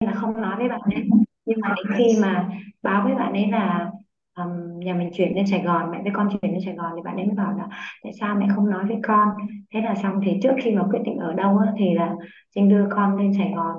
là 0.00 0.12
không 0.14 0.40
nói 0.40 0.56
với 0.58 0.68
bạn 0.68 0.80
ấy. 0.80 1.08
Nhưng 1.44 1.58
mà 1.60 1.74
đến 1.76 1.86
khi 1.98 2.18
mà 2.22 2.48
báo 2.82 3.04
với 3.04 3.14
bạn 3.14 3.32
ấy 3.32 3.50
là 3.50 3.90
um, 4.38 4.78
nhà 4.78 4.94
mình 4.94 5.10
chuyển 5.14 5.34
lên 5.36 5.46
Sài 5.46 5.62
Gòn 5.62 5.90
mẹ 5.90 6.02
với 6.02 6.12
con 6.14 6.28
chuyển 6.30 6.52
lên 6.52 6.60
Sài 6.64 6.74
Gòn 6.74 6.92
thì 6.96 7.02
bạn 7.04 7.16
ấy 7.16 7.26
mới 7.26 7.34
bảo 7.36 7.58
là 7.58 7.68
tại 8.02 8.12
sao 8.20 8.34
mẹ 8.34 8.46
không 8.54 8.70
nói 8.70 8.84
với 8.88 8.96
con? 9.02 9.28
Thế 9.74 9.80
là 9.80 9.94
xong. 9.94 10.20
Thì 10.24 10.38
trước 10.42 10.52
khi 10.62 10.74
mà 10.74 10.82
quyết 10.90 11.00
định 11.04 11.18
ở 11.18 11.32
đâu 11.32 11.58
á, 11.58 11.72
thì 11.78 11.94
là 11.94 12.14
Trinh 12.54 12.68
đưa 12.68 12.86
con 12.90 13.16
lên 13.18 13.32
Sài 13.38 13.52
Gòn. 13.56 13.76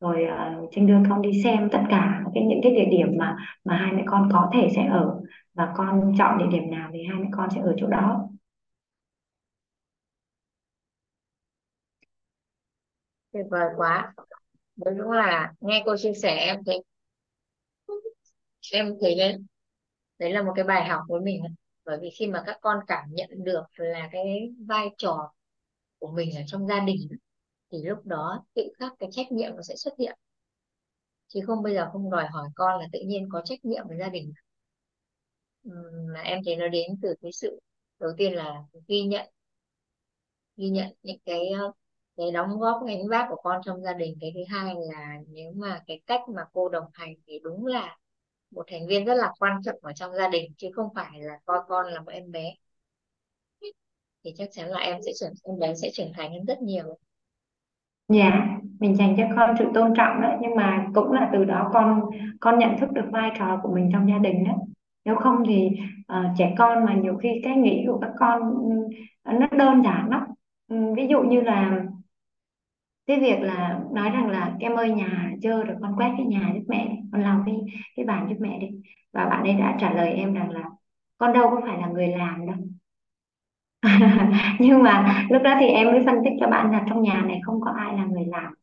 Rồi 0.00 0.26
uh, 0.62 0.68
Trinh 0.72 0.86
đưa 0.86 0.98
con 1.08 1.22
đi 1.22 1.42
xem 1.44 1.68
tất 1.72 1.82
cả 1.90 2.22
cái 2.34 2.44
những 2.44 2.60
cái 2.62 2.72
địa 2.72 2.86
điểm 2.90 3.08
mà 3.18 3.36
mà 3.64 3.76
hai 3.76 3.92
mẹ 3.92 4.02
con 4.06 4.28
có 4.32 4.50
thể 4.54 4.68
sẽ 4.76 4.86
ở 4.86 5.20
và 5.54 5.72
con 5.76 6.12
chọn 6.18 6.38
địa 6.38 6.58
điểm 6.58 6.70
nào 6.70 6.90
thì 6.92 6.98
hai 7.10 7.20
mẹ 7.20 7.28
con 7.32 7.50
sẽ 7.50 7.60
ở 7.60 7.74
chỗ 7.76 7.86
đó. 7.86 8.28
Tuyệt 13.32 13.46
vời 13.50 13.68
quá 13.76 14.14
đúng 14.86 15.10
là 15.10 15.52
nghe 15.60 15.82
cô 15.86 15.96
chia 15.96 16.12
sẻ 16.14 16.36
em 16.36 16.64
thấy 16.66 16.82
em 18.72 18.94
thấy 19.00 19.14
đấy 19.14 19.36
đấy 20.18 20.32
là 20.32 20.42
một 20.42 20.52
cái 20.56 20.64
bài 20.64 20.88
học 20.88 21.02
với 21.08 21.20
mình 21.20 21.42
bởi 21.84 21.98
vì 22.02 22.10
khi 22.18 22.26
mà 22.26 22.42
các 22.46 22.58
con 22.62 22.80
cảm 22.86 23.04
nhận 23.12 23.30
được 23.44 23.64
là 23.76 24.08
cái 24.12 24.50
vai 24.68 24.88
trò 24.98 25.32
của 25.98 26.12
mình 26.12 26.36
ở 26.36 26.42
trong 26.46 26.66
gia 26.68 26.80
đình 26.80 27.08
thì 27.72 27.78
lúc 27.84 28.06
đó 28.06 28.44
tự 28.54 28.62
khắc 28.78 28.92
cái 28.98 29.08
trách 29.12 29.32
nhiệm 29.32 29.56
nó 29.56 29.62
sẽ 29.62 29.76
xuất 29.76 29.94
hiện. 29.98 30.18
Chứ 31.28 31.40
không 31.46 31.62
bây 31.62 31.74
giờ 31.74 31.90
không 31.92 32.10
đòi 32.10 32.26
hỏi 32.26 32.48
con 32.54 32.80
là 32.80 32.86
tự 32.92 32.98
nhiên 33.06 33.28
có 33.32 33.42
trách 33.44 33.64
nhiệm 33.64 33.88
với 33.88 33.98
gia 33.98 34.08
đình. 34.08 34.32
Mà 36.14 36.20
em 36.20 36.38
thấy 36.44 36.56
nó 36.56 36.68
đến 36.68 36.98
từ 37.02 37.14
cái 37.22 37.32
sự, 37.32 37.60
đầu 38.00 38.10
tiên 38.18 38.32
là 38.34 38.62
ghi 38.88 39.02
nhận 39.02 39.28
ghi 40.56 40.68
nhận 40.70 40.92
những 41.02 41.18
cái 41.24 41.40
cái 42.20 42.30
đóng 42.32 42.60
góp 42.60 42.82
gánh 42.86 43.08
vác 43.10 43.26
của 43.30 43.36
con 43.42 43.60
trong 43.64 43.82
gia 43.82 43.92
đình 43.92 44.14
cái 44.20 44.32
thứ 44.34 44.40
hai 44.48 44.74
là 44.92 45.16
nếu 45.28 45.52
mà 45.56 45.80
cái 45.86 46.00
cách 46.06 46.20
mà 46.28 46.42
cô 46.52 46.68
đồng 46.68 46.84
hành 46.94 47.14
thì 47.26 47.38
đúng 47.42 47.66
là 47.66 47.96
một 48.50 48.64
thành 48.70 48.86
viên 48.88 49.04
rất 49.04 49.14
là 49.14 49.32
quan 49.38 49.62
trọng 49.64 49.76
ở 49.82 49.92
trong 49.92 50.14
gia 50.14 50.28
đình 50.28 50.52
chứ 50.56 50.68
không 50.74 50.88
phải 50.94 51.20
là 51.20 51.34
coi 51.44 51.58
con 51.68 51.86
là 51.86 52.00
một 52.00 52.10
em 52.12 52.32
bé 52.32 52.54
thì 54.24 54.32
chắc 54.36 54.48
chắn 54.52 54.70
là 54.70 54.78
em 54.80 54.98
sẽ 55.06 55.12
trưởng 55.20 55.32
em 55.44 55.58
bé 55.58 55.74
sẽ 55.74 55.90
trưởng 55.92 56.12
thành 56.16 56.32
hơn 56.32 56.44
rất 56.44 56.62
nhiều 56.62 56.98
Dạ, 58.08 58.58
mình 58.80 58.96
dành 58.96 59.14
cho 59.16 59.24
con 59.36 59.54
sự 59.58 59.64
tôn 59.74 59.94
trọng 59.96 60.20
đó 60.20 60.28
nhưng 60.40 60.54
mà 60.56 60.86
cũng 60.94 61.12
là 61.12 61.30
từ 61.32 61.44
đó 61.44 61.70
con 61.72 62.00
con 62.40 62.58
nhận 62.58 62.78
thức 62.78 62.92
được 62.92 63.04
vai 63.12 63.30
trò 63.38 63.60
của 63.62 63.74
mình 63.74 63.90
trong 63.92 64.08
gia 64.08 64.18
đình 64.18 64.44
đó. 64.44 64.52
Nếu 65.04 65.16
không 65.16 65.42
thì 65.46 65.68
uh, 66.12 66.26
trẻ 66.38 66.54
con 66.58 66.84
mà 66.84 66.94
nhiều 66.94 67.16
khi 67.22 67.28
cái 67.44 67.56
nghĩ 67.56 67.84
của 67.86 67.98
các 67.98 68.10
con 68.18 68.42
uh, 68.48 69.40
nó 69.40 69.46
đơn 69.52 69.82
giản 69.84 70.08
lắm. 70.10 70.22
Ừ, 70.68 70.76
ví 70.96 71.06
dụ 71.10 71.20
như 71.22 71.40
là 71.40 71.84
cái 73.10 73.20
việc 73.20 73.40
là 73.40 73.80
nói 73.92 74.10
rằng 74.10 74.28
là 74.30 74.56
em 74.60 74.74
ơi 74.74 74.90
nhà 74.90 75.32
chơi 75.42 75.64
rồi 75.64 75.76
con 75.82 75.96
quét 75.96 76.14
cái 76.16 76.26
nhà 76.26 76.52
giúp 76.54 76.62
mẹ, 76.68 76.96
con 77.12 77.22
lau 77.22 77.42
cái 77.46 77.54
cái 77.96 78.06
bàn 78.06 78.26
giúp 78.28 78.36
mẹ 78.40 78.58
đi. 78.58 78.68
Và 79.12 79.26
bạn 79.28 79.42
ấy 79.42 79.54
đã 79.54 79.76
trả 79.80 79.92
lời 79.92 80.12
em 80.12 80.34
rằng 80.34 80.50
là 80.50 80.64
con 81.18 81.32
đâu 81.32 81.50
có 81.50 81.60
phải 81.66 81.78
là 81.78 81.86
người 81.86 82.08
làm 82.08 82.46
đâu. 82.46 82.56
nhưng 84.58 84.82
mà 84.82 85.24
lúc 85.30 85.42
đó 85.42 85.56
thì 85.60 85.66
em 85.66 85.86
mới 85.86 86.02
phân 86.06 86.14
tích 86.24 86.32
cho 86.40 86.46
bạn 86.46 86.72
là 86.72 86.84
trong 86.88 87.02
nhà 87.02 87.22
này 87.26 87.40
không 87.44 87.60
có 87.60 87.70
ai 87.70 87.96
là 87.96 88.04
người 88.04 88.24
làm 88.24 88.54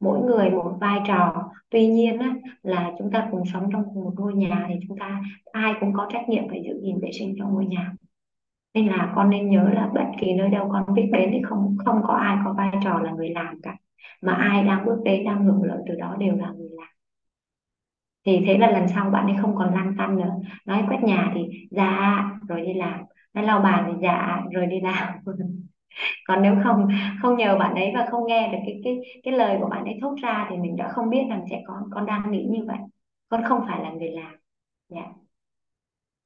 mỗi 0.00 0.20
người 0.20 0.50
một 0.50 0.76
vai 0.80 1.00
trò 1.06 1.50
tuy 1.70 1.86
nhiên 1.86 2.18
á, 2.18 2.34
là 2.62 2.92
chúng 2.98 3.10
ta 3.10 3.28
cùng 3.30 3.42
sống 3.52 3.68
trong 3.72 3.84
cùng 3.94 4.04
một 4.04 4.12
ngôi 4.16 4.34
nhà 4.34 4.66
thì 4.68 4.74
chúng 4.88 4.98
ta 4.98 5.20
ai 5.52 5.74
cũng 5.80 5.92
có 5.92 6.08
trách 6.12 6.28
nhiệm 6.28 6.48
phải 6.48 6.62
giữ 6.64 6.80
gìn 6.82 7.00
vệ 7.02 7.10
sinh 7.12 7.34
trong 7.38 7.54
ngôi 7.54 7.66
nhà 7.66 7.92
nên 8.74 8.86
là 8.86 9.12
con 9.16 9.30
nên 9.30 9.50
nhớ 9.50 9.70
là 9.74 9.90
bất 9.94 10.06
kỳ 10.20 10.34
nơi 10.34 10.48
đâu 10.48 10.68
con 10.72 10.94
biết 10.94 11.10
đến 11.12 11.30
thì 11.32 11.42
không 11.42 11.76
không 11.84 12.02
có 12.06 12.14
ai 12.14 12.36
có 12.44 12.52
vai 12.52 12.70
trò 12.84 12.98
là 12.98 13.10
người 13.10 13.28
làm 13.28 13.60
cả 13.62 13.76
mà 14.22 14.32
ai 14.32 14.64
đang 14.64 14.84
bước 14.86 15.00
đến 15.04 15.24
đang 15.24 15.44
hưởng 15.44 15.62
lợi 15.62 15.78
từ 15.88 15.94
đó 15.94 16.16
đều 16.18 16.36
là 16.36 16.50
người 16.50 16.68
làm. 16.70 16.88
Thì 18.26 18.40
thế 18.46 18.58
là 18.58 18.70
lần 18.70 18.88
sau 18.88 19.10
bạn 19.10 19.26
ấy 19.26 19.36
không 19.42 19.56
còn 19.56 19.74
lăn 19.74 19.94
tăn 19.98 20.16
nữa. 20.16 20.34
Nói 20.66 20.84
quét 20.88 20.98
nhà 21.02 21.32
thì 21.34 21.40
dạ 21.70 22.22
rồi 22.48 22.60
đi 22.60 22.74
làm. 22.74 23.00
Nói 23.34 23.44
lau 23.44 23.60
bàn 23.60 23.84
thì 23.86 23.98
dạ 24.02 24.40
rồi 24.52 24.66
đi 24.66 24.80
làm. 24.80 25.14
Còn 26.26 26.42
nếu 26.42 26.54
không 26.64 26.88
không 27.22 27.36
nhờ 27.36 27.58
bạn 27.58 27.74
ấy 27.74 27.92
và 27.94 28.06
không 28.10 28.26
nghe 28.26 28.48
được 28.52 28.58
cái 28.66 28.80
cái 28.84 28.98
cái 29.22 29.34
lời 29.34 29.56
của 29.60 29.68
bạn 29.68 29.84
ấy 29.84 29.98
thốt 30.02 30.16
ra 30.22 30.46
thì 30.50 30.56
mình 30.56 30.76
đã 30.76 30.88
không 30.88 31.10
biết 31.10 31.20
rằng 31.30 31.44
trẻ 31.50 31.62
con 31.66 31.82
con 31.90 32.06
đang 32.06 32.30
nghĩ 32.30 32.46
như 32.50 32.64
vậy. 32.66 32.78
Con 33.28 33.44
không 33.48 33.60
phải 33.68 33.82
là 33.82 33.90
người 33.90 34.10
làm. 34.10 34.36
Dạ. 34.88 35.12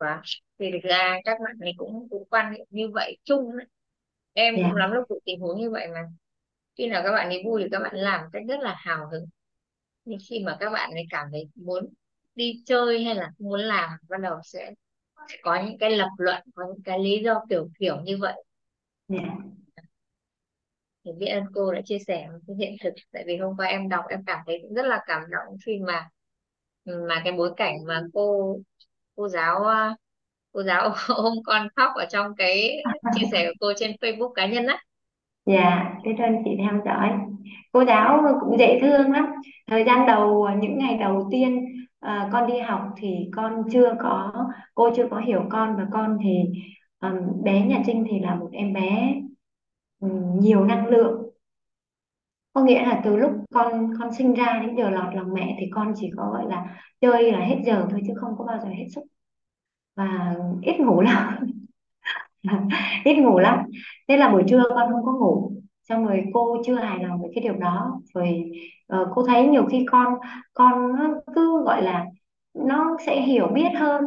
Và 0.01 0.23
thì 0.59 0.71
thực 0.73 0.83
ra 0.83 1.21
các 1.25 1.39
bạn 1.45 1.57
ấy 1.61 1.73
cũng 1.77 2.09
cũng 2.11 2.25
quan 2.31 2.53
niệm 2.53 2.67
như 2.71 2.91
vậy 2.95 3.19
chung 3.25 3.57
đấy. 3.57 3.67
em 4.33 4.55
dạ. 4.59 4.63
cũng 4.69 4.77
lắm 4.77 4.91
lúc 4.93 5.05
tình 5.25 5.41
huống 5.41 5.59
như 5.59 5.71
vậy 5.71 5.89
mà 5.95 6.01
khi 6.77 6.87
nào 6.87 7.03
các 7.05 7.13
bạn 7.13 7.29
ấy 7.29 7.43
vui 7.45 7.63
thì 7.63 7.69
các 7.73 7.79
bạn 7.79 7.97
làm 7.97 8.21
cách 8.33 8.43
rất 8.49 8.61
là 8.61 8.75
hào 8.79 9.09
hứng. 9.09 9.25
Nhưng 10.05 10.19
khi 10.29 10.43
mà 10.45 10.57
các 10.61 10.71
bạn 10.71 10.91
ấy 10.91 11.05
cảm 11.11 11.29
thấy 11.33 11.49
muốn 11.55 11.89
đi 12.35 12.63
chơi 12.67 13.05
hay 13.05 13.15
là 13.15 13.31
muốn 13.39 13.61
làm 13.61 13.91
bắt 14.09 14.21
đầu 14.21 14.41
sẽ, 14.45 14.73
có 15.43 15.63
những 15.67 15.79
cái 15.79 15.91
lập 15.91 16.11
luận 16.19 16.43
có 16.55 16.65
những 16.67 16.83
cái 16.85 16.99
lý 16.99 17.23
do 17.25 17.45
kiểu 17.51 17.69
kiểu 17.79 18.01
như 18.01 18.17
vậy. 18.21 18.45
Dạ. 19.09 19.37
Thì 21.05 21.13
biết 21.13 21.27
ơn 21.27 21.45
cô 21.55 21.73
đã 21.73 21.81
chia 21.85 21.99
sẻ 21.99 22.29
một 22.33 22.39
cái 22.47 22.57
hiện 22.57 22.77
thực 22.83 22.95
tại 23.13 23.25
vì 23.27 23.37
hôm 23.37 23.57
qua 23.57 23.67
em 23.67 23.89
đọc 23.89 24.05
em 24.09 24.25
cảm 24.27 24.39
thấy 24.47 24.59
cũng 24.63 24.75
rất 24.75 24.87
là 24.87 25.03
cảm 25.07 25.23
động 25.31 25.57
khi 25.67 25.79
mà 25.79 26.09
mà 26.85 27.23
cái 27.25 27.33
bối 27.33 27.53
cảnh 27.57 27.85
mà 27.87 28.03
cô 28.15 28.57
cô 29.15 29.29
giáo 29.29 29.65
cô 30.53 30.63
giáo 30.63 30.95
ôm 31.09 31.35
con 31.45 31.69
khóc 31.77 31.93
ở 31.97 32.05
trong 32.11 32.35
cái 32.37 32.83
chia 33.15 33.27
sẻ 33.33 33.47
của 33.47 33.55
cô 33.61 33.73
trên 33.77 33.91
Facebook 34.01 34.33
cá 34.33 34.47
nhân 34.47 34.67
á 34.67 34.83
dạ 35.47 35.93
biết 36.05 36.15
ơn 36.19 36.35
chị 36.45 36.51
theo 36.59 36.81
dõi. 36.85 37.11
Cô 37.73 37.85
giáo 37.85 38.23
cũng 38.41 38.59
dễ 38.59 38.79
thương 38.81 39.13
lắm. 39.13 39.27
Thời 39.67 39.85
gian 39.85 40.07
đầu 40.07 40.49
những 40.61 40.79
ngày 40.79 40.97
đầu 40.99 41.29
tiên 41.31 41.65
à, 42.01 42.29
con 42.33 42.47
đi 42.47 42.59
học 42.59 42.81
thì 42.97 43.31
con 43.37 43.63
chưa 43.73 43.95
có 44.01 44.33
cô 44.75 44.91
chưa 44.97 45.09
có 45.11 45.19
hiểu 45.21 45.43
con 45.51 45.77
và 45.77 45.87
con 45.93 46.19
thì 46.25 46.31
ừm, 47.01 47.15
bé 47.45 47.61
nhà 47.67 47.83
Trinh 47.87 48.05
thì 48.11 48.21
là 48.21 48.35
một 48.35 48.49
em 48.53 48.73
bé 48.73 49.15
ừm, 50.01 50.41
nhiều 50.41 50.65
năng 50.65 50.87
lượng. 50.89 51.23
Có 52.53 52.63
nghĩa 52.65 52.83
là 52.87 53.01
từ 53.05 53.17
lúc 53.17 53.33
con 53.55 53.91
con 54.01 54.13
sinh 54.15 54.35
ra 54.35 54.61
đến 54.67 54.77
giờ 54.77 54.91
lọt 54.91 55.15
lòng 55.15 55.35
mẹ 55.35 55.57
thì 55.61 55.67
con 55.75 55.93
chỉ 55.97 56.11
có 56.17 56.31
gọi 56.33 56.45
là 56.49 56.65
chơi 57.01 57.33
là 57.33 57.41
hết 57.45 57.57
giờ 57.67 57.87
thôi 57.91 58.01
chứ 58.07 58.13
không 58.21 58.35
có 58.39 58.45
bao 58.45 58.59
giờ 58.63 58.69
hết 58.69 58.87
sức. 58.95 59.03
Và 59.97 60.37
ít 60.63 60.81
ngủ 60.81 61.03
lắm. 61.03 61.47
ít 63.05 63.15
ngủ 63.19 63.39
lắm. 63.39 63.59
Thế 64.09 64.17
là 64.17 64.29
buổi 64.31 64.43
trưa 64.49 64.63
con 64.69 64.93
không 64.93 65.05
có 65.05 65.13
ngủ. 65.13 65.53
Xong 65.89 66.07
rồi 66.07 66.25
cô 66.35 66.63
chưa 66.67 66.75
hài 66.75 66.99
lòng 67.05 67.21
với 67.23 67.31
cái 67.35 67.43
điều 67.45 67.55
đó. 67.55 68.01
Rồi 68.15 68.53
ờ, 68.87 69.07
cô 69.15 69.23
thấy 69.27 69.47
nhiều 69.49 69.67
khi 69.71 69.87
con 69.91 70.15
con 70.55 70.97
nó 70.97 71.11
cứ 71.35 71.63
gọi 71.65 71.83
là 71.83 72.07
nó 72.55 72.97
sẽ 73.07 73.21
hiểu 73.23 73.47
biết 73.49 73.69
hơn. 73.79 74.03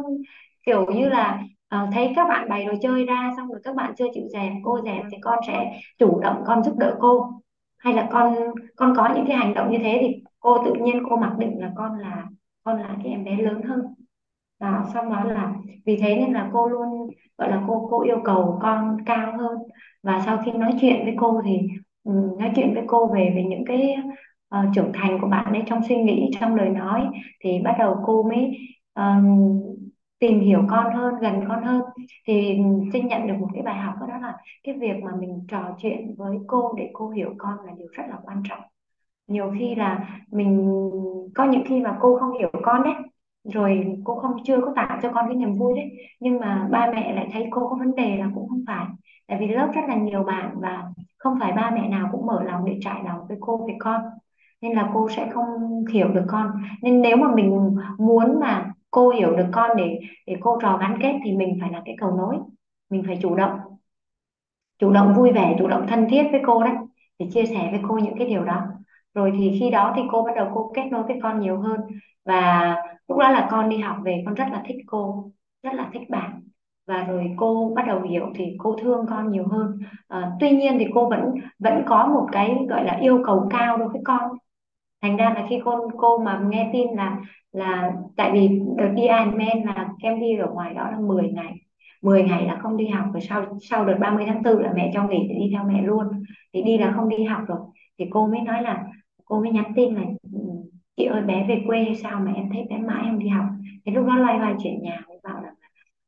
Kiểu 0.66 0.86
như 0.92 1.08
là 1.08 1.42
ờ, 1.68 1.88
thấy 1.92 2.12
các 2.16 2.28
bạn 2.28 2.48
bày 2.48 2.64
đồ 2.64 2.72
chơi 2.82 3.04
ra 3.06 3.32
xong 3.36 3.48
rồi 3.48 3.60
các 3.64 3.74
bạn 3.76 3.92
chưa 3.98 4.06
chịu 4.14 4.24
dẹp 4.32 4.52
cô 4.64 4.80
dẹp 4.84 5.02
thì 5.12 5.16
con 5.22 5.38
sẽ 5.46 5.80
chủ 5.98 6.20
động 6.20 6.42
con 6.46 6.62
giúp 6.64 6.74
đỡ 6.78 6.96
cô. 7.00 7.30
Hay 7.78 7.94
là 7.94 8.08
con 8.12 8.34
con 8.76 8.94
có 8.96 9.08
những 9.16 9.24
cái 9.28 9.36
hành 9.36 9.54
động 9.54 9.70
như 9.72 9.78
thế 9.82 9.98
thì 10.00 10.22
cô 10.40 10.64
tự 10.64 10.72
nhiên 10.74 11.02
cô 11.10 11.16
mặc 11.16 11.32
định 11.38 11.60
là 11.60 11.72
con 11.76 11.98
là 11.98 12.24
con 12.64 12.80
là 12.80 12.96
cái 13.04 13.12
em 13.12 13.24
bé 13.24 13.36
lớn 13.36 13.62
hơn 13.62 13.95
đó 14.60 14.84
xong 14.94 15.12
đó 15.12 15.24
là 15.24 15.54
vì 15.86 15.96
thế 15.96 16.16
nên 16.16 16.32
là 16.32 16.50
cô 16.52 16.68
luôn 16.68 17.10
gọi 17.38 17.50
là 17.50 17.64
cô 17.68 17.88
cô 17.90 18.02
yêu 18.02 18.18
cầu 18.24 18.58
con 18.62 18.96
cao 19.06 19.32
hơn. 19.38 19.58
Và 20.02 20.22
sau 20.26 20.38
khi 20.44 20.52
nói 20.52 20.72
chuyện 20.80 21.04
với 21.04 21.14
cô 21.18 21.42
thì 21.44 21.60
um, 22.04 22.38
nói 22.38 22.52
chuyện 22.56 22.74
với 22.74 22.84
cô 22.86 23.06
về 23.06 23.32
về 23.36 23.44
những 23.44 23.64
cái 23.66 23.96
uh, 24.54 24.74
trưởng 24.74 24.90
thành 24.94 25.18
của 25.20 25.28
bạn 25.28 25.52
ấy 25.52 25.62
trong 25.66 25.80
suy 25.88 25.96
nghĩ 25.96 26.30
trong 26.40 26.54
lời 26.54 26.68
nói 26.68 27.06
thì 27.44 27.60
bắt 27.64 27.76
đầu 27.78 27.96
cô 28.06 28.22
mới 28.22 28.56
um, 28.94 29.60
tìm 30.18 30.40
hiểu 30.40 30.62
con 30.70 30.94
hơn 30.94 31.14
gần 31.20 31.34
con 31.48 31.62
hơn. 31.62 31.82
Thì 32.26 32.58
sinh 32.92 33.06
nhận 33.06 33.26
được 33.26 33.34
một 33.38 33.48
cái 33.54 33.62
bài 33.62 33.78
học 33.78 33.94
đó 34.00 34.18
là 34.22 34.36
cái 34.64 34.74
việc 34.78 35.02
mà 35.02 35.10
mình 35.18 35.44
trò 35.48 35.76
chuyện 35.78 36.14
với 36.18 36.38
cô 36.46 36.74
để 36.76 36.90
cô 36.92 37.10
hiểu 37.10 37.34
con 37.38 37.54
là 37.66 37.72
điều 37.78 37.88
rất 37.92 38.04
là 38.08 38.16
quan 38.22 38.42
trọng. 38.48 38.60
Nhiều 39.28 39.52
khi 39.58 39.74
là 39.74 40.20
mình 40.32 40.80
có 41.34 41.44
những 41.44 41.62
khi 41.66 41.80
mà 41.80 41.96
cô 42.00 42.18
không 42.20 42.38
hiểu 42.38 42.50
con 42.62 42.82
đấy 42.82 42.94
rồi 43.54 43.96
cô 44.04 44.14
không, 44.14 44.36
chưa 44.44 44.60
có 44.60 44.72
tạo 44.76 44.98
cho 45.02 45.12
con 45.12 45.26
cái 45.28 45.36
niềm 45.36 45.54
vui 45.58 45.74
đấy. 45.76 45.90
Nhưng 46.20 46.38
mà 46.40 46.68
ba 46.70 46.90
mẹ 46.94 47.14
lại 47.14 47.28
thấy 47.32 47.46
cô 47.50 47.68
có 47.68 47.76
vấn 47.76 47.94
đề 47.94 48.16
là 48.16 48.30
cũng 48.34 48.48
không 48.48 48.64
phải. 48.66 48.86
Tại 49.26 49.38
vì 49.40 49.48
lớp 49.48 49.68
rất 49.74 49.80
là 49.88 49.96
nhiều 49.96 50.22
bạn 50.24 50.50
và 50.60 50.84
không 51.18 51.38
phải 51.40 51.52
ba 51.52 51.70
mẹ 51.70 51.88
nào 51.88 52.08
cũng 52.12 52.26
mở 52.26 52.42
lòng 52.42 52.64
để 52.64 52.78
trải 52.80 53.02
lòng 53.04 53.26
với 53.28 53.36
cô 53.40 53.66
về 53.68 53.74
con. 53.78 54.00
Nên 54.60 54.72
là 54.72 54.90
cô 54.94 55.08
sẽ 55.16 55.30
không 55.34 55.46
hiểu 55.92 56.08
được 56.08 56.24
con. 56.28 56.52
Nên 56.82 57.02
nếu 57.02 57.16
mà 57.16 57.34
mình 57.34 57.76
muốn 57.98 58.40
mà 58.40 58.72
cô 58.90 59.10
hiểu 59.10 59.36
được 59.36 59.46
con 59.52 59.76
để 59.76 60.00
để 60.26 60.36
cô 60.40 60.58
trò 60.62 60.76
gắn 60.80 60.98
kết 61.02 61.12
thì 61.24 61.32
mình 61.32 61.58
phải 61.60 61.70
là 61.72 61.82
cái 61.84 61.96
cầu 62.00 62.16
nối. 62.16 62.36
Mình 62.90 63.02
phải 63.06 63.18
chủ 63.22 63.34
động. 63.34 63.58
Chủ 64.78 64.90
động 64.92 65.14
vui 65.14 65.32
vẻ, 65.32 65.56
chủ 65.58 65.68
động 65.68 65.86
thân 65.88 66.06
thiết 66.10 66.22
với 66.30 66.40
cô 66.46 66.64
đấy. 66.64 66.74
Để 67.18 67.26
chia 67.32 67.44
sẻ 67.46 67.68
với 67.70 67.80
cô 67.88 67.98
những 67.98 68.18
cái 68.18 68.28
điều 68.28 68.44
đó 68.44 68.62
rồi 69.16 69.32
thì 69.38 69.56
khi 69.60 69.70
đó 69.70 69.92
thì 69.96 70.02
cô 70.10 70.22
bắt 70.22 70.32
đầu 70.36 70.50
cô 70.54 70.72
kết 70.74 70.84
nối 70.90 71.02
với 71.02 71.18
con 71.22 71.40
nhiều 71.40 71.58
hơn. 71.58 71.80
Và 72.24 72.76
lúc 73.08 73.18
đó 73.18 73.30
là 73.30 73.48
con 73.50 73.68
đi 73.68 73.78
học 73.78 73.96
về 74.04 74.22
con 74.26 74.34
rất 74.34 74.44
là 74.52 74.62
thích 74.66 74.76
cô 74.86 75.30
rất 75.62 75.74
là 75.74 75.90
thích 75.92 76.10
bạn. 76.10 76.40
Và 76.86 77.04
rồi 77.04 77.34
cô 77.36 77.72
bắt 77.76 77.86
đầu 77.86 78.00
hiểu 78.02 78.32
thì 78.34 78.56
cô 78.58 78.76
thương 78.82 79.06
con 79.10 79.30
nhiều 79.30 79.48
hơn. 79.48 79.78
À, 80.08 80.32
tuy 80.40 80.50
nhiên 80.50 80.76
thì 80.78 80.86
cô 80.94 81.08
vẫn 81.08 81.34
vẫn 81.58 81.82
có 81.86 82.06
một 82.06 82.28
cái 82.32 82.56
gọi 82.68 82.84
là 82.84 82.98
yêu 83.00 83.22
cầu 83.26 83.48
cao 83.50 83.76
đối 83.76 83.88
với 83.88 84.00
con. 84.04 84.22
Thành 85.02 85.16
ra 85.16 85.34
là 85.34 85.46
khi 85.50 85.60
cô 85.64 85.90
cô 85.96 86.18
mà 86.18 86.42
nghe 86.48 86.70
tin 86.72 86.86
là 86.96 87.18
là 87.52 87.92
tại 88.16 88.30
vì 88.32 88.60
đợt 88.76 88.88
đi 88.94 89.02
Ironman 89.02 89.62
là 89.64 89.88
kem 90.02 90.20
đi 90.20 90.36
ở 90.36 90.46
ngoài 90.52 90.74
đó 90.74 90.90
là 90.90 90.98
10 91.00 91.28
ngày. 91.28 91.54
10 92.02 92.22
ngày 92.22 92.46
là 92.46 92.58
không 92.62 92.76
đi 92.76 92.88
học 92.88 93.06
rồi 93.12 93.20
sau 93.20 93.58
sau 93.60 93.84
đợt 93.84 93.96
30 94.00 94.24
tháng 94.28 94.42
4 94.42 94.58
là 94.58 94.72
mẹ 94.76 94.90
cho 94.94 95.02
nghỉ 95.08 95.26
để 95.28 95.34
đi 95.34 95.50
theo 95.52 95.64
mẹ 95.64 95.82
luôn. 95.82 96.06
Thì 96.52 96.62
đi 96.62 96.78
là 96.78 96.92
không 96.96 97.08
đi 97.08 97.24
học 97.24 97.42
rồi. 97.46 97.58
Thì 97.98 98.04
cô 98.10 98.26
mới 98.26 98.40
nói 98.40 98.62
là 98.62 98.84
cô 99.26 99.40
mới 99.42 99.52
nhắn 99.52 99.72
tin 99.76 99.94
là 99.94 100.02
ừ, 100.32 100.40
chị 100.96 101.04
ơi 101.04 101.22
bé 101.22 101.46
về 101.48 101.62
quê 101.66 101.84
hay 101.84 101.96
sao 101.96 102.20
mà 102.20 102.32
em 102.32 102.50
thấy 102.52 102.64
bé 102.70 102.78
mãi 102.78 103.02
không 103.10 103.18
đi 103.18 103.28
học? 103.28 103.44
Thế 103.86 103.92
lúc 103.92 104.06
đó 104.06 104.16
loay 104.16 104.38
hoay 104.38 104.54
chuyển 104.62 104.82
nhà 104.82 105.02
mới 105.08 105.18
bảo 105.24 105.42
là 105.42 105.50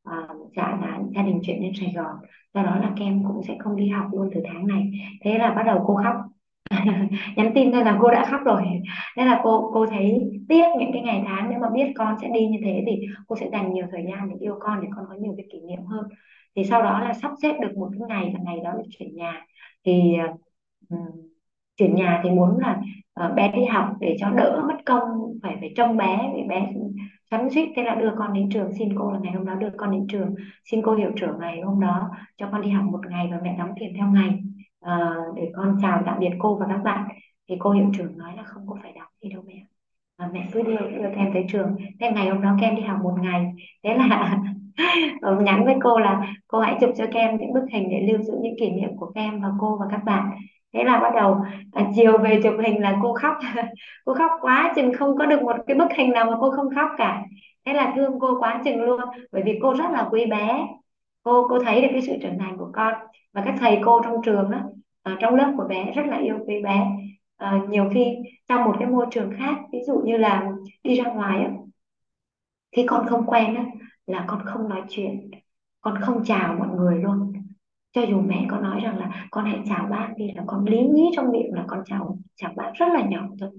à, 0.04 0.28
dạ 0.56 0.78
là 0.82 1.00
gia 1.16 1.22
đình 1.22 1.40
chuyển 1.44 1.62
lên 1.62 1.72
Sài 1.80 1.92
Gòn. 1.96 2.16
Do 2.54 2.62
đó 2.62 2.76
là 2.82 2.92
kem 2.98 3.24
cũng 3.28 3.42
sẽ 3.48 3.56
không 3.60 3.76
đi 3.76 3.88
học 3.88 4.06
luôn 4.12 4.30
từ 4.34 4.40
tháng 4.46 4.66
này. 4.66 4.92
Thế 5.24 5.38
là 5.38 5.50
bắt 5.54 5.62
đầu 5.66 5.84
cô 5.86 5.96
khóc. 6.04 6.16
Nhắn 7.36 7.52
tin 7.54 7.72
thôi 7.72 7.84
là 7.84 7.98
cô 8.02 8.10
đã 8.10 8.24
khóc 8.30 8.40
rồi. 8.44 8.62
Nên 9.16 9.26
là 9.26 9.40
cô 9.44 9.70
cô 9.74 9.86
thấy 9.86 10.20
tiếc 10.48 10.64
những 10.80 10.90
cái 10.92 11.02
ngày 11.02 11.22
tháng 11.26 11.50
nếu 11.50 11.58
mà 11.60 11.70
biết 11.70 11.92
con 11.96 12.14
sẽ 12.22 12.28
đi 12.34 12.46
như 12.46 12.58
thế 12.64 12.82
thì 12.86 13.06
cô 13.26 13.36
sẽ 13.36 13.48
dành 13.52 13.72
nhiều 13.74 13.86
thời 13.92 14.04
gian 14.08 14.28
để 14.30 14.36
yêu 14.40 14.56
con 14.60 14.80
để 14.82 14.88
con 14.96 15.04
có 15.08 15.14
nhiều 15.14 15.34
cái 15.36 15.46
kỷ 15.52 15.60
niệm 15.68 15.84
hơn. 15.86 16.04
Thì 16.56 16.64
sau 16.64 16.82
đó 16.82 17.00
là 17.00 17.12
sắp 17.14 17.32
xếp 17.42 17.52
được 17.60 17.72
một 17.76 17.88
cái 17.92 18.00
ngày 18.08 18.32
là 18.34 18.40
ngày 18.44 18.60
đó 18.64 18.72
là 18.72 18.82
chuyển 18.98 19.16
nhà. 19.16 19.46
Thì 19.84 20.14
ờ, 20.18 20.34
ừ, 20.90 20.96
chuyển 21.76 21.94
nhà 21.94 22.20
thì 22.24 22.30
muốn 22.30 22.58
là 22.60 22.80
Ờ, 23.18 23.32
bé 23.36 23.52
đi 23.52 23.64
học 23.64 23.86
để 24.00 24.16
cho 24.20 24.30
đỡ 24.30 24.62
mất 24.68 24.76
công 24.86 25.02
phải 25.42 25.56
phải 25.60 25.72
trông 25.76 25.96
bé 25.96 26.32
vì 26.34 26.42
bé 26.48 26.72
xoắn 27.30 27.50
suýt 27.50 27.68
thế 27.76 27.82
là 27.82 27.94
đưa 27.94 28.10
con 28.18 28.32
đến 28.32 28.50
trường 28.50 28.72
xin 28.78 28.88
cô 28.98 29.12
là 29.12 29.18
ngày 29.22 29.32
hôm 29.32 29.46
đó 29.46 29.54
đưa 29.54 29.70
con 29.76 29.90
đến 29.92 30.06
trường. 30.08 30.34
Xin 30.70 30.82
cô 30.84 30.94
hiệu 30.94 31.10
trưởng 31.16 31.38
ngày 31.40 31.60
hôm 31.60 31.80
đó 31.80 32.10
cho 32.36 32.48
con 32.52 32.62
đi 32.62 32.70
học 32.70 32.84
một 32.84 33.00
ngày 33.10 33.28
và 33.30 33.38
mẹ 33.42 33.56
đóng 33.58 33.70
tiền 33.80 33.92
theo 33.96 34.06
ngày. 34.06 34.40
Ờ, 34.80 35.14
để 35.36 35.50
con 35.54 35.78
chào 35.82 36.02
tạm 36.06 36.18
biệt 36.20 36.30
cô 36.38 36.56
và 36.56 36.66
các 36.68 36.78
bạn. 36.84 37.08
Thì 37.48 37.56
cô 37.58 37.70
hiệu 37.70 37.86
trưởng 37.98 38.18
nói 38.18 38.32
là 38.36 38.42
không 38.42 38.66
có 38.66 38.76
phải 38.82 38.92
đóng 38.92 39.08
gì 39.22 39.30
đâu 39.30 39.42
mẹ 39.46 39.54
mà 40.18 40.30
mẹ 40.32 40.48
cứ 40.52 40.62
đưa 40.62 40.76
đưa 40.78 41.08
em 41.16 41.30
tới 41.34 41.44
trường. 41.48 41.76
Thế 42.00 42.10
ngày 42.10 42.28
hôm 42.28 42.42
đó 42.42 42.56
kem 42.60 42.76
đi 42.76 42.82
học 42.82 42.98
một 43.02 43.14
ngày. 43.22 43.52
Thế 43.84 43.94
là 43.94 44.38
ờ, 45.20 45.40
nhắn 45.40 45.64
với 45.64 45.74
cô 45.82 45.98
là 45.98 46.34
cô 46.48 46.60
hãy 46.60 46.76
chụp 46.80 46.90
cho 46.96 47.04
Kem 47.12 47.36
những 47.36 47.52
bức 47.52 47.64
hình 47.72 47.88
để 47.90 48.00
lưu 48.12 48.22
giữ 48.22 48.32
những 48.42 48.54
kỷ 48.60 48.70
niệm 48.70 48.90
của 48.96 49.12
Kem 49.14 49.40
và 49.40 49.48
cô 49.60 49.78
và 49.80 49.86
các 49.90 50.04
bạn 50.04 50.30
thế 50.72 50.84
là 50.84 51.00
bắt 51.00 51.12
đầu 51.14 51.36
à, 51.72 51.86
chiều 51.96 52.18
về 52.18 52.40
chụp 52.42 52.54
hình 52.66 52.82
là 52.82 52.98
cô 53.02 53.14
khóc. 53.14 53.36
Cô 54.04 54.14
khóc 54.14 54.30
quá 54.40 54.72
chừng 54.76 54.92
không 54.94 55.16
có 55.18 55.26
được 55.26 55.42
một 55.42 55.56
cái 55.66 55.76
bức 55.76 55.88
hình 55.96 56.10
nào 56.12 56.24
mà 56.24 56.36
cô 56.40 56.50
không 56.50 56.74
khóc 56.74 56.88
cả. 56.98 57.22
Thế 57.66 57.72
là 57.72 57.92
thương 57.96 58.20
cô 58.20 58.40
quá 58.40 58.62
chừng 58.64 58.82
luôn 58.82 59.00
bởi 59.32 59.42
vì 59.46 59.58
cô 59.62 59.74
rất 59.74 59.90
là 59.92 60.08
quý 60.10 60.26
bé. 60.26 60.66
Cô 61.22 61.46
cô 61.48 61.58
thấy 61.64 61.82
được 61.82 61.88
cái 61.92 62.02
sự 62.02 62.12
trưởng 62.22 62.38
thành 62.38 62.56
của 62.58 62.70
con 62.74 62.94
và 63.32 63.42
các 63.44 63.54
thầy 63.60 63.78
cô 63.84 64.00
trong 64.04 64.22
trường 64.24 64.50
đó 64.50 64.60
ở 65.02 65.16
trong 65.20 65.34
lớp 65.34 65.52
của 65.56 65.64
bé 65.68 65.92
rất 65.96 66.02
là 66.06 66.16
yêu 66.18 66.38
quý 66.46 66.62
bé. 66.62 66.86
À, 67.36 67.60
nhiều 67.68 67.90
khi 67.94 68.16
trong 68.48 68.64
một 68.64 68.76
cái 68.78 68.88
môi 68.88 69.06
trường 69.10 69.32
khác 69.38 69.56
ví 69.72 69.78
dụ 69.86 70.00
như 70.04 70.16
là 70.16 70.50
đi 70.84 70.94
ra 70.94 71.04
ngoài 71.04 71.42
á, 71.42 71.50
khi 72.72 72.84
con 72.86 73.06
không 73.06 73.26
quen 73.26 73.54
á, 73.54 73.64
là 74.06 74.24
con 74.28 74.42
không 74.44 74.68
nói 74.68 74.82
chuyện 74.88 75.30
con 75.80 76.00
không 76.00 76.24
chào 76.24 76.54
mọi 76.58 76.68
người 76.68 77.02
luôn 77.02 77.27
cho 77.92 78.02
dù 78.02 78.20
mẹ 78.20 78.46
có 78.50 78.58
nói 78.58 78.80
rằng 78.80 78.98
là 78.98 79.26
con 79.30 79.44
hãy 79.44 79.58
chào 79.68 79.86
bác 79.90 80.08
đi 80.16 80.32
là 80.34 80.42
con 80.46 80.64
lý 80.64 80.78
nhí 80.86 81.10
trong 81.16 81.32
miệng 81.32 81.54
là 81.54 81.64
con 81.68 81.80
chào 81.86 82.18
chào 82.36 82.52
bác 82.56 82.70
rất 82.74 82.86
là 82.94 83.02
nhỏ 83.08 83.20
thôi. 83.40 83.50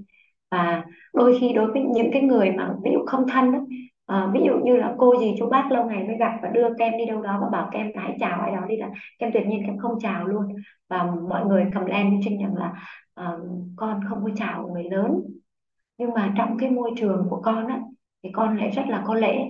Và 0.51 0.83
đôi 1.13 1.37
khi 1.39 1.53
đối 1.53 1.71
với 1.71 1.81
những 1.81 2.09
cái 2.13 2.21
người 2.21 2.51
mà 2.51 2.73
ví 2.83 2.91
dụ 2.93 2.99
không 3.05 3.27
thân 3.27 3.51
đó, 3.51 3.59
à, 4.05 4.19
ờ, 4.19 4.31
ví 4.33 4.39
dụ 4.45 4.53
như 4.63 4.75
là 4.77 4.95
cô 4.97 5.19
gì 5.19 5.35
chú 5.39 5.49
bác 5.49 5.71
lâu 5.71 5.85
ngày 5.85 6.03
mới 6.03 6.17
gặp 6.17 6.31
và 6.41 6.49
đưa 6.49 6.67
kem 6.77 6.93
đi 6.97 7.05
đâu 7.05 7.21
đó 7.21 7.39
và 7.41 7.49
bảo 7.51 7.69
kem 7.73 7.87
là 7.95 8.01
hãy 8.01 8.17
chào 8.19 8.41
ai 8.41 8.51
đó 8.55 8.61
đi 8.67 8.77
là 8.77 8.89
kem 9.19 9.31
tuyệt 9.33 9.47
nhiên 9.47 9.63
kem 9.67 9.77
không 9.77 9.99
chào 10.01 10.27
luôn. 10.27 10.45
Và 10.89 11.11
mọi 11.29 11.45
người 11.45 11.65
cầm 11.73 11.85
lên 11.85 12.09
với 12.09 12.19
trinh 12.23 12.41
rằng 12.41 12.55
là 12.55 12.73
à, 13.15 13.31
con 13.75 13.99
không 14.09 14.23
có 14.23 14.29
chào 14.35 14.69
người 14.73 14.83
lớn. 14.83 15.21
Nhưng 15.97 16.13
mà 16.13 16.33
trong 16.37 16.57
cái 16.57 16.69
môi 16.69 16.91
trường 16.97 17.27
của 17.29 17.41
con 17.41 17.67
á 17.67 17.79
thì 18.23 18.29
con 18.33 18.57
lại 18.57 18.69
rất 18.69 18.83
là 18.87 19.03
có 19.05 19.13
lễ 19.15 19.49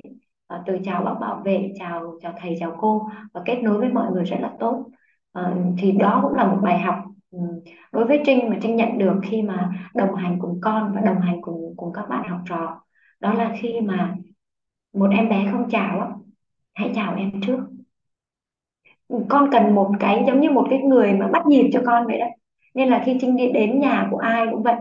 à, 0.50 0.62
từ 0.66 0.78
chào 0.84 1.04
bác 1.04 1.14
bảo 1.22 1.42
vệ 1.46 1.72
chào 1.80 2.18
chào 2.22 2.34
thầy 2.42 2.56
chào 2.60 2.78
cô 2.80 3.10
và 3.34 3.42
kết 3.46 3.56
nối 3.64 3.80
với 3.80 3.90
mọi 3.90 4.12
người 4.12 4.24
rất 4.24 4.38
là 4.40 4.52
tốt. 4.60 4.86
À, 5.34 5.54
thì 5.78 5.92
đó 5.92 6.20
cũng 6.24 6.34
là 6.34 6.48
một 6.48 6.60
bài 6.64 6.80
học 6.80 6.96
đối 7.92 8.06
với 8.06 8.22
Trinh 8.26 8.50
mà 8.50 8.58
Trinh 8.62 8.76
nhận 8.76 8.98
được 8.98 9.14
khi 9.24 9.42
mà 9.42 9.72
đồng 9.96 10.16
hành 10.16 10.38
cùng 10.42 10.60
con 10.62 10.92
và 10.96 11.02
đồng 11.02 11.22
hành 11.22 11.42
cùng 11.42 11.74
cùng 11.78 11.94
các 11.94 12.10
bạn 12.10 12.30
học 12.30 12.40
trò. 12.46 12.82
Đó 13.20 13.34
là 13.34 13.56
khi 13.62 13.82
mà 13.82 14.16
một 14.94 15.10
em 15.12 15.30
bé 15.30 15.50
không 15.52 15.70
chào 15.70 16.00
á 16.00 16.08
hãy 16.74 16.92
chào 16.96 17.16
em 17.16 17.42
trước. 17.42 17.60
Con 19.30 19.50
cần 19.52 19.76
một 19.76 19.92
cái 20.00 20.24
giống 20.28 20.42
như 20.42 20.52
một 20.52 20.68
cái 20.70 20.80
người 20.80 21.14
mà 21.14 21.28
bắt 21.28 21.48
nhịp 21.48 21.70
cho 21.74 21.82
con 21.86 22.06
vậy 22.08 22.20
đó 22.20 22.26
nên 22.76 22.90
là 22.90 23.04
khi 23.06 23.18
Trinh 23.22 23.36
đi 23.36 23.52
đến 23.52 23.80
nhà 23.80 24.08
của 24.12 24.18
ai 24.18 24.48
cũng 24.52 24.64
vậy. 24.64 24.76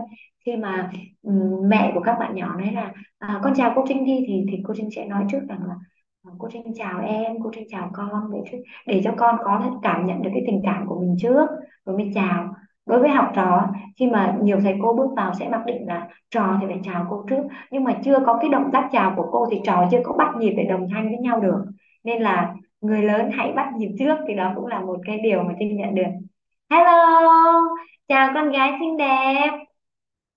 Khi 0.45 0.55
mà 0.55 0.91
ừ, 1.21 1.31
mẹ 1.69 1.91
của 1.93 2.01
các 2.01 2.15
bạn 2.19 2.35
nhỏ 2.35 2.55
nói 2.55 2.71
là 2.73 2.93
à, 3.19 3.39
con 3.43 3.53
chào 3.55 3.73
cô 3.75 3.85
Trinh 3.87 4.05
đi 4.05 4.25
thì 4.27 4.45
thì 4.51 4.63
cô 4.67 4.73
Trinh 4.77 4.89
sẽ 4.95 5.05
nói 5.05 5.25
trước 5.31 5.39
rằng 5.49 5.59
là 5.67 5.75
à, 6.23 6.31
cô 6.37 6.47
Trinh 6.53 6.73
chào 6.75 6.99
em 7.01 7.35
cô 7.43 7.51
Trinh 7.55 7.67
chào 7.69 7.89
con 7.93 8.31
để 8.33 8.59
để 8.87 9.01
cho 9.03 9.11
con 9.17 9.35
có 9.43 9.79
cảm 9.83 10.05
nhận 10.05 10.21
được 10.21 10.29
cái 10.33 10.43
tình 10.47 10.61
cảm 10.63 10.87
của 10.87 10.99
mình 10.99 11.15
trước 11.19 11.47
rồi 11.85 11.97
mới 11.97 12.11
chào. 12.15 12.55
Đối 12.85 12.99
với 12.99 13.09
học 13.09 13.31
trò 13.35 13.67
khi 13.99 14.07
mà 14.07 14.37
nhiều 14.41 14.59
thầy 14.63 14.75
cô 14.81 14.93
bước 14.93 15.09
vào 15.15 15.33
sẽ 15.33 15.49
mặc 15.49 15.61
định 15.65 15.87
là 15.87 16.07
trò 16.31 16.57
thì 16.61 16.67
phải 16.67 16.79
chào 16.83 17.07
cô 17.09 17.25
trước. 17.29 17.43
Nhưng 17.71 17.83
mà 17.83 17.93
chưa 18.03 18.19
có 18.25 18.37
cái 18.41 18.49
động 18.49 18.69
tác 18.73 18.89
chào 18.91 19.13
của 19.15 19.27
cô 19.31 19.47
thì 19.51 19.61
trò 19.63 19.87
chưa 19.91 19.99
có 20.03 20.13
bắt 20.13 20.35
nhịp 20.37 20.53
để 20.57 20.63
đồng 20.63 20.87
thanh 20.93 21.09
với 21.09 21.17
nhau 21.17 21.39
được. 21.39 21.65
Nên 22.03 22.21
là 22.21 22.55
người 22.81 23.01
lớn 23.03 23.29
hãy 23.33 23.51
bắt 23.53 23.69
nhịp 23.77 23.89
trước 23.99 24.15
thì 24.27 24.35
đó 24.35 24.51
cũng 24.55 24.67
là 24.67 24.81
một 24.81 24.97
cái 25.05 25.19
điều 25.23 25.43
mà 25.43 25.53
Trinh 25.59 25.77
nhận 25.77 25.95
được 25.95 26.28
hello 26.69 27.61
chào 28.07 28.31
con 28.33 28.51
gái 28.51 28.71
xinh 28.79 28.97
đẹp. 28.97 29.49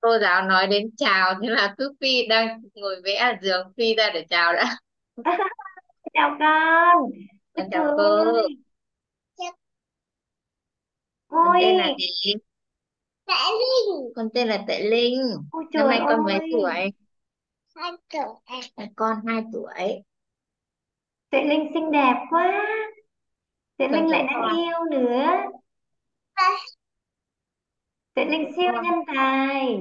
Cô 0.01 0.19
giáo 0.19 0.43
nói 0.43 0.67
đến 0.67 0.91
chào 0.97 1.35
thế 1.43 1.49
là 1.49 1.75
cứ 1.79 1.93
Phi 2.01 2.27
đang 2.27 2.63
ngồi 2.75 2.97
vẽ 3.05 3.15
ở 3.17 3.33
giường 3.43 3.73
Phi 3.77 3.95
ra 3.95 4.11
để 4.15 4.27
chào 4.31 4.53
đã. 4.53 4.77
Chào 6.15 6.37
con 6.39 7.11
ôi 7.55 7.67
trời 7.71 7.71
chào 7.71 7.85
cô. 7.97 8.05
ơi 8.07 8.43
con 11.29 11.53
ôi 11.53 11.61
tên 11.61 11.77
là 11.77 11.89
gì? 11.99 12.33
Con 14.17 14.29
tên 14.35 14.49
là 14.49 14.65
Tuệ 14.67 14.79
Linh. 14.81 15.23
Ôi 15.51 15.65
năm 15.75 15.87
trời 15.87 15.89
nay 15.89 16.01
con 16.09 16.25
mấy 16.25 16.39
ơi. 16.39 16.51
tuổi? 16.53 16.93
Con 18.97 19.17
hai 19.27 19.43
tuổi. 19.53 20.03
Tuệ 21.31 21.43
Linh 21.45 21.71
xinh 21.75 21.91
đẹp 21.91 22.15
quá. 22.31 22.67
Tuệ 23.79 23.89
con 23.93 23.93
Linh 23.93 24.11
lại 24.11 24.25
chào 24.31 24.41
đáng 24.43 24.43
con. 24.43 24.57
yêu 24.57 24.79
nữa 24.91 25.27
Con 28.15 28.29
Linh 28.31 28.45
chào 28.45 28.53
siêu 28.57 28.73
con 28.75 28.85
nhân 28.85 29.01
tài. 29.17 29.79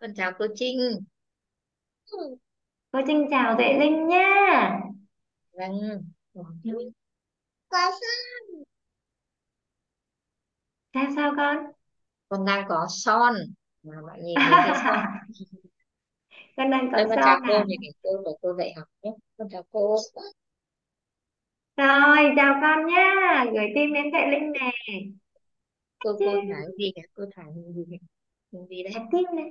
Con 0.00 0.10
chào 0.16 0.32
cô 0.38 0.46
Trinh. 0.54 0.78
Cô 2.90 3.00
Trinh 3.06 3.26
chào 3.30 3.56
Tuệ 3.56 3.78
Linh 3.80 4.08
nha 4.08 4.80
vâng. 5.52 6.02
Sao 10.94 11.06
sao 11.16 11.32
con? 11.36 11.56
Con 12.28 12.44
đang 12.44 12.64
có 12.68 12.86
son. 12.88 13.34
Mà 13.82 13.96
bạn 14.06 14.20
nhìn 14.24 14.34
thấy 14.38 14.50
cái 14.50 14.74
son. 14.84 15.04
Con 16.56 16.70
đang 16.70 16.92
đây 16.92 17.04
có 17.04 17.08
con 17.08 17.18
chào 17.24 17.38
son 17.38 17.42
cô 17.48 17.54
à? 17.54 17.64
thì 17.68 17.76
để 17.82 17.88
cô 18.02 18.10
để 18.24 18.30
cô 18.42 18.54
dạy 18.58 18.72
học 18.76 18.88
nhé. 19.02 19.10
Con 19.38 19.48
chào 19.50 19.62
cô 19.70 19.96
rồi 21.78 22.32
chào 22.36 22.54
con 22.62 22.86
nha 22.86 23.44
gửi 23.52 23.66
tim 23.74 23.92
đến 23.92 24.04
Tuệ 24.12 24.26
Linh 24.30 24.52
nè. 24.52 24.70
Cô 25.98 26.12
chứ 26.18 26.26
cô 26.26 26.40
thả 26.48 26.54
cái 26.54 26.72
gì 26.78 26.92
kìa 26.96 27.02
cô 27.14 27.24
thả 27.36 27.42
cái 27.42 27.64
gì 27.76 27.84
kìa 27.90 27.96
cái 28.52 28.62
gì 28.70 28.82
thả 28.94 28.98
đấy 28.98 29.08
tim 29.12 29.26
này 29.36 29.46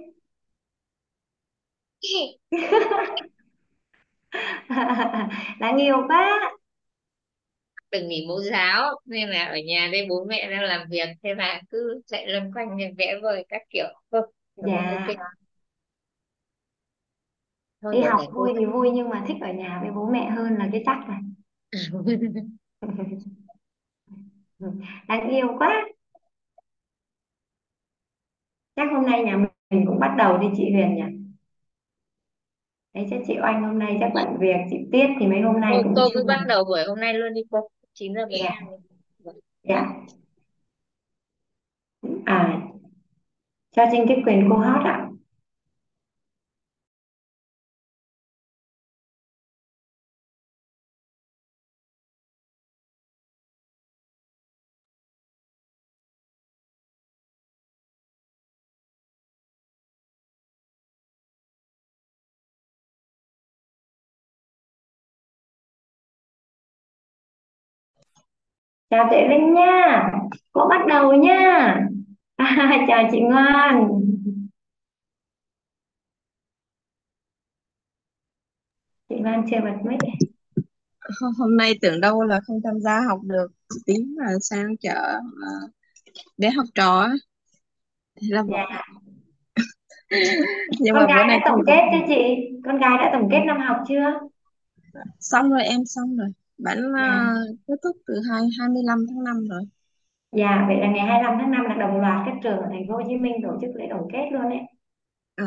đáng 5.59 5.77
yêu 5.77 5.97
quá. 6.07 6.53
Đừng 7.91 8.07
nghỉ 8.07 8.25
mẫu 8.27 8.41
giáo. 8.41 8.99
Nên 9.05 9.29
là 9.29 9.45
ở 9.45 9.57
nhà 9.65 9.89
đây 9.91 10.05
bố 10.09 10.25
mẹ 10.29 10.51
đang 10.51 10.63
làm 10.63 10.87
việc. 10.89 11.07
Thế 11.23 11.35
là 11.35 11.61
cứ 11.69 12.01
chạy 12.05 12.27
loanh 12.27 12.51
quanh 12.53 12.77
để 12.77 12.91
vẽ 12.97 13.19
vời 13.21 13.45
các 13.49 13.61
kiểu. 13.69 13.87
Thôi 14.11 14.21
cảm 14.55 14.69
ơn 14.69 14.85
ok 14.85 15.07
dạ 15.07 15.23
thôi 17.81 17.93
đi 17.95 18.01
học 18.01 18.21
cô 18.33 18.39
vui 18.39 18.53
thì 18.59 18.65
vui 18.65 18.89
nhưng 18.93 19.09
mà 19.09 19.25
thích 19.27 19.37
ở 19.41 19.53
nhà 19.53 19.79
với 19.81 19.91
bố 19.91 20.09
mẹ 20.11 20.29
hơn 20.29 20.55
là 20.57 20.69
cái 20.71 20.83
chắc 20.85 20.99
này 21.07 21.19
đáng 25.07 25.29
yêu 25.29 25.47
quá. 25.59 25.85
Chắc 28.75 28.87
hôm 28.91 29.05
nay 29.05 29.23
nhà 29.23 29.37
mình 29.69 29.85
cũng 29.87 29.99
bắt 29.99 30.15
đầu 30.17 30.37
đi 30.37 30.47
chị 30.57 30.71
Huyền 30.71 30.95
nhỉ? 30.95 31.01
Đấy 32.93 33.07
chắc 33.09 33.19
chị 33.27 33.33
Oanh 33.43 33.63
hôm 33.63 33.79
nay 33.79 33.97
chắc 33.99 34.11
bận 34.13 34.27
việc 34.39 34.55
chị 34.69 34.77
Tiết 34.91 35.07
thì 35.19 35.27
mấy 35.27 35.41
hôm 35.41 35.61
nay 35.61 35.73
cô, 35.75 35.83
cũng 35.83 35.93
cô 35.95 36.09
chưa 36.13 36.19
cứ 36.19 36.25
bắt 36.27 36.43
đầu 36.47 36.63
buổi 36.63 36.83
hôm 36.87 36.99
nay 36.99 37.13
luôn 37.13 37.33
đi 37.33 37.41
cô. 37.49 37.67
9 37.93 38.13
giờ 38.13 38.21
dạ 38.29 38.49
ăn 38.49 38.69
đi 38.69 38.75
Vâng. 39.19 39.35
dạ. 39.63 39.93
À 42.25 42.61
cho 43.71 43.83
Trinh 43.91 44.05
cái 44.07 44.21
quyền 44.25 44.47
cô 44.49 44.57
hót 44.57 44.85
ạ 44.85 45.09
chào 68.89 69.07
chị 69.09 69.27
Linh 69.29 69.53
nha. 69.53 70.11
Cô 70.51 70.67
bắt 70.69 70.87
đầu 70.87 71.13
nha. 71.13 71.75
À, 72.37 72.85
chào 72.87 73.09
chị 73.11 73.19
Ngoan. 73.19 73.87
Chị 79.09 79.15
Ngoan 79.15 79.43
chưa 79.49 79.57
bật 79.61 79.75
mic 79.83 79.99
Hôm 81.37 81.57
nay 81.57 81.73
tưởng 81.81 82.01
đâu 82.01 82.23
là 82.23 82.39
không 82.47 82.61
tham 82.63 82.79
gia 82.79 83.01
học 83.07 83.19
được 83.23 83.47
tính 83.85 84.15
là 84.17 84.31
sang 84.41 84.77
chợ 84.77 85.19
ờ, 85.41 85.67
bé 86.37 86.49
học 86.49 86.65
trò 86.75 87.07
thế 88.21 88.27
là 88.31 88.43
bỏ 88.43 88.57
dạ. 88.69 88.81
Nhưng 90.79 90.93
con 90.93 91.03
mà 91.03 91.07
bữa 91.07 91.13
gái 91.13 91.27
nay 91.27 91.39
đã 91.39 91.45
tổng 91.49 91.61
kết 91.67 91.81
chưa 91.91 92.05
chị? 92.07 92.49
Con 92.65 92.77
gái 92.79 92.97
đã 92.97 93.09
tổng 93.13 93.29
kết 93.31 93.39
năm 93.45 93.59
học 93.59 93.77
chưa? 93.87 94.19
Xong 95.19 95.49
rồi 95.49 95.63
em 95.63 95.85
xong 95.85 96.17
rồi 96.17 96.27
bản 96.57 96.77
ờ, 96.93 97.03
dạ. 97.05 97.21
kết 97.67 97.75
thúc 97.83 97.97
từ 98.07 98.13
hai 98.31 98.41
25 98.59 99.05
tháng 99.09 99.23
5 99.23 99.47
rồi. 99.49 99.61
Dạ 100.31 100.65
vậy 100.67 100.77
là 100.81 100.87
ngày 100.91 101.05
25 101.07 101.37
tháng 101.39 101.51
5 101.51 101.65
là 101.65 101.75
đồng 101.75 102.01
loạt 102.01 102.21
các 102.25 102.35
trường 102.43 102.57
ở 102.59 102.67
thành 102.71 102.87
phố 102.87 102.93
Hồ 102.93 103.01
Chí 103.07 103.15
Minh 103.17 103.33
tổ 103.43 103.57
chức 103.61 103.71
lễ 103.75 103.87
tổng 103.89 104.07
kết 104.13 104.29
luôn 104.31 104.49
đấy 104.49 104.59
Ờ, 105.35 105.43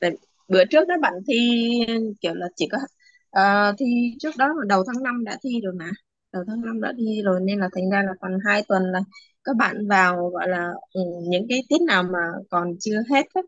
tại 0.00 0.10
bữa 0.48 0.64
trước 0.70 0.88
đó 0.88 0.94
bạn 1.02 1.12
thi 1.28 1.34
kiểu 2.20 2.34
là 2.34 2.46
chỉ 2.56 2.68
có 2.72 2.78
ờ, 3.30 3.72
thi 3.78 3.86
trước 4.20 4.30
đó 4.38 4.46
là 4.48 4.64
đầu 4.68 4.84
tháng 4.86 5.02
5 5.02 5.24
đã 5.24 5.36
thi 5.44 5.60
rồi 5.64 5.74
mà. 5.78 5.90
Đầu 6.32 6.44
tháng 6.48 6.60
5 6.62 6.80
đã 6.80 6.92
thi 6.98 7.22
rồi 7.24 7.40
nên 7.42 7.58
là 7.60 7.68
thành 7.74 7.90
ra 7.90 8.02
là 8.06 8.12
còn 8.20 8.32
hai 8.46 8.62
tuần 8.68 8.82
là 8.92 9.00
các 9.44 9.56
bạn 9.56 9.88
vào 9.88 10.28
gọi 10.30 10.48
là 10.48 10.68
ừ, 10.92 11.00
những 11.28 11.46
cái 11.48 11.62
tiết 11.68 11.82
nào 11.86 12.02
mà 12.02 12.18
còn 12.50 12.68
chưa 12.80 13.02
hết 13.10 13.26
á, 13.34 13.42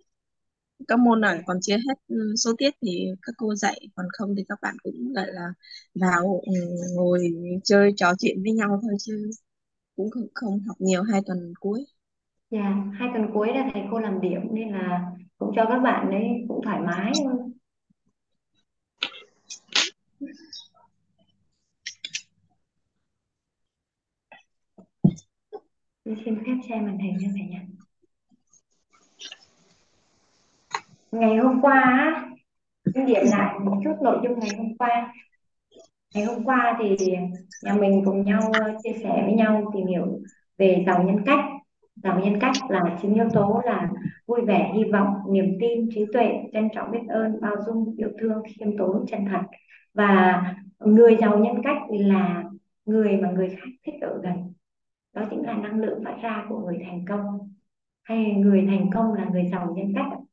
các 0.89 0.99
môn 0.99 1.21
nào 1.21 1.37
còn 1.47 1.59
chưa 1.63 1.77
hết 1.77 1.95
ừ, 2.09 2.35
số 2.37 2.53
tiết 2.59 2.71
thì 2.83 3.07
các 3.23 3.35
cô 3.39 3.55
dạy 3.55 3.81
còn 3.97 4.07
không 4.19 4.35
thì 4.37 4.45
các 4.49 4.59
bạn 4.63 4.77
cũng 4.83 5.13
gọi 5.13 5.27
là 5.29 5.49
vào 5.95 6.41
ừ, 6.47 6.53
ngồi 6.97 7.33
chơi 7.65 7.93
trò 7.97 8.13
chuyện 8.19 8.43
với 8.43 8.53
nhau 8.53 8.79
thôi 8.83 8.95
chứ 9.01 9.31
cũng 9.97 10.11
không, 10.11 10.27
không 10.35 10.61
học 10.67 10.77
nhiều 10.81 11.03
hai 11.03 11.21
tuần 11.27 11.53
cuối. 11.61 11.85
Dạ 12.51 12.85
hai 12.99 13.09
tuần 13.15 13.31
cuối 13.35 13.49
là 13.55 13.71
thầy 13.73 13.83
cô 13.91 13.99
làm 13.99 14.21
điểm 14.21 14.41
nên 14.53 14.73
là 14.73 15.13
cũng 15.39 15.53
cho 15.57 15.65
các 15.69 15.79
bạn 15.79 16.11
ấy 16.11 16.45
cũng 16.49 16.61
thoải 16.65 16.81
mái 16.81 17.13
hơn 17.27 17.53
Tôi 26.05 26.17
xin 26.25 26.37
phép 26.37 26.57
share 26.69 26.81
màn 26.81 26.99
hình 26.99 27.17
cho 27.21 27.29
cả 27.37 27.45
nhà 27.51 27.67
ngày 31.15 31.37
hôm 31.37 31.61
qua 31.63 31.81
á, 31.81 32.25
xin 32.95 33.07
điểm 33.07 33.23
lại 33.31 33.59
một 33.59 33.77
chút 33.85 33.95
nội 34.03 34.19
dung 34.25 34.39
ngày 34.39 34.51
hôm 34.59 34.77
qua. 34.79 35.13
Ngày 36.15 36.25
hôm 36.25 36.45
qua 36.45 36.79
thì 36.79 36.97
nhà 37.63 37.75
mình 37.75 38.03
cùng 38.05 38.25
nhau 38.25 38.41
ờ, 38.53 38.75
chia 38.83 38.93
sẻ 39.03 39.23
với 39.25 39.35
nhau 39.35 39.71
tìm 39.75 39.87
hiểu 39.87 40.19
về 40.59 40.85
giàu 40.87 41.03
nhân 41.03 41.17
cách. 41.27 41.45
Giàu 41.97 42.21
nhân 42.21 42.41
cách 42.41 42.53
là 42.69 42.99
chín 43.03 43.15
yếu 43.15 43.29
tố 43.33 43.61
là 43.65 43.89
vui 44.27 44.41
vẻ 44.47 44.73
hy 44.75 44.85
vọng 44.93 45.09
niềm 45.31 45.57
tin 45.61 45.89
trí 45.95 46.05
tuệ 46.13 46.33
trân 46.53 46.69
trọng 46.75 46.91
biết 46.91 47.03
ơn 47.09 47.41
bao 47.41 47.55
dung 47.67 47.95
yêu 47.97 48.09
thương 48.21 48.43
khiêm 48.47 48.79
tốn 48.79 49.05
chân 49.07 49.25
thật. 49.31 49.43
Và 49.95 50.43
người 50.79 51.17
giàu 51.21 51.39
nhân 51.39 51.63
cách 51.65 51.79
là 51.91 52.45
người 52.85 53.17
mà 53.17 53.31
người 53.31 53.49
khác 53.49 53.69
thích 53.87 53.95
ở 54.01 54.21
gần. 54.23 54.53
Đó 55.13 55.23
chính 55.31 55.43
là 55.47 55.55
năng 55.55 55.81
lượng 55.81 56.05
phát 56.05 56.17
ra 56.23 56.45
của 56.49 56.59
người 56.59 56.79
thành 56.85 57.05
công. 57.09 57.51
Hay 58.03 58.35
người 58.35 58.67
thành 58.67 58.91
công 58.95 59.15
là 59.15 59.25
người 59.33 59.49
giàu 59.53 59.75
nhân 59.77 59.93
cách 59.97 60.24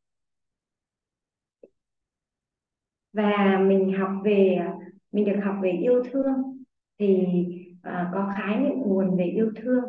và 3.14 3.60
mình 3.68 3.94
học 4.00 4.10
về 4.24 4.60
mình 5.12 5.26
được 5.26 5.40
học 5.44 5.56
về 5.62 5.72
yêu 5.72 6.04
thương 6.12 6.64
thì 7.00 7.26
uh, 7.74 8.08
có 8.14 8.32
khái 8.38 8.60
niệm 8.60 8.74
nguồn 8.76 9.18
về 9.18 9.26
yêu 9.26 9.52
thương. 9.56 9.84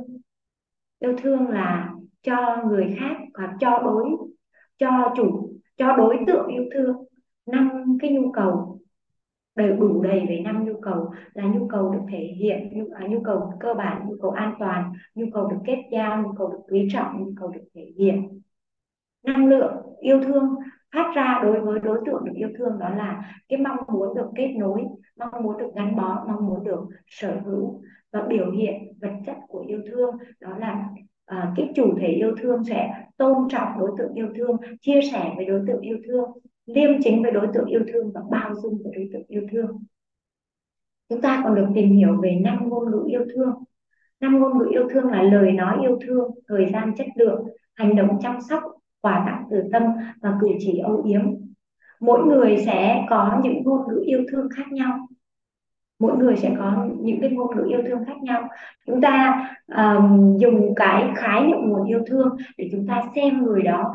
Yêu 0.99 1.17
thương 1.23 1.49
là 1.49 1.95
cho 2.23 2.65
người 2.67 2.97
khác 2.99 3.17
hoặc 3.35 3.57
cho 3.61 3.79
đối 3.85 4.09
cho 4.79 5.13
chủ 5.17 5.53
cho 5.77 5.97
đối 5.97 6.19
tượng 6.27 6.47
yêu 6.47 6.65
thương. 6.75 7.05
Năm 7.47 7.99
cái 8.01 8.13
nhu 8.13 8.33
cầu 8.33 8.79
đầy 9.55 9.73
đủ 9.73 10.03
đầy 10.03 10.27
về 10.29 10.41
năm 10.45 10.65
nhu 10.65 10.81
cầu 10.81 11.11
là 11.35 11.45
nhu 11.45 11.69
cầu 11.69 11.93
được 11.93 12.01
thể 12.11 12.35
hiện 12.37 12.69
nhu, 12.73 12.87
à, 12.95 13.07
nhu 13.09 13.21
cầu 13.25 13.53
cơ 13.61 13.75
bản 13.75 14.09
nhu 14.09 14.17
cầu 14.23 14.31
an 14.31 14.55
toàn 14.59 14.93
nhu 15.15 15.27
cầu 15.35 15.49
được 15.49 15.57
kết 15.67 15.83
giao 15.93 16.23
nhu 16.23 16.33
cầu 16.33 16.49
được 16.49 16.61
quý 16.69 16.89
trọng 16.93 17.25
nhu 17.25 17.33
cầu 17.41 17.49
được 17.49 17.65
thể 17.75 17.93
hiện. 17.99 18.41
Năng 19.23 19.49
lượng 19.49 19.75
yêu 20.01 20.23
thương 20.23 20.55
phát 20.95 21.13
ra 21.15 21.41
đối 21.43 21.61
với 21.61 21.81
đối 21.81 21.99
tượng 22.07 22.25
được 22.25 22.33
yêu 22.35 22.49
thương 22.59 22.79
đó 22.79 22.89
là 22.89 23.35
cái 23.49 23.59
mong 23.59 23.79
muốn 23.89 24.15
được 24.15 24.31
kết 24.37 24.55
nối 24.59 24.83
mong 25.17 25.43
muốn 25.43 25.59
được 25.59 25.69
gắn 25.77 25.97
bó 25.97 26.25
mong 26.29 26.47
muốn 26.47 26.65
được 26.65 26.81
sở 27.07 27.41
hữu 27.45 27.81
và 28.13 28.23
biểu 28.29 28.51
hiện 28.51 28.75
vật 29.01 29.13
chất 29.27 29.37
của 29.49 29.65
yêu 29.69 29.81
thương. 29.87 30.17
Đó 30.41 30.59
là 30.59 30.89
à, 31.27 31.53
cái 31.57 31.73
chủ 31.75 31.95
thể 32.01 32.09
yêu 32.09 32.35
thương 32.41 32.65
sẽ 32.65 32.91
tôn 33.17 33.49
trọng 33.49 33.79
đối 33.79 33.91
tượng 33.99 34.15
yêu 34.15 34.29
thương 34.37 34.57
chia 34.81 35.01
sẻ 35.13 35.33
với 35.37 35.45
đối 35.45 35.63
tượng 35.67 35.81
yêu 35.81 35.99
thương 36.07 36.31
liêm 36.67 36.91
chính 37.05 37.23
với 37.23 37.33
đối 37.33 37.47
tượng 37.55 37.67
yêu 37.67 37.85
thương 37.93 38.13
và 38.15 38.21
bao 38.31 38.55
dung 38.55 38.79
với 38.85 38.93
đối 38.97 39.09
tượng 39.13 39.25
yêu 39.29 39.43
thương. 39.53 39.85
Chúng 41.09 41.21
ta 41.21 41.41
còn 41.45 41.55
được 41.55 41.67
tìm 41.75 41.93
hiểu 41.93 42.21
về 42.23 42.41
năm 42.45 42.69
ngôn 42.69 42.91
ngữ 42.91 43.05
yêu 43.09 43.25
thương. 43.35 43.65
Năm 44.21 44.41
ngôn 44.41 44.59
ngữ 44.59 44.67
yêu 44.71 44.89
thương 44.91 45.07
là 45.07 45.23
lời 45.23 45.53
nói 45.53 45.79
yêu 45.83 45.99
thương 46.07 46.31
thời 46.49 46.67
gian 46.73 46.95
chất 46.97 47.07
lượng 47.17 47.47
hành 47.75 47.97
động 47.97 48.19
chăm 48.23 48.39
sóc 48.49 48.63
quà 49.03 49.23
tặng 49.27 49.45
từ 49.51 49.63
tâm 49.73 49.83
và 50.21 50.39
cử 50.41 50.49
chỉ 50.59 50.79
âu 50.79 51.03
yếm. 51.05 51.23
Mỗi 52.01 52.27
người 52.27 52.57
sẽ 52.67 53.07
có 53.11 53.41
những 53.43 53.63
ngôn 53.65 53.89
ngữ 53.89 54.03
yêu 54.07 54.25
thương 54.31 54.49
khác 54.57 54.73
nhau. 54.73 54.99
Mỗi 55.99 56.17
người 56.17 56.37
sẽ 56.37 56.55
có 56.59 56.87
những 57.01 57.21
cái 57.21 57.31
ngôn 57.31 57.57
ngữ 57.57 57.65
yêu 57.69 57.81
thương 57.89 58.05
khác 58.07 58.23
nhau. 58.23 58.49
Chúng 58.87 59.01
ta 59.01 59.45
um, 59.77 60.37
dùng 60.39 60.75
cái 60.75 61.11
khái 61.17 61.47
niệm 61.47 61.59
nguồn 61.61 61.89
yêu 61.89 62.03
thương 62.07 62.37
để 62.59 62.69
chúng 62.73 62.87
ta 62.87 63.03
xem 63.15 63.45
người 63.45 63.63
đó 63.63 63.93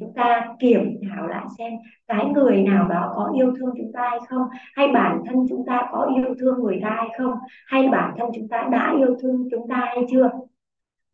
chúng 0.00 0.12
ta 0.14 0.48
kiểm 0.60 1.00
thảo 1.08 1.26
lại 1.26 1.44
xem 1.58 1.72
cái 2.06 2.26
người 2.34 2.62
nào 2.62 2.88
đó 2.88 3.12
có 3.16 3.32
yêu 3.34 3.52
thương 3.58 3.70
chúng 3.76 3.92
ta 3.94 4.00
hay 4.10 4.18
không 4.28 4.42
hay 4.74 4.88
bản 4.88 5.22
thân 5.26 5.46
chúng 5.48 5.66
ta 5.66 5.88
có 5.92 6.10
yêu 6.16 6.34
thương 6.40 6.62
người 6.62 6.78
ta 6.82 6.90
hay 6.90 7.08
không 7.18 7.32
hay 7.66 7.88
bản 7.88 8.14
thân 8.18 8.30
chúng 8.34 8.48
ta 8.48 8.68
đã 8.72 8.94
yêu 8.98 9.16
thương 9.22 9.48
chúng 9.50 9.68
ta 9.68 9.76
hay 9.76 10.06
chưa 10.10 10.30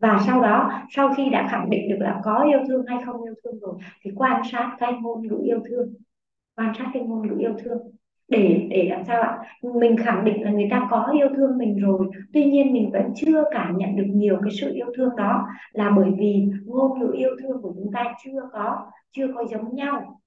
và 0.03 0.19
sau 0.27 0.43
đó, 0.43 0.71
sau 0.91 1.15
khi 1.17 1.31
đã 1.31 1.49
khẳng 1.51 1.71
định 1.71 1.89
được 1.89 1.97
là 2.01 2.21
có 2.25 2.45
yêu 2.51 2.59
thương 2.69 2.87
hay 2.87 2.99
không 3.07 3.23
yêu 3.25 3.35
thương 3.45 3.59
rồi, 3.61 3.75
thì 4.03 4.11
quan 4.17 4.43
sát 4.53 4.77
cái 4.81 4.93
ngôn 5.03 5.27
ngữ 5.27 5.41
yêu 5.45 5.61
thương. 5.69 5.95
Quan 6.57 6.73
sát 6.79 6.91
cái 6.95 7.03
ngôn 7.03 7.29
ngữ 7.29 7.37
yêu 7.39 7.55
thương. 7.65 7.79
Để 8.29 8.67
để 8.71 8.89
làm 8.91 9.05
sao 9.05 9.23
ạ? 9.23 9.39
Mình 9.75 9.97
khẳng 9.97 10.25
định 10.25 10.43
là 10.43 10.51
người 10.51 10.69
ta 10.71 10.89
có 10.91 11.11
yêu 11.15 11.29
thương 11.37 11.59
mình 11.59 11.79
rồi. 11.79 12.07
Tuy 12.33 12.45
nhiên 12.45 12.73
mình 12.73 12.91
vẫn 12.93 13.13
chưa 13.17 13.45
cảm 13.51 13.77
nhận 13.77 13.97
được 13.97 14.07
nhiều 14.07 14.39
cái 14.43 14.51
sự 14.61 14.75
yêu 14.75 14.87
thương 14.97 15.17
đó. 15.17 15.47
Là 15.73 15.91
bởi 15.97 16.11
vì 16.19 16.47
ngôn 16.65 17.01
ngữ 17.01 17.13
yêu 17.15 17.31
thương 17.43 17.63
của 17.63 17.73
chúng 17.77 17.93
ta 17.93 18.05
chưa 18.25 18.41
có 18.53 18.91
chưa 19.11 19.27
có 19.35 19.45
giống 19.45 19.75
nhau. 19.75 20.21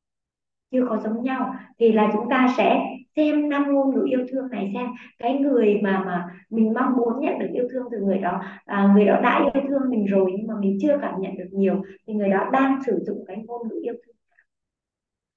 Chưa 0.72 0.86
có 0.90 0.98
giống 0.98 1.24
nhau. 1.24 1.56
Thì 1.80 1.92
là 1.92 2.10
chúng 2.14 2.30
ta 2.30 2.54
sẽ 2.58 2.84
xem 3.16 3.50
năm 3.50 3.74
ngôn 3.74 3.96
ngữ 3.96 4.06
yêu 4.10 4.26
thương 4.32 4.50
này 4.50 4.72
xem. 4.74 4.88
Cái 5.20 5.34
người 5.34 5.80
mà 5.84 6.04
mà 6.06 6.26
mình 6.50 6.74
mong 6.74 6.98
muốn 6.98 7.20
nhận 7.20 7.40
được 7.40 7.50
yêu 7.54 7.68
thương 7.72 7.84
từ 7.92 7.98
người 8.00 8.18
đó 8.18 8.42
à, 8.66 8.94
người 8.96 9.06
đó 9.06 9.20
đã 9.24 9.50
yêu 9.54 9.64
thương 9.70 9.90
mình 9.90 10.06
rồi 10.06 10.32
nhưng 10.38 10.48
mà 10.48 10.54
mình 10.60 10.78
chưa 10.82 10.98
cảm 11.02 11.22
nhận 11.22 11.38
được 11.38 11.48
nhiều 11.52 11.84
thì 12.08 12.14
người 12.14 12.30
đó 12.30 12.50
đang 12.54 12.80
sử 12.86 13.04
dụng 13.08 13.26
cái 13.28 13.38
ngôn 13.48 13.68
ngữ 13.68 13.80
yêu 13.84 13.94
thương. 14.06 14.16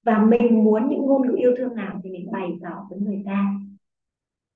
Và 0.04 0.18
mình 0.18 0.64
muốn 0.64 0.88
những 0.88 1.00
ngôn 1.06 1.26
ngữ 1.28 1.35
yêu 1.37 1.54
thương 1.58 1.75
nào 1.75 2.00
thì 2.04 2.11
mình 2.11 2.32
bày 2.32 2.49
tỏ 2.62 2.87
với 2.90 2.99
người 3.00 3.23
ta. 3.26 3.47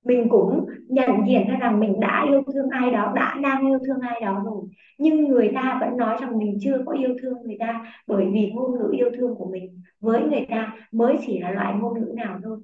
Mình 0.05 0.29
cũng 0.31 0.67
nhận 0.89 1.11
diện 1.29 1.49
ra 1.49 1.57
rằng 1.61 1.81
mình 1.81 2.01
đã 2.01 2.27
yêu 2.29 2.43
thương 2.53 2.69
ai 2.71 2.91
đó 2.91 3.13
đã 3.17 3.39
đang 3.43 3.67
yêu 3.67 3.79
thương 3.87 4.01
ai 4.01 4.21
đó 4.21 4.43
rồi 4.45 4.63
nhưng 4.99 5.29
người 5.29 5.51
ta 5.55 5.79
vẫn 5.81 5.97
nói 5.97 6.17
rằng 6.21 6.39
mình 6.39 6.59
chưa 6.61 6.83
có 6.87 6.93
yêu 6.93 7.15
thương 7.23 7.43
người 7.45 7.57
ta 7.61 7.93
bởi 8.07 8.27
vì 8.33 8.51
ngôn 8.51 8.73
ngữ 8.79 8.91
yêu 8.93 9.11
thương 9.17 9.35
của 9.35 9.51
mình 9.53 9.83
với 10.01 10.23
người 10.23 10.47
ta 10.51 10.77
mới 10.93 11.17
chỉ 11.27 11.39
là 11.39 11.51
loại 11.51 11.75
ngôn 11.81 12.01
ngữ 12.01 12.13
nào 12.17 12.41
thôi 12.45 12.59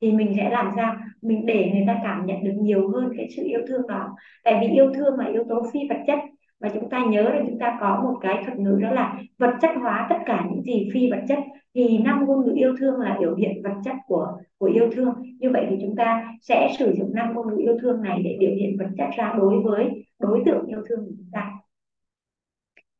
thì 0.00 0.12
mình 0.12 0.32
sẽ 0.36 0.50
làm 0.50 0.70
sao? 0.76 0.96
Mình 1.22 1.46
để 1.46 1.70
người 1.74 1.84
ta 1.86 2.00
cảm 2.02 2.26
nhận 2.26 2.44
được 2.44 2.54
nhiều 2.60 2.88
hơn 2.88 3.12
cái 3.16 3.28
sự 3.36 3.42
yêu 3.46 3.60
thương 3.68 3.86
đó. 3.88 4.14
Tại 4.44 4.58
vì 4.60 4.74
yêu 4.74 4.92
thương 4.94 5.18
là 5.18 5.26
yếu 5.26 5.44
tố 5.48 5.62
phi 5.72 5.80
vật 5.88 5.98
chất. 6.06 6.18
Và 6.60 6.68
chúng 6.74 6.90
ta 6.90 7.04
nhớ 7.04 7.22
là 7.22 7.42
chúng 7.46 7.58
ta 7.58 7.76
có 7.80 8.00
một 8.04 8.18
cái 8.20 8.42
thuật 8.44 8.58
ngữ 8.58 8.78
đó 8.82 8.90
là 8.90 9.18
vật 9.38 9.54
chất 9.60 9.70
hóa 9.80 10.06
tất 10.10 10.18
cả 10.26 10.46
những 10.50 10.62
gì 10.62 10.88
phi 10.94 11.10
vật 11.10 11.20
chất. 11.28 11.38
Thì 11.74 11.98
năm 11.98 12.24
ngôn 12.26 12.44
ngữ 12.44 12.52
yêu 12.56 12.74
thương 12.80 13.00
là 13.00 13.16
biểu 13.20 13.34
hiện 13.34 13.62
vật 13.62 13.74
chất 13.84 13.96
của 14.06 14.38
của 14.58 14.66
yêu 14.66 14.90
thương. 14.92 15.14
Như 15.40 15.50
vậy 15.50 15.66
thì 15.70 15.76
chúng 15.80 15.96
ta 15.96 16.24
sẽ 16.40 16.74
sử 16.78 16.94
dụng 16.98 17.14
năm 17.14 17.34
ngôn 17.34 17.48
ngữ 17.48 17.56
yêu 17.58 17.78
thương 17.82 18.02
này 18.02 18.22
để 18.24 18.36
biểu 18.40 18.50
hiện 18.50 18.76
vật 18.78 18.88
chất 18.98 19.08
ra 19.16 19.34
đối 19.38 19.60
với 19.60 20.04
đối 20.18 20.42
tượng 20.46 20.66
yêu 20.66 20.82
thương 20.88 20.98
của 20.98 21.12
chúng 21.16 21.30
ta. 21.32 21.52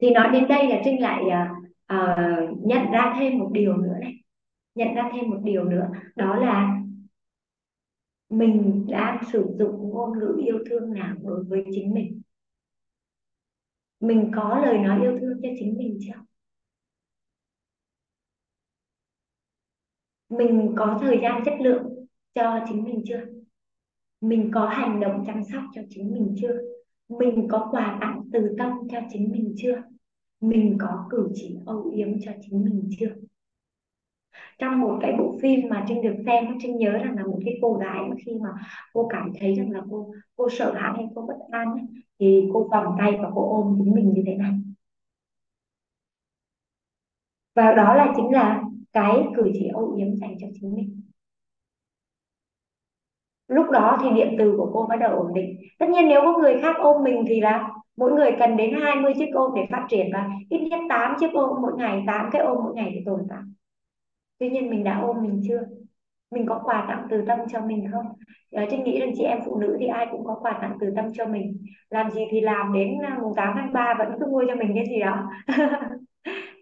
Thì 0.00 0.10
nói 0.10 0.28
đến 0.32 0.48
đây 0.48 0.68
là 0.68 0.80
trinh 0.84 1.02
lại 1.02 1.22
uh, 1.92 2.66
nhận 2.66 2.90
ra 2.92 3.16
thêm 3.18 3.38
một 3.38 3.50
điều 3.52 3.76
nữa 3.76 3.94
này. 4.00 4.12
Nhận 4.74 4.94
ra 4.94 5.10
thêm 5.12 5.30
một 5.30 5.38
điều 5.44 5.64
nữa. 5.64 5.88
Đó 6.16 6.36
là 6.36 6.80
mình 8.38 8.86
đang 8.90 9.22
sử 9.32 9.44
dụng 9.58 9.90
ngôn 9.90 10.18
ngữ 10.18 10.36
yêu 10.46 10.58
thương 10.70 10.92
nào 10.92 11.16
đối 11.22 11.44
với 11.44 11.64
chính 11.72 11.94
mình? 11.94 12.22
Mình 14.00 14.30
có 14.36 14.62
lời 14.64 14.78
nói 14.78 15.00
yêu 15.02 15.18
thương 15.20 15.40
cho 15.42 15.48
chính 15.58 15.78
mình 15.78 15.98
chưa? 16.00 16.24
Mình 20.28 20.74
có 20.76 20.98
thời 21.02 21.18
gian 21.22 21.42
chất 21.44 21.54
lượng 21.60 22.06
cho 22.34 22.64
chính 22.68 22.84
mình 22.84 23.02
chưa? 23.06 23.20
Mình 24.20 24.50
có 24.54 24.68
hành 24.68 25.00
động 25.00 25.24
chăm 25.26 25.44
sóc 25.52 25.62
cho 25.74 25.82
chính 25.90 26.12
mình 26.12 26.34
chưa? 26.40 26.58
Mình 27.08 27.48
có 27.50 27.68
quà 27.70 27.98
tặng 28.00 28.22
từ 28.32 28.54
tâm 28.58 28.72
cho 28.90 28.98
chính 29.10 29.32
mình 29.32 29.54
chưa? 29.56 29.82
Mình 30.40 30.76
có 30.80 31.06
cử 31.10 31.28
chỉ 31.34 31.56
âu 31.66 31.90
yếm 31.94 32.08
cho 32.20 32.32
chính 32.40 32.64
mình 32.64 32.90
chưa? 32.98 33.14
Trong 34.58 34.80
một 34.80 34.98
cái 35.00 35.12
bộ 35.18 35.36
phim 35.42 35.68
mà 35.68 35.84
Trinh 35.88 36.02
được 36.02 36.14
xem 36.26 36.44
Trinh 36.60 36.76
nhớ 36.76 36.92
rằng 36.92 37.16
là 37.16 37.22
một 37.26 37.38
cái 37.44 37.54
cô 37.62 37.72
gái 37.72 38.10
khi 38.26 38.32
mà 38.42 38.48
cô 38.92 39.08
cảm 39.12 39.32
thấy 39.40 39.54
rằng 39.54 39.70
là 39.70 39.80
cô 39.90 40.12
cô 40.36 40.48
sợ 40.50 40.72
hãi 40.74 40.92
hay 40.96 41.06
cô 41.14 41.22
bất 41.22 41.36
an 41.50 41.86
thì 42.20 42.48
cô 42.52 42.68
vòng 42.72 42.94
tay 42.98 43.12
và 43.22 43.30
cô 43.34 43.56
ôm 43.56 43.78
chính 43.78 43.94
mình 43.94 44.12
như 44.14 44.22
thế 44.26 44.34
này. 44.34 44.52
Và 47.54 47.72
đó 47.72 47.94
là 47.94 48.12
chính 48.16 48.32
là 48.32 48.62
cái 48.92 49.26
cử 49.36 49.50
chỉ 49.54 49.68
âu 49.68 49.94
yếm 49.94 50.16
dành 50.16 50.34
cho 50.40 50.46
chính 50.60 50.74
mình. 50.74 51.00
Lúc 53.48 53.70
đó 53.70 53.98
thì 54.02 54.10
điện 54.14 54.36
từ 54.38 54.54
của 54.56 54.70
cô 54.72 54.86
bắt 54.86 54.96
đầu 55.00 55.16
ổn 55.16 55.34
định. 55.34 55.56
Tất 55.78 55.86
nhiên 55.90 56.08
nếu 56.08 56.20
có 56.24 56.38
người 56.38 56.60
khác 56.62 56.76
ôm 56.78 57.02
mình 57.04 57.24
thì 57.28 57.40
là 57.40 57.68
mỗi 57.96 58.12
người 58.12 58.30
cần 58.38 58.56
đến 58.56 58.74
20 58.82 59.12
chiếc 59.18 59.30
ôm 59.32 59.52
để 59.56 59.66
phát 59.70 59.86
triển 59.90 60.06
và 60.12 60.30
ít 60.50 60.68
nhất 60.70 60.80
8 60.88 61.16
chiếc 61.20 61.32
ôm 61.32 61.62
mỗi 61.62 61.72
ngày 61.76 62.04
8 62.06 62.28
cái 62.32 62.42
ôm 62.42 62.58
mỗi 62.64 62.74
ngày 62.74 62.90
để 62.94 63.02
tồn 63.06 63.20
tại 63.28 63.42
tuy 64.38 64.48
nhiên 64.50 64.70
mình 64.70 64.84
đã 64.84 65.00
ôm 65.00 65.22
mình 65.22 65.42
chưa? 65.48 65.60
Mình 66.30 66.46
có 66.48 66.60
quà 66.64 66.84
tặng 66.88 67.06
từ 67.10 67.22
tâm 67.28 67.38
cho 67.52 67.60
mình 67.60 67.86
không? 67.92 68.06
À, 68.52 68.66
Trinh 68.70 68.84
nghĩ 68.84 69.00
rằng 69.00 69.12
chị 69.16 69.24
em 69.24 69.38
phụ 69.46 69.60
nữ 69.60 69.76
thì 69.80 69.86
ai 69.86 70.06
cũng 70.10 70.24
có 70.24 70.38
quà 70.42 70.58
tặng 70.62 70.76
từ 70.80 70.86
tâm 70.96 71.04
cho 71.14 71.26
mình. 71.26 71.58
Làm 71.90 72.10
gì 72.10 72.22
thì 72.30 72.40
làm 72.40 72.72
đến 72.72 72.98
à, 73.02 73.18
mùng 73.22 73.34
8 73.36 73.52
tháng 73.56 73.72
3 73.72 73.94
vẫn 73.98 74.08
cứ 74.20 74.26
mua 74.26 74.44
cho 74.48 74.54
mình 74.54 74.72
cái 74.74 74.84
gì 74.86 75.00
đó. 75.00 75.28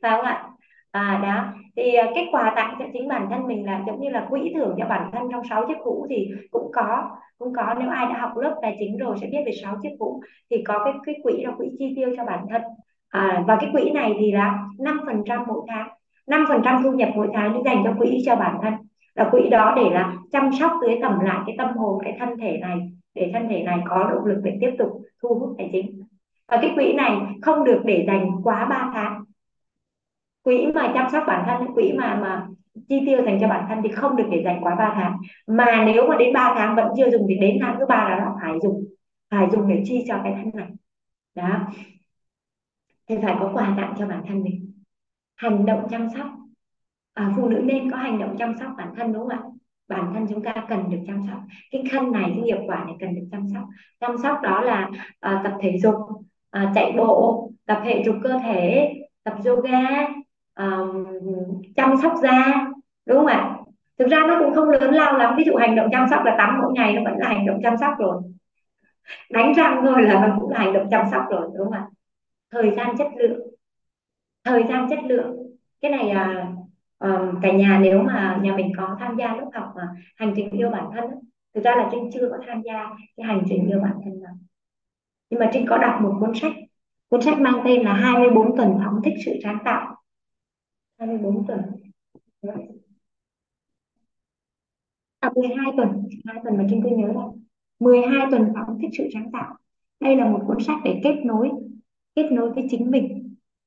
Phải 0.03 0.11
không 0.11 0.25
ạ? 0.25 0.49
À 0.91 1.21
đó. 1.23 1.53
Thì 1.77 1.95
à, 1.95 2.11
cái 2.15 2.29
quà 2.33 2.53
tặng 2.57 2.77
cho 2.79 2.85
chính 2.93 3.09
bản 3.09 3.27
thân 3.31 3.47
mình 3.47 3.67
là 3.67 3.83
giống 3.87 4.01
như 4.01 4.11
là 4.11 4.27
quỹ 4.31 4.53
thưởng 4.55 4.75
cho 4.79 4.87
bản 4.89 5.11
thân 5.13 5.23
trong 5.33 5.43
sáu 5.51 5.65
chiếc 5.69 5.79
hũ 5.85 6.07
thì 6.11 6.29
cũng 6.51 6.71
có 6.75 7.11
cũng 7.39 7.53
có. 7.57 7.75
Nếu 7.81 7.89
ai 7.91 8.07
đã 8.07 8.19
học 8.21 8.33
lớp 8.37 8.57
tài 8.63 8.77
chính 8.79 8.97
rồi 8.97 9.17
sẽ 9.21 9.27
biết 9.27 9.39
về 9.47 9.53
sáu 9.63 9.77
chiếc 9.83 9.91
hũ 10.01 10.21
thì 10.51 10.65
có 10.67 10.85
cái 10.85 10.95
cái 11.07 11.15
quỹ 11.23 11.45
là 11.45 11.53
quỹ 11.59 11.67
chi 11.79 11.93
tiêu 11.97 12.11
cho 12.17 12.25
bản 12.25 12.47
thân. 12.51 12.63
À, 13.09 13.45
và 13.47 13.57
cái 13.61 13.71
quỹ 13.73 13.91
này 13.91 14.13
thì 14.21 14.33
là 14.33 14.59
năm 14.79 15.01
phần 15.07 15.23
trăm 15.27 15.45
mỗi 15.47 15.61
tháng. 15.69 15.89
5% 16.27 16.83
thu 16.83 16.93
nhập 16.93 17.09
mỗi 17.15 17.29
tháng 17.35 17.53
để 17.55 17.61
dành 17.65 17.83
cho 17.85 17.95
quỹ 17.99 18.23
cho 18.27 18.37
bản 18.37 18.59
thân. 18.63 18.75
Là 19.15 19.29
quỹ 19.31 19.49
đó 19.49 19.75
để 19.77 19.91
là 19.91 20.15
chăm 20.33 20.51
sóc, 20.61 20.73
tưới 20.83 20.99
tẩm 21.03 21.21
lại 21.21 21.41
cái 21.47 21.55
tâm 21.59 21.77
hồn, 21.77 21.99
cái 22.05 22.17
thân 22.19 22.29
thể 22.39 22.59
này, 22.61 22.79
để 23.15 23.31
thân 23.35 23.49
thể 23.49 23.63
này 23.63 23.79
có 23.89 24.11
động 24.11 24.25
lực 24.25 24.41
để 24.45 24.59
tiếp 24.61 24.71
tục 24.79 24.89
thu 25.23 25.29
hút 25.35 25.55
tài 25.59 25.69
chính. 25.73 26.03
Và 26.49 26.59
cái 26.63 26.73
quỹ 26.75 26.93
này 26.93 27.11
không 27.43 27.65
được 27.65 27.83
để 27.85 28.05
dành 28.07 28.31
quá 28.43 28.65
3 28.65 28.91
tháng. 28.95 29.25
Quỹ 30.43 30.67
mà 30.75 30.93
chăm 30.95 31.11
sóc 31.13 31.25
bản 31.27 31.45
thân, 31.47 31.75
quỹ 31.75 31.93
mà 31.93 32.19
mà 32.23 32.47
chi 32.89 33.03
tiêu 33.07 33.25
dành 33.25 33.39
cho 33.41 33.49
bản 33.49 33.67
thân 33.69 33.79
thì 33.83 33.89
không 33.89 34.17
được 34.17 34.27
để 34.31 34.43
dành 34.45 34.65
quá 34.65 34.75
3 34.75 34.93
tháng. 34.95 35.17
Mà 35.47 35.85
nếu 35.85 36.09
mà 36.09 36.17
đến 36.17 36.33
3 36.33 36.55
tháng 36.57 36.77
vẫn 36.77 36.89
chưa 36.97 37.11
dùng 37.11 37.27
thì 37.29 37.39
đến 37.39 37.59
tháng 37.61 37.77
thứ 37.79 37.87
ba 37.87 38.17
là 38.19 38.31
phải 38.43 38.53
dùng 38.63 38.85
phải 39.31 39.47
dùng 39.53 39.69
để 39.69 39.83
chi 39.85 40.05
cho 40.09 40.21
cái 40.25 40.35
thân 40.37 40.51
này. 40.55 40.69
Đó. 41.35 41.59
Thì 43.09 43.17
phải 43.23 43.37
có 43.41 43.51
quà 43.55 43.75
tặng 43.77 43.95
cho 43.99 44.07
bản 44.07 44.23
thân 44.29 44.43
mình 44.43 44.72
hành 45.43 45.67
động 45.67 45.87
chăm 45.91 46.09
sóc. 46.17 46.27
À, 47.15 47.33
phụ 47.37 47.49
nữ 47.49 47.61
nên 47.65 47.91
có 47.91 47.97
hành 47.97 48.19
động 48.19 48.37
chăm 48.39 48.55
sóc 48.61 48.69
bản 48.77 48.95
thân 48.97 49.13
đúng 49.13 49.29
không 49.29 49.39
ạ? 49.39 49.43
Bản 49.89 50.11
thân 50.15 50.27
chúng 50.29 50.43
ta 50.43 50.55
cần 50.69 50.91
được 50.91 50.99
chăm 51.07 51.23
sóc. 51.31 51.41
Cái 51.71 51.85
khăn 51.91 52.13
này 52.13 52.23
cái 52.35 52.43
nghiệp 52.43 52.59
quả 52.67 52.85
này 52.85 52.95
cần 53.01 53.15
được 53.15 53.27
chăm 53.31 53.47
sóc. 53.55 53.63
Chăm 54.01 54.19
sóc 54.19 54.43
đó 54.43 54.61
là 54.61 54.91
à, 55.21 55.41
tập 55.45 55.53
thể 55.61 55.79
dục 55.79 55.95
à, 56.51 56.73
chạy 56.75 56.93
bộ 56.97 57.51
tập 57.67 57.81
hệ 57.85 58.03
dục 58.05 58.17
cơ 58.23 58.39
thể 58.43 58.93
tập 59.25 59.35
yoga 59.45 59.79
à, 60.55 60.79
chăm 61.77 61.97
sóc 62.03 62.13
da 62.23 62.67
đúng 63.07 63.19
không 63.19 63.27
ạ? 63.27 63.57
Thực 63.99 64.09
ra 64.09 64.21
nó 64.29 64.39
cũng 64.39 64.55
không 64.55 64.69
lớn 64.69 64.95
lao 64.95 65.19
lắm. 65.19 65.35
Ví 65.39 65.45
dụ 65.45 65.57
hành 65.57 65.77
động 65.77 65.89
chăm 65.93 66.07
sóc 66.11 66.25
là 66.25 66.35
tắm 66.39 66.59
mỗi 66.63 66.73
ngày 66.73 66.93
nó 66.95 67.03
vẫn 67.05 67.19
là 67.19 67.29
hành 67.29 67.47
động 67.47 67.61
chăm 67.63 67.77
sóc 67.77 67.95
rồi. 67.99 68.23
Đánh 69.31 69.53
răng 69.57 69.83
thôi 69.87 70.03
là 70.03 70.27
nó 70.27 70.37
cũng 70.41 70.51
là 70.51 70.59
hành 70.59 70.73
động 70.73 70.87
chăm 70.91 71.07
sóc 71.11 71.23
rồi 71.31 71.49
đúng 71.59 71.65
không 71.65 71.73
ạ? 71.73 71.87
Thời 72.51 72.71
gian 72.71 72.97
chất 72.99 73.07
lượng 73.17 73.52
thời 74.45 74.63
gian 74.69 74.87
chất 74.91 74.99
lượng. 75.09 75.37
Cái 75.81 75.91
này 75.91 76.11
à, 76.11 76.53
à, 76.99 77.33
cả 77.43 77.53
nhà 77.53 77.81
nếu 77.83 78.03
mà 78.03 78.41
nhà 78.43 78.57
mình 78.57 78.73
có 78.77 78.97
tham 79.01 79.17
gia 79.19 79.37
lớp 79.37 79.51
học 79.55 79.73
mà 79.77 79.83
hành 80.17 80.33
trình 80.37 80.51
yêu 80.51 80.71
bản 80.71 80.85
thân 80.95 81.05
thực 81.55 81.65
ra 81.65 81.75
là 81.77 81.89
trinh 81.93 82.11
chưa 82.15 82.29
có 82.31 82.39
tham 82.47 82.63
gia 82.63 82.91
cái 83.17 83.27
hành 83.27 83.43
trình 83.49 83.69
yêu 83.69 83.81
bản 83.81 84.01
thân 84.05 84.23
nào. 84.23 84.35
Nhưng 85.31 85.41
mà 85.41 85.51
trinh 85.53 85.67
có 85.69 85.79
đọc 85.79 86.01
một 86.03 86.17
cuốn 86.21 86.35
sách. 86.35 86.53
Cuốn 87.09 87.23
sách 87.23 87.41
mang 87.41 87.63
tên 87.65 87.83
là 87.83 87.95
24 87.95 88.57
tuần 88.57 88.79
phóng 88.85 89.01
thích 89.05 89.15
sự 89.25 89.33
sáng 89.43 89.59
tạo. 89.65 89.97
24 90.99 91.47
tuần. 91.47 91.61
À 95.21 95.31
12 95.37 95.73
tuần. 95.77 95.89
2 96.27 96.37
tuần 96.45 96.57
mà 96.57 96.67
trinh 96.71 96.83
cứ 96.83 96.89
nhớ 96.97 97.07
là 97.07 97.23
12 97.81 98.27
tuần 98.31 98.53
phóng 98.55 98.79
thích 98.83 98.91
sự 98.99 99.09
sáng 99.13 99.31
tạo. 99.33 99.57
Đây 100.01 100.17
là 100.17 100.31
một 100.31 100.45
cuốn 100.47 100.57
sách 100.61 100.79
để 100.85 101.01
kết 101.05 101.15
nối 101.25 101.51
kết 102.15 102.29
nối 102.33 102.53
với 102.53 102.67
chính 102.71 102.91
mình 102.91 103.22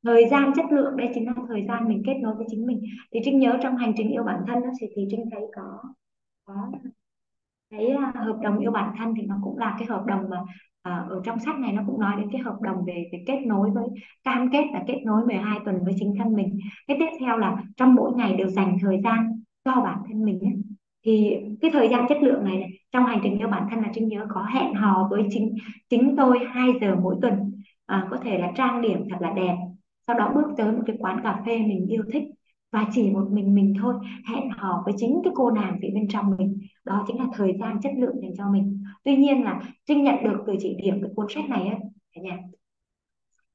thời 0.05 0.27
gian 0.31 0.51
chất 0.55 0.65
lượng 0.71 0.97
đây 0.97 1.09
chính 1.13 1.27
là 1.27 1.33
thời 1.47 1.65
gian 1.67 1.87
mình 1.87 2.03
kết 2.05 2.13
nối 2.21 2.35
với 2.35 2.45
chính 2.49 2.65
mình. 2.65 2.81
Thì 3.13 3.19
trinh 3.23 3.39
nhớ 3.39 3.57
trong 3.61 3.77
hành 3.77 3.93
trình 3.97 4.11
yêu 4.11 4.23
bản 4.23 4.39
thân 4.47 4.61
đó 4.63 4.69
thì, 4.81 4.87
thì 4.95 5.07
trinh 5.11 5.25
thấy 5.31 5.41
có 5.55 5.81
có 6.45 6.53
cái 7.69 7.87
à, 7.87 8.11
hợp 8.15 8.37
đồng 8.41 8.59
yêu 8.59 8.71
bản 8.71 8.95
thân 8.97 9.13
thì 9.17 9.23
nó 9.25 9.35
cũng 9.43 9.57
là 9.57 9.75
cái 9.79 9.87
hợp 9.87 10.03
đồng 10.07 10.29
mà 10.29 10.37
à, 10.81 11.05
ở 11.09 11.21
trong 11.25 11.39
sách 11.39 11.59
này 11.59 11.71
nó 11.73 11.83
cũng 11.87 11.99
nói 11.99 12.13
đến 12.17 12.29
cái 12.31 12.41
hợp 12.41 12.61
đồng 12.61 12.85
về 12.85 13.09
về 13.11 13.23
kết 13.27 13.39
nối 13.45 13.71
với 13.71 13.85
cam 14.23 14.49
kết 14.51 14.63
là 14.73 14.83
kết 14.87 15.01
nối 15.05 15.25
12 15.25 15.59
tuần 15.65 15.83
với 15.85 15.93
chính 15.99 16.13
thân 16.17 16.35
mình. 16.35 16.59
Cái 16.87 16.97
tiếp 16.99 17.09
theo 17.19 17.37
là 17.37 17.63
trong 17.77 17.95
mỗi 17.95 18.11
ngày 18.15 18.35
đều 18.35 18.47
dành 18.49 18.77
thời 18.81 19.01
gian 19.03 19.41
cho 19.65 19.71
bản 19.71 19.97
thân 20.07 20.25
mình 20.25 20.39
ấy. 20.39 20.53
thì 21.05 21.35
cái 21.61 21.71
thời 21.71 21.89
gian 21.89 22.05
chất 22.09 22.17
lượng 22.21 22.43
này, 22.43 22.57
này 22.57 22.69
trong 22.91 23.05
hành 23.05 23.19
trình 23.23 23.37
yêu 23.39 23.47
bản 23.47 23.67
thân 23.69 23.83
là 23.83 23.91
trinh 23.93 24.07
nhớ 24.07 24.25
có 24.29 24.45
hẹn 24.53 24.73
hò 24.73 25.07
với 25.11 25.27
chính 25.29 25.55
chính 25.89 26.15
tôi 26.17 26.39
2 26.49 26.69
giờ 26.81 26.95
mỗi 26.95 27.15
tuần. 27.21 27.33
À, 27.85 28.07
có 28.11 28.17
thể 28.23 28.37
là 28.37 28.51
trang 28.55 28.81
điểm 28.81 28.99
thật 29.09 29.17
là 29.19 29.31
đẹp 29.31 29.55
sau 30.07 30.17
đó 30.17 30.31
bước 30.35 30.47
tới 30.57 30.71
một 30.71 30.83
cái 30.85 30.95
quán 30.99 31.19
cà 31.23 31.41
phê 31.45 31.57
mình 31.59 31.87
yêu 31.87 32.03
thích 32.13 32.23
và 32.71 32.85
chỉ 32.93 33.09
một 33.11 33.27
mình 33.31 33.55
mình 33.55 33.73
thôi 33.81 33.95
hẹn 34.29 34.49
hò 34.49 34.81
với 34.85 34.93
chính 34.97 35.21
cái 35.23 35.33
cô 35.35 35.51
nàng 35.51 35.77
phía 35.81 35.89
bên 35.93 36.07
trong 36.07 36.35
mình. 36.37 36.59
Đó 36.85 37.03
chính 37.07 37.19
là 37.19 37.25
thời 37.33 37.53
gian 37.59 37.81
chất 37.81 37.91
lượng 37.97 38.21
dành 38.21 38.31
cho 38.37 38.49
mình. 38.49 38.83
Tuy 39.03 39.15
nhiên 39.17 39.43
là 39.43 39.61
trinh 39.87 40.03
nhận 40.03 40.23
được 40.23 40.37
từ 40.47 40.53
chị 40.59 40.75
điểm 40.83 41.01
cái 41.01 41.11
cuốn 41.15 41.25
sách 41.29 41.49
này 41.49 41.67
ấy 41.67 41.79
cả 42.15 42.21
nhà. 42.21 42.37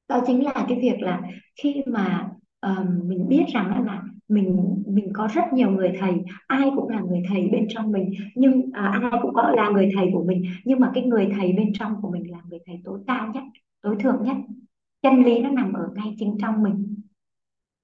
Đó 0.09 0.21
chính 0.27 0.45
là 0.45 0.67
cái 0.69 0.79
việc 0.83 1.01
là 1.01 1.23
khi 1.63 1.83
mà 1.87 2.29
uh, 2.67 2.87
mình 3.05 3.29
biết 3.29 3.45
rằng 3.53 3.87
là 3.87 4.03
mình 4.29 4.75
mình 4.87 5.13
có 5.15 5.29
rất 5.35 5.45
nhiều 5.53 5.71
người 5.71 5.93
thầy 6.01 6.13
ai 6.47 6.71
cũng 6.77 6.89
là 6.89 7.01
người 7.01 7.23
thầy 7.29 7.49
bên 7.53 7.67
trong 7.69 7.93
mình 7.93 8.11
nhưng 8.35 8.59
uh, 8.59 8.75
ai 8.75 9.21
cũng 9.23 9.35
có 9.35 9.51
là 9.51 9.69
người 9.69 9.91
thầy 9.97 10.11
của 10.13 10.25
mình 10.25 10.43
nhưng 10.65 10.81
mà 10.81 10.91
cái 10.95 11.05
người 11.05 11.29
thầy 11.37 11.53
bên 11.53 11.73
trong 11.73 12.03
của 12.03 12.11
mình 12.11 12.31
là 12.31 12.39
người 12.49 12.59
thầy 12.67 12.81
tối 12.85 13.01
cao 13.07 13.31
nhất 13.35 13.43
tối 13.81 13.97
thượng 14.01 14.23
nhất 14.23 14.37
chân 15.03 15.23
lý 15.23 15.41
nó 15.41 15.51
nằm 15.51 15.73
ở 15.73 15.89
ngay 15.95 16.15
chính 16.19 16.37
trong 16.41 16.63
mình. 16.63 16.95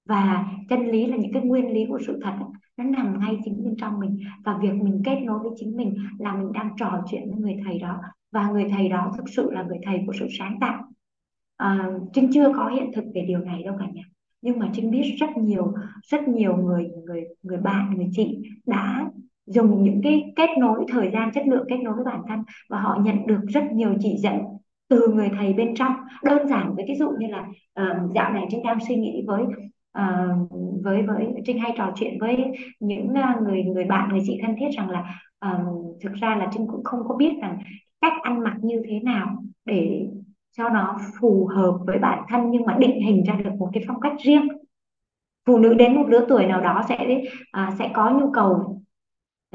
Và 0.05 0.45
chân 0.69 0.87
lý 0.87 1.05
là 1.05 1.17
những 1.17 1.33
cái 1.33 1.41
nguyên 1.41 1.73
lý 1.73 1.85
của 1.85 1.99
sự 2.07 2.19
thật 2.23 2.33
nó 2.77 2.83
nằm 2.83 3.19
ngay 3.19 3.37
chính 3.45 3.63
bên 3.63 3.75
trong 3.77 3.99
mình. 3.99 4.19
Và 4.45 4.57
việc 4.61 4.73
mình 4.73 5.01
kết 5.05 5.19
nối 5.23 5.39
với 5.39 5.51
chính 5.55 5.77
mình 5.77 5.97
là 6.19 6.35
mình 6.35 6.51
đang 6.53 6.69
trò 6.77 7.03
chuyện 7.11 7.31
với 7.31 7.39
người 7.39 7.57
thầy 7.65 7.79
đó. 7.79 8.01
Và 8.31 8.49
người 8.49 8.67
thầy 8.69 8.89
đó 8.89 9.13
thực 9.17 9.29
sự 9.29 9.51
là 9.51 9.63
người 9.63 9.77
thầy 9.83 9.99
của 10.05 10.13
sự 10.19 10.27
sáng 10.39 10.57
tạo. 10.61 10.83
À, 11.57 11.91
trinh 12.13 12.29
chưa 12.33 12.53
có 12.55 12.69
hiện 12.69 12.91
thực 12.95 13.03
về 13.15 13.21
điều 13.27 13.39
này 13.39 13.63
đâu 13.63 13.75
cả 13.79 13.85
nhà. 13.93 14.03
Nhưng 14.41 14.59
mà 14.59 14.69
trinh 14.73 14.91
biết 14.91 15.15
rất 15.19 15.37
nhiều 15.37 15.73
rất 16.07 16.27
nhiều 16.27 16.57
người 16.57 16.87
người 17.05 17.23
người 17.43 17.57
bạn 17.57 17.93
người 17.95 18.07
chị 18.11 18.37
đã 18.65 19.11
dùng 19.45 19.83
những 19.83 20.01
cái 20.03 20.33
kết 20.35 20.49
nối 20.59 20.85
thời 20.87 21.09
gian 21.13 21.31
chất 21.33 21.47
lượng 21.47 21.65
kết 21.69 21.77
nối 21.77 21.93
với 21.95 22.05
bản 22.05 22.21
thân. 22.27 22.39
Và 22.69 22.79
họ 22.79 22.99
nhận 23.03 23.27
được 23.27 23.41
rất 23.47 23.63
nhiều 23.73 23.93
chỉ 23.99 24.17
dẫn 24.17 24.39
từ 24.87 25.07
người 25.07 25.29
thầy 25.37 25.53
bên 25.53 25.75
trong. 25.75 25.93
Đơn 26.23 26.47
giản 26.47 26.75
với 26.75 26.85
cái 26.87 26.95
dụ 26.95 27.09
như 27.19 27.27
là 27.27 27.39
uh, 27.81 28.13
dạo 28.15 28.33
này 28.33 28.45
trinh 28.49 28.63
đang 28.63 28.79
suy 28.87 28.95
nghĩ 28.95 29.23
với 29.27 29.43
uh, 29.99 30.49
với 30.83 31.01
với 31.01 31.27
trinh 31.45 31.59
hay 31.59 31.73
trò 31.77 31.91
chuyện 31.95 32.17
với 32.19 32.37
những 32.79 33.07
uh, 33.09 33.41
người 33.43 33.63
người 33.63 33.83
bạn 33.83 34.09
người 34.09 34.21
chị 34.25 34.39
thân 34.41 34.55
thiết 34.59 34.69
rằng 34.77 34.89
là 34.89 35.19
uh, 35.45 36.01
thực 36.01 36.13
ra 36.13 36.35
là 36.35 36.47
trinh 36.53 36.67
cũng 36.67 36.83
không 36.83 36.99
có 37.07 37.15
biết 37.15 37.33
rằng 37.41 37.57
cách 38.01 38.13
ăn 38.21 38.43
mặc 38.43 38.57
như 38.61 38.81
thế 38.89 38.99
nào 38.99 39.43
để 39.65 40.07
cho 40.57 40.69
nó 40.69 40.97
phù 41.19 41.45
hợp 41.55 41.77
với 41.85 41.97
bản 41.99 42.23
thân 42.29 42.51
nhưng 42.51 42.65
mà 42.65 42.77
định 42.79 43.01
hình 43.01 43.23
ra 43.23 43.33
được 43.33 43.53
một 43.59 43.69
cái 43.73 43.83
phong 43.87 43.99
cách 43.99 44.13
riêng. 44.23 44.47
Phụ 45.45 45.57
nữ 45.57 45.73
đến 45.73 45.95
một 45.95 46.05
lứa 46.09 46.25
tuổi 46.29 46.45
nào 46.45 46.61
đó 46.61 46.81
sẽ 46.89 47.21
uh, 47.67 47.73
sẽ 47.79 47.89
có 47.93 48.09
nhu 48.09 48.31
cầu 48.31 48.81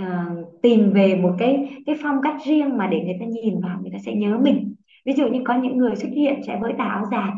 uh, 0.02 0.62
tìm 0.62 0.92
về 0.92 1.14
một 1.14 1.34
cái 1.38 1.82
cái 1.86 1.96
phong 2.02 2.22
cách 2.22 2.36
riêng 2.44 2.76
mà 2.76 2.86
để 2.86 3.00
người 3.00 3.16
ta 3.20 3.26
nhìn 3.26 3.60
vào 3.60 3.78
người 3.80 3.90
ta 3.92 3.98
sẽ 4.06 4.14
nhớ 4.14 4.38
mình 4.38 4.74
ví 5.04 5.12
dụ 5.12 5.28
như 5.28 5.40
có 5.44 5.54
những 5.54 5.78
người 5.78 5.96
xuất 5.96 6.08
hiện 6.12 6.40
sẽ 6.46 6.58
với 6.62 6.72
tà 6.78 6.84
áo 6.84 7.04
dài. 7.10 7.30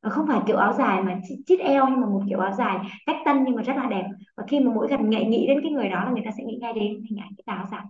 Ờ, 0.00 0.10
không 0.10 0.26
phải 0.26 0.40
kiểu 0.46 0.56
áo 0.56 0.72
dài 0.72 1.02
mà 1.02 1.20
chít 1.46 1.60
eo 1.60 1.86
nhưng 1.90 2.00
mà 2.00 2.06
một 2.06 2.22
kiểu 2.28 2.38
áo 2.40 2.52
dài 2.58 2.78
cách 3.06 3.16
tân 3.24 3.44
nhưng 3.44 3.54
mà 3.56 3.62
rất 3.62 3.76
là 3.76 3.86
đẹp. 3.90 4.04
Và 4.36 4.44
khi 4.48 4.60
mà 4.60 4.72
mỗi 4.74 4.88
lần 4.90 5.10
nghệ 5.10 5.24
nghĩ 5.24 5.46
đến 5.46 5.60
cái 5.62 5.72
người 5.72 5.88
đó 5.88 6.04
là 6.04 6.10
người 6.10 6.22
ta 6.24 6.30
sẽ 6.38 6.44
nghĩ 6.44 6.58
ngay 6.60 6.72
đến 6.72 7.02
hình 7.10 7.18
ảnh 7.20 7.30
cái 7.36 7.42
tà 7.46 7.52
áo 7.54 7.66
dài. 7.70 7.82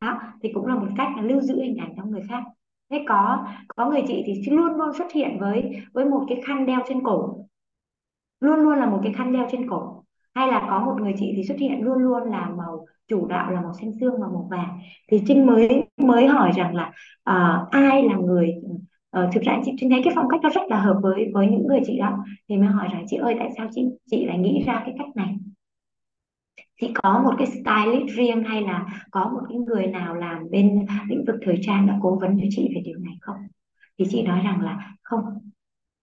Đó, 0.00 0.20
thì 0.42 0.50
cũng 0.54 0.66
là 0.66 0.74
một 0.74 0.86
cách 0.96 1.08
là 1.16 1.22
lưu 1.22 1.40
giữ 1.40 1.62
hình 1.62 1.76
ảnh 1.76 1.94
trong 1.96 2.10
người 2.10 2.22
khác. 2.28 2.42
Thế 2.90 3.04
có 3.08 3.46
có 3.68 3.90
người 3.90 4.02
chị 4.08 4.22
thì 4.26 4.42
luôn 4.52 4.76
luôn 4.76 4.92
xuất 4.98 5.12
hiện 5.12 5.38
với 5.40 5.72
với 5.92 6.04
một 6.04 6.24
cái 6.28 6.40
khăn 6.46 6.66
đeo 6.66 6.80
trên 6.88 7.04
cổ. 7.04 7.46
Luôn 8.40 8.60
luôn 8.60 8.78
là 8.78 8.86
một 8.86 9.00
cái 9.04 9.12
khăn 9.12 9.32
đeo 9.32 9.48
trên 9.52 9.70
cổ 9.70 10.01
hay 10.34 10.48
là 10.48 10.66
có 10.70 10.80
một 10.86 10.94
người 11.00 11.14
chị 11.18 11.32
thì 11.36 11.44
xuất 11.44 11.58
hiện 11.58 11.80
luôn 11.82 11.98
luôn 11.98 12.22
là 12.22 12.50
màu 12.56 12.86
chủ 13.08 13.26
đạo 13.26 13.50
là 13.50 13.60
màu 13.60 13.72
xanh 13.80 13.92
xương 14.00 14.12
và 14.20 14.26
màu 14.26 14.48
vàng. 14.50 14.78
Thì 15.10 15.22
trinh 15.26 15.46
mới 15.46 15.84
mới 15.96 16.26
hỏi 16.26 16.50
rằng 16.56 16.74
là 16.74 16.92
uh, 17.30 17.70
ai 17.70 18.02
là 18.02 18.16
người 18.16 18.54
uh, 19.18 19.34
thực 19.34 19.42
ra 19.42 19.60
chị, 19.64 19.72
trinh 19.76 19.90
thấy 19.90 20.00
cái 20.04 20.12
phong 20.16 20.28
cách 20.28 20.40
nó 20.42 20.48
rất 20.48 20.62
là 20.68 20.80
hợp 20.80 20.98
với 21.02 21.30
với 21.34 21.46
những 21.46 21.66
người 21.66 21.80
chị 21.86 21.98
đó. 21.98 22.18
Thì 22.48 22.56
mới 22.56 22.66
hỏi 22.66 22.88
rằng 22.92 23.04
chị 23.06 23.16
ơi 23.16 23.36
tại 23.38 23.50
sao 23.56 23.68
chị 23.74 23.84
chị 24.10 24.24
lại 24.24 24.38
nghĩ 24.38 24.62
ra 24.66 24.82
cái 24.86 24.94
cách 24.98 25.16
này? 25.16 25.36
Chị 26.80 26.92
có 26.94 27.22
một 27.24 27.34
cái 27.38 27.46
stylist 27.46 28.16
riêng 28.16 28.44
hay 28.44 28.62
là 28.62 28.86
có 29.10 29.30
một 29.34 29.40
cái 29.48 29.58
người 29.58 29.86
nào 29.86 30.14
làm 30.14 30.50
bên 30.50 30.86
lĩnh 31.08 31.24
vực 31.26 31.36
thời 31.42 31.58
trang 31.62 31.86
đã 31.86 31.98
cố 32.02 32.18
vấn 32.20 32.38
cho 32.40 32.46
chị 32.50 32.72
về 32.74 32.80
điều 32.84 32.98
này 32.98 33.14
không? 33.20 33.36
Thì 33.98 34.04
chị 34.10 34.22
nói 34.22 34.40
rằng 34.44 34.60
là 34.60 34.94
không. 35.02 35.20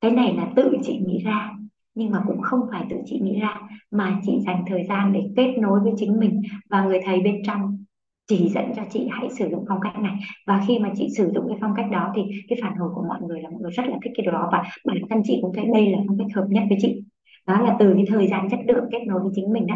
Cái 0.01 0.11
này 0.11 0.33
là 0.37 0.47
tự 0.55 0.77
chị 0.83 0.99
nghĩ 1.07 1.23
ra 1.23 1.51
nhưng 1.95 2.11
mà 2.11 2.23
cũng 2.27 2.41
không 2.41 2.59
phải 2.71 2.85
tự 2.89 2.95
chị 3.05 3.19
nghĩ 3.19 3.39
ra 3.39 3.61
mà 3.91 4.19
chị 4.25 4.31
dành 4.45 4.63
thời 4.67 4.83
gian 4.83 5.13
để 5.13 5.21
kết 5.37 5.55
nối 5.59 5.79
với 5.79 5.93
chính 5.97 6.19
mình 6.19 6.41
và 6.69 6.83
người 6.83 6.99
thầy 7.05 7.21
bên 7.21 7.41
trong. 7.45 7.83
Chỉ 8.27 8.49
dẫn 8.49 8.71
cho 8.75 8.81
chị 8.91 9.07
hãy 9.11 9.29
sử 9.29 9.49
dụng 9.51 9.65
phong 9.69 9.79
cách 9.81 9.99
này. 9.99 10.15
Và 10.47 10.63
khi 10.67 10.79
mà 10.79 10.89
chị 10.95 11.07
sử 11.17 11.31
dụng 11.35 11.45
cái 11.47 11.57
phong 11.61 11.73
cách 11.75 11.85
đó 11.91 12.13
thì 12.15 12.21
cái 12.47 12.59
phản 12.61 12.75
hồi 12.75 12.89
của 12.95 13.03
mọi 13.07 13.21
người 13.21 13.41
là 13.41 13.49
mọi 13.49 13.61
người 13.61 13.71
rất 13.71 13.83
là 13.85 13.97
thích 14.03 14.11
cái 14.15 14.23
điều 14.23 14.31
đó. 14.31 14.49
Và 14.51 14.63
bản 14.85 14.97
thân 15.09 15.21
chị 15.23 15.39
cũng 15.41 15.51
thấy 15.55 15.65
đây 15.73 15.91
là 15.91 15.97
phong 16.07 16.17
cách 16.17 16.27
hợp 16.35 16.45
nhất 16.49 16.63
với 16.69 16.77
chị. 16.81 17.03
Đó 17.47 17.61
là 17.61 17.75
từ 17.79 17.93
cái 17.93 18.05
thời 18.07 18.27
gian 18.27 18.49
chất 18.49 18.59
lượng 18.67 18.85
kết 18.91 18.99
nối 19.07 19.19
với 19.21 19.31
chính 19.35 19.53
mình 19.53 19.67
đó 19.67 19.75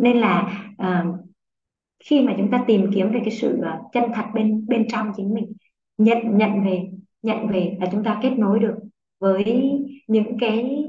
nên 0.00 0.16
là 0.16 0.64
uh, 0.82 1.20
khi 2.04 2.22
mà 2.22 2.34
chúng 2.38 2.50
ta 2.50 2.64
tìm 2.66 2.90
kiếm 2.94 3.12
về 3.12 3.20
cái 3.24 3.30
sự 3.30 3.60
ờ, 3.62 3.78
chân 3.92 4.04
thật 4.14 4.24
bên 4.34 4.66
bên 4.68 4.86
trong 4.88 5.12
chính 5.16 5.34
mình 5.34 5.52
nhận 5.98 6.18
nhận 6.38 6.64
về 6.64 6.90
nhận 7.22 7.48
về 7.48 7.76
là 7.80 7.86
chúng 7.92 8.04
ta 8.04 8.18
kết 8.22 8.30
nối 8.38 8.58
được 8.58 8.74
với 9.18 9.44
những 10.10 10.36
cái 10.40 10.84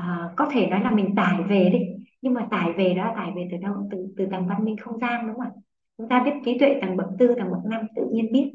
uh, 0.00 0.36
có 0.36 0.48
thể 0.52 0.66
nói 0.66 0.80
là 0.80 0.90
mình 0.90 1.14
tải 1.16 1.42
về 1.48 1.70
đi 1.72 1.78
nhưng 2.22 2.34
mà 2.34 2.48
tải 2.50 2.72
về 2.72 2.94
đó 2.94 3.12
tải 3.16 3.32
về 3.36 3.48
từ 3.50 3.56
đâu? 3.56 3.88
Từ 3.90 4.14
từ 4.16 4.26
tầng 4.30 4.46
văn 4.46 4.64
minh 4.64 4.76
không 4.76 4.98
gian 4.98 5.26
đúng 5.26 5.36
không 5.36 5.44
ạ? 5.44 5.50
Chúng 5.98 6.08
ta 6.08 6.22
biết 6.24 6.32
trí 6.44 6.58
tuệ 6.58 6.78
tầng 6.82 6.96
bậc 6.96 7.06
tư 7.18 7.34
tầng 7.38 7.50
bậc 7.50 7.64
năm 7.64 7.86
tự 7.96 8.02
nhiên 8.12 8.32
biết. 8.32 8.52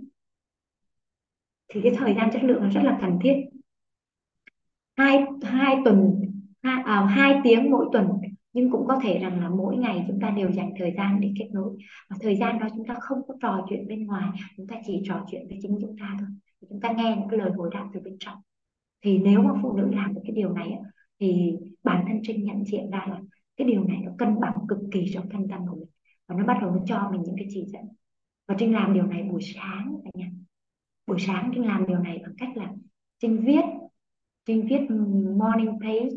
Thì 1.68 1.82
cái 1.84 1.94
thời 1.98 2.14
gian 2.14 2.32
chất 2.32 2.44
lượng 2.44 2.64
nó 2.64 2.70
rất 2.70 2.82
là 2.84 2.98
cần 3.02 3.20
thiết. 3.24 3.36
Hai 4.98 5.26
hai 5.44 5.78
tuần 5.86 6.22
hai, 6.64 6.84
à, 6.86 7.06
hai 7.06 7.40
tiếng 7.44 7.72
mỗi 7.72 7.86
tuần 7.92 8.08
nhưng 8.54 8.72
cũng 8.72 8.88
có 8.88 9.00
thể 9.04 9.20
rằng 9.20 9.42
là 9.42 9.50
mỗi 9.50 9.78
ngày 9.78 10.06
chúng 10.08 10.20
ta 10.20 10.30
đều 10.30 10.52
dành 10.52 10.72
thời 10.80 10.94
gian 10.98 11.20
để 11.22 11.32
kết 11.40 11.50
nối. 11.54 11.78
Và 12.10 12.18
thời 12.22 12.36
gian 12.36 12.60
đó 12.60 12.68
chúng 12.76 12.86
ta 12.88 12.96
không 13.00 13.28
có 13.28 13.36
trò 13.42 13.66
chuyện 13.70 13.88
bên 13.88 14.06
ngoài 14.06 14.30
chúng 14.58 14.68
ta 14.68 14.76
chỉ 14.86 15.02
trò 15.06 15.26
chuyện 15.32 15.48
với 15.50 15.60
chính 15.62 15.78
chúng 15.82 15.96
ta 16.00 16.16
thôi. 16.20 16.28
Chúng 16.70 16.80
ta 16.82 16.92
nghe 16.92 17.16
những 17.20 17.30
cái 17.30 17.40
lời 17.40 17.52
hồi 17.58 17.70
đáp 17.74 17.90
từ 17.94 18.00
bên 18.00 18.18
trong 18.20 18.38
thì 19.06 19.18
nếu 19.18 19.42
mà 19.42 19.52
phụ 19.62 19.78
nữ 19.78 19.90
làm 19.92 20.14
được 20.14 20.22
cái 20.24 20.32
điều 20.32 20.54
này 20.54 20.72
thì 21.20 21.54
bản 21.84 22.06
thân 22.08 22.20
trinh 22.24 22.44
nhận 22.44 22.66
diện 22.66 22.90
ra 22.92 23.06
là 23.10 23.22
cái 23.58 23.68
điều 23.68 23.84
này 23.84 23.98
nó 24.06 24.12
cân 24.18 24.40
bằng 24.40 24.54
cực 24.70 24.80
kỳ 24.92 25.06
trong 25.14 25.30
thân 25.30 25.48
tâm 25.50 25.68
của 25.68 25.76
mình. 25.76 25.90
Và 26.28 26.36
nó 26.36 26.46
bắt 26.46 26.58
đầu 26.62 26.72
nó 26.72 26.84
cho 26.86 27.10
mình 27.12 27.22
những 27.26 27.36
cái 27.38 27.48
chỉ 27.50 27.66
dẫn. 27.68 27.86
Và 28.48 28.56
trinh 28.60 28.74
làm 28.74 28.94
điều 28.94 29.06
này 29.06 29.24
buổi 29.24 29.42
sáng 29.56 29.96
cả 30.04 30.10
nhà. 30.14 30.32
Buổi 31.08 31.20
sáng 31.20 31.52
trinh 31.56 31.66
làm 31.66 31.88
điều 31.88 32.00
này 32.00 32.20
bằng 32.24 32.34
cách 32.38 32.50
là 32.56 32.74
trinh 33.20 33.46
viết 33.46 33.64
trinh 34.46 34.68
viết 34.70 34.82
morning 35.38 35.80
page 35.82 36.10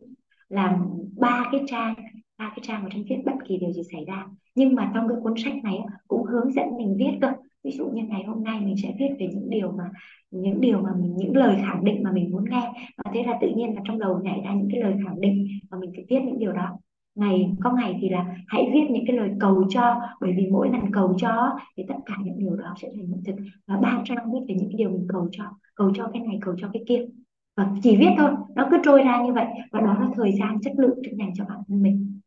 làm 0.48 0.85
ba 1.16 1.48
cái 1.53 1.61
trang 1.66 1.94
ba 2.38 2.48
cái 2.48 2.59
trang 2.62 2.83
mà 2.83 2.88
trinh 2.92 3.05
viết 3.09 3.16
bất 3.24 3.33
kỳ 3.48 3.59
điều 3.59 3.72
gì 3.72 3.83
xảy 3.92 4.05
ra. 4.05 4.27
Nhưng 4.55 4.74
mà 4.74 4.90
trong 4.94 5.09
cái 5.09 5.16
cuốn 5.22 5.35
sách 5.37 5.64
này 5.64 5.79
cũng 6.09 6.24
hướng 6.24 6.53
dẫn 6.53 6.66
mình 6.79 6.96
viết 6.98 7.18
cơ. 7.20 7.33
Ví 7.64 7.70
dụ 7.70 7.88
như 7.88 8.03
ngày 8.03 8.22
hôm 8.27 8.44
nay 8.44 8.61
mình 8.61 8.74
sẽ 8.83 8.94
viết 8.98 9.09
về 9.18 9.27
những 9.27 9.51
điều 9.51 9.72
mà, 9.72 9.85
những 10.31 10.61
điều 10.61 10.81
mà 10.81 10.90
mình, 11.01 11.16
những 11.16 11.37
lời 11.37 11.57
khẳng 11.62 11.85
định 11.85 12.03
mà 12.03 12.12
mình 12.12 12.31
muốn 12.31 12.44
nghe. 12.51 12.72
Và 12.96 13.11
thế 13.14 13.22
là 13.22 13.38
tự 13.40 13.48
nhiên 13.57 13.74
là 13.74 13.83
trong 13.85 13.98
đầu 13.98 14.20
nhảy 14.22 14.40
ra 14.44 14.55
những 14.55 14.68
cái 14.72 14.81
lời 14.81 14.94
khẳng 15.05 15.20
định 15.20 15.46
và 15.70 15.79
mình 15.79 15.90
phải 15.94 16.05
viết 16.09 16.20
những 16.24 16.38
điều 16.38 16.53
đó. 16.53 16.79
Ngày, 17.14 17.53
có 17.61 17.72
ngày 17.72 17.98
thì 18.01 18.09
là 18.09 18.37
hãy 18.46 18.70
viết 18.72 18.90
những 18.90 19.05
cái 19.07 19.16
lời 19.16 19.31
cầu 19.40 19.64
cho, 19.68 20.01
bởi 20.20 20.33
vì 20.37 20.46
mỗi 20.46 20.68
lần 20.68 20.92
cầu 20.92 21.14
cho 21.18 21.51
thì 21.77 21.85
tất 21.88 21.94
cả 22.07 22.14
những 22.24 22.38
điều 22.38 22.57
đó 22.57 22.74
sẽ 22.83 22.88
thành 22.96 23.07
hiện 23.07 23.22
thực. 23.27 23.37
Và 23.66 23.77
ba 23.77 24.03
trang 24.05 24.33
viết 24.33 24.40
về 24.48 24.55
những 24.55 24.68
cái 24.68 24.77
điều 24.77 24.90
mình 24.90 25.07
cầu 25.09 25.29
cho 25.33 25.44
cầu 25.74 25.90
cho 25.94 26.11
cái 26.12 26.22
này, 26.22 26.38
cầu 26.40 26.55
cho 26.59 26.68
cái 26.72 26.83
kia. 26.88 27.07
Và 27.57 27.70
chỉ 27.83 27.96
viết 27.96 28.11
thôi, 28.18 28.31
nó 28.55 28.68
cứ 28.70 28.77
trôi 28.85 29.03
ra 29.03 29.22
như 29.22 29.33
vậy. 29.33 29.46
Và 29.72 29.81
đó 29.81 29.96
là 30.01 30.09
thời 30.14 30.33
gian 30.33 30.61
chất 30.61 30.72
lượng 30.79 30.98
để 31.03 31.12
dành 31.18 31.31
cho 31.35 31.44
bản 31.48 31.59
thân 31.68 31.83
mình 31.83 32.17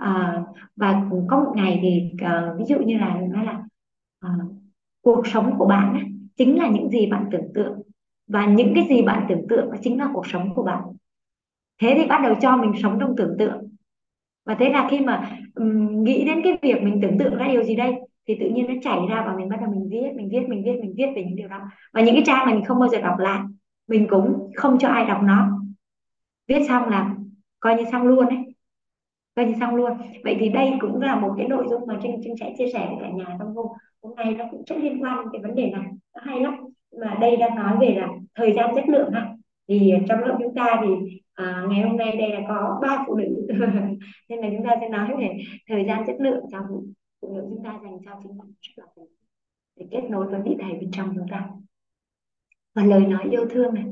à, 0.00 0.42
và 0.76 1.02
có 1.28 1.40
một 1.40 1.52
ngày 1.56 1.78
thì 1.82 2.12
uh, 2.26 2.58
ví 2.58 2.64
dụ 2.64 2.78
như 2.78 2.98
là 2.98 3.20
nói 3.30 3.44
là 3.44 3.62
uh, 4.26 4.52
cuộc 5.02 5.26
sống 5.26 5.58
của 5.58 5.66
bạn 5.66 5.94
ấy, 5.94 6.02
chính 6.36 6.58
là 6.58 6.68
những 6.68 6.90
gì 6.90 7.06
bạn 7.06 7.24
tưởng 7.32 7.52
tượng. 7.54 7.82
Và 8.26 8.46
những 8.46 8.72
cái 8.74 8.86
gì 8.88 9.02
bạn 9.02 9.26
tưởng 9.28 9.48
tượng 9.48 9.70
chính 9.82 9.98
là 9.98 10.10
cuộc 10.12 10.26
sống 10.26 10.54
của 10.54 10.62
bạn. 10.62 10.82
Thế 11.82 11.94
thì 11.96 12.06
bắt 12.06 12.20
đầu 12.22 12.34
cho 12.42 12.56
mình 12.56 12.72
sống 12.82 12.98
trong 13.00 13.16
tưởng 13.16 13.36
tượng. 13.38 13.68
Và 14.46 14.54
thế 14.54 14.68
là 14.70 14.88
khi 14.90 15.00
mà 15.00 15.38
um, 15.54 16.04
nghĩ 16.04 16.24
đến 16.24 16.40
cái 16.44 16.58
việc 16.62 16.82
mình 16.82 16.98
tưởng 17.02 17.18
tượng 17.18 17.36
ra 17.36 17.48
điều 17.48 17.62
gì 17.62 17.76
đây 17.76 17.94
thì 18.28 18.36
tự 18.40 18.48
nhiên 18.48 18.66
nó 18.66 18.74
chảy 18.82 18.98
ra 19.10 19.24
và 19.26 19.36
mình 19.36 19.48
bắt 19.48 19.56
đầu 19.60 19.70
mình 19.70 19.88
viết 19.90 20.12
mình 20.16 20.28
viết 20.32 20.48
mình 20.48 20.62
viết 20.64 20.76
mình 20.80 20.94
viết 20.96 21.06
về 21.16 21.24
những 21.24 21.36
điều 21.36 21.48
đó. 21.48 21.60
Và 21.92 22.00
những 22.00 22.14
cái 22.14 22.24
trang 22.26 22.46
mà 22.46 22.54
mình 22.54 22.64
không 22.64 22.80
bao 22.80 22.88
giờ 22.88 23.00
đọc 23.00 23.18
lại 23.18 23.40
mình 23.88 24.06
cũng 24.10 24.50
không 24.56 24.78
cho 24.78 24.88
ai 24.88 25.04
đọc 25.04 25.20
nó. 25.22 25.60
Viết 26.48 26.64
xong 26.68 26.88
là 26.88 27.14
coi 27.60 27.76
như 27.76 27.84
xong 27.92 28.02
luôn 28.02 28.26
đấy 28.28 28.49
coi 29.34 29.46
như 29.46 29.54
xong 29.60 29.74
luôn. 29.74 29.92
Vậy 30.24 30.36
thì 30.40 30.48
đây 30.48 30.72
cũng 30.80 31.00
là 31.00 31.20
một 31.20 31.34
cái 31.36 31.48
nội 31.48 31.66
dung 31.70 31.86
mà 31.86 31.98
trinh 32.02 32.20
trinh 32.24 32.34
sẽ 32.40 32.54
chia 32.58 32.72
sẻ 32.72 32.86
với 32.90 32.96
cả 33.00 33.10
nhà 33.10 33.36
trong 33.38 33.54
hôm. 33.54 33.66
Hôm 34.02 34.14
nay 34.14 34.34
nó 34.34 34.44
cũng 34.50 34.62
rất 34.66 34.76
liên 34.78 35.02
quan 35.02 35.16
đến 35.16 35.28
cái 35.32 35.42
vấn 35.42 35.54
đề 35.54 35.70
này. 35.70 35.84
Nó 36.14 36.20
hay 36.24 36.40
lắm. 36.40 36.54
Mà 37.00 37.18
đây 37.20 37.36
đang 37.36 37.54
nói 37.54 37.76
về 37.80 37.94
là 37.94 38.08
thời 38.34 38.52
gian 38.52 38.74
chất 38.74 38.88
lượng 38.88 39.10
ha. 39.12 39.34
Thì 39.68 39.92
trong 40.08 40.20
lớp 40.20 40.36
chúng 40.42 40.54
ta 40.54 40.82
thì 40.82 41.20
à, 41.34 41.64
ngày 41.68 41.82
hôm 41.82 41.96
nay 41.96 42.16
đây 42.16 42.30
là 42.30 42.40
có 42.48 42.78
ba 42.82 43.04
phụ 43.06 43.14
nữ. 43.16 43.46
Nên 44.28 44.40
là 44.40 44.48
chúng 44.56 44.64
ta 44.64 44.76
sẽ 44.80 44.88
nói 44.88 45.16
về 45.18 45.36
thời 45.68 45.84
gian 45.84 46.06
chất 46.06 46.16
lượng 46.20 46.44
cho 46.52 46.58
phụ, 46.68 46.84
phụ 47.20 47.34
nữ 47.34 47.46
chúng 47.50 47.64
ta 47.64 47.78
dành 47.82 47.98
cho 48.04 48.10
chính 48.22 48.38
mình 48.38 48.52
rất 48.60 48.72
là 48.76 49.04
để 49.80 49.86
kết 49.90 50.10
nối 50.10 50.26
với 50.26 50.40
vị 50.44 50.56
thầy 50.60 50.72
bên 50.72 50.90
trong 50.90 51.12
chúng 51.14 51.26
ta. 51.30 51.48
Và 52.74 52.84
lời 52.84 53.06
nói 53.06 53.24
yêu 53.30 53.46
thương 53.50 53.74
này. 53.74 53.84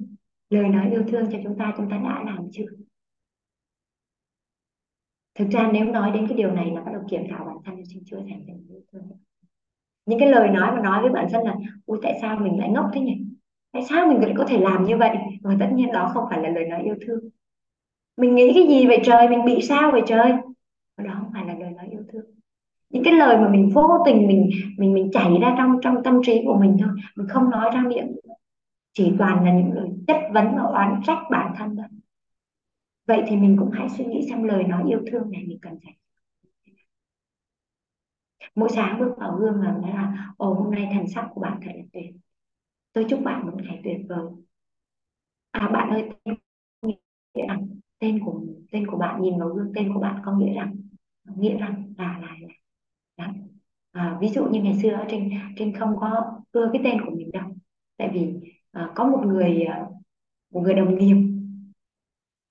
Lời 0.51 0.69
nói 0.69 0.91
yêu 0.91 1.03
thương 1.09 1.31
cho 1.33 1.39
chúng 1.45 1.59
ta 1.59 1.75
chúng 1.77 1.91
ta 1.91 1.97
đã 2.05 2.23
làm 2.27 2.49
chưa? 2.53 2.65
Thực 5.39 5.51
ra 5.51 5.71
nếu 5.73 5.85
nói 5.85 6.11
đến 6.15 6.27
cái 6.29 6.39
điều 6.39 6.51
này 6.51 6.71
là 6.75 6.81
bắt 6.81 6.93
đầu 6.93 7.03
kiểm 7.11 7.23
thảo 7.31 7.45
bản 7.45 7.57
thân 7.65 7.75
thì 7.91 8.01
chưa 8.07 8.17
thành 8.17 8.43
tình 8.47 8.67
yêu 8.69 8.81
thương 8.93 9.03
những 10.09 10.19
cái 10.19 10.29
lời 10.29 10.49
nói 10.49 10.73
mà 10.73 10.81
nói 10.81 11.03
với 11.03 11.11
bản 11.11 11.27
thân 11.33 11.45
là 11.45 11.55
ui 11.87 11.99
tại 12.03 12.19
sao 12.21 12.39
mình 12.39 12.59
lại 12.59 12.71
ngốc 12.71 12.91
thế 12.93 13.01
nhỉ? 13.01 13.19
Tại 13.73 13.83
sao 13.83 14.07
mình 14.07 14.21
lại 14.21 14.33
có 14.37 14.45
thể 14.49 14.59
làm 14.59 14.85
như 14.85 14.97
vậy? 14.97 15.17
Và 15.43 15.57
tất 15.61 15.67
nhiên 15.75 15.93
đó 15.93 16.11
không 16.15 16.25
phải 16.31 16.43
là 16.43 16.49
lời 16.49 16.65
nói 16.65 16.83
yêu 16.83 16.95
thương. 17.07 17.21
Mình 18.17 18.35
nghĩ 18.35 18.53
cái 18.55 18.67
gì 18.67 18.87
vậy 18.87 19.01
trời? 19.05 19.29
Mình 19.29 19.45
bị 19.45 19.61
sao 19.63 19.91
vậy 19.91 20.03
trời? 20.07 20.33
Đó 20.97 21.15
không 21.19 21.31
phải 21.33 21.47
là 21.47 21.55
lời 21.55 21.71
nói 21.71 21.87
yêu 21.91 22.03
thương. 22.13 22.25
Những 22.91 23.05
cái 23.05 23.15
lời 23.15 23.37
mà 23.37 23.49
mình 23.49 23.71
vô 23.75 23.89
tình 24.07 24.27
mình 24.27 24.51
mình 24.79 24.95
mình 24.95 25.11
chảy 25.13 25.31
ra 25.41 25.55
trong 25.59 25.79
trong 25.83 26.03
tâm 26.03 26.21
trí 26.27 26.43
của 26.47 26.55
mình 26.61 26.77
thôi, 26.81 26.89
mình 27.17 27.29
không 27.29 27.51
nói 27.51 27.71
ra 27.75 27.81
miệng 27.81 28.17
chỉ 28.93 29.13
toàn 29.19 29.45
là 29.45 29.53
những 29.53 29.73
lời 29.73 29.89
chất 30.07 30.17
vấn 30.33 30.47
và 30.57 30.63
oán 30.63 31.01
trách 31.07 31.19
bản 31.31 31.55
thân 31.59 31.77
thôi 31.77 31.87
vậy 33.09 33.23
thì 33.29 33.37
mình 33.37 33.57
cũng 33.59 33.71
hãy 33.71 33.89
suy 33.89 34.05
nghĩ 34.05 34.27
xem 34.29 34.43
lời 34.43 34.65
nói 34.65 34.85
yêu 34.89 35.01
thương 35.11 35.31
này 35.31 35.45
mình 35.47 35.59
cần 35.63 35.79
phải 35.85 35.95
mỗi 38.55 38.69
sáng 38.75 39.01
bước 39.01 39.15
vào 39.19 39.37
gương 39.37 39.61
là 39.63 39.73
nói 39.73 39.91
là 39.91 40.33
ồ 40.37 40.55
hôm 40.55 40.75
nay 40.75 40.89
thần 40.93 41.09
sắc 41.09 41.29
của 41.35 41.41
bạn 41.41 41.61
thật 41.63 41.71
là 41.75 41.83
tuyệt. 41.93 42.15
Tôi 42.93 43.07
chúc 43.11 43.21
bạn 43.25 43.47
một 43.47 43.53
ngày 43.63 43.81
tuyệt 43.85 43.97
vời. 44.09 44.27
À 45.51 45.69
bạn 45.69 45.91
ơi 45.91 46.09
tên 46.25 46.35
nghĩa 47.35 47.47
rằng 47.49 47.69
tên 47.99 48.21
của 48.25 48.41
tên 48.73 48.87
của 48.87 48.99
bạn 48.99 49.23
nhìn 49.23 49.39
vào 49.39 49.49
gương 49.49 49.73
tên 49.75 49.95
của 49.95 50.01
bạn 50.01 50.23
có 50.25 50.33
nghĩa 50.33 50.55
rằng 50.55 50.77
nghĩa 51.37 51.59
rằng 51.59 51.95
là 51.99 52.19
là, 52.23 52.37
là. 53.17 53.33
À, 53.93 54.19
ví 54.21 54.29
dụ 54.29 54.45
như 54.45 54.61
ngày 54.63 54.79
xưa 54.83 55.05
trên 55.11 55.31
trên 55.57 55.77
không 55.77 55.97
có 56.01 56.41
ưa 56.53 56.71
cái 56.73 56.83
tên 56.85 57.01
của 57.07 57.11
mình 57.17 57.31
đâu. 57.33 57.49
Tại 57.97 58.11
vì 58.15 58.35
à, 58.73 58.93
có 58.95 59.05
một 59.09 59.23
người 59.27 59.63
à, 59.63 59.87
một 60.51 60.61
người 60.61 60.75
đồng 60.75 60.99
nghiệp 60.99 61.28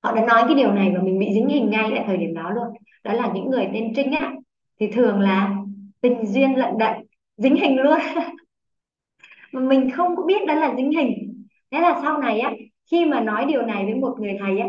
họ 0.07 0.15
đã 0.15 0.25
nói 0.25 0.43
cái 0.45 0.55
điều 0.55 0.71
này 0.71 0.91
và 0.95 1.01
mình 1.03 1.19
bị 1.19 1.33
dính 1.33 1.49
hình 1.49 1.69
ngay 1.69 1.91
tại 1.95 2.03
thời 2.07 2.17
điểm 2.17 2.33
đó 2.33 2.49
luôn. 2.49 2.67
Đó 3.03 3.13
là 3.13 3.31
những 3.33 3.49
người 3.49 3.69
tên 3.73 3.93
Trinh 3.95 4.11
á. 4.11 4.33
Thì 4.79 4.87
thường 4.87 5.19
là 5.19 5.55
tình 6.01 6.25
duyên 6.25 6.55
lận 6.55 6.77
đận, 6.77 6.93
dính 7.37 7.55
hình 7.55 7.77
luôn. 7.77 7.99
Mà 9.51 9.61
mình 9.61 9.91
không 9.91 10.15
có 10.15 10.23
biết 10.23 10.47
đó 10.47 10.53
là 10.53 10.73
dính 10.77 10.91
hình. 10.91 11.43
Thế 11.71 11.79
là 11.79 11.99
sau 12.01 12.17
này 12.17 12.39
á, 12.39 12.53
khi 12.91 13.05
mà 13.05 13.21
nói 13.21 13.45
điều 13.45 13.61
này 13.61 13.85
với 13.85 13.95
một 13.95 14.15
người 14.19 14.37
thầy 14.39 14.59
á, 14.59 14.67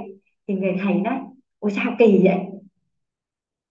thì 0.49 0.55
người 0.55 0.77
thầy 0.83 0.95
nói, 0.95 1.19
ôi 1.59 1.71
sao 1.71 1.95
kỳ 1.99 2.21
vậy? 2.25 2.39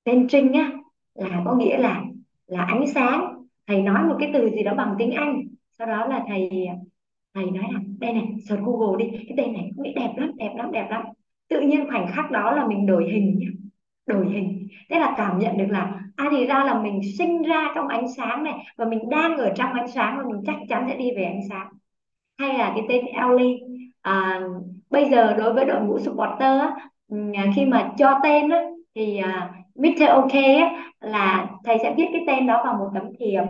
Tên 0.03 0.27
Trinh 0.27 0.53
á, 0.53 0.71
là 1.15 1.41
có 1.45 1.55
nghĩa 1.55 1.77
là 1.77 2.03
là 2.47 2.63
ánh 2.63 2.87
sáng. 2.87 3.43
Thầy 3.67 3.81
nói 3.81 4.03
một 4.03 4.15
cái 4.19 4.29
từ 4.33 4.49
gì 4.49 4.63
đó 4.63 4.73
bằng 4.73 4.95
tiếng 4.99 5.11
Anh. 5.11 5.41
Sau 5.77 5.87
đó 5.87 6.05
là 6.05 6.23
thầy 6.27 6.49
thầy 7.33 7.45
nói 7.45 7.65
là, 7.73 7.79
đây 7.99 8.13
này, 8.13 8.27
search 8.49 8.63
Google 8.63 9.05
đi, 9.05 9.17
cái 9.17 9.33
tên 9.37 9.53
này 9.53 9.71
cũng 9.75 9.83
đẹp 9.95 10.13
lắm 10.17 10.31
đẹp 10.37 10.53
lắm 10.55 10.71
đẹp 10.71 10.87
lắm 10.89 11.03
tự 11.49 11.61
nhiên 11.61 11.89
khoảnh 11.89 12.07
khắc 12.15 12.31
đó 12.31 12.51
là 12.51 12.67
mình 12.67 12.85
đổi 12.85 13.09
hình 13.09 13.39
nhé, 13.39 13.47
đổi 14.05 14.27
hình. 14.29 14.67
Thế 14.89 14.99
là 14.99 15.13
cảm 15.17 15.39
nhận 15.39 15.57
được 15.57 15.67
là 15.69 16.01
à 16.15 16.27
thì 16.31 16.45
ra 16.45 16.63
là 16.63 16.81
mình 16.81 17.01
sinh 17.17 17.41
ra 17.41 17.71
trong 17.75 17.87
ánh 17.87 18.05
sáng 18.17 18.43
này 18.43 18.53
và 18.77 18.85
mình 18.85 19.09
đang 19.09 19.37
ở 19.37 19.53
trong 19.55 19.73
ánh 19.73 19.87
sáng 19.87 20.17
và 20.17 20.23
mình 20.23 20.43
chắc 20.45 20.55
chắn 20.69 20.85
sẽ 20.89 20.95
đi 20.95 21.11
về 21.15 21.23
ánh 21.23 21.41
sáng. 21.49 21.67
Hay 22.37 22.57
là 22.57 22.73
cái 22.75 22.85
tên 22.89 23.05
Ellie 23.05 23.57
à, 24.01 24.41
bây 24.89 25.09
giờ 25.09 25.33
đối 25.33 25.53
với 25.53 25.65
đội 25.65 25.81
ngũ 25.81 25.99
supporter 25.99 26.61
á, 26.61 26.75
à, 27.35 27.45
khi 27.55 27.65
mà 27.65 27.93
cho 27.97 28.19
tên 28.23 28.49
á, 28.49 28.59
thì 28.95 29.17
à, 29.17 29.49
uh, 29.49 29.85
Mr. 29.85 30.07
OK 30.09 30.33
á, 30.33 30.91
là 30.99 31.49
thầy 31.63 31.77
sẽ 31.81 31.93
viết 31.97 32.05
cái 32.11 32.21
tên 32.27 32.47
đó 32.47 32.61
vào 32.65 32.73
một 32.73 32.89
tấm 32.93 33.03
thiệp. 33.19 33.43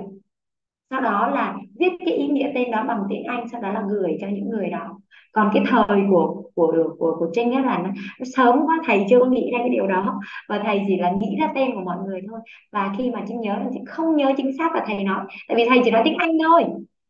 Sau 0.89 1.01
đó 1.01 1.27
là 1.27 1.55
viết 1.79 1.89
cái 2.05 2.13
ý 2.15 2.27
nghĩa 2.27 2.51
tên 2.55 2.71
đó 2.71 2.83
bằng 2.87 3.03
tiếng 3.09 3.23
Anh 3.23 3.47
sau 3.51 3.61
đó 3.61 3.71
là 3.71 3.83
gửi 3.89 4.17
cho 4.21 4.27
những 4.27 4.49
người 4.49 4.69
đó. 4.69 4.99
Còn 5.31 5.49
cái 5.53 5.63
thời 5.69 5.99
của 6.09 6.43
của 6.57 6.95
của 6.99 7.15
của 7.19 7.29
Trinh 7.33 7.51
ấy 7.51 7.63
là 7.63 7.77
nó, 7.77 7.89
nó 8.19 8.25
sớm 8.35 8.59
quá 8.65 8.79
thầy 8.85 9.05
chưa 9.09 9.25
nghĩ 9.25 9.51
ra 9.51 9.59
cái 9.59 9.69
điều 9.69 9.87
đó. 9.87 10.19
Và 10.49 10.61
thầy 10.65 10.81
chỉ 10.87 10.97
là 10.97 11.11
nghĩ 11.11 11.37
ra 11.39 11.51
tên 11.55 11.75
của 11.75 11.81
mọi 11.81 11.97
người 12.05 12.21
thôi. 12.29 12.39
Và 12.71 12.93
khi 12.97 13.11
mà 13.11 13.23
Trinh 13.27 13.41
nhớ 13.41 13.53
là 13.53 13.65
Trinh 13.73 13.85
không 13.85 14.15
nhớ 14.15 14.33
chính 14.37 14.57
xác 14.57 14.75
là 14.75 14.83
thầy 14.87 15.03
nói. 15.03 15.25
Tại 15.47 15.57
vì 15.57 15.65
thầy 15.69 15.81
chỉ 15.83 15.91
nói 15.91 16.01
tiếng 16.05 16.17
Anh 16.17 16.31
thôi. 16.43 16.63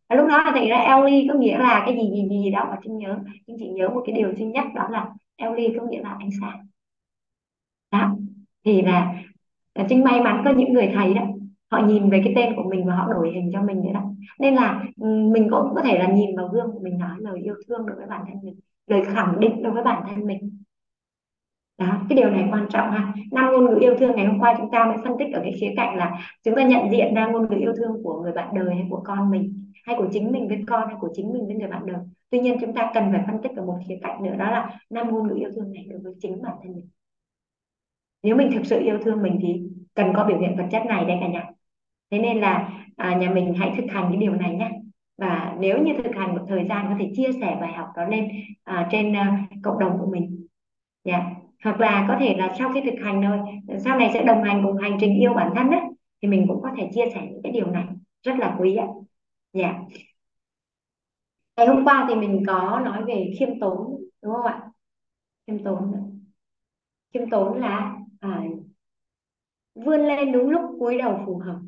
Và 0.10 0.16
lúc 0.16 0.28
đó 0.28 0.38
là 0.38 0.52
thầy 0.56 0.68
ra 0.70 0.78
Ellie 0.78 1.28
có 1.30 1.34
nghĩa 1.40 1.58
là 1.58 1.84
cái 1.86 1.96
gì 1.96 2.10
gì 2.12 2.30
gì, 2.30 2.52
đó 2.52 2.66
mà 2.70 2.78
Trinh 2.84 2.98
nhớ. 2.98 3.20
Trinh 3.48 3.56
chỉ 3.60 3.68
nhớ 3.68 3.90
một 3.90 4.02
cái 4.06 4.16
điều 4.16 4.34
duy 4.36 4.46
nhất 4.46 4.66
đó 4.76 4.88
là 4.92 5.06
Ellie 5.36 5.78
có 5.80 5.86
nghĩa 5.86 6.02
là 6.02 6.16
ánh 6.20 6.30
sáng. 6.42 6.68
Đó. 7.92 8.10
Thì 8.66 8.82
là, 8.82 9.14
là 9.76 9.86
Trinh 9.90 10.04
may 10.04 10.22
mắn 10.22 10.42
có 10.46 10.52
những 10.52 10.74
người 10.74 10.92
thầy 10.96 11.14
đó 11.14 11.22
họ 11.72 11.86
nhìn 11.88 12.10
về 12.10 12.22
cái 12.24 12.34
tên 12.36 12.56
của 12.56 12.70
mình 12.70 12.86
và 12.86 12.96
họ 12.96 13.14
đổi 13.14 13.32
hình 13.32 13.50
cho 13.54 13.62
mình 13.62 13.82
nữa 13.82 13.92
đó. 13.94 14.04
Nên 14.40 14.56
là 14.56 14.84
ừ, 15.02 15.08
mình 15.08 15.48
cũng 15.52 15.76
có 15.76 15.82
thể 15.82 16.00
là 16.00 16.08
nhìn 16.08 16.36
vào 16.36 16.48
gương 16.48 16.72
của 16.74 16.80
mình 16.80 16.98
nói 16.98 17.18
lời 17.20 17.40
yêu 17.44 17.56
thương 17.68 17.86
đối 17.86 17.96
với 17.96 18.06
bản 18.08 18.22
thân 18.28 18.38
mình, 18.44 18.60
lời 18.88 19.02
khẳng 19.06 19.40
định 19.40 19.64
đối 19.64 19.74
với 19.74 19.84
bản 19.84 20.04
thân 20.10 20.28
mình. 20.28 20.62
Đó, 21.78 22.02
cái 22.10 22.16
điều 22.16 22.30
này 22.30 22.48
quan 22.52 22.68
trọng 22.70 22.92
ha. 22.92 23.14
Năm 23.32 23.46
ngôn 23.52 23.66
ngữ 23.66 23.78
yêu 23.82 23.96
thương 24.00 24.16
ngày 24.16 24.26
hôm 24.26 24.40
qua 24.40 24.56
chúng 24.58 24.72
ta 24.72 24.86
mới 24.86 24.98
phân 25.04 25.14
tích 25.20 25.34
ở 25.34 25.42
cái 25.44 25.54
khía 25.60 25.74
cạnh 25.76 25.98
là 25.98 26.20
chúng 26.44 26.56
ta 26.56 26.64
nhận 26.64 26.92
diện 26.92 27.14
ra 27.14 27.28
ngôn 27.28 27.48
ngữ 27.48 27.56
yêu 27.60 27.74
thương 27.78 28.04
của 28.04 28.22
người 28.22 28.32
bạn 28.32 28.56
đời 28.56 28.76
hay 28.76 28.88
của 28.90 29.02
con 29.06 29.32
mình, 29.32 29.72
hay 29.86 29.96
của 30.00 30.08
chính 30.12 30.32
mình 30.32 30.48
với 30.48 30.64
con, 30.68 30.88
hay 30.88 30.96
của 31.00 31.10
chính 31.14 31.34
mình 31.34 31.46
với 31.48 31.56
người 31.56 31.68
bạn 31.68 31.86
đời. 31.86 31.98
Tuy 32.30 32.40
nhiên 32.40 32.58
chúng 32.62 32.74
ta 32.74 32.92
cần 32.94 33.12
phải 33.12 33.24
phân 33.28 33.42
tích 33.42 33.52
ở 33.56 33.66
một 33.66 33.78
khía 33.88 33.98
cạnh 34.02 34.24
nữa, 34.24 34.36
đó 34.38 34.52
là 34.52 34.80
năm 34.90 35.10
ngôn 35.12 35.28
ngữ 35.28 35.36
yêu 35.36 35.50
thương 35.56 35.74
này 35.74 35.86
đối 35.90 36.00
với 36.00 36.14
chính 36.20 36.42
bản 36.42 36.56
thân 36.64 36.76
mình. 36.76 36.90
Nếu 38.24 38.36
mình 38.36 38.52
thực 38.54 38.66
sự 38.66 38.80
yêu 38.80 39.00
thương 39.04 39.22
mình 39.22 39.40
thì 39.42 39.62
cần 39.94 40.14
có 40.16 40.24
biểu 40.24 40.40
hiện 40.40 40.58
vật 40.58 40.68
chất 40.72 40.86
này 40.86 41.06
đây 41.06 41.18
cả 41.22 41.28
nhà 41.28 41.52
thế 42.12 42.20
nên 42.20 42.42
là 42.42 42.70
à, 42.96 43.16
nhà 43.16 43.30
mình 43.30 43.54
hãy 43.58 43.74
thực 43.78 43.86
hành 43.90 44.06
cái 44.10 44.18
điều 44.18 44.32
này 44.32 44.56
nhé 44.56 44.72
và 45.18 45.56
nếu 45.60 45.84
như 45.84 45.94
thực 46.04 46.16
hành 46.16 46.36
một 46.36 46.46
thời 46.50 46.66
gian 46.70 46.86
có 46.90 46.96
thể 47.00 47.12
chia 47.16 47.32
sẻ 47.42 47.58
bài 47.62 47.74
học 47.74 47.88
đó 47.96 48.06
lên 48.06 48.30
à, 48.64 48.88
trên 48.92 49.16
à, 49.16 49.48
cộng 49.64 49.80
đồng 49.80 49.98
của 50.00 50.12
mình. 50.12 50.48
Yeah. 51.04 51.24
hoặc 51.64 51.80
là 51.80 52.06
có 52.08 52.18
thể 52.20 52.36
là 52.38 52.56
sau 52.60 52.74
khi 52.74 52.82
thực 52.82 53.04
hành 53.04 53.22
rồi 53.22 53.40
sau 53.80 54.00
này 54.00 54.10
sẽ 54.14 54.24
đồng 54.24 54.44
hành 54.44 54.64
cùng 54.66 54.78
hành 54.78 54.98
trình 55.00 55.20
yêu 55.20 55.34
bản 55.34 55.54
thân 55.56 55.72
đấy 55.72 55.82
thì 56.22 56.28
mình 56.28 56.46
cũng 56.48 56.62
có 56.62 56.72
thể 56.78 56.90
chia 56.94 57.06
sẻ 57.14 57.28
những 57.32 57.42
cái 57.44 57.52
điều 57.52 57.72
này. 57.72 57.86
Rất 58.24 58.36
là 58.40 58.56
quý 58.60 58.76
ạ. 58.76 58.88
Yeah. 59.52 59.76
ngày 61.58 61.68
hôm 61.68 61.86
qua 61.86 62.06
thì 62.10 62.16
mình 62.16 62.44
có 62.48 62.82
nói 62.86 63.04
về 63.04 63.34
khiêm 63.40 63.60
tốn 63.60 64.02
đúng 64.22 64.34
không 64.34 64.46
ạ? 64.46 64.62
Khiêm 65.48 65.64
tốn. 65.64 65.92
Khiêm 67.14 67.30
tốn 67.30 67.58
là 67.58 67.96
à, 68.20 68.44
vươn 69.76 70.00
lên 70.00 70.32
đúng 70.32 70.50
lúc 70.50 70.62
cúi 70.80 70.98
đầu 70.98 71.22
phù 71.26 71.38
hợp 71.38 71.60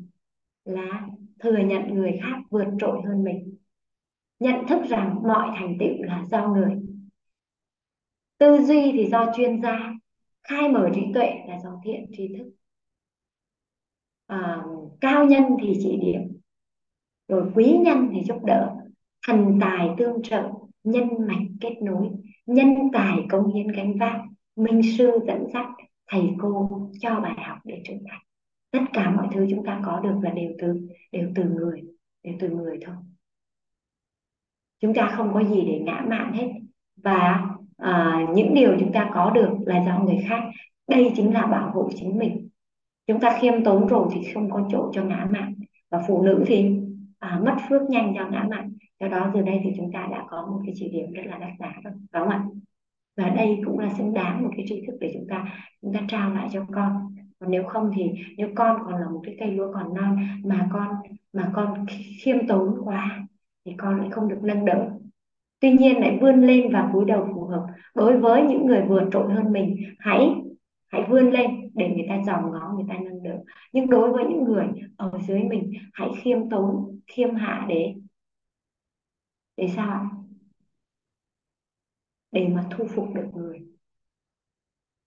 là 0.64 1.06
thừa 1.38 1.58
nhận 1.58 1.94
người 1.94 2.18
khác 2.22 2.36
vượt 2.50 2.66
trội 2.78 3.00
hơn 3.06 3.24
mình. 3.24 3.56
Nhận 4.38 4.66
thức 4.66 4.82
rằng 4.88 5.22
mọi 5.22 5.56
thành 5.58 5.76
tựu 5.80 6.02
là 6.02 6.26
do 6.30 6.48
người. 6.48 6.76
Tư 8.38 8.58
duy 8.58 8.92
thì 8.92 9.06
do 9.06 9.32
chuyên 9.36 9.62
gia 9.62 9.92
khai 10.42 10.68
mở 10.68 10.90
trí 10.94 11.00
tuệ 11.14 11.30
là 11.48 11.58
do 11.64 11.80
thiện 11.84 12.06
tri 12.12 12.28
thức. 12.38 12.50
À, 14.26 14.64
cao 15.00 15.24
nhân 15.24 15.42
thì 15.62 15.78
chỉ 15.82 15.96
điểm 15.96 16.40
rồi 17.28 17.50
quý 17.54 17.78
nhân 17.84 18.08
thì 18.12 18.22
giúp 18.24 18.44
đỡ. 18.46 18.76
Thần 19.26 19.58
tài 19.60 19.88
tương 19.98 20.22
trợ 20.22 20.50
nhân 20.84 21.08
mạch 21.28 21.42
kết 21.60 21.74
nối 21.82 22.10
nhân 22.46 22.74
tài 22.92 23.18
công 23.28 23.54
hiến 23.54 23.68
gánh 23.68 23.98
vác. 23.98 24.20
Minh 24.56 24.80
sư 24.98 25.10
dẫn 25.26 25.46
dắt 25.52 25.66
thầy 26.06 26.22
cô 26.38 26.70
cho 27.00 27.20
bài 27.20 27.34
học 27.46 27.58
để 27.64 27.82
trưởng 27.84 28.02
thành 28.10 28.20
tất 28.70 28.80
cả 28.92 29.10
mọi 29.10 29.28
thứ 29.34 29.46
chúng 29.50 29.64
ta 29.64 29.80
có 29.84 30.00
được 30.00 30.14
là 30.22 30.30
đều 30.30 30.52
từ 30.58 30.88
đều 31.12 31.28
từ 31.34 31.44
người 31.44 31.82
đều 32.22 32.34
từ 32.40 32.48
người 32.48 32.78
thôi. 32.86 32.94
Chúng 34.80 34.94
ta 34.94 35.12
không 35.16 35.34
có 35.34 35.44
gì 35.44 35.62
để 35.66 35.80
ngã 35.84 36.04
mạn 36.08 36.32
hết. 36.32 36.48
Và 36.96 37.46
à, 37.76 38.26
những 38.34 38.54
điều 38.54 38.76
chúng 38.80 38.92
ta 38.92 39.10
có 39.14 39.30
được 39.30 39.50
là 39.66 39.84
do 39.86 39.98
người 39.98 40.18
khác. 40.28 40.42
Đây 40.88 41.12
chính 41.16 41.34
là 41.34 41.46
bảo 41.46 41.70
hộ 41.70 41.90
chính 41.94 42.18
mình. 42.18 42.48
Chúng 43.06 43.20
ta 43.20 43.38
khiêm 43.40 43.64
tốn 43.64 43.86
rồi 43.86 44.08
thì 44.14 44.32
không 44.34 44.50
có 44.50 44.68
chỗ 44.70 44.90
cho 44.94 45.04
ngã 45.04 45.28
mạn. 45.30 45.54
Và 45.90 46.02
phụ 46.08 46.22
nữ 46.22 46.44
thì 46.46 46.70
à, 47.18 47.40
mất 47.44 47.56
phước 47.68 47.82
nhanh 47.90 48.14
do 48.14 48.28
ngã 48.28 48.46
mạn. 48.50 48.72
Do 49.00 49.08
đó 49.08 49.30
từ 49.34 49.42
đây 49.42 49.60
thì 49.64 49.70
chúng 49.76 49.92
ta 49.92 50.08
đã 50.10 50.24
có 50.28 50.46
một 50.46 50.60
cái 50.66 50.74
chỉ 50.76 50.88
điểm 50.88 51.12
rất 51.12 51.22
là 51.26 51.38
đắt 51.38 51.50
giá 51.58 51.72
rồi 51.84 51.92
đúng 51.94 52.08
không 52.12 52.28
ạ? 52.28 52.44
Và 53.16 53.28
đây 53.28 53.58
cũng 53.64 53.78
là 53.78 53.94
xứng 53.98 54.14
đáng 54.14 54.42
một 54.42 54.50
cái 54.56 54.64
tri 54.68 54.86
thức 54.86 54.96
để 55.00 55.10
chúng 55.14 55.26
ta 55.28 55.66
chúng 55.82 55.92
ta 55.94 56.00
trao 56.08 56.34
lại 56.34 56.48
cho 56.52 56.66
con 56.74 57.14
còn 57.40 57.50
nếu 57.50 57.64
không 57.68 57.90
thì 57.96 58.10
nếu 58.36 58.48
con 58.56 58.82
còn 58.84 58.94
là 58.94 59.08
một 59.10 59.20
cái 59.24 59.36
cây 59.40 59.50
lúa 59.50 59.72
còn 59.72 59.94
non 59.94 60.16
mà 60.44 60.68
con 60.72 60.88
mà 61.32 61.52
con 61.54 61.86
khiêm 62.22 62.46
tốn 62.48 62.80
quá 62.84 63.26
thì 63.64 63.72
con 63.78 64.00
lại 64.00 64.08
không 64.10 64.28
được 64.28 64.38
nâng 64.42 64.64
đỡ. 64.64 64.90
Tuy 65.60 65.72
nhiên 65.72 66.00
lại 66.00 66.18
vươn 66.20 66.40
lên 66.40 66.72
và 66.72 66.90
cúi 66.92 67.04
đầu 67.04 67.28
phù 67.34 67.44
hợp 67.44 67.66
đối 67.94 68.18
với 68.18 68.42
những 68.42 68.66
người 68.66 68.82
vượt 68.88 69.08
trội 69.12 69.32
hơn 69.32 69.52
mình. 69.52 69.76
Hãy 69.98 70.34
hãy 70.88 71.02
vươn 71.10 71.30
lên 71.30 71.70
để 71.74 71.88
người 71.88 72.06
ta 72.08 72.22
dòm 72.26 72.52
ngó, 72.52 72.72
người 72.76 72.86
ta 72.88 72.94
nâng 73.04 73.22
đỡ. 73.22 73.38
Nhưng 73.72 73.90
đối 73.90 74.12
với 74.12 74.24
những 74.24 74.44
người 74.44 74.66
ở 74.96 75.18
dưới 75.28 75.42
mình, 75.42 75.72
hãy 75.92 76.08
khiêm 76.22 76.50
tốn, 76.50 77.00
khiêm 77.06 77.34
hạ 77.34 77.66
để 77.68 77.94
để 79.56 79.68
sao 79.76 80.10
để 82.32 82.48
mà 82.48 82.68
thu 82.70 82.84
phục 82.94 83.06
được 83.14 83.26
người. 83.34 83.58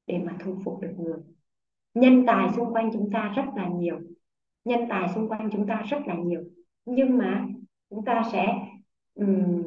Để 0.07 0.17
mà 0.25 0.37
thu 0.39 0.61
phục 0.65 0.81
được 0.81 0.93
người 0.97 1.32
nhân 1.93 2.23
tài 2.27 2.49
xung 2.55 2.73
quanh 2.73 2.89
chúng 2.93 3.09
ta 3.13 3.33
rất 3.35 3.45
là 3.55 3.67
nhiều. 3.67 3.99
Nhân 4.65 4.79
tài 4.89 5.09
xung 5.15 5.29
quanh 5.29 5.49
chúng 5.51 5.67
ta 5.67 5.81
rất 5.89 5.99
là 6.05 6.15
nhiều. 6.15 6.41
Nhưng 6.85 7.17
mà 7.17 7.47
chúng 7.89 8.05
ta 8.05 8.23
sẽ 8.31 8.45
um, 9.15 9.63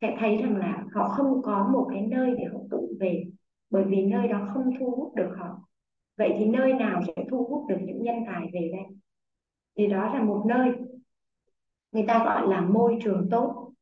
sẽ 0.00 0.16
thấy 0.20 0.36
rằng 0.36 0.56
là 0.56 0.84
họ 0.94 1.08
không 1.08 1.42
có 1.42 1.68
một 1.72 1.88
cái 1.92 2.02
nơi 2.02 2.34
để 2.38 2.44
họ 2.44 2.58
tụ 2.70 2.88
về 3.00 3.24
bởi 3.70 3.84
vì 3.84 4.02
nơi 4.02 4.28
đó 4.28 4.48
không 4.54 4.70
thu 4.78 4.90
hút 4.90 5.14
được 5.14 5.34
họ. 5.38 5.60
Vậy 6.16 6.34
thì 6.38 6.44
nơi 6.44 6.72
nào 6.72 7.00
sẽ 7.06 7.24
thu 7.30 7.44
hút 7.44 7.68
được 7.68 7.78
những 7.80 8.02
nhân 8.02 8.16
tài 8.26 8.50
về 8.52 8.70
đây? 8.72 8.96
Thì 9.76 9.86
đó 9.86 10.14
là 10.14 10.22
một 10.22 10.44
nơi 10.48 10.72
người 11.92 12.04
ta 12.08 12.24
gọi 12.24 12.48
là 12.48 12.60
môi 12.60 12.98
trường 13.02 13.28
tốt. 13.30 13.72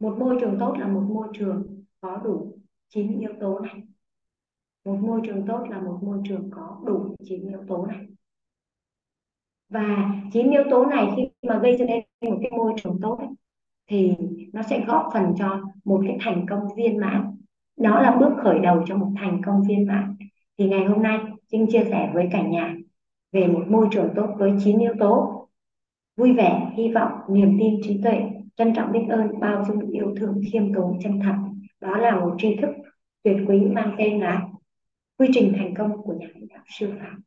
Một 0.00 0.16
môi 0.18 0.36
trường 0.40 0.56
tốt 0.60 0.74
là 0.78 0.88
một 0.88 1.02
môi 1.08 1.28
trường 1.32 1.84
có 2.00 2.16
đủ 2.16 2.58
chín 2.88 3.20
yếu 3.20 3.32
tố 3.40 3.58
này 3.58 3.82
một 4.84 4.98
môi 5.00 5.20
trường 5.26 5.46
tốt 5.46 5.64
là 5.70 5.80
một 5.80 5.98
môi 6.02 6.18
trường 6.28 6.50
có 6.50 6.80
đủ 6.86 7.14
chín 7.24 7.48
yếu 7.48 7.60
tố 7.68 7.86
này. 7.86 8.06
Và 9.68 10.14
chín 10.32 10.50
yếu 10.50 10.62
tố 10.70 10.86
này 10.86 11.12
khi 11.16 11.28
mà 11.42 11.58
gây 11.58 11.76
ra 11.76 11.86
nên 11.86 12.04
một 12.30 12.38
cái 12.42 12.50
môi 12.50 12.72
trường 12.76 12.98
tốt 13.02 13.18
ấy, 13.18 13.28
thì 13.90 14.12
nó 14.52 14.62
sẽ 14.62 14.84
góp 14.86 15.10
phần 15.14 15.34
cho 15.38 15.60
một 15.84 16.02
cái 16.06 16.16
thành 16.20 16.46
công 16.50 16.60
viên 16.76 17.00
mãn. 17.00 17.36
Đó 17.76 18.02
là 18.02 18.16
bước 18.20 18.32
khởi 18.42 18.58
đầu 18.58 18.82
cho 18.86 18.96
một 18.96 19.10
thành 19.16 19.40
công 19.46 19.62
viên 19.68 19.86
mãn. 19.86 20.16
Thì 20.58 20.68
ngày 20.68 20.84
hôm 20.84 21.02
nay 21.02 21.18
Trinh 21.50 21.66
chia 21.70 21.84
sẻ 21.90 22.10
với 22.14 22.28
cả 22.32 22.42
nhà 22.42 22.76
về 23.32 23.46
một 23.46 23.64
môi 23.68 23.88
trường 23.90 24.08
tốt 24.16 24.34
với 24.38 24.52
chín 24.64 24.78
yếu 24.78 24.94
tố. 25.00 25.44
Vui 26.16 26.32
vẻ 26.32 26.72
hy 26.76 26.92
vọng 26.92 27.12
niềm 27.28 27.56
tin 27.60 27.80
trí 27.82 28.00
tuệ 28.02 28.30
trân 28.56 28.74
trọng 28.74 28.92
biết 28.92 29.06
ơn 29.08 29.40
bao 29.40 29.64
dung 29.64 29.90
yêu 29.90 30.14
thương 30.16 30.40
khiêm 30.52 30.74
tốn 30.74 30.98
chân 31.02 31.20
thật. 31.20 31.34
Đó 31.80 31.96
là 31.96 32.20
một 32.20 32.34
tri 32.38 32.56
thức 32.56 32.70
tuyệt 33.22 33.36
quý 33.46 33.60
mang 33.60 33.94
tên 33.98 34.20
là 34.20 34.47
quy 35.18 35.28
trình 35.32 35.52
thành 35.56 35.74
công 35.78 36.02
của 36.02 36.14
nhà 36.14 36.26
lãnh 36.34 36.48
đạo 36.48 36.64
siêu 36.68 36.90
phàm 37.00 37.20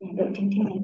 đợi 0.00 0.28
chương 0.36 0.50
trình 0.50 0.64
này 0.64 0.78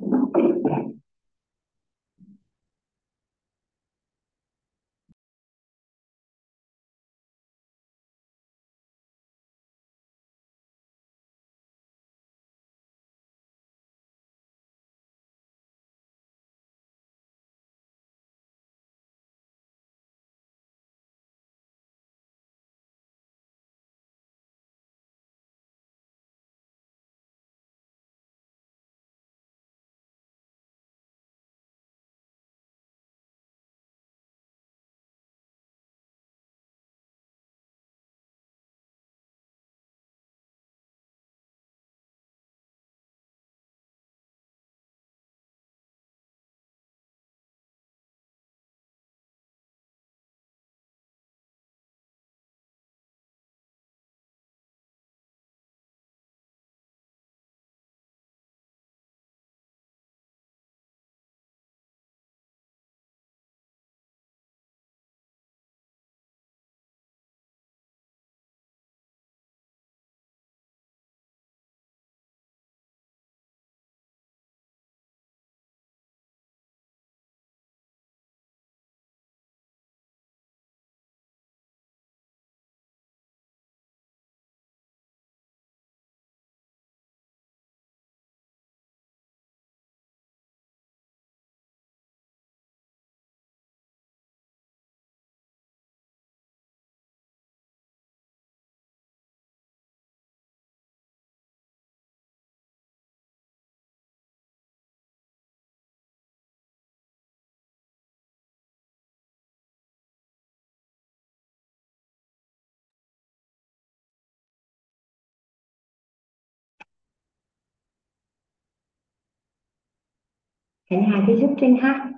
hẹn 120.90 121.03
hà 121.03 121.20
đi 121.20 121.35
giúp 121.37 121.55
Trinh 121.61 121.77
ha. 121.77 122.15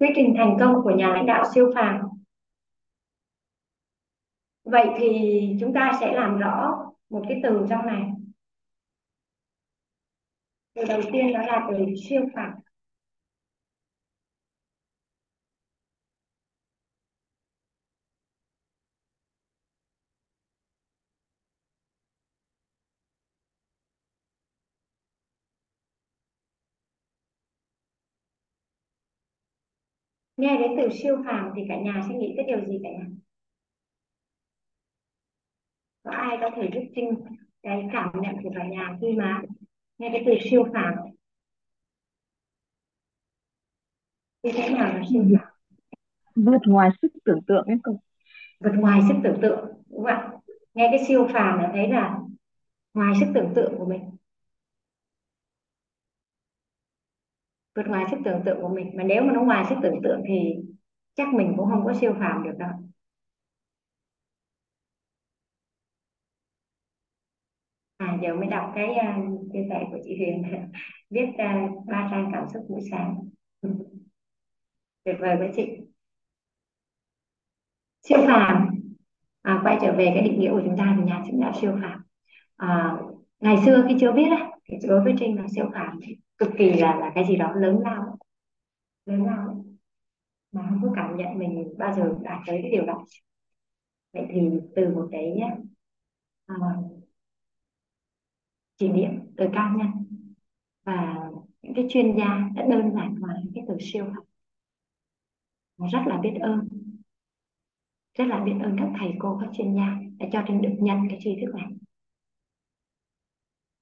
Quy 0.00 0.08
trình 0.16 0.34
thành 0.36 0.56
công 0.60 0.74
của 0.84 0.90
nhà 0.90 1.08
lãnh 1.08 1.26
đạo 1.26 1.44
siêu 1.54 1.72
phàm. 1.74 2.00
Vậy 4.64 4.86
thì 4.98 5.40
chúng 5.60 5.72
ta 5.74 5.92
sẽ 6.00 6.12
làm 6.12 6.38
rõ 6.38 6.76
một 7.10 7.22
cái 7.28 7.40
từ 7.42 7.66
trong 7.70 7.86
này. 7.86 8.02
Từ 10.74 10.84
đầu 10.84 11.00
tiên 11.12 11.32
đó 11.32 11.42
là 11.42 11.68
từ 11.70 11.84
siêu 12.08 12.22
phàm. 12.34 12.50
Nghe 30.40 30.58
đến 30.58 30.70
từ 30.76 30.88
siêu 31.02 31.16
phàm 31.26 31.50
thì 31.56 31.62
cả 31.68 31.76
nhà 31.80 32.02
sẽ 32.08 32.14
nghĩ 32.14 32.34
tới 32.36 32.46
điều 32.46 32.64
gì 32.66 32.80
cả 32.82 32.90
nhà? 32.90 33.06
Có 36.04 36.10
ai 36.10 36.36
có 36.40 36.50
thể 36.56 36.70
giúp 36.74 36.82
Trinh 36.94 37.14
cái 37.62 37.88
cảm 37.92 38.10
nhận 38.22 38.34
của 38.42 38.50
cả 38.54 38.66
nhà 38.66 38.96
khi 39.00 39.12
mà 39.18 39.42
nghe 39.98 40.08
cái 40.12 40.22
từ 40.26 40.32
siêu 40.50 40.64
phàm? 40.74 40.94
Như 44.42 44.50
thế 44.54 44.68
nào 44.70 44.94
là 44.94 45.02
siêu 45.12 45.24
phàm? 45.38 45.48
Vượt 46.36 46.60
ngoài 46.66 46.90
sức 47.02 47.08
tưởng 47.24 47.42
tượng 47.46 47.66
ấy 47.66 47.76
cô 47.82 48.00
vượt 48.60 48.72
ngoài 48.76 49.00
sức 49.08 49.14
tưởng 49.24 49.38
tượng 49.42 49.58
đúng 49.90 50.04
không 50.04 50.06
ạ? 50.06 50.30
Nghe 50.74 50.88
cái 50.90 51.04
siêu 51.08 51.28
phàm 51.32 51.58
là 51.58 51.70
thấy 51.74 51.88
là 51.88 52.18
ngoài 52.94 53.14
sức 53.20 53.26
tưởng 53.34 53.52
tượng 53.54 53.74
của 53.78 53.84
mình 53.86 54.00
vượt 57.80 57.88
ngoài 57.90 58.04
sức 58.10 58.16
tưởng 58.24 58.42
tượng 58.44 58.62
của 58.62 58.68
mình. 58.68 58.90
Mà 58.94 59.02
nếu 59.04 59.22
mà 59.22 59.32
nó 59.32 59.42
ngoài 59.42 59.64
sức 59.68 59.76
tưởng 59.82 60.02
tượng 60.02 60.22
thì 60.28 60.54
chắc 61.14 61.34
mình 61.34 61.54
cũng 61.56 61.68
không 61.70 61.84
có 61.84 61.94
siêu 62.00 62.14
phàm 62.20 62.42
được 62.42 62.58
đâu. 62.58 62.70
À 67.96 68.18
giờ 68.22 68.34
mới 68.34 68.46
đọc 68.46 68.72
cái 68.74 68.88
uh, 68.90 69.40
chia 69.52 69.66
sẻ 69.70 69.84
của 69.90 69.98
chị 70.04 70.16
Huyền. 70.16 70.42
Viết 71.10 71.26
uh, 71.28 71.86
ba 71.86 72.08
trang 72.10 72.30
cảm 72.32 72.48
xúc 72.52 72.66
buổi 72.68 72.80
sáng. 72.90 73.18
Tuyệt 75.04 75.16
vời 75.20 75.36
với 75.36 75.50
chị. 75.56 75.66
Siêu 78.02 78.18
phàm. 78.26 78.68
À, 79.42 79.60
quay 79.64 79.78
trở 79.82 79.92
về 79.92 80.10
cái 80.14 80.22
định 80.22 80.40
nghĩa 80.40 80.50
của 80.50 80.62
chúng 80.64 80.76
ta 80.76 80.94
thì 80.96 81.04
nhà 81.04 81.22
chính 81.26 81.40
là 81.40 81.52
siêu 81.60 81.78
phàm. 81.82 82.02
À, 82.56 82.96
ngày 83.40 83.56
xưa 83.66 83.84
khi 83.88 83.96
chưa 84.00 84.12
biết 84.12 84.28
á, 84.30 84.49
đối 84.88 85.04
với 85.04 85.14
Trinh 85.18 85.36
là 85.36 85.46
siêu 85.54 85.70
phàm 85.74 86.00
cực 86.38 86.50
kỳ 86.58 86.72
là 86.72 86.96
là 86.96 87.12
cái 87.14 87.24
gì 87.28 87.36
đó 87.36 87.52
lớn 87.54 87.78
lao. 87.84 88.18
Lớn 89.06 89.24
lao. 89.24 89.64
Mà 90.52 90.66
không 90.68 90.80
có 90.82 90.92
cảm 90.96 91.16
nhận 91.16 91.38
mình 91.38 91.74
bao 91.78 91.94
giờ 91.96 92.14
đạt 92.22 92.38
tới 92.46 92.58
cái 92.62 92.70
điều 92.70 92.86
đó. 92.86 93.04
Vậy 94.12 94.26
thì 94.30 94.40
từ 94.76 94.94
một 94.94 95.08
cái 95.12 95.36
uh, 96.52 97.02
chỉ 98.76 98.88
điểm 98.88 99.20
từ 99.36 99.46
cao 99.52 99.78
nhân 99.78 99.88
và 100.84 101.16
những 101.62 101.74
cái 101.74 101.86
chuyên 101.90 102.16
gia 102.18 102.50
đã 102.54 102.66
đơn 102.70 102.90
giản 102.94 103.14
hóa 103.14 103.34
cái 103.54 103.64
từ 103.68 103.76
siêu 103.80 104.04
học 104.04 104.24
rất 105.92 106.00
là 106.06 106.20
biết 106.22 106.38
ơn. 106.40 106.68
Rất 108.14 108.24
là 108.24 108.44
biết 108.44 108.54
ơn 108.62 108.76
các 108.78 108.88
thầy 108.98 109.12
cô 109.18 109.38
các 109.40 109.50
chuyên 109.52 109.74
gia 109.74 109.98
đã 110.18 110.26
cho 110.32 110.42
Trinh 110.48 110.62
được 110.62 110.74
nhận 110.78 111.08
cái 111.08 111.18
tri 111.22 111.36
thức 111.40 111.54
này 111.54 111.66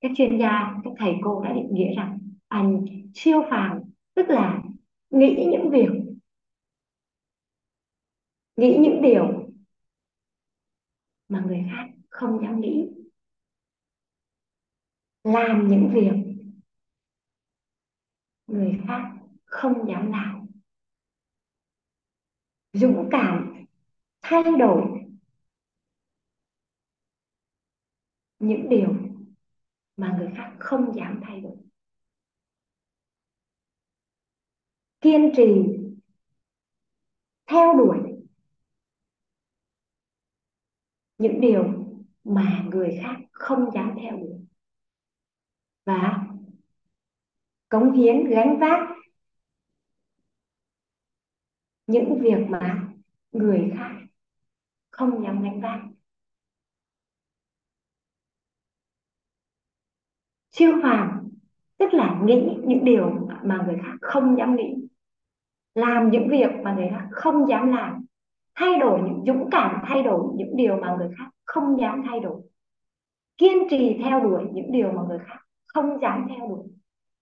các 0.00 0.10
chuyên 0.16 0.38
gia, 0.38 0.74
các 0.84 0.90
thầy 0.98 1.12
cô 1.22 1.42
đã 1.44 1.52
định 1.52 1.68
nghĩa 1.70 1.94
rằng 1.96 2.18
anh 2.48 2.84
siêu 3.14 3.42
phàm, 3.50 3.80
tức 4.14 4.26
là 4.28 4.62
nghĩ 5.10 5.48
những 5.50 5.70
việc, 5.70 5.88
nghĩ 8.56 8.78
những 8.80 9.02
điều 9.02 9.50
mà 11.28 11.44
người 11.46 11.64
khác 11.70 11.88
không 12.10 12.42
dám 12.42 12.60
nghĩ, 12.60 12.88
làm 15.24 15.68
những 15.68 15.90
việc 15.94 16.34
người 18.46 18.80
khác 18.86 19.12
không 19.44 19.88
dám 19.88 20.12
làm. 20.12 20.46
Dũng 22.72 23.08
cảm 23.10 23.64
thay 24.22 24.42
đổi 24.58 24.82
những 28.38 28.68
điều 28.68 29.07
mà 29.98 30.16
người 30.18 30.32
khác 30.36 30.52
không 30.58 30.94
dám 30.94 31.20
thay 31.22 31.40
đổi. 31.40 31.56
Kiên 35.00 35.32
trì, 35.36 35.52
theo 37.46 37.74
đuổi 37.78 37.98
những 41.18 41.40
điều 41.40 41.64
mà 42.24 42.64
người 42.70 42.98
khác 43.02 43.16
không 43.32 43.70
dám 43.74 43.94
theo 44.02 44.16
đuổi. 44.16 44.38
Và 45.84 46.26
cống 47.68 47.92
hiến, 47.92 48.24
gánh 48.24 48.58
vác 48.60 48.88
những 51.86 52.18
việc 52.20 52.46
mà 52.48 52.88
người 53.32 53.70
khác 53.78 53.90
không 54.90 55.22
dám 55.22 55.42
gánh 55.42 55.60
vác. 55.60 55.80
Siêu 60.58 60.80
phàm 60.82 61.28
tức 61.78 61.94
là 61.94 62.20
nghĩ 62.24 62.58
những 62.64 62.84
điều 62.84 63.28
mà 63.42 63.64
người 63.66 63.76
khác 63.82 63.96
không 64.00 64.38
dám 64.38 64.56
nghĩ. 64.56 64.74
Làm 65.74 66.10
những 66.10 66.28
việc 66.28 66.50
mà 66.62 66.74
người 66.74 66.88
khác 66.90 67.08
không 67.10 67.48
dám 67.48 67.72
làm. 67.72 68.04
Thay 68.54 68.76
đổi 68.80 69.02
những, 69.02 69.24
dũng 69.26 69.48
cảm 69.50 69.82
thay 69.86 70.02
đổi 70.02 70.26
những 70.34 70.56
điều 70.56 70.76
mà 70.76 70.96
người 70.98 71.10
khác 71.18 71.30
không 71.44 71.80
dám 71.80 72.02
thay 72.08 72.20
đổi. 72.20 72.40
Kiên 73.36 73.58
trì 73.70 74.00
theo 74.04 74.20
đuổi 74.20 74.44
những 74.52 74.72
điều 74.72 74.92
mà 74.92 75.02
người 75.08 75.18
khác 75.18 75.38
không 75.66 76.00
dám 76.02 76.26
theo 76.28 76.48
đuổi. 76.48 76.66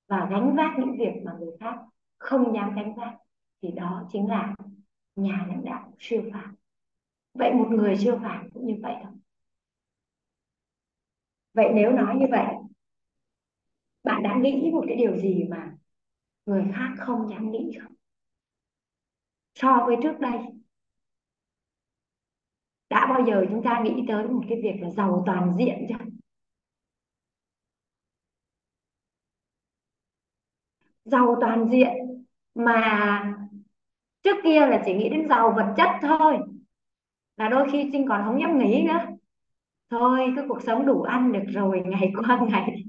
Và 0.09 0.29
gánh 0.31 0.57
vác 0.57 0.79
những 0.79 0.99
việc 0.99 1.23
mà 1.25 1.33
người 1.39 1.51
khác 1.61 1.77
không 2.19 2.55
dám 2.55 2.75
gánh 2.77 2.95
vác. 2.95 3.15
Thì 3.63 3.71
đó 3.71 4.03
chính 4.13 4.29
là 4.29 4.55
nhà 5.17 5.47
lãnh 5.49 5.65
đạo 5.65 5.93
siêu 5.99 6.23
phàm. 6.33 6.55
Vậy 7.35 7.53
một 7.53 7.69
người 7.71 7.97
siêu 7.97 8.19
phàm 8.23 8.51
cũng 8.51 8.67
như 8.67 8.75
vậy 8.83 8.95
thôi. 9.03 9.13
Vậy 11.55 11.71
nếu 11.75 11.93
nói 11.93 12.17
như 12.17 12.27
vậy 12.31 12.47
bạn 14.07 14.23
đã 14.23 14.37
nghĩ 14.43 14.71
một 14.73 14.85
cái 14.89 14.97
điều 14.97 15.17
gì 15.17 15.45
mà 15.51 15.73
người 16.47 16.65
khác 16.75 16.95
không 16.99 17.31
dám 17.31 17.53
nghĩ 17.53 17.73
không? 17.83 17.93
So 19.55 19.85
với 19.87 19.97
trước 20.03 20.21
đây. 20.21 20.39
Đã 22.91 23.07
bao 23.07 23.25
giờ 23.27 23.45
chúng 23.51 23.63
ta 23.63 23.81
nghĩ 23.85 24.05
tới 24.09 24.29
một 24.29 24.43
cái 24.49 24.61
việc 24.63 24.75
là 24.81 24.91
giàu 24.91 25.23
toàn 25.27 25.53
diện 25.59 25.87
chưa? 25.89 26.05
Giàu 31.05 31.37
toàn 31.41 31.69
diện 31.71 31.93
mà 32.55 33.37
trước 34.23 34.37
kia 34.45 34.61
là 34.61 34.83
chỉ 34.87 34.95
nghĩ 34.95 35.09
đến 35.09 35.29
giàu 35.29 35.53
vật 35.57 35.75
chất 35.77 35.89
thôi. 36.03 36.39
Là 37.37 37.49
đôi 37.49 37.69
khi 37.73 37.91
Trinh 37.93 38.07
còn 38.09 38.23
không 38.25 38.41
dám 38.41 38.59
nghĩ 38.59 38.83
nữa. 38.89 38.99
Thôi 39.91 40.21
cái 40.37 40.45
cuộc 40.49 40.63
sống 40.63 40.87
đủ 40.87 41.03
ăn 41.03 41.33
được 41.33 41.45
rồi, 41.49 41.83
ngày 41.87 42.13
qua 42.17 42.41
ngày 42.51 42.86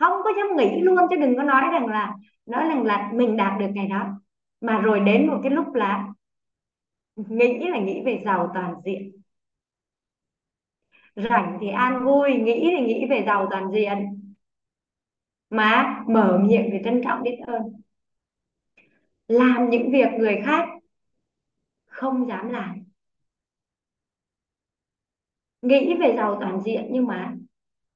không 0.00 0.12
có 0.24 0.30
dám 0.38 0.56
nghĩ 0.56 0.80
luôn, 0.82 0.96
chứ 1.10 1.16
đừng 1.16 1.36
có 1.36 1.42
nói 1.42 1.62
rằng 1.72 1.86
là, 1.86 2.14
nói 2.46 2.64
rằng 2.68 2.82
là 2.84 3.10
mình 3.14 3.36
đạt 3.36 3.60
được 3.60 3.68
ngày 3.74 3.88
đó. 3.88 4.08
Mà 4.60 4.80
rồi 4.80 5.00
đến 5.00 5.26
một 5.26 5.40
cái 5.42 5.52
lúc 5.52 5.74
là 5.74 6.08
nghĩ 7.16 7.68
là 7.68 7.78
nghĩ 7.78 8.02
về 8.06 8.22
giàu 8.24 8.50
toàn 8.54 8.74
diện. 8.84 9.12
Rảnh 11.16 11.58
thì 11.60 11.68
an 11.68 12.04
vui, 12.04 12.32
nghĩ 12.32 12.74
thì 12.78 12.86
nghĩ 12.86 13.06
về 13.10 13.22
giàu 13.26 13.48
toàn 13.50 13.70
diện. 13.72 13.98
Mà 15.50 16.02
mở 16.08 16.40
miệng 16.44 16.68
thì 16.72 16.78
trân 16.84 17.00
trọng 17.04 17.22
biết 17.22 17.36
ơn. 17.46 17.62
Làm 19.28 19.70
những 19.70 19.92
việc 19.92 20.08
người 20.18 20.40
khác 20.44 20.68
không 21.86 22.28
dám 22.28 22.48
làm. 22.48 22.84
Nghĩ 25.62 25.94
về 26.00 26.14
giàu 26.16 26.36
toàn 26.40 26.60
diện 26.60 26.88
nhưng 26.90 27.06
mà 27.06 27.34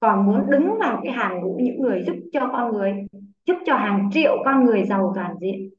còn 0.05 0.27
muốn 0.27 0.51
đứng 0.51 0.79
vào 0.81 1.01
cái 1.03 1.13
hàng 1.13 1.41
ngũ 1.41 1.59
những 1.63 1.83
người 1.83 2.03
giúp 2.07 2.15
cho 2.33 2.49
con 2.53 2.73
người, 2.73 3.07
giúp 3.47 3.57
cho 3.67 3.77
hàng 3.77 4.11
triệu 4.13 4.37
con 4.45 4.65
người 4.65 4.85
giàu 4.85 5.13
toàn 5.15 5.35
diện, 5.41 5.71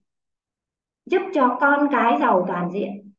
giúp 1.05 1.21
cho 1.33 1.57
con 1.61 1.87
cái 1.91 2.17
giàu 2.19 2.45
toàn 2.47 2.69
diện. 2.71 3.11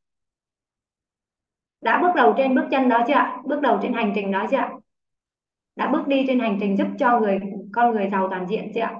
Đã 1.81 2.01
bước 2.01 2.11
đầu 2.15 2.33
trên 2.37 2.55
bước 2.55 2.67
chân 2.71 2.89
đó 2.89 3.03
chưa 3.07 3.13
ạ? 3.13 3.41
Bước 3.45 3.61
đầu 3.61 3.79
trên 3.81 3.93
hành 3.93 4.11
trình 4.15 4.31
đó 4.31 4.47
chưa 4.51 4.57
ạ? 4.57 4.73
Đã 5.75 5.91
bước 5.91 6.07
đi 6.07 6.23
trên 6.27 6.39
hành 6.39 6.57
trình 6.61 6.77
giúp 6.77 6.87
cho 6.99 7.19
người, 7.19 7.39
con 7.73 7.95
người 7.95 8.09
giàu 8.11 8.27
toàn 8.29 8.47
diện 8.47 8.71
chưa 8.75 8.81
ạ? 8.81 8.95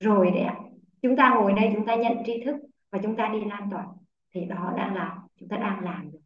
Rồi 0.00 0.30
đấy 0.30 0.42
ạ. 0.42 0.58
Chúng 1.02 1.16
ta 1.16 1.34
ngồi 1.34 1.52
đây 1.52 1.70
chúng 1.74 1.86
ta 1.86 1.94
nhận 1.94 2.12
tri 2.26 2.44
thức 2.44 2.56
và 2.90 2.98
chúng 3.02 3.16
ta 3.16 3.28
đi 3.32 3.44
lan 3.44 3.68
tỏa. 3.70 3.86
Thì 4.34 4.44
đó 4.44 4.72
đã 4.76 4.94
là 4.94 5.18
chúng 5.40 5.48
ta 5.48 5.56
đang 5.56 5.84
làm 5.84 6.10
được. 6.12 6.20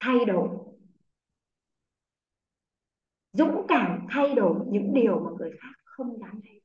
Thay 0.00 0.24
đổi 0.24 0.48
dũng 3.32 3.66
cảm 3.68 4.06
thay 4.10 4.34
đổi 4.34 4.56
những 4.68 4.94
điều 4.94 5.20
mà 5.20 5.30
người 5.38 5.50
khác 5.60 5.68
không 5.84 6.18
dám 6.20 6.40
thay 6.44 6.52
đổi. 6.52 6.60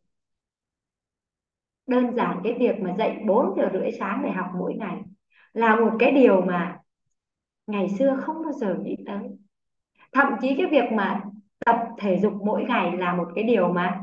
Đơn 1.87 2.15
giản 2.15 2.41
cái 2.43 2.53
việc 2.59 2.79
mà 2.81 2.95
dậy 2.97 3.17
4 3.27 3.53
giờ 3.57 3.69
rưỡi 3.73 3.91
sáng 3.99 4.21
để 4.23 4.31
học 4.31 4.47
mỗi 4.59 4.73
ngày 4.73 5.01
là 5.53 5.75
một 5.75 5.91
cái 5.99 6.11
điều 6.11 6.41
mà 6.41 6.79
ngày 7.67 7.89
xưa 7.99 8.17
không 8.21 8.43
bao 8.43 8.53
giờ 8.53 8.75
nghĩ 8.81 8.95
tới. 9.05 9.19
Thậm 10.13 10.27
chí 10.41 10.55
cái 10.57 10.67
việc 10.71 10.91
mà 10.93 11.23
tập 11.65 11.77
thể 11.99 12.19
dục 12.19 12.33
mỗi 12.45 12.63
ngày 12.63 12.97
là 12.97 13.15
một 13.15 13.27
cái 13.35 13.43
điều 13.43 13.67
mà 13.73 14.01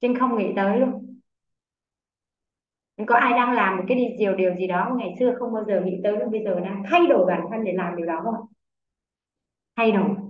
Trinh 0.00 0.18
không 0.18 0.38
nghĩ 0.38 0.52
tới 0.56 0.78
luôn. 0.80 1.20
Có 3.06 3.14
ai 3.14 3.32
đang 3.32 3.52
làm 3.52 3.76
một 3.76 3.84
cái 3.88 4.14
điều 4.18 4.34
điều 4.34 4.54
gì 4.54 4.66
đó 4.66 4.90
ngày 4.98 5.14
xưa 5.18 5.34
không 5.38 5.52
bao 5.52 5.64
giờ 5.64 5.80
nghĩ 5.84 6.00
tới 6.04 6.16
nhưng 6.18 6.30
bây 6.30 6.44
giờ 6.44 6.60
đang 6.60 6.82
thay 6.90 7.06
đổi 7.06 7.26
bản 7.26 7.40
thân 7.50 7.64
để 7.64 7.72
làm 7.72 7.96
điều 7.96 8.06
đó 8.06 8.20
không? 8.24 8.46
Thay 9.76 9.92
đổi 9.92 10.29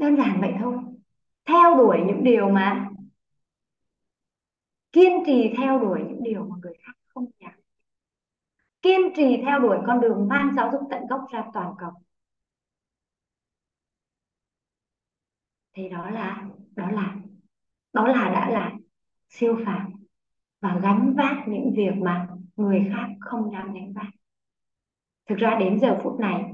đơn 0.00 0.16
giản 0.16 0.40
vậy 0.40 0.52
thôi. 0.60 0.76
Theo 1.44 1.76
đuổi 1.76 1.98
những 2.06 2.24
điều 2.24 2.48
mà 2.48 2.90
kiên 4.92 5.22
trì 5.26 5.54
theo 5.56 5.80
đuổi 5.80 6.00
những 6.08 6.22
điều 6.22 6.44
mà 6.44 6.56
người 6.62 6.74
khác 6.84 6.92
không 7.14 7.26
dám 7.40 7.52
kiên 8.82 9.00
trì 9.16 9.42
theo 9.44 9.58
đuổi 9.58 9.78
con 9.86 10.00
đường 10.00 10.28
mang 10.28 10.52
giáo 10.56 10.70
dục 10.72 10.80
tận 10.90 11.06
gốc 11.06 11.24
ra 11.32 11.44
toàn 11.54 11.74
cầu. 11.78 11.90
Thì 15.72 15.88
đó 15.88 16.10
là 16.10 16.44
đó 16.76 16.90
là 16.90 17.16
đó 17.92 18.06
là 18.06 18.28
đã 18.28 18.50
là 18.50 18.72
siêu 19.28 19.58
phàm 19.66 19.92
và 20.60 20.78
gánh 20.82 21.14
vác 21.16 21.48
những 21.48 21.72
việc 21.76 21.92
mà 21.96 22.28
người 22.56 22.86
khác 22.94 23.08
không 23.20 23.52
dám 23.52 23.72
gánh 23.72 23.92
vác. 23.92 24.10
Thực 25.26 25.38
ra 25.38 25.56
đến 25.60 25.80
giờ 25.80 26.00
phút 26.02 26.20
này 26.20 26.44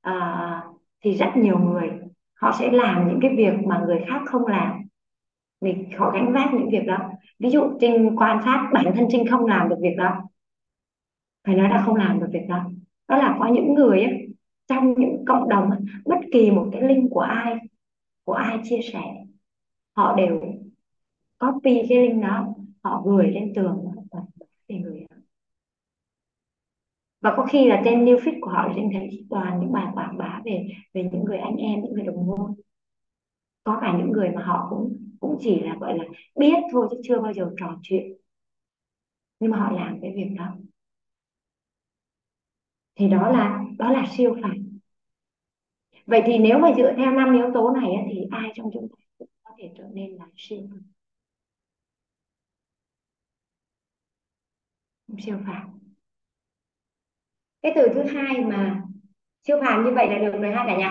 à, 0.00 0.64
thì 1.00 1.12
rất 1.12 1.32
nhiều 1.36 1.58
người 1.58 2.01
họ 2.42 2.52
sẽ 2.58 2.70
làm 2.70 3.08
những 3.08 3.18
cái 3.22 3.36
việc 3.36 3.52
mà 3.66 3.82
người 3.86 4.00
khác 4.08 4.20
không 4.26 4.46
làm. 4.46 4.82
Mình 5.60 5.90
họ 5.98 6.10
gánh 6.10 6.32
vác 6.32 6.54
những 6.54 6.70
việc 6.70 6.86
đó. 6.86 6.98
Ví 7.38 7.50
dụ 7.50 7.62
trinh 7.80 8.16
quan 8.16 8.40
sát 8.44 8.70
bản 8.72 8.84
thân 8.96 9.06
trinh 9.10 9.26
không 9.30 9.46
làm 9.46 9.68
được 9.68 9.76
việc 9.80 9.94
đó. 9.96 10.22
Phải 11.46 11.54
nói 11.54 11.68
là 11.68 11.82
không 11.86 11.94
làm 11.96 12.20
được 12.20 12.26
việc 12.32 12.46
đó. 12.48 12.64
Đó 13.08 13.16
là 13.16 13.36
có 13.38 13.46
những 13.46 13.74
người 13.74 14.02
ấy, 14.02 14.28
trong 14.68 14.94
những 14.94 15.24
cộng 15.26 15.48
đồng 15.48 15.70
bất 16.04 16.18
kỳ 16.32 16.50
một 16.50 16.68
cái 16.72 16.82
link 16.82 17.10
của 17.10 17.20
ai 17.20 17.54
của 18.24 18.32
ai 18.32 18.58
chia 18.64 18.80
sẻ 18.92 19.02
họ 19.96 20.16
đều 20.16 20.40
copy 21.38 21.82
cái 21.88 21.98
link 21.98 22.22
đó 22.22 22.54
họ 22.82 23.02
gửi 23.04 23.30
lên 23.30 23.52
tường. 23.54 23.84
Để 24.68 24.76
người 24.76 25.01
và 27.22 27.34
có 27.36 27.46
khi 27.46 27.68
là 27.68 27.82
trên 27.84 28.04
new 28.04 28.16
feed 28.16 28.38
của 28.40 28.50
họ 28.50 28.68
thì 28.76 28.82
thấy 28.92 29.26
toàn 29.30 29.60
những 29.60 29.72
bài 29.72 29.86
quảng 29.94 30.18
bá 30.18 30.40
về 30.44 30.68
về 30.94 31.02
những 31.12 31.24
người 31.24 31.38
anh 31.38 31.56
em, 31.56 31.82
những 31.82 31.92
người 31.94 32.04
đồng 32.04 32.26
môn. 32.26 32.54
Có 33.64 33.78
cả 33.80 33.94
những 33.98 34.12
người 34.12 34.30
mà 34.30 34.42
họ 34.42 34.66
cũng 34.70 34.96
cũng 35.20 35.38
chỉ 35.40 35.60
là, 35.60 35.76
gọi 35.80 35.98
là, 35.98 36.04
biết 36.36 36.54
thôi 36.72 36.88
chứ 36.90 37.00
chưa 37.02 37.20
bao 37.20 37.32
giờ 37.32 37.50
trò 37.56 37.78
chuyện. 37.82 38.12
Nhưng 39.40 39.50
mà 39.50 39.58
họ 39.58 39.70
làm 39.72 39.98
cái 40.02 40.12
việc 40.16 40.28
đó. 40.38 40.46
Thì 42.96 43.08
đó 43.08 43.30
là 43.30 43.64
đó 43.78 43.90
là 43.92 44.06
siêu 44.16 44.36
phàm 44.42 44.72
vậy 46.06 46.22
thì 46.26 46.38
nếu 46.38 46.58
mà 46.58 46.72
dựa 46.76 46.92
theo 46.96 47.10
năm 47.10 47.34
yếu 47.34 47.50
tố 47.54 47.70
này 47.70 47.90
thì 48.10 48.26
ai 48.30 48.52
trong 48.54 48.70
chúng 48.72 48.88
ta 48.88 49.02
cũng 49.18 49.28
có 49.42 49.50
thể 49.58 49.70
trở 49.78 49.84
nên 49.92 50.16
là 50.16 50.26
siêu 50.36 50.68
phàm 50.70 50.82
siêu 55.24 55.38
phàm 55.46 55.81
cái 57.62 57.72
từ 57.74 57.88
thứ 57.94 58.02
hai 58.02 58.44
mà 58.44 58.82
siêu 59.46 59.58
phàm 59.60 59.84
như 59.84 59.90
vậy 59.90 60.08
là 60.10 60.18
được 60.18 60.40
rồi 60.40 60.52
ha 60.52 60.64
cả 60.66 60.76
nhà. 60.76 60.90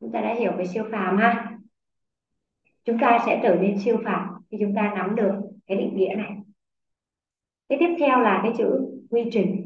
Chúng 0.00 0.12
ta 0.12 0.20
đã 0.20 0.34
hiểu 0.34 0.52
về 0.52 0.66
siêu 0.66 0.84
phàm 0.92 1.16
ha. 1.16 1.58
Chúng 2.84 2.98
ta 2.98 3.18
sẽ 3.26 3.40
trở 3.42 3.54
nên 3.60 3.78
siêu 3.78 4.00
phàm 4.04 4.28
khi 4.50 4.56
chúng 4.60 4.74
ta 4.74 4.92
nắm 4.96 5.14
được 5.14 5.34
cái 5.66 5.78
định 5.78 5.96
nghĩa 5.96 6.14
này. 6.16 6.32
Cái 7.68 7.78
tiếp 7.80 7.96
theo 7.98 8.20
là 8.20 8.40
cái 8.42 8.52
chữ 8.58 8.70
quy 9.10 9.24
trình. 9.32 9.63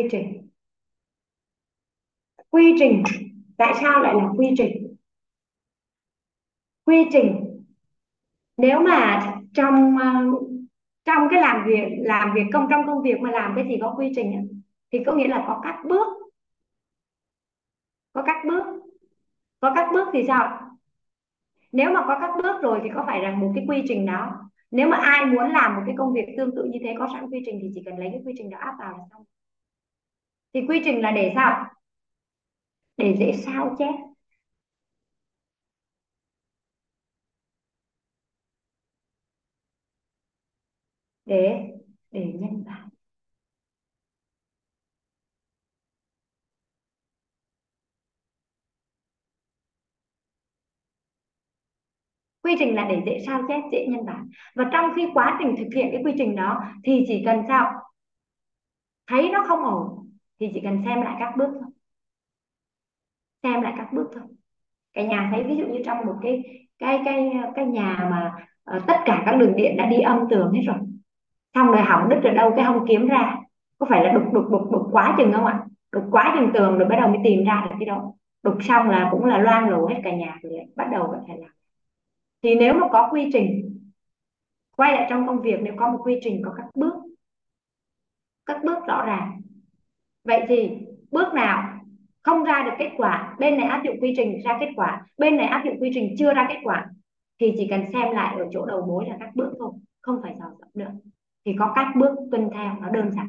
Quy 0.00 0.08
trình. 0.10 0.48
Quy 2.50 2.74
trình, 2.78 3.02
tại 3.56 3.74
sao 3.80 4.02
lại 4.02 4.14
là 4.14 4.28
quy 4.36 4.46
trình? 4.58 4.96
Quy 6.84 7.04
trình, 7.12 7.60
nếu 8.56 8.80
mà 8.80 9.26
trong 9.54 9.98
ờ, 9.98 10.10
trong 11.04 11.28
cái 11.30 11.40
làm 11.40 11.66
việc 11.66 11.84
làm 11.98 12.34
việc 12.34 12.42
công, 12.52 12.66
trong 12.70 12.86
công 12.86 13.02
việc 13.02 13.20
mà 13.20 13.30
làm 13.30 13.52
cái 13.56 13.64
gì 13.68 13.76
có 13.80 13.94
quy 13.98 14.12
trình 14.16 14.62
thì 14.92 14.98
có 15.06 15.12
nghĩa 15.12 15.28
là 15.28 15.44
có 15.46 15.60
các 15.64 15.76
bước. 15.88 16.06
Có 18.12 18.22
các 18.26 18.36
bước. 18.48 18.64
Có 19.60 19.72
các 19.74 19.88
bước 19.92 20.08
thì 20.12 20.24
sao? 20.26 20.70
Nếu 21.72 21.92
mà 21.92 22.04
có 22.06 22.18
các 22.20 22.30
bước 22.42 22.62
rồi 22.62 22.80
thì 22.82 22.90
có 22.94 23.04
phải 23.06 23.20
rằng 23.20 23.40
một 23.40 23.52
cái 23.54 23.64
quy 23.68 23.82
trình 23.88 24.06
đó 24.06 24.50
nếu 24.70 24.88
mà 24.88 24.96
ai 24.96 25.26
muốn 25.26 25.50
làm 25.50 25.76
một 25.76 25.82
cái 25.86 25.94
công 25.98 26.12
việc 26.12 26.26
tương 26.36 26.54
tự 26.56 26.64
như 26.64 26.78
thế, 26.84 26.94
có 26.98 27.08
sẵn 27.14 27.30
quy 27.30 27.42
trình 27.46 27.58
thì 27.62 27.70
chỉ 27.74 27.82
cần 27.84 27.98
lấy 27.98 28.08
cái 28.12 28.22
quy 28.24 28.34
trình 28.38 28.50
đó 28.50 28.58
áp 28.60 28.74
vào 28.78 28.92
là 28.92 29.04
xong 29.10 29.24
thì 30.54 30.60
quy 30.68 30.80
trình 30.84 31.00
là 31.00 31.10
để 31.10 31.32
sao? 31.34 31.64
Để 32.96 33.16
dễ 33.18 33.32
sao 33.44 33.76
chép 33.78 33.94
để 41.26 41.70
để 42.10 42.32
nhân 42.40 42.64
bản 42.66 42.88
quy 52.42 52.54
trình 52.58 52.74
là 52.74 52.84
để 52.88 53.02
dễ 53.06 53.18
sao 53.26 53.42
chép 53.48 53.60
dễ 53.72 53.86
nhân 53.86 54.06
bản 54.06 54.28
và 54.54 54.64
trong 54.72 54.84
khi 54.96 55.06
quá 55.14 55.36
trình 55.40 55.54
thực 55.58 55.68
hiện 55.76 55.88
cái 55.92 56.02
quy 56.04 56.12
trình 56.18 56.36
đó 56.36 56.60
thì 56.84 57.04
chỉ 57.08 57.22
cần 57.26 57.38
sao? 57.48 57.72
Thấy 59.06 59.28
nó 59.32 59.44
không 59.48 59.64
ổn 59.64 59.99
thì 60.40 60.50
chỉ 60.54 60.60
cần 60.60 60.82
xem 60.84 61.02
lại 61.02 61.16
các 61.18 61.36
bước 61.36 61.50
thôi. 61.52 61.70
Xem 63.42 63.62
lại 63.62 63.74
các 63.76 63.92
bước 63.92 64.10
thôi. 64.12 64.22
Cả 64.92 65.02
nhà 65.02 65.28
thấy 65.32 65.44
ví 65.44 65.56
dụ 65.56 65.66
như 65.66 65.82
trong 65.84 66.06
một 66.06 66.14
cái 66.22 66.42
cái 66.78 67.02
cái 67.04 67.32
cái 67.54 67.66
nhà 67.66 68.08
mà 68.10 68.46
uh, 68.76 68.82
tất 68.86 68.96
cả 69.04 69.22
các 69.26 69.36
đường 69.36 69.56
điện 69.56 69.76
đã 69.76 69.86
đi 69.86 70.00
âm 70.00 70.18
tường 70.30 70.52
hết 70.52 70.62
rồi. 70.66 70.76
Xong 71.54 71.66
rồi 71.66 71.82
hỏng 71.82 72.08
đứt 72.08 72.20
ở 72.24 72.30
đâu 72.30 72.52
cái 72.56 72.64
không 72.64 72.86
kiếm 72.88 73.06
ra. 73.06 73.36
Có 73.78 73.86
phải 73.90 74.04
là 74.04 74.12
đục 74.12 74.32
đục 74.32 74.44
đục 74.50 74.70
đục 74.72 74.82
quá 74.92 75.14
chừng 75.18 75.32
không 75.32 75.46
ạ? 75.46 75.64
Đục 75.92 76.04
quá 76.10 76.34
chừng 76.38 76.50
tường 76.54 76.78
rồi 76.78 76.88
bắt 76.88 76.96
đầu 77.00 77.08
mới 77.08 77.18
tìm 77.24 77.44
ra 77.44 77.66
được 77.70 77.76
cái 77.78 77.86
đó. 77.86 78.12
Đục 78.42 78.56
xong 78.60 78.88
là 78.90 79.08
cũng 79.10 79.24
là 79.24 79.38
loang 79.38 79.68
lổ 79.68 79.86
hết 79.86 80.00
cả 80.04 80.16
nhà 80.16 80.38
rồi 80.42 80.52
bắt 80.76 80.88
đầu 80.92 81.14
phải 81.26 81.38
làm 81.38 81.50
thì 82.42 82.54
nếu 82.54 82.74
mà 82.74 82.88
có 82.92 83.08
quy 83.12 83.30
trình 83.32 83.78
quay 84.76 84.92
lại 84.92 85.06
trong 85.10 85.26
công 85.26 85.42
việc 85.42 85.60
nếu 85.62 85.74
có 85.76 85.92
một 85.92 85.98
quy 86.04 86.20
trình 86.22 86.42
có 86.44 86.54
các 86.56 86.66
bước 86.74 86.94
các 88.46 88.60
bước 88.64 88.78
rõ 88.86 89.04
ràng 89.06 89.40
vậy 90.24 90.44
thì 90.48 90.70
bước 91.10 91.34
nào 91.34 91.80
không 92.22 92.44
ra 92.44 92.62
được 92.64 92.74
kết 92.78 92.90
quả, 92.96 93.36
bên 93.38 93.56
này 93.56 93.66
áp 93.66 93.82
dụng 93.84 94.00
quy 94.00 94.12
trình 94.16 94.38
ra 94.44 94.56
kết 94.60 94.70
quả, 94.76 95.06
bên 95.18 95.36
này 95.36 95.46
áp 95.46 95.62
dụng 95.64 95.80
quy 95.80 95.90
trình 95.94 96.14
chưa 96.18 96.34
ra 96.34 96.46
kết 96.48 96.58
quả, 96.62 96.86
thì 97.40 97.54
chỉ 97.56 97.66
cần 97.70 97.84
xem 97.92 98.10
lại 98.10 98.36
ở 98.38 98.48
chỗ 98.52 98.66
đầu 98.66 98.86
mối 98.86 99.06
là 99.08 99.16
các 99.20 99.30
bước 99.34 99.52
thôi, 99.58 99.72
không 100.00 100.20
phải 100.22 100.34
dò 100.38 100.44
dẫm 100.58 100.68
nữa. 100.74 100.92
Thì 101.44 101.54
có 101.58 101.72
các 101.74 101.86
bước 101.96 102.10
tuân 102.30 102.50
theo, 102.54 102.76
nó 102.80 102.88
đơn 102.90 103.10
giản. 103.12 103.28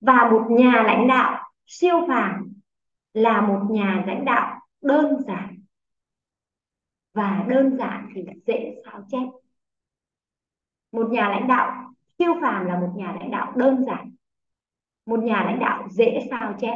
Và 0.00 0.30
một 0.30 0.46
nhà 0.50 0.82
lãnh 0.86 1.08
đạo 1.08 1.50
siêu 1.66 2.04
phàm 2.08 2.52
là 3.14 3.40
một 3.40 3.60
nhà 3.70 4.04
lãnh 4.06 4.24
đạo 4.24 4.60
đơn 4.82 5.16
giản. 5.26 5.58
Và 7.14 7.44
đơn 7.48 7.76
giản 7.76 8.08
thì 8.14 8.24
dễ 8.46 8.74
sao 8.84 9.00
chép. 9.08 9.26
Một 10.92 11.10
nhà 11.10 11.28
lãnh 11.28 11.48
đạo 11.48 11.92
siêu 12.18 12.34
phàm 12.42 12.64
là 12.64 12.80
một 12.80 12.92
nhà 12.96 13.16
lãnh 13.20 13.30
đạo 13.30 13.52
đơn 13.56 13.84
giản 13.84 14.10
một 15.06 15.22
nhà 15.24 15.44
lãnh 15.44 15.58
đạo 15.60 15.88
dễ 15.90 16.26
sao 16.30 16.54
chép. 16.60 16.74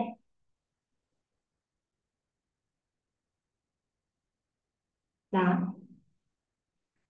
Đó. 5.32 5.74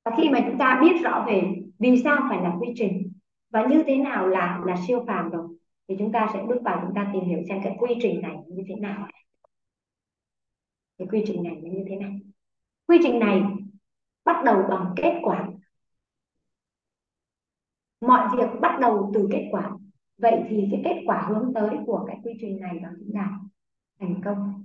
Và 0.05 0.13
khi 0.17 0.29
mà 0.31 0.41
chúng 0.47 0.59
ta 0.59 0.81
biết 0.83 1.03
rõ 1.05 1.25
về 1.29 1.43
vì 1.79 2.03
sao 2.05 2.27
phải 2.29 2.43
là 2.43 2.57
quy 2.61 2.73
trình 2.77 3.13
và 3.51 3.67
như 3.67 3.83
thế 3.87 3.97
nào 3.97 4.27
là 4.29 4.61
là 4.67 4.77
siêu 4.87 5.05
phàm 5.07 5.31
rồi, 5.31 5.49
thì 5.89 5.95
chúng 5.99 6.13
ta 6.13 6.31
sẽ 6.35 6.43
bước 6.49 6.59
vào 6.65 6.81
chúng 6.87 6.95
ta 6.95 7.11
tìm 7.13 7.25
hiểu 7.25 7.39
xem 7.49 7.61
cái 7.65 7.77
quy 7.79 7.95
trình 8.03 8.23
này 8.23 8.37
như 8.49 8.63
thế 8.69 8.75
nào. 8.75 9.09
Cái 10.99 11.09
quy 11.11 11.25
trình 11.27 11.43
này 11.43 11.57
như 11.63 11.85
thế 11.89 11.97
này 11.97 12.21
quy 12.87 12.99
trình 13.03 13.19
này 13.19 13.43
bắt 14.25 14.43
đầu 14.45 14.63
bằng 14.71 14.95
kết 14.97 15.21
quả. 15.23 15.49
Mọi 18.01 18.37
việc 18.37 18.49
bắt 18.61 18.79
đầu 18.81 19.11
từ 19.15 19.29
kết 19.33 19.49
quả 19.51 19.71
vậy 20.19 20.33
thì 20.49 20.69
cái 20.71 20.81
kết 20.85 21.03
quả 21.07 21.27
hướng 21.29 21.53
tới 21.55 21.77
của 21.87 22.05
cái 22.09 22.17
quy 22.25 22.33
trình 22.41 22.61
này 22.61 22.79
đó 22.79 22.89
chính 22.99 23.15
là 23.15 23.31
thành 24.01 24.23
công. 24.25 24.65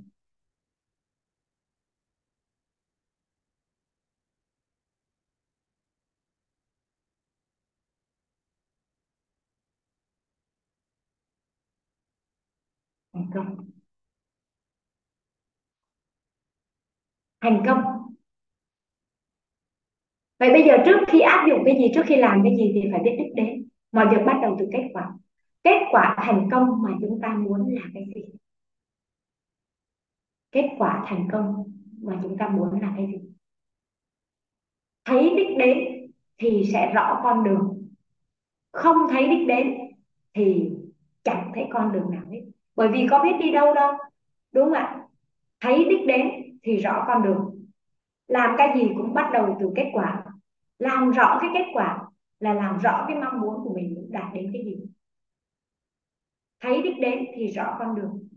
Thành 13.13 13.29
công. 13.33 13.71
Thành 17.41 17.63
công. 17.65 17.81
Vậy 20.39 20.49
bây 20.51 20.63
giờ 20.63 20.73
trước 20.85 20.97
khi 21.07 21.19
áp 21.19 21.45
dụng 21.49 21.59
cái 21.65 21.75
gì, 21.77 21.91
trước 21.95 22.01
khi 22.05 22.15
làm 22.15 22.43
cái 22.43 22.55
gì 22.57 22.71
thì 22.75 22.89
phải 22.91 23.01
biết 23.03 23.15
đích 23.17 23.35
đến. 23.35 23.67
Mọi 23.91 24.07
việc 24.11 24.21
bắt 24.25 24.39
đầu 24.41 24.55
từ 24.59 24.65
kết 24.73 24.83
quả 24.93 25.11
kết 25.63 25.79
quả 25.91 26.15
thành 26.17 26.49
công 26.51 26.81
mà 26.81 26.91
chúng 27.01 27.19
ta 27.21 27.33
muốn 27.33 27.73
là 27.73 27.81
cái 27.93 28.05
gì? 28.15 28.21
Kết 30.51 30.69
quả 30.77 31.03
thành 31.07 31.27
công 31.31 31.63
mà 32.01 32.19
chúng 32.23 32.37
ta 32.37 32.47
muốn 32.47 32.81
là 32.81 32.93
cái 32.97 33.07
gì? 33.07 33.29
Thấy 35.05 35.33
đích 35.37 35.57
đến 35.57 35.77
thì 36.37 36.69
sẽ 36.73 36.91
rõ 36.93 37.19
con 37.23 37.43
đường. 37.43 37.87
Không 38.71 38.97
thấy 39.09 39.27
đích 39.27 39.47
đến 39.47 39.77
thì 40.33 40.71
chẳng 41.23 41.51
thấy 41.55 41.67
con 41.73 41.91
đường 41.91 42.11
nào 42.11 42.23
hết. 42.31 42.41
Bởi 42.75 42.87
vì 42.87 43.07
có 43.09 43.23
biết 43.23 43.37
đi 43.39 43.51
đâu 43.51 43.73
đâu, 43.73 43.93
đúng 44.51 44.65
không 44.65 44.73
ạ? 44.73 45.07
Thấy 45.59 45.85
đích 45.89 46.07
đến 46.07 46.31
thì 46.63 46.77
rõ 46.77 47.03
con 47.07 47.23
đường. 47.23 47.65
Làm 48.27 48.55
cái 48.57 48.77
gì 48.77 48.89
cũng 48.97 49.13
bắt 49.13 49.29
đầu 49.33 49.57
từ 49.59 49.71
kết 49.75 49.91
quả. 49.93 50.23
Làm 50.79 51.11
rõ 51.11 51.37
cái 51.41 51.49
kết 51.53 51.65
quả 51.73 51.99
là 52.39 52.53
làm 52.53 52.79
rõ 52.79 53.05
cái 53.07 53.17
mong 53.17 53.41
muốn 53.41 53.63
của 53.63 53.73
mình 53.73 54.07
đạt 54.11 54.33
đến 54.33 54.49
cái 54.53 54.63
gì 54.65 54.77
thấy 56.61 56.81
đích 56.81 56.99
đến 56.99 57.25
thì 57.35 57.47
rõ 57.47 57.75
con 57.79 57.95
đường. 57.95 58.27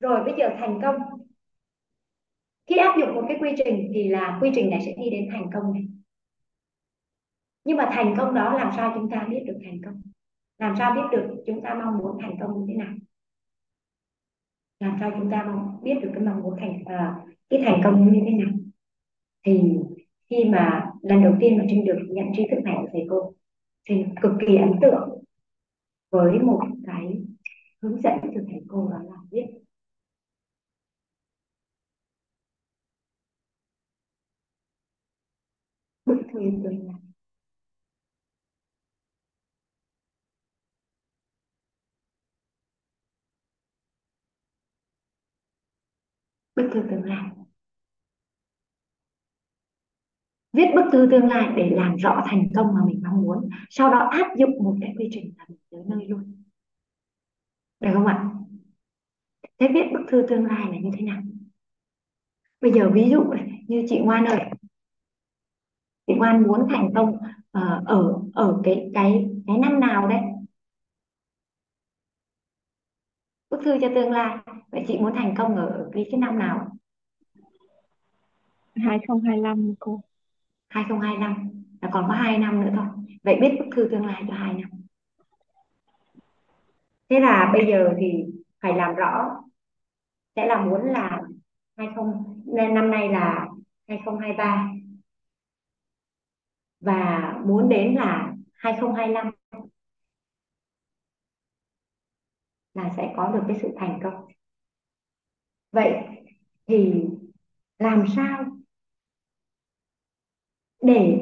Rồi 0.00 0.24
bây 0.24 0.34
giờ 0.38 0.48
thành 0.58 0.80
công. 0.82 0.96
Khi 2.66 2.76
áp 2.76 2.96
dụng 2.98 3.14
một 3.14 3.24
cái 3.28 3.36
quy 3.40 3.50
trình 3.64 3.90
thì 3.94 4.08
là 4.08 4.38
quy 4.42 4.50
trình 4.54 4.70
này 4.70 4.80
sẽ 4.86 4.94
đi 4.98 5.10
đến 5.10 5.28
thành 5.32 5.50
công 5.54 5.72
này. 5.72 5.86
Nhưng 7.64 7.76
mà 7.76 7.90
thành 7.92 8.14
công 8.18 8.34
đó 8.34 8.54
làm 8.58 8.72
sao 8.76 8.92
chúng 8.94 9.10
ta 9.10 9.26
biết 9.30 9.42
được 9.46 9.58
thành 9.64 9.80
công? 9.84 10.02
Làm 10.58 10.74
sao 10.78 10.94
biết 10.94 11.18
được 11.18 11.42
chúng 11.46 11.62
ta 11.62 11.74
mong 11.74 11.98
muốn 11.98 12.18
thành 12.20 12.36
công 12.40 12.60
như 12.60 12.66
thế 12.68 12.74
nào? 12.74 12.94
Làm 14.80 14.96
sao 15.00 15.10
chúng 15.18 15.30
ta 15.30 15.42
mong 15.42 15.80
biết 15.82 15.94
được 16.02 16.10
cái 16.14 16.24
mong 16.24 16.42
muốn 16.42 16.56
thành 16.60 16.82
uh, 16.82 17.34
cái 17.50 17.62
thành 17.64 17.80
công 17.84 18.12
như 18.12 18.20
thế 18.24 18.30
nào? 18.30 18.54
Thì 19.46 19.78
khi 20.30 20.44
mà 20.44 20.90
lần 21.02 21.22
đầu 21.22 21.34
tiên 21.40 21.58
mà 21.58 21.64
Trinh 21.68 21.84
được 21.84 21.98
nhận 22.08 22.26
tri 22.36 22.46
thức 22.50 22.62
này 22.64 22.76
của 22.80 22.88
thầy 22.92 23.06
cô 23.10 23.34
thì 23.88 24.04
cực 24.22 24.32
kỳ 24.46 24.56
ấn 24.56 24.72
tượng 24.80 25.21
với 26.12 26.38
một 26.40 26.60
cái 26.86 27.22
hướng 27.82 28.02
dẫn 28.02 28.14
từ 28.22 28.40
thầy 28.50 28.60
cô 28.68 28.88
đó 28.90 28.98
là 29.04 29.16
viết. 29.30 29.46
Bức 36.06 36.18
thư 36.32 36.40
tôi 36.64 36.74
lai 36.74 36.94
bức 46.56 46.70
thư 46.74 46.80
tương 46.90 47.04
lai 47.04 47.30
viết 50.52 50.66
bức 50.74 50.84
thư 50.92 51.08
tương 51.10 51.28
lai 51.28 51.52
để 51.56 51.70
làm 51.70 51.96
rõ 51.96 52.22
thành 52.26 52.48
công 52.54 52.66
mà 52.74 52.80
mình 52.86 53.00
mong 53.04 53.22
muốn, 53.22 53.48
sau 53.70 53.90
đó 53.90 53.98
áp 53.98 54.36
dụng 54.36 54.50
một 54.64 54.76
cái 54.80 54.94
quy 54.98 55.08
trình 55.12 55.32
là 55.38 55.44
mình 55.48 55.58
tới 55.70 55.80
nơi 55.86 56.06
luôn. 56.08 56.42
Được 57.80 57.90
không 57.94 58.06
ạ? 58.06 58.30
Thế 59.58 59.68
viết 59.74 59.82
bức 59.92 60.00
thư 60.08 60.26
tương 60.28 60.46
lai 60.46 60.66
là 60.70 60.78
như 60.82 60.90
thế 60.98 61.02
nào? 61.02 61.22
Bây 62.60 62.72
giờ 62.72 62.90
ví 62.92 63.10
dụ 63.10 63.24
như 63.68 63.84
chị 63.88 63.98
Ngoan 63.98 64.24
ơi. 64.24 64.40
Chị 66.06 66.14
Ngoan 66.14 66.42
muốn 66.42 66.66
thành 66.70 66.90
công 66.94 67.16
ờ, 67.50 67.82
ở 67.86 68.22
ở 68.34 68.60
cái 68.64 68.90
cái 68.94 69.26
cái 69.46 69.58
năm 69.58 69.80
nào 69.80 70.08
đấy? 70.08 70.20
Bức 73.50 73.60
thư 73.64 73.78
cho 73.80 73.88
tương 73.94 74.10
lai. 74.10 74.36
Vậy 74.72 74.84
chị 74.88 74.98
muốn 74.98 75.12
thành 75.14 75.34
công 75.38 75.56
ở 75.56 75.90
cái 75.92 76.06
cái 76.10 76.20
năm 76.20 76.38
nào? 76.38 76.68
2025 78.74 79.74
cô. 79.78 80.00
2025 80.72 81.50
là 81.82 81.88
còn 81.92 82.04
có 82.08 82.14
2 82.14 82.38
năm 82.38 82.60
nữa 82.60 82.70
thôi. 82.76 82.86
Vậy 83.22 83.38
biết 83.40 83.56
bức 83.58 83.66
thư 83.76 83.88
tương 83.90 84.06
lai 84.06 84.24
cho 84.28 84.34
2 84.34 84.54
năm. 84.54 84.70
Thế 87.08 87.20
là 87.20 87.50
bây 87.52 87.66
giờ 87.66 87.94
thì 87.98 88.24
phải 88.60 88.74
làm 88.74 88.94
rõ 88.94 89.42
sẽ 90.36 90.46
là 90.46 90.64
muốn 90.64 90.84
là 90.84 91.22
20 91.76 92.04
năm 92.72 92.90
nay 92.90 93.08
là 93.08 93.48
2023 93.88 94.72
và 96.80 97.34
muốn 97.46 97.68
đến 97.68 97.94
là 97.94 98.34
2025 98.52 99.30
là 102.74 102.90
sẽ 102.96 103.12
có 103.16 103.28
được 103.32 103.42
cái 103.48 103.58
sự 103.62 103.68
thành 103.76 104.00
công. 104.02 104.26
Vậy 105.72 105.92
thì 106.66 107.04
làm 107.78 108.04
sao 108.16 108.44
để 110.82 111.18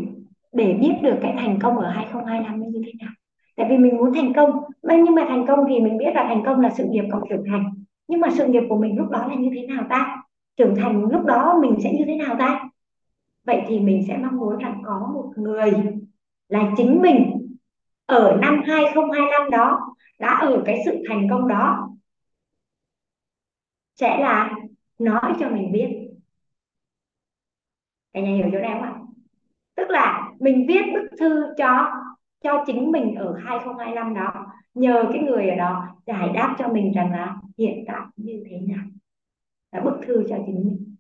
để 0.53 0.75
biết 0.81 0.93
được 1.03 1.19
cái 1.23 1.35
thành 1.39 1.59
công 1.63 1.79
ở 1.79 1.91
2025 1.91 2.61
như 2.61 2.83
thế 2.87 2.93
nào. 3.01 3.11
Tại 3.57 3.67
vì 3.71 3.79
mình 3.79 3.97
muốn 3.97 4.15
thành 4.15 4.33
công 4.37 4.51
nhưng 4.83 5.15
mà 5.15 5.25
thành 5.29 5.47
công 5.49 5.59
thì 5.69 5.81
mình 5.81 5.99
biết 5.99 6.11
là 6.15 6.25
thành 6.29 6.43
công 6.47 6.61
là 6.61 6.71
sự 6.71 6.85
nghiệp 6.91 7.05
còn 7.13 7.23
trưởng 7.31 7.45
thành. 7.51 7.65
Nhưng 8.09 8.21
mà 8.21 8.29
sự 8.31 8.47
nghiệp 8.47 8.63
của 8.69 8.79
mình 8.79 8.97
lúc 8.97 9.11
đó 9.11 9.27
là 9.29 9.35
như 9.35 9.51
thế 9.55 9.67
nào 9.67 9.87
ta? 9.91 10.23
Trưởng 10.57 10.75
thành 10.77 11.05
lúc 11.05 11.25
đó 11.25 11.59
mình 11.63 11.75
sẽ 11.83 11.93
như 11.93 12.05
thế 12.07 12.17
nào 12.17 12.37
ta? 12.39 12.69
Vậy 13.45 13.63
thì 13.69 13.81
mình 13.81 14.05
sẽ 14.09 14.17
mong 14.17 14.37
muốn 14.37 14.59
rằng 14.59 14.83
có 14.85 15.11
một 15.15 15.33
người 15.37 15.73
là 16.49 16.73
chính 16.77 17.03
mình 17.03 17.49
ở 18.07 18.39
năm 18.43 18.63
2025 18.67 19.51
đó, 19.51 19.81
đã 20.19 20.39
ở 20.41 20.63
cái 20.67 20.83
sự 20.85 21.03
thành 21.09 21.27
công 21.31 21.49
đó, 21.49 21.89
sẽ 23.97 24.19
là 24.21 24.55
nói 24.99 25.33
cho 25.41 25.49
mình 25.49 25.73
biết. 25.73 25.89
Cả 28.13 28.21
nhà 28.21 28.31
hiểu 28.31 28.49
chỗ 28.53 28.59
này 28.59 28.71
không 28.73 28.83
ạ? 28.83 28.99
Tức 29.77 29.91
là 29.91 30.31
mình 30.41 30.66
viết 30.68 30.83
bức 30.95 31.18
thư 31.21 31.47
cho 31.59 31.91
cho 32.43 32.64
chính 32.66 32.93
mình 32.93 33.14
ở 33.14 33.39
2025 33.45 34.14
đó, 34.14 34.47
nhờ 34.75 35.05
cái 35.12 35.23
người 35.23 35.49
ở 35.49 35.57
đó 35.57 35.87
giải 36.07 36.29
đáp 36.35 36.57
cho 36.59 36.68
mình 36.68 36.93
rằng 36.93 37.12
là 37.12 37.37
hiện 37.59 37.85
tại 37.87 38.01
như 38.16 38.43
thế 38.51 38.57
nào. 38.61 38.85
Là 39.73 39.81
bức 39.81 40.01
thư 40.07 40.25
cho 40.29 40.37
chính 40.47 40.64
mình. 40.64 40.97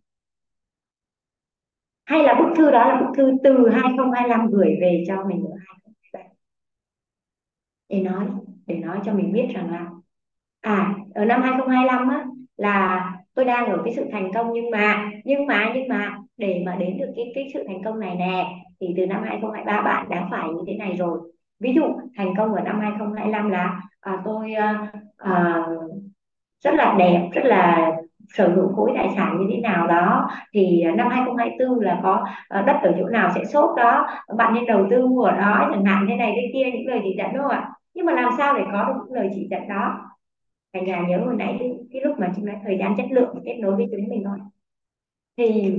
Hay 2.04 2.22
là 2.22 2.34
bức 2.34 2.54
thư 2.56 2.70
đó 2.70 2.88
là 2.88 3.00
bức 3.00 3.16
thư 3.16 3.32
từ 3.44 3.68
2025 3.68 4.50
gửi 4.50 4.76
về 4.80 5.04
cho 5.08 5.24
mình 5.24 5.44
ở 5.44 5.56
2023 5.66 6.20
để 7.88 8.00
nói 8.00 8.26
để 8.66 8.74
nói 8.74 9.00
cho 9.04 9.12
mình 9.12 9.32
biết 9.32 9.48
rằng 9.54 9.70
là 9.70 9.90
à 10.60 10.94
ở 11.14 11.24
năm 11.24 11.42
2025 11.42 12.08
á, 12.08 12.24
là 12.56 13.12
tôi 13.40 13.44
đang 13.46 13.66
ở 13.66 13.82
cái 13.84 13.94
sự 13.96 14.04
thành 14.12 14.32
công 14.34 14.52
nhưng 14.52 14.70
mà 14.70 15.10
nhưng 15.24 15.46
mà 15.46 15.72
nhưng 15.74 15.88
mà 15.88 16.16
để 16.36 16.62
mà 16.66 16.74
đến 16.74 16.98
được 16.98 17.12
cái 17.16 17.32
cái 17.34 17.48
sự 17.54 17.64
thành 17.68 17.84
công 17.84 18.00
này 18.00 18.14
nè 18.14 18.46
thì 18.80 18.94
từ 18.96 19.06
năm 19.06 19.22
2023 19.22 19.82
bạn 19.82 20.08
đã 20.08 20.28
phải 20.30 20.48
như 20.48 20.64
thế 20.66 20.74
này 20.74 20.96
rồi. 20.98 21.32
Ví 21.60 21.72
dụ 21.74 21.82
thành 22.16 22.34
công 22.36 22.54
ở 22.54 22.60
năm 22.62 22.80
2025 22.80 23.50
là 23.50 23.80
à, 24.00 24.22
tôi 24.24 24.54
à, 24.54 24.92
à, 25.16 25.64
rất 26.64 26.74
là 26.74 26.94
đẹp 26.98 27.28
rất 27.32 27.44
là 27.44 27.90
sở 28.28 28.48
hữu 28.48 28.72
khối 28.72 28.92
tài 28.94 29.08
sản 29.16 29.38
như 29.40 29.46
thế 29.52 29.60
nào 29.60 29.86
đó 29.86 30.30
thì 30.54 30.84
năm 30.96 31.08
2024 31.10 31.80
là 31.80 32.00
có 32.02 32.26
à, 32.48 32.62
đất 32.62 32.76
ở 32.82 32.94
chỗ 32.98 33.08
nào 33.08 33.30
sẽ 33.34 33.44
sốt 33.44 33.76
đó 33.76 34.06
bạn 34.36 34.54
nên 34.54 34.66
đầu 34.66 34.86
tư 34.90 35.06
mua 35.06 35.22
ở 35.22 35.36
đó 35.36 35.68
chẳng 35.70 35.84
hạn 35.84 36.06
thế 36.08 36.16
này 36.16 36.32
thế 36.36 36.50
kia 36.52 36.70
những 36.72 36.86
lời 36.86 37.00
chỉ 37.02 37.14
dẫn 37.18 37.32
đúng 37.32 37.42
không 37.42 37.52
ạ. 37.52 37.70
Nhưng 37.94 38.06
mà 38.06 38.12
làm 38.12 38.30
sao 38.38 38.58
để 38.58 38.64
có 38.72 38.84
được 38.84 38.94
những 39.04 39.14
lời 39.14 39.30
chỉ 39.34 39.46
dẫn 39.50 39.68
đó? 39.68 40.09
Cả 40.72 40.80
nhà 40.80 41.04
nhớ 41.08 41.24
hồi 41.24 41.34
nãy 41.38 41.56
cái, 41.58 41.70
cái 41.92 42.02
lúc 42.02 42.18
mà 42.18 42.32
chúng 42.36 42.46
nói 42.46 42.56
thời 42.64 42.78
gian 42.78 42.94
chất 42.96 43.06
lượng 43.10 43.42
kết 43.44 43.56
nối 43.60 43.76
với 43.76 43.86
chúng 43.90 44.08
mình 44.08 44.22
thôi. 44.24 44.38
Thì 45.36 45.74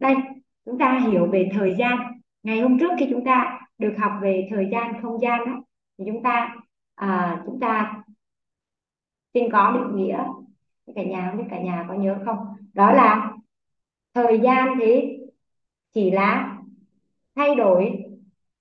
đây 0.00 0.14
chúng 0.64 0.78
ta 0.78 1.00
hiểu 1.10 1.26
về 1.26 1.50
thời 1.52 1.74
gian. 1.78 1.98
Ngày 2.42 2.60
hôm 2.60 2.78
trước 2.78 2.90
khi 2.98 3.06
chúng 3.10 3.24
ta 3.24 3.60
được 3.78 3.94
học 3.98 4.12
về 4.22 4.48
thời 4.50 4.68
gian 4.72 5.02
không 5.02 5.20
gian 5.20 5.40
đó, 5.46 5.62
thì 5.98 6.04
chúng 6.06 6.22
ta 6.22 6.56
à, 6.94 7.42
chúng 7.46 7.60
ta 7.60 8.02
xin 9.34 9.50
có 9.52 9.72
định 9.72 9.96
nghĩa 9.96 10.24
cả 10.94 11.02
nhà 11.02 11.28
không 11.30 11.38
biết 11.38 11.46
cả 11.50 11.60
nhà 11.60 11.84
có 11.88 11.94
nhớ 11.94 12.18
không? 12.24 12.38
Đó 12.74 12.92
là 12.92 13.32
thời 14.14 14.40
gian 14.40 14.68
thì 14.80 15.18
chỉ 15.92 16.10
là 16.10 16.58
thay 17.36 17.54
đổi 17.54 18.04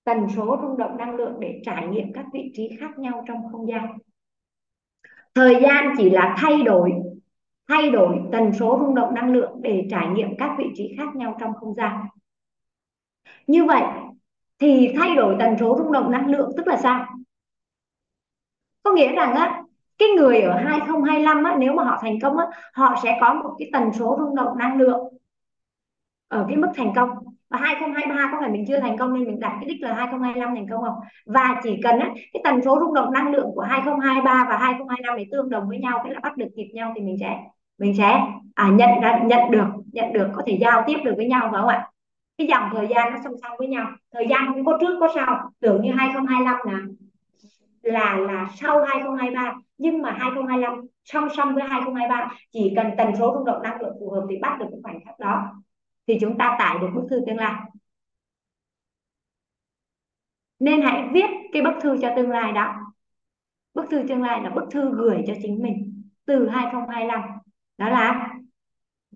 tần 0.04 0.28
số 0.36 0.58
rung 0.62 0.78
động 0.78 0.98
năng 0.98 1.16
lượng 1.16 1.40
để 1.40 1.62
trải 1.66 1.88
nghiệm 1.88 2.14
các 2.14 2.26
vị 2.34 2.52
trí 2.54 2.78
khác 2.80 3.00
nhau 3.00 3.24
trong 3.28 3.52
không 3.52 3.68
gian 3.68 3.98
thời 5.36 5.60
gian 5.62 5.94
chỉ 5.98 6.10
là 6.10 6.36
thay 6.38 6.64
đổi 6.64 6.92
thay 7.68 7.92
đổi 7.92 8.22
tần 8.32 8.54
số 8.60 8.78
rung 8.82 8.96
động 8.96 9.14
năng 9.14 9.34
lượng 9.34 9.62
để 9.62 9.88
trải 9.92 10.08
nghiệm 10.08 10.38
các 10.38 10.56
vị 10.58 10.66
trí 10.76 10.96
khác 10.98 11.16
nhau 11.16 11.38
trong 11.40 11.54
không 11.60 11.74
gian. 11.74 12.06
Như 13.48 13.66
vậy 13.66 13.84
thì 14.60 14.94
thay 14.98 15.16
đổi 15.16 15.36
tần 15.40 15.56
số 15.60 15.76
rung 15.78 15.92
động 15.92 16.12
năng 16.12 16.32
lượng 16.32 16.52
tức 16.58 16.68
là 16.68 16.78
sao? 16.78 17.06
Có 18.84 18.92
nghĩa 18.92 19.12
rằng 19.12 19.34
á 19.36 19.64
cái 19.98 20.10
người 20.10 20.42
ở 20.42 20.58
2025 20.58 21.44
á, 21.44 21.56
nếu 21.60 21.74
mà 21.74 21.84
họ 21.84 21.98
thành 22.02 22.20
công 22.22 22.38
á, 22.38 22.46
họ 22.74 22.96
sẽ 23.04 23.18
có 23.22 23.34
một 23.34 23.56
cái 23.60 23.70
tần 23.74 23.84
số 24.00 24.18
rung 24.20 24.36
động 24.36 24.58
năng 24.58 24.78
lượng 24.78 25.18
ở 26.28 26.46
cái 26.48 26.58
mức 26.58 26.68
thành 26.76 26.94
công 26.96 27.10
và 27.50 27.58
2023 27.58 28.30
có 28.32 28.38
phải 28.42 28.50
mình 28.50 28.66
chưa 28.68 28.80
thành 28.80 28.98
công 28.98 29.14
nên 29.14 29.24
mình 29.24 29.40
đặt 29.40 29.58
cái 29.62 29.70
đích 29.70 29.82
là 29.82 29.94
2025 29.94 30.56
thành 30.56 30.68
công 30.70 30.82
không? 30.82 30.96
Và 31.26 31.62
chỉ 31.64 31.80
cần 31.84 32.00
á, 32.00 32.10
cái 32.34 32.42
tần 32.44 32.62
số 32.66 32.80
rung 32.80 32.94
động 32.94 33.14
năng 33.14 33.32
lượng 33.32 33.48
của 33.56 33.62
2023 33.62 34.46
và 34.50 34.58
2025 34.58 35.18
để 35.18 35.26
tương 35.32 35.50
đồng 35.50 35.70
với 35.70 35.78
nhau 35.78 36.02
cái 36.04 36.14
là 36.14 36.20
bắt 36.20 36.38
được 36.38 36.48
kịp 36.56 36.68
nhau 36.74 36.94
thì 36.96 37.02
mình 37.02 37.18
sẽ 37.20 37.40
mình 37.78 37.96
sẽ 37.98 38.20
à, 38.56 38.70
nhận 38.74 38.90
ra 39.02 39.20
nhận 39.24 39.52
được 39.52 39.68
nhận 39.92 40.14
được 40.14 40.28
có 40.36 40.44
thể 40.46 40.58
giao 40.62 40.84
tiếp 40.88 40.98
được 41.06 41.14
với 41.18 41.28
nhau 41.28 41.50
phải 41.52 41.62
không 41.62 41.70
ạ? 41.70 41.90
Cái 42.38 42.48
dòng 42.48 42.70
thời 42.74 42.88
gian 42.88 43.14
nó 43.14 43.20
song 43.24 43.34
song 43.42 43.52
với 43.58 43.68
nhau. 43.68 43.88
Thời 44.14 44.28
gian 44.30 44.46
không 44.48 44.66
có 44.66 44.78
trước 44.82 44.98
có 45.00 45.08
sau. 45.16 45.52
Tưởng 45.62 45.82
như 45.82 45.92
2025 45.92 46.58
là 46.66 46.80
là 47.82 48.18
là 48.18 48.48
sau 48.56 48.84
2023 48.84 49.54
nhưng 49.78 50.02
mà 50.02 50.12
2025 50.12 50.82
song 51.04 51.28
song 51.38 51.56
với 51.56 51.64
2023 51.70 52.32
chỉ 52.52 52.74
cần 52.76 52.88
tần 52.98 53.16
số 53.20 53.34
rung 53.36 53.46
động 53.46 53.64
năng 53.64 53.82
lượng 53.82 53.96
phù 54.00 54.10
hợp 54.10 54.26
thì 54.30 54.36
bắt 54.42 54.58
được 54.60 54.66
cái 54.72 54.80
khoảnh 54.84 55.00
khắc 55.06 55.20
đó 55.20 55.44
thì 56.08 56.18
chúng 56.22 56.38
ta 56.38 56.56
tải 56.60 56.78
được 56.82 56.88
bức 56.96 57.08
thư 57.10 57.22
tương 57.28 57.38
lai. 57.38 57.54
Nên 60.60 60.82
hãy 60.82 61.10
viết 61.14 61.26
cái 61.54 61.62
bức 61.62 61.74
thư 61.82 61.98
cho 62.02 62.14
tương 62.16 62.30
lai 62.30 62.52
đó. 62.52 62.76
Bức 63.74 63.86
thư 63.90 64.04
tương 64.08 64.22
lai 64.22 64.42
là 64.42 64.50
bức 64.50 64.64
thư 64.72 64.92
gửi 64.96 65.24
cho 65.28 65.34
chính 65.42 65.64
mình 65.64 66.04
từ 66.26 66.48
2025 66.50 67.22
đó 67.78 67.90
là 67.90 68.30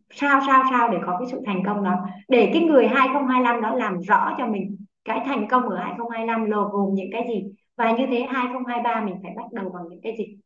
sao 0.09 0.41
sao 0.47 0.63
sao 0.71 0.89
để 0.89 0.97
có 1.05 1.17
cái 1.19 1.27
sự 1.31 1.41
thành 1.45 1.63
công 1.65 1.83
đó. 1.83 1.95
Để 2.27 2.49
cái 2.53 2.63
người 2.63 2.87
2025 2.87 3.61
đó 3.61 3.75
làm 3.75 3.99
rõ 4.01 4.35
cho 4.37 4.47
mình 4.47 4.77
cái 5.05 5.21
thành 5.25 5.47
công 5.49 5.69
ở 5.69 5.77
2025 5.77 6.45
là 6.45 6.57
gồm 6.71 6.93
những 6.93 7.09
cái 7.11 7.25
gì. 7.29 7.51
Và 7.75 7.91
như 7.91 8.05
thế 8.09 8.21
2023 8.29 9.01
mình 9.05 9.15
phải 9.23 9.31
bắt 9.35 9.51
đầu 9.51 9.69
bằng 9.69 9.83
những 9.89 10.01
cái 10.03 10.15
gì? 10.17 10.37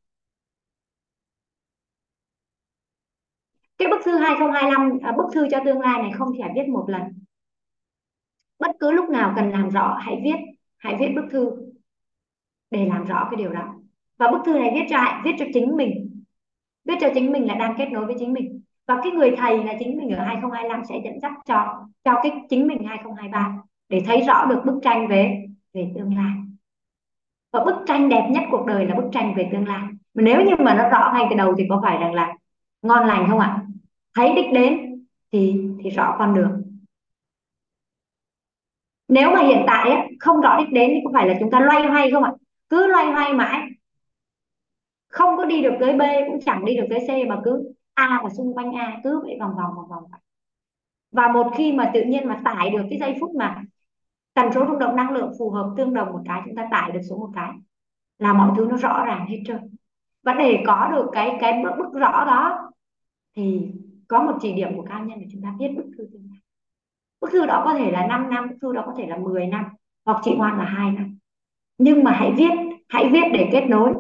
Cái 3.84 3.92
bức 3.92 4.06
thư 4.06 4.18
2025 4.18 5.00
à, 5.04 5.12
bức 5.12 5.26
thư 5.34 5.48
cho 5.52 5.60
tương 5.66 5.82
lai 5.82 6.02
này 6.02 6.12
không 6.18 6.28
thể 6.38 6.44
viết 6.56 6.68
một 6.70 6.86
lần. 6.88 7.02
Bất 8.60 8.72
cứ 8.80 8.92
lúc 8.92 9.10
nào 9.10 9.34
cần 9.36 9.50
làm 9.52 9.70
rõ 9.70 9.98
hãy 10.02 10.22
viết 10.24 10.36
hãy 10.78 10.96
viết 11.00 11.10
bức 11.16 11.26
thư 11.32 11.52
để 12.72 12.86
làm 12.86 13.06
rõ 13.06 13.28
cái 13.32 13.38
điều 13.38 13.54
đó. 13.54 13.74
Và 14.18 14.32
bức 14.32 14.38
thư 14.46 14.60
này 14.60 14.72
viết 14.74 14.86
cho 14.90 14.98
ai? 14.98 15.22
Viết 15.26 15.32
cho 15.40 15.46
chính 15.54 15.78
mình. 15.78 16.24
Viết 16.86 16.94
cho 17.02 17.10
chính 17.14 17.32
mình 17.32 17.48
là 17.48 17.56
đang 17.56 17.76
kết 17.78 17.86
nối 17.92 18.06
với 18.06 18.16
chính 18.20 18.34
mình. 18.34 18.62
Và 18.88 19.00
cái 19.04 19.12
người 19.12 19.36
thầy 19.38 19.64
là 19.64 19.74
chính 19.80 19.98
mình 19.98 20.10
ở 20.10 20.24
2025 20.26 20.82
sẽ 20.90 20.96
dẫn 21.04 21.20
dắt 21.20 21.32
cho 21.46 21.86
cho 22.04 22.20
cái 22.24 22.32
chính 22.50 22.68
mình 22.68 22.84
2023 22.88 23.58
để 23.90 24.04
thấy 24.06 24.22
rõ 24.22 24.46
được 24.46 24.62
bức 24.66 24.80
tranh 24.84 25.08
về 25.08 25.46
về 25.74 25.92
tương 25.96 26.16
lai. 26.16 26.32
Và 27.52 27.66
bức 27.66 27.76
tranh 27.88 28.10
đẹp 28.10 28.28
nhất 28.32 28.44
cuộc 28.52 28.66
đời 28.66 28.86
là 28.86 28.96
bức 28.96 29.10
tranh 29.12 29.34
về 29.38 29.50
tương 29.52 29.68
lai. 29.68 29.84
Mà 30.14 30.24
nếu 30.24 30.42
như 30.42 30.56
mà 30.60 30.74
nó 30.74 30.90
rõ 30.90 31.12
ngay 31.14 31.26
từ 31.30 31.36
đầu 31.36 31.56
thì 31.58 31.64
có 31.70 31.80
phải 31.84 31.98
rằng 31.98 32.14
là 32.14 32.34
ngon 32.82 33.08
lành 33.08 33.28
không 33.30 33.40
ạ? 33.40 33.66
Thấy 34.16 34.36
đích 34.36 34.54
đến 34.54 35.04
thì 35.32 35.62
thì 35.84 35.90
rõ 35.90 36.16
con 36.20 36.36
đường. 36.36 36.64
Nếu 39.08 39.32
mà 39.32 39.42
hiện 39.42 39.64
tại 39.68 39.90
ấy, 39.90 40.18
không 40.20 40.42
rõ 40.42 40.58
đích 40.60 40.74
đến 40.74 40.90
thì 40.94 41.00
có 41.06 41.12
phải 41.14 41.28
là 41.28 41.36
chúng 41.40 41.52
ta 41.52 41.60
loay 41.60 41.88
hoay 41.88 42.12
không 42.12 42.24
ạ? 42.24 42.32
Cứ 42.70 42.88
loay 42.88 43.12
hoay 43.12 43.34
mãi. 43.34 43.70
Không 45.08 45.38
có 45.38 45.46
đi 45.46 45.62
được 45.62 45.74
tới 45.80 45.94
B 45.94 46.02
cũng 46.28 46.40
chẳng 46.46 46.66
đi 46.66 46.78
được 46.78 46.86
tới 46.90 47.00
C 47.00 47.28
mà 47.28 47.42
cứ 47.44 47.74
A 47.94 48.20
và 48.24 48.30
xung 48.30 48.54
quanh 48.54 48.72
A 48.72 49.00
cứ 49.04 49.20
vậy 49.24 49.38
vòng 49.40 49.56
vòng 49.56 49.76
vòng 49.76 49.90
vòng. 49.90 50.04
Và 51.12 51.28
một 51.28 51.52
khi 51.58 51.72
mà 51.72 51.92
tự 51.94 52.04
nhiên 52.04 52.28
mà 52.28 52.42
tải 52.46 52.70
được 52.70 52.84
cái 52.90 53.00
giây 53.00 53.16
phút 53.20 53.32
mà 53.36 53.64
tần 54.34 54.52
số 54.54 54.66
rung 54.66 54.80
động 54.80 54.96
năng 54.96 55.12
lượng 55.12 55.34
phù 55.40 55.50
hợp 55.50 55.74
tương 55.78 55.94
đồng 55.94 56.12
một 56.12 56.22
cái 56.26 56.42
chúng 56.46 56.56
ta 56.56 56.68
tải 56.72 56.92
được 56.92 57.02
xuống 57.10 57.20
một 57.20 57.30
cái 57.36 57.52
là 58.18 58.34
mọi 58.34 58.52
thứ 58.58 58.68
nó 58.70 58.78
rõ 58.78 59.06
ràng 59.06 59.26
hết 59.28 59.38
trơn. 59.46 59.76
Và 60.24 60.34
để 60.34 60.64
có 60.68 60.90
được 60.92 61.10
cái 61.12 61.38
cái 61.42 61.62
bước 61.64 61.72
bức 61.78 62.00
rõ 62.00 62.26
đó 62.26 62.72
thì 63.36 63.72
có 64.14 64.24
một 64.24 64.38
chỉ 64.42 64.54
điểm 64.54 64.78
của 64.78 64.86
cao 64.90 65.06
nhân 65.06 65.20
để 65.20 65.28
chúng 65.32 65.42
ta 65.42 65.56
viết 65.60 65.68
bức 65.76 65.86
thư 65.98 66.08
tương 66.12 66.28
lai 66.30 66.40
bức 67.24 67.32
thư 67.32 67.46
đó 67.46 67.62
có 67.66 67.74
thể 67.74 67.92
là 67.92 68.08
5 68.08 68.30
năm, 68.30 68.50
bức 68.50 68.56
thư 68.62 68.74
đó 68.74 68.84
có 68.86 68.94
thể 68.98 69.08
là 69.08 69.18
10 69.18 69.48
năm, 69.48 69.66
hoặc 70.06 70.22
chị 70.24 70.36
ngoan 70.36 70.58
là 70.58 70.66
hai 70.66 70.92
năm. 70.92 71.18
Nhưng 71.78 72.04
mà 72.04 72.12
hãy 72.12 72.34
viết 72.38 72.52
hãy 72.90 73.10
viết 73.10 73.24
để 73.34 73.50
kết 73.52 73.66
nối. 73.70 73.94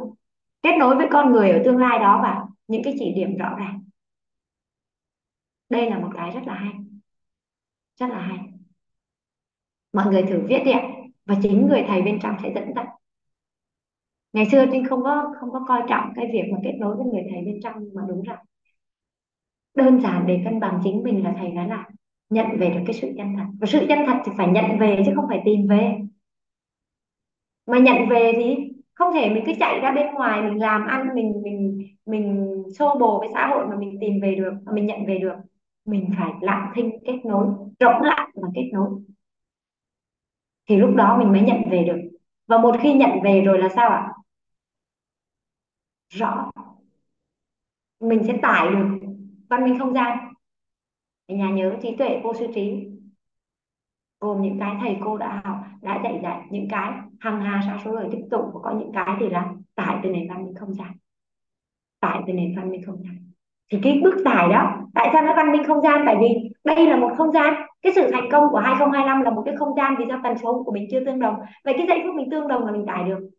Kết 0.61 0.77
nối 0.79 0.95
với 0.95 1.07
con 1.11 1.31
người 1.31 1.51
ở 1.51 1.61
tương 1.65 1.77
lai 1.77 1.99
đó 1.99 2.19
và 2.23 2.45
những 2.67 2.81
cái 2.83 2.95
chỉ 2.99 3.13
điểm 3.13 3.37
rõ 3.37 3.55
ràng. 3.59 3.83
Đây 5.69 5.89
là 5.89 5.99
một 5.99 6.09
cái 6.15 6.31
rất 6.31 6.41
là 6.45 6.53
hay. 6.53 6.73
Rất 7.99 8.07
là 8.07 8.21
hay. 8.21 8.39
Mọi 9.93 10.05
người 10.05 10.23
thử 10.23 10.41
viết 10.47 10.61
đi 10.65 10.71
ạ, 10.71 10.89
và 11.25 11.35
chính 11.43 11.67
người 11.67 11.83
thầy 11.87 12.01
bên 12.01 12.19
trong 12.19 12.35
sẽ 12.43 12.51
dẫn 12.55 12.73
dắt. 12.75 12.87
Ngày 14.33 14.45
xưa 14.51 14.65
trinh 14.71 14.85
không 14.89 15.03
có 15.03 15.33
không 15.39 15.51
có 15.51 15.65
coi 15.67 15.81
trọng 15.89 16.13
cái 16.15 16.29
việc 16.33 16.43
mà 16.51 16.57
kết 16.63 16.73
nối 16.79 16.95
với 16.95 17.05
người 17.05 17.23
thầy 17.31 17.41
bên 17.45 17.59
trong, 17.63 17.73
nhưng 17.79 17.95
mà 17.95 18.01
đúng 18.07 18.21
rằng 18.21 18.45
đơn 19.75 20.01
giản 20.01 20.27
để 20.27 20.41
cân 20.45 20.59
bằng 20.59 20.79
chính 20.83 21.03
mình 21.03 21.23
là 21.23 21.33
thầy 21.37 21.49
nói 21.49 21.67
là 21.67 21.87
nhận 22.29 22.47
về 22.59 22.69
được 22.69 22.81
cái 22.85 22.93
sự 22.93 23.13
chân 23.17 23.35
thật. 23.37 23.45
Và 23.59 23.67
sự 23.67 23.85
chân 23.89 23.99
thật 24.07 24.17
thì 24.25 24.31
phải 24.37 24.47
nhận 24.47 24.79
về 24.79 25.03
chứ 25.05 25.11
không 25.15 25.25
phải 25.27 25.41
tìm 25.45 25.67
về. 25.67 25.97
Mà 27.67 27.79
nhận 27.79 28.09
về 28.09 28.31
thì 28.35 28.55
không 28.93 29.13
thể 29.13 29.29
mình 29.29 29.43
cứ 29.45 29.51
chạy 29.59 29.79
ra 29.79 29.91
bên 29.91 30.13
ngoài, 30.13 30.41
mình 30.41 30.61
làm 30.61 30.87
ăn, 30.87 31.07
mình 31.15 31.41
mình 31.43 31.87
mình 32.05 32.55
xô 32.79 32.97
bồ 32.99 33.19
với 33.19 33.29
xã 33.33 33.47
hội 33.47 33.67
mà 33.67 33.75
mình 33.75 33.97
tìm 34.01 34.19
về 34.21 34.35
được, 34.35 34.53
mà 34.65 34.71
mình 34.71 34.85
nhận 34.85 35.05
về 35.05 35.19
được. 35.19 35.35
Mình 35.85 36.09
phải 36.17 36.31
lặng 36.41 36.71
thinh 36.75 36.91
kết 37.05 37.19
nối, 37.25 37.47
rỗng 37.79 38.01
lặng 38.01 38.29
và 38.35 38.49
kết 38.55 38.69
nối. 38.73 38.89
Thì 40.69 40.77
lúc 40.77 40.95
đó 40.95 41.17
mình 41.19 41.31
mới 41.31 41.41
nhận 41.41 41.69
về 41.71 41.83
được. 41.83 42.17
Và 42.47 42.57
một 42.57 42.75
khi 42.81 42.93
nhận 42.93 43.21
về 43.23 43.41
rồi 43.41 43.59
là 43.59 43.69
sao 43.69 43.89
ạ? 43.89 44.13
Rõ. 46.09 46.51
Mình 47.99 48.23
sẽ 48.27 48.37
tải 48.41 48.69
được 48.69 49.02
văn 49.49 49.63
minh 49.63 49.79
không 49.79 49.93
gian. 49.93 50.17
Nhà 51.27 51.49
nhớ 51.49 51.75
trí 51.81 51.95
tuệ 51.95 52.19
vô 52.23 52.33
suy 52.33 52.47
trí, 52.55 52.87
gồm 54.19 54.41
những 54.41 54.59
cái 54.59 54.75
thầy 54.81 54.97
cô 55.03 55.17
đã 55.17 55.41
học, 55.45 55.57
đã 55.81 55.99
dạy 56.03 56.19
dạy 56.23 56.41
những 56.49 56.67
cái 56.69 56.91
hàng 57.19 57.41
hà 57.41 57.61
sa 57.65 57.79
số 57.85 57.91
lời 57.91 58.07
tích 58.11 58.25
tụ, 58.31 58.37
và 58.37 58.59
có 58.63 58.75
những 58.79 58.91
cái 58.93 59.15
thì 59.19 59.29
là 59.29 59.53
tải 59.75 59.99
từ 60.03 60.09
nền 60.09 60.29
văn 60.29 60.45
minh 60.45 60.55
không 60.55 60.73
gian. 60.73 60.91
Tải 61.99 62.21
từ 62.27 62.33
nền 62.33 62.55
văn 62.55 62.69
minh 62.69 62.81
không 62.85 63.03
gian. 63.03 63.17
Thì 63.71 63.79
cái 63.83 63.99
bước 64.03 64.15
tải 64.25 64.49
đó, 64.49 64.77
tại 64.93 65.09
sao 65.13 65.21
nó 65.21 65.33
văn 65.35 65.51
minh 65.51 65.63
không 65.67 65.81
gian? 65.81 66.03
Tại 66.05 66.17
vì 66.19 66.49
đây 66.63 66.87
là 66.87 66.97
một 66.97 67.11
không 67.17 67.31
gian. 67.31 67.53
Cái 67.81 67.93
sự 67.95 68.11
thành 68.11 68.29
công 68.31 68.43
của 68.51 68.57
2025 68.57 69.21
là 69.21 69.29
một 69.29 69.43
cái 69.45 69.55
không 69.55 69.75
gian 69.77 69.95
vì 69.99 70.05
do 70.05 70.19
tần 70.23 70.37
số 70.37 70.63
của 70.63 70.71
mình 70.71 70.87
chưa 70.91 71.05
tương 71.05 71.19
đồng. 71.19 71.35
Vậy 71.63 71.73
cái 71.77 71.87
giây 71.87 72.01
phút 72.03 72.15
mình 72.15 72.29
tương 72.31 72.47
đồng 72.47 72.65
là 72.65 72.71
mình 72.71 72.85
tải 72.85 73.03
được. 73.03 73.29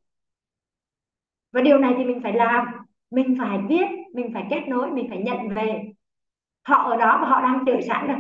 Và 1.53 1.61
điều 1.61 1.79
này 1.79 1.95
thì 1.99 2.05
mình 2.05 2.21
phải 2.23 2.33
làm. 2.33 2.67
Mình 3.11 3.37
phải 3.39 3.59
viết 3.69 3.87
mình 4.15 4.31
phải 4.35 4.47
kết 4.51 4.61
nối, 4.69 4.91
mình 4.91 5.07
phải 5.09 5.19
nhận 5.19 5.49
về 5.49 5.93
họ 6.65 6.77
ở 6.77 6.97
đó 6.97 7.19
và 7.23 7.29
họ 7.29 7.43
đang 7.43 7.65
đợi 7.65 7.83
sẵn 7.83 8.07
rồi. 8.07 8.17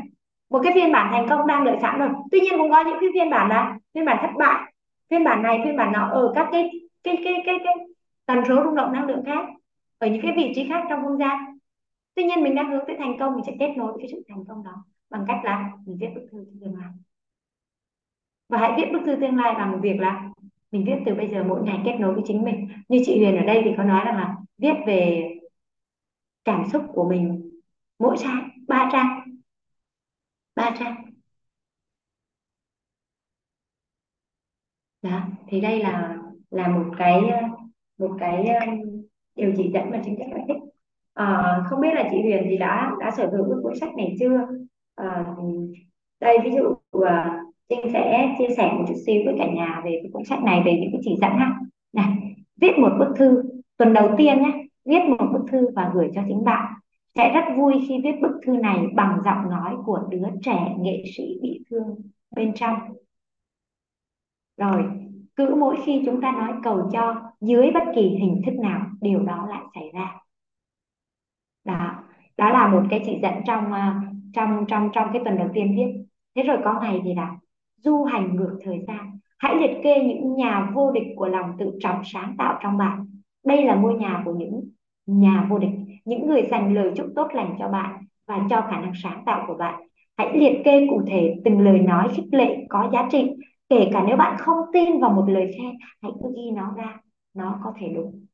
Một 0.50 0.60
cái 0.62 0.72
phiên 0.74 0.92
bản 0.92 1.12
thành 1.12 1.26
công 1.28 1.46
đang 1.46 1.64
đợi 1.64 1.76
sẵn 1.82 1.98
rồi. 1.98 2.08
Tuy 2.30 2.40
nhiên 2.40 2.54
cũng 2.58 2.70
có 2.70 2.84
những 2.84 2.96
cái 3.00 3.10
phiên 3.14 3.30
bản 3.30 3.48
là 3.48 3.78
phiên 3.94 4.04
bản 4.04 4.18
thất 4.20 4.30
bại. 4.38 4.72
Phiên 5.10 5.24
bản 5.24 5.42
này, 5.42 5.60
phiên 5.64 5.76
bản 5.76 5.92
nọ 5.92 6.08
ở 6.08 6.32
các 6.34 6.48
cái 6.52 6.70
cái 7.02 7.18
cái 7.24 7.34
cái 7.46 7.58
cái 7.64 7.74
tần 8.26 8.38
số 8.48 8.64
rung 8.64 8.74
động 8.74 8.92
năng 8.92 9.06
lượng 9.06 9.24
khác, 9.26 9.44
ở 9.98 10.06
những 10.06 10.22
cái 10.22 10.32
vị 10.36 10.52
trí 10.54 10.68
khác 10.68 10.84
trong 10.88 11.02
không 11.02 11.18
gian. 11.18 11.58
Tuy 12.14 12.24
nhiên 12.24 12.42
mình 12.42 12.54
đang 12.54 12.70
hướng 12.70 12.84
tới 12.86 12.96
thành 12.98 13.18
công, 13.18 13.34
mình 13.34 13.44
sẽ 13.44 13.52
kết 13.58 13.74
nối 13.76 13.92
với 13.92 14.00
cái 14.02 14.08
sự 14.12 14.22
thành 14.28 14.44
công 14.48 14.64
đó 14.64 14.84
bằng 15.10 15.24
cách 15.28 15.40
là 15.44 15.70
mình 15.86 15.96
viết 16.00 16.08
bức 16.14 16.26
thư 16.32 16.46
tương 16.60 16.76
lai. 16.78 16.90
Và 18.48 18.58
hãy 18.58 18.72
viết 18.76 18.92
bức 18.92 19.00
thư 19.06 19.16
tương 19.16 19.36
lai 19.36 19.54
bằng 19.54 19.80
việc 19.80 20.00
là 20.00 20.30
mình 20.72 20.84
viết 20.86 20.96
từ 21.06 21.14
bây 21.14 21.28
giờ 21.28 21.44
mỗi 21.48 21.62
ngày 21.62 21.80
kết 21.84 21.96
nối 21.98 22.14
với 22.14 22.22
chính 22.26 22.42
mình. 22.42 22.68
Như 22.88 23.02
chị 23.06 23.18
Huyền 23.18 23.36
ở 23.36 23.44
đây 23.44 23.62
thì 23.64 23.70
có 23.76 23.82
nói 23.82 24.04
rằng 24.04 24.16
là 24.16 24.34
viết 24.58 24.74
về 24.86 25.30
cảm 26.44 26.64
xúc 26.72 26.82
của 26.94 27.08
mình 27.08 27.50
mỗi 27.98 28.16
trang 28.18 28.48
ba 28.68 28.88
trang. 28.92 29.20
Ba 30.56 30.70
trang. 30.78 31.04
Đó 35.02 35.20
thì 35.48 35.60
đây 35.60 35.78
là 35.82 36.16
là 36.50 36.68
một 36.68 36.84
cái 36.98 37.28
ờ, 37.28 37.40
một 37.98 38.16
cái 38.20 38.46
ờ, 38.46 38.66
điều 39.36 39.52
chỉ 39.56 39.70
dẫn 39.74 39.90
mà 39.90 40.00
chính 40.04 40.16
rất 40.16 40.24
là 40.30 40.38
thích. 40.48 40.56
À, 41.14 41.56
không 41.70 41.80
biết 41.80 41.94
là 41.94 42.08
chị 42.10 42.16
Huyền 42.22 42.46
thì 42.50 42.56
đã 42.58 42.92
đã 43.00 43.10
sở 43.10 43.30
hữu 43.30 43.44
cái 43.44 43.58
cuốn 43.62 43.72
sách 43.80 43.94
này 43.96 44.16
chưa? 44.20 44.46
À, 44.94 45.26
đây 46.20 46.38
ví 46.44 46.50
dụ 46.50 46.62
uh, 46.98 47.04
Trinh 47.68 47.92
sẽ 47.92 48.34
chia 48.38 48.54
sẻ 48.56 48.72
một 48.72 48.84
chút 48.88 48.94
xíu 49.06 49.22
với 49.24 49.34
cả 49.38 49.46
nhà 49.54 49.82
về 49.84 50.00
cái 50.02 50.10
cuốn 50.12 50.24
sách 50.24 50.42
này 50.42 50.62
về 50.66 50.78
những 50.80 50.90
cái 50.92 51.00
chỉ 51.04 51.16
dẫn 51.20 51.30
ha. 51.30 51.60
Này 51.92 52.06
viết 52.56 52.78
một 52.78 52.90
bức 52.98 53.14
thư. 53.16 53.42
Tuần 53.76 53.92
đầu 53.92 54.14
tiên 54.18 54.42
nhé 54.42 54.64
viết 54.84 55.00
một 55.18 55.26
bức 55.32 55.44
thư 55.52 55.68
và 55.76 55.90
gửi 55.94 56.10
cho 56.14 56.22
chính 56.28 56.44
bạn 56.44 56.73
sẽ 57.14 57.32
rất 57.34 57.44
vui 57.56 57.74
khi 57.88 58.00
viết 58.04 58.14
bức 58.22 58.40
thư 58.46 58.56
này 58.56 58.78
bằng 58.94 59.18
giọng 59.24 59.50
nói 59.50 59.74
của 59.86 60.08
đứa 60.10 60.26
trẻ 60.42 60.74
nghệ 60.78 61.04
sĩ 61.16 61.38
bị 61.42 61.64
thương 61.70 61.96
bên 62.36 62.52
trong. 62.54 62.78
Rồi, 64.56 64.84
cứ 65.36 65.54
mỗi 65.54 65.76
khi 65.84 66.02
chúng 66.06 66.20
ta 66.20 66.32
nói 66.32 66.52
cầu 66.62 66.90
cho 66.92 67.22
dưới 67.40 67.70
bất 67.74 67.84
kỳ 67.94 68.02
hình 68.02 68.42
thức 68.46 68.52
nào, 68.52 68.86
điều 69.00 69.22
đó 69.22 69.46
lại 69.50 69.62
xảy 69.74 69.90
ra. 69.94 70.20
Đó 71.64 72.04
đó 72.36 72.50
là 72.50 72.68
một 72.68 72.82
cái 72.90 73.02
chỉ 73.06 73.18
dẫn 73.22 73.34
trong 73.46 73.72
ờ, 73.72 73.94
trong 74.32 74.64
trong 74.68 74.90
trong 74.92 75.08
cái 75.12 75.22
tuần 75.24 75.36
đầu 75.36 75.48
tiên 75.54 75.76
viết. 75.76 76.04
Thế 76.36 76.42
rồi 76.42 76.58
có 76.64 76.80
ngày 76.80 77.00
thì 77.04 77.14
là, 77.14 77.36
du 77.76 78.04
hành 78.04 78.36
ngược 78.36 78.58
thời 78.64 78.84
gian, 78.86 79.18
hãy 79.38 79.54
liệt 79.60 79.80
kê 79.82 80.04
những 80.04 80.34
nhà 80.34 80.70
vô 80.74 80.92
địch 80.92 81.06
của 81.16 81.28
lòng 81.28 81.56
tự 81.58 81.72
trọng 81.80 82.02
sáng 82.04 82.34
tạo 82.38 82.58
trong 82.62 82.78
bạn. 82.78 83.06
Đây 83.44 83.64
là 83.64 83.74
ngôi 83.74 83.94
nhà 83.94 84.22
của 84.24 84.32
những 84.32 84.70
nhà 85.06 85.46
vô 85.50 85.58
địch 85.58 85.83
những 86.04 86.26
người 86.26 86.42
dành 86.50 86.74
lời 86.74 86.92
chúc 86.96 87.06
tốt 87.16 87.28
lành 87.34 87.56
cho 87.58 87.68
bạn 87.68 88.04
và 88.26 88.46
cho 88.50 88.60
khả 88.60 88.80
năng 88.80 88.92
sáng 89.02 89.22
tạo 89.26 89.44
của 89.46 89.54
bạn. 89.54 89.88
Hãy 90.16 90.38
liệt 90.38 90.62
kê 90.64 90.86
cụ 90.90 91.02
thể 91.06 91.34
từng 91.44 91.60
lời 91.60 91.78
nói 91.78 92.08
khích 92.16 92.28
lệ 92.32 92.56
có 92.68 92.90
giá 92.92 93.08
trị, 93.10 93.30
kể 93.68 93.90
cả 93.92 94.04
nếu 94.06 94.16
bạn 94.16 94.36
không 94.38 94.58
tin 94.72 95.00
vào 95.00 95.10
một 95.10 95.24
lời 95.28 95.50
khen, 95.58 95.72
hãy 96.02 96.12
cứ 96.22 96.28
ghi 96.36 96.50
nó 96.50 96.74
ra, 96.76 97.00
nó 97.34 97.60
có 97.64 97.72
thể 97.78 97.88
đúng. 97.88 98.26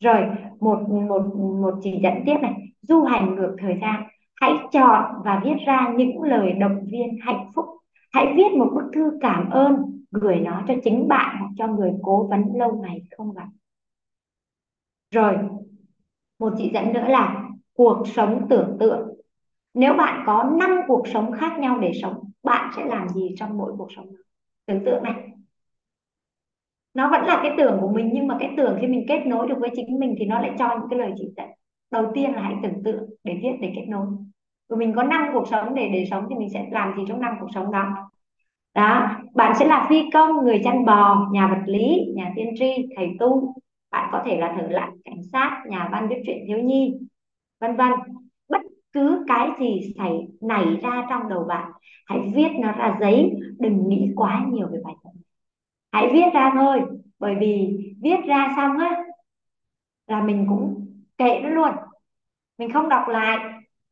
Rồi, 0.00 0.26
một 0.60 0.78
một 0.88 1.22
một 1.36 1.74
chỉ 1.82 2.00
dẫn 2.02 2.14
tiếp 2.26 2.36
này. 2.42 2.54
Du 2.82 3.02
hành 3.02 3.34
ngược 3.34 3.56
thời 3.58 3.78
gian, 3.80 4.02
hãy 4.34 4.52
chọn 4.72 5.04
và 5.24 5.40
viết 5.44 5.56
ra 5.66 5.92
những 5.96 6.22
lời 6.22 6.52
động 6.52 6.84
viên 6.92 7.18
hạnh 7.22 7.50
phúc. 7.54 7.66
Hãy 8.12 8.34
viết 8.36 8.52
một 8.58 8.70
bức 8.74 8.90
thư 8.94 9.18
cảm 9.20 9.50
ơn, 9.50 9.74
gửi 10.10 10.36
nó 10.36 10.62
cho 10.68 10.74
chính 10.84 11.08
bạn 11.08 11.36
hoặc 11.38 11.50
cho 11.58 11.66
người 11.66 11.92
cố 12.02 12.26
vấn 12.30 12.42
lâu 12.54 12.80
ngày 12.82 13.02
không 13.16 13.32
gặp. 13.34 13.46
Rồi 15.10 15.36
một 16.38 16.52
chỉ 16.58 16.70
dẫn 16.74 16.92
nữa 16.92 17.04
là 17.08 17.42
cuộc 17.74 18.02
sống 18.08 18.46
tưởng 18.50 18.76
tượng. 18.80 19.08
Nếu 19.74 19.92
bạn 19.92 20.22
có 20.26 20.44
5 20.58 20.70
cuộc 20.88 21.08
sống 21.08 21.32
khác 21.32 21.58
nhau 21.58 21.78
để 21.78 21.92
sống, 22.02 22.14
bạn 22.42 22.70
sẽ 22.76 22.84
làm 22.84 23.08
gì 23.08 23.34
trong 23.36 23.58
mỗi 23.58 23.72
cuộc 23.78 23.88
sống 23.96 24.06
tưởng 24.66 24.84
tượng 24.84 25.02
này. 25.02 25.14
Nó 26.94 27.10
vẫn 27.10 27.24
là 27.24 27.40
cái 27.42 27.54
tưởng 27.58 27.78
của 27.80 27.88
mình, 27.88 28.10
nhưng 28.12 28.26
mà 28.26 28.36
cái 28.40 28.50
tưởng 28.56 28.78
khi 28.80 28.86
mình 28.86 29.04
kết 29.08 29.26
nối 29.26 29.48
được 29.48 29.56
với 29.60 29.70
chính 29.76 29.98
mình 29.98 30.14
thì 30.18 30.24
nó 30.24 30.40
lại 30.40 30.50
cho 30.58 30.68
những 30.68 30.88
cái 30.90 30.98
lời 30.98 31.12
chỉ 31.16 31.24
dẫn 31.36 31.48
đầu 31.90 32.10
tiên 32.14 32.32
là 32.34 32.42
hãy 32.42 32.54
tưởng 32.62 32.82
tượng 32.84 33.04
để 33.24 33.34
viết, 33.42 33.52
để 33.60 33.72
kết 33.76 33.84
nối. 33.88 34.06
Rồi 34.68 34.78
mình 34.78 34.92
có 34.96 35.02
5 35.02 35.22
cuộc 35.32 35.48
sống 35.50 35.74
để 35.74 35.88
để 35.92 36.04
sống 36.10 36.26
thì 36.30 36.34
mình 36.34 36.48
sẽ 36.52 36.66
làm 36.70 36.96
gì 36.96 37.02
trong 37.08 37.20
năm 37.20 37.34
cuộc 37.40 37.48
sống 37.54 37.72
đó? 37.72 37.84
Đó, 38.74 39.10
bạn 39.34 39.54
sẽ 39.58 39.66
là 39.66 39.86
phi 39.88 40.02
công, 40.12 40.44
người 40.44 40.60
chăn 40.64 40.84
bò, 40.84 41.28
nhà 41.32 41.46
vật 41.48 41.62
lý, 41.66 42.12
nhà 42.14 42.32
tiên 42.36 42.54
tri, 42.58 42.88
thầy 42.96 43.08
tu 43.18 43.54
bạn 43.96 44.08
có 44.12 44.22
thể 44.26 44.36
là 44.40 44.56
thử 44.58 44.68
lại 44.68 44.90
cảnh 45.04 45.22
sát 45.32 45.62
nhà 45.68 45.88
văn 45.92 46.08
viết 46.08 46.22
truyện 46.26 46.44
thiếu 46.46 46.58
nhi, 46.58 46.98
vân 47.60 47.76
vân. 47.76 47.92
Bất 48.48 48.60
cứ 48.92 49.24
cái 49.28 49.48
gì 49.60 49.94
xảy, 49.98 50.28
nảy 50.40 50.76
ra 50.82 51.06
trong 51.10 51.28
đầu 51.28 51.44
bạn, 51.44 51.72
hãy 52.06 52.32
viết 52.34 52.48
nó 52.60 52.72
ra 52.72 52.96
giấy, 53.00 53.32
đừng 53.58 53.88
nghĩ 53.88 54.12
quá 54.16 54.44
nhiều 54.48 54.68
về 54.72 54.78
bài 54.84 54.94
tập. 55.04 55.10
Hãy 55.92 56.10
viết 56.12 56.24
ra 56.34 56.50
thôi, 56.54 56.82
bởi 57.18 57.34
vì 57.40 57.78
viết 58.02 58.16
ra 58.26 58.52
xong 58.56 58.78
á, 58.78 59.04
là 60.06 60.22
mình 60.22 60.46
cũng 60.48 60.86
kệ 61.18 61.40
nó 61.42 61.48
luôn. 61.48 61.70
Mình 62.58 62.72
không 62.72 62.88
đọc 62.88 63.08
lại, 63.08 63.38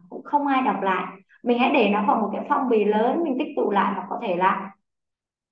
cũng 0.08 0.22
không 0.22 0.46
ai 0.46 0.62
đọc 0.62 0.82
lại. 0.82 1.20
Mình 1.42 1.58
hãy 1.58 1.70
để 1.74 1.90
nó 1.90 2.04
vào 2.06 2.20
một 2.20 2.30
cái 2.32 2.46
phong 2.48 2.68
bì 2.68 2.84
lớn, 2.84 3.24
mình 3.24 3.36
tích 3.38 3.52
tụ 3.56 3.70
lại 3.70 3.92
hoặc 3.94 4.06
có 4.10 4.18
thể 4.22 4.36
là 4.36 4.70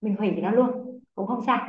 mình 0.01 0.17
hủy 0.17 0.31
nó 0.31 0.51
luôn, 0.51 1.01
cũng 1.15 1.27
không 1.27 1.41
sao. 1.47 1.69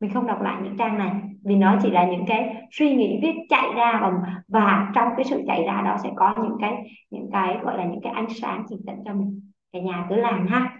Mình 0.00 0.10
không 0.14 0.26
đọc 0.26 0.42
lại 0.42 0.60
những 0.64 0.76
trang 0.78 0.98
này 0.98 1.29
vì 1.44 1.56
nó 1.56 1.78
chỉ 1.82 1.90
là 1.90 2.06
những 2.10 2.24
cái 2.26 2.68
suy 2.70 2.94
nghĩ 2.94 3.18
viết 3.22 3.34
chạy 3.48 3.68
ra 3.76 3.98
và, 4.02 4.12
và 4.48 4.92
trong 4.94 5.08
cái 5.16 5.24
sự 5.24 5.42
chạy 5.46 5.64
ra 5.66 5.82
đó 5.84 5.96
sẽ 6.02 6.10
có 6.16 6.34
những 6.42 6.56
cái 6.60 6.90
những 7.10 7.28
cái 7.32 7.58
gọi 7.62 7.78
là 7.78 7.84
những 7.84 8.00
cái 8.02 8.12
ánh 8.12 8.26
sáng 8.40 8.64
chỉ 8.68 8.76
dẫn 8.80 8.96
cho 9.04 9.14
mình 9.14 9.50
cả 9.72 9.80
nhà 9.80 10.06
cứ 10.10 10.16
làm 10.16 10.46
ha. 10.46 10.78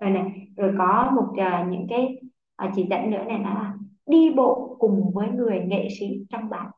Rồi 0.00 0.10
này 0.10 0.48
rồi 0.56 0.74
có 0.78 1.12
một 1.16 1.28
uh, 1.30 1.68
những 1.70 1.86
cái 1.88 2.16
uh, 2.64 2.70
chỉ 2.74 2.86
dẫn 2.90 3.10
nữa 3.10 3.24
này 3.24 3.38
đó 3.38 3.54
là 3.54 3.74
đi 4.06 4.30
bộ 4.36 4.76
cùng 4.78 5.10
với 5.14 5.28
người 5.28 5.60
nghệ 5.60 5.88
sĩ 5.98 6.06
trong 6.30 6.48
bạn 6.48 6.70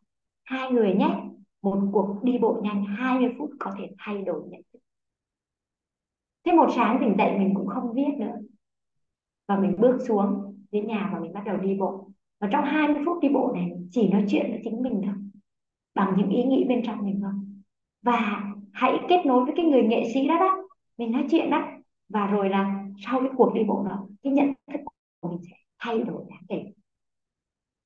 hai 0.44 0.70
người 0.70 0.94
nhé. 0.94 1.20
Một 1.62 1.78
cuộc 1.92 2.16
đi 2.22 2.38
bộ 2.38 2.60
nhanh 2.62 2.84
20 2.84 3.34
phút 3.38 3.50
có 3.58 3.72
thể 3.78 3.88
thay 3.98 4.22
đổi 4.22 4.42
nhận 4.48 4.62
thức. 4.72 4.78
Thế 6.46 6.52
một 6.52 6.66
sáng 6.76 6.98
tỉnh 7.00 7.14
dậy 7.18 7.38
mình 7.38 7.54
cũng 7.54 7.66
không 7.66 7.92
viết 7.94 8.10
nữa. 8.18 8.34
Và 9.48 9.56
mình 9.56 9.76
bước 9.78 9.98
xuống 10.08 10.56
dưới 10.70 10.82
nhà 10.82 11.10
và 11.12 11.20
mình 11.20 11.32
bắt 11.32 11.42
đầu 11.46 11.56
đi 11.56 11.74
bộ 11.74 12.08
và 12.40 12.48
trong 12.52 12.64
20 12.64 13.02
phút 13.06 13.22
đi 13.22 13.28
bộ 13.28 13.52
này 13.54 13.70
chỉ 13.90 14.08
nói 14.08 14.24
chuyện 14.28 14.46
với 14.50 14.60
chính 14.64 14.82
mình 14.82 15.02
thôi 15.04 15.14
bằng 15.94 16.14
những 16.16 16.30
ý 16.30 16.44
nghĩ 16.44 16.64
bên 16.68 16.82
trong 16.86 17.04
mình 17.04 17.20
thôi. 17.22 17.32
Và 18.02 18.44
hãy 18.72 18.98
kết 19.08 19.26
nối 19.26 19.44
với 19.44 19.54
cái 19.56 19.64
người 19.64 19.82
nghệ 19.82 20.10
sĩ 20.14 20.28
đó 20.28 20.38
đó 20.38 20.68
mình 20.98 21.12
nói 21.12 21.26
chuyện 21.30 21.50
đó. 21.50 21.62
Và 22.08 22.26
rồi 22.26 22.48
là 22.48 22.84
sau 22.98 23.20
cái 23.20 23.30
cuộc 23.36 23.54
đi 23.54 23.64
bộ 23.64 23.86
đó 23.88 24.06
cái 24.22 24.32
nhận 24.32 24.52
thức 24.72 24.80
của 25.20 25.28
mình 25.28 25.38
sẽ 25.50 25.56
thay 25.78 25.98
đổi 25.98 26.24
đáng 26.30 26.42
kể. 26.48 26.64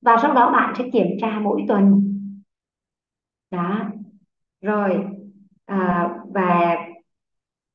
Và 0.01 0.17
sau 0.21 0.33
đó 0.33 0.51
bạn 0.51 0.73
sẽ 0.77 0.89
kiểm 0.93 1.07
tra 1.21 1.39
mỗi 1.39 1.65
tuần. 1.67 2.15
Đó. 3.51 3.91
Rồi 4.61 5.05
à, 5.65 6.09
và 6.33 6.77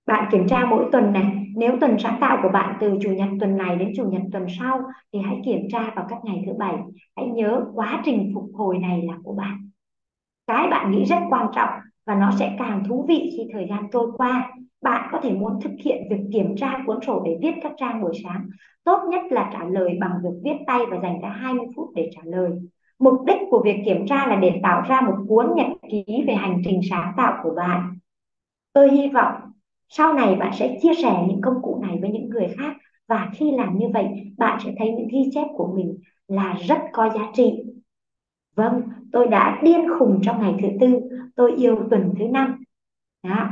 bạn 0.06 0.28
kiểm 0.32 0.48
tra 0.48 0.64
mỗi 0.70 0.84
tuần 0.92 1.12
này. 1.12 1.46
Nếu 1.56 1.76
tuần 1.80 1.96
sáng 1.98 2.18
tạo 2.20 2.38
của 2.42 2.48
bạn 2.48 2.76
từ 2.80 2.98
chủ 3.02 3.10
nhật 3.10 3.28
tuần 3.40 3.56
này 3.56 3.76
đến 3.76 3.92
chủ 3.96 4.10
nhật 4.10 4.22
tuần 4.32 4.46
sau 4.58 4.80
thì 5.12 5.18
hãy 5.24 5.40
kiểm 5.44 5.60
tra 5.72 5.92
vào 5.96 6.06
các 6.08 6.18
ngày 6.24 6.42
thứ 6.46 6.52
bảy. 6.58 6.74
Hãy 7.16 7.26
nhớ 7.26 7.64
quá 7.74 8.02
trình 8.04 8.32
phục 8.34 8.44
hồi 8.54 8.78
này 8.78 9.02
là 9.02 9.14
của 9.24 9.34
bạn. 9.34 9.70
Cái 10.46 10.68
bạn 10.70 10.90
nghĩ 10.90 11.04
rất 11.04 11.18
quan 11.30 11.46
trọng 11.54 11.70
và 12.06 12.14
nó 12.14 12.30
sẽ 12.38 12.56
càng 12.58 12.82
thú 12.88 13.04
vị 13.08 13.30
khi 13.36 13.48
thời 13.52 13.66
gian 13.68 13.88
trôi 13.92 14.10
qua. 14.16 14.50
Bạn 14.82 15.08
có 15.12 15.20
thể 15.22 15.32
muốn 15.32 15.60
thực 15.60 15.72
hiện 15.84 16.02
việc 16.10 16.20
kiểm 16.32 16.56
tra 16.56 16.82
cuốn 16.86 16.98
sổ 17.06 17.22
để 17.24 17.38
viết 17.42 17.54
các 17.62 17.72
trang 17.76 18.02
buổi 18.02 18.12
sáng. 18.24 18.48
Tốt 18.84 18.98
nhất 19.10 19.22
là 19.30 19.50
trả 19.52 19.64
lời 19.64 19.96
bằng 20.00 20.12
việc 20.22 20.40
viết 20.44 20.56
tay 20.66 20.80
và 20.90 20.96
dành 21.02 21.20
ra 21.20 21.28
20 21.28 21.66
phút 21.76 21.90
để 21.94 22.10
trả 22.14 22.22
lời. 22.24 22.50
Mục 22.98 23.14
đích 23.26 23.38
của 23.50 23.62
việc 23.64 23.82
kiểm 23.84 24.06
tra 24.06 24.26
là 24.26 24.36
để 24.36 24.60
tạo 24.62 24.82
ra 24.88 25.00
một 25.00 25.16
cuốn 25.28 25.46
nhật 25.56 25.66
ký 25.90 26.24
về 26.26 26.34
hành 26.34 26.62
trình 26.64 26.80
sáng 26.90 27.12
tạo 27.16 27.40
của 27.42 27.54
bạn. 27.56 27.98
Tôi 28.72 28.90
hy 28.90 29.08
vọng 29.08 29.34
sau 29.88 30.14
này 30.14 30.34
bạn 30.34 30.52
sẽ 30.58 30.78
chia 30.82 30.94
sẻ 31.02 31.24
những 31.28 31.40
công 31.40 31.62
cụ 31.62 31.80
này 31.82 31.98
với 32.00 32.10
những 32.10 32.28
người 32.28 32.48
khác. 32.58 32.76
Và 33.08 33.30
khi 33.34 33.52
làm 33.52 33.78
như 33.78 33.86
vậy 33.94 34.06
bạn 34.38 34.58
sẽ 34.64 34.74
thấy 34.78 34.90
những 34.90 35.08
ghi 35.08 35.30
chép 35.34 35.46
của 35.56 35.72
mình 35.76 35.98
là 36.28 36.56
rất 36.68 36.78
có 36.92 37.10
giá 37.10 37.22
trị. 37.34 37.52
Vâng 38.56 38.82
tôi 39.12 39.26
đã 39.26 39.60
điên 39.62 39.88
khùng 39.98 40.20
trong 40.22 40.40
ngày 40.40 40.54
thứ 40.62 40.68
tư. 40.80 41.00
Tôi 41.36 41.52
yêu 41.56 41.76
tuần 41.90 42.14
thứ 42.18 42.24
năm. 42.24 42.62
Đó. 43.22 43.48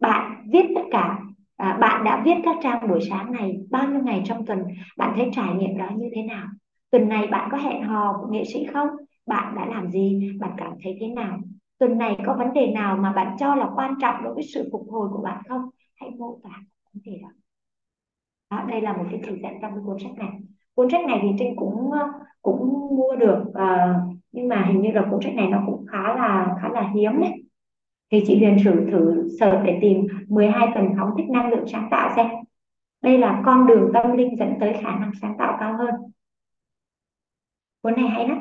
bạn 0.00 0.46
viết 0.52 0.66
tất 0.74 0.82
cả 0.90 1.18
à, 1.56 1.78
bạn 1.80 2.04
đã 2.04 2.22
viết 2.24 2.34
các 2.44 2.56
trang 2.62 2.88
buổi 2.88 3.00
sáng 3.10 3.32
này 3.32 3.58
bao 3.70 3.88
nhiêu 3.88 4.00
ngày 4.02 4.22
trong 4.26 4.46
tuần? 4.46 4.58
Bạn 4.96 5.12
thấy 5.16 5.30
trải 5.32 5.54
nghiệm 5.54 5.78
đó 5.78 5.88
như 5.96 6.08
thế 6.14 6.22
nào? 6.22 6.46
Tuần 6.90 7.08
này 7.08 7.26
bạn 7.26 7.48
có 7.52 7.58
hẹn 7.58 7.82
hò 7.82 8.18
của 8.20 8.28
nghệ 8.32 8.44
sĩ 8.44 8.66
không? 8.74 8.88
Bạn 9.26 9.54
đã 9.56 9.66
làm 9.66 9.90
gì? 9.90 10.32
Bạn 10.40 10.50
cảm 10.56 10.72
thấy 10.82 10.96
thế 11.00 11.08
nào? 11.08 11.38
Tuần 11.84 11.98
này 11.98 12.16
có 12.26 12.34
vấn 12.38 12.52
đề 12.52 12.66
nào 12.66 12.96
mà 12.96 13.12
bạn 13.12 13.36
cho 13.40 13.54
là 13.54 13.70
quan 13.76 13.94
trọng 14.00 14.24
đối 14.24 14.34
với 14.34 14.42
sự 14.54 14.68
phục 14.72 14.86
hồi 14.90 15.08
của 15.12 15.22
bạn 15.22 15.42
không? 15.48 15.62
Hãy 15.94 16.10
mô 16.18 16.38
tả 16.42 16.50
vấn 16.94 17.02
đề 17.04 17.20
đó. 17.22 17.28
đó 18.50 18.64
đây 18.68 18.80
là 18.80 18.96
một 18.96 19.04
cái 19.10 19.20
chỉ 19.24 19.32
dẫn 19.42 19.52
trong 19.62 19.74
cái 19.74 19.82
cuốn 19.86 19.98
sách 19.98 20.12
này. 20.18 20.28
Cuốn 20.74 20.90
sách 20.90 21.04
này 21.06 21.18
thì 21.22 21.28
trinh 21.38 21.56
cũng 21.56 21.92
ờ, 21.92 22.08
cũng 22.42 22.88
mua 22.96 23.16
được 23.16 23.44
uh, 23.48 24.18
nhưng 24.32 24.48
mà 24.48 24.64
hình 24.68 24.80
như 24.82 24.90
là 24.92 25.06
cuốn 25.10 25.20
sách 25.22 25.34
này 25.34 25.48
nó 25.48 25.62
cũng 25.66 25.86
khá 25.86 26.02
là 26.02 26.56
khá 26.62 26.68
là 26.68 26.92
hiếm 26.94 27.20
đấy. 27.20 27.32
Thì 28.10 28.24
chị 28.26 28.38
Huyền 28.38 28.56
thử 28.64 28.90
thử 28.90 29.28
search 29.40 29.64
để 29.66 29.78
tìm 29.82 30.06
12 30.28 30.68
tầng 30.74 30.94
phóng 30.98 31.10
thích 31.18 31.30
năng 31.30 31.50
lượng 31.50 31.66
sáng 31.66 31.88
tạo 31.90 32.12
xem. 32.16 32.26
Đây 33.02 33.18
là 33.18 33.42
con 33.46 33.66
đường 33.66 33.90
tâm 33.94 34.12
linh 34.16 34.36
dẫn 34.36 34.54
tới 34.60 34.72
khả 34.82 34.98
năng 34.98 35.10
sáng 35.20 35.34
tạo 35.38 35.56
cao 35.60 35.76
hơn. 35.76 35.94
Cuốn 37.82 37.94
này 37.96 38.08
hay 38.08 38.28
lắm. 38.28 38.38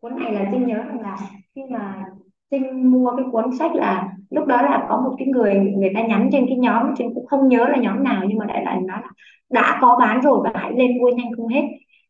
Cuốn 0.00 0.16
này 0.16 0.32
là 0.32 0.48
Trinh 0.52 0.66
nhớ 0.66 0.74
rằng 0.76 1.00
là 1.00 1.18
khi 1.54 1.62
mà 1.70 2.04
Trinh 2.50 2.90
mua 2.90 3.16
cái 3.16 3.26
cuốn 3.32 3.56
sách 3.58 3.74
là 3.74 4.08
lúc 4.30 4.46
đó 4.46 4.62
là 4.62 4.86
có 4.88 5.00
một 5.00 5.14
cái 5.18 5.26
người 5.26 5.54
người 5.54 5.90
ta 5.94 6.02
nhắn 6.02 6.28
trên 6.32 6.46
cái 6.48 6.56
nhóm 6.56 6.86
Trinh 6.98 7.14
cũng 7.14 7.26
không 7.26 7.48
nhớ 7.48 7.66
là 7.68 7.76
nhóm 7.76 8.04
nào 8.04 8.22
nhưng 8.28 8.38
mà 8.38 8.44
đại 8.46 8.64
loại 8.64 8.80
là 8.82 9.02
đã 9.50 9.78
có 9.80 9.96
bán 10.00 10.20
rồi 10.20 10.40
và 10.44 10.50
hãy 10.54 10.72
lên 10.76 10.98
mua 10.98 11.08
nhanh 11.08 11.32
không 11.36 11.48
hết. 11.48 11.62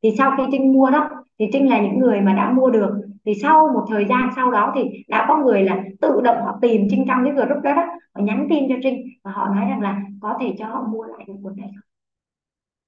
Thì 0.03 0.11
sau 0.19 0.35
khi 0.37 0.43
Trinh 0.53 0.73
mua 0.73 0.91
đó 0.91 1.11
thì 1.39 1.47
Trinh 1.53 1.69
là 1.69 1.81
những 1.83 1.99
người 1.99 2.21
mà 2.21 2.35
đã 2.35 2.53
mua 2.53 2.71
được. 2.71 2.91
Thì 3.27 3.33
sau 3.43 3.69
một 3.75 3.85
thời 3.91 4.05
gian 4.05 4.31
sau 4.37 4.51
đó 4.51 4.73
thì 4.77 4.83
đã 5.09 5.25
có 5.29 5.37
người 5.37 5.63
là 5.63 5.85
tự 6.01 6.21
động 6.25 6.37
họ 6.45 6.59
tìm 6.63 6.87
Trinh 6.91 7.05
trong 7.09 7.25
cái 7.25 7.33
group 7.33 7.63
đó 7.63 7.75
đó 7.75 7.85
họ 8.15 8.21
nhắn 8.23 8.47
tin 8.51 8.69
cho 8.69 8.75
Trinh 8.83 9.07
và 9.25 9.31
họ 9.31 9.49
nói 9.55 9.65
rằng 9.71 9.81
là 9.81 10.01
có 10.21 10.39
thể 10.41 10.55
cho 10.59 10.67
họ 10.67 10.87
mua 10.93 11.05
lại 11.05 11.25
cái 11.27 11.37
cuốn 11.43 11.57
này 11.57 11.71
không? 11.75 11.87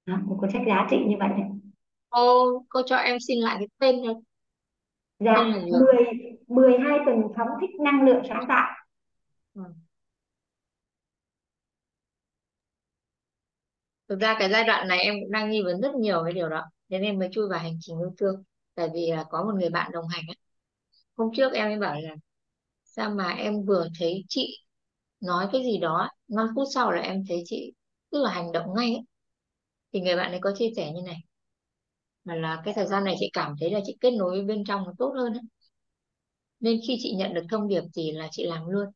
Đó, 0.07 0.22
một 0.24 0.36
cuốn 0.40 0.51
sách 0.51 0.62
giá 0.66 0.86
trị 0.90 1.05
như 1.07 1.16
vậy. 1.18 1.28
Đấy 1.28 1.49
cô 2.11 2.62
cô 2.68 2.82
cho 2.86 2.96
em 2.96 3.16
xin 3.28 3.38
lại 3.38 3.57
cái 3.59 3.68
tên 3.78 3.96
cho 4.05 4.14
dạ 5.18 5.34
10 5.80 5.96
12 6.49 6.99
tuần 7.07 7.22
phóng 7.36 7.49
thích 7.61 7.70
năng 7.84 8.03
lượng 8.07 8.22
sáng 8.28 8.44
tạo 8.49 8.70
ừ. 9.55 9.62
thực 14.09 14.20
ra 14.20 14.36
cái 14.38 14.51
giai 14.51 14.64
đoạn 14.64 14.88
này 14.88 14.99
em 14.99 15.14
cũng 15.22 15.30
đang 15.32 15.51
nghi 15.51 15.62
vấn 15.62 15.80
rất 15.80 15.94
nhiều 15.94 16.22
cái 16.24 16.32
điều 16.32 16.49
đó, 16.49 16.64
nên 16.88 17.03
em 17.03 17.18
mới 17.18 17.28
chui 17.32 17.49
vào 17.49 17.59
hành 17.59 17.78
trình 17.80 17.99
yêu 17.99 18.14
thương, 18.18 18.42
tại 18.74 18.88
vì 18.94 19.07
là 19.12 19.24
có 19.30 19.44
một 19.44 19.55
người 19.61 19.70
bạn 19.70 19.92
đồng 19.92 20.09
hành 20.09 20.24
ấy. 20.28 20.36
hôm 21.16 21.30
trước 21.36 21.53
em 21.55 21.68
ấy 21.68 21.78
bảo 21.80 21.94
là, 22.03 22.16
sao 22.84 23.11
mà 23.11 23.30
em 23.30 23.64
vừa 23.66 23.88
thấy 24.01 24.24
chị 24.28 24.59
nói 25.20 25.49
cái 25.53 25.62
gì 25.64 25.78
đó 25.78 26.11
5 26.28 26.49
phút 26.57 26.68
sau 26.74 26.92
là 26.92 27.03
em 27.03 27.24
thấy 27.28 27.42
chị 27.46 27.72
tức 28.12 28.22
là 28.22 28.30
hành 28.32 28.53
động 28.53 28.74
ngay 28.76 28.86
ấy. 28.94 29.03
thì 29.92 30.01
người 30.01 30.16
bạn 30.16 30.30
ấy 30.32 30.40
có 30.42 30.53
chia 30.59 30.70
sẻ 30.76 30.92
như 30.94 31.03
này 31.07 31.16
mà 32.24 32.34
là 32.34 32.62
cái 32.64 32.74
thời 32.74 32.86
gian 32.86 33.05
này 33.05 33.14
chị 33.20 33.30
cảm 33.32 33.55
thấy 33.61 33.70
là 33.70 33.80
chị 33.84 33.96
kết 34.01 34.11
nối 34.11 34.40
bên 34.44 34.64
trong 34.64 34.84
nó 34.84 34.92
tốt 34.99 35.12
hơn 35.16 35.32
ấy 35.32 35.42
nên 36.61 36.81
khi 36.89 36.97
chị 37.01 37.15
nhận 37.15 37.35
được 37.35 37.45
thông 37.51 37.69
điệp 37.69 37.83
gì 37.95 38.13
là 38.13 38.29
chị 38.33 38.47
làm 38.47 38.69
luôn. 38.69 38.87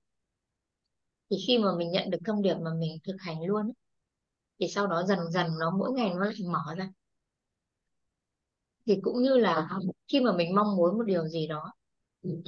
Thì 1.30 1.36
khi 1.46 1.58
mà 1.58 1.68
mình 1.78 1.90
nhận 1.90 2.10
được 2.10 2.18
thông 2.26 2.42
điệp 2.42 2.54
mà 2.54 2.70
mình 2.80 2.98
thực 3.04 3.16
hành 3.18 3.42
luôn 3.46 3.72
thì 4.60 4.68
sau 4.68 4.86
đó 4.86 5.02
dần 5.08 5.18
dần 5.32 5.46
nó 5.60 5.70
mỗi 5.78 5.92
ngày 5.92 6.10
nó 6.14 6.24
lại 6.24 6.34
mở 6.52 6.74
ra. 6.76 6.90
Thì 8.86 8.98
cũng 9.02 9.22
như 9.22 9.36
là 9.36 9.68
khi 10.08 10.20
mà 10.20 10.32
mình 10.36 10.54
mong 10.54 10.76
muốn 10.76 10.98
một 10.98 11.02
điều 11.04 11.28
gì 11.28 11.46
đó 11.46 11.72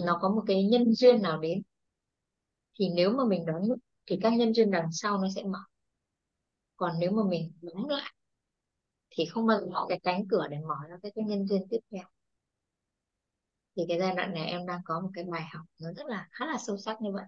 nó 0.06 0.18
có 0.22 0.28
một 0.28 0.42
cái 0.46 0.64
nhân 0.64 0.94
duyên 0.94 1.22
nào 1.22 1.38
đến 1.40 1.62
thì 2.78 2.88
nếu 2.88 3.10
mà 3.10 3.24
mình 3.24 3.46
đón 3.46 3.62
nhận 3.62 3.78
thì 4.06 4.18
các 4.22 4.32
nhân 4.32 4.54
duyên 4.54 4.70
đằng 4.70 4.88
sau 4.92 5.18
nó 5.18 5.28
sẽ 5.36 5.42
mở. 5.44 5.58
Còn 6.76 6.92
nếu 7.00 7.10
mà 7.10 7.22
mình 7.28 7.52
đóng 7.62 7.88
lại 7.88 8.12
thì 9.10 9.24
không 9.26 9.46
bao 9.46 9.60
giờ 9.60 9.66
có 9.74 9.86
cái 9.88 10.00
cánh 10.02 10.28
cửa 10.28 10.46
để 10.50 10.56
mở 10.68 10.74
ra 10.88 10.96
cái, 11.02 11.12
cái 11.14 11.24
nhân 11.24 11.46
duyên 11.48 11.62
tiếp 11.70 11.78
theo 11.92 12.04
thì 13.76 13.82
cái 13.88 13.98
giai 13.98 14.14
đoạn 14.14 14.34
này 14.34 14.46
em 14.46 14.66
đang 14.66 14.80
có 14.84 15.00
một 15.00 15.08
cái 15.14 15.24
bài 15.24 15.42
học 15.54 15.66
nó 15.82 15.92
rất 15.92 16.06
là, 16.06 16.28
khá 16.32 16.46
là 16.46 16.58
sâu 16.66 16.76
sắc 16.78 17.02
như 17.02 17.12
vậy. 17.12 17.24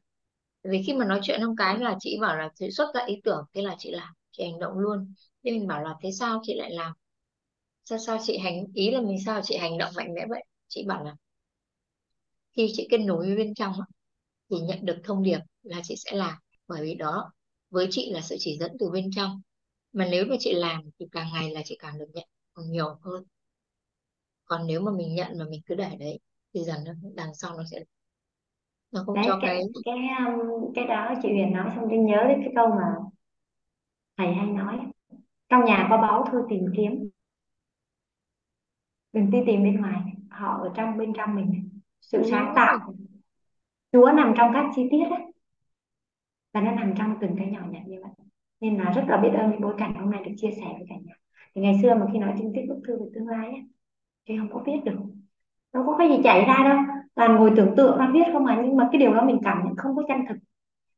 Vì 0.65 0.83
khi 0.87 0.95
mà 0.95 1.07
nói 1.07 1.21
chuyện 1.23 1.41
ông 1.41 1.57
cái 1.57 1.79
là 1.79 1.97
chị 2.01 2.19
bảo 2.21 2.37
là 2.37 2.51
chị 2.57 2.71
xuất 2.71 2.95
ra 2.95 3.05
ý 3.07 3.21
tưởng, 3.25 3.45
thế 3.55 3.63
là 3.63 3.77
chị 3.79 3.91
làm, 3.93 4.15
chị 4.33 4.45
hành 4.45 4.59
động 4.61 4.79
luôn. 4.79 5.15
Thế 5.45 5.51
mình 5.53 5.67
bảo 5.67 5.83
là 5.83 5.95
thế 6.03 6.11
sao 6.13 6.41
chị 6.45 6.55
lại 6.59 6.71
làm? 6.73 6.93
Sao 7.85 7.99
sao 7.99 8.19
chị 8.25 8.39
hành, 8.39 8.67
ý 8.75 8.91
là 8.91 9.01
mình 9.01 9.19
sao 9.27 9.41
chị 9.45 9.57
hành 9.57 9.79
động 9.79 9.93
mạnh 9.97 10.15
mẽ 10.15 10.27
vậy? 10.31 10.45
Chị 10.69 10.85
bảo 10.89 11.05
là 11.05 11.17
khi 12.57 12.71
chị 12.75 12.87
kết 12.91 12.99
nối 12.99 13.27
với 13.27 13.37
bên 13.37 13.55
trong 13.55 13.73
thì 14.51 14.57
nhận 14.61 14.87
được 14.87 14.99
thông 15.05 15.23
điệp 15.23 15.41
là 15.63 15.81
chị 15.85 15.95
sẽ 15.99 16.13
làm, 16.17 16.35
bởi 16.69 16.83
vì 16.83 16.95
đó 16.95 17.33
với 17.71 17.89
chị 17.91 18.11
là 18.13 18.21
sự 18.23 18.37
chỉ 18.41 18.59
dẫn 18.61 18.73
từ 18.81 18.91
bên 18.91 19.11
trong. 19.17 19.43
Mà 19.93 20.09
nếu 20.13 20.25
mà 20.27 20.37
chị 20.41 20.55
làm 20.55 20.83
thì 21.01 21.07
càng 21.13 21.29
ngày 21.35 21.51
là 21.53 21.63
chị 21.67 21.77
càng 21.81 21.99
được 21.99 22.07
nhận 22.15 22.29
còn 22.55 22.73
nhiều 22.73 22.99
hơn. 23.03 23.25
Còn 24.45 24.67
nếu 24.67 24.81
mà 24.81 24.93
mình 24.93 25.15
nhận 25.15 25.39
mà 25.39 25.45
mình 25.51 25.61
cứ 25.67 25.75
để 25.75 25.97
đấy 26.01 26.19
thì 26.57 26.65
dần 26.65 26.77
nó 26.87 26.93
đằng 27.15 27.35
sau 27.35 27.57
nó 27.57 27.63
sẽ 27.71 27.79
nó 28.93 29.03
không 29.07 29.15
đấy 29.15 29.25
cho 29.29 29.39
cái 29.43 29.63
cái 29.85 29.97
cái 30.19 30.27
um, 30.27 30.73
cái 30.75 30.87
đó 30.87 31.15
chị 31.23 31.29
Huyền 31.29 31.53
nói 31.53 31.71
xong 31.75 31.87
tôi 31.91 31.99
nhớ 31.99 32.25
đến 32.29 32.41
cái 32.45 32.53
câu 32.57 32.69
mà 32.69 32.95
thầy 34.17 34.35
hay 34.35 34.47
nói. 34.47 34.79
Trong 35.49 35.65
nhà 35.65 35.87
có 35.91 35.97
báu 35.97 36.25
thôi 36.33 36.43
tìm 36.49 36.67
kiếm. 36.77 37.09
Đừng 39.13 39.31
đi 39.31 39.39
tìm 39.47 39.63
bên 39.63 39.81
ngoài. 39.81 40.01
Họ 40.31 40.59
ở 40.63 40.73
trong 40.77 40.99
bên 40.99 41.13
trong 41.17 41.35
mình. 41.35 41.81
Sự 42.01 42.19
đúng 42.19 42.31
sáng 42.31 42.45
rồi. 42.45 42.53
tạo. 42.57 42.95
Chúa 43.93 44.13
nằm 44.17 44.35
trong 44.37 44.51
các 44.55 44.67
chi 44.77 44.89
tiết 44.91 45.05
ấy, 45.11 45.33
và 46.53 46.61
nó 46.61 46.73
nằm 46.73 46.95
trong 46.99 47.17
từng 47.21 47.35
cái 47.39 47.51
nhỏ 47.51 47.61
nhặt 47.71 47.83
như 47.87 47.97
vậy. 48.03 48.27
Nên 48.61 48.79
là 48.79 48.93
rất 48.93 49.05
là 49.09 49.17
biết 49.17 49.31
ơn 49.39 49.51
những 49.51 49.61
bối 49.61 49.75
cảnh 49.79 49.95
hôm 49.95 50.11
nay 50.11 50.25
được 50.25 50.33
chia 50.37 50.51
sẻ 50.51 50.67
với 50.79 50.87
cả 50.89 50.95
nhà. 51.05 51.15
Thì 51.55 51.61
ngày 51.63 51.79
xưa 51.83 51.95
mà 51.95 52.07
khi 52.13 52.19
nói 52.19 52.35
chính 52.39 52.53
tiết 52.55 52.63
bức 52.69 52.81
thư 52.87 52.99
về 52.99 53.07
tương 53.15 53.29
lai 53.29 53.47
ấy, 53.47 53.63
thì 54.27 54.39
không 54.39 54.53
có 54.53 54.63
viết 54.67 54.81
được 54.85 54.99
đâu 55.75 55.85
có 55.87 55.97
cái 55.99 56.09
gì 56.09 56.21
chạy 56.25 56.45
ra 56.45 56.65
đâu. 56.65 56.79
Toàn 57.15 57.37
ngồi 57.37 57.53
tưởng 57.57 57.77
tượng 57.77 57.99
ra 57.99 58.11
viết 58.13 58.25
không 58.33 58.47
à. 58.47 58.61
Nhưng 58.65 58.77
mà 58.77 58.89
cái 58.93 58.99
điều 58.99 59.15
đó 59.15 59.25
mình 59.25 59.41
cảm 59.45 59.63
nhận 59.65 59.77
không 59.77 59.97
có 59.97 60.03
chân 60.09 60.27
thực. 60.29 60.37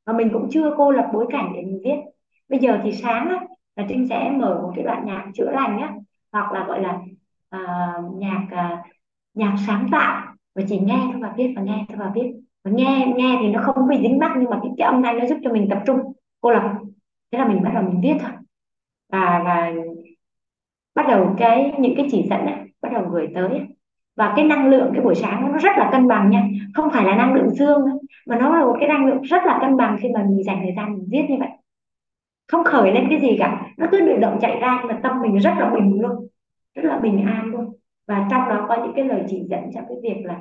Và 0.06 0.12
mình 0.12 0.30
cũng 0.32 0.48
chưa 0.50 0.74
cô 0.76 0.90
lập 0.90 1.10
bối 1.12 1.26
cảnh 1.30 1.52
để 1.54 1.62
mình 1.62 1.80
viết. 1.84 1.96
Bây 2.48 2.58
giờ 2.58 2.80
thì 2.84 2.92
sáng 2.92 3.28
á, 3.28 3.44
là 3.76 3.84
Trinh 3.88 4.08
sẽ 4.08 4.32
mở 4.36 4.60
một 4.62 4.72
cái 4.74 4.84
đoạn 4.84 5.06
nhạc 5.06 5.24
chữa 5.34 5.50
lành 5.50 5.78
á. 5.78 5.94
Hoặc 6.32 6.52
là 6.52 6.64
gọi 6.64 6.80
là 6.82 6.98
uh, 7.56 8.18
nhạc 8.18 8.46
uh, 8.52 8.78
nhạc 9.34 9.54
sáng 9.66 9.88
tạo. 9.92 10.34
Và 10.54 10.62
chỉ 10.68 10.78
nghe 10.78 11.00
thôi 11.12 11.20
và 11.20 11.34
viết 11.36 11.52
và 11.56 11.62
nghe 11.62 11.84
thôi 11.88 11.96
và 12.00 12.12
viết. 12.14 12.32
Và 12.64 12.70
nghe 12.70 13.12
nghe 13.16 13.38
thì 13.40 13.48
nó 13.48 13.62
không 13.62 13.88
bị 13.88 13.98
dính 14.02 14.18
mắt 14.18 14.34
nhưng 14.38 14.50
mà 14.50 14.58
cái, 14.62 14.72
cái 14.78 14.86
âm 14.86 15.02
thanh 15.02 15.18
nó 15.18 15.26
giúp 15.26 15.38
cho 15.44 15.52
mình 15.52 15.66
tập 15.70 15.82
trung 15.86 15.98
cô 16.40 16.50
lập. 16.50 16.72
Thế 17.32 17.38
là 17.38 17.48
mình 17.48 17.62
bắt 17.62 17.70
đầu 17.74 17.82
mình 17.82 18.00
viết 18.02 18.14
thôi. 18.20 18.30
Và 19.12 19.42
và 19.44 19.72
bắt 20.94 21.06
đầu 21.08 21.34
cái 21.38 21.74
những 21.78 21.94
cái 21.96 22.06
chỉ 22.10 22.26
dẫn 22.30 22.46
ấy, 22.46 22.56
bắt 22.82 22.92
đầu 22.92 23.04
gửi 23.10 23.28
tới 23.34 23.60
và 24.18 24.32
cái 24.36 24.44
năng 24.44 24.70
lượng 24.70 24.90
cái 24.94 25.02
buổi 25.04 25.14
sáng 25.14 25.52
nó 25.52 25.58
rất 25.58 25.72
là 25.78 25.90
cân 25.92 26.08
bằng 26.08 26.30
nha. 26.30 26.48
Không 26.74 26.90
phải 26.92 27.04
là 27.04 27.16
năng 27.16 27.34
lượng 27.34 27.50
dương 27.50 27.80
mà 28.26 28.38
nó 28.38 28.58
là 28.58 28.64
một 28.66 28.76
cái 28.80 28.88
năng 28.88 29.06
lượng 29.06 29.22
rất 29.22 29.42
là 29.46 29.58
cân 29.62 29.76
bằng 29.76 29.98
khi 30.02 30.08
mà 30.14 30.24
mình 30.28 30.44
dành 30.44 30.58
thời 30.62 30.72
gian 30.76 30.92
mình 30.94 31.06
viết 31.10 31.22
như 31.30 31.36
vậy. 31.40 31.48
Không 32.48 32.64
khởi 32.64 32.92
lên 32.92 33.06
cái 33.10 33.20
gì 33.20 33.36
cả 33.38 33.72
nó 33.76 33.86
cứ 33.92 33.98
tự 34.06 34.16
động 34.20 34.38
chạy 34.40 34.60
ra 34.60 34.78
nhưng 34.82 34.92
mà 34.92 35.00
tâm 35.02 35.20
mình 35.22 35.36
rất 35.38 35.50
là 35.58 35.70
bình 35.74 36.00
luôn 36.02 36.26
rất 36.74 36.82
là 36.84 36.98
bình 36.98 37.26
an 37.26 37.46
luôn. 37.46 37.72
Và 38.08 38.28
trong 38.30 38.48
đó 38.48 38.66
có 38.68 38.76
những 38.84 38.92
cái 38.96 39.04
lời 39.04 39.24
chỉ 39.28 39.42
dẫn 39.50 39.60
cho 39.74 39.80
cái 39.88 39.96
việc 40.02 40.22
là 40.24 40.34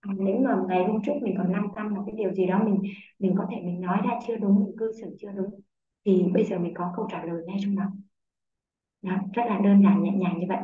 à, 0.00 0.12
nếu 0.18 0.36
mà 0.44 0.56
ngày 0.68 0.84
hôm 0.84 1.02
trước 1.06 1.12
mình 1.22 1.34
còn 1.38 1.52
lăn 1.52 1.68
tăn 1.76 1.88
là 1.94 2.00
cái 2.06 2.14
điều 2.18 2.32
gì 2.32 2.46
đó 2.46 2.60
mình 2.64 2.82
mình 3.18 3.34
có 3.38 3.46
thể 3.50 3.56
mình 3.64 3.80
nói 3.80 3.98
ra 4.04 4.10
chưa 4.26 4.36
đúng 4.36 4.54
mình 4.64 4.76
cư 4.78 4.92
xử 5.00 5.16
chưa 5.20 5.30
đúng 5.36 5.60
thì 6.06 6.24
bây 6.34 6.44
giờ 6.44 6.58
mình 6.58 6.74
có 6.74 6.92
câu 6.96 7.08
trả 7.12 7.24
lời 7.24 7.42
ngay 7.46 7.56
trong 7.62 7.76
đó. 7.76 7.84
Đó, 9.02 9.12
rất 9.34 9.42
là 9.46 9.58
đơn 9.64 9.82
giản 9.82 10.02
nhẹ 10.02 10.10
nhàng 10.12 10.38
như 10.40 10.46
vậy. 10.48 10.58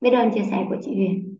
Biết 0.00 0.10
ơn 0.10 0.30
chia 0.34 0.42
sẻ 0.50 0.66
của 0.68 0.76
chị 0.82 0.94
Huyền 0.94 1.36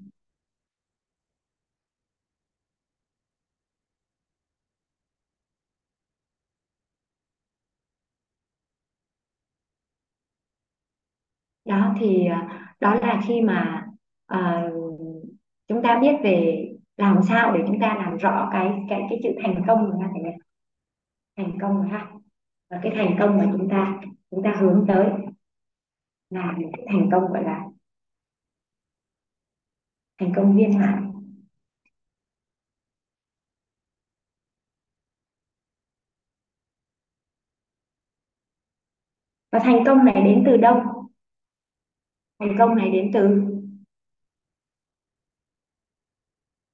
đó 11.64 11.81
thì 12.00 12.26
ờ, 12.26 12.36
đó 12.80 12.94
là 12.94 13.20
khi 13.26 13.40
mà 13.40 13.86
uh, 14.34 14.72
chúng 15.68 15.82
ta 15.82 15.98
biết 15.98 16.16
về 16.24 16.66
làm 16.96 17.20
sao 17.28 17.56
để 17.56 17.64
chúng 17.66 17.80
ta 17.80 17.94
làm 17.94 18.16
rõ 18.16 18.48
cái 18.52 18.70
cái 18.88 19.06
cái 19.10 19.20
chữ 19.22 19.28
thành 19.42 19.62
công 19.66 19.90
rồi 19.90 20.00
ha 20.02 20.08
thầy 20.12 20.32
thành 21.36 21.58
công 21.60 21.76
rồi 21.76 21.88
ha 21.88 22.10
và 22.70 22.80
cái 22.82 22.92
thành 22.96 23.16
công 23.20 23.38
mà 23.38 23.48
chúng 23.52 23.68
ta 23.70 24.00
chúng 24.30 24.42
ta 24.42 24.54
hướng 24.60 24.84
tới 24.88 25.06
là 26.30 26.52
một 26.52 26.70
cái 26.76 26.86
thành 26.90 27.08
công 27.12 27.32
gọi 27.32 27.44
là 27.44 27.64
thành 30.18 30.32
công 30.36 30.56
viên 30.56 30.78
mãn. 30.78 31.12
Và 39.52 39.58
thành 39.58 39.84
công 39.86 40.04
này 40.04 40.14
đến 40.24 40.42
từ 40.46 40.56
đâu? 40.56 41.01
Thành 42.42 42.56
công 42.58 42.76
này 42.76 42.90
đến 42.90 43.10
từ? 43.14 43.40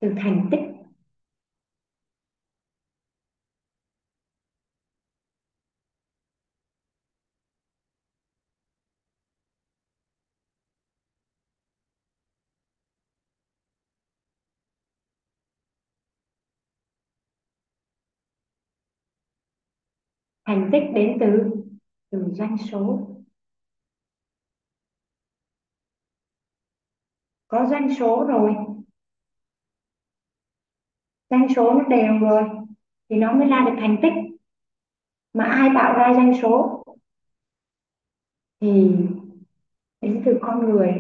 Từ 0.01 0.09
thành 0.17 0.49
tích. 0.51 0.61
Thành 20.45 20.69
tích 20.73 20.83
đến 20.95 21.17
từ? 21.21 21.27
Từ 22.11 22.19
doanh 22.35 22.57
số. 22.71 23.18
Có 27.49 27.67
doanh 27.71 27.95
số 27.99 28.25
rồi. 28.29 28.55
Doanh 31.31 31.47
số 31.57 31.73
nó 31.75 31.85
đều 31.89 32.19
rồi, 32.19 32.45
thì 33.11 33.17
nó 33.17 33.33
mới 33.33 33.49
ra 33.49 33.65
được 33.67 33.75
thành 33.81 33.97
tích. 34.03 34.13
Mà 35.33 35.45
ai 35.45 35.69
tạo 35.75 35.99
ra 35.99 36.15
doanh 36.15 36.33
số? 36.43 36.85
Thì 38.61 38.69
đến 40.01 40.23
từ 40.27 40.39
con 40.43 40.61
người 40.71 40.95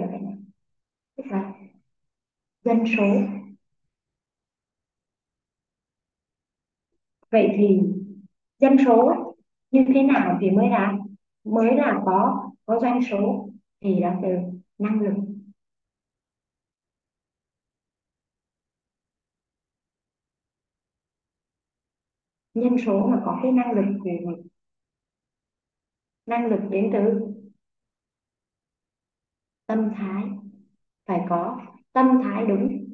tức 1.17 1.25
là 1.31 1.53
dân 2.65 2.85
số. 2.97 3.05
Vậy 7.31 7.49
thì 7.57 7.81
dân 8.59 8.77
số 8.87 9.13
như 9.71 9.85
thế 9.95 10.03
nào 10.03 10.39
thì 10.41 10.51
mới 10.51 10.69
là 10.69 10.93
mới 11.45 11.75
là 11.77 12.01
có 12.07 12.51
có 12.67 12.81
doanh 12.81 13.01
số 13.11 13.49
thì 13.81 14.01
là 14.01 14.19
từ 14.23 14.29
năng 14.79 15.01
lực. 15.01 15.15
Nhân 22.61 22.77
số 22.87 23.07
mà 23.07 23.23
có 23.25 23.39
cái 23.43 23.53
năng 23.53 23.73
lực 23.73 23.85
thì 24.05 24.11
năng 26.27 26.47
lực 26.47 26.61
đến 26.71 26.91
từ 26.93 27.21
tâm 29.67 29.91
thái. 29.97 30.25
Phải 31.07 31.21
có 31.31 31.61
tâm 31.93 32.21
thái 32.25 32.47
đúng 32.47 32.87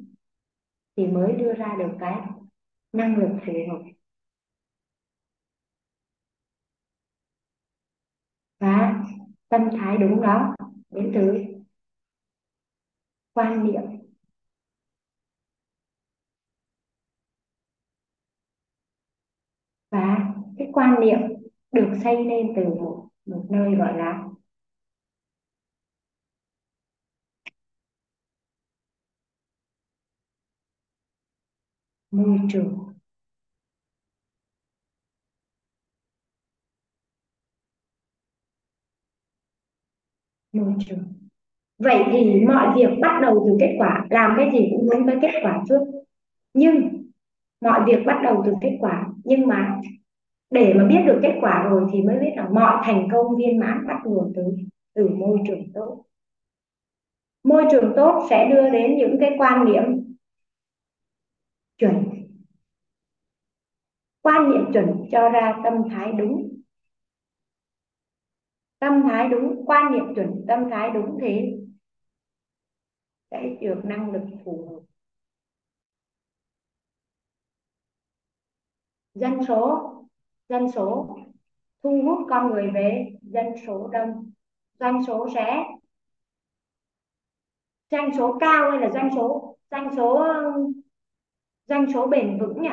thì 0.97 1.07
mới 1.07 1.31
đưa 1.33 1.53
ra 1.53 1.75
được 1.79 1.89
cái 1.99 2.21
năng 2.93 3.17
lực 3.17 3.29
phù 3.45 3.53
hợp. 3.71 3.83
Và 8.59 9.03
tâm 9.49 9.61
thái 9.77 9.97
đúng 9.97 10.21
đó 10.21 10.55
đến 10.89 11.11
từ 11.15 11.33
quan 13.33 13.63
niệm. 13.63 14.04
Và 19.95 20.17
cái 20.57 20.67
quan 20.73 20.99
niệm 21.01 21.19
được 21.71 21.89
xây 22.03 22.25
lên 22.25 22.53
từ 22.55 22.63
một, 22.63 23.07
một 23.25 23.45
nơi 23.49 23.75
gọi 23.75 23.97
là 23.97 24.23
môi 32.11 32.39
trường. 32.49 32.93
Môi 40.53 40.73
trường. 40.85 41.13
Vậy 41.79 42.03
thì 42.13 42.41
mọi 42.47 42.77
việc 42.77 42.89
bắt 43.01 43.19
đầu 43.23 43.45
từ 43.49 43.57
kết 43.61 43.75
quả 43.79 44.07
làm 44.11 44.33
cái 44.37 44.51
gì 44.53 44.67
cũng 44.71 44.87
hướng 44.89 45.07
tới 45.07 45.17
kết 45.23 45.39
quả 45.43 45.63
trước. 45.69 45.79
Nhưng 46.53 47.04
mọi 47.65 47.81
việc 47.85 48.03
bắt 48.05 48.21
đầu 48.23 48.43
từ 48.45 48.53
kết 48.61 48.77
quả. 48.79 49.07
Nhưng 49.23 49.47
mà 49.47 49.81
để 50.49 50.73
mà 50.73 50.85
biết 50.87 50.99
được 51.07 51.19
kết 51.23 51.37
quả 51.41 51.67
rồi 51.69 51.89
thì 51.93 52.01
mới 52.01 52.19
biết 52.19 52.31
là 52.35 52.49
mọi 52.49 52.81
thành 52.85 53.07
công 53.11 53.35
viên 53.37 53.59
mãn 53.59 53.87
bắt 53.87 53.97
nguồn 54.05 54.33
từ 54.35 54.43
từ 54.93 55.07
môi 55.07 55.39
trường 55.47 55.73
tốt. 55.73 56.05
Môi 57.43 57.63
trường 57.71 57.93
tốt 57.95 58.27
sẽ 58.29 58.49
đưa 58.49 58.69
đến 58.69 58.97
những 58.97 59.17
cái 59.19 59.35
quan 59.37 59.65
niệm 59.65 59.83
chuẩn. 61.77 62.09
Quan 64.21 64.49
niệm 64.49 64.73
chuẩn 64.73 65.05
cho 65.11 65.29
ra 65.29 65.61
tâm 65.63 65.73
thái 65.89 66.11
đúng. 66.11 66.49
Tâm 68.79 69.01
thái 69.09 69.29
đúng, 69.29 69.65
quan 69.65 69.91
niệm 69.91 70.15
chuẩn, 70.15 70.45
tâm 70.47 70.69
thái 70.71 70.89
đúng 70.93 71.17
thế 71.21 71.57
sẽ 73.31 73.49
được 73.61 73.81
năng 73.85 74.11
lực 74.11 74.23
phù 74.45 74.67
hợp. 74.69 74.94
Dân 79.15 79.39
số. 79.47 79.91
Dân 80.49 80.71
số. 80.71 81.17
Thu 81.83 82.01
hút 82.05 82.27
con 82.29 82.51
người 82.51 82.71
về 82.73 83.15
dân 83.21 83.45
số 83.67 83.87
đông. 83.87 84.31
Doanh 84.79 85.03
số 85.07 85.27
sẽ. 85.33 85.63
Doanh 87.91 88.11
số 88.17 88.37
cao 88.39 88.71
hay 88.71 88.79
là 88.79 88.89
doanh 88.93 89.09
số 89.15 89.55
doanh 89.71 89.95
số 89.95 90.27
doanh 91.67 91.85
số 91.93 92.07
bền 92.07 92.39
vững 92.39 92.61
nhỉ? 92.61 92.69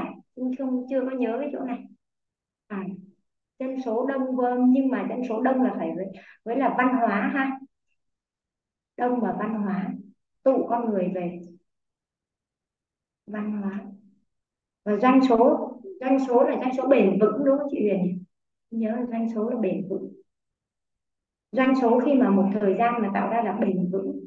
Không 0.59 0.86
chưa 0.90 1.01
có 1.11 1.16
nhớ 1.16 1.36
cái 1.40 1.51
chỗ 1.53 1.59
này. 1.59 1.84
À, 2.66 2.84
dân 3.59 3.76
số 3.84 4.07
đông 4.07 4.36
vâng 4.36 4.70
nhưng 4.70 4.88
mà 4.88 5.07
dân 5.09 5.22
số 5.28 5.40
đông 5.43 5.62
là 5.62 5.74
phải 5.78 5.93
với, 5.97 6.07
với 6.45 6.57
là 6.57 6.74
văn 6.78 6.97
hóa 6.97 7.30
ha. 7.34 7.59
Đông 8.97 9.20
và 9.20 9.36
văn 9.38 9.62
hóa. 9.62 9.90
Tụ 10.43 10.66
con 10.68 10.90
người 10.90 11.12
về. 11.14 11.40
Văn 13.26 13.62
hóa. 13.62 13.84
Và 14.84 14.97
doanh 14.97 15.20
số 15.28 15.71
doanh 16.03 16.18
số 16.26 16.42
là 16.42 16.57
doanh 16.61 16.76
số 16.76 16.88
bền 16.88 17.18
vững 17.20 17.44
đúng 17.44 17.59
không 17.59 17.68
chị 17.70 17.80
Huyền 17.80 18.24
nhớ 18.70 18.90
là 18.90 19.07
doanh 19.11 19.28
số 19.34 19.50
là 19.50 19.57
bền 19.61 19.88
vững. 19.88 20.12
Doanh 21.53 21.74
số 21.82 22.00
khi 22.05 22.14
mà 22.14 22.30
một 22.30 22.50
thời 22.61 22.74
gian 22.78 23.03
mà 23.03 23.11
tạo 23.14 23.30
ra 23.30 23.42
là 23.42 23.53
bền 23.53 23.90
vững. 23.92 24.20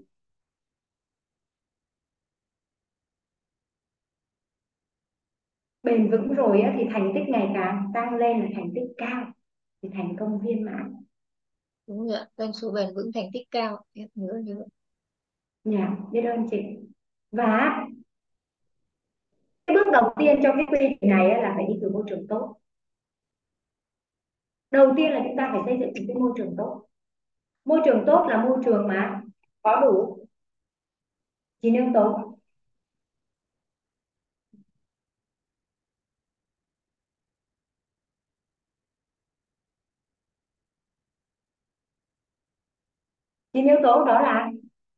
Bền 5.83 6.11
vững 6.11 6.33
rồi 6.33 6.63
thì 6.77 6.83
thành 6.91 7.11
tích 7.15 7.29
ngày 7.29 7.51
càng 7.53 7.91
tăng 7.93 8.15
lên 8.15 8.39
là 8.39 8.45
thành 8.55 8.71
tích 8.75 8.93
cao 8.97 9.31
thì 9.81 9.89
thành 9.93 10.15
công 10.19 10.39
viên 10.39 10.65
mãn. 10.65 10.93
Đúng 11.87 12.07
rồi 12.07 12.19
doanh 12.37 12.53
số 12.53 12.71
bền 12.71 12.95
vững 12.95 13.11
thành 13.13 13.29
tích 13.33 13.47
cao. 13.51 13.85
Nhớ 13.93 14.05
nhớ 14.15 14.65
dạ 15.63 15.97
biết 16.11 16.21
ơn 16.21 16.47
chị. 16.51 16.57
Và 17.31 17.85
cái 19.67 19.75
bước 19.75 19.91
đầu 19.93 20.13
tiên 20.17 20.39
cho 20.43 20.51
cái 20.55 20.65
quy 20.71 20.77
trình 21.01 21.09
này 21.09 21.27
là 21.41 21.53
phải 21.55 21.65
đi 21.67 21.73
từ 21.81 21.89
môi 21.89 22.03
trường 22.09 22.27
tốt. 22.29 22.55
Đầu 24.71 24.93
tiên 24.97 25.11
là 25.11 25.21
chúng 25.23 25.37
ta 25.37 25.49
phải 25.51 25.61
xây 25.65 25.77
dựng 25.79 25.89
một 25.89 26.03
cái 26.07 26.15
môi 26.15 26.31
trường 26.37 26.55
tốt. 26.57 26.81
Môi 27.65 27.81
trường 27.85 28.03
tốt 28.07 28.27
là 28.29 28.43
môi 28.45 28.57
trường 28.65 28.87
mà 28.87 29.21
có 29.63 29.81
đủ 29.81 30.17
chín 31.61 31.73
yếu 31.73 31.85
tố 31.93 32.37
chín 43.53 43.65
yếu 43.65 43.77
tố 43.83 44.05
đó 44.05 44.21
là 44.21 44.49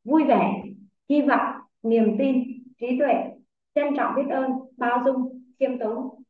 vui 0.04 0.24
vẻ, 0.24 0.64
hy 1.10 1.22
vọng, 1.22 1.56
niềm 1.84 2.16
tin, 2.20 2.44
trí 2.80 2.88
tuệ 3.00 3.37
trân 3.78 3.96
trọng 3.98 4.16
biết 4.16 4.28
ơn, 4.30 4.52
bao 4.78 5.02
dung, 5.06 5.42
khiêm 5.60 5.80
tốn, 5.80 6.24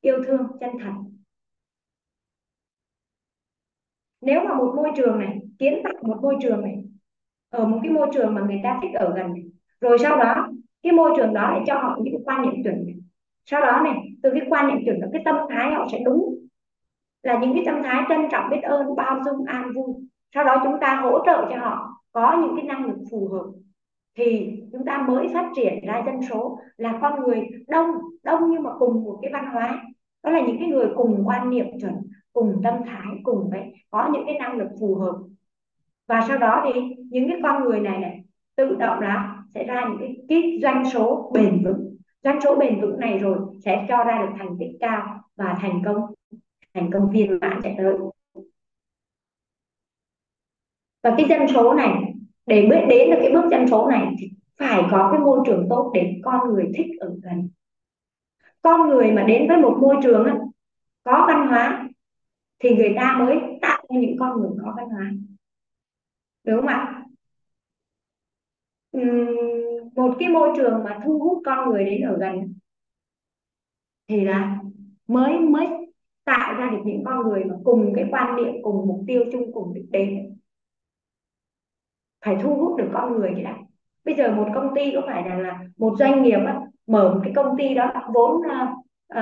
yêu 0.00 0.22
thương, 0.26 0.46
chân 0.60 0.70
thành. 0.80 1.04
Nếu 4.20 4.40
mà 4.44 4.54
một 4.54 4.72
môi 4.76 4.90
trường 4.96 5.18
này, 5.18 5.38
kiến 5.58 5.80
tạo 5.84 5.92
một 6.02 6.18
môi 6.22 6.36
trường 6.42 6.60
này, 6.60 6.84
ở 7.48 7.66
một 7.66 7.80
cái 7.82 7.92
môi 7.92 8.08
trường 8.14 8.34
mà 8.34 8.40
người 8.40 8.60
ta 8.62 8.78
thích 8.82 8.90
ở 8.94 9.14
gần 9.16 9.32
này, 9.32 9.42
rồi 9.80 9.98
sau 9.98 10.16
đó, 10.16 10.48
cái 10.82 10.92
môi 10.92 11.10
trường 11.16 11.34
đó 11.34 11.50
lại 11.50 11.60
cho 11.66 11.74
họ 11.74 11.98
những 12.02 12.14
cái 12.14 12.22
quan 12.24 12.42
niệm 12.42 12.62
chuẩn 12.64 12.86
này. 12.86 12.94
sau 13.44 13.60
đó 13.60 13.80
này, 13.84 13.94
từ 14.22 14.30
cái 14.30 14.42
quan 14.48 14.68
niệm 14.68 14.84
chuẩn 14.84 15.00
đó, 15.00 15.08
cái 15.12 15.22
tâm 15.24 15.36
thái 15.50 15.72
họ 15.72 15.86
sẽ 15.92 15.98
đúng. 16.04 16.34
Là 17.22 17.38
những 17.38 17.54
cái 17.54 17.62
tâm 17.66 17.82
thái 17.82 18.02
trân 18.08 18.20
trọng 18.30 18.50
biết 18.50 18.60
ơn, 18.62 18.96
bao 18.96 19.20
dung, 19.24 19.44
an 19.46 19.72
vui. 19.74 19.94
Sau 20.34 20.44
đó 20.44 20.60
chúng 20.64 20.80
ta 20.80 20.94
hỗ 20.94 21.24
trợ 21.26 21.46
cho 21.50 21.58
họ 21.58 22.02
có 22.12 22.38
những 22.42 22.56
cái 22.56 22.64
năng 22.64 22.86
lực 22.86 22.98
phù 23.10 23.28
hợp 23.28 23.44
thì 24.14 24.52
chúng 24.72 24.84
ta 24.84 25.04
mới 25.08 25.28
phát 25.34 25.50
triển 25.56 25.86
ra 25.86 26.02
dân 26.06 26.22
số 26.30 26.58
là 26.76 26.98
con 27.02 27.20
người 27.20 27.48
đông 27.68 27.86
đông 28.22 28.50
nhưng 28.50 28.62
mà 28.62 28.70
cùng 28.78 29.04
một 29.04 29.18
cái 29.22 29.32
văn 29.32 29.46
hóa. 29.52 29.82
Đó 30.22 30.30
là 30.30 30.40
những 30.40 30.56
cái 30.58 30.68
người 30.68 30.88
cùng 30.96 31.22
quan 31.24 31.50
niệm 31.50 31.66
chuẩn 31.80 31.94
cùng 32.32 32.60
tâm 32.64 32.74
thái 32.86 33.16
cùng 33.22 33.50
với 33.50 33.72
có 33.90 34.10
những 34.12 34.22
cái 34.26 34.38
năng 34.38 34.58
lực 34.58 34.68
phù 34.80 34.94
hợp. 34.94 35.14
Và 36.06 36.20
sau 36.28 36.38
đó 36.38 36.62
thì 36.64 36.80
những 37.10 37.28
cái 37.28 37.38
con 37.42 37.64
người 37.64 37.80
này 37.80 37.98
này 37.98 38.24
tự 38.56 38.74
động 38.74 39.00
là 39.00 39.42
sẽ 39.54 39.64
ra 39.64 39.88
những 39.88 39.98
cái, 39.98 40.16
cái 40.28 40.58
doanh 40.62 40.84
số 40.92 41.30
bền 41.34 41.64
vững. 41.64 41.96
Doanh 42.24 42.40
số 42.40 42.56
bền 42.56 42.80
vững 42.80 43.00
này 43.00 43.18
rồi 43.18 43.38
sẽ 43.64 43.86
cho 43.88 44.04
ra 44.04 44.22
được 44.22 44.32
thành 44.38 44.56
tích 44.58 44.76
cao 44.80 45.20
và 45.36 45.58
thành 45.60 45.82
công 45.84 46.14
thành 46.74 46.90
công 46.92 47.10
viên 47.10 47.38
mãn 47.40 47.60
sẽ 47.62 47.74
tới. 47.78 47.94
Và 51.02 51.14
cái 51.16 51.26
dân 51.28 51.48
số 51.48 51.74
này 51.74 52.14
để 52.50 52.66
bước 52.70 52.80
đến 52.88 53.10
được 53.10 53.16
cái 53.20 53.32
bước 53.32 53.50
dân 53.50 53.68
số 53.68 53.88
này 53.90 54.14
thì 54.18 54.30
phải 54.58 54.82
có 54.90 55.08
cái 55.12 55.20
môi 55.20 55.40
trường 55.46 55.66
tốt 55.70 55.90
để 55.94 56.20
con 56.24 56.48
người 56.48 56.70
thích 56.74 56.86
ở 57.00 57.14
gần. 57.22 57.48
Con 58.62 58.88
người 58.88 59.12
mà 59.12 59.22
đến 59.22 59.48
với 59.48 59.56
một 59.56 59.78
môi 59.80 59.96
trường 60.02 60.24
á, 60.24 60.36
có 61.04 61.24
văn 61.28 61.48
hóa 61.48 61.88
thì 62.58 62.70
người 62.76 62.92
ta 62.96 63.16
mới 63.18 63.38
tạo 63.62 63.84
ra 63.90 64.00
những 64.00 64.16
con 64.18 64.40
người 64.40 64.50
có 64.64 64.74
văn 64.76 64.88
hóa. 64.88 65.10
Đúng 66.44 66.56
không 66.56 66.66
ạ? 66.66 67.04
Uhm, 68.98 69.90
một 69.94 70.14
cái 70.18 70.28
môi 70.28 70.48
trường 70.56 70.84
mà 70.84 70.98
thu 71.04 71.18
hút 71.18 71.42
con 71.44 71.70
người 71.70 71.84
đến 71.84 72.02
ở 72.02 72.16
gần 72.20 72.54
thì 74.08 74.20
là 74.24 74.58
mới 75.06 75.38
mới 75.38 75.66
tạo 76.24 76.54
ra 76.54 76.70
được 76.70 76.82
những 76.84 77.04
con 77.04 77.28
người 77.28 77.44
mà 77.44 77.54
cùng 77.64 77.92
cái 77.94 78.04
quan 78.10 78.36
niệm 78.36 78.54
cùng 78.62 78.86
mục 78.88 79.00
tiêu 79.06 79.24
chung 79.32 79.52
cùng 79.52 79.74
đích 79.74 79.90
đến 79.90 80.39
phải 82.24 82.36
thu 82.42 82.54
hút 82.54 82.78
được 82.78 82.90
con 82.92 83.12
người 83.12 83.30
cái 83.34 83.44
đã 83.44 83.54
bây 84.04 84.14
giờ 84.14 84.32
một 84.32 84.48
công 84.54 84.74
ty 84.74 84.92
có 84.94 85.02
phải 85.06 85.28
là, 85.28 85.34
là 85.34 85.58
một 85.78 85.94
doanh 85.98 86.22
nghiệp 86.22 86.38
á, 86.46 86.60
mở 86.86 87.14
một 87.14 87.20
cái 87.24 87.32
công 87.36 87.56
ty 87.58 87.74
đó 87.74 87.92
vốn 88.14 88.36
uh, 88.36 88.68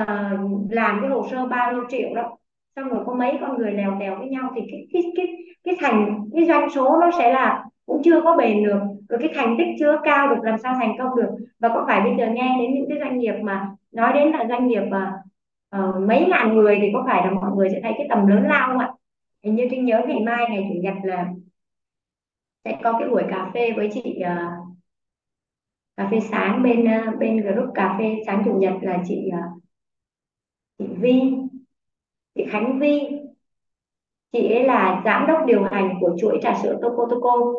uh, 0.01 0.71
làm 0.71 0.99
cái 1.01 1.09
hồ 1.09 1.27
sơ 1.31 1.45
bao 1.45 1.73
nhiêu 1.73 1.83
triệu 1.89 2.09
đó 2.15 2.37
xong 2.75 2.89
rồi 2.89 3.03
có 3.05 3.13
mấy 3.13 3.37
con 3.41 3.57
người 3.57 3.71
lèo 3.71 3.97
tèo 3.99 4.15
với 4.19 4.27
nhau 4.27 4.51
thì 4.55 4.61
cái 4.71 4.87
cái 4.93 5.03
cái 5.15 5.27
cái 5.63 5.75
thành 5.79 6.25
cái 6.33 6.45
doanh 6.45 6.69
số 6.69 6.97
nó 7.01 7.11
sẽ 7.17 7.33
là 7.33 7.65
cũng 7.85 8.01
chưa 8.03 8.21
có 8.21 8.35
bền 8.35 8.63
được 8.63 8.79
rồi 9.09 9.19
cái 9.19 9.29
thành 9.35 9.55
tích 9.57 9.67
chưa 9.79 9.97
cao 10.03 10.35
được 10.35 10.41
làm 10.43 10.57
sao 10.57 10.75
thành 10.79 10.95
công 10.99 11.15
được? 11.15 11.29
Và 11.59 11.69
có 11.69 11.83
phải 11.87 12.01
bây 12.01 12.15
giờ 12.17 12.27
nghe 12.33 12.55
đến 12.61 12.73
những 12.73 12.85
cái 12.89 12.97
doanh 12.99 13.17
nghiệp 13.17 13.33
mà 13.43 13.69
nói 13.91 14.13
đến 14.13 14.31
là 14.31 14.45
doanh 14.49 14.67
nghiệp 14.67 14.81
mà 14.81 15.13
uh, 15.77 15.95
mấy 16.07 16.25
ngàn 16.29 16.53
người 16.53 16.79
thì 16.81 16.89
có 16.93 17.03
phải 17.07 17.25
là 17.25 17.31
mọi 17.31 17.51
người 17.55 17.69
sẽ 17.69 17.79
thấy 17.83 17.93
cái 17.97 18.07
tầm 18.09 18.27
lớn 18.27 18.43
lao 18.47 18.67
không 18.67 18.79
ạ? 18.79 18.89
Hình 19.43 19.55
như 19.55 19.67
trinh 19.71 19.85
nhớ 19.85 20.01
ngày 20.07 20.19
mai 20.25 20.45
ngày 20.49 20.67
chủ 20.69 20.79
nhật 20.81 20.93
là 21.03 21.25
sẽ 22.65 22.79
có 22.83 22.95
cái 22.99 23.09
buổi 23.09 23.23
cà 23.29 23.51
phê 23.53 23.71
với 23.75 23.89
chị 23.93 24.19
uh, 24.21 24.77
cà 25.97 26.07
phê 26.11 26.19
sáng 26.31 26.63
bên 26.63 26.83
uh, 26.83 27.19
bên 27.19 27.37
group 27.37 27.69
cà 27.75 27.95
phê 27.99 28.15
sáng 28.25 28.41
chủ 28.45 28.53
nhật 28.59 28.73
là 28.81 29.03
chị 29.07 29.29
uh, 29.29 29.63
chị 30.77 30.85
Vi 30.97 31.21
chị 32.35 32.45
Khánh 32.51 32.79
Vi. 32.79 32.99
Chị 34.31 34.51
ấy 34.51 34.63
là 34.63 35.01
giám 35.05 35.27
đốc 35.27 35.45
điều 35.47 35.63
hành 35.63 35.93
của 36.01 36.15
chuỗi 36.19 36.39
trà 36.41 36.59
sữa 36.63 36.79
Toco 36.81 37.07
Toco 37.09 37.53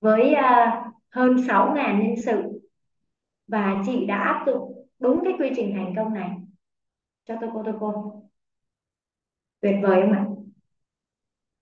với 0.00 0.32
uh, 0.32 0.94
hơn 1.10 1.36
6.000 1.36 2.02
nhân 2.02 2.14
sự. 2.24 2.42
Và 3.46 3.82
chị 3.86 4.06
đã 4.06 4.18
áp 4.18 4.44
dụng 4.46 4.86
đúng 4.98 5.20
cái 5.24 5.32
quy 5.38 5.50
trình 5.56 5.72
thành 5.76 5.92
công 5.96 6.14
này 6.14 6.30
cho 7.24 7.36
Toco 7.40 7.62
Toco 7.62 8.12
tuyệt 9.60 9.76
vời 9.82 10.00
không 10.02 10.12
ạ? 10.12 10.29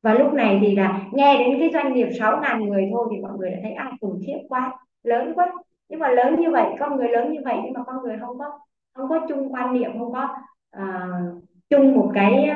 Và 0.03 0.15
lúc 0.15 0.33
này 0.33 0.59
thì 0.63 0.77
là 0.77 1.03
nghe 1.13 1.39
đến 1.39 1.61
cái 1.61 1.71
doanh 1.73 1.95
nghiệp 1.95 2.07
6.000 2.07 2.65
người 2.65 2.89
thôi 2.93 3.09
thì 3.11 3.23
mọi 3.23 3.33
người 3.39 3.51
đã 3.51 3.57
thấy 3.63 3.73
à 3.73 3.93
khủng 4.01 4.21
khiếp 4.27 4.39
quá 4.49 4.73
lớn 5.03 5.33
quá. 5.35 5.53
Nhưng 5.89 6.01
mà 6.01 6.09
lớn 6.09 6.41
như 6.41 6.51
vậy 6.51 6.67
con 6.81 6.97
người 6.97 7.09
lớn 7.09 7.33
như 7.33 7.41
vậy 7.45 7.57
nhưng 7.65 7.73
mà 7.73 7.81
con 7.87 7.97
người 8.03 8.17
không 8.21 8.39
có 8.39 8.59
không 8.95 9.09
có 9.09 9.27
chung 9.29 9.55
quan 9.55 9.75
niệm 9.75 9.99
không 9.99 10.13
có 10.13 10.29
uh, 10.77 11.43
chung 11.71 11.95
một 11.95 12.11
cái 12.15 12.51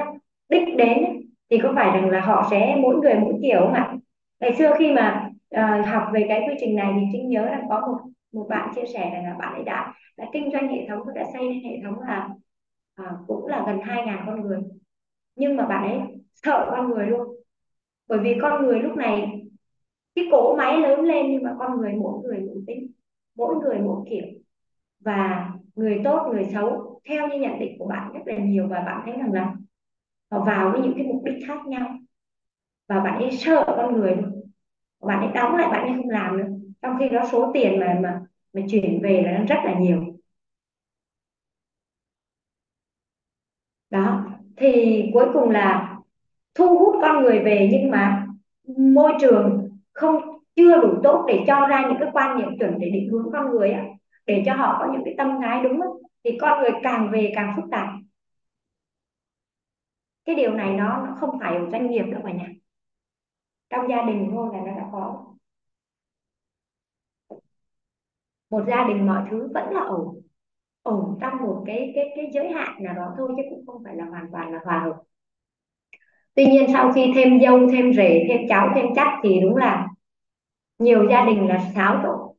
đích 0.48 0.76
đến 0.76 1.22
thì 1.50 1.58
có 1.62 1.72
phải 1.76 2.00
rằng 2.00 2.10
là 2.10 2.20
họ 2.20 2.46
sẽ 2.50 2.76
mỗi 2.82 2.96
người 2.96 3.14
mỗi 3.14 3.34
kiểu 3.42 3.60
không 3.60 3.72
ạ? 3.72 3.96
Ngày 4.40 4.54
xưa 4.54 4.74
khi 4.78 4.92
mà 4.92 5.30
uh, 5.56 5.86
học 5.86 6.02
về 6.12 6.24
cái 6.28 6.44
quy 6.48 6.54
trình 6.60 6.76
này 6.76 6.92
thì 6.94 7.06
trinh 7.12 7.28
nhớ 7.28 7.44
là 7.44 7.62
có 7.68 7.80
một 7.80 7.98
một 8.32 8.46
bạn 8.48 8.68
chia 8.74 8.86
sẻ 8.94 9.10
rằng 9.12 9.24
là 9.24 9.36
bạn 9.38 9.54
ấy 9.54 9.64
đã 9.64 9.94
đã 10.16 10.26
kinh 10.32 10.50
doanh 10.52 10.68
hệ 10.68 10.86
thống 10.88 11.14
đã 11.14 11.24
xây 11.32 11.42
nên 11.42 11.64
hệ 11.64 11.80
thống 11.84 12.00
là 12.00 12.28
uh, 13.02 13.18
cũng 13.26 13.46
là 13.46 13.64
gần 13.66 13.78
2.000 13.78 14.26
con 14.26 14.40
người. 14.40 14.58
Nhưng 15.36 15.56
mà 15.56 15.66
bạn 15.66 15.82
ấy 15.82 16.21
sợ 16.34 16.68
con 16.70 16.90
người 16.90 17.06
luôn. 17.06 17.36
Bởi 18.08 18.18
vì 18.18 18.38
con 18.42 18.66
người 18.66 18.80
lúc 18.80 18.96
này, 18.96 19.42
cái 20.14 20.28
cỗ 20.30 20.54
máy 20.56 20.80
lớn 20.80 21.00
lên 21.00 21.26
nhưng 21.32 21.42
mà 21.42 21.56
con 21.58 21.80
người 21.80 21.92
mỗi 21.92 22.22
người 22.22 22.40
mỗi 22.40 22.64
tính 22.66 22.92
mỗi 23.34 23.54
người 23.56 23.78
mỗi 23.78 24.04
kiểu. 24.10 24.26
Và 25.00 25.50
người 25.74 26.00
tốt, 26.04 26.28
người 26.32 26.44
xấu, 26.52 27.00
theo 27.08 27.28
như 27.28 27.38
nhận 27.38 27.58
định 27.60 27.78
của 27.78 27.86
bạn 27.86 28.12
rất 28.12 28.20
là 28.26 28.38
nhiều 28.38 28.66
và 28.68 28.80
bạn 28.80 29.02
thấy 29.04 29.14
rằng 29.18 29.32
là 29.32 29.54
họ 30.30 30.44
vào 30.44 30.70
với 30.72 30.80
những 30.82 30.94
cái 30.96 31.06
mục 31.06 31.24
đích 31.24 31.46
khác 31.46 31.66
nhau. 31.66 31.88
Và 32.88 33.00
bạn 33.00 33.22
ấy 33.22 33.30
sợ 33.32 33.64
con 33.66 34.00
người 34.00 34.14
luôn. 34.16 34.42
Bạn 35.02 35.20
ấy 35.20 35.32
đóng 35.34 35.56
lại, 35.56 35.68
bạn 35.70 35.82
ấy 35.86 35.92
không 35.96 36.10
làm 36.10 36.36
nữa. 36.38 36.46
Trong 36.82 36.96
khi 37.00 37.08
đó 37.08 37.28
số 37.32 37.50
tiền 37.54 37.80
mà 37.80 37.98
mà 38.02 38.20
mà 38.52 38.62
chuyển 38.70 39.00
về 39.02 39.22
là 39.26 39.38
nó 39.38 39.44
rất 39.44 39.60
là 39.64 39.78
nhiều. 39.80 40.00
Đó. 43.90 44.24
Thì 44.56 45.02
cuối 45.14 45.26
cùng 45.34 45.50
là 45.50 45.91
thu 46.54 46.78
hút 46.78 46.96
con 47.02 47.22
người 47.22 47.38
về 47.38 47.68
nhưng 47.72 47.90
mà 47.90 48.26
môi 48.78 49.12
trường 49.20 49.68
không 49.92 50.16
chưa 50.56 50.80
đủ 50.82 50.88
tốt 51.02 51.24
để 51.28 51.44
cho 51.46 51.66
ra 51.66 51.82
những 51.88 51.98
cái 52.00 52.08
quan 52.12 52.38
niệm 52.38 52.58
chuẩn 52.58 52.78
để 52.78 52.90
định 52.90 53.08
hướng 53.12 53.30
con 53.32 53.50
người 53.50 53.70
á 53.70 53.84
để 54.26 54.42
cho 54.46 54.54
họ 54.54 54.76
có 54.80 54.92
những 54.92 55.02
cái 55.04 55.14
tâm 55.18 55.30
thái 55.42 55.62
đúng 55.62 55.80
á, 55.80 55.88
thì 56.24 56.38
con 56.40 56.62
người 56.62 56.70
càng 56.82 57.10
về 57.12 57.32
càng 57.34 57.52
phức 57.56 57.64
tạp. 57.70 57.88
Cái 60.24 60.34
điều 60.36 60.52
này 60.54 60.72
nó, 60.76 61.06
nó 61.06 61.16
không 61.20 61.38
phải 61.40 61.56
ở 61.56 61.70
doanh 61.72 61.90
nghiệp 61.90 62.02
đâu 62.02 62.20
mà 62.24 62.32
nhà. 62.32 62.48
Trong 63.70 63.88
gia 63.90 64.02
đình 64.02 64.28
thôi 64.32 64.48
là 64.52 64.60
nó 64.66 64.72
đã 64.80 64.88
có. 64.92 65.24
Một 68.50 68.64
gia 68.68 68.84
đình 68.88 69.06
mọi 69.06 69.22
thứ 69.30 69.48
vẫn 69.54 69.74
là 69.74 69.80
ổn 69.80 70.20
ổn 70.82 71.18
trong 71.20 71.36
một 71.42 71.64
cái 71.66 71.92
cái 71.94 72.12
cái 72.16 72.30
giới 72.34 72.48
hạn 72.52 72.82
nào 72.84 72.94
đó 72.94 73.14
thôi 73.18 73.32
chứ 73.36 73.42
cũng 73.50 73.66
không 73.66 73.84
phải 73.84 73.96
là 73.96 74.04
hoàn 74.04 74.26
toàn 74.32 74.52
là 74.52 74.60
hòa 74.64 74.80
hợp 74.84 75.02
tuy 76.34 76.44
nhiên 76.44 76.66
sau 76.72 76.92
khi 76.92 77.12
thêm 77.14 77.40
dâu, 77.40 77.68
thêm 77.72 77.92
rể, 77.92 78.26
thêm 78.28 78.40
cháu, 78.48 78.68
thêm 78.74 78.86
chắc 78.96 79.08
thì 79.22 79.40
đúng 79.40 79.56
là 79.56 79.88
nhiều 80.78 81.08
gia 81.10 81.24
đình 81.26 81.48
là 81.48 81.70
xáo 81.74 82.00
trộn. 82.02 82.36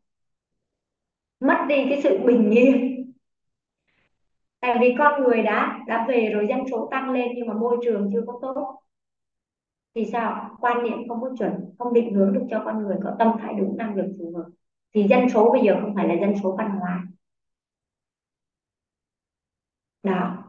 Mất 1.39 1.65
đi 1.69 1.75
cái 1.89 1.99
sự 2.03 2.19
bình 2.25 2.51
yên. 2.51 3.03
Tại 4.59 4.77
vì 4.81 4.95
con 4.99 5.23
người 5.23 5.43
đã 5.43 5.79
đã 5.87 6.05
về 6.09 6.29
rồi, 6.33 6.45
dân 6.49 6.59
số 6.71 6.87
tăng 6.91 7.11
lên 7.11 7.27
nhưng 7.35 7.47
mà 7.47 7.53
môi 7.53 7.77
trường 7.85 8.09
chưa 8.13 8.21
có 8.27 8.39
tốt. 8.41 8.79
Thì 9.95 10.05
sao? 10.11 10.57
Quan 10.61 10.83
niệm 10.83 11.07
không 11.09 11.21
có 11.21 11.29
chuẩn, 11.39 11.53
không 11.79 11.93
định 11.93 12.13
hướng 12.13 12.33
được 12.33 12.43
cho 12.49 12.61
con 12.65 12.83
người, 12.83 12.97
có 13.03 13.15
tâm 13.19 13.31
thái 13.41 13.53
đúng 13.53 13.77
năng 13.77 13.95
lực 13.95 14.15
phù 14.19 14.33
hợp. 14.37 14.45
Thì 14.93 15.03
dân 15.09 15.29
số 15.29 15.51
bây 15.53 15.61
giờ 15.61 15.77
không 15.81 15.95
phải 15.95 16.07
là 16.07 16.13
dân 16.21 16.33
số 16.43 16.55
văn 16.57 16.69
hóa 16.79 17.03
đó 20.03 20.43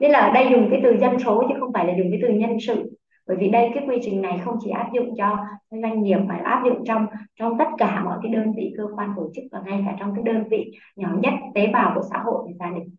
nên 0.00 0.10
là 0.10 0.18
ở 0.18 0.32
đây 0.32 0.48
dùng 0.50 0.68
cái 0.70 0.80
từ 0.84 0.96
dân 1.00 1.18
số 1.18 1.44
chứ 1.48 1.54
không 1.60 1.72
phải 1.72 1.86
là 1.86 1.94
dùng 1.98 2.10
cái 2.10 2.20
từ 2.22 2.28
nhân 2.28 2.60
sự. 2.60 2.96
Bởi 3.26 3.36
vì 3.40 3.48
đây 3.48 3.70
cái 3.74 3.84
quy 3.88 3.98
trình 4.02 4.22
này 4.22 4.40
không 4.44 4.56
chỉ 4.60 4.70
áp 4.70 4.90
dụng 4.94 5.14
cho 5.18 5.36
doanh 5.70 6.02
nghiệp, 6.02 6.18
mà 6.28 6.40
áp 6.44 6.62
dụng 6.64 6.84
trong 6.86 7.06
trong 7.38 7.58
tất 7.58 7.68
cả 7.78 8.02
mọi 8.04 8.18
cái 8.22 8.32
đơn 8.32 8.52
vị 8.56 8.74
cơ 8.76 8.84
quan 8.96 9.10
tổ 9.16 9.30
chức 9.34 9.44
và 9.52 9.60
ngay 9.66 9.82
cả 9.86 9.96
trong 10.00 10.14
cái 10.14 10.24
đơn 10.24 10.44
vị 10.50 10.72
nhỏ 10.96 11.08
nhất, 11.22 11.34
tế 11.54 11.66
bào 11.66 11.92
của 11.94 12.02
xã 12.10 12.18
hội 12.18 12.48
và 12.58 12.66
gia 12.66 12.78
đình. 12.78 12.96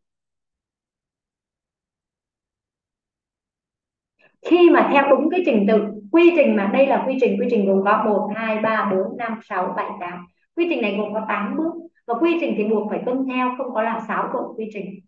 Khi 4.50 4.70
mà 4.70 4.90
theo 4.94 5.04
đúng 5.10 5.30
cái 5.30 5.42
trình 5.46 5.66
tự, 5.68 5.84
quy 6.12 6.34
trình 6.36 6.56
mà 6.56 6.70
đây 6.74 6.88
là 6.88 7.04
quy 7.08 7.18
trình 7.22 7.38
quy 7.40 7.48
trình 7.50 7.66
gồm 7.66 7.84
có 7.86 8.04
1 8.06 8.30
2 8.36 8.60
3 8.60 8.92
4 8.92 9.18
5 9.18 9.40
6 9.50 9.74
7 9.78 9.90
8 10.00 10.26
quy 10.56 10.66
trình 10.70 10.82
này 10.82 10.96
gồm 10.98 11.14
có 11.14 11.26
8 11.28 11.58
bước. 11.58 11.74
Và 12.08 12.14
quy 12.22 12.38
trình 12.42 12.54
thì 12.58 12.64
buộc 12.64 12.90
phải 12.90 13.02
tuân 13.06 13.26
theo, 13.28 13.50
không 13.58 13.74
có 13.74 13.82
làm 13.82 14.00
xáo 14.08 14.30
trộn 14.34 14.44
quy 14.58 14.70
trình 14.74 15.00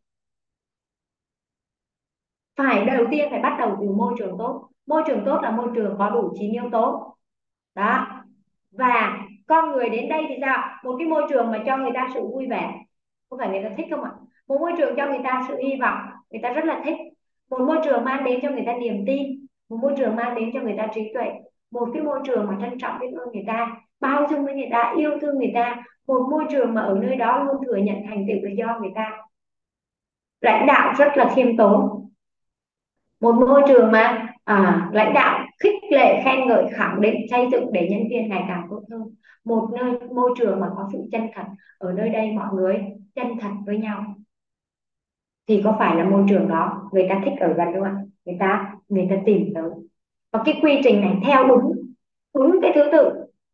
phải, 2.57 2.85
đầu 2.85 3.05
tiên 3.11 3.27
phải 3.31 3.39
bắt 3.39 3.55
đầu 3.59 3.77
từ 3.81 3.89
môi 3.89 4.13
trường 4.17 4.37
tốt. 4.37 4.67
Môi 4.87 5.03
trường 5.07 5.25
tốt 5.25 5.39
là 5.43 5.51
môi 5.51 5.67
trường 5.75 5.95
có 5.97 6.09
đủ 6.09 6.33
chín 6.39 6.51
yếu 6.51 6.69
tố. 6.71 7.15
Đó. 7.75 8.07
Và 8.71 9.17
con 9.47 9.71
người 9.71 9.89
đến 9.89 10.09
đây 10.09 10.23
thì 10.29 10.35
sao? 10.41 10.63
Một 10.83 10.95
cái 10.99 11.07
môi 11.07 11.23
trường 11.29 11.51
mà 11.51 11.63
cho 11.65 11.77
người 11.77 11.91
ta 11.93 12.07
sự 12.13 12.21
vui 12.27 12.47
vẻ. 12.49 12.73
Có 13.29 13.37
phải 13.37 13.49
người 13.49 13.63
ta 13.63 13.69
thích 13.77 13.87
không 13.89 14.03
ạ? 14.03 14.11
Một 14.47 14.57
môi 14.59 14.71
trường 14.77 14.95
cho 14.97 15.05
người 15.05 15.21
ta 15.23 15.45
sự 15.47 15.57
hy 15.57 15.75
vọng. 15.81 15.97
Người 16.31 16.39
ta 16.43 16.49
rất 16.49 16.65
là 16.65 16.81
thích. 16.85 16.97
Một 17.49 17.59
môi 17.59 17.77
trường 17.83 18.03
mang 18.03 18.23
đến 18.23 18.39
cho 18.41 18.49
người 18.49 18.63
ta 18.65 18.73
niềm 18.73 19.03
tin. 19.07 19.45
Một 19.69 19.77
môi 19.81 19.93
trường 19.97 20.15
mang 20.15 20.35
đến 20.35 20.49
cho 20.53 20.61
người 20.61 20.75
ta 20.77 20.87
trí 20.93 21.11
tuệ. 21.13 21.31
Một 21.71 21.89
cái 21.93 22.03
môi 22.03 22.19
trường 22.25 22.47
mà 22.47 22.57
trân 22.61 22.79
trọng 22.79 22.99
biết 22.99 23.07
ơn 23.17 23.31
người 23.33 23.43
ta, 23.47 23.75
bao 23.99 24.27
dung 24.29 24.45
với 24.45 24.53
người 24.53 24.69
ta, 24.71 24.93
yêu 24.97 25.11
thương 25.21 25.39
người 25.39 25.51
ta. 25.55 25.83
Một 26.07 26.27
môi 26.31 26.45
trường 26.51 26.73
mà 26.73 26.81
ở 26.81 26.99
nơi 27.01 27.15
đó 27.15 27.43
luôn 27.43 27.55
thừa 27.65 27.75
nhận 27.75 27.95
thành 28.09 28.25
tựu 28.27 28.37
là 28.41 28.51
do 28.57 28.79
người 28.79 28.91
ta. 28.95 29.11
Lãnh 30.41 30.65
đạo 30.65 30.93
rất 30.97 31.11
là 31.15 31.31
khiêm 31.35 31.57
tốn 31.57 32.02
một 33.23 33.35
môi 33.47 33.61
trường 33.67 33.91
mà 33.91 34.27
à, 34.43 34.89
lãnh 34.93 35.13
đạo 35.13 35.47
khích 35.63 35.75
lệ 35.91 36.21
khen 36.25 36.47
ngợi 36.47 36.65
khẳng 36.73 37.01
định 37.01 37.15
xây 37.29 37.47
dựng 37.51 37.73
để 37.73 37.87
nhân 37.91 38.01
viên 38.09 38.29
ngày 38.29 38.43
càng 38.47 38.67
tốt 38.69 38.83
hơn. 38.91 39.15
Một 39.45 39.69
nơi 39.73 39.91
môi 40.15 40.31
trường 40.39 40.59
mà 40.59 40.67
có 40.75 40.89
sự 40.93 40.99
chân 41.11 41.21
thật 41.35 41.43
ở 41.77 41.93
nơi 41.93 42.09
đây 42.09 42.31
mọi 42.31 42.47
người 42.53 42.83
chân 43.15 43.27
thật 43.41 43.49
với 43.65 43.77
nhau. 43.77 44.03
Thì 45.47 45.61
có 45.63 45.75
phải 45.79 45.95
là 45.95 46.03
môi 46.03 46.23
trường 46.29 46.47
đó 46.47 46.89
người 46.91 47.07
ta 47.09 47.21
thích 47.25 47.33
ở 47.39 47.53
gần 47.53 47.67
không 47.73 48.09
người 48.25 48.37
ta 48.39 48.75
người 48.89 49.07
ta 49.09 49.15
tìm 49.25 49.53
tới. 49.55 49.69
Và 50.31 50.41
cái 50.45 50.59
quy 50.63 50.81
trình 50.83 51.01
này 51.01 51.17
theo 51.25 51.47
đúng 51.47 51.71
đúng 52.35 52.59
cái 52.61 52.71
thứ 52.75 52.83
tự. 52.91 53.09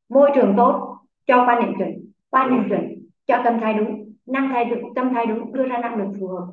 Môi 0.10 0.32
trường 0.36 0.54
tốt 0.58 0.98
cho 1.28 1.46
quan 1.48 1.66
niệm 1.66 1.74
chuẩn. 1.78 1.90
Quan 2.30 2.52
niệm 2.52 2.70
chuẩn 2.70 2.96
cho 3.28 3.42
tâm 3.44 3.60
thái 3.60 3.74
đúng. 3.74 4.14
Năng 4.26 4.50
thái 4.50 4.66
đúng 4.66 4.94
tâm 4.96 5.14
thái 5.14 5.26
đúng 5.26 5.54
đưa 5.54 5.64
ra 5.64 5.78
năng 5.78 5.96
lực 5.96 6.18
phù 6.20 6.28
hợp. 6.28 6.46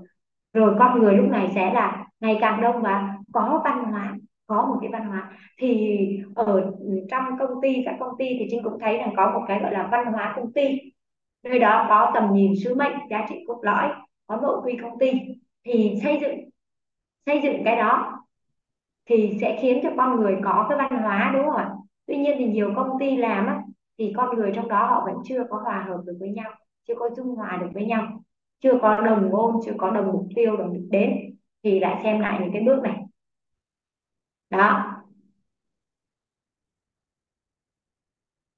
Rồi 0.53 0.75
con 0.79 0.99
người 0.99 1.17
lúc 1.17 1.29
này 1.29 1.53
sẽ 1.55 1.73
là 1.75 2.06
ngày 2.21 2.39
càng 2.41 2.63
đông 2.63 2.83
và 2.83 3.15
có 3.33 3.61
văn 3.65 3.85
hóa 3.85 4.15
có 4.47 4.67
một 4.67 4.79
cái 4.81 4.91
văn 4.93 5.09
hóa. 5.09 5.31
Thì 5.59 5.99
ở 6.35 6.73
trong 7.11 7.25
công 7.39 7.61
ty 7.63 7.83
các 7.85 7.97
công 8.01 8.19
ty 8.19 8.37
thì 8.39 8.47
trinh 8.51 8.63
cũng 8.63 8.79
thấy 8.81 8.99
rằng 8.99 9.13
có 9.17 9.31
một 9.35 9.45
cái 9.49 9.61
gọi 9.61 9.73
là 9.73 9.89
văn 9.93 10.13
hóa 10.13 10.33
công 10.37 10.53
ty. 10.53 10.79
Nơi 11.43 11.59
đó 11.59 11.87
có 11.89 12.11
tầm 12.15 12.33
nhìn 12.33 12.53
sứ 12.65 12.75
mệnh 12.75 12.97
giá 13.11 13.27
trị 13.29 13.45
cốt 13.49 13.59
lõi 13.63 13.89
có 14.27 14.37
nội 14.37 14.61
quy 14.65 14.79
công 14.83 14.99
ty. 14.99 15.13
Thì 15.65 15.95
xây 16.03 16.19
dựng 16.21 16.39
xây 17.27 17.41
dựng 17.43 17.65
cái 17.65 17.77
đó 17.77 18.23
thì 19.07 19.39
sẽ 19.41 19.59
khiến 19.63 19.81
cho 19.83 19.91
con 19.97 20.17
người 20.17 20.37
có 20.45 20.67
cái 20.69 20.79
văn 20.79 21.03
hóa 21.03 21.31
đúng 21.35 21.45
không 21.45 21.57
ạ? 21.57 21.71
Tuy 22.07 22.17
nhiên 22.17 22.37
thì 22.39 22.45
nhiều 22.45 22.73
công 22.77 22.99
ty 23.01 23.17
làm 23.17 23.47
á, 23.47 23.63
thì 23.99 24.13
con 24.17 24.37
người 24.37 24.53
trong 24.55 24.69
đó 24.69 24.87
họ 24.87 25.03
vẫn 25.07 25.15
chưa 25.25 25.45
có 25.51 25.59
hòa 25.59 25.85
hợp 25.89 26.01
được 26.07 26.17
với 26.21 26.29
nhau 26.29 26.51
chưa 26.89 26.95
có 26.99 27.11
dung 27.17 27.35
hòa 27.35 27.59
được 27.61 27.69
với 27.75 27.85
nhau 27.85 28.23
chưa 28.63 28.79
có 28.83 29.01
đồng 29.01 29.31
ngôn 29.31 29.61
chưa 29.65 29.73
có 29.79 29.91
đồng 29.91 30.13
mục 30.13 30.27
tiêu 30.37 30.57
đồng 30.57 30.73
đích 30.73 30.91
đến 30.91 31.36
thì 31.63 31.81
lại 31.81 32.01
xem 32.03 32.21
lại 32.21 32.39
những 32.43 32.53
cái 32.53 32.63
bước 32.63 32.83
này. 32.83 32.97
Đó. 34.51 34.93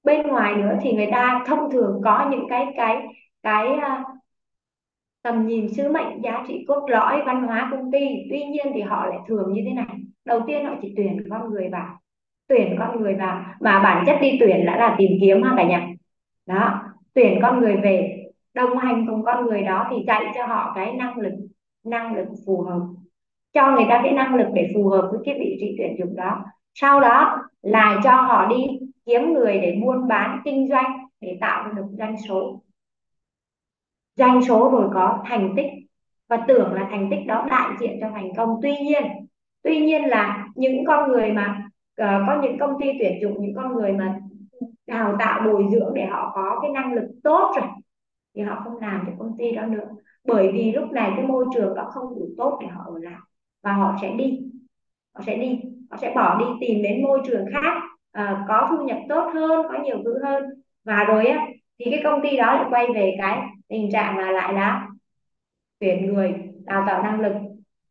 Bên 0.02 0.26
ngoài 0.26 0.54
nữa 0.56 0.78
thì 0.82 0.92
người 0.92 1.08
ta 1.10 1.44
thông 1.46 1.70
thường 1.72 2.00
có 2.04 2.28
những 2.30 2.46
cái 2.48 2.66
cái 2.76 3.06
cái 3.42 3.68
uh, 3.68 4.06
tầm 5.22 5.46
nhìn 5.46 5.68
sứ 5.68 5.88
mệnh 5.88 6.22
giá 6.22 6.44
trị 6.48 6.64
cốt 6.68 6.86
lõi 6.90 7.22
văn 7.26 7.42
hóa 7.42 7.68
công 7.70 7.92
ty. 7.92 7.98
Tuy 8.30 8.44
nhiên 8.44 8.66
thì 8.74 8.80
họ 8.80 9.06
lại 9.06 9.18
thường 9.28 9.52
như 9.52 9.62
thế 9.66 9.72
này. 9.72 9.96
Đầu 10.24 10.40
tiên 10.46 10.64
họ 10.66 10.74
chỉ 10.82 10.92
tuyển 10.96 11.22
con 11.30 11.50
người 11.50 11.68
vào 11.72 12.00
tuyển 12.48 12.76
con 12.78 13.00
người 13.00 13.14
vào 13.14 13.44
mà 13.60 13.82
bản 13.82 14.04
chất 14.06 14.18
đi 14.20 14.36
tuyển 14.40 14.66
đã 14.66 14.76
là 14.76 14.94
tìm 14.98 15.10
kiếm 15.20 15.42
ha 15.42 15.54
cả 15.56 15.64
nhà. 15.68 15.88
Đó 16.46 16.82
tuyển 17.14 17.38
con 17.42 17.60
người 17.60 17.76
về 17.76 18.24
đồng 18.54 18.78
hành 18.78 19.06
cùng 19.08 19.24
con 19.24 19.46
người 19.46 19.62
đó 19.62 19.88
thì 19.90 19.96
dạy 20.06 20.24
cho 20.34 20.46
họ 20.46 20.72
cái 20.74 20.92
năng 20.92 21.18
lực 21.18 21.32
năng 21.90 22.15
lực 22.15 22.27
phù 22.47 22.62
hợp 22.62 22.81
cho 23.52 23.70
người 23.70 23.85
ta 23.89 24.01
cái 24.05 24.12
năng 24.12 24.35
lực 24.35 24.47
để 24.55 24.70
phù 24.74 24.89
hợp 24.89 25.09
với 25.10 25.20
cái 25.24 25.35
vị 25.39 25.56
trí 25.60 25.74
tuyển 25.78 25.97
dụng 25.98 26.16
đó. 26.16 26.44
Sau 26.74 27.01
đó 27.01 27.43
lại 27.62 27.97
cho 28.05 28.10
họ 28.10 28.47
đi 28.47 28.66
kiếm 29.06 29.32
người 29.32 29.59
để 29.59 29.81
buôn 29.85 30.09
bán 30.09 30.40
kinh 30.44 30.69
doanh 30.69 31.06
để 31.20 31.39
tạo 31.40 31.73
được 31.73 31.86
doanh 31.98 32.16
số. 32.28 32.62
Doanh 34.16 34.43
số 34.43 34.70
rồi 34.73 34.89
có 34.94 35.24
thành 35.27 35.55
tích 35.56 35.70
và 36.28 36.44
tưởng 36.48 36.73
là 36.73 36.89
thành 36.90 37.09
tích 37.10 37.27
đó 37.27 37.47
đại 37.51 37.70
diện 37.81 37.98
cho 38.01 38.10
thành 38.15 38.35
công. 38.36 38.60
Tuy 38.62 38.77
nhiên 38.77 39.02
tuy 39.62 39.81
nhiên 39.81 40.05
là 40.05 40.48
những 40.55 40.85
con 40.86 41.12
người 41.12 41.32
mà 41.32 41.69
uh, 42.02 42.27
có 42.27 42.40
những 42.43 42.59
công 42.59 42.81
ty 42.81 42.86
tuyển 42.98 43.19
dụng 43.23 43.43
những 43.43 43.55
con 43.55 43.74
người 43.74 43.93
mà 43.93 44.20
đào 44.86 45.16
tạo 45.19 45.40
bồi 45.44 45.65
dưỡng 45.73 45.94
để 45.94 46.06
họ 46.06 46.32
có 46.35 46.59
cái 46.62 46.70
năng 46.70 46.93
lực 46.93 47.09
tốt 47.23 47.52
rồi 47.56 47.69
thì 48.35 48.43
họ 48.43 48.60
không 48.65 48.78
làm 48.81 49.05
cho 49.06 49.12
công 49.19 49.36
ty 49.39 49.52
đó 49.52 49.66
nữa 49.66 49.89
bởi 50.28 50.50
vì 50.52 50.72
lúc 50.72 50.92
này 50.92 51.12
cái 51.16 51.26
môi 51.26 51.46
trường 51.55 51.74
đó 51.74 51.90
không 51.94 52.14
đủ 52.18 52.28
tốt 52.36 52.59
để 52.60 52.66
họ 52.66 52.82
ở 52.86 52.98
lại. 52.98 53.20
Và 53.62 53.72
họ 53.72 53.96
sẽ 54.02 54.14
đi. 54.14 54.38
Họ 55.14 55.20
sẽ 55.26 55.36
đi. 55.36 55.60
Họ 55.90 55.96
sẽ 55.96 56.12
bỏ 56.14 56.38
đi 56.38 56.44
tìm 56.66 56.82
đến 56.82 57.02
môi 57.02 57.20
trường 57.26 57.44
khác. 57.52 57.82
À, 58.12 58.44
có 58.48 58.66
thu 58.70 58.84
nhập 58.84 58.98
tốt 59.09 59.30
hơn 59.34 59.66
có 59.68 59.82
nhiều 59.84 59.96
thứ 60.05 60.18
hơn. 60.24 60.44
Và 60.84 61.05
rồi 61.05 61.26
á 61.26 61.46
thì 61.78 61.90
cái 61.90 62.00
công 62.05 62.20
ty 62.22 62.36
đó 62.36 62.55
lại 62.55 62.66
quay 62.70 62.86
về 62.94 63.16
cái 63.18 63.42
tình 63.68 63.90
trạng 63.92 64.18
là 64.18 64.30
lại 64.32 64.52
là 64.52 64.88
tuyển 65.78 66.06
người 66.06 66.34
đào 66.64 66.84
tạo 66.86 67.02
năng 67.02 67.20
lực 67.20 67.32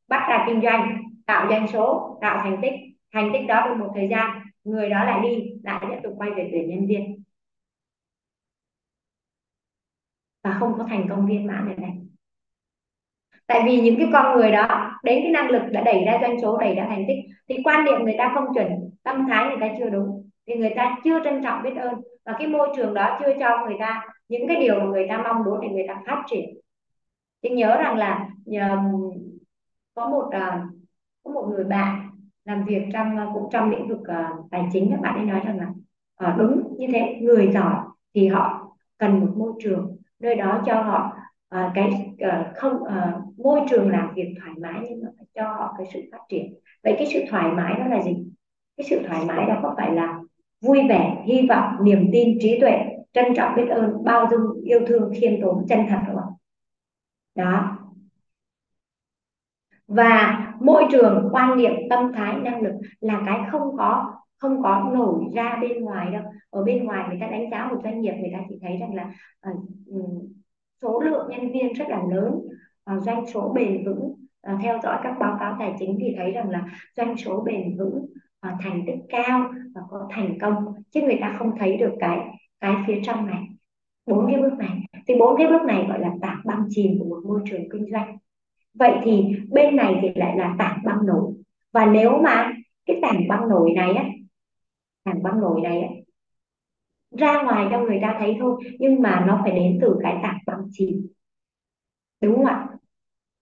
bắt 0.08 0.26
ra 0.30 0.46
kinh 0.48 0.62
doanh 0.62 1.04
tạo 1.26 1.48
doanh 1.50 1.68
số 1.68 2.18
tạo 2.22 2.40
thành 2.44 2.58
tích. 2.62 2.74
Thành 3.14 3.30
tích 3.34 3.48
đó 3.48 3.62
trong 3.66 3.80
một 3.80 3.92
thời 3.96 4.08
gian 4.12 4.42
người 4.64 4.90
đó 4.90 5.04
lại 5.04 5.20
đi 5.24 5.54
lại 5.64 5.86
tiếp 5.90 5.98
tục 6.04 6.14
quay 6.18 6.32
về 6.32 6.50
tuyển 6.52 6.70
nhân 6.70 6.88
viên. 6.88 7.24
Và 10.44 10.58
không 10.60 10.74
có 10.78 10.84
thành 10.84 11.08
công 11.10 11.28
viên 11.28 11.48
mãn 11.48 11.68
được 11.68 11.80
này 11.80 12.07
tại 13.48 13.62
vì 13.66 13.82
những 13.82 13.98
cái 13.98 14.08
con 14.14 14.38
người 14.38 14.52
đó 14.52 14.92
đến 15.04 15.20
cái 15.24 15.32
năng 15.32 15.50
lực 15.50 15.62
đã 15.72 15.82
đẩy 15.82 16.04
ra 16.06 16.18
doanh 16.22 16.42
số 16.42 16.58
đẩy 16.58 16.76
ra 16.76 16.86
thành 16.90 17.06
tích 17.08 17.18
thì 17.50 17.58
quan 17.64 17.86
niệm 17.86 18.04
người 18.04 18.16
ta 18.18 18.32
không 18.34 18.46
chuẩn 18.54 18.68
tâm 19.04 19.26
thái 19.30 19.46
người 19.48 19.58
ta 19.70 19.76
chưa 19.80 19.90
đúng. 19.90 20.30
Thì 20.48 20.56
người 20.56 20.74
ta 20.76 20.98
chưa 21.04 21.24
trân 21.24 21.44
trọng 21.44 21.64
biết 21.64 21.76
ơn 21.76 21.94
và 22.26 22.36
cái 22.40 22.48
môi 22.48 22.70
trường 22.76 22.94
đó 22.94 23.20
chưa 23.20 23.34
cho 23.40 23.66
người 23.66 23.76
ta 23.80 24.08
những 24.30 24.48
cái 24.48 24.58
điều 24.58 24.80
mà 24.80 24.86
người 24.86 25.08
ta 25.10 25.18
mong 25.24 25.44
muốn 25.44 25.62
để 25.62 25.70
người 25.70 25.86
ta 25.88 26.02
phát 26.08 26.24
triển. 26.28 26.50
Thì 27.44 27.50
nhớ 27.50 27.78
rằng 27.78 27.98
là 27.98 28.30
nhờ, 28.46 28.78
có 29.96 30.10
một 30.10 30.26
uh, 30.28 30.78
có 31.24 31.32
một 31.32 31.48
người 31.52 31.64
bạn 31.64 32.10
làm 32.46 32.66
việc 32.66 32.82
trong 32.94 33.18
ờ, 33.18 33.30
cũng 33.34 33.50
trong 33.52 33.70
lĩnh 33.70 33.88
vực 33.88 34.00
uh, 34.00 34.52
tài 34.52 34.64
chính 34.74 34.92
các 34.92 35.02
bạn 35.02 35.16
ấy 35.16 35.26
nói 35.26 35.42
rằng 35.46 35.58
là 35.60 35.68
uh, 36.30 36.38
đúng 36.38 36.76
như 36.78 36.88
thế 36.92 37.20
người 37.22 37.52
giỏi 37.54 37.76
thì 38.16 38.28
họ 38.28 38.76
cần 38.98 39.20
một 39.20 39.34
môi 39.38 39.54
trường 39.64 39.98
nơi 40.20 40.36
đó 40.36 40.64
cho 40.66 40.82
họ 40.82 41.18
à, 41.50 41.72
cái 41.76 42.14
à, 42.20 42.54
không 42.56 42.84
à, 42.84 43.14
môi 43.38 43.60
trường 43.70 43.90
làm 43.90 44.14
việc 44.16 44.34
thoải 44.42 44.54
mái 44.62 44.88
nhưng 44.90 45.04
mà 45.04 45.10
phải 45.18 45.26
cho 45.36 45.44
họ 45.44 45.76
cái 45.78 45.88
sự 45.94 46.00
phát 46.12 46.22
triển. 46.30 46.54
Vậy 46.84 46.96
cái 46.98 47.08
sự 47.14 47.24
thoải 47.30 47.52
mái 47.52 47.74
đó 47.80 47.88
là 47.88 48.04
gì? 48.04 48.28
Cái 48.78 48.88
sự 48.90 49.02
thoải 49.08 49.26
mái 49.26 49.46
đó 49.48 49.60
có 49.64 49.74
phải 49.78 49.92
là 49.92 50.20
vui 50.62 50.80
vẻ 50.90 51.24
hy 51.26 51.48
vọng 51.50 51.74
niềm 51.84 52.10
tin 52.14 52.38
trí 52.42 52.60
tuệ 52.60 52.86
trân 53.14 53.26
trọng 53.36 53.56
biết 53.56 53.68
ơn 53.70 54.04
bao 54.04 54.28
dung 54.32 54.64
yêu 54.64 54.80
thương 54.88 55.12
khiêm 55.22 55.42
tốn 55.42 55.66
chân 55.70 55.80
thật 55.90 56.00
đúng 56.08 56.16
không 56.16 56.34
đó. 57.36 57.78
Và 59.88 60.44
môi 60.62 60.84
trường 60.92 61.30
quan 61.32 61.58
niệm 61.58 61.72
tâm 61.90 62.14
thái 62.14 62.36
năng 62.36 62.62
lực 62.62 62.74
là 63.00 63.24
cái 63.26 63.40
không 63.52 63.78
có 63.78 64.14
không 64.38 64.64
có 64.64 64.92
nổi 64.94 65.24
ra 65.34 65.58
bên 65.62 65.82
ngoài 65.82 66.12
đâu. 66.12 66.24
Ở 66.50 66.64
bên 66.64 66.86
ngoài 66.86 67.06
người 67.10 67.18
ta 67.22 67.28
đánh 67.28 67.52
giá 67.52 67.68
một 67.72 67.82
doanh 67.84 68.02
nghiệp 68.02 68.14
người 68.14 68.30
ta 68.34 68.40
chỉ 68.50 68.60
thấy 68.62 68.78
rằng 68.78 68.96
là 68.96 69.12
uh, 69.50 69.64
số 70.82 71.00
lượng 71.00 71.28
nhân 71.30 71.52
viên 71.52 71.74
rất 71.74 71.86
là 71.90 72.04
lớn 72.12 72.34
uh, 72.94 73.04
doanh 73.04 73.26
số 73.26 73.54
bền 73.56 73.86
vững. 73.86 74.14
Uh, 74.54 74.60
theo 74.64 74.80
dõi 74.84 74.98
các 75.04 75.16
báo 75.20 75.38
cáo 75.40 75.56
tài 75.60 75.74
chính 75.80 75.98
thì 76.00 76.14
thấy 76.18 76.32
rằng 76.32 76.50
là 76.50 76.66
doanh 76.98 77.18
số 77.18 77.42
bền 77.46 77.78
vững 77.78 77.96
uh, 78.48 78.54
thành 78.60 78.84
tích 78.88 79.00
cao 79.10 79.52
và 79.76 79.82
có 79.90 80.08
thành 80.12 80.40
công 80.42 80.66
chứ 80.92 81.02
người 81.02 81.18
ta 81.22 81.36
không 81.40 81.58
thấy 81.60 81.78
được 81.78 81.94
cái 82.00 82.20
cái 82.60 82.76
phía 82.88 83.00
trong 83.04 83.28
này. 83.28 83.44
Bốn 84.06 84.28
cái 84.32 84.42
bước 84.42 84.54
này 84.58 84.80
thì 85.08 85.16
bốn 85.20 85.38
cái 85.38 85.48
bước 85.48 85.62
này 85.68 85.86
gọi 85.90 86.00
là 86.00 86.12
tảng 86.22 86.42
băng 86.46 86.66
chìm 86.70 87.00
của 87.00 87.06
một 87.06 87.22
môi 87.28 87.42
trường 87.50 87.70
kinh 87.70 87.92
doanh. 87.92 88.18
Vậy 88.74 88.94
thì 89.04 89.36
bên 89.52 89.76
này 89.76 90.00
thì 90.02 90.10
lại 90.16 90.38
là 90.38 90.56
tảng 90.60 90.80
băng 90.86 91.06
nổi. 91.06 91.34
Và 91.74 91.86
nếu 91.86 92.18
mà 92.24 92.54
cái 92.86 93.00
tảng 93.02 93.28
băng 93.28 93.50
nổi 93.50 93.72
này 93.76 93.94
á 93.94 94.06
tảng 95.04 95.24
băng 95.24 95.42
nổi 95.42 95.62
này 95.62 95.82
á 95.82 95.90
ra 97.12 97.44
ngoài 97.44 97.68
cho 97.72 97.80
người 97.80 98.00
ta 98.02 98.16
thấy 98.20 98.36
thôi 98.40 98.64
nhưng 98.80 99.02
mà 99.02 99.24
nó 99.28 99.40
phải 99.44 99.52
đến 99.52 99.80
từ 99.82 100.00
cái 100.04 100.18
tảng 100.24 100.38
băng 100.46 100.68
chìm. 100.72 101.08
Đúng 102.22 102.36
không 102.36 102.46
ạ? 102.46 102.68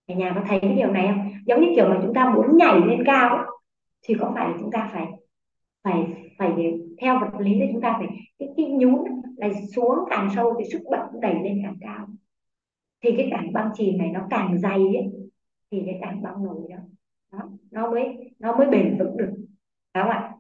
Cả 0.08 0.16
nhà 0.16 0.32
có 0.36 0.42
thấy 0.48 0.60
cái 0.62 0.74
điều 0.76 0.92
này 0.92 1.08
không? 1.08 1.32
Giống 1.46 1.62
như 1.62 1.68
kiểu 1.76 1.90
mà 1.90 2.00
chúng 2.04 2.14
ta 2.14 2.30
muốn 2.30 2.58
nhảy 2.58 2.82
lên 2.88 3.04
cao 3.06 3.46
thì 4.02 4.16
có 4.20 4.32
phải 4.36 4.54
chúng 4.60 4.72
ta 4.72 4.90
phải 4.94 5.08
phải 5.84 6.08
phải 6.38 6.74
theo 7.02 7.20
vật 7.20 7.40
lý 7.40 7.54
thì 7.60 7.66
chúng 7.74 7.82
ta 7.82 7.96
phải 7.98 8.08
cái, 8.40 8.50
cái 8.58 8.66
nhún 8.66 9.04
là 9.38 9.50
xuống 9.76 10.00
càng 10.10 10.30
sâu 10.36 10.54
thì 10.60 10.66
sức 10.72 10.82
bật 10.92 11.08
đẩy 11.22 11.34
lên 11.34 11.60
càng 11.64 11.78
cao. 11.82 12.08
Thì 13.04 13.14
cái 13.18 13.28
tảng 13.32 13.54
băng 13.54 13.70
chìm 13.74 13.98
này 13.98 14.10
nó 14.10 14.28
càng 14.30 14.58
dày 14.60 14.78
ấy, 14.78 15.12
thì 15.72 15.84
cái 15.86 16.00
tảng 16.02 16.22
băng 16.22 16.44
nổi 16.44 16.62
đó, 16.70 16.78
đó 17.32 17.40
nó 17.72 17.92
mới 17.92 18.34
nó 18.40 18.58
mới 18.58 18.68
bền 18.68 18.98
vững 19.00 19.18
được. 19.18 19.34
Đúng 19.36 20.04
không 20.04 20.10
ạ? 20.10 20.32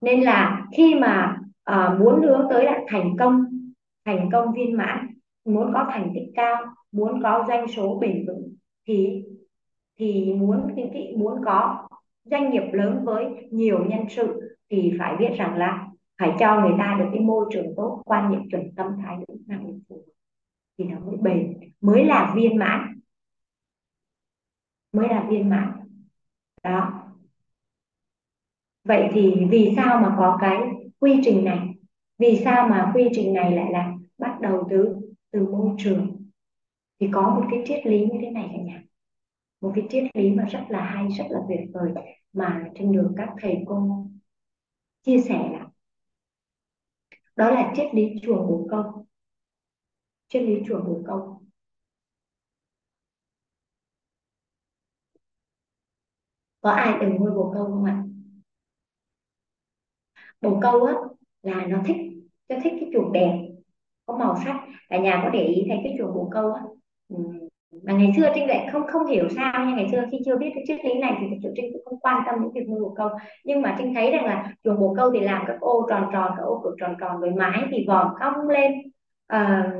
Nên 0.00 0.20
là 0.20 0.66
khi 0.76 0.94
mà 0.94 1.36
uh, 1.70 2.00
muốn 2.00 2.22
hướng 2.22 2.46
tới 2.50 2.64
lại 2.64 2.84
thành 2.88 3.16
công 3.18 3.44
thành 4.04 4.28
công 4.32 4.52
viên 4.52 4.76
mãn 4.76 5.06
muốn 5.44 5.72
có 5.74 5.86
thành 5.90 6.10
tích 6.14 6.32
cao 6.34 6.56
muốn 6.92 7.22
có 7.22 7.44
doanh 7.48 7.68
số 7.68 7.98
bền 8.00 8.26
vững 8.26 8.54
thì 8.86 9.24
thì 9.98 10.32
muốn 10.32 10.72
cái, 10.76 10.90
cái 10.92 11.14
muốn 11.16 11.40
có 11.44 11.88
doanh 12.24 12.50
nghiệp 12.50 12.72
lớn 12.72 13.04
với 13.04 13.26
nhiều 13.50 13.84
nhân 13.84 14.04
sự 14.08 14.56
thì 14.70 14.92
phải 14.98 15.16
biết 15.16 15.30
rằng 15.36 15.56
là 15.56 15.88
phải 16.18 16.32
cho 16.38 16.60
người 16.60 16.72
ta 16.78 16.96
được 16.98 17.08
cái 17.12 17.20
môi 17.20 17.46
trường 17.52 17.66
tốt 17.76 18.02
quan 18.04 18.32
niệm 18.32 18.40
chuẩn 18.50 18.74
tâm 18.76 18.86
thái 19.02 19.16
đúng 19.28 19.38
năng 19.46 19.66
lực 19.66 19.78
phù 19.88 20.04
thì 20.78 20.84
nó 20.84 20.98
mới 20.98 21.16
bền 21.16 21.60
mới 21.80 22.04
là 22.04 22.32
viên 22.36 22.58
mãn. 22.58 23.00
Mới 24.92 25.08
là 25.08 25.26
viên 25.30 25.50
mãn. 25.50 25.72
Đó 26.62 26.99
vậy 28.90 29.08
thì 29.12 29.34
vì 29.50 29.72
sao 29.76 30.00
mà 30.00 30.14
có 30.18 30.38
cái 30.40 30.58
quy 31.00 31.20
trình 31.24 31.44
này? 31.44 31.58
Vì 32.18 32.40
sao 32.44 32.68
mà 32.68 32.92
quy 32.94 33.08
trình 33.12 33.32
này 33.34 33.52
lại 33.56 33.72
là 33.72 33.92
bắt 34.18 34.40
đầu 34.40 34.66
từ 34.70 34.96
từ 35.32 35.46
môi 35.46 35.70
trường? 35.78 36.16
Thì 37.00 37.08
có 37.14 37.22
một 37.30 37.46
cái 37.50 37.62
triết 37.66 37.86
lý 37.86 38.00
như 38.00 38.18
thế 38.22 38.30
này 38.30 38.50
cả 38.52 38.58
nhà. 38.62 38.82
Một 39.60 39.72
cái 39.76 39.84
triết 39.90 40.04
lý 40.16 40.30
mà 40.30 40.44
rất 40.44 40.60
là 40.70 40.80
hay, 40.84 41.08
rất 41.18 41.24
là 41.30 41.40
tuyệt 41.48 41.60
vời 41.74 41.92
mà 42.34 42.64
trên 42.74 42.92
đường 42.92 43.14
các 43.16 43.30
thầy 43.42 43.56
cô 43.66 44.06
chia 45.02 45.20
sẻ 45.20 45.50
là 45.52 45.66
đó 47.36 47.50
là 47.50 47.72
triết 47.76 47.94
lý 47.94 48.02
chuồng 48.22 48.46
bồ 48.48 48.66
câu. 48.70 49.06
Triết 50.28 50.42
lý 50.42 50.54
chuồng 50.66 50.84
bồ 50.84 51.02
câu. 51.06 51.42
Có 56.60 56.70
ai 56.70 56.98
từng 57.00 57.16
nuôi 57.20 57.30
bồ 57.30 57.50
câu 57.54 57.64
không 57.64 57.84
ạ? 57.84 58.04
Bồ 60.40 60.58
câu 60.62 60.84
á 60.84 60.94
là 61.42 61.66
nó 61.66 61.78
thích 61.86 61.96
nó 62.48 62.56
thích 62.64 62.72
cái 62.80 62.90
chuồng 62.92 63.12
đẹp 63.12 63.38
có 64.06 64.16
màu 64.16 64.36
sắc. 64.44 64.56
Cả 64.88 64.98
nhà 64.98 65.20
có 65.24 65.30
để 65.30 65.44
ý 65.44 65.64
thấy 65.68 65.78
cái 65.84 65.94
chuồng 65.98 66.14
bồ 66.14 66.28
câu 66.32 66.52
á. 66.52 66.62
Ừ, 67.08 67.16
mà 67.82 67.92
ngày 67.92 68.12
xưa 68.16 68.32
trinh 68.34 68.48
lại 68.48 68.68
không 68.72 68.82
không 68.86 69.06
hiểu 69.06 69.28
sao 69.36 69.64
nhưng 69.66 69.76
ngày 69.76 69.88
xưa 69.92 70.04
khi 70.12 70.18
chưa 70.24 70.36
biết 70.36 70.50
cái 70.54 70.64
triết 70.66 70.84
lý 70.84 70.94
này 71.00 71.16
thì 71.20 71.26
thực 71.30 71.36
sự 71.42 71.52
trinh 71.56 71.72
cũng 71.72 71.82
không 71.84 72.00
quan 72.00 72.22
tâm 72.26 72.34
đến 72.42 72.50
việc 72.54 72.68
nuôi 72.68 72.80
bồ 72.80 72.94
câu. 72.96 73.08
Nhưng 73.44 73.62
mà 73.62 73.76
trinh 73.78 73.94
thấy 73.94 74.10
rằng 74.10 74.24
là 74.24 74.52
chuồng 74.64 74.80
bồ 74.80 74.94
câu 74.96 75.10
thì 75.12 75.20
làm 75.20 75.44
các 75.46 75.60
ô 75.60 75.86
tròn 75.90 76.10
tròn 76.12 76.32
các 76.36 76.42
ô 76.42 76.60
cửa 76.64 76.74
tròn 76.80 76.94
tròn 77.00 77.20
rồi 77.20 77.30
mái 77.30 77.62
thì 77.70 77.84
vòm 77.88 78.06
cong 78.20 78.48
lên. 78.48 78.72
À, 79.26 79.72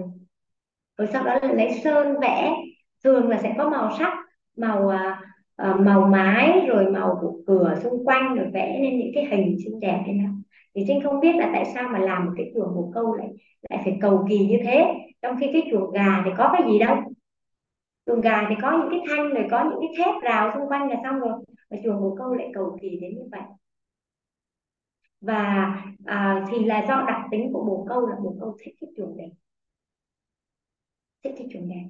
rồi 0.99 1.09
sau 1.13 1.25
đó 1.25 1.39
là 1.43 1.53
lấy 1.53 1.81
sơn 1.85 2.21
vẽ 2.21 2.55
thường 3.05 3.29
là 3.29 3.39
sẽ 3.43 3.55
có 3.59 3.71
màu 3.71 3.91
sắc 3.99 4.13
màu 4.57 4.89
à, 4.89 5.21
à, 5.57 5.75
màu 5.75 6.07
mái 6.07 6.67
rồi 6.69 6.91
màu 6.91 7.19
của 7.21 7.37
cửa 7.47 7.75
xung 7.83 8.05
quanh 8.05 8.35
rồi 8.35 8.47
vẽ 8.53 8.79
lên 8.83 8.99
những 8.99 9.11
cái 9.15 9.25
hình 9.25 9.57
xinh 9.65 9.81
đẹp 9.81 10.03
thế 10.07 10.13
nào 10.13 10.33
thì 10.75 10.85
trinh 10.89 11.01
không 11.05 11.21
biết 11.21 11.37
là 11.37 11.51
tại 11.53 11.65
sao 11.75 11.89
mà 11.89 11.99
làm 11.99 12.27
một 12.27 12.33
cái 12.37 12.53
chuồng 12.55 12.75
bồ 12.75 12.91
câu 12.95 13.15
lại 13.15 13.29
lại 13.71 13.81
phải 13.85 13.99
cầu 14.01 14.27
kỳ 14.29 14.39
như 14.39 14.59
thế. 14.65 14.95
Trong 15.23 15.37
khi 15.41 15.51
cái 15.53 15.63
chuồng 15.71 15.91
gà 15.91 16.23
thì 16.25 16.31
có 16.37 16.51
cái 16.53 16.63
gì 16.73 16.79
đâu. 16.79 16.97
Chuồng 18.07 18.21
gà 18.21 18.47
thì 18.49 18.55
có 18.63 18.73
những 18.73 18.91
cái 18.91 19.01
thanh 19.09 19.35
rồi 19.35 19.47
có 19.51 19.65
những 19.65 19.81
cái 19.81 20.05
thép 20.07 20.23
rào 20.23 20.51
xung 20.55 20.69
quanh 20.69 20.89
là 20.89 20.97
xong 21.05 21.21
rồi. 21.21 21.33
Và 21.71 21.77
chuồng 21.85 22.01
bồ 22.01 22.17
câu 22.19 22.35
lại 22.35 22.51
cầu 22.55 22.79
kỳ 22.83 22.99
đến 23.01 23.15
như 23.15 23.29
vậy. 23.31 23.41
Và 25.21 25.75
à, 26.05 26.47
thì 26.51 26.65
là 26.65 26.85
do 26.89 27.05
đặc 27.07 27.21
tính 27.31 27.51
của 27.53 27.65
bồ 27.65 27.87
câu 27.89 28.07
là 28.07 28.17
bồ 28.23 28.37
câu 28.41 28.57
thích 28.65 28.75
cái 28.81 28.91
chuồng 28.97 29.17
đẹp. 29.17 29.31
Thích 31.25 31.35
cái 31.39 31.47
chuồng 31.53 31.69
đẹp. 31.69 31.85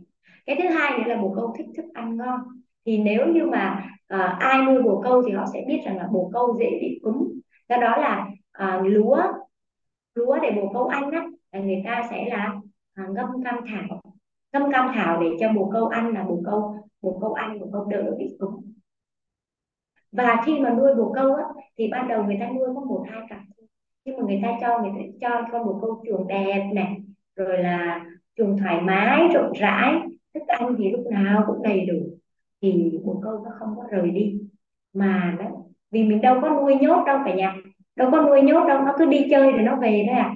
Cái 0.46 0.56
thứ 0.62 0.68
hai 0.68 0.98
nữa 0.98 1.04
là 1.06 1.22
bồ 1.22 1.34
câu 1.36 1.54
thích 1.58 1.66
thức 1.76 1.84
ăn 1.94 2.16
ngon. 2.16 2.40
Thì 2.86 2.98
nếu 2.98 3.26
như 3.26 3.46
mà 3.46 3.90
à, 4.06 4.36
ai 4.40 4.64
nuôi 4.64 4.82
bồ 4.82 5.00
câu 5.04 5.22
thì 5.26 5.32
họ 5.32 5.44
sẽ 5.52 5.64
biết 5.68 5.80
rằng 5.84 5.96
là 5.96 6.08
bồ 6.12 6.30
câu 6.32 6.56
dễ 6.60 6.70
bị 6.80 7.00
cúm. 7.02 7.28
Do 7.68 7.76
đó 7.76 7.96
là 7.96 8.28
à, 8.52 8.80
lúa 8.84 9.22
lúa 10.14 10.38
để 10.42 10.50
bồ 10.50 10.70
câu 10.72 10.86
ăn 10.86 11.10
á 11.10 11.26
là 11.52 11.60
người 11.60 11.82
ta 11.84 12.06
sẽ 12.10 12.28
là 12.30 12.60
à, 12.94 13.06
ngâm 13.10 13.44
cam 13.44 13.56
thảo. 13.68 14.00
Ngâm 14.52 14.72
cam 14.72 14.90
thảo 14.94 15.20
để 15.22 15.28
cho 15.40 15.52
bồ 15.52 15.70
câu 15.72 15.86
ăn 15.86 16.14
là 16.14 16.22
bồ 16.24 16.42
câu 16.44 16.76
bồ 17.02 17.18
câu 17.20 17.32
ăn 17.32 17.60
bồ 17.60 17.66
câu 17.72 17.84
đỡ 17.84 18.14
bị 18.18 18.36
cúm 18.38 18.54
và 20.12 20.42
khi 20.46 20.58
mà 20.60 20.70
nuôi 20.70 20.94
bồ 20.94 21.12
câu 21.12 21.34
á, 21.34 21.44
thì 21.78 21.88
ban 21.88 22.08
đầu 22.08 22.24
người 22.24 22.36
ta 22.40 22.48
nuôi 22.48 22.68
có 22.74 22.80
một 22.80 23.04
hai 23.10 23.20
cặp 23.28 23.38
nhưng 24.04 24.16
mà 24.16 24.22
người 24.26 24.40
ta 24.42 24.58
cho 24.60 24.78
người 24.82 24.90
ta 25.20 25.28
cho 25.30 25.48
con 25.52 25.66
bồ 25.66 25.78
câu 25.80 26.04
chuồng 26.06 26.28
đẹp 26.28 26.70
này 26.74 26.96
rồi 27.36 27.58
là 27.58 28.06
chuồng 28.36 28.58
thoải 28.58 28.80
mái 28.80 29.28
rộng 29.34 29.52
rãi 29.52 29.94
thức 30.34 30.42
ăn 30.46 30.74
thì 30.78 30.90
lúc 30.90 31.06
nào 31.10 31.44
cũng 31.46 31.62
đầy 31.62 31.86
đủ. 31.86 31.94
Thì 32.62 32.98
bồ 33.04 33.20
câu 33.22 33.44
nó 33.44 33.50
không 33.58 33.74
có 33.76 33.84
rời 33.90 34.10
đi. 34.10 34.40
Mà 34.92 35.36
đó 35.38 35.46
vì 35.90 36.02
mình 36.02 36.20
đâu 36.20 36.38
có 36.42 36.50
nuôi 36.50 36.74
nhốt 36.74 37.04
đâu 37.06 37.18
cả 37.24 37.34
nhà 37.34 37.56
đâu 37.96 38.10
có 38.12 38.22
nuôi 38.22 38.42
nhốt 38.42 38.66
đâu 38.68 38.80
nó 38.84 38.94
cứ 38.98 39.06
đi 39.06 39.26
chơi 39.30 39.52
rồi 39.52 39.62
nó 39.62 39.76
về 39.76 40.04
thôi 40.08 40.18
à. 40.18 40.34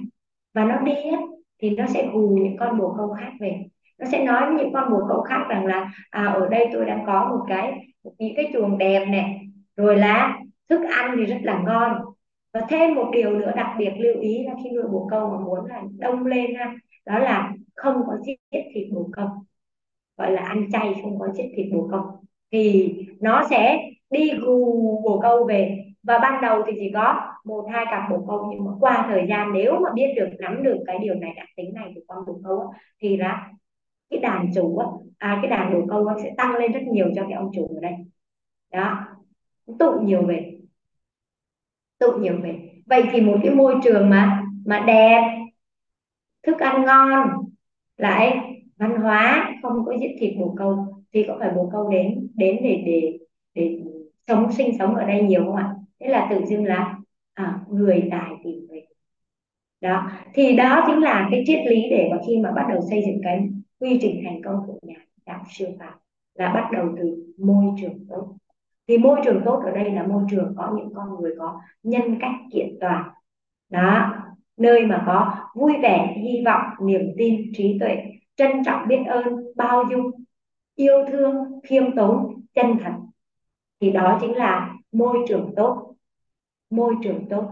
Và 0.53 0.65
nó 0.65 0.77
đi 0.79 0.93
á 0.93 1.19
thì 1.61 1.69
nó 1.69 1.85
sẽ 1.87 2.05
hù 2.05 2.37
những 2.41 2.57
con 2.57 2.77
bồ 2.77 2.93
câu 2.97 3.13
khác 3.19 3.31
về. 3.39 3.65
Nó 3.97 4.05
sẽ 4.11 4.23
nói 4.23 4.45
với 4.45 4.63
những 4.63 4.73
con 4.73 4.91
bồ 4.91 4.99
câu 5.09 5.21
khác 5.21 5.45
rằng 5.49 5.65
là 5.65 5.91
à, 6.09 6.25
ở 6.25 6.47
đây 6.49 6.69
tôi 6.73 6.85
đang 6.85 7.03
có 7.05 7.27
một 7.29 7.45
cái 7.47 7.87
những 8.19 8.33
cái 8.35 8.49
chuồng 8.53 8.77
đẹp 8.77 9.05
này 9.05 9.39
rồi 9.75 9.97
là 9.97 10.39
thức 10.69 10.81
ăn 10.91 11.15
thì 11.17 11.25
rất 11.25 11.37
là 11.43 11.61
ngon. 11.65 11.97
Và 12.53 12.61
thêm 12.69 12.95
một 12.95 13.09
điều 13.13 13.29
nữa 13.31 13.51
đặc 13.55 13.75
biệt 13.77 13.91
lưu 13.97 14.19
ý 14.21 14.43
là 14.43 14.53
khi 14.63 14.69
nuôi 14.69 14.87
bồ 14.91 15.07
câu 15.11 15.29
mà 15.29 15.39
muốn 15.39 15.65
là 15.65 15.83
đông 15.99 16.25
lên 16.25 16.55
ha 16.55 16.75
đó 17.05 17.19
là 17.19 17.53
không 17.75 18.01
có 18.07 18.17
giết 18.25 18.35
thịt 18.51 18.87
bồ 18.93 19.09
câu. 19.13 19.27
Gọi 20.17 20.31
là 20.31 20.41
ăn 20.41 20.71
chay 20.71 20.95
không 21.03 21.19
có 21.19 21.27
giết 21.33 21.51
thịt 21.55 21.65
bồ 21.73 21.87
câu. 21.91 22.01
Thì 22.51 22.93
nó 23.19 23.43
sẽ 23.49 23.79
đi 24.09 24.31
gù 24.39 25.01
bồ 25.03 25.19
câu 25.19 25.45
về 25.45 25.84
và 26.05 26.19
ban 26.19 26.41
đầu 26.41 26.63
thì 26.67 26.73
chỉ 26.75 26.91
có 26.93 27.31
một 27.45 27.67
hai 27.73 27.85
cặp 27.91 28.09
bồ 28.09 28.25
câu 28.27 28.47
nhưng 28.51 28.65
mà 28.65 28.71
qua 28.79 29.05
thời 29.09 29.25
gian 29.29 29.53
nếu 29.53 29.79
mà 29.79 29.89
biết 29.93 30.13
được 30.15 30.29
nắm 30.39 30.63
được 30.63 30.77
cái 30.87 30.99
điều 31.01 31.15
này 31.15 31.33
đặc 31.37 31.47
tính 31.55 31.73
này 31.73 31.91
của 31.95 32.01
con 32.07 32.25
bồ 32.25 32.39
câu 32.43 32.73
thì 33.01 33.17
là 33.17 33.49
cái 34.09 34.19
đàn 34.19 34.51
chủ 34.55 34.81
à, 35.17 35.39
cái 35.41 35.51
đàn 35.51 35.73
bồ 35.73 35.85
câu 35.89 36.09
sẽ 36.23 36.33
tăng 36.37 36.55
lên 36.55 36.71
rất 36.71 36.81
nhiều 36.91 37.07
cho 37.15 37.23
cái 37.23 37.33
ông 37.33 37.51
chủ 37.53 37.67
ở 37.75 37.79
đây. 37.81 37.93
Đó. 38.71 39.05
Tụ 39.79 39.99
nhiều 40.01 40.21
về. 40.27 40.57
Tụ 41.99 42.11
nhiều 42.11 42.37
về. 42.43 42.69
Vậy 42.85 43.03
thì 43.11 43.21
một 43.21 43.37
cái 43.43 43.55
môi 43.55 43.75
trường 43.83 44.09
mà 44.09 44.43
mà 44.65 44.83
đẹp 44.87 45.21
thức 46.43 46.59
ăn 46.59 46.85
ngon 46.85 47.27
lại 47.97 48.37
văn 48.77 49.01
hóa 49.01 49.53
không 49.61 49.85
có 49.85 49.93
giết 50.01 50.15
thịt 50.19 50.33
bồ 50.39 50.55
câu 50.57 51.03
thì 51.13 51.25
có 51.27 51.37
phải 51.39 51.49
bồ 51.55 51.69
câu 51.71 51.89
đến 51.89 52.27
đến 52.35 52.57
để 52.63 52.83
để 52.85 53.19
để 53.53 53.79
sống 54.27 54.51
sinh 54.51 54.77
sống 54.79 54.95
ở 54.95 55.05
đây 55.05 55.21
nhiều 55.23 55.45
không 55.45 55.55
ạ? 55.55 55.75
Thế 56.05 56.11
là 56.11 56.27
tự 56.29 56.45
dưng 56.45 56.65
là 56.65 56.95
à, 57.33 57.59
người 57.69 58.07
tài 58.11 58.31
tìm 58.43 58.67
về. 58.69 58.85
Đó 59.81 60.11
thì 60.33 60.55
đó 60.55 60.83
chính 60.87 60.99
là 60.99 61.27
cái 61.31 61.43
triết 61.47 61.59
lý 61.69 61.81
để 61.89 62.07
mà 62.11 62.17
khi 62.27 62.37
mà 62.37 62.51
bắt 62.51 62.65
đầu 62.69 62.81
xây 62.89 63.03
dựng 63.07 63.21
cái 63.23 63.49
quy 63.79 63.97
trình 64.01 64.21
thành 64.25 64.41
công 64.43 64.67
của 64.67 64.79
nhà 64.81 64.95
đạo 65.25 65.43
siêu 65.49 65.69
phàm 65.79 65.93
là 66.33 66.53
bắt 66.53 66.69
đầu 66.71 66.87
từ 66.97 67.33
môi 67.37 67.65
trường 67.81 68.05
tốt. 68.09 68.35
Thì 68.87 68.97
môi 68.97 69.19
trường 69.25 69.41
tốt 69.45 69.61
ở 69.65 69.71
đây 69.71 69.91
là 69.91 70.07
môi 70.07 70.23
trường 70.31 70.53
có 70.57 70.73
những 70.77 70.93
con 70.95 71.21
người 71.21 71.31
có 71.39 71.61
nhân 71.83 72.17
cách 72.19 72.35
kiện 72.51 72.77
toàn. 72.81 73.09
Đó 73.69 74.13
nơi 74.57 74.85
mà 74.85 75.03
có 75.07 75.35
vui 75.55 75.73
vẻ 75.81 76.15
hy 76.17 76.41
vọng 76.45 76.61
niềm 76.81 77.01
tin 77.17 77.51
trí 77.53 77.77
tuệ 77.79 77.97
trân 78.35 78.51
trọng 78.65 78.87
biết 78.87 78.99
ơn 79.07 79.23
bao 79.55 79.83
dung 79.91 80.11
yêu 80.75 81.05
thương 81.11 81.35
khiêm 81.63 81.95
tốn 81.95 82.41
chân 82.53 82.77
thật 82.83 82.93
thì 83.81 83.91
đó 83.91 84.17
chính 84.21 84.35
là 84.35 84.75
môi 84.91 85.17
trường 85.27 85.53
tốt 85.55 85.94
môi 86.69 86.95
trường 87.03 87.29
tốt. 87.29 87.51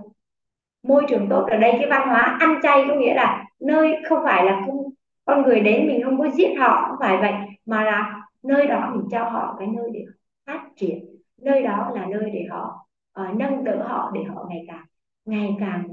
Môi 0.84 1.04
trường 1.10 1.30
tốt 1.30 1.48
ở 1.52 1.58
đây 1.58 1.72
cái 1.72 1.90
văn 1.90 2.08
hóa 2.08 2.38
ăn 2.40 2.60
chay 2.64 2.86
có 2.88 2.96
nghĩa 2.96 3.14
là 3.14 3.46
nơi 3.60 3.96
không 4.10 4.20
phải 4.24 4.46
là 4.46 4.62
không 4.66 4.94
con 5.26 5.42
người 5.42 5.60
đến 5.60 5.88
mình 5.88 6.04
không 6.04 6.20
có 6.20 6.30
giết 6.30 6.54
họ 6.60 6.86
không 6.88 6.98
phải 7.00 7.18
vậy 7.18 7.34
mà 7.66 7.84
là 7.84 8.22
nơi 8.44 8.68
đó 8.68 8.92
mình 8.96 9.08
cho 9.12 9.24
họ 9.30 9.56
cái 9.60 9.68
nơi 9.68 9.90
để 9.94 10.06
phát 10.46 10.70
triển. 10.76 11.06
Nơi 11.42 11.64
đó 11.64 11.92
là 11.96 12.06
nơi 12.06 12.30
để 12.34 12.46
họ 12.50 12.88
uh, 13.22 13.36
nâng 13.36 13.64
đỡ 13.64 13.84
họ 13.88 14.12
để 14.14 14.24
họ 14.24 14.46
ngày 14.50 14.66
càng 14.68 14.86
ngày 15.26 15.56
càng 15.60 15.88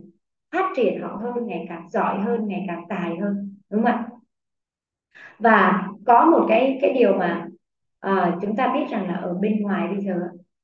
phát 0.53 0.73
triển 0.77 1.03
họ 1.03 1.09
hơn 1.23 1.47
ngày 1.47 1.67
càng 1.69 1.89
giỏi 1.91 2.21
hơn 2.21 2.49
ngày 2.49 2.65
càng 2.69 2.85
tài 2.89 3.17
hơn 3.17 3.57
đúng 3.71 3.83
không 3.83 3.93
ạ? 3.93 4.09
Và 5.39 5.89
có 6.07 6.25
một 6.25 6.47
cái 6.49 6.79
cái 6.83 6.93
điều 6.93 7.13
mà 7.13 7.47
uh, 8.07 8.35
chúng 8.43 8.57
ta 8.57 8.75
biết 8.75 8.87
rằng 8.91 9.09
là 9.09 9.15
ở 9.15 9.35
bên 9.35 9.63
ngoài 9.63 9.89
bây 9.89 10.01
giờ 10.01 10.15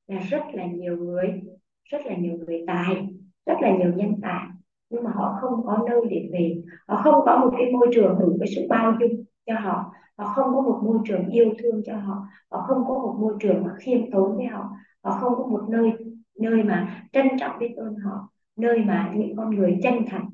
là 0.07 0.19
rất 0.19 0.43
là 0.53 0.65
nhiều 0.65 0.97
người 0.97 1.41
rất 1.89 2.05
là 2.05 2.15
nhiều 2.15 2.37
người 2.37 2.63
tài, 2.67 3.07
rất 3.45 3.55
là 3.61 3.77
nhiều 3.77 3.93
nhân 3.95 4.13
tài. 4.21 4.47
Nhưng 4.89 5.03
mà 5.03 5.11
họ 5.11 5.37
không 5.41 5.65
có 5.65 5.85
nơi 5.89 6.01
để 6.09 6.29
về. 6.33 6.63
Họ 6.87 7.01
không 7.03 7.25
có 7.25 7.37
một 7.37 7.49
cái 7.57 7.71
môi 7.71 7.87
trường 7.93 8.19
đủ 8.19 8.37
cái 8.39 8.47
sự 8.55 8.67
bao 8.69 8.93
dung 8.99 9.23
cho 9.45 9.53
họ. 9.59 9.93
Họ 10.17 10.33
không 10.35 10.55
có 10.55 10.61
một 10.61 10.79
môi 10.83 10.97
trường 11.05 11.29
yêu 11.29 11.53
thương 11.59 11.81
cho 11.85 11.97
họ. 11.97 12.25
Họ 12.51 12.65
không 12.67 12.83
có 12.87 12.93
một 12.93 13.15
môi 13.19 13.33
trường 13.39 13.63
mà 13.63 13.75
khiêm 13.79 14.11
tốn 14.11 14.37
với 14.37 14.45
họ. 14.45 14.69
Họ 15.03 15.11
không 15.21 15.33
có 15.37 15.45
một 15.45 15.61
nơi 15.69 15.91
nơi 16.39 16.63
mà 16.63 17.03
trân 17.13 17.27
trọng 17.39 17.59
biết 17.59 17.73
ơn 17.77 17.95
họ. 17.95 18.29
Nơi 18.55 18.79
mà 18.85 19.13
những 19.15 19.35
con 19.35 19.55
người 19.55 19.77
chân 19.83 19.93
thành. 20.07 20.29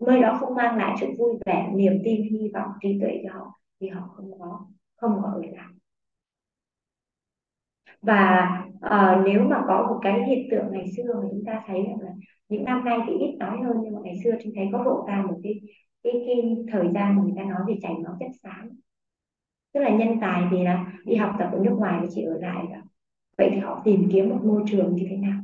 Nơi 0.00 0.20
đó 0.20 0.36
không 0.40 0.54
mang 0.54 0.76
lại 0.76 0.96
sự 1.00 1.06
vui 1.18 1.38
vẻ, 1.46 1.72
niềm 1.74 1.92
tin, 2.04 2.22
hy 2.22 2.50
vọng, 2.54 2.70
trí 2.80 2.98
tuệ 3.00 3.22
cho 3.24 3.38
họ. 3.38 3.52
Thì 3.80 3.88
họ 3.88 4.08
không 4.16 4.38
có 4.38 4.60
không 4.96 5.20
có 5.22 5.28
ở 5.28 5.42
lại 5.52 5.77
và 8.02 8.48
uh, 8.70 9.26
nếu 9.26 9.42
mà 9.42 9.62
có 9.66 9.86
một 9.88 9.98
cái 10.02 10.24
hiện 10.28 10.48
tượng 10.50 10.66
ngày 10.70 10.84
xưa 10.96 11.14
mà 11.14 11.28
chúng 11.30 11.44
ta 11.46 11.62
thấy 11.66 11.82
là 12.00 12.12
những 12.48 12.64
năm 12.64 12.84
nay 12.84 12.98
thì 13.06 13.12
ít 13.12 13.36
nói 13.38 13.58
hơn 13.64 13.76
nhưng 13.82 13.94
mà 13.94 14.00
ngày 14.04 14.14
xưa 14.24 14.30
chúng 14.42 14.52
thấy 14.56 14.68
có 14.72 14.82
lộ 14.82 15.04
ra 15.08 15.24
một 15.28 15.40
cái 15.42 15.60
cái, 16.02 16.12
cái 16.26 16.56
thời 16.72 16.88
gian 16.94 17.16
mà 17.16 17.22
người 17.22 17.34
ta 17.36 17.42
nói 17.42 17.60
về 17.68 17.74
chảy 17.82 17.92
máu 18.04 18.16
chất 18.20 18.30
xám. 18.42 18.68
Tức 19.72 19.80
là 19.80 19.90
nhân 19.90 20.08
tài 20.20 20.42
thì 20.50 20.62
là 20.62 20.92
đi 21.04 21.16
học 21.16 21.32
tập 21.38 21.48
ở 21.52 21.58
nước 21.58 21.74
ngoài 21.78 21.98
thì 22.02 22.08
chỉ 22.14 22.22
ở 22.22 22.38
lại 22.40 22.66
đó 22.72 22.80
vậy 23.38 23.50
thì 23.54 23.58
họ 23.58 23.82
tìm 23.84 24.08
kiếm 24.12 24.28
một 24.28 24.40
môi 24.44 24.62
trường 24.66 24.96
như 24.96 25.06
thế 25.10 25.16
nào? 25.16 25.40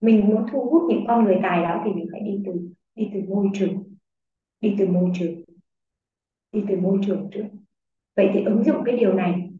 Mình 0.00 0.28
muốn 0.28 0.46
thu 0.52 0.70
hút 0.70 0.82
những 0.88 1.04
con 1.08 1.24
người 1.24 1.38
tài 1.42 1.62
đó 1.62 1.82
thì 1.84 1.92
mình 1.92 2.08
phải 2.12 2.20
đi 2.20 2.42
từ 2.46 2.52
đi 2.94 3.10
từ 3.14 3.20
môi 3.28 3.48
trường 3.54 3.82
đi 4.60 4.74
từ 4.78 4.86
môi 4.86 5.10
trường 5.14 5.42
đi 6.52 6.64
từ 6.68 6.76
môi 6.76 6.98
trường 7.06 7.28
trước. 7.32 7.44
Vậy 8.16 8.30
thì 8.34 8.44
ứng 8.44 8.64
dụng 8.64 8.82
cái 8.84 8.96
điều 8.96 9.12
này 9.12 9.50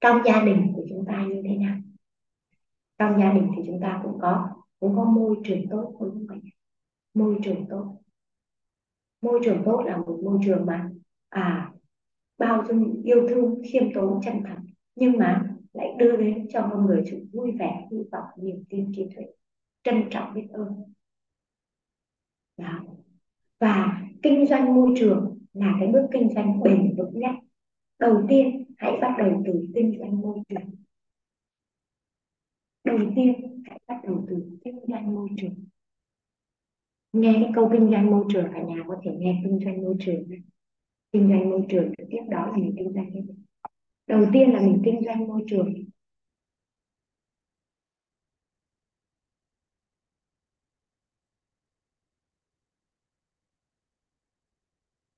trong 0.00 0.18
gia 0.24 0.42
đình 0.44 0.69
chúng 0.90 1.04
ta 1.06 1.26
như 1.26 1.42
thế 1.44 1.56
nào. 1.56 1.76
Trong 2.98 3.20
gia 3.20 3.32
đình 3.32 3.50
thì 3.56 3.62
chúng 3.66 3.80
ta 3.80 4.00
cũng 4.02 4.18
có 4.20 4.48
cũng 4.80 4.96
có 4.96 5.04
môi 5.04 5.36
trường 5.44 5.68
tốt 5.70 5.96
không 5.98 6.26
bạn 6.26 6.40
môi 7.14 7.38
trường 7.42 7.66
tốt. 7.70 7.96
Môi 9.22 9.40
trường 9.44 9.62
tốt 9.64 9.82
là 9.86 9.96
một 9.96 10.20
môi 10.24 10.38
trường 10.44 10.66
mà 10.66 10.90
à 11.28 11.72
bao 12.38 12.64
dung, 12.68 13.02
yêu 13.02 13.28
thương, 13.28 13.62
khiêm 13.72 13.92
tốn, 13.94 14.20
chân 14.22 14.42
thật 14.48 14.56
nhưng 14.96 15.18
mà 15.18 15.56
lại 15.72 15.94
đưa 15.98 16.16
đến 16.16 16.46
cho 16.50 16.68
con 16.72 16.86
người 16.86 17.02
sự 17.10 17.26
vui 17.32 17.52
vẻ, 17.58 17.88
hy 17.90 17.98
vọng, 18.12 18.24
niềm 18.36 18.64
tin 18.68 18.92
trí 18.96 19.06
tuệ, 19.16 19.24
trân 19.82 20.04
trọng 20.10 20.34
biết 20.34 20.46
ơn. 20.52 20.68
Đó. 22.56 22.84
Và 23.60 24.02
kinh 24.22 24.46
doanh 24.46 24.74
môi 24.74 24.94
trường 24.96 25.38
là 25.52 25.76
cái 25.80 25.88
bước 25.88 26.06
kinh 26.12 26.34
doanh 26.34 26.60
bền 26.62 26.94
vững 26.96 27.18
nhất. 27.18 27.34
Đầu 27.98 28.22
tiên, 28.28 28.64
hãy 28.78 28.98
bắt 29.00 29.14
đầu 29.18 29.42
từ 29.46 29.68
kinh 29.74 29.98
doanh 29.98 30.20
môi 30.20 30.38
trường 30.48 30.79
đầu 32.98 33.12
tiên 33.16 33.62
hãy 33.66 33.78
bắt 33.88 34.00
đầu 34.04 34.26
từ 34.28 34.58
kinh 34.64 34.78
doanh 34.88 35.14
môi 35.14 35.28
trường. 35.36 35.54
Nghe 37.12 37.32
cái 37.32 37.52
câu 37.54 37.68
kinh 37.72 37.90
doanh 37.90 38.10
môi 38.10 38.24
trường 38.32 38.46
cả 38.52 38.62
nhà 38.62 38.76
có 38.88 38.96
thể 39.04 39.10
nghe 39.18 39.40
kinh 39.44 39.58
doanh 39.64 39.82
môi 39.82 39.94
trường. 40.00 40.24
Kinh 41.12 41.28
doanh 41.28 41.50
môi 41.50 41.62
trường 41.68 41.92
trực 41.98 42.06
tiếp 42.10 42.22
đó 42.30 42.46
là 42.46 42.56
mình 42.56 42.74
kinh 42.78 42.92
doanh 42.92 43.10
cái 43.12 43.22
gì? 43.22 43.34
Đầu 44.06 44.26
tiên 44.32 44.52
là 44.52 44.60
mình 44.60 44.82
kinh 44.84 45.00
doanh 45.04 45.28
môi 45.28 45.44
trường. 45.48 45.74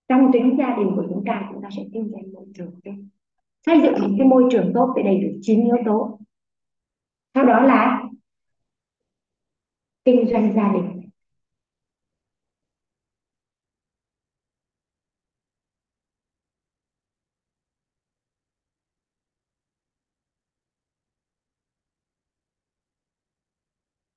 Trong 0.09 0.31
chính 0.33 0.57
gia 0.59 0.77
đình 0.77 0.89
của 0.97 1.07
chúng 1.09 1.25
ta 1.27 1.49
chúng 1.53 1.63
ta 1.63 1.69
sẽ 1.77 1.83
kinh 1.93 2.11
doanh 2.13 2.33
môi 2.33 2.47
trường 2.55 2.71
xây 3.67 3.81
dựng 3.83 3.93
một 3.93 4.15
cái 4.19 4.27
môi 4.27 4.45
trường 4.51 4.73
tốt 4.75 4.93
để 4.97 5.03
đầy 5.03 5.19
đủ 5.19 5.29
chín 5.43 5.65
yếu 5.65 5.77
tố 5.87 6.19
sau 7.35 7.47
đó 7.47 7.61
là 7.61 8.03
kinh 10.05 10.27
doanh 10.31 10.53
gia 10.55 10.73
đình. 10.73 11.03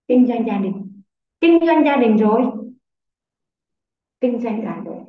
Kinh 0.07 0.25
doanh 0.27 0.45
gia 0.47 0.57
đình. 0.57 1.01
Kinh 1.41 1.59
doanh 1.65 1.85
gia 1.85 1.95
đình 1.95 2.17
rồi. 2.17 2.41
Kinh 4.21 4.39
doanh 4.41 4.61
cả 4.65 4.81
đội 4.85 5.01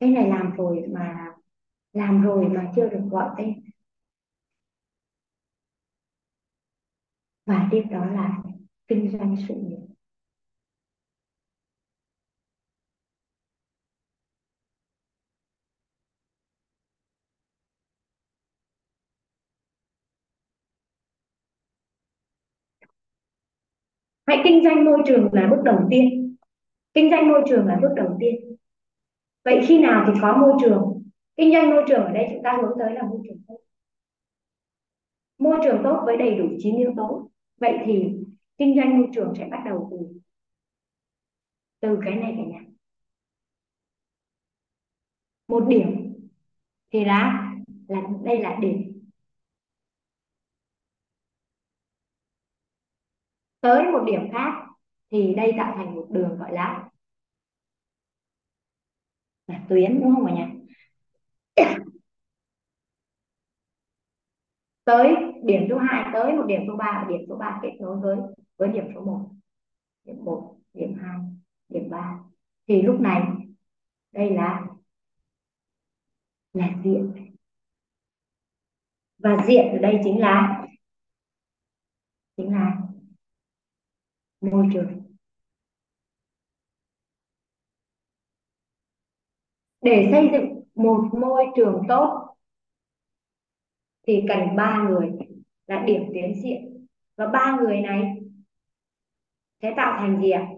cái 0.00 0.10
này 0.10 0.28
làm 0.28 0.50
rồi 0.56 0.84
mà 0.94 1.31
làm 1.92 2.22
rồi 2.22 2.48
mà 2.48 2.72
chưa 2.76 2.88
được 2.88 3.00
gọi 3.10 3.30
tên. 3.38 3.62
Và 7.46 7.68
tiếp 7.70 7.82
đó 7.90 8.04
là 8.04 8.42
kinh 8.88 9.10
doanh 9.12 9.36
sự 9.48 9.54
nghiệp. 9.54 9.76
Hãy 24.26 24.40
kinh 24.44 24.64
doanh 24.64 24.84
môi 24.84 24.98
trường 25.06 25.28
là 25.32 25.48
bước 25.50 25.62
đầu 25.64 25.78
tiên. 25.90 26.36
Kinh 26.94 27.10
doanh 27.10 27.28
môi 27.28 27.42
trường 27.48 27.66
là 27.66 27.78
bước 27.82 27.92
đầu 27.96 28.16
tiên. 28.20 28.56
Vậy 29.44 29.60
khi 29.68 29.78
nào 29.78 30.04
thì 30.06 30.12
có 30.22 30.36
môi 30.36 30.52
trường? 30.60 30.91
Kinh 31.36 31.52
doanh 31.52 31.70
môi 31.70 31.84
trường 31.88 32.04
ở 32.04 32.12
đây 32.12 32.26
chúng 32.30 32.42
ta 32.44 32.58
hướng 32.62 32.78
tới 32.78 32.94
là 32.94 33.02
môi 33.02 33.20
trường 33.24 33.42
tốt. 33.48 33.58
Môi 35.38 35.58
trường 35.64 35.80
tốt 35.84 36.02
với 36.06 36.16
đầy 36.16 36.34
đủ 36.38 36.44
chín 36.58 36.76
yếu 36.76 36.92
tố. 36.96 37.30
Vậy 37.56 37.78
thì 37.86 38.04
kinh 38.58 38.76
doanh 38.76 38.98
môi 38.98 39.08
trường 39.14 39.32
sẽ 39.38 39.48
bắt 39.50 39.62
đầu 39.66 39.88
từ 39.90 40.20
từ 41.80 41.98
cái 42.04 42.14
này 42.14 42.34
cả 42.36 42.42
nhà. 42.52 42.60
Một 45.48 45.64
điểm 45.68 46.14
thì 46.92 47.04
là 47.04 47.52
là 47.88 48.02
đây 48.24 48.42
là 48.42 48.58
điểm. 48.62 49.02
Tới 53.60 53.82
một 53.92 54.04
điểm 54.06 54.20
khác 54.32 54.66
thì 55.10 55.34
đây 55.34 55.52
tạo 55.58 55.74
thành 55.76 55.94
một 55.94 56.06
đường 56.10 56.38
gọi 56.38 56.52
là 56.52 56.88
là 59.46 59.64
tuyến, 59.68 60.00
đúng 60.00 60.14
không 60.14 60.26
cả 60.26 60.32
nhà? 60.34 60.61
tới 64.84 65.14
điểm 65.44 65.62
số 65.70 65.78
2 65.78 66.10
tới 66.12 66.32
một 66.32 66.44
điểm 66.48 66.60
số 66.66 66.76
3 66.76 67.02
và 67.02 67.08
điểm 67.08 67.20
số 67.28 67.36
3 67.36 67.60
kết 67.62 67.72
nối 67.80 67.96
với 68.00 68.16
với 68.56 68.68
điểm 68.68 68.84
số 68.94 69.04
1 69.04 69.30
điểm 70.04 70.24
1 70.24 70.56
điểm 70.74 70.94
2 71.02 71.18
điểm 71.68 71.90
3 71.90 72.18
thì 72.68 72.82
lúc 72.82 73.00
này, 73.00 73.22
đây 74.12 74.30
là 74.30 74.66
là 76.52 76.80
diện. 76.84 77.34
Và 79.18 79.44
diện 79.48 79.68
ở 79.72 79.78
đây 79.78 80.00
chính 80.04 80.20
là 80.20 80.66
chính 82.36 82.52
là 82.54 82.80
môi 84.40 84.66
trường. 84.72 85.02
Để 89.80 90.08
xây 90.12 90.28
dựng 90.32 90.61
một 90.74 91.04
môi 91.20 91.46
trường 91.56 91.82
tốt, 91.88 92.36
thì 94.06 94.24
cần 94.28 94.56
ba 94.56 94.88
người 94.88 95.10
là 95.66 95.84
điểm 95.86 96.02
tiến 96.14 96.42
diện. 96.42 96.86
Và 97.16 97.26
ba 97.26 97.58
người 97.60 97.80
này 97.80 98.22
sẽ 99.62 99.74
tạo 99.76 99.98
thành 99.98 100.22
gì 100.22 100.30
ạ? 100.30 100.48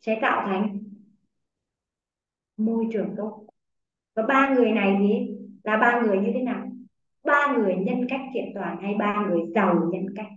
Sẽ 0.00 0.18
tạo 0.22 0.46
thành 0.46 0.78
môi 2.56 2.86
trường 2.92 3.14
tốt. 3.16 3.46
Và 4.14 4.22
ba 4.22 4.54
người 4.54 4.72
này 4.72 4.96
thì 5.00 5.36
là 5.64 5.76
ba 5.76 6.00
người 6.00 6.18
như 6.18 6.30
thế 6.34 6.42
nào? 6.42 6.68
Ba 7.24 7.56
người 7.56 7.76
nhân 7.76 8.06
cách 8.08 8.20
kiện 8.34 8.44
toàn 8.54 8.78
hay 8.82 8.94
ba 8.94 9.26
người 9.28 9.40
giàu 9.54 9.88
nhân 9.92 10.06
cách? 10.16 10.28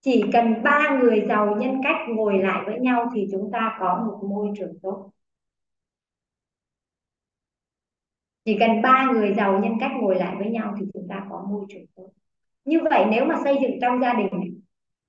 Chỉ 0.00 0.24
cần 0.32 0.62
ba 0.62 0.98
người 1.00 1.24
giàu 1.28 1.56
nhân 1.56 1.80
cách 1.82 2.00
ngồi 2.08 2.38
lại 2.38 2.62
với 2.66 2.80
nhau 2.80 3.10
thì 3.14 3.28
chúng 3.32 3.50
ta 3.52 3.76
có 3.80 4.04
một 4.06 4.28
môi 4.28 4.48
trường 4.58 4.78
tốt. 4.82 5.10
Chỉ 8.46 8.56
cần 8.60 8.82
ba 8.82 9.10
người 9.12 9.34
giàu 9.34 9.60
nhân 9.62 9.72
cách 9.80 9.90
ngồi 10.00 10.16
lại 10.16 10.36
với 10.38 10.50
nhau 10.50 10.74
thì 10.78 10.86
chúng 10.94 11.06
ta 11.08 11.26
có 11.30 11.46
môi 11.50 11.64
trường 11.68 11.86
tốt. 11.94 12.08
Như 12.64 12.80
vậy 12.90 13.04
nếu 13.10 13.24
mà 13.24 13.34
xây 13.44 13.58
dựng 13.62 13.78
trong 13.80 14.00
gia 14.00 14.14
đình 14.14 14.60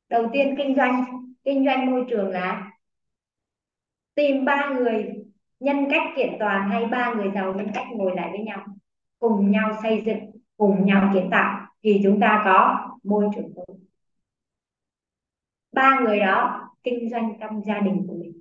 đầu 0.10 0.30
tiên 0.34 0.56
kinh 0.58 0.76
doanh 0.76 1.06
kinh 1.44 1.66
doanh 1.66 1.92
môi 1.92 2.06
trường 2.10 2.30
là 2.30 2.72
tìm 4.16 4.46
ba 4.46 4.70
người 4.70 5.14
nhân 5.60 5.88
cách 5.92 6.04
kiện 6.16 6.36
toàn 6.40 6.70
hay 6.70 6.86
ba 6.86 7.14
người 7.14 7.32
giàu 7.36 7.54
nhân 7.54 7.68
cách 7.74 7.86
ngồi 7.92 8.16
lại 8.16 8.30
với 8.32 8.40
nhau, 8.40 8.66
cùng 9.20 9.52
nhau 9.52 9.74
xây 9.84 10.04
dựng, 10.06 10.32
cùng 10.58 10.86
nhau 10.86 11.12
kiến 11.14 11.28
tạo 11.32 11.68
thì 11.84 12.00
chúng 12.04 12.20
ta 12.20 12.42
có 12.46 12.88
môi 13.04 13.26
trường 13.36 13.54
tốt. 13.56 13.76
Ba 15.72 16.00
người 16.00 16.20
đó 16.20 16.70
kinh 16.84 17.10
doanh 17.10 17.34
trong 17.40 17.62
gia 17.62 17.80
đình 17.80 18.06
của 18.08 18.14
mình. 18.14 18.34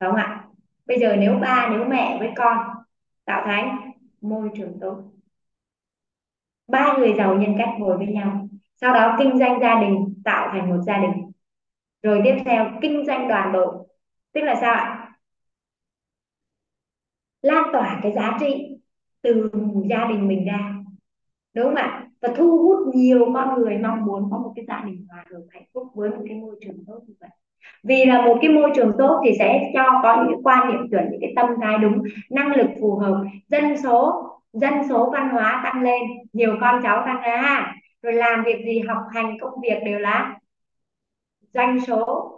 Đúng 0.00 0.10
không 0.10 0.20
ạ? 0.20 0.44
Bây 0.86 0.98
giờ 0.98 1.16
nếu 1.16 1.38
ba, 1.38 1.68
nếu 1.70 1.84
mẹ 1.84 2.16
với 2.18 2.30
con 2.36 2.58
tạo 3.24 3.42
thành 3.46 3.93
môi 4.24 4.50
trường 4.56 4.78
tốt. 4.80 5.02
Ba 6.68 6.96
người 6.98 7.14
giàu 7.18 7.34
nhân 7.38 7.54
cách 7.58 7.68
ngồi 7.78 7.96
với 7.96 8.06
nhau, 8.06 8.48
sau 8.80 8.94
đó 8.94 9.16
kinh 9.18 9.38
doanh 9.38 9.60
gia 9.60 9.80
đình, 9.80 10.22
tạo 10.24 10.48
thành 10.52 10.70
một 10.70 10.82
gia 10.86 10.98
đình. 10.98 11.32
Rồi 12.02 12.20
tiếp 12.24 12.36
theo, 12.44 12.70
kinh 12.82 13.06
doanh 13.06 13.28
đoàn 13.28 13.52
đội 13.52 13.86
tức 14.32 14.40
là 14.40 14.54
sao 14.60 14.74
ạ? 14.74 15.16
Lan 17.42 17.64
tỏa 17.72 18.00
cái 18.02 18.12
giá 18.12 18.36
trị 18.40 18.78
từ 19.22 19.50
gia 19.90 20.06
đình 20.08 20.28
mình 20.28 20.44
ra. 20.46 20.74
Đúng 21.54 21.64
không 21.64 21.74
ạ? 21.74 22.08
Và 22.20 22.28
thu 22.36 22.58
hút 22.58 22.94
nhiều 22.94 23.30
con 23.34 23.54
người 23.62 23.78
mong 23.78 24.04
muốn 24.04 24.28
có 24.30 24.38
một 24.38 24.52
cái 24.56 24.64
gia 24.68 24.80
đình 24.80 25.06
hòa 25.08 25.24
hợp 25.32 25.42
hạnh 25.50 25.64
phúc 25.74 25.88
với 25.94 26.10
một 26.10 26.22
cái 26.28 26.36
môi 26.36 26.56
trường 26.60 26.84
tốt 26.86 27.00
như 27.06 27.14
vậy 27.20 27.30
vì 27.84 28.04
là 28.04 28.26
một 28.26 28.38
cái 28.42 28.50
môi 28.50 28.70
trường 28.74 28.92
tốt 28.98 29.22
thì 29.24 29.32
sẽ 29.38 29.70
cho 29.74 30.00
có 30.02 30.16
những 30.16 30.34
cái 30.34 30.40
quan 30.42 30.72
niệm 30.72 30.90
chuẩn, 30.90 31.10
những 31.10 31.20
cái 31.20 31.32
tâm 31.36 31.46
thái 31.62 31.78
đúng, 31.78 32.02
năng 32.30 32.56
lực 32.56 32.70
phù 32.80 32.96
hợp, 32.96 33.24
dân 33.48 33.76
số 33.82 34.30
dân 34.52 34.74
số 34.88 35.10
văn 35.10 35.28
hóa 35.28 35.60
tăng 35.64 35.82
lên, 35.82 36.02
nhiều 36.32 36.56
con 36.60 36.80
cháu 36.82 37.02
tăng 37.06 37.20
ra. 37.20 37.74
Rồi 38.02 38.12
làm 38.12 38.44
việc 38.44 38.64
gì, 38.64 38.80
học 38.80 39.02
hành, 39.14 39.36
công 39.40 39.60
việc 39.62 39.78
đều 39.84 39.98
là 39.98 40.38
doanh 41.54 41.80
số 41.80 42.30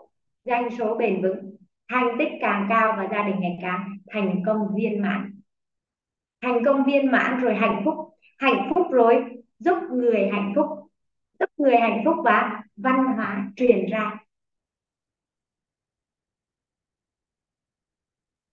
doanh 0.44 0.70
số 0.78 0.94
bền 0.94 1.22
vững, 1.22 1.56
thành 1.90 2.16
tích 2.18 2.28
càng 2.40 2.66
cao 2.68 2.94
và 2.96 3.08
gia 3.12 3.22
đình 3.22 3.40
ngày 3.40 3.58
càng 3.62 3.96
thành 4.10 4.42
công 4.46 4.58
viên 4.74 5.02
mãn. 5.02 5.40
Thành 6.42 6.64
công 6.64 6.84
viên 6.84 7.10
mãn 7.10 7.40
rồi 7.40 7.54
hạnh 7.54 7.82
phúc 7.84 7.94
hạnh 8.38 8.72
phúc 8.74 8.86
rồi 8.90 9.24
giúp 9.58 9.78
người 9.90 10.28
hạnh 10.32 10.52
phúc, 10.56 10.66
giúp 11.40 11.50
người 11.56 11.76
hạnh 11.76 12.02
phúc 12.04 12.16
và 12.24 12.62
văn 12.76 13.04
hóa 13.04 13.46
truyền 13.56 13.86
ra. 13.86 14.25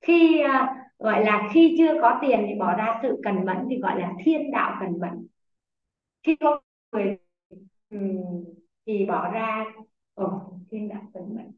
Khi 0.08 0.42
à, 0.42 0.76
gọi 1.00 1.26
là 1.26 1.50
khi 1.54 1.76
chưa 1.78 1.94
có 2.02 2.20
tiền 2.22 2.46
thì 2.50 2.56
bỏ 2.60 2.76
ra 2.76 3.00
sự 3.04 3.22
cần 3.24 3.46
mẫn 3.46 3.58
thì 3.70 3.80
gọi 3.80 4.00
là 4.02 4.14
thiên 4.26 4.52
đạo 4.52 4.78
cần 4.80 5.00
mẫn. 5.00 5.28
Khi 6.24 6.36
có 6.40 6.60
người 6.92 7.18
thì 8.86 9.06
bỏ 9.06 9.32
ra 9.32 9.66
Ồ, 10.14 10.42
thiên 10.72 10.88
đạo 10.90 11.02
cần 11.14 11.36
mẫn. 11.36 11.52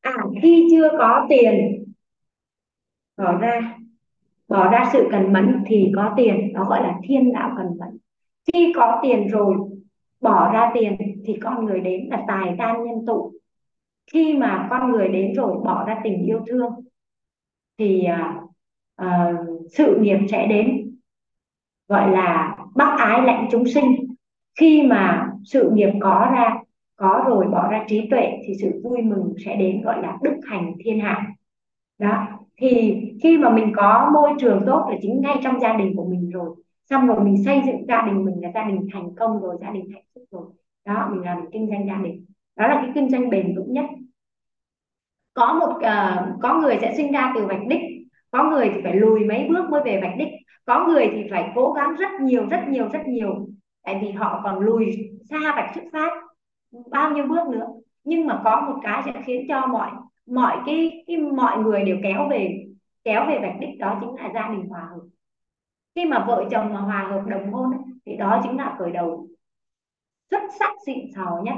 À 0.00 0.12
khi 0.42 0.68
chưa 0.72 0.88
có 0.98 1.26
tiền 1.30 1.84
bỏ 3.16 3.38
ra 3.38 3.76
bỏ 4.48 4.70
ra 4.72 4.90
sự 4.92 5.08
cần 5.12 5.32
mẫn 5.32 5.64
thì 5.66 5.92
có 5.96 6.14
tiền 6.16 6.52
đó 6.54 6.64
gọi 6.70 6.82
là 6.82 6.98
thiên 7.04 7.32
đạo 7.32 7.50
cần 7.58 7.66
mẫn. 7.78 7.98
Khi 8.52 8.72
có 8.76 9.00
tiền 9.02 9.28
rồi 9.28 9.56
bỏ 10.20 10.52
ra 10.52 10.70
tiền 10.74 10.96
thì 11.26 11.36
con 11.42 11.64
người 11.66 11.80
đến 11.80 12.08
là 12.10 12.24
tài 12.28 12.54
tan 12.58 12.84
nhân 12.84 13.06
tụ. 13.06 13.32
Khi 14.12 14.34
mà 14.38 14.68
con 14.70 14.92
người 14.92 15.08
đến 15.08 15.34
rồi 15.34 15.58
bỏ 15.64 15.84
ra 15.88 16.00
tình 16.04 16.26
yêu 16.26 16.40
thương 16.48 16.70
thì 17.80 18.06
uh, 18.06 18.50
uh, 19.02 19.70
sự 19.70 19.98
nghiệp 20.00 20.18
sẽ 20.30 20.46
đến 20.46 20.96
gọi 21.88 22.10
là 22.10 22.56
bác 22.74 22.96
ái 22.98 23.22
lãnh 23.26 23.48
chúng 23.50 23.64
sinh. 23.66 23.96
Khi 24.60 24.82
mà 24.82 25.32
sự 25.44 25.70
nghiệp 25.74 25.90
có 26.00 26.30
ra 26.32 26.58
có 26.96 27.24
rồi 27.26 27.46
bỏ 27.48 27.70
ra 27.70 27.84
trí 27.88 28.08
tuệ 28.10 28.38
thì 28.46 28.54
sự 28.60 28.80
vui 28.84 29.02
mừng 29.02 29.34
sẽ 29.44 29.56
đến 29.56 29.82
gọi 29.82 30.02
là 30.02 30.18
đức 30.22 30.36
hành 30.50 30.72
thiên 30.84 31.00
hạ. 31.00 31.26
Đó 31.98 32.26
thì 32.56 33.00
khi 33.22 33.38
mà 33.38 33.50
mình 33.50 33.72
có 33.76 34.10
môi 34.14 34.30
trường 34.40 34.62
tốt 34.66 34.86
là 34.90 34.96
chính 35.02 35.20
ngay 35.20 35.36
trong 35.42 35.60
gia 35.60 35.76
đình 35.76 35.96
của 35.96 36.04
mình 36.04 36.30
rồi 36.30 36.56
xong 36.90 37.06
rồi 37.06 37.24
mình 37.24 37.44
xây 37.44 37.62
dựng 37.66 37.86
gia 37.88 38.02
đình 38.02 38.24
mình 38.24 38.42
là 38.42 38.50
gia 38.54 38.64
đình 38.64 38.88
thành 38.92 39.14
công 39.14 39.40
rồi 39.40 39.56
gia 39.60 39.70
đình 39.70 39.90
hạnh 39.92 40.04
phúc 40.14 40.24
rồi 40.30 40.46
đó 40.86 41.08
mình 41.12 41.20
làm 41.20 41.50
kinh 41.52 41.68
doanh 41.68 41.86
gia 41.86 41.96
đình. 41.96 42.24
Đó 42.56 42.68
là 42.68 42.80
cái 42.82 42.90
kinh 42.94 43.10
doanh 43.10 43.30
bền 43.30 43.54
vững 43.56 43.72
nhất 43.72 43.84
có 45.40 45.52
một 45.52 45.76
uh, 45.76 46.40
có 46.42 46.54
người 46.54 46.78
sẽ 46.80 46.94
sinh 46.96 47.12
ra 47.12 47.32
từ 47.34 47.46
vạch 47.46 47.66
đích 47.68 47.80
có 48.30 48.44
người 48.50 48.70
thì 48.74 48.80
phải 48.84 48.94
lùi 48.94 49.24
mấy 49.24 49.46
bước 49.48 49.70
mới 49.70 49.82
về 49.84 50.00
vạch 50.02 50.14
đích 50.18 50.28
có 50.64 50.86
người 50.86 51.10
thì 51.12 51.24
phải 51.30 51.52
cố 51.54 51.72
gắng 51.72 51.94
rất 51.94 52.20
nhiều 52.20 52.46
rất 52.50 52.60
nhiều 52.68 52.88
rất 52.92 53.00
nhiều. 53.06 53.46
Tại 53.82 53.98
vì 54.02 54.10
họ 54.10 54.40
còn 54.44 54.60
lùi 54.60 55.10
xa 55.30 55.38
vạch 55.56 55.74
xuất 55.74 55.84
phát 55.92 56.10
bao 56.90 57.10
nhiêu 57.10 57.26
bước 57.26 57.48
nữa. 57.48 57.66
Nhưng 58.04 58.26
mà 58.26 58.40
có 58.44 58.60
một 58.60 58.80
cái 58.82 59.02
sẽ 59.04 59.12
khiến 59.26 59.46
cho 59.48 59.66
mọi 59.66 59.90
mọi 60.26 60.56
cái, 60.66 61.04
cái 61.06 61.16
mọi 61.16 61.58
người 61.58 61.84
đều 61.84 61.96
kéo 62.02 62.28
về 62.28 62.64
kéo 63.04 63.26
về 63.28 63.38
vạch 63.42 63.60
đích 63.60 63.78
đó 63.78 63.98
chính 64.00 64.14
là 64.14 64.30
gia 64.34 64.48
đình 64.48 64.68
hòa 64.68 64.80
hợp. 64.80 65.00
Khi 65.94 66.04
mà 66.04 66.24
vợ 66.28 66.44
chồng 66.50 66.74
mà 66.74 66.80
hòa 66.80 67.08
hợp 67.10 67.22
đồng 67.26 67.52
hôn 67.52 67.70
thì 68.06 68.16
đó 68.16 68.40
chính 68.42 68.56
là 68.56 68.74
khởi 68.78 68.90
đầu. 68.90 69.26
Xuất 70.30 70.42
sắc 70.58 70.70
xịn 70.86 70.98
sò 71.14 71.40
nhất. 71.44 71.56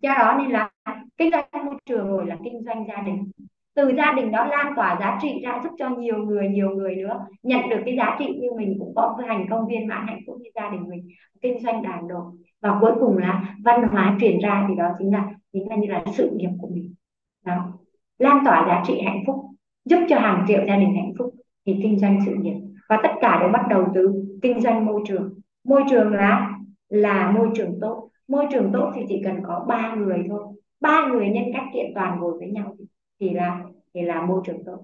Do 0.00 0.14
đó 0.14 0.36
nên 0.38 0.50
là 0.50 0.70
kinh 1.18 1.30
doanh 1.30 1.64
môi 1.66 1.74
trường 1.86 2.06
rồi 2.06 2.26
là 2.26 2.36
kinh 2.44 2.62
doanh 2.64 2.84
gia 2.88 3.02
đình. 3.02 3.30
Từ 3.74 3.92
gia 3.96 4.12
đình 4.12 4.30
đó 4.30 4.44
lan 4.44 4.72
tỏa 4.76 4.96
giá 5.00 5.18
trị 5.22 5.40
ra 5.44 5.60
giúp 5.64 5.72
cho 5.78 5.88
nhiều 5.88 6.18
người 6.18 6.48
nhiều 6.48 6.70
người 6.70 6.96
nữa 6.96 7.26
nhận 7.42 7.68
được 7.70 7.80
cái 7.84 7.96
giá 7.96 8.16
trị 8.18 8.26
như 8.40 8.48
mình 8.56 8.76
cũng 8.78 8.92
có 8.96 9.18
thành 9.26 9.46
công 9.50 9.68
viên 9.68 9.86
mãn 9.86 10.06
hạnh 10.06 10.20
phúc 10.26 10.36
như 10.40 10.50
gia 10.54 10.70
đình 10.70 10.88
mình, 10.88 11.08
kinh 11.42 11.60
doanh 11.62 11.82
đàn 11.82 12.08
độ. 12.08 12.32
Và 12.62 12.78
cuối 12.80 12.92
cùng 13.00 13.18
là 13.18 13.56
văn 13.64 13.88
hóa 13.88 14.16
truyền 14.20 14.38
ra 14.38 14.66
thì 14.68 14.74
đó 14.74 14.88
chính 14.98 15.12
là 15.12 15.30
chính 15.52 15.68
là 15.68 15.76
như 15.76 15.86
là 15.86 16.04
sự 16.16 16.30
nghiệp 16.36 16.50
của 16.60 16.68
mình. 16.68 16.94
Đó. 17.44 17.72
Lan 18.18 18.38
tỏa 18.44 18.64
giá 18.68 18.82
trị 18.86 19.00
hạnh 19.04 19.22
phúc, 19.26 19.36
giúp 19.84 20.00
cho 20.08 20.18
hàng 20.18 20.44
triệu 20.48 20.60
gia 20.68 20.76
đình 20.76 20.94
hạnh 20.94 21.12
phúc 21.18 21.34
thì 21.66 21.76
kinh 21.82 21.98
doanh 21.98 22.18
sự 22.26 22.34
nghiệp. 22.34 22.54
Và 22.88 23.00
tất 23.02 23.12
cả 23.20 23.38
đều 23.40 23.48
bắt 23.48 23.62
đầu 23.68 23.86
từ 23.94 24.24
kinh 24.42 24.60
doanh 24.60 24.86
môi 24.86 25.02
trường. 25.08 25.34
Môi 25.64 25.82
trường 25.90 26.12
là 26.12 26.58
là 26.88 27.30
môi 27.30 27.48
trường 27.54 27.78
tốt. 27.80 28.08
Môi 28.28 28.46
trường 28.52 28.70
tốt 28.72 28.92
thì 28.94 29.02
chỉ 29.08 29.20
cần 29.24 29.36
có 29.46 29.64
ba 29.68 29.94
người 29.94 30.24
thôi 30.28 30.42
ba 30.82 31.06
người 31.06 31.28
nhân 31.28 31.44
cách 31.52 31.64
kiện 31.74 31.92
toàn 31.94 32.20
ngồi 32.20 32.38
với 32.38 32.48
nhau 32.48 32.76
thì, 32.78 32.84
thì 33.20 33.30
là 33.30 33.64
thì 33.94 34.02
là 34.02 34.22
môi 34.26 34.40
trường 34.44 34.64
tốt. 34.64 34.78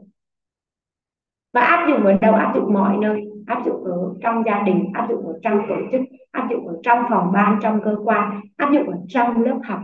Và 1.53 1.61
áp 1.61 1.89
dụng 1.89 2.05
ở 2.05 2.13
đâu? 2.21 2.35
Áp 2.35 2.53
dụng 2.55 2.73
mọi 2.73 2.97
nơi. 2.97 3.25
Áp 3.47 3.63
dụng 3.67 3.85
ở 3.85 4.15
trong 4.23 4.43
gia 4.47 4.63
đình 4.63 4.91
áp 4.95 5.07
dụng 5.11 5.27
ở 5.27 5.39
trong 5.43 5.63
tổ 5.69 5.75
chức 5.93 6.01
áp 6.31 6.49
dụng 6.51 6.67
ở 6.67 6.81
trong 6.83 7.05
phòng 7.11 7.33
ban 7.33 7.59
trong 7.63 7.81
cơ 7.85 7.97
quan 8.05 8.41
áp 8.57 8.73
dụng 8.73 8.89
ở 8.89 8.99
trong 9.09 9.43
lớp 9.43 9.61
học. 9.65 9.81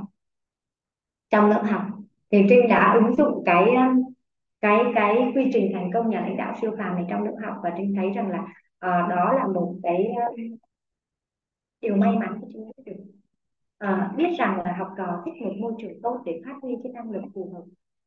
Trong 1.31 1.51
lớp 1.51 1.63
học. 1.71 1.83
Thì 2.31 2.47
Trinh 2.49 2.69
đã 2.69 2.93
ứng 2.95 3.15
dụng 3.15 3.43
cái 3.47 3.65
um, 3.65 4.03
cái 4.61 4.79
cái 4.95 5.33
quy 5.35 5.51
trình 5.53 5.71
thành 5.75 5.91
công 5.95 6.11
nhà 6.11 6.21
lãnh 6.21 6.37
đạo 6.37 6.55
siêu 6.61 6.75
phàm 6.79 6.95
này 6.95 7.05
trong 7.09 7.23
lớp 7.23 7.37
học 7.47 7.57
và 7.63 7.71
Trinh 7.77 7.95
thấy 7.97 8.11
rằng 8.11 8.31
là 8.31 8.41
uh, 8.41 9.11
đó 9.11 9.33
là 9.33 9.47
một 9.55 9.75
cái 9.83 10.07
uh, 10.31 10.59
điều 11.81 11.97
may 11.97 12.17
mắn 12.17 12.39
của 12.41 12.47
Trinh 12.53 12.71
được 12.87 13.14
à, 13.85 14.13
biết 14.17 14.29
rằng 14.39 14.63
là 14.65 14.75
học 14.79 14.89
trò 14.97 15.23
thích 15.25 15.35
một 15.43 15.53
môi 15.61 15.73
trường 15.79 16.03
tốt 16.03 16.23
để 16.25 16.41
phát 16.45 16.55
huy 16.63 16.77
cái 16.83 16.93
năng 16.93 17.11
lực 17.11 17.23
phù 17.35 17.51
hợp. 17.55 17.63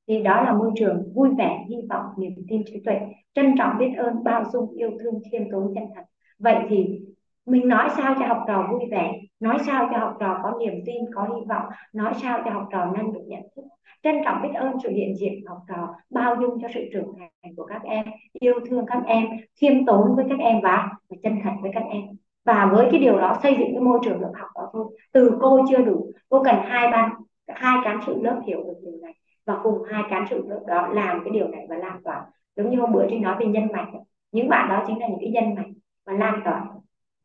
Thì 0.07 0.23
đó 0.23 0.43
là 0.43 0.53
môi 0.53 0.71
trường 0.75 1.13
vui 1.15 1.29
vẻ 1.37 1.65
hy 1.69 1.75
vọng 1.89 2.05
niềm 2.17 2.31
tin 2.49 2.61
trí 2.65 2.81
tuệ. 2.85 2.99
Trân 3.33 3.55
trọng 3.57 3.77
biết 3.79 3.89
ơn 3.97 4.23
bao 4.23 4.43
dung 4.53 4.73
yêu 4.75 4.91
thương 5.03 5.21
khiêm 5.31 5.41
tốn 5.51 5.73
chân 5.75 5.83
thật 5.95 6.03
vậy 6.39 6.55
thì 6.69 6.99
mình 7.45 7.67
nói 7.67 7.89
sao 7.97 8.15
cho 8.19 8.27
học 8.27 8.43
trò 8.47 8.67
vui 8.71 8.81
vẻ? 8.91 9.19
Nói 9.39 9.57
sao 9.65 9.89
cho 9.91 9.97
học 9.97 10.17
trò 10.19 10.39
có 10.43 10.53
niềm 10.59 10.73
tin 10.85 11.03
có 11.15 11.23
hy 11.23 11.45
vọng? 11.49 11.65
Nói 11.93 12.13
sao 12.21 12.41
cho 12.45 12.51
học 12.51 12.67
trò 12.71 12.85
năng 12.85 13.11
lực 13.11 13.23
nhận 13.27 13.41
thức? 13.55 13.65
Trân 14.03 14.15
trọng 14.25 14.41
biết 14.41 14.49
ơn 14.53 14.73
sự 14.83 14.89
hiện 14.89 15.15
diện 15.15 15.33
của 15.41 15.49
học 15.49 15.63
trò 15.67 15.95
bao 16.09 16.35
dung 16.41 16.61
cho 16.61 16.67
sự 16.73 16.81
trưởng 16.93 17.13
thành 17.17 17.55
của 17.55 17.65
các 17.65 17.81
em 17.83 18.05
yêu 18.33 18.53
thương 18.69 18.85
các 18.87 19.03
em 19.05 19.25
khiêm 19.61 19.85
tốn 19.85 20.15
với 20.15 20.25
các 20.29 20.39
em 20.39 20.59
và, 20.63 20.89
và 21.09 21.17
chân 21.23 21.39
thật 21.43 21.51
với 21.61 21.71
các 21.73 21.83
em 21.91 22.03
và 22.47 22.69
với 22.73 22.87
cái 22.91 22.99
điều 22.99 23.17
đó 23.17 23.37
xây 23.43 23.55
dựng 23.59 23.69
cái 23.73 23.81
môi 23.81 23.99
trường 24.03 24.21
lớp 24.21 24.31
học 24.35 24.49
đó 24.55 24.69
thôi. 24.73 24.85
Từ 25.11 25.37
cô 25.41 25.65
chưa 25.69 25.77
đủ, 25.77 26.11
cô 26.29 26.43
cần 26.43 26.55
hai 26.63 26.91
ban 26.91 27.09
hai 27.47 27.77
cán 27.83 27.99
sự 28.05 28.21
lớp 28.21 28.41
hiểu 28.45 28.63
được 28.63 28.77
điều 28.83 29.01
này. 29.01 29.13
Và 29.45 29.59
cùng 29.63 29.83
hai 29.83 30.03
cán 30.09 30.25
sự 30.29 30.43
lớp 30.47 30.59
đó 30.67 30.87
làm 30.87 31.21
cái 31.23 31.31
điều 31.33 31.47
này 31.47 31.65
và 31.69 31.75
lan 31.75 32.01
tỏa. 32.03 32.25
Giống 32.55 32.69
như 32.69 32.79
hôm 32.79 32.91
bữa 32.91 33.07
trinh 33.09 33.21
nói 33.21 33.35
về 33.39 33.45
nhân 33.45 33.67
mạch 33.73 33.87
những 34.31 34.49
bạn 34.49 34.69
đó 34.69 34.83
chính 34.87 34.99
là 34.99 35.07
những 35.07 35.19
cái 35.19 35.29
nhân 35.29 35.55
mạch 35.55 35.69
và 36.05 36.13
lan 36.13 36.41
tỏa. 36.45 36.65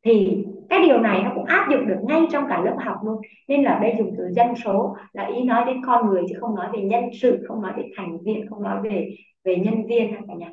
Thì 0.04 0.44
cái 0.68 0.80
điều 0.86 1.00
này 1.00 1.22
nó 1.22 1.30
cũng 1.34 1.44
áp 1.44 1.68
dụng 1.70 1.86
được 1.86 1.98
ngay 2.08 2.26
trong 2.32 2.44
cả 2.48 2.62
lớp 2.64 2.76
học 2.78 2.96
luôn. 3.04 3.20
Nên 3.48 3.62
là 3.62 3.78
đây 3.82 3.94
dùng 3.98 4.14
từ 4.18 4.32
dân 4.32 4.54
số 4.64 4.96
là 5.12 5.26
ý 5.26 5.42
nói 5.42 5.64
đến 5.66 5.82
con 5.86 6.06
người 6.06 6.22
chứ 6.28 6.36
không 6.40 6.54
nói 6.54 6.66
về 6.72 6.82
nhân 6.82 7.04
sự, 7.12 7.44
không 7.48 7.62
nói 7.62 7.72
về 7.76 7.90
thành 7.96 8.18
viên, 8.24 8.46
không 8.50 8.62
nói 8.62 8.82
về 8.82 9.14
về 9.44 9.56
nhân 9.56 9.86
viên 9.86 10.14
cả 10.28 10.34
nhà? 10.34 10.50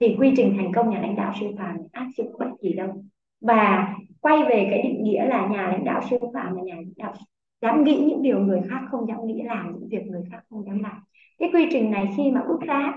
Thì 0.00 0.16
quy 0.18 0.32
trình 0.36 0.54
thành 0.56 0.72
công 0.72 0.90
nhà 0.90 1.00
lãnh 1.00 1.16
đạo 1.16 1.32
siêu 1.40 1.50
phàm 1.58 1.76
áp 1.92 2.06
dụng 2.16 2.32
bất 2.38 2.48
kỳ 2.60 2.72
đâu 2.72 3.04
và 3.40 3.94
quay 4.20 4.42
về 4.42 4.68
cái 4.70 4.82
định 4.82 5.04
nghĩa 5.04 5.26
là 5.26 5.46
nhà 5.46 5.68
lãnh 5.68 5.84
đạo 5.84 6.00
siêu 6.10 6.18
phàm 6.34 6.56
là 6.56 6.62
nhà 6.62 6.74
lãnh 6.74 6.92
đạo 6.96 7.14
dám 7.62 7.84
nghĩ 7.84 8.04
những 8.08 8.22
điều 8.22 8.38
người 8.38 8.60
khác 8.70 8.80
không 8.90 9.08
dám 9.08 9.26
nghĩ, 9.26 9.42
làm 9.42 9.72
những 9.72 9.88
việc 9.88 10.02
người 10.06 10.22
khác 10.30 10.40
không 10.50 10.66
dám 10.66 10.82
làm. 10.82 11.02
Cái 11.38 11.50
quy 11.52 11.68
trình 11.72 11.90
này 11.90 12.08
khi 12.16 12.30
mà 12.30 12.42
bước 12.48 12.60
ra 12.60 12.92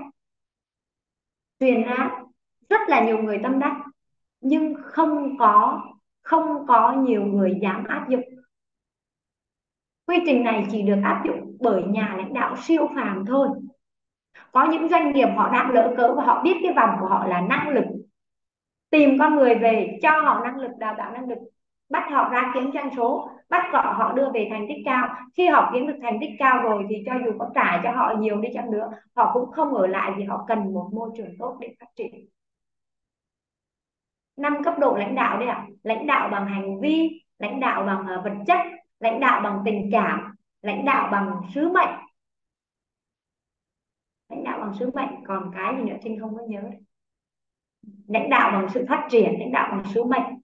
truyền 1.59 1.83
ra 1.83 2.09
rất 2.69 2.81
là 2.87 3.05
nhiều 3.05 3.17
người 3.17 3.39
tâm 3.43 3.59
đắc, 3.59 3.75
nhưng 4.41 4.73
không 4.83 5.37
có 5.39 5.81
không 6.21 6.67
có 6.67 6.93
nhiều 6.93 7.25
người 7.25 7.59
dám 7.61 7.83
áp 7.83 8.09
dụng. 8.09 8.23
Quy 10.07 10.17
trình 10.25 10.43
này 10.43 10.65
chỉ 10.71 10.81
được 10.81 11.01
áp 11.03 11.23
dụng 11.25 11.57
bởi 11.59 11.83
nhà 11.83 12.15
lãnh 12.17 12.33
đạo 12.33 12.55
siêu 12.55 12.89
phàm 12.95 13.25
thôi. 13.25 13.49
Có 14.51 14.67
những 14.71 14.89
doanh 14.89 15.13
nghiệp 15.13 15.27
họ 15.35 15.49
đang 15.53 15.71
lỡ 15.71 15.93
cỡ 15.97 16.13
và 16.17 16.23
họ 16.23 16.43
biết 16.43 16.53
cái 16.63 16.73
vòng 16.73 16.89
của 16.99 17.07
họ 17.07 17.27
là 17.27 17.41
năng 17.41 17.69
lực 17.69 17.85
tìm 18.91 19.17
con 19.19 19.35
người 19.35 19.55
về 19.55 19.99
cho 20.01 20.21
họ 20.21 20.41
năng 20.43 20.59
lực 20.59 20.71
đào 20.77 20.95
tạo 20.97 21.11
năng 21.11 21.29
lực 21.29 21.39
bắt 21.89 22.03
họ 22.11 22.29
ra 22.29 22.51
kiếm 22.53 22.71
doanh 22.73 22.89
số 22.97 23.29
bắt 23.49 23.63
họ 23.71 23.95
họ 23.97 24.13
đưa 24.13 24.31
về 24.33 24.47
thành 24.51 24.65
tích 24.69 24.81
cao. 24.85 25.15
Khi 25.37 25.47
họ 25.47 25.69
kiếm 25.73 25.87
được 25.87 25.97
thành 26.01 26.17
tích 26.21 26.29
cao 26.39 26.63
rồi 26.63 26.85
thì 26.89 26.95
cho 27.05 27.13
dù 27.25 27.31
có 27.39 27.49
trả 27.55 27.81
cho 27.83 27.91
họ 27.91 28.13
nhiều 28.19 28.41
đi 28.41 28.49
chăng 28.53 28.71
nữa 28.71 28.91
họ 29.15 29.31
cũng 29.33 29.51
không 29.51 29.73
ở 29.73 29.87
lại 29.87 30.11
vì 30.17 30.23
họ 30.23 30.45
cần 30.47 30.73
một 30.73 30.89
môi 30.93 31.09
trường 31.17 31.37
tốt 31.39 31.57
để 31.61 31.75
phát 31.79 31.87
triển. 31.95 32.27
Năm 34.37 34.63
cấp 34.63 34.73
độ 34.79 34.95
lãnh 34.95 35.15
đạo 35.15 35.39
đấy 35.39 35.47
ạ. 35.47 35.55
À? 35.55 35.67
lãnh 35.83 36.07
đạo 36.07 36.29
bằng 36.29 36.45
hành 36.47 36.79
vi 36.79 37.21
lãnh 37.39 37.59
đạo 37.59 37.83
bằng 37.85 38.19
uh, 38.19 38.23
vật 38.23 38.33
chất 38.47 38.57
lãnh 38.99 39.19
đạo 39.19 39.41
bằng 39.41 39.61
tình 39.65 39.89
cảm 39.91 40.35
lãnh 40.61 40.85
đạo 40.85 41.09
bằng 41.11 41.41
sứ 41.53 41.69
mệnh. 41.69 41.95
Lãnh 44.29 44.43
đạo 44.43 44.59
bằng 44.59 44.73
sứ 44.79 44.89
mệnh 44.93 45.23
còn 45.27 45.51
cái 45.55 45.75
gì 45.77 45.83
nữa 45.83 45.97
trinh 46.03 46.19
không 46.19 46.37
có 46.37 46.43
nhớ 46.47 46.61
lãnh 48.07 48.29
đạo 48.29 48.51
bằng 48.51 48.69
sự 48.73 48.85
phát 48.89 49.07
triển 49.11 49.39
lãnh 49.39 49.51
đạo 49.51 49.67
bằng 49.71 49.83
sứ 49.93 50.03
mệnh. 50.03 50.41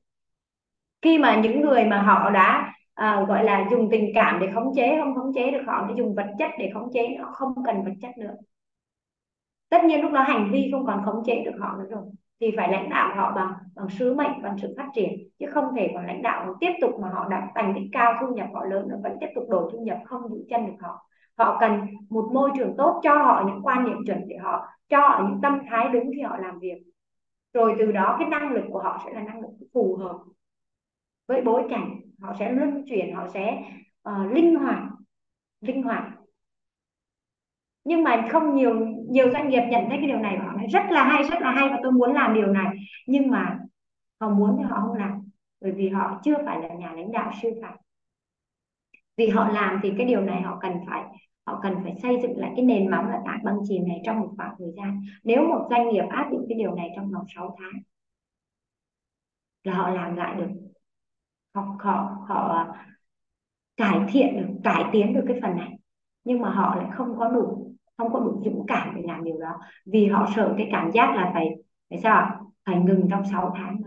Khi 1.01 1.17
mà 1.17 1.35
những 1.35 1.61
người 1.61 1.85
mà 1.85 2.01
họ 2.01 2.29
đã 2.29 2.73
à, 2.93 3.25
gọi 3.27 3.43
là 3.43 3.67
dùng 3.71 3.89
tình 3.91 4.11
cảm 4.15 4.39
để 4.39 4.47
khống 4.53 4.73
chế 4.75 4.97
không 4.99 5.15
khống 5.15 5.33
chế 5.33 5.51
được 5.51 5.63
họ 5.67 5.85
để 5.89 5.95
dùng 5.97 6.15
vật 6.15 6.27
chất 6.39 6.51
để 6.59 6.71
khống 6.73 6.89
chế 6.93 7.15
họ 7.21 7.31
không 7.31 7.53
cần 7.65 7.83
vật 7.83 7.93
chất 8.01 8.17
nữa. 8.17 8.33
Tất 9.69 9.83
nhiên 9.83 10.01
lúc 10.01 10.11
đó 10.11 10.21
hành 10.21 10.51
vi 10.51 10.69
không 10.71 10.85
còn 10.85 11.01
khống 11.05 11.23
chế 11.25 11.43
được 11.45 11.55
họ 11.59 11.75
nữa 11.77 11.85
rồi. 11.89 12.03
Thì 12.41 12.51
phải 12.57 12.71
lãnh 12.71 12.89
đạo 12.89 13.15
họ 13.15 13.31
bằng 13.35 13.53
bằng 13.75 13.89
sứ 13.89 14.15
mệnh 14.15 14.41
bằng 14.43 14.57
sự 14.61 14.73
phát 14.77 14.87
triển 14.93 15.29
chứ 15.39 15.45
không 15.53 15.65
thể 15.75 15.91
còn 15.93 16.05
lãnh 16.05 16.21
đạo 16.21 16.55
tiếp 16.59 16.71
tục 16.81 16.91
mà 17.01 17.09
họ 17.09 17.27
đạt 17.29 17.43
thành 17.55 17.73
tích 17.75 17.89
cao 17.91 18.13
thu 18.21 18.27
nhập 18.35 18.47
họ 18.53 18.65
lớn 18.65 18.87
nó 18.89 18.95
vẫn 19.03 19.17
tiếp 19.21 19.27
tục 19.35 19.43
đổ 19.49 19.69
thu 19.73 19.79
nhập 19.79 19.97
không 20.05 20.21
giữ 20.29 20.45
chân 20.49 20.65
được 20.65 20.75
họ. 20.79 21.05
Họ 21.37 21.57
cần 21.59 21.79
một 22.09 22.29
môi 22.33 22.51
trường 22.57 22.73
tốt 22.77 22.99
cho 23.03 23.17
họ 23.17 23.43
những 23.47 23.59
quan 23.63 23.85
niệm 23.85 23.97
chuẩn 24.05 24.27
để 24.27 24.37
họ 24.37 24.67
cho 24.89 24.99
họ 24.99 25.27
những 25.29 25.41
tâm 25.41 25.59
thái 25.69 25.89
đúng 25.89 26.11
khi 26.15 26.21
họ 26.21 26.37
làm 26.37 26.59
việc 26.59 26.77
rồi 27.53 27.75
từ 27.79 27.91
đó 27.91 28.15
cái 28.19 28.29
năng 28.29 28.51
lực 28.51 28.63
của 28.71 28.79
họ 28.79 29.01
sẽ 29.05 29.13
là 29.13 29.21
năng 29.21 29.41
lực 29.41 29.49
phù 29.73 29.95
hợp 29.95 30.17
với 31.27 31.41
bối 31.41 31.63
cảnh. 31.69 32.01
Họ 32.19 32.35
sẽ 32.39 32.51
luân 32.51 32.83
chuyển 32.89 33.15
họ 33.15 33.27
sẽ 33.33 33.63
uh, 34.09 34.31
linh 34.33 34.55
hoạt 34.55 34.83
linh 35.61 35.83
hoạt. 35.83 36.03
Nhưng 37.83 38.03
mà 38.03 38.27
không 38.31 38.55
nhiều 38.55 38.73
nhiều 39.09 39.31
doanh 39.31 39.49
nghiệp 39.49 39.61
nhận 39.69 39.85
thấy 39.89 39.97
cái 39.97 40.07
điều 40.07 40.19
này 40.19 40.37
họ 40.37 40.51
nói 40.51 40.67
rất 40.71 40.83
là 40.89 41.03
hay 41.03 41.23
rất 41.23 41.41
là 41.41 41.51
hay 41.51 41.69
và 41.69 41.79
tôi 41.83 41.91
muốn 41.91 42.13
làm 42.13 42.33
điều 42.33 42.47
này. 42.47 42.77
Nhưng 43.07 43.31
mà 43.31 43.59
họ 44.19 44.29
muốn 44.29 44.55
thì 44.57 44.63
họ 44.63 44.81
không 44.81 44.97
làm 44.97 45.29
bởi 45.61 45.71
vì 45.71 45.89
họ 45.89 46.21
chưa 46.23 46.35
phải 46.45 46.59
là 46.61 46.75
nhà 46.75 46.91
lãnh 46.91 47.11
đạo 47.11 47.31
siêu 47.41 47.51
phàm 47.61 47.77
vì 49.17 49.29
họ 49.29 49.49
làm 49.49 49.79
thì 49.83 49.93
cái 49.97 50.07
điều 50.07 50.21
này 50.21 50.41
họ 50.41 50.59
cần 50.61 50.73
phải 50.89 51.03
họ 51.47 51.59
cần 51.63 51.73
phải 51.83 51.95
xây 52.03 52.19
dựng 52.21 52.37
lại 52.37 52.53
cái 52.55 52.65
nền 52.65 52.91
móng 52.91 53.07
là 53.07 53.21
tảng 53.25 53.43
băng 53.43 53.57
chìm 53.67 53.87
này 53.87 54.01
trong 54.05 54.19
một 54.19 54.33
khoảng 54.37 54.55
thời 54.59 54.67
gian. 54.77 55.01
Nếu 55.23 55.43
một 55.43 55.67
doanh 55.69 55.89
nghiệp 55.89 56.03
áp 56.09 56.29
dụng 56.31 56.45
cái 56.49 56.57
điều 56.57 56.75
này 56.75 56.89
trong 56.95 57.11
vòng 57.11 57.25
6 57.35 57.55
tháng, 57.59 57.81
là 59.63 59.73
họ 59.73 59.89
làm 59.89 60.15
lại 60.15 60.35
được. 60.35 60.47
Họ 61.55 61.75
họ 61.79 62.25
họ 62.27 62.67
cải 63.77 63.99
thiện 64.09 64.37
được, 64.37 64.53
cải 64.63 64.83
tiến 64.91 65.13
được 65.13 65.25
cái 65.27 65.39
phần 65.41 65.57
này. 65.57 65.79
Nhưng 66.23 66.41
mà 66.41 66.49
họ 66.49 66.75
lại 66.75 66.89
không 66.93 67.17
có 67.17 67.29
đủ, 67.29 67.73
không 67.97 68.13
có 68.13 68.19
đủ 68.19 68.41
dũng 68.45 68.65
cảm 68.67 68.95
để 68.95 69.01
làm 69.05 69.23
điều 69.23 69.39
đó. 69.39 69.59
Vì 69.85 70.07
họ 70.07 70.29
sợ 70.35 70.53
cái 70.57 70.69
cảm 70.71 70.91
giác 70.91 71.15
là 71.15 71.31
phải 71.33 71.49
phải 71.89 71.99
sao 72.03 72.51
phải 72.65 72.75
ngừng 72.75 73.07
trong 73.09 73.23
6 73.31 73.53
tháng 73.57 73.81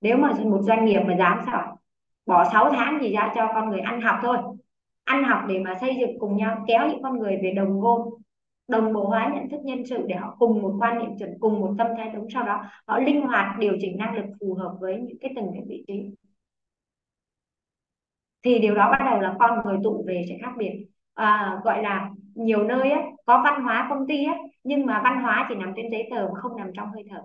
nếu 0.00 0.16
mà 0.16 0.32
một 0.44 0.60
doanh 0.62 0.84
nghiệp 0.84 1.00
mà 1.06 1.16
dám 1.18 1.40
sao 1.46 1.78
bỏ 2.26 2.44
6 2.52 2.70
tháng 2.72 2.98
gì 3.02 3.12
ra 3.12 3.32
cho 3.34 3.48
con 3.54 3.68
người 3.68 3.80
ăn 3.80 4.00
học 4.00 4.16
thôi 4.22 4.36
ăn 5.06 5.24
học 5.24 5.40
để 5.48 5.58
mà 5.64 5.74
xây 5.80 5.96
dựng 6.00 6.18
cùng 6.18 6.36
nhau 6.36 6.64
kéo 6.68 6.88
những 6.88 7.02
con 7.02 7.18
người 7.18 7.38
về 7.42 7.52
đồng 7.56 7.80
ngôn 7.80 8.10
đồng 8.68 8.92
bộ 8.92 9.04
hóa 9.08 9.30
nhận 9.34 9.48
thức 9.50 9.60
nhân 9.64 9.86
sự 9.86 10.04
để 10.06 10.14
họ 10.16 10.36
cùng 10.38 10.62
một 10.62 10.76
quan 10.80 10.98
niệm 10.98 11.18
chuẩn 11.18 11.30
cùng 11.40 11.60
một 11.60 11.74
tâm 11.78 11.86
thái 11.96 12.10
đúng 12.14 12.28
sau 12.34 12.46
đó. 12.46 12.64
Họ 12.86 12.98
linh 12.98 13.20
hoạt 13.20 13.58
điều 13.58 13.76
chỉnh 13.80 13.98
năng 13.98 14.16
lực 14.16 14.24
phù 14.40 14.54
hợp 14.54 14.76
với 14.80 15.00
những 15.00 15.18
cái 15.20 15.32
từng 15.36 15.46
cái 15.52 15.62
vị 15.68 15.84
trí. 15.88 15.94
Thì 18.42 18.58
điều 18.58 18.74
đó 18.74 18.90
bắt 18.90 19.04
đầu 19.10 19.20
là 19.20 19.34
con 19.38 19.60
người 19.64 19.78
tụ 19.84 20.04
về 20.06 20.24
sẽ 20.28 20.34
khác 20.42 20.52
biệt. 20.58 20.86
À, 21.14 21.60
gọi 21.64 21.82
là 21.82 22.10
nhiều 22.34 22.64
nơi 22.64 22.90
á, 22.90 23.02
có 23.26 23.42
văn 23.44 23.62
hóa 23.62 23.86
công 23.90 24.06
ty 24.08 24.24
á, 24.24 24.34
nhưng 24.64 24.86
mà 24.86 25.00
văn 25.04 25.22
hóa 25.22 25.46
chỉ 25.48 25.54
nằm 25.54 25.72
trên 25.76 25.90
giấy 25.90 26.08
tờ 26.10 26.16
mà 26.16 26.40
không 26.40 26.56
nằm 26.56 26.70
trong 26.76 26.88
hơi 26.92 27.04
thở. 27.10 27.22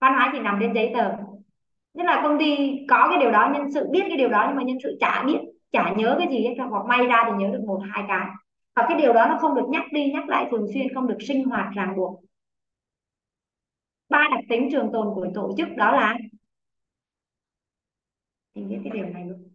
Văn 0.00 0.12
hóa 0.14 0.30
chỉ 0.32 0.38
nằm 0.38 0.58
trên 0.60 0.74
giấy 0.74 0.90
tờ. 0.94 1.10
Tức 1.94 2.02
là 2.04 2.20
công 2.22 2.38
ty 2.38 2.78
có 2.88 3.06
cái 3.10 3.18
điều 3.20 3.30
đó 3.30 3.50
nhân 3.54 3.72
sự 3.74 3.88
biết 3.92 4.02
cái 4.08 4.16
điều 4.18 4.28
đó 4.28 4.44
nhưng 4.48 4.56
mà 4.56 4.62
nhân 4.62 4.78
sự 4.82 4.96
chả 5.00 5.24
biết 5.26 5.38
chả 5.72 5.94
nhớ 5.96 6.16
cái 6.18 6.28
gì 6.30 6.46
hết 6.46 6.54
hoặc 6.70 6.86
may 6.86 7.06
ra 7.06 7.24
thì 7.26 7.32
nhớ 7.38 7.50
được 7.52 7.64
một 7.66 7.80
hai 7.90 8.04
cái. 8.08 8.26
Và 8.76 8.86
cái 8.88 8.98
điều 8.98 9.12
đó 9.12 9.26
nó 9.28 9.38
không 9.40 9.54
được 9.54 9.66
nhắc 9.68 9.84
đi 9.92 10.10
nhắc 10.12 10.28
lại 10.28 10.48
thường 10.50 10.66
xuyên 10.74 10.94
không 10.94 11.06
được 11.06 11.18
sinh 11.20 11.44
hoạt 11.44 11.74
ràng 11.74 11.96
buộc. 11.96 12.20
Ba 14.08 14.28
đặc 14.30 14.44
tính 14.48 14.68
trường 14.72 14.90
tồn 14.92 15.14
của 15.14 15.26
tổ 15.34 15.54
chức 15.56 15.68
đó 15.76 15.92
là 15.92 16.16
thì 18.54 18.62
biết 18.64 18.78
cái 18.84 18.92
điều 18.92 19.06
này 19.06 19.24
luôn. 19.24 19.48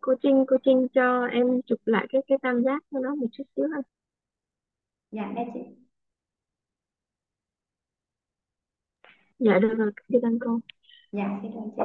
Cô 0.00 0.14
Trinh 0.22 0.44
cô 0.48 0.56
Trinh 0.64 0.88
cho 0.92 1.26
em 1.26 1.62
chụp 1.66 1.78
lại 1.84 2.06
cái 2.10 2.22
cái 2.26 2.38
tam 2.42 2.62
giác 2.64 2.84
cho 2.90 2.98
nó 3.00 3.14
một 3.14 3.26
chút 3.32 3.44
xíu 3.56 3.64
ha. 3.74 3.82
Dạ 5.10 5.32
đây 5.36 5.46
chị 5.54 5.60
dạ 9.38 9.58
được 9.58 9.74
rồi. 9.78 9.90
Chị 10.08 10.14
ơn 10.22 10.38
cô. 10.40 10.60
Dạ 11.12 11.38
xin 11.42 11.52
ơn 11.52 11.70
chị. 11.76 11.82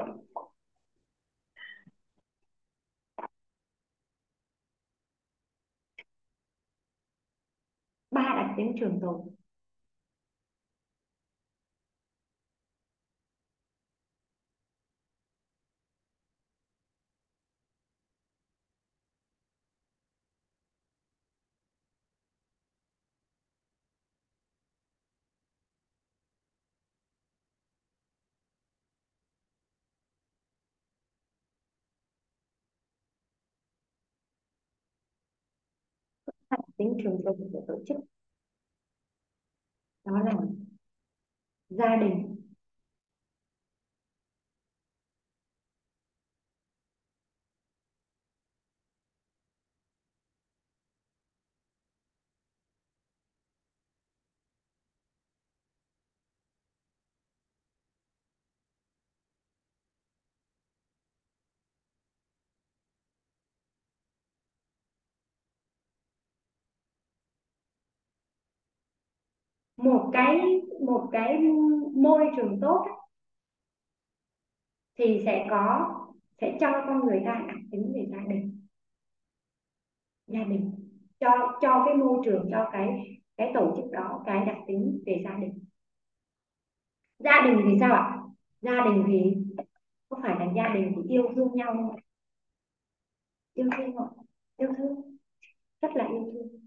Ba 8.11 8.21
đặt 8.21 8.53
tiếng 8.57 8.75
trường 8.79 8.99
rồi. 8.99 9.21
Tính 36.83 36.97
trường 37.03 37.21
tồn 37.25 37.37
của 37.53 37.61
tổ 37.67 37.79
chức. 37.87 37.97
Đó 40.05 40.19
là 40.25 40.33
gia 41.69 41.95
đình. 41.95 42.42
Một 69.83 70.09
cái 70.13 70.39
một 70.85 71.09
cái 71.11 71.37
môi 71.95 72.25
trường 72.37 72.59
tốt 72.61 72.85
thì 74.95 75.21
sẽ 75.25 75.47
có, 75.49 75.95
sẽ 76.41 76.57
cho 76.59 76.71
con 76.87 77.05
người 77.05 77.21
ta 77.25 77.43
đặc 77.47 77.57
tính 77.71 77.91
về 77.95 78.07
gia 78.11 78.21
đình. 78.29 78.67
Gia 80.27 80.43
đình. 80.43 80.71
Cho 81.19 81.29
cho 81.61 81.83
cái 81.85 81.95
môi 81.95 82.21
trường, 82.25 82.47
cho 82.51 82.69
cái 82.73 83.19
cái 83.37 83.51
tổ 83.53 83.73
chức 83.77 83.91
đó 83.91 84.23
cái 84.25 84.45
đặc 84.45 84.57
tính 84.67 85.03
về 85.05 85.21
gia 85.25 85.33
đình. 85.37 85.65
Gia 87.19 87.41
đình 87.45 87.57
thì 87.65 87.77
sao 87.79 87.93
ạ? 87.95 88.19
Gia 88.61 88.85
đình 88.85 89.03
thì 89.07 89.35
có 90.09 90.19
phải 90.23 90.35
là 90.39 90.53
gia 90.55 90.73
đình 90.73 90.93
thì 90.95 91.01
yêu 91.09 91.23
thương 91.35 91.55
nhau 91.55 91.73
không 91.73 91.95
yêu 93.53 93.69
thương 93.77 93.95
không 93.97 94.25
yêu 94.57 94.69
thương. 94.77 95.17
Rất 95.81 95.89
là 95.95 96.07
yêu 96.07 96.31
thương. 96.33 96.62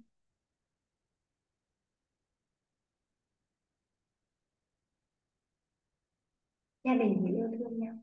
Gia 6.87 6.95
đình 6.95 7.23
thì 7.27 7.35
yêu 7.35 7.49
thương 7.59 7.79
nhau. 7.79 7.95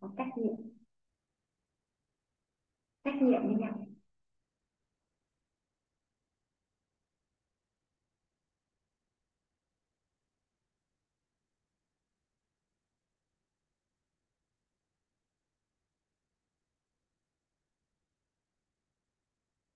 Có 0.00 0.10
trách 0.16 0.28
nhiệm. 0.38 0.56
Trách 3.04 3.14
nhiệm 3.22 3.42
với 3.46 3.54
nhau. 3.56 3.86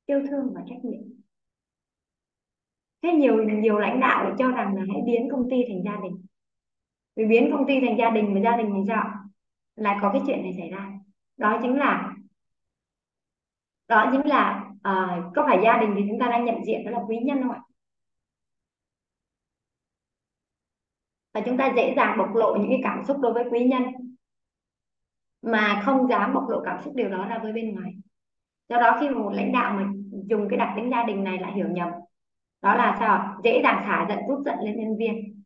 Yêu 0.06 0.20
thương 0.30 0.54
và 0.54 0.60
trách 0.68 0.84
nhiệm. 0.84 1.00
Thế 3.02 3.08
nhiều 3.12 3.44
nhiều 3.44 3.78
lãnh 3.78 4.00
đạo 4.00 4.24
lại 4.24 4.32
cho 4.38 4.50
rằng 4.50 4.74
là 4.76 4.82
hãy 4.88 5.02
biến 5.06 5.28
công 5.32 5.50
ty 5.50 5.56
thành 5.68 5.82
gia 5.84 6.00
đình 6.02 6.26
vì 7.20 7.26
biến 7.26 7.50
công 7.52 7.66
ty 7.66 7.80
thành 7.80 7.96
gia 7.98 8.10
đình 8.10 8.34
và 8.34 8.40
gia 8.40 8.56
đình 8.56 8.70
thành 8.70 8.84
sao 8.88 9.10
lại 9.76 9.98
có 10.02 10.10
cái 10.12 10.22
chuyện 10.26 10.42
này 10.42 10.54
xảy 10.58 10.70
ra. 10.70 10.88
Đó 11.36 11.58
chính 11.62 11.78
là 11.78 12.14
đó 13.88 14.10
chính 14.12 14.26
là 14.26 14.70
uh, 14.74 15.34
có 15.34 15.44
phải 15.48 15.58
gia 15.64 15.78
đình 15.78 15.94
thì 15.96 16.04
chúng 16.08 16.18
ta 16.20 16.26
đang 16.30 16.44
nhận 16.44 16.64
diện 16.64 16.84
đó 16.84 16.90
là 16.90 17.00
quý 17.08 17.18
nhân 17.18 17.42
không 17.42 17.52
ạ? 17.52 17.60
Và 21.34 21.40
chúng 21.40 21.56
ta 21.56 21.72
dễ 21.76 21.94
dàng 21.96 22.18
bộc 22.18 22.34
lộ 22.34 22.56
những 22.56 22.70
cái 22.70 22.80
cảm 22.82 23.04
xúc 23.04 23.16
đối 23.20 23.32
với 23.32 23.44
quý 23.50 23.64
nhân 23.64 23.82
mà 25.42 25.82
không 25.84 26.08
dám 26.08 26.34
bộc 26.34 26.48
lộ 26.48 26.60
cảm 26.64 26.82
xúc 26.84 26.94
điều 26.96 27.08
đó 27.08 27.26
ra 27.28 27.38
với 27.38 27.52
bên 27.52 27.74
ngoài. 27.74 27.92
Do 28.68 28.76
đó 28.76 28.96
khi 29.00 29.08
mà 29.08 29.18
một 29.18 29.32
lãnh 29.34 29.52
đạo 29.52 29.74
mà 29.74 29.88
dùng 30.10 30.48
cái 30.48 30.58
đặc 30.58 30.72
tính 30.76 30.90
gia 30.90 31.04
đình 31.04 31.24
này 31.24 31.38
lại 31.38 31.52
hiểu 31.52 31.68
nhầm 31.68 31.88
đó 32.62 32.74
là 32.74 32.96
sao 33.00 33.40
dễ 33.44 33.60
dàng 33.62 33.82
xả 33.86 34.06
giận 34.08 34.18
rút 34.28 34.42
giận 34.44 34.58
lên 34.60 34.76
nhân 34.76 34.96
viên 34.96 35.39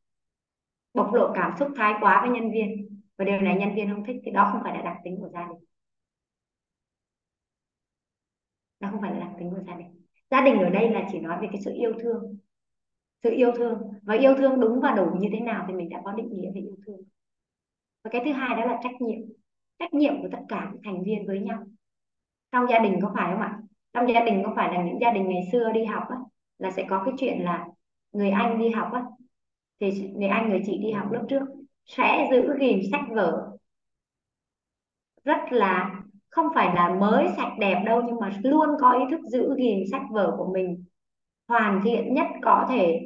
bộc 0.95 1.15
lộ 1.15 1.33
cảm 1.35 1.53
xúc 1.59 1.69
thái 1.77 1.95
quá 2.01 2.21
với 2.21 2.41
nhân 2.41 2.51
viên. 2.53 3.01
Và 3.19 3.25
điều 3.25 3.41
này 3.41 3.57
nhân 3.59 3.75
viên 3.75 3.95
không 3.95 4.05
thích 4.07 4.17
thì 4.25 4.31
đó 4.31 4.49
không 4.53 4.61
phải 4.65 4.75
là 4.77 4.83
đặc 4.83 4.97
tính 5.05 5.17
của 5.21 5.29
gia 5.29 5.49
đình. 5.49 5.59
Đó 8.81 8.89
không 8.91 9.01
phải 9.01 9.13
là 9.13 9.19
đặc 9.19 9.31
tính 9.39 9.51
của 9.51 9.63
gia 9.67 9.75
đình. 9.75 10.03
Gia 10.31 10.41
đình 10.41 10.59
ở 10.59 10.71
đây 10.71 10.91
là 10.91 11.09
chỉ 11.13 11.21
nói 11.21 11.39
về 11.41 11.49
cái 11.53 11.61
sự 11.61 11.73
yêu 11.75 11.93
thương. 12.03 12.39
Sự 13.23 13.31
yêu 13.31 13.53
thương. 13.57 13.79
Và 14.03 14.15
yêu 14.15 14.35
thương 14.39 14.61
đúng 14.61 14.81
và 14.81 14.91
đủ 14.91 15.07
như 15.21 15.29
thế 15.33 15.41
nào 15.41 15.65
thì 15.69 15.75
mình 15.75 15.89
đã 15.89 16.01
có 16.05 16.13
định 16.13 16.29
nghĩa 16.33 16.51
về 16.55 16.61
yêu 16.61 16.77
thương. 16.87 17.01
Và 18.05 18.11
cái 18.11 18.23
thứ 18.25 18.33
hai 18.33 18.57
đó 18.57 18.65
là 18.65 18.81
trách 18.83 19.01
nhiệm. 19.01 19.19
Trách 19.79 19.95
nhiệm 19.95 20.23
của 20.23 20.29
tất 20.33 20.41
cả 20.49 20.71
những 20.73 20.83
thành 20.85 21.03
viên 21.03 21.27
với 21.27 21.41
nhau. 21.41 21.65
Trong 22.53 22.67
gia 22.71 22.79
đình 22.79 22.99
có 23.03 23.13
phải 23.15 23.33
không 23.33 23.41
ạ? 23.41 23.59
Trong 23.93 24.09
gia 24.09 24.25
đình 24.25 24.43
có 24.45 24.53
phải 24.57 24.75
là 24.75 24.85
những 24.85 24.99
gia 25.01 25.13
đình 25.13 25.29
ngày 25.29 25.43
xưa 25.53 25.73
đi 25.73 25.85
học 25.85 26.05
á, 26.09 26.17
là 26.59 26.71
sẽ 26.71 26.87
có 26.91 27.03
cái 27.05 27.15
chuyện 27.19 27.45
là 27.45 27.67
người 28.13 28.31
anh 28.31 28.59
đi 28.59 28.71
học 28.71 28.93
á, 28.93 29.05
thì 29.81 30.09
người 30.15 30.29
anh 30.29 30.49
người 30.51 30.61
chị 30.67 30.79
đi 30.79 30.91
học 30.93 31.13
lớp 31.13 31.25
trước 31.29 31.43
sẽ 31.87 32.29
giữ 32.31 32.55
gìn 32.61 32.81
sách 32.91 33.05
vở. 33.15 33.51
Rất 35.25 35.39
là 35.51 36.01
không 36.31 36.47
phải 36.55 36.75
là 36.75 36.89
mới 37.01 37.27
sạch 37.37 37.53
đẹp 37.59 37.83
đâu 37.87 38.03
nhưng 38.07 38.21
mà 38.21 38.33
luôn 38.45 38.69
có 38.81 38.93
ý 38.93 39.05
thức 39.11 39.21
giữ 39.27 39.55
gìn 39.59 39.85
sách 39.91 40.03
vở 40.11 40.35
của 40.39 40.53
mình 40.53 40.85
hoàn 41.49 41.81
thiện 41.85 42.15
nhất 42.15 42.27
có 42.43 42.67
thể. 42.71 43.01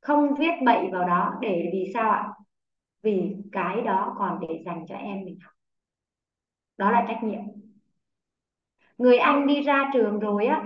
Không 0.00 0.34
viết 0.38 0.52
bậy 0.66 0.88
vào 0.92 1.08
đó 1.08 1.32
để 1.40 1.70
vì 1.72 1.90
sao 1.94 2.10
ạ? 2.10 2.28
Vì 3.02 3.36
cái 3.52 3.82
đó 3.82 4.14
còn 4.18 4.40
để 4.48 4.62
dành 4.66 4.86
cho 4.88 4.96
em 4.96 5.24
mình 5.24 5.38
học. 5.42 5.52
Đó 6.76 6.90
là 6.90 7.04
trách 7.08 7.20
nhiệm. 7.24 7.40
Người 8.98 9.18
anh 9.18 9.46
đi 9.46 9.62
ra 9.62 9.90
trường 9.92 10.18
rồi 10.20 10.46
á 10.46 10.62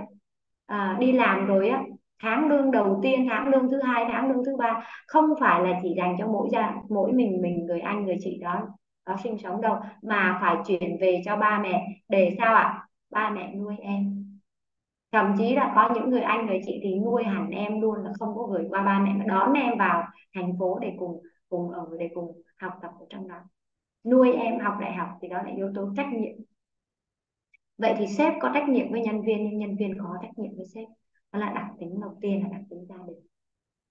à, 0.65 0.97
đi 0.99 1.11
làm 1.11 1.45
rồi 1.45 1.69
á 1.69 1.83
tháng 2.19 2.47
lương 2.47 2.71
đầu 2.71 2.99
tiên, 3.03 3.27
tháng 3.29 3.47
lương 3.47 3.69
thứ 3.71 3.81
hai, 3.81 4.05
tháng 4.11 4.31
lương 4.31 4.45
thứ 4.45 4.55
ba 4.57 4.87
không 5.07 5.25
phải 5.39 5.63
là 5.63 5.79
chỉ 5.83 5.93
dành 5.97 6.15
cho 6.19 6.27
mỗi 6.27 6.49
gia, 6.51 6.75
mỗi 6.89 7.11
mình 7.11 7.41
mình, 7.41 7.65
người 7.65 7.79
anh, 7.79 8.05
người 8.05 8.17
chị 8.19 8.39
đó 8.41 8.67
đó 9.05 9.15
sinh 9.23 9.37
sống 9.37 9.61
đâu, 9.61 9.77
mà 10.01 10.37
phải 10.41 10.55
chuyển 10.67 10.97
về 11.01 11.21
cho 11.25 11.35
ba 11.37 11.59
mẹ 11.63 11.87
để 12.09 12.35
sao 12.37 12.55
ạ? 12.55 12.87
Ba 13.09 13.29
mẹ 13.29 13.53
nuôi 13.55 13.75
em. 13.81 14.25
Thậm 15.11 15.35
chí 15.37 15.55
là 15.55 15.73
có 15.75 15.89
những 15.95 16.09
người 16.09 16.21
anh, 16.21 16.45
người 16.45 16.61
chị 16.65 16.79
thì 16.83 16.99
nuôi 16.99 17.23
hẳn 17.23 17.49
em 17.49 17.81
luôn 17.81 18.03
là 18.03 18.11
không 18.19 18.35
có 18.35 18.43
gửi 18.43 18.65
qua 18.69 18.81
ba 18.81 18.99
mẹ, 18.99 19.13
mà 19.13 19.25
đón 19.27 19.53
em 19.53 19.77
vào 19.77 20.03
thành 20.35 20.53
phố 20.59 20.79
để 20.79 20.93
cùng 20.99 21.21
cùng 21.49 21.71
ở, 21.71 21.87
để 21.99 22.09
cùng 22.15 22.41
học 22.57 22.73
tập 22.81 22.91
ở 22.99 23.05
trong 23.09 23.27
đó. 23.27 23.35
Nuôi 24.05 24.33
em 24.33 24.59
học 24.59 24.73
đại 24.81 24.93
học 24.93 25.09
thì 25.21 25.27
đó 25.27 25.37
là 25.37 25.51
yếu 25.55 25.71
tố 25.75 25.89
trách 25.97 26.07
nhiệm. 26.13 26.35
Vậy 27.77 27.95
thì 27.97 28.07
sếp 28.07 28.33
có 28.41 28.51
trách 28.53 28.69
nhiệm 28.69 28.91
với 28.91 29.01
nhân 29.01 29.21
viên, 29.21 29.43
nhưng 29.43 29.57
nhân 29.57 29.75
viên 29.79 29.97
có 29.99 30.17
trách 30.21 30.39
nhiệm 30.39 30.51
với 30.55 30.65
sếp 30.65 30.87
đó 31.35 31.45
là 31.45 31.53
đặc 31.53 31.65
tính 31.79 31.99
đầu 32.01 32.17
tiên 32.21 32.43
là 32.43 32.49
đặc 32.51 32.61
tính 32.69 32.85
gia 32.89 32.95
đình. 33.07 33.17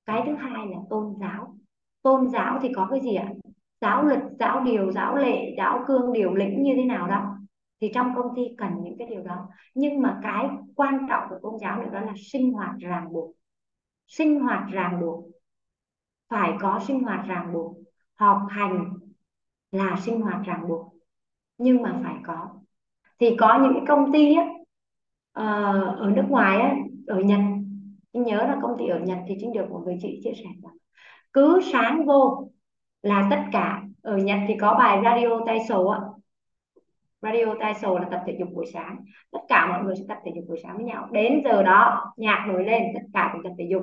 Cái 0.06 0.22
thứ 0.26 0.34
hai 0.34 0.66
là 0.66 0.76
tôn 0.90 1.14
giáo. 1.20 1.56
Tôn 2.02 2.28
giáo 2.28 2.58
thì 2.62 2.68
có 2.76 2.88
cái 2.90 3.00
gì 3.00 3.14
ạ? 3.14 3.28
Giáo 3.80 4.02
luật 4.02 4.20
giáo 4.38 4.60
điều 4.60 4.92
giáo 4.92 5.16
lệ 5.16 5.54
giáo 5.56 5.84
cương 5.86 6.12
điều 6.12 6.34
lĩnh 6.34 6.62
như 6.62 6.72
thế 6.76 6.84
nào 6.84 7.06
đó. 7.06 7.36
Thì 7.80 7.90
trong 7.94 8.12
công 8.16 8.36
ty 8.36 8.42
cần 8.58 8.70
những 8.82 8.94
cái 8.98 9.08
điều 9.10 9.22
đó. 9.22 9.48
Nhưng 9.74 10.02
mà 10.02 10.20
cái 10.22 10.48
quan 10.76 11.06
trọng 11.08 11.22
của 11.28 11.38
tôn 11.42 11.60
giáo 11.60 11.82
nữa 11.82 11.88
đó 11.92 12.00
là 12.00 12.12
sinh 12.16 12.52
hoạt 12.52 12.74
ràng 12.78 13.12
buộc. 13.12 13.34
Sinh 14.06 14.40
hoạt 14.40 14.62
ràng 14.72 15.00
buộc. 15.00 15.24
Phải 16.28 16.52
có 16.60 16.80
sinh 16.86 17.02
hoạt 17.02 17.26
ràng 17.26 17.52
buộc. 17.52 17.76
Họp 18.14 18.38
hành 18.48 18.92
là 19.72 19.96
sinh 20.00 20.20
hoạt 20.20 20.40
ràng 20.44 20.68
buộc. 20.68 20.94
Nhưng 21.58 21.82
mà 21.82 22.00
phải 22.04 22.14
có. 22.26 22.48
Thì 23.20 23.36
có 23.38 23.58
những 23.62 23.84
công 23.88 24.12
ty 24.12 24.34
á, 24.34 24.48
ờ, 25.32 25.72
ở 25.98 26.10
nước 26.10 26.24
ngoài 26.28 26.60
á, 26.60 26.74
ở 27.06 27.20
Nhật. 27.20 27.40
Trinh 28.12 28.22
nhớ 28.22 28.36
là 28.36 28.58
công 28.62 28.78
ty 28.78 28.86
ở 28.86 28.98
Nhật 28.98 29.18
thì 29.28 29.34
Trinh 29.40 29.52
được 29.52 29.70
một 29.70 29.82
người 29.84 29.98
chị 30.02 30.20
chia 30.24 30.32
sẻ 30.36 30.44
rằng 30.62 30.76
cứ 31.32 31.60
sáng 31.72 32.06
vô 32.06 32.48
là 33.02 33.28
tất 33.30 33.42
cả. 33.52 33.82
Ở 34.02 34.16
Nhật 34.16 34.38
thì 34.48 34.54
có 34.60 34.74
bài 34.78 35.00
radio 35.04 35.40
tay 35.46 35.58
sầu 35.68 35.88
ạ 35.88 36.00
radio 37.24 37.54
tay 37.60 37.74
sầu 37.74 37.98
là 37.98 38.08
tập 38.10 38.22
thể 38.26 38.36
dục 38.38 38.48
buổi 38.54 38.66
sáng. 38.72 38.96
Tất 39.32 39.38
cả 39.48 39.66
mọi 39.66 39.84
người 39.84 39.96
sẽ 39.96 40.04
tập 40.08 40.18
thể 40.24 40.32
dục 40.34 40.44
buổi 40.48 40.58
sáng 40.62 40.76
với 40.76 40.84
nhau. 40.84 41.08
Đến 41.12 41.42
giờ 41.44 41.62
đó 41.62 42.12
nhạc 42.16 42.44
nổi 42.48 42.64
lên 42.64 42.82
tất 42.94 43.00
cả 43.12 43.30
cùng 43.32 43.42
tập 43.42 43.52
thể 43.58 43.66
dục. 43.70 43.82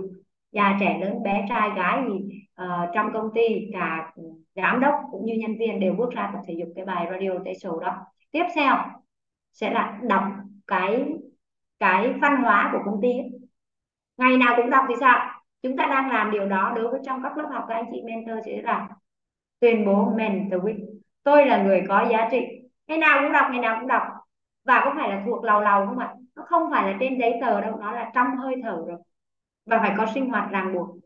Già 0.51 0.77
trẻ 0.79 0.99
lớn 1.01 1.23
bé 1.23 1.45
trai 1.49 1.69
gái 1.75 2.03
gì 2.07 2.15
uh, 2.15 2.51
ờ, 2.53 2.91
trong 2.93 3.09
công 3.13 3.29
ty 3.35 3.69
cả 3.73 4.13
giám 4.55 4.79
đốc 4.79 4.93
cũng 5.11 5.25
như 5.25 5.33
nhân 5.33 5.57
viên 5.57 5.79
đều 5.79 5.93
bước 5.93 6.11
ra 6.11 6.29
tập 6.33 6.39
thể 6.47 6.53
dục 6.57 6.69
cái 6.75 6.85
bài 6.85 7.07
radio 7.11 7.31
tay 7.45 7.55
sầu 7.55 7.79
đó. 7.79 7.97
Tiếp 8.31 8.43
theo 8.55 8.75
sẽ 9.53 9.71
là 9.71 9.99
đọc 10.03 10.23
cái 10.67 11.05
cái 11.81 12.13
văn 12.21 12.43
hóa 12.43 12.69
của 12.71 12.79
công 12.85 13.01
ty 13.01 13.07
ấy. 13.07 13.31
ngày 14.17 14.37
nào 14.37 14.53
cũng 14.57 14.69
đọc 14.69 14.85
thì 14.89 14.95
sao? 14.99 15.41
Chúng 15.63 15.77
ta 15.77 15.85
đang 15.85 16.11
làm 16.11 16.31
điều 16.31 16.49
đó 16.49 16.73
đối 16.75 16.87
với 16.87 16.99
trong 17.05 17.23
các 17.23 17.37
lớp 17.37 17.47
học, 17.51 17.65
các 17.67 17.75
anh 17.75 17.85
chị 17.91 18.01
mentor 18.05 18.45
sẽ 18.45 18.61
là 18.61 18.89
tuyên 19.59 19.85
bố 19.85 20.13
mentor. 20.17 20.65
Tôi 21.23 21.45
là 21.45 21.63
người 21.63 21.83
có 21.87 22.07
giá 22.11 22.27
trị. 22.31 22.39
Ngày 22.87 22.97
nào 22.97 23.19
cũng 23.23 23.31
đọc, 23.31 23.45
ngày 23.51 23.59
nào 23.59 23.77
cũng 23.79 23.87
đọc. 23.87 24.03
Và 24.65 24.81
có 24.85 24.93
phải 24.97 25.09
là 25.09 25.23
thuộc 25.25 25.43
lầu 25.43 25.61
lầu 25.61 25.85
không 25.85 25.99
ạ? 25.99 26.13
Nó 26.35 26.43
không 26.47 26.71
phải 26.71 26.91
là 26.91 26.97
trên 26.99 27.19
giấy 27.19 27.33
tờ 27.41 27.61
đâu, 27.61 27.77
nó 27.77 27.91
là 27.91 28.11
trong 28.15 28.37
hơi 28.37 28.55
thở 28.63 28.83
rồi. 28.87 28.97
Và 29.65 29.79
phải 29.79 29.93
có 29.97 30.05
sinh 30.13 30.29
hoạt 30.29 30.51
ràng 30.51 30.73
buộc. 30.73 30.97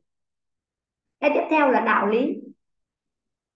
Cái 1.20 1.32
tiếp 1.34 1.44
theo 1.50 1.72
là 1.72 1.80
đạo 1.82 2.08
lý. 2.08 2.36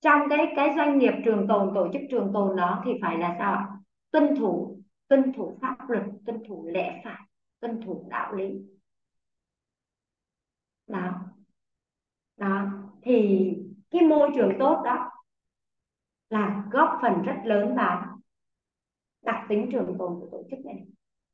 Trong 0.02 0.22
cái 0.30 0.54
cái 0.56 0.74
doanh 0.78 0.98
nghiệp 0.98 1.14
trường 1.26 1.48
tồn, 1.48 1.72
tổ 1.76 1.88
chức 1.94 2.02
trường 2.12 2.32
tồn 2.34 2.56
đó 2.56 2.82
thì 2.86 2.91
phải 3.02 3.18
là 3.18 3.36
sao 3.40 3.54
ạ? 3.54 3.68
Tuân 4.12 4.36
thủ 4.36 4.78
tuân 5.10 5.34
thủ 5.34 5.57
pháp 5.61 5.90
luật, 5.90 6.03
tuân 6.26 6.44
thủ 6.48 6.68
lẽ 6.68 7.02
phải, 7.03 7.22
tuân 7.60 7.81
thủ 7.86 8.07
đạo 8.10 8.34
lý. 8.34 8.61
Đó. 10.88 11.11
Đó. 12.38 12.68
Thì 13.02 13.49
cái 13.91 14.02
môi 14.02 14.30
trường 14.36 14.52
tốt 14.60 14.81
đó 14.86 15.11
là 16.30 16.64
góp 16.72 16.99
phần 17.02 17.22
rất 17.22 17.36
lớn 17.44 17.76
vào 17.76 18.19
đặc 19.22 19.45
tính 19.49 19.69
trường 19.72 19.95
tồn 19.99 20.19
của 20.19 20.27
tổ 20.31 20.44
chức 20.49 20.60
này. 20.65 20.86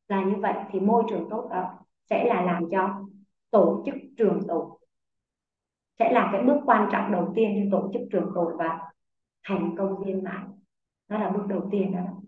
Là 0.07 0.23
như 0.23 0.35
vậy 0.41 0.53
thì 0.71 0.79
môi 0.79 1.03
trường 1.09 1.27
tốt 1.29 1.47
đó 1.51 1.79
sẽ 2.09 2.25
là 2.25 2.41
làm 2.41 2.63
cho 2.71 3.05
tổ 3.51 3.83
chức 3.85 3.95
trường 4.17 4.41
tồn, 4.47 4.69
sẽ 5.99 6.11
là 6.13 6.29
cái 6.33 6.43
bước 6.43 6.61
quan 6.65 6.89
trọng 6.91 7.11
đầu 7.11 7.33
tiên 7.35 7.69
cho 7.71 7.77
tổ 7.77 7.89
chức 7.93 8.01
trường 8.11 8.31
tồn 8.35 8.57
và 8.57 8.91
thành 9.43 9.75
công 9.77 10.03
viên 10.03 10.23
mãn 10.23 10.51
đó 11.07 11.17
là 11.17 11.29
bước 11.29 11.43
đầu 11.47 11.69
tiên 11.71 11.91
đó. 11.91 12.24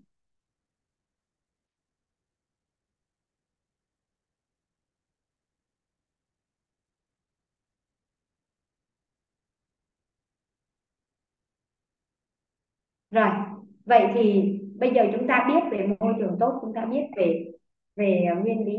Rồi, 13.17 13.29
vậy 13.85 14.03
thì 14.13 14.59
bây 14.79 14.91
giờ 14.93 15.03
chúng 15.13 15.27
ta 15.27 15.45
biết 15.47 15.77
về 15.77 15.87
môi 15.99 16.13
trường 16.19 16.35
tốt, 16.39 16.59
chúng 16.61 16.73
ta 16.73 16.85
biết 16.85 17.03
về 17.15 17.51
về 17.95 18.25
nguyên 18.41 18.65
lý 18.65 18.77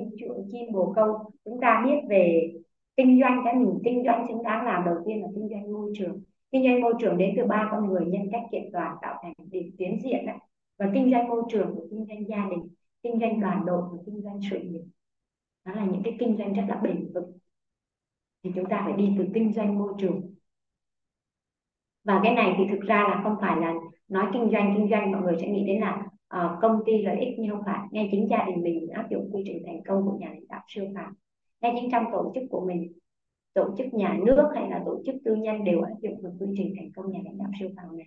chim 0.52 0.73
bồ 0.73 0.93
câu, 0.97 1.19
chúng 1.44 1.60
ta 1.60 1.82
biết 1.86 2.01
về 2.09 2.52
kinh 2.97 3.20
doanh 3.20 3.43
cái 3.44 3.55
mình 3.55 3.78
kinh 3.85 4.02
doanh 4.05 4.27
chúng 4.28 4.44
ta 4.44 4.62
làm 4.66 4.85
đầu 4.85 4.94
tiên 5.06 5.23
là 5.23 5.28
kinh 5.35 5.48
doanh 5.48 5.73
môi 5.73 5.93
trường. 5.94 6.23
Kinh 6.52 6.65
doanh 6.65 6.81
môi 6.81 6.94
trường 7.01 7.19
đến 7.19 7.35
từ 7.36 7.47
ba 7.47 7.69
con 7.70 7.86
người, 7.86 8.06
nhân 8.06 8.28
cách 8.32 8.43
kiện 8.52 8.62
toàn, 8.73 8.97
tạo 9.02 9.19
thành 9.23 9.32
điểm 9.51 9.70
tiến 9.78 9.98
diện 10.02 10.27
đấy 10.27 10.36
và 10.78 10.90
kinh 10.94 11.10
doanh 11.10 11.28
môi 11.28 11.43
trường 11.48 11.74
của 11.74 11.86
kinh 11.90 12.06
doanh 12.09 12.28
gia 12.28 12.48
đình, 12.51 12.69
kinh 13.02 13.20
doanh 13.20 13.40
đoàn 13.40 13.66
đội 13.66 13.82
và 13.93 13.98
kinh 14.06 14.23
doanh 14.23 14.40
sự 14.51 14.59
nghiệp. 14.59 14.82
Đó 15.65 15.73
là 15.74 15.85
những 15.85 16.02
cái 16.02 16.16
kinh 16.19 16.36
doanh 16.36 16.52
rất 16.52 16.62
là 16.69 16.81
bền 16.82 17.10
vững. 17.15 17.32
Thì 18.44 18.51
chúng 18.55 18.69
ta 18.69 18.82
phải 18.85 18.93
đi 18.93 19.15
từ 19.19 19.24
kinh 19.35 19.52
doanh 19.52 19.78
môi 19.78 19.93
trường 19.98 20.35
và 22.09 22.21
cái 22.25 22.35
này 22.35 22.55
thì 22.59 22.65
thực 22.71 22.81
ra 22.81 22.97
là 23.09 23.21
không 23.25 23.37
phải 23.41 23.61
là 23.61 23.75
nói 24.09 24.27
kinh 24.33 24.51
doanh 24.53 24.75
kinh 24.77 24.89
doanh 24.91 25.13
mọi 25.13 25.23
người 25.23 25.37
sẽ 25.41 25.49
nghĩ 25.49 25.65
đến 25.67 25.81
là 25.81 26.03
uh, 26.37 26.63
công 26.63 26.81
ty 26.87 27.03
lợi 27.03 27.21
ích 27.21 27.35
nhưng 27.39 27.51
không 27.51 27.63
phải. 27.67 27.79
Ngay 27.91 28.09
chính 28.11 28.29
gia 28.29 28.45
đình 28.45 28.63
mình 28.63 28.89
áp 28.89 29.11
dụng 29.11 29.31
quy 29.33 29.43
trình 29.47 29.63
thành 29.67 29.83
công 29.89 30.07
của 30.07 30.17
nhà 30.19 30.29
lãnh 30.29 30.49
đạo 30.49 30.61
siêu 30.69 30.85
phàm. 30.95 31.15
Ngay 31.61 31.73
chính 31.81 31.91
trong 31.91 32.05
tổ 32.13 32.33
chức 32.35 32.43
của 32.51 32.67
mình 32.67 32.93
tổ 33.55 33.75
chức 33.79 33.95
nhà 33.95 34.19
nước 34.27 34.51
hay 34.55 34.71
là 34.71 34.83
tổ 34.87 35.03
chức 35.07 35.15
tư 35.25 35.35
nhân 35.35 35.65
đều 35.65 35.83
áp 35.83 35.95
dụng 36.03 36.23
được 36.23 36.31
quy 36.41 36.47
trình 36.57 36.75
thành 36.77 36.93
công 36.97 37.13
nhà 37.13 37.19
lãnh 37.25 37.39
đạo 37.39 37.49
siêu 37.61 37.69
phàm 37.77 37.99
này. 37.99 38.07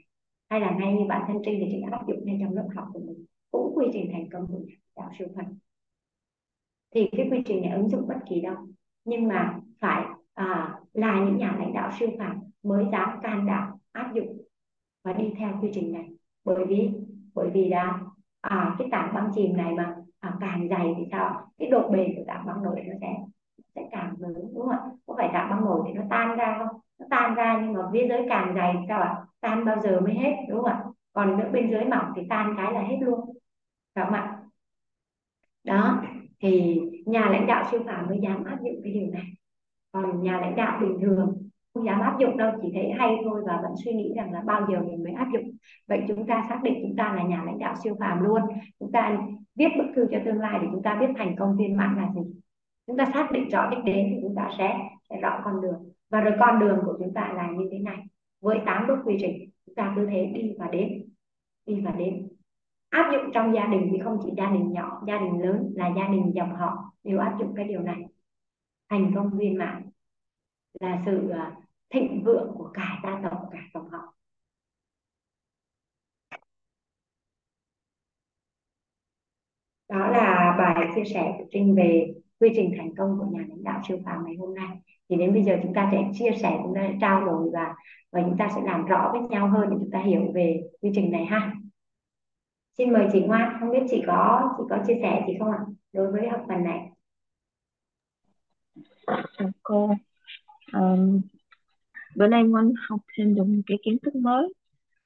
Hay 0.49 0.59
là 0.59 0.71
ngay 0.79 0.93
như 0.93 1.05
bản 1.09 1.23
thân 1.27 1.37
trinh 1.45 1.59
thì 1.59 1.67
chị 1.71 1.81
áp 1.91 2.07
dụng 2.07 2.25
ngay 2.25 2.37
trong 2.41 2.55
lớp 2.55 2.67
học 2.75 2.87
của 2.93 2.99
mình 2.99 3.25
cũng 3.51 3.73
quy 3.75 3.85
trình 3.93 4.09
thành 4.11 4.29
công 4.29 4.47
của 4.47 4.59
nhà 4.59 4.73
lãnh 4.73 5.05
đạo 5.05 5.09
siêu 5.19 5.27
phàm. 5.35 5.45
Thì 6.95 7.09
cái 7.11 7.27
quy 7.31 7.41
trình 7.45 7.61
này 7.61 7.71
ứng 7.71 7.89
dụng 7.89 8.07
bất 8.07 8.17
kỳ 8.29 8.41
đâu 8.41 8.55
nhưng 9.05 9.27
mà 9.27 9.59
phải 9.79 10.05
à, 10.33 10.79
là 10.93 11.25
những 11.25 11.37
nhà 11.37 11.55
lãnh 11.59 11.73
đạo 11.73 11.91
siêu 11.99 12.09
phàm 12.19 12.39
mới 12.63 12.85
dám 12.91 13.09
can 13.23 13.45
đảm 13.45 13.70
áp 13.91 14.11
dụng 14.13 14.41
và 15.03 15.13
đi 15.13 15.33
theo 15.39 15.49
quy 15.61 15.69
trình 15.73 15.93
này. 15.93 16.09
Bởi 16.43 16.65
vì 16.65 16.89
bởi 17.33 17.49
vì 17.49 17.69
là 17.69 17.99
à, 18.41 18.75
cái 18.79 18.87
tảng 18.91 19.13
băng 19.13 19.31
chìm 19.35 19.57
này 19.57 19.73
mà 19.73 19.95
à, 20.19 20.33
càng 20.41 20.67
dày 20.69 20.95
thì 20.97 21.03
sao? 21.11 21.47
Cái 21.57 21.69
độ 21.69 21.89
bền 21.89 22.15
của 22.15 22.23
tảng 22.27 22.45
băng 22.45 22.63
nổi 22.63 22.81
nó 22.87 22.93
sẽ 23.01 23.15
sẽ 23.75 23.87
càng 23.91 24.15
lớn 24.19 24.33
đúng 24.53 24.61
không 24.61 24.69
ạ? 24.69 24.79
Có 25.05 25.13
phải 25.17 25.29
tảng 25.33 25.49
băng 25.49 25.65
nổi 25.65 25.81
thì 25.87 25.93
nó 25.93 26.01
tan 26.09 26.37
ra 26.37 26.55
không? 26.59 26.79
Nó 26.99 27.05
tan 27.09 27.35
ra 27.35 27.61
nhưng 27.61 27.73
mà 27.73 27.81
phía 27.93 28.07
dưới 28.07 28.19
càng 28.29 28.55
dày 28.55 28.73
thì 28.73 28.85
sao 28.87 29.01
ạ? 29.01 29.25
Tan 29.39 29.65
bao 29.65 29.79
giờ 29.81 29.99
mới 30.01 30.13
hết 30.13 30.35
đúng 30.49 30.57
không 30.57 30.71
ạ? 30.71 30.83
Còn 31.13 31.37
nữa 31.37 31.49
bên 31.53 31.71
dưới 31.71 31.85
mỏng 31.85 32.13
thì 32.15 32.21
tan 32.29 32.53
cái 32.57 32.73
là 32.73 32.81
hết 32.81 32.97
luôn. 33.01 33.37
Phải 33.95 34.05
không 34.05 34.13
ạ? 34.13 34.37
Đó 35.63 36.01
thì 36.39 36.81
nhà 37.05 37.29
lãnh 37.29 37.47
đạo 37.47 37.67
siêu 37.71 37.83
phàm 37.85 38.07
mới 38.07 38.19
dám 38.23 38.43
áp 38.43 38.57
dụng 38.63 38.81
cái 38.83 38.93
điều 38.93 39.11
này. 39.11 39.25
Còn 39.91 40.23
nhà 40.23 40.39
lãnh 40.41 40.55
đạo 40.55 40.79
bình 40.81 40.97
thường 41.01 41.49
không 41.73 41.85
dám 41.85 41.99
áp 41.99 42.17
dụng 42.19 42.37
đâu 42.37 42.51
chỉ 42.61 42.69
thấy 42.73 42.91
hay 42.97 43.15
thôi 43.23 43.41
và 43.47 43.59
vẫn 43.61 43.71
suy 43.83 43.93
nghĩ 43.93 44.13
rằng 44.15 44.31
là 44.31 44.41
bao 44.41 44.67
giờ 44.71 44.79
mình 44.79 45.03
mới 45.03 45.13
áp 45.13 45.27
dụng. 45.33 45.51
Vậy 45.87 46.03
chúng 46.07 46.27
ta 46.27 46.45
xác 46.49 46.59
định 46.63 46.79
chúng 46.81 46.95
ta 46.95 47.13
là 47.15 47.23
nhà 47.23 47.43
lãnh 47.45 47.59
đạo 47.59 47.75
siêu 47.83 47.95
phàm 47.99 48.23
luôn. 48.23 48.41
Chúng 48.79 48.91
ta 48.91 49.17
viết 49.55 49.67
bức 49.77 49.85
thư 49.95 50.07
cho 50.11 50.17
tương 50.25 50.39
lai 50.39 50.59
để 50.61 50.67
chúng 50.71 50.83
ta 50.83 50.95
biết 50.95 51.07
thành 51.17 51.35
công 51.39 51.57
viên 51.57 51.77
mãn 51.77 51.95
là 51.97 52.09
gì? 52.15 52.21
Chúng 52.87 52.97
ta 52.97 53.05
xác 53.13 53.31
định 53.31 53.49
rõ 53.49 53.69
đích 53.69 53.83
đến 53.83 54.07
thì 54.09 54.19
chúng 54.21 54.35
ta 54.35 54.49
sẽ 54.57 54.79
sẽ 55.09 55.19
rõ 55.21 55.41
con 55.45 55.61
đường. 55.61 55.91
Và 56.09 56.21
rồi 56.21 56.33
con 56.39 56.59
đường 56.59 56.79
của 56.85 56.95
chúng 56.99 57.13
ta 57.13 57.33
là 57.35 57.51
như 57.51 57.69
thế 57.71 57.79
này. 57.79 57.97
Với 58.41 58.59
8 58.65 58.87
bước 58.87 58.97
quy 59.05 59.17
trình 59.21 59.49
chúng 59.65 59.75
ta 59.75 59.93
cứ 59.95 60.07
thế 60.11 60.25
đi 60.25 60.53
và 60.59 60.67
đến 60.71 61.03
đi 61.65 61.81
và 61.81 61.91
đến. 61.91 62.27
Áp 62.89 63.11
dụng 63.13 63.31
trong 63.33 63.55
gia 63.55 63.65
đình 63.65 63.89
thì 63.91 63.99
không 63.99 64.17
chỉ 64.23 64.31
gia 64.37 64.49
đình 64.49 64.71
nhỏ 64.71 65.01
gia 65.07 65.17
đình 65.17 65.41
lớn 65.41 65.71
là 65.75 65.91
gia 65.97 66.07
đình 66.07 66.31
dòng 66.35 66.55
họ 66.55 66.93
đều 67.03 67.19
áp 67.19 67.35
dụng 67.39 67.53
cái 67.55 67.65
điều 67.65 67.81
này. 67.81 68.05
Thành 68.89 69.11
công 69.15 69.37
viên 69.37 69.57
mãn 69.57 69.89
là 70.79 71.01
sự 71.05 71.29
uh, 71.29 71.60
thịnh 71.91 72.23
vượng 72.25 72.51
của 72.57 72.71
cả 72.73 72.99
gia 73.03 73.19
tộc 73.23 73.49
cả 73.51 73.59
dòng 73.73 73.89
họ. 73.89 74.13
Đó 79.89 80.07
là 80.09 80.55
bài 80.57 80.87
chia 80.95 81.13
sẻ 81.13 81.35
của 81.37 81.45
Trinh 81.51 81.75
về 81.75 82.13
quy 82.39 82.49
trình 82.55 82.73
thành 82.77 82.95
công 82.95 83.19
của 83.19 83.25
nhà 83.25 83.39
lãnh 83.49 83.63
đạo 83.63 83.81
siêu 83.87 83.99
phàm 84.05 84.25
ngày 84.25 84.35
hôm 84.35 84.55
nay. 84.55 84.67
Thì 85.09 85.15
đến 85.15 85.33
bây 85.33 85.43
giờ 85.43 85.59
chúng 85.63 85.73
ta 85.73 85.89
sẽ 85.91 86.03
chia 86.13 86.31
sẻ 86.41 86.59
chúng 86.63 86.75
ta 86.75 86.81
sẽ 86.87 86.97
trao 87.01 87.25
đổi 87.25 87.49
và 87.53 87.75
và 88.11 88.21
chúng 88.21 88.37
ta 88.37 88.49
sẽ 88.55 88.61
làm 88.65 88.85
rõ 88.85 89.09
với 89.13 89.21
nhau 89.21 89.47
hơn 89.47 89.69
để 89.69 89.75
chúng 89.79 89.91
ta 89.91 89.99
hiểu 89.99 90.31
về 90.35 90.61
quy 90.81 90.91
trình 90.95 91.11
này 91.11 91.25
ha. 91.25 91.55
Xin 92.77 92.93
mời 92.93 93.07
chị 93.11 93.21
Ngoan 93.21 93.57
không 93.59 93.71
biết 93.71 93.83
chị 93.89 94.03
có 94.07 94.53
chị 94.57 94.63
có 94.69 94.77
chia 94.87 94.99
sẻ 95.01 95.25
gì 95.27 95.33
không 95.39 95.51
ạ 95.51 95.59
đối 95.93 96.11
với 96.11 96.29
học 96.29 96.45
phần 96.47 96.63
này? 96.63 96.89
Cô 99.63 99.89
um, 100.73 101.21
bữa 102.15 102.27
nay 102.27 102.43
ngoan 102.43 102.73
học 102.89 102.99
thêm 103.17 103.35
được 103.35 103.43
một 103.43 103.61
cái 103.67 103.77
kiến 103.83 103.97
thức 104.03 104.15
mới. 104.15 104.53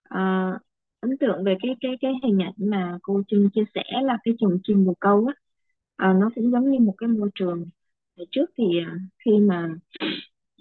À, 0.03 0.51
ấn 0.99 1.17
tượng 1.17 1.43
về 1.43 1.55
cái 1.61 1.75
cái 1.81 1.91
cái 2.01 2.13
hình 2.23 2.41
ảnh 2.41 2.53
mà 2.57 2.97
cô 3.01 3.21
Trinh 3.27 3.49
chia 3.53 3.63
sẻ 3.75 3.83
là 4.03 4.17
cái 4.23 4.33
chuồng 4.39 4.59
chim 4.63 4.85
bồ 4.85 4.93
câu 4.99 5.25
á 5.27 5.33
à, 5.95 6.13
nó 6.13 6.29
cũng 6.35 6.51
giống 6.51 6.71
như 6.71 6.79
một 6.79 6.93
cái 6.97 7.09
môi 7.09 7.29
trường. 7.35 7.65
Hồi 8.17 8.27
trước 8.31 8.45
thì 8.57 8.63
à, 8.85 8.95
khi 9.25 9.31
mà 9.39 9.69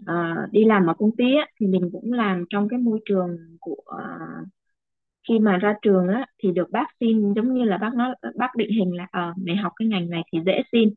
à, 0.07 0.47
đi 0.53 0.65
làm 0.65 0.87
ở 0.87 0.95
công 0.99 1.17
ty 1.17 1.25
á, 1.37 1.47
thì 1.61 1.67
mình 1.67 1.91
cũng 1.93 2.13
làm 2.13 2.45
trong 2.51 2.69
cái 2.69 2.79
môi 2.79 3.01
trường 3.05 3.39
của 3.61 3.83
à, 3.99 4.19
khi 5.29 5.39
mà 5.39 5.57
ra 5.57 5.75
trường 5.83 6.09
á 6.09 6.27
thì 6.43 6.53
được 6.53 6.71
bác 6.71 6.87
xin 7.01 7.35
giống 7.35 7.55
như 7.55 7.65
là 7.65 7.79
bác 7.79 7.95
nói 7.95 8.15
bác 8.37 8.57
định 8.57 8.71
hình 8.71 8.97
là 8.97 9.07
à, 9.11 9.35
mày 9.47 9.57
học 9.57 9.73
cái 9.77 9.89
ngành 9.89 10.11
này 10.11 10.23
thì 10.33 10.39
dễ 10.47 10.63
xin 10.73 10.89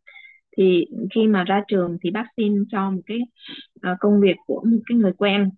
thì 0.58 0.86
khi 1.16 1.28
mà 1.28 1.44
ra 1.44 1.64
trường 1.68 1.98
thì 2.04 2.12
bác 2.12 2.26
xin 2.38 2.66
cho 2.72 2.92
một 2.92 3.02
cái 3.06 3.20
uh, 3.92 3.98
công 4.00 4.22
việc 4.22 4.36
của 4.46 4.64
một 4.66 4.80
cái 4.86 4.98
người 4.98 5.14
quen. 5.18 5.50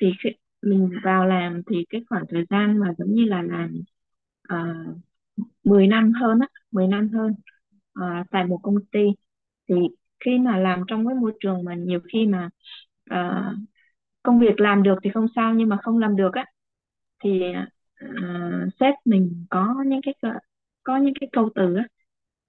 Thì 0.00 0.12
khi 0.24 0.30
mình 0.62 0.90
vào 1.04 1.26
làm 1.26 1.62
thì 1.70 1.84
cái 1.90 2.00
khoảng 2.08 2.24
thời 2.28 2.44
gian 2.50 2.78
mà 2.78 2.94
giống 2.98 3.14
như 3.14 3.24
là 3.24 3.42
làm 3.42 3.82
ờ, 4.48 4.74
uh, 5.40 5.46
10 5.64 5.86
năm 5.86 6.12
hơn 6.12 6.38
á 6.40 6.46
10 6.70 6.86
năm 6.88 7.08
hơn 7.08 7.34
uh, 8.00 8.26
tại 8.30 8.44
một 8.44 8.60
công 8.62 8.84
ty. 8.92 9.00
Thì 9.68 9.74
khi 10.24 10.38
mà 10.38 10.56
làm 10.56 10.82
trong 10.88 11.06
cái 11.06 11.14
môi 11.14 11.32
trường 11.40 11.64
mà 11.64 11.74
nhiều 11.74 12.00
khi 12.12 12.26
mà 12.26 12.50
uh, 13.10 13.56
công 14.22 14.40
việc 14.40 14.60
làm 14.60 14.82
được 14.82 14.94
thì 15.04 15.10
không 15.14 15.26
sao 15.36 15.54
nhưng 15.54 15.68
mà 15.68 15.76
không 15.82 15.98
làm 15.98 16.16
được 16.16 16.34
á 16.34 16.46
thì 17.24 17.42
uh, 18.04 18.72
sếp 18.80 18.94
mình 19.04 19.46
có 19.50 19.74
những 19.86 20.00
cái 20.02 20.14
có 20.82 20.96
những 20.96 21.14
cái 21.20 21.28
câu 21.32 21.50
từ 21.54 21.74
á 21.76 21.84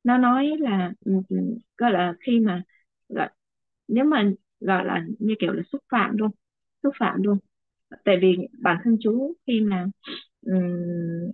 nó 0.06 0.19
nói 0.19 0.52
là 0.60 0.94
ừ, 1.06 1.14
ừ, 1.30 1.38
gọi 1.80 1.94
là 1.94 2.15
khi 2.22 2.41
mà 2.41 2.64
gọi 3.10 3.30
nếu 3.90 4.06
mà 4.06 4.32
gọi 4.61 4.86
là 4.86 5.06
như 5.19 5.36
kiểu 5.40 5.53
là 5.53 5.64
xúc 5.73 5.82
phạm 5.91 6.18
luôn 6.18 6.32
xúc 6.84 6.94
phạm 6.99 7.23
luôn. 7.23 7.40
Tại 8.06 8.18
vì 8.22 8.38
bản 8.64 8.77
thân 8.86 8.98
chú 9.02 9.34
khi 9.48 9.61
mà 9.61 9.88
um, 10.48 11.32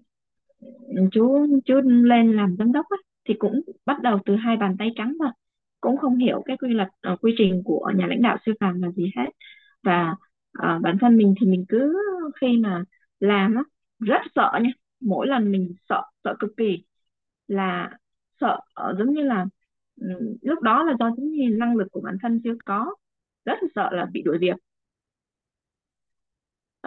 chú 1.12 1.48
chú 1.66 1.76
lên 1.84 2.36
làm 2.36 2.56
giám 2.60 2.72
đốc 2.72 2.86
á, 2.90 2.98
thì 3.28 3.34
cũng 3.40 3.62
bắt 3.86 4.02
đầu 4.02 4.20
từ 4.26 4.36
hai 4.36 4.58
bàn 4.58 4.76
tay 4.80 4.90
trắng 4.96 5.16
mà 5.20 5.32
cũng 5.82 5.98
không 5.98 6.16
hiểu 6.18 6.42
cái 6.46 6.58
quy 6.58 6.70
luật 6.74 6.88
uh, 7.14 7.22
quy 7.22 7.34
trình 7.38 7.62
của 7.66 7.92
nhà 7.96 8.08
lãnh 8.08 8.22
đạo 8.22 8.38
siêu 8.46 8.56
phàm 8.60 8.82
là 8.82 8.92
gì 8.92 9.12
hết. 9.18 9.30
Và 9.84 10.12
uh, 10.60 10.82
bản 10.82 10.98
thân 11.02 11.18
mình 11.18 11.34
thì 11.42 11.48
mình 11.48 11.66
cứ 11.70 11.98
khi 12.42 12.58
mà 12.58 12.84
làm 13.20 13.56
á 13.56 13.64
rất 14.00 14.22
sợ 14.36 14.60
nha 14.64 14.70
mỗi 15.02 15.28
lần 15.28 15.52
mình 15.52 15.74
sợ 15.90 16.02
sợ 16.24 16.36
cực 16.40 16.52
kỳ 16.58 16.84
là 17.48 17.92
sợ 18.42 18.60
ờ, 18.74 18.96
giống 18.98 19.14
như 19.14 19.22
là 19.22 19.46
lúc 20.42 20.62
đó 20.62 20.84
là 20.84 20.94
do 21.00 21.12
giống 21.18 21.32
như 21.32 21.50
năng 21.50 21.76
lực 21.76 21.88
của 21.92 22.02
bản 22.02 22.18
thân 22.22 22.42
chưa 22.44 22.56
có 22.66 22.96
rất 23.46 23.54
là 23.62 23.68
sợ 23.76 23.90
là 23.92 24.06
bị 24.14 24.22
đuổi 24.22 24.38
việc. 24.38 24.56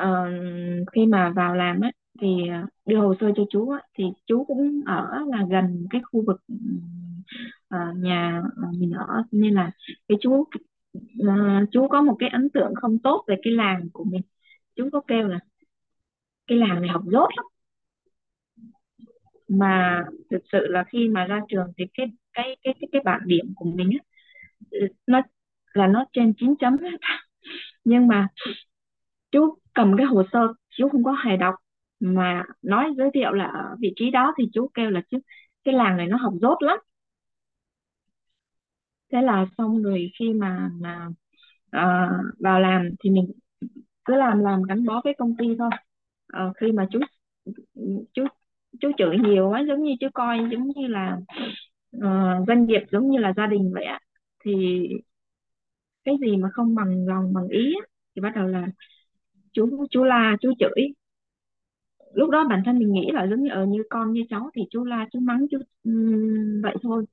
Uh, 0.01 0.89
khi 0.93 1.07
mà 1.07 1.31
vào 1.37 1.55
làm 1.55 1.81
á 1.81 1.91
thì 2.21 2.49
ờ, 2.49 2.67
đưa 2.87 2.99
hồ 3.01 3.15
sơ 3.21 3.33
cho 3.37 3.43
chú 3.51 3.71
á, 3.71 3.81
thì 3.99 4.05
chú 4.27 4.45
cũng 4.45 4.81
ở 4.87 5.19
là 5.27 5.47
gần 5.51 5.87
cái 5.91 6.01
khu 6.05 6.25
vực 6.27 6.41
uh, 7.75 7.97
nhà 7.97 8.43
mình 8.79 8.93
ở. 8.93 9.23
Nên 9.31 9.55
là 9.55 9.71
cái 10.09 10.19
chú 10.21 10.33
uh, 11.19 11.69
chú 11.71 11.89
có 11.89 12.03
một 12.03 12.17
cái 12.19 12.29
ấn 12.29 12.51
tượng 12.51 12.75
không 12.75 12.99
tốt 12.99 13.25
về 13.29 13.37
cái 13.43 13.53
làng 13.53 13.89
của 13.93 14.05
mình. 14.05 14.23
Chú 14.77 14.89
có 14.93 15.01
kêu 15.09 15.29
là 15.29 15.39
cái 16.47 16.59
làng 16.59 16.81
này 16.81 16.91
học 16.91 17.03
dốt 17.07 17.29
lắm 17.37 17.47
mà 19.59 20.05
thực 20.31 20.43
sự 20.53 20.67
là 20.67 20.85
khi 20.93 21.09
mà 21.09 21.25
ra 21.25 21.41
trường 21.49 21.73
thì 21.79 21.85
cái 21.95 22.07
cái 22.33 22.57
cái 22.63 22.75
cái, 22.81 22.89
cái 22.93 23.03
bảng 23.05 23.21
điểm 23.27 23.53
của 23.57 23.65
mình 23.65 23.91
á, 23.91 24.05
nó 25.07 25.23
là 25.73 25.87
nó 25.87 26.05
trên 26.13 26.33
9 26.39 26.55
chấm 26.61 26.79
hết. 26.79 26.99
Nhưng 27.85 28.07
mà 28.09 28.29
chú 29.33 29.59
cầm 29.75 29.97
cái 29.97 30.07
hồ 30.07 30.23
sơ 30.33 30.55
chú 30.71 30.89
không 30.89 31.05
có 31.05 31.17
hề 31.25 31.37
đọc. 31.37 31.55
Mà 32.01 32.45
nói 32.63 32.91
giới 32.97 33.11
thiệu 33.15 33.33
là 33.33 33.45
ở 33.45 33.77
vị 33.81 33.93
trí 33.97 34.11
đó 34.11 34.35
thì 34.39 34.49
chú 34.53 34.71
kêu 34.75 34.91
là 34.91 35.03
chứ 35.11 35.19
cái 35.65 35.75
làng 35.75 35.97
này 35.97 36.07
nó 36.07 36.17
học 36.17 36.33
dốt 36.41 36.63
lắm. 36.63 36.79
Thế 39.13 39.23
là 39.23 39.47
xong 39.59 39.83
rồi 39.83 40.11
khi 40.19 40.33
mà 40.33 40.71
mà 40.81 41.09
uh, 41.77 42.35
vào 42.41 42.61
làm 42.61 42.89
thì 43.05 43.11
mình 43.11 43.33
cứ 44.05 44.17
làm 44.17 44.39
làm 44.39 44.63
gắn 44.63 44.87
bó 44.87 45.01
với 45.05 45.15
công 45.19 45.37
ty 45.37 45.47
thôi. 45.59 45.71
Uh, 46.49 46.57
khi 46.57 46.73
mà 46.73 46.89
chú 46.91 47.01
chú 48.15 48.25
chú 48.81 48.91
chửi 48.99 49.19
nhiều 49.19 49.49
quá 49.49 49.65
giống 49.69 49.83
như 49.83 49.93
chú 50.01 50.09
coi 50.15 50.39
giống 50.53 50.69
như 50.69 50.87
là 50.87 51.19
uh, 51.97 52.47
doanh 52.47 52.67
nghiệp 52.67 52.83
giống 52.93 53.11
như 53.11 53.19
là 53.19 53.33
gia 53.37 53.47
đình 53.47 53.73
vậy 53.75 53.85
ạ. 53.85 54.01
Thì 54.45 54.89
cái 56.05 56.17
gì 56.21 56.37
mà 56.37 56.49
không 56.53 56.75
bằng 56.75 57.07
lòng 57.07 57.33
bằng 57.35 57.49
ý 57.49 57.75
á, 57.81 57.87
thì 58.17 58.23
bắt 58.23 58.33
đầu 58.35 58.47
là 58.47 58.67
chú 59.53 59.87
chú 59.91 60.05
la 60.05 60.37
chú 60.41 60.53
chửi. 60.59 60.89
Lúc 62.15 62.31
đó 62.31 62.47
bản 62.49 62.63
thân 62.65 62.79
mình 62.79 62.93
nghĩ 62.93 63.11
là 63.13 63.27
giống 63.27 63.43
như 63.43 63.51
ở 63.51 63.65
như 63.67 63.83
con 63.91 64.13
như 64.13 64.25
cháu 64.31 64.51
thì 64.55 64.63
chú 64.71 64.85
la 64.85 65.09
chú 65.13 65.21
mắng 65.21 65.47
chú 65.51 65.59
um, 65.85 66.63
vậy 66.63 66.77
thôi. 66.83 67.05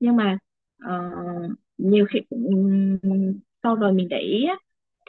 Nhưng 0.00 0.16
mà 0.16 0.38
uh, 0.86 1.50
nhiều 1.78 2.06
khi 2.10 2.20
um, 2.30 2.98
sau 3.62 3.74
rồi 3.74 3.92
mình 3.92 4.08
để 4.08 4.18
ý 4.18 4.44
á, 4.44 4.56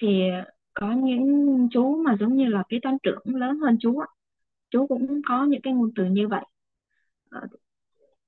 thì 0.01 0.21
có 0.73 0.91
những 0.91 1.67
chú 1.71 2.03
mà 2.05 2.17
giống 2.19 2.35
như 2.35 2.45
là 2.45 2.63
kế 2.69 2.79
toán 2.81 2.97
trưởng 3.03 3.19
lớn 3.25 3.59
hơn 3.59 3.77
chú 3.79 3.99
á, 3.99 4.07
chú 4.69 4.87
cũng 4.87 5.21
có 5.27 5.45
những 5.45 5.61
cái 5.61 5.73
ngôn 5.73 5.91
từ 5.95 6.05
như 6.05 6.27
vậy. 6.27 6.45
Ờ, 7.29 7.41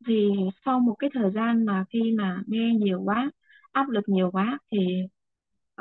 thì 0.08 0.30
sau 0.66 0.80
một 0.80 0.96
cái 1.00 1.10
thời 1.14 1.32
gian 1.32 1.66
mà 1.66 1.86
khi 1.90 2.12
mà 2.18 2.44
nghe 2.48 2.74
nhiều 2.76 3.02
quá 3.06 3.32
áp 3.72 3.90
lực 3.90 4.04
nhiều 4.10 4.32
quá 4.32 4.60
thì 4.72 4.80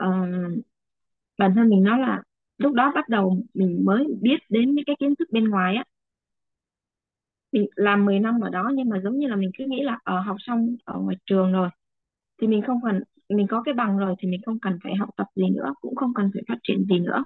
uh, 0.00 0.64
bản 1.38 1.52
thân 1.54 1.68
mình 1.68 1.82
nói 1.84 1.98
là 2.00 2.22
lúc 2.58 2.74
đó 2.74 2.92
bắt 2.94 3.08
đầu 3.08 3.42
mình 3.54 3.82
mới 3.84 4.06
biết 4.22 4.36
đến 4.50 4.74
những 4.74 4.84
cái 4.86 4.96
kiến 5.00 5.14
thức 5.18 5.28
bên 5.32 5.48
ngoài 5.50 5.76
á. 5.76 5.84
Mình 7.52 7.66
làm 7.76 8.04
10 8.04 8.18
năm 8.20 8.40
ở 8.40 8.50
đó 8.50 8.70
nhưng 8.74 8.88
mà 8.88 9.00
giống 9.04 9.18
như 9.18 9.28
là 9.28 9.36
mình 9.36 9.50
cứ 9.58 9.64
nghĩ 9.68 9.82
là 9.82 9.98
ở 10.04 10.20
học 10.20 10.36
xong 10.40 10.76
ở 10.84 10.98
ngoài 11.00 11.16
trường 11.26 11.52
rồi 11.52 11.68
thì 12.42 12.46
mình 12.46 12.62
không 12.66 12.80
cần 12.84 13.02
mình 13.28 13.46
có 13.50 13.62
cái 13.62 13.74
bằng 13.74 13.98
rồi 13.98 14.14
thì 14.20 14.28
mình 14.28 14.40
không 14.46 14.58
cần 14.60 14.78
phải 14.84 14.94
học 14.96 15.10
tập 15.16 15.26
gì 15.36 15.50
nữa 15.50 15.74
cũng 15.80 15.96
không 15.96 16.14
cần 16.14 16.30
phải 16.34 16.42
phát 16.48 16.58
triển 16.62 16.84
gì 16.90 17.00
nữa. 17.00 17.24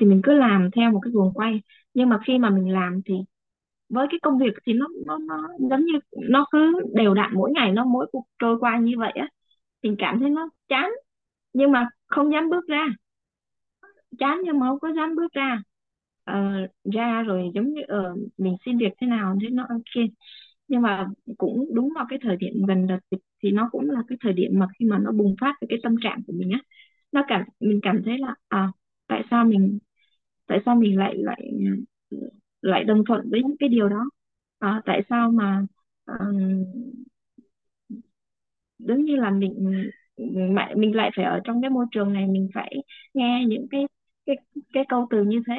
Thì 0.00 0.06
mình 0.06 0.20
cứ 0.24 0.34
làm 0.34 0.70
theo 0.76 0.92
một 0.92 1.00
cái 1.04 1.12
guồng 1.12 1.32
quay 1.34 1.62
nhưng 1.94 2.08
mà 2.08 2.18
khi 2.26 2.38
mà 2.38 2.50
mình 2.50 2.72
làm 2.72 3.00
thì 3.06 3.14
với 3.90 4.06
cái 4.10 4.20
công 4.22 4.38
việc 4.38 4.54
thì 4.66 4.72
nó 4.72 4.88
nó 5.06 5.18
nó 5.18 5.48
giống 5.70 5.84
như 5.86 5.92
nó 6.30 6.46
cứ 6.52 6.72
đều 6.94 7.14
đặn 7.14 7.30
mỗi 7.34 7.52
ngày 7.52 7.72
nó 7.72 7.84
mỗi 7.86 8.06
cuộc 8.12 8.24
trôi 8.38 8.58
qua 8.60 8.78
như 8.78 8.94
vậy 8.98 9.12
á 9.16 9.28
thì 9.84 9.90
cảm 9.98 10.20
thấy 10.20 10.30
nó 10.30 10.50
chán. 10.68 10.90
Nhưng 11.52 11.72
mà 11.72 11.88
không 12.08 12.32
dám 12.32 12.50
bước 12.50 12.68
ra. 12.68 12.86
Chán 14.18 14.40
nhưng 14.44 14.58
mà 14.60 14.66
không 14.68 14.78
có 14.80 14.88
dám 14.96 15.16
bước 15.16 15.32
ra. 15.32 15.62
Ờ, 16.24 16.34
ra 16.94 17.22
rồi 17.22 17.50
giống 17.54 17.72
như 17.74 17.80
ờ, 17.88 18.14
mình 18.38 18.56
xin 18.64 18.78
việc 18.78 18.92
thế 19.00 19.06
nào 19.06 19.36
thế 19.42 19.48
nó 19.50 19.66
ok 19.68 20.04
nhưng 20.68 20.82
mà 20.82 21.08
cũng 21.38 21.66
đúng 21.74 21.90
vào 21.96 22.06
cái 22.10 22.18
thời 22.22 22.36
điểm 22.36 22.54
gần 22.68 22.86
đợt 22.86 22.98
dịch 23.10 23.20
thì 23.42 23.50
nó 23.52 23.68
cũng 23.72 23.90
là 23.90 24.00
cái 24.08 24.18
thời 24.22 24.32
điểm 24.32 24.52
mà 24.60 24.66
khi 24.78 24.86
mà 24.86 24.98
nó 24.98 25.12
bùng 25.12 25.36
phát 25.40 25.54
cái, 25.60 25.68
cái 25.70 25.78
tâm 25.82 25.94
trạng 26.02 26.20
của 26.26 26.32
mình 26.36 26.50
á 26.52 26.60
nó 27.12 27.24
cảm 27.28 27.42
mình 27.60 27.80
cảm 27.82 28.02
thấy 28.04 28.18
là 28.18 28.34
à 28.48 28.68
tại 29.08 29.24
sao 29.30 29.44
mình 29.44 29.78
tại 30.50 30.60
sao 30.66 30.76
mình 30.76 30.98
lại 30.98 31.14
lại 31.18 31.42
lại 32.62 32.84
đồng 32.84 33.04
thuận 33.08 33.30
với 33.30 33.42
những 33.42 33.56
cái 33.58 33.68
điều 33.68 33.88
đó? 33.88 34.10
À, 34.58 34.82
tại 34.84 35.02
sao 35.10 35.30
mà 35.30 35.66
ờ, 36.04 36.16
um, 36.20 36.64
đúng 38.78 39.04
như 39.04 39.16
là 39.16 39.30
mình 39.30 39.90
mẹ 40.54 40.74
mình 40.74 40.96
lại 40.96 41.10
phải 41.16 41.24
ở 41.24 41.40
trong 41.44 41.60
cái 41.62 41.70
môi 41.70 41.86
trường 41.92 42.12
này 42.12 42.26
mình 42.26 42.48
phải 42.54 42.74
nghe 43.14 43.44
những 43.48 43.66
cái 43.70 43.86
cái 44.26 44.36
cái 44.72 44.84
câu 44.88 45.06
từ 45.10 45.24
như 45.24 45.42
thế? 45.46 45.54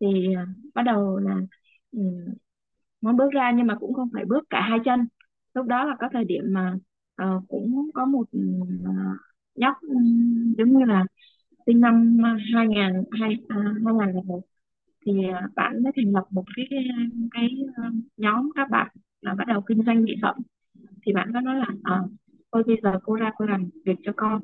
Thì 0.00 0.06
uh, 0.42 0.74
bắt 0.74 0.82
đầu 0.82 1.18
là 1.18 1.36
ừ, 1.92 2.00
muốn 3.00 3.16
bước 3.16 3.30
ra 3.32 3.52
nhưng 3.56 3.66
mà 3.66 3.76
cũng 3.80 3.94
không 3.94 4.08
phải 4.14 4.24
bước 4.24 4.44
cả 4.50 4.60
hai 4.60 4.78
chân. 4.84 5.06
Lúc 5.54 5.66
đó 5.66 5.84
là 5.84 5.96
có 6.00 6.08
thời 6.12 6.24
điểm 6.24 6.42
mà 6.48 6.74
uh, 7.22 7.44
cũng 7.48 7.90
có 7.94 8.04
một 8.06 8.24
uh, 8.36 9.18
nhóc 9.54 9.76
ừ, 9.82 9.96
giống 10.58 10.78
như 10.78 10.84
là 10.84 11.04
sinh 11.66 11.80
năm 11.80 12.18
ờ, 12.24 12.30
2000 12.54 13.04
hai 13.20 13.36
à, 13.48 13.56
2001 13.84 14.40
thì 15.06 15.12
à, 15.32 15.48
bạn 15.56 15.82
mới 15.82 15.92
thành 15.96 16.12
lập 16.12 16.24
một 16.30 16.44
cái 16.56 16.66
cái, 17.34 17.48
ờ, 17.76 17.84
nhóm 18.16 18.50
các 18.56 18.70
bạn 18.70 18.88
là 19.20 19.34
bắt 19.34 19.44
đầu 19.48 19.60
kinh 19.66 19.82
doanh 19.86 20.04
mỹ 20.04 20.14
phẩm. 20.22 20.36
Thì 21.06 21.12
bạn 21.12 21.30
có 21.34 21.40
nói 21.40 21.56
là 21.56 21.66
à, 21.84 22.00
thôi 22.52 22.62
bây 22.66 22.76
giờ 22.82 23.00
cô 23.04 23.14
ra 23.16 23.32
cô 23.38 23.44
làm 23.46 23.70
việc 23.86 23.96
cho 24.04 24.12
con. 24.16 24.40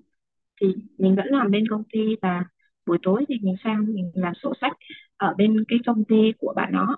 Thì 0.61 0.69
mình 0.99 1.17
vẫn 1.17 1.27
làm 1.27 1.51
bên 1.51 1.65
công 1.71 1.85
ty 1.93 2.01
và 2.23 2.45
buổi 2.87 2.99
tối 3.03 3.25
thì 3.29 3.37
mình 3.43 3.57
sang 3.65 3.87
mình 3.95 4.13
làm 4.15 4.35
sổ 4.43 4.53
sách 4.61 4.73
ở 5.17 5.35
bên 5.39 5.65
cái 5.69 5.79
công 5.87 6.05
ty 6.05 6.33
của 6.39 6.53
bạn 6.57 6.73
đó. 6.73 6.97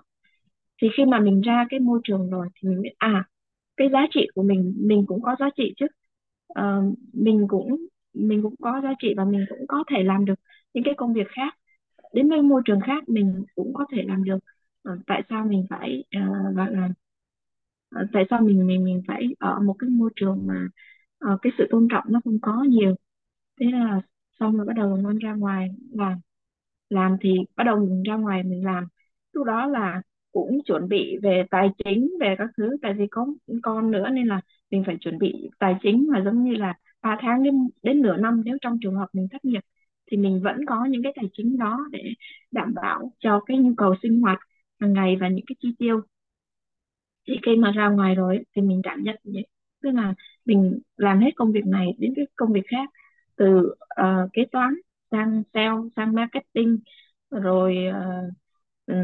Thì 0.81 0.87
khi 0.97 1.05
mà 1.05 1.19
mình 1.19 1.41
ra 1.41 1.65
cái 1.69 1.79
môi 1.79 1.99
trường 2.03 2.29
rồi 2.29 2.47
thì 2.55 2.69
mình 2.69 2.81
biết 2.81 2.93
à 2.97 3.25
cái 3.77 3.89
giá 3.93 4.07
trị 4.11 4.27
của 4.35 4.43
mình 4.43 4.73
mình 4.77 5.05
cũng 5.07 5.21
có 5.21 5.35
giá 5.39 5.49
trị 5.57 5.73
chứ. 5.77 5.87
Ờ, 6.47 6.81
mình 7.13 7.45
cũng 7.49 7.77
mình 8.15 8.41
cũng 8.43 8.55
có 8.61 8.81
giá 8.83 8.93
trị 8.99 9.13
và 9.17 9.25
mình 9.25 9.45
cũng 9.49 9.67
có 9.67 9.83
thể 9.91 10.03
làm 10.03 10.25
được 10.25 10.35
những 10.73 10.83
cái 10.83 10.93
công 10.97 11.13
việc 11.13 11.27
khác. 11.29 11.55
Đến 12.13 12.29
với 12.29 12.41
môi 12.41 12.61
trường 12.65 12.81
khác 12.81 13.09
mình 13.09 13.45
cũng 13.55 13.73
có 13.73 13.85
thể 13.93 14.03
làm 14.07 14.23
được. 14.23 14.39
Ờ, 14.83 14.97
tại 15.07 15.23
sao 15.29 15.45
mình 15.45 15.65
phải 15.69 16.03
ờ, 16.11 16.21
gọi 16.55 16.71
là 16.73 16.89
ờ, 17.89 18.07
tại 18.13 18.23
sao 18.29 18.41
mình 18.41 18.67
mình 18.67 18.83
mình 18.83 19.01
phải 19.07 19.23
ở 19.39 19.59
một 19.59 19.75
cái 19.79 19.89
môi 19.89 20.09
trường 20.15 20.47
mà 20.47 20.67
uh, 21.33 21.39
cái 21.41 21.51
sự 21.57 21.67
tôn 21.69 21.87
trọng 21.91 22.03
nó 22.09 22.21
không 22.23 22.39
có 22.41 22.63
nhiều? 22.69 22.95
Thế 23.61 23.65
là 23.71 24.01
xong 24.39 24.57
rồi 24.57 24.65
bắt 24.65 24.73
đầu 24.77 24.97
mình 24.97 25.17
ra 25.19 25.33
ngoài 25.35 25.69
làm. 25.93 26.19
Làm 26.89 27.17
thì 27.21 27.35
bắt 27.57 27.63
đầu 27.65 27.77
mình 27.85 28.03
ra 28.03 28.15
ngoài 28.15 28.43
mình 28.43 28.65
làm. 28.65 28.87
Lúc 29.33 29.45
đó 29.47 29.67
là 29.67 30.01
cũng 30.31 30.59
chuẩn 30.65 30.89
bị 30.89 31.17
về 31.23 31.43
tài 31.51 31.69
chính 31.85 32.11
về 32.21 32.35
các 32.37 32.49
thứ 32.57 32.77
tại 32.81 32.93
vì 32.93 33.07
có 33.11 33.27
con 33.63 33.91
nữa 33.91 34.09
nên 34.09 34.27
là 34.27 34.41
mình 34.71 34.83
phải 34.85 34.97
chuẩn 35.01 35.19
bị 35.19 35.49
tài 35.59 35.75
chính 35.83 36.07
mà 36.13 36.21
giống 36.25 36.43
như 36.43 36.55
là 36.55 36.73
3 37.05 37.17
tháng 37.21 37.43
đến 37.43 37.69
đến 37.83 38.01
nửa 38.01 38.17
năm 38.17 38.41
nếu 38.45 38.57
trong 38.61 38.77
trường 38.81 38.95
hợp 38.95 39.07
mình 39.13 39.27
thất 39.31 39.45
nghiệp 39.45 39.61
thì 40.11 40.17
mình 40.17 40.41
vẫn 40.43 40.65
có 40.65 40.85
những 40.85 41.03
cái 41.03 41.13
tài 41.15 41.25
chính 41.33 41.57
đó 41.57 41.79
để 41.91 42.13
đảm 42.51 42.73
bảo 42.73 43.11
cho 43.19 43.41
cái 43.45 43.57
nhu 43.57 43.73
cầu 43.77 43.95
sinh 44.03 44.21
hoạt 44.21 44.39
hàng 44.79 44.93
ngày 44.93 45.15
và 45.21 45.27
những 45.29 45.45
cái 45.47 45.55
chi 45.61 45.75
tiêu. 45.79 46.01
Thì 47.27 47.33
khi 47.45 47.55
mà 47.55 47.71
ra 47.71 47.89
ngoài 47.89 48.15
rồi 48.15 48.39
thì 48.55 48.61
mình 48.61 48.81
cảm 48.83 49.03
nhận 49.03 49.15
vậy 49.23 49.45
tức 49.83 49.91
là 49.91 50.13
mình 50.45 50.79
làm 50.97 51.19
hết 51.19 51.31
công 51.35 51.51
việc 51.51 51.65
này 51.65 51.87
đến 51.99 52.13
cái 52.15 52.25
công 52.35 52.53
việc 52.53 52.63
khác 52.67 52.89
từ 53.35 53.73
uh, 54.01 54.33
kế 54.33 54.45
toán 54.51 54.73
sang 55.11 55.43
sale 55.53 55.75
sang 55.95 56.13
marketing 56.15 56.79
rồi 57.31 57.77
uh, 58.91 58.95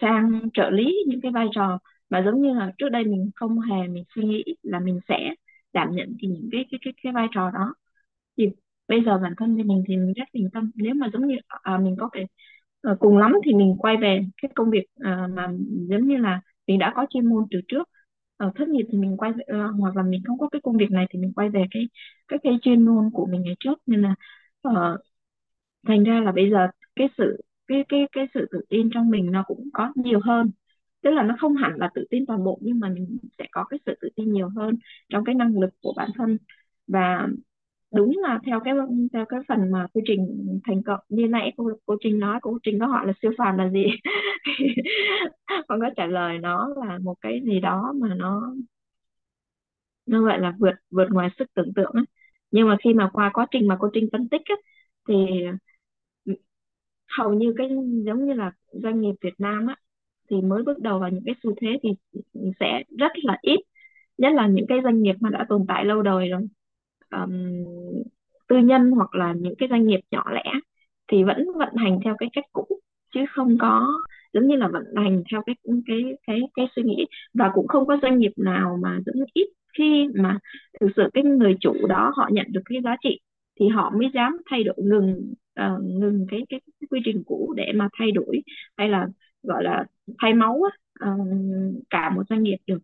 sang 0.00 0.40
trợ 0.54 0.70
lý 0.70 0.96
những 1.08 1.20
cái 1.20 1.32
vai 1.32 1.46
trò 1.54 1.78
mà 2.10 2.22
giống 2.24 2.42
như 2.42 2.54
là 2.54 2.72
trước 2.78 2.88
đây 2.88 3.04
mình 3.04 3.30
không 3.34 3.60
hề 3.60 3.88
mình 3.88 4.04
suy 4.14 4.22
nghĩ 4.24 4.44
là 4.62 4.80
mình 4.80 5.00
sẽ 5.08 5.34
đảm 5.72 5.90
nhận 5.92 6.16
thì 6.22 6.28
những 6.28 6.48
cái 6.52 6.64
cái 6.70 6.78
cái 6.84 6.92
cái 7.02 7.12
vai 7.12 7.26
trò 7.34 7.50
đó. 7.50 7.74
Thì 8.38 8.50
bây 8.88 9.04
giờ 9.04 9.18
bản 9.22 9.32
thân 9.38 9.56
thì 9.56 9.62
mình 9.62 9.84
thì 9.88 9.96
mình 9.96 10.12
rất 10.16 10.24
bình 10.32 10.48
tâm. 10.52 10.70
Nếu 10.74 10.94
mà 10.94 11.10
giống 11.12 11.26
như 11.28 11.36
à, 11.48 11.78
mình 11.78 11.96
có 11.98 12.10
thể 12.14 12.20
à, 12.22 12.26
ờ, 12.82 12.96
cùng 13.00 13.18
lắm 13.18 13.32
thì 13.44 13.54
mình 13.54 13.76
quay 13.78 13.96
về 13.96 14.20
cái 14.42 14.50
công 14.54 14.70
việc 14.70 14.86
à, 15.00 15.26
mà 15.34 15.48
giống 15.90 16.08
như 16.08 16.16
là 16.16 16.40
mình 16.66 16.78
đã 16.78 16.92
có 16.96 17.06
chuyên 17.10 17.26
môn 17.26 17.44
từ 17.50 17.60
trước. 17.68 17.88
Ờ, 18.36 18.52
thất 18.54 18.68
nghiệp 18.68 18.86
thì 18.92 18.98
mình 18.98 19.16
quay 19.16 19.32
về, 19.32 19.44
à, 19.46 19.64
hoặc 19.80 19.96
là 19.96 20.02
mình 20.02 20.22
không 20.26 20.38
có 20.38 20.48
cái 20.52 20.60
công 20.64 20.76
việc 20.76 20.90
này 20.90 21.06
thì 21.10 21.18
mình 21.18 21.32
quay 21.36 21.48
về 21.50 21.64
cái 21.70 21.82
cái 22.28 22.38
cái 22.42 22.58
chuyên 22.62 22.84
môn 22.84 23.10
của 23.12 23.26
mình 23.26 23.42
ngày 23.42 23.56
trước. 23.60 23.78
Nên 23.86 24.02
là 24.02 24.14
à, 24.62 24.72
thành 25.86 26.04
ra 26.04 26.20
là 26.20 26.32
bây 26.32 26.50
giờ 26.50 26.68
cái 26.96 27.08
sự 27.18 27.40
cái 27.66 27.84
cái 27.88 28.00
cái 28.12 28.26
sự 28.34 28.46
tự 28.52 28.60
tin 28.68 28.90
trong 28.94 29.10
mình 29.10 29.32
nó 29.32 29.42
cũng 29.46 29.68
có 29.74 29.92
nhiều 29.96 30.20
hơn 30.24 30.50
tức 31.06 31.12
là 31.12 31.24
nó 31.24 31.36
không 31.40 31.56
hẳn 31.56 31.72
là 31.78 31.90
tự 31.96 32.06
tin 32.10 32.26
toàn 32.26 32.44
bộ, 32.44 32.60
nhưng 32.62 32.80
mà 32.80 32.90
mình 32.90 33.18
sẽ 33.38 33.46
có 33.52 33.64
cái 33.70 33.80
sự 33.86 33.96
tự 34.02 34.10
tin 34.16 34.34
nhiều 34.34 34.50
hơn 34.56 34.76
trong 35.10 35.24
cái 35.24 35.36
năng 35.36 35.60
lực 35.60 35.70
của 35.82 35.94
bản 35.98 36.10
thân 36.16 36.38
và 36.88 37.28
đúng 37.96 38.18
là 38.18 38.40
theo 38.46 38.60
cái 38.64 38.74
theo 39.14 39.26
cái 39.30 39.40
phần 39.48 39.72
mà 39.72 39.88
quy 39.94 40.02
trình 40.06 40.48
thành 40.64 40.84
công, 40.84 41.00
như 41.10 41.28
nãy 41.28 41.54
cô 41.58 41.70
cô 41.86 41.96
Trinh 42.04 42.20
nói, 42.20 42.40
cô 42.42 42.58
Trinh 42.64 42.80
có 42.80 42.86
hỏi 42.88 43.08
là 43.08 43.14
siêu 43.22 43.32
phàm 43.38 43.58
là 43.58 43.70
gì 43.70 43.84
con 45.68 45.80
có 45.80 45.90
trả 45.96 46.06
lời 46.06 46.38
nó 46.38 46.68
là 46.86 46.98
một 46.98 47.14
cái 47.20 47.40
gì 47.44 47.60
đó 47.60 47.92
mà 48.00 48.14
nó 48.14 48.54
nó 50.06 50.22
gọi 50.22 50.40
là 50.40 50.52
vượt 50.60 50.74
vượt 50.90 51.06
ngoài 51.10 51.28
sức 51.38 51.44
tưởng 51.54 51.72
tượng 51.76 51.90
ấy. 51.92 52.04
nhưng 52.50 52.68
mà 52.68 52.76
khi 52.84 52.94
mà 52.94 53.10
qua 53.12 53.30
quá 53.34 53.46
trình 53.50 53.68
mà 53.68 53.76
cô 53.80 53.88
Trinh 53.94 54.08
phân 54.12 54.28
tích 54.28 54.42
á 54.44 54.54
thì 55.08 55.14
hầu 57.18 57.34
như 57.34 57.54
cái 57.58 57.68
giống 58.06 58.26
như 58.26 58.32
là 58.32 58.52
doanh 58.72 59.00
nghiệp 59.00 59.12
Việt 59.20 59.34
Nam 59.38 59.66
á 59.66 59.76
thì 60.30 60.36
mới 60.40 60.62
bước 60.62 60.78
đầu 60.78 60.98
vào 60.98 61.10
những 61.10 61.24
cái 61.26 61.34
xu 61.42 61.54
thế 61.60 61.78
thì 61.82 61.88
sẽ 62.60 62.82
rất 62.98 63.12
là 63.22 63.38
ít 63.42 63.60
nhất 64.18 64.32
là 64.32 64.46
những 64.46 64.66
cái 64.66 64.78
doanh 64.84 65.02
nghiệp 65.02 65.14
mà 65.20 65.30
đã 65.30 65.46
tồn 65.48 65.64
tại 65.68 65.84
lâu 65.84 66.02
đời 66.02 66.28
rồi. 66.28 66.42
Um, 67.10 67.64
tư 68.48 68.58
nhân 68.58 68.90
hoặc 68.90 69.14
là 69.14 69.32
những 69.32 69.54
cái 69.58 69.68
doanh 69.68 69.86
nghiệp 69.86 70.00
nhỏ 70.10 70.24
lẻ 70.32 70.52
thì 71.08 71.24
vẫn 71.24 71.46
vận 71.58 71.74
hành 71.76 71.98
theo 72.04 72.16
cái 72.18 72.28
cách 72.32 72.44
cũ 72.52 72.66
chứ 73.14 73.20
không 73.30 73.58
có 73.58 73.86
giống 74.32 74.46
như 74.46 74.56
là 74.56 74.68
vận 74.68 74.84
hành 74.96 75.22
theo 75.32 75.42
cái 75.46 75.56
cái 75.86 76.02
cái 76.26 76.40
cái 76.54 76.66
suy 76.76 76.82
nghĩ. 76.82 77.06
Và 77.34 77.50
cũng 77.54 77.68
không 77.68 77.86
có 77.86 77.98
doanh 78.02 78.18
nghiệp 78.18 78.32
nào 78.36 78.78
mà 78.82 79.00
giống 79.06 79.16
như 79.16 79.24
ít 79.34 79.46
khi 79.78 80.08
mà 80.14 80.38
thực 80.80 80.88
sự 80.96 81.02
cái 81.14 81.24
người 81.24 81.56
chủ 81.60 81.86
đó 81.88 82.12
họ 82.16 82.28
nhận 82.32 82.46
được 82.48 82.62
cái 82.64 82.78
giá 82.84 82.96
trị 83.02 83.20
thì 83.60 83.68
họ 83.68 83.90
mới 83.90 84.10
dám 84.14 84.36
thay 84.50 84.64
đổi 84.64 84.76
ngừng 84.78 85.32
uh, 85.60 85.84
ngừng 85.84 86.26
cái, 86.30 86.40
cái 86.48 86.60
cái 86.80 86.86
quy 86.90 87.00
trình 87.04 87.22
cũ 87.26 87.54
để 87.56 87.72
mà 87.74 87.88
thay 87.98 88.10
đổi 88.10 88.42
hay 88.76 88.88
là 88.88 89.06
gọi 89.46 89.64
là 89.64 89.84
thay 90.18 90.34
máu 90.34 90.62
á, 90.62 91.10
uh, 91.10 91.28
cả 91.90 92.10
một 92.10 92.22
doanh 92.28 92.42
nghiệp 92.42 92.56
được. 92.66 92.78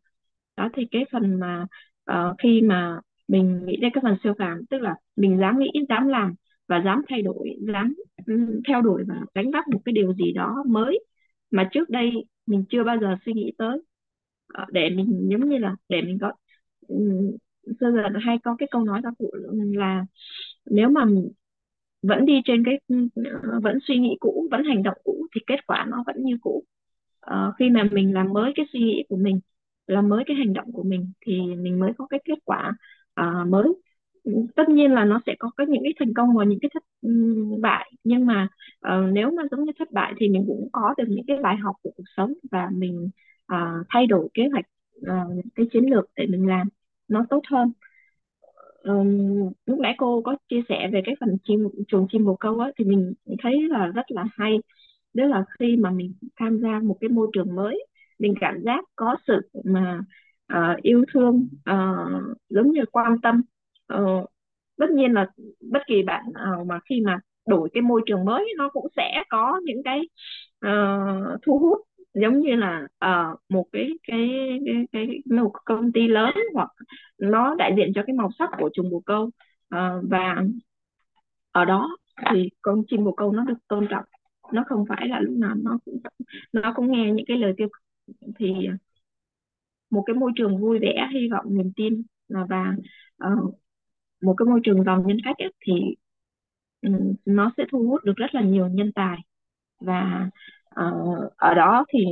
Đó 0.57 0.69
thì 0.75 0.87
cái 0.91 1.05
phần 1.13 1.41
mà 1.41 1.67
uh, 2.13 2.37
khi 2.39 2.63
mà 2.63 3.01
mình 3.29 3.67
nghĩ 3.67 3.77
đến 3.77 3.91
cái 3.95 4.03
phần 4.03 4.17
siêu 4.23 4.35
phàm 4.39 4.67
tức 4.71 4.79
là 4.83 4.95
mình 5.17 5.39
dám 5.41 5.59
nghĩ 5.59 5.71
dám 5.89 6.09
làm 6.09 6.35
và 6.69 6.83
dám 6.85 7.03
thay 7.09 7.23
đổi 7.23 7.57
dám 7.73 7.95
um, 8.27 8.61
theo 8.69 8.83
đuổi 8.83 9.05
và 9.09 9.15
đánh 9.35 9.51
bắt 9.51 9.69
một 9.69 9.81
cái 9.85 9.93
điều 9.93 10.15
gì 10.15 10.33
đó 10.33 10.65
mới 10.67 11.05
mà 11.51 11.69
trước 11.73 11.91
đây 11.91 12.11
mình 12.47 12.65
chưa 12.71 12.85
bao 12.85 12.97
giờ 13.01 13.17
suy 13.27 13.33
nghĩ 13.33 13.53
tới. 13.59 13.79
Uh, 14.63 14.69
để 14.73 14.91
mình 14.91 15.29
giống 15.31 15.49
như 15.49 15.59
là 15.59 15.77
để 15.89 16.03
mình 16.03 16.19
có 16.21 16.33
um, 16.89 17.37
xưa 17.81 17.93
giờ 17.93 18.19
hay 18.25 18.39
có 18.45 18.57
cái 18.59 18.69
câu 18.71 18.85
nói 18.85 19.01
ra 19.05 19.11
cụ 19.19 19.31
là 19.75 20.05
nếu 20.71 20.89
mà 20.89 21.05
vẫn 22.03 22.25
đi 22.25 22.41
trên 22.45 22.65
cái 22.65 22.79
ờ, 23.43 23.61
vẫn 23.63 23.79
suy 23.83 23.99
nghĩ 23.99 24.17
cũ 24.21 24.49
vẫn 24.51 24.65
hành 24.65 24.83
động 24.83 24.99
cũ 25.05 25.27
thì 25.35 25.41
kết 25.47 25.67
quả 25.67 25.87
nó 25.89 26.05
vẫn 26.07 26.17
như 26.19 26.37
cũ. 26.43 26.65
Uh, 27.27 27.55
khi 27.59 27.71
mà 27.71 27.89
mình 27.93 28.15
làm 28.15 28.33
mới 28.33 28.53
cái 28.57 28.67
suy 28.73 28.81
nghĩ 28.81 29.05
của 29.09 29.17
mình 29.17 29.41
làm 29.87 30.09
mới 30.09 30.25
cái 30.27 30.37
hành 30.37 30.53
động 30.53 30.73
của 30.73 30.83
mình 30.83 31.13
thì 31.27 31.41
mình 31.41 31.81
mới 31.81 31.93
có 31.99 32.07
cái 32.07 32.21
kết 32.25 32.39
quả 32.45 32.73
uh, 33.21 33.49
mới. 33.49 33.65
Tất 34.57 34.69
nhiên 34.69 34.93
là 34.93 35.05
nó 35.05 35.21
sẽ 35.27 35.35
có 35.39 35.51
cái 35.57 35.67
những 35.67 35.83
cái 35.83 35.93
thành 35.99 36.15
công 36.15 36.37
và 36.37 36.45
những 36.45 36.59
cái 36.63 36.71
thất 36.75 36.83
bại 37.61 37.93
nhưng 38.05 38.27
mà 38.27 38.49
uh, 38.89 39.13
nếu 39.13 39.31
mà 39.31 39.43
giống 39.51 39.65
như 39.65 39.73
thất 39.79 39.93
bại 39.93 40.13
thì 40.17 40.29
mình 40.29 40.45
cũng 40.47 40.69
có 40.73 40.95
được 40.99 41.05
những 41.09 41.27
cái 41.27 41.37
bài 41.43 41.57
học 41.57 41.77
của 41.83 41.91
cuộc 41.97 42.05
sống 42.17 42.33
và 42.51 42.69
mình 42.73 43.09
uh, 43.53 43.87
thay 43.89 44.07
đổi 44.07 44.29
kế 44.35 44.49
hoạch 44.53 44.65
uh, 45.01 45.45
cái 45.55 45.67
chiến 45.73 45.91
lược 45.91 46.05
để 46.17 46.27
mình 46.27 46.49
làm 46.49 46.69
nó 47.09 47.25
tốt 47.31 47.41
hơn 47.51 47.73
um, 48.85 49.53
lúc 49.67 49.79
nãy 49.79 49.95
cô 49.99 50.23
có 50.23 50.37
chia 50.49 50.61
sẻ 50.69 50.89
về 50.93 51.03
cái 51.05 51.15
phần 51.21 51.39
chim 51.45 51.69
chuồng 51.89 52.07
chim 52.13 52.25
bồ 52.25 52.37
câu 52.37 52.59
á 52.59 52.71
thì 52.79 52.85
mình 52.85 53.13
thấy 53.43 53.69
là 53.69 53.87
rất 53.87 54.11
là 54.11 54.25
hay. 54.33 54.59
Đó 55.15 55.25
là 55.25 55.45
khi 55.59 55.77
mà 55.77 55.91
mình 55.91 56.15
tham 56.37 56.61
gia 56.63 56.79
một 56.79 56.97
cái 57.01 57.09
môi 57.11 57.29
trường 57.33 57.55
mới 57.55 57.87
mình 58.19 58.35
cảm 58.41 58.63
giác 58.65 58.85
có 58.97 59.17
sự 59.27 59.41
mà 59.65 60.01
uh, 60.55 60.83
yêu 60.83 61.05
thương 61.13 61.49
uh, 61.71 62.39
giống 62.49 62.73
như 62.73 62.85
quan 62.93 63.21
tâm. 63.23 63.43
Uh, 63.95 64.31
tất 64.79 64.91
nhiên 64.91 65.13
là 65.13 65.27
bất 65.73 65.83
kỳ 65.87 66.03
bạn 66.03 66.25
nào 66.35 66.65
mà 66.65 66.81
khi 66.89 67.01
mà 67.01 67.21
đổi 67.49 67.69
cái 67.73 67.83
môi 67.83 68.03
trường 68.07 68.25
mới 68.25 68.55
nó 68.59 68.69
cũng 68.69 68.87
sẽ 68.97 69.25
có 69.29 69.61
những 69.65 69.83
cái 69.83 70.01
uh, 70.67 71.41
thu 71.43 71.59
hút 71.59 71.79
giống 72.15 72.41
như 72.41 72.57
là 72.57 72.87
uh, 73.05 73.41
một 73.49 73.67
cái 73.73 73.91
cái 74.03 74.29
cái 74.67 74.87
cái 74.93 75.07
một 75.37 75.53
công 75.65 75.93
ty 75.93 76.09
lớn 76.09 76.35
hoặc 76.55 76.71
nó 77.19 77.55
đại 77.55 77.75
diện 77.77 77.93
cho 77.95 78.03
cái 78.07 78.17
màu 78.17 78.31
sắc 78.39 78.51
của 78.59 78.71
trùng 78.75 78.91
bồ 78.91 79.01
câu. 79.01 79.23
Uh, 79.75 80.05
và 80.11 80.37
ở 81.53 81.65
đó 81.65 81.97
thì 82.31 82.49
con 82.63 82.83
chim 82.89 83.05
bồ 83.05 83.13
câu 83.13 83.33
nó 83.33 83.45
được 83.45 83.69
tôn 83.69 83.87
trọng. 83.91 84.05
Nó 84.53 84.65
không 84.67 84.85
phải 84.89 85.09
là 85.09 85.21
lúc 85.21 85.35
nào 85.35 85.55
nó 85.63 85.79
cũng 85.85 86.01
nó 86.53 86.73
cũng 86.77 86.93
nghe 86.93 87.13
những 87.13 87.27
cái 87.29 87.39
lời 87.39 87.53
tiêu 87.57 87.69
cực. 87.69 87.83
Thì 88.39 88.55
một 89.91 90.03
cái 90.07 90.15
môi 90.15 90.33
trường 90.37 90.59
vui 90.59 90.79
vẻ 90.79 91.09
hy 91.13 91.29
vọng 91.29 91.45
niềm 91.49 91.73
tin 91.77 92.03
ờ, 92.35 92.47
và 92.49 92.75
uh, 93.27 93.55
một 94.23 94.35
cái 94.39 94.47
môi 94.47 94.61
trường 94.65 94.85
giàu 94.85 95.05
nhân 95.07 95.17
cách 95.25 95.37
ấy, 95.39 95.53
thì 95.67 95.73
um, 96.83 97.15
nó 97.25 97.53
sẽ 97.57 97.65
thu 97.73 97.89
hút 97.89 98.05
được 98.05 98.17
rất 98.17 98.35
là 98.35 98.43
nhiều 98.43 98.69
nhân 98.69 98.93
tài. 98.93 99.19
Và 99.81 100.31
uh, 100.81 101.33
ở 101.37 101.55
đó 101.55 101.85
thì 101.93 102.05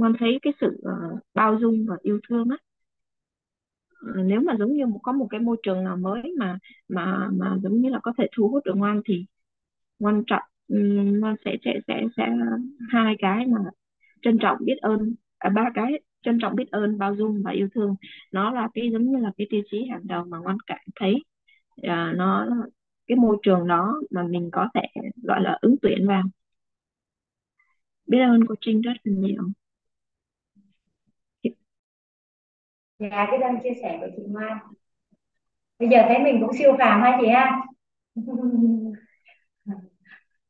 con 0.00 0.12
thấy 0.18 0.38
cái 0.42 0.52
sự 0.60 0.66
uh, 0.66 1.20
bao 1.34 1.58
dung 1.60 1.86
và 1.88 1.96
yêu 2.02 2.20
thương 2.28 2.48
á. 2.50 2.56
Ờ, 4.00 4.22
nếu 4.22 4.40
mà 4.40 4.56
giống 4.58 4.72
như 4.72 4.84
có 5.02 5.12
một 5.12 5.26
cái 5.30 5.40
môi 5.40 5.56
trường 5.62 5.84
nào 5.84 5.96
mới 5.96 6.22
mà 6.38 6.58
mà 6.88 7.28
mà 7.32 7.58
giống 7.62 7.80
như 7.80 7.88
là 7.88 8.00
có 8.02 8.12
thể 8.18 8.26
thu 8.36 8.48
hút 8.48 8.64
được 8.64 8.74
ngoan 8.76 9.02
thì 9.06 9.26
ngoan 9.98 10.22
trọng 10.26 10.42
ngoan 11.20 11.36
sẽ 11.44 11.56
sẽ 11.64 11.80
sẽ 11.88 12.02
sẽ 12.16 12.28
hai 12.92 13.16
cái 13.18 13.46
mà 13.46 13.60
trân 14.22 14.38
trọng 14.38 14.58
biết 14.64 14.76
ơn 14.82 15.14
à, 15.38 15.50
ba 15.50 15.70
cái 15.74 16.00
trân 16.22 16.38
trọng 16.42 16.56
biết 16.56 16.70
ơn 16.70 16.98
bao 16.98 17.16
dung 17.16 17.42
và 17.44 17.50
yêu 17.50 17.68
thương. 17.74 17.94
Nó 18.32 18.50
là 18.52 18.68
cái 18.74 18.90
giống 18.92 19.02
như 19.12 19.18
là 19.18 19.32
cái 19.38 19.46
tiêu 19.50 19.62
chí 19.70 19.86
hàng 19.90 20.02
đầu 20.04 20.24
mà 20.24 20.38
ngoan 20.38 20.56
cảm 20.66 20.78
thấy 20.96 21.14
à, 21.82 22.12
nó 22.16 22.46
cái 23.06 23.16
môi 23.16 23.36
trường 23.42 23.66
đó 23.68 23.94
mà 24.10 24.22
mình 24.30 24.50
có 24.52 24.68
thể 24.74 24.82
gọi 25.22 25.40
là 25.42 25.58
ứng 25.62 25.76
tuyển 25.82 26.06
vào 26.08 26.22
biết 28.10 28.18
ơn 28.20 28.40
cô 28.48 28.54
Trinh 28.60 28.80
rất 28.80 28.92
là 29.04 29.12
nhiều. 29.16 29.42
Dạ 32.98 33.26
cái 33.30 33.40
ơn 33.40 33.56
chia 33.62 33.74
sẻ 33.82 33.98
của 34.00 34.06
chị 34.16 34.22
mai. 34.28 34.54
Bây 35.78 35.88
giờ 35.88 35.98
thấy 36.08 36.18
mình 36.18 36.38
cũng 36.40 36.56
siêu 36.58 36.76
phàm 36.78 37.02
ha 37.02 37.18
chị 37.20 37.28
ha? 37.28 37.60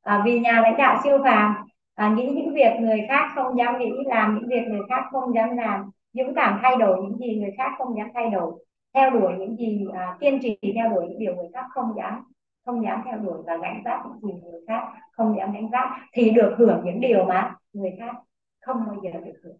À, 0.02 0.22
vì 0.24 0.40
nhà 0.40 0.60
lãnh 0.60 0.76
đạo 0.78 1.00
siêu 1.04 1.18
phàm 1.24 1.54
à, 1.94 2.14
nghĩ 2.16 2.26
những 2.26 2.54
việc 2.54 2.72
người 2.80 3.00
khác 3.08 3.32
không 3.34 3.58
dám 3.58 3.78
nghĩ 3.78 3.90
làm 4.06 4.34
những 4.34 4.48
việc 4.48 4.62
người 4.70 4.80
khác 4.88 5.04
không 5.12 5.34
dám 5.34 5.56
làm 5.56 5.90
dũng 6.12 6.34
cảm 6.34 6.58
thay 6.62 6.76
đổi 6.76 6.98
những 7.02 7.18
gì 7.18 7.36
người 7.40 7.50
khác 7.58 7.70
không 7.78 7.96
dám 7.98 8.08
thay 8.14 8.30
đổi 8.30 8.64
theo 8.94 9.10
đuổi 9.10 9.32
những 9.38 9.56
gì 9.56 9.86
à, 9.94 10.16
kiên 10.20 10.38
trì 10.42 10.58
theo 10.74 10.88
đuổi 10.90 11.06
những 11.08 11.18
điều 11.18 11.34
người 11.36 11.48
khác 11.54 11.64
không 11.70 11.92
dám 11.96 12.22
không 12.70 12.84
dám 12.84 13.02
theo 13.04 13.18
đuổi 13.18 13.42
và 13.46 13.56
gánh 13.56 13.82
vác 13.84 14.00
những 14.06 14.20
gì 14.22 14.40
người 14.42 14.60
khác 14.68 14.82
không 15.12 15.36
dám 15.38 15.52
gánh 15.52 15.68
vác, 15.70 15.88
thì 16.12 16.30
được 16.30 16.54
hưởng 16.58 16.82
những 16.84 17.00
điều 17.00 17.24
mà 17.24 17.54
người 17.72 17.90
khác 17.98 18.16
không 18.60 18.76
bao 18.86 18.96
giờ 19.02 19.10
được 19.24 19.32
hưởng. 19.44 19.56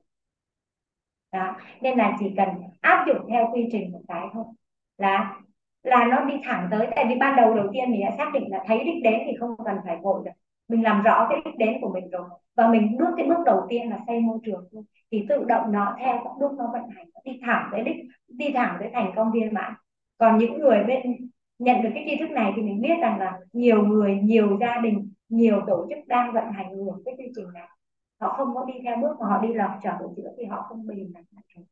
Đó, 1.33 1.57
nên 1.81 1.99
là 1.99 2.17
chỉ 2.21 2.35
cần 2.37 2.49
áp 2.81 3.05
dụng 3.07 3.19
theo 3.29 3.51
quy 3.53 3.69
trình 3.73 3.93
một 3.93 4.01
cái 4.09 4.27
thôi. 4.33 4.45
Là 4.99 5.41
là 5.83 6.07
nó 6.11 6.25
đi 6.25 6.35
thẳng 6.45 6.69
tới, 6.71 6.89
tại 6.97 7.07
vì 7.09 7.15
ban 7.15 7.37
đầu 7.37 7.55
đầu 7.55 7.67
tiên 7.73 7.91
mình 7.91 8.01
đã 8.05 8.11
xác 8.19 8.31
định 8.35 8.51
là 8.51 8.65
thấy 8.67 8.85
đích 8.85 9.03
đến 9.03 9.21
thì 9.27 9.37
không 9.41 9.51
cần 9.65 9.77
phải 9.87 9.97
vội 10.03 10.23
được. 10.25 10.31
Mình 10.69 10.85
làm 10.85 11.03
rõ 11.03 11.27
cái 11.31 11.41
đích 11.45 11.57
đến 11.57 11.79
của 11.81 11.93
mình 11.95 12.11
rồi, 12.11 12.29
và 12.57 12.69
mình 12.69 12.97
bước 12.99 13.11
cái 13.17 13.27
bước 13.27 13.45
đầu 13.47 13.67
tiên 13.69 13.91
là 13.91 13.99
xây 14.07 14.21
môi 14.21 14.39
trường 14.45 14.69
thôi. 14.73 14.83
Thì 15.13 15.27
tự 15.29 15.45
động 15.45 15.73
nó 15.73 15.97
theo 15.99 16.21
các 16.25 16.33
bước 16.41 16.53
nó 16.59 16.65
vận 16.73 16.83
hành, 16.97 17.07
nó 17.15 17.21
đi 17.25 17.41
thẳng 17.47 17.69
tới 17.73 17.83
đích, 17.83 17.97
đi 18.29 18.53
thẳng 18.55 18.77
tới 18.81 18.91
thành 18.93 19.13
công 19.17 19.31
viên 19.33 19.55
mãn. 19.55 19.75
Còn 20.19 20.39
những 20.39 20.59
người 20.59 20.85
bên 20.85 21.01
nhận 21.61 21.83
được 21.83 21.91
cái 21.95 22.05
tri 22.07 22.17
thức 22.17 22.31
này 22.31 22.53
thì 22.57 22.63
mình 22.63 22.81
biết 22.81 22.95
rằng 23.01 23.19
là 23.19 23.39
nhiều 23.53 23.83
người, 23.83 24.21
nhiều 24.23 24.59
gia 24.61 24.81
đình, 24.83 25.13
nhiều 25.29 25.61
tổ 25.67 25.87
chức 25.91 25.99
đang 26.07 26.33
vận 26.33 26.53
hành 26.53 26.73
ngược 26.73 27.03
cái 27.05 27.15
chương 27.19 27.33
trình 27.37 27.53
này. 27.55 27.69
Họ 28.21 28.35
không 28.37 28.55
có 28.55 28.65
đi 28.65 28.75
theo 28.85 28.97
bước 28.97 29.17
mà 29.21 29.27
họ 29.27 29.43
đi 29.43 29.55
lọc 29.55 29.71
trở 29.83 29.91
đổi 30.01 30.09
chữa 30.17 30.31
thì 30.39 30.45
họ 30.45 30.67
không 30.69 30.87
bền 30.87 31.13
được 31.13 31.63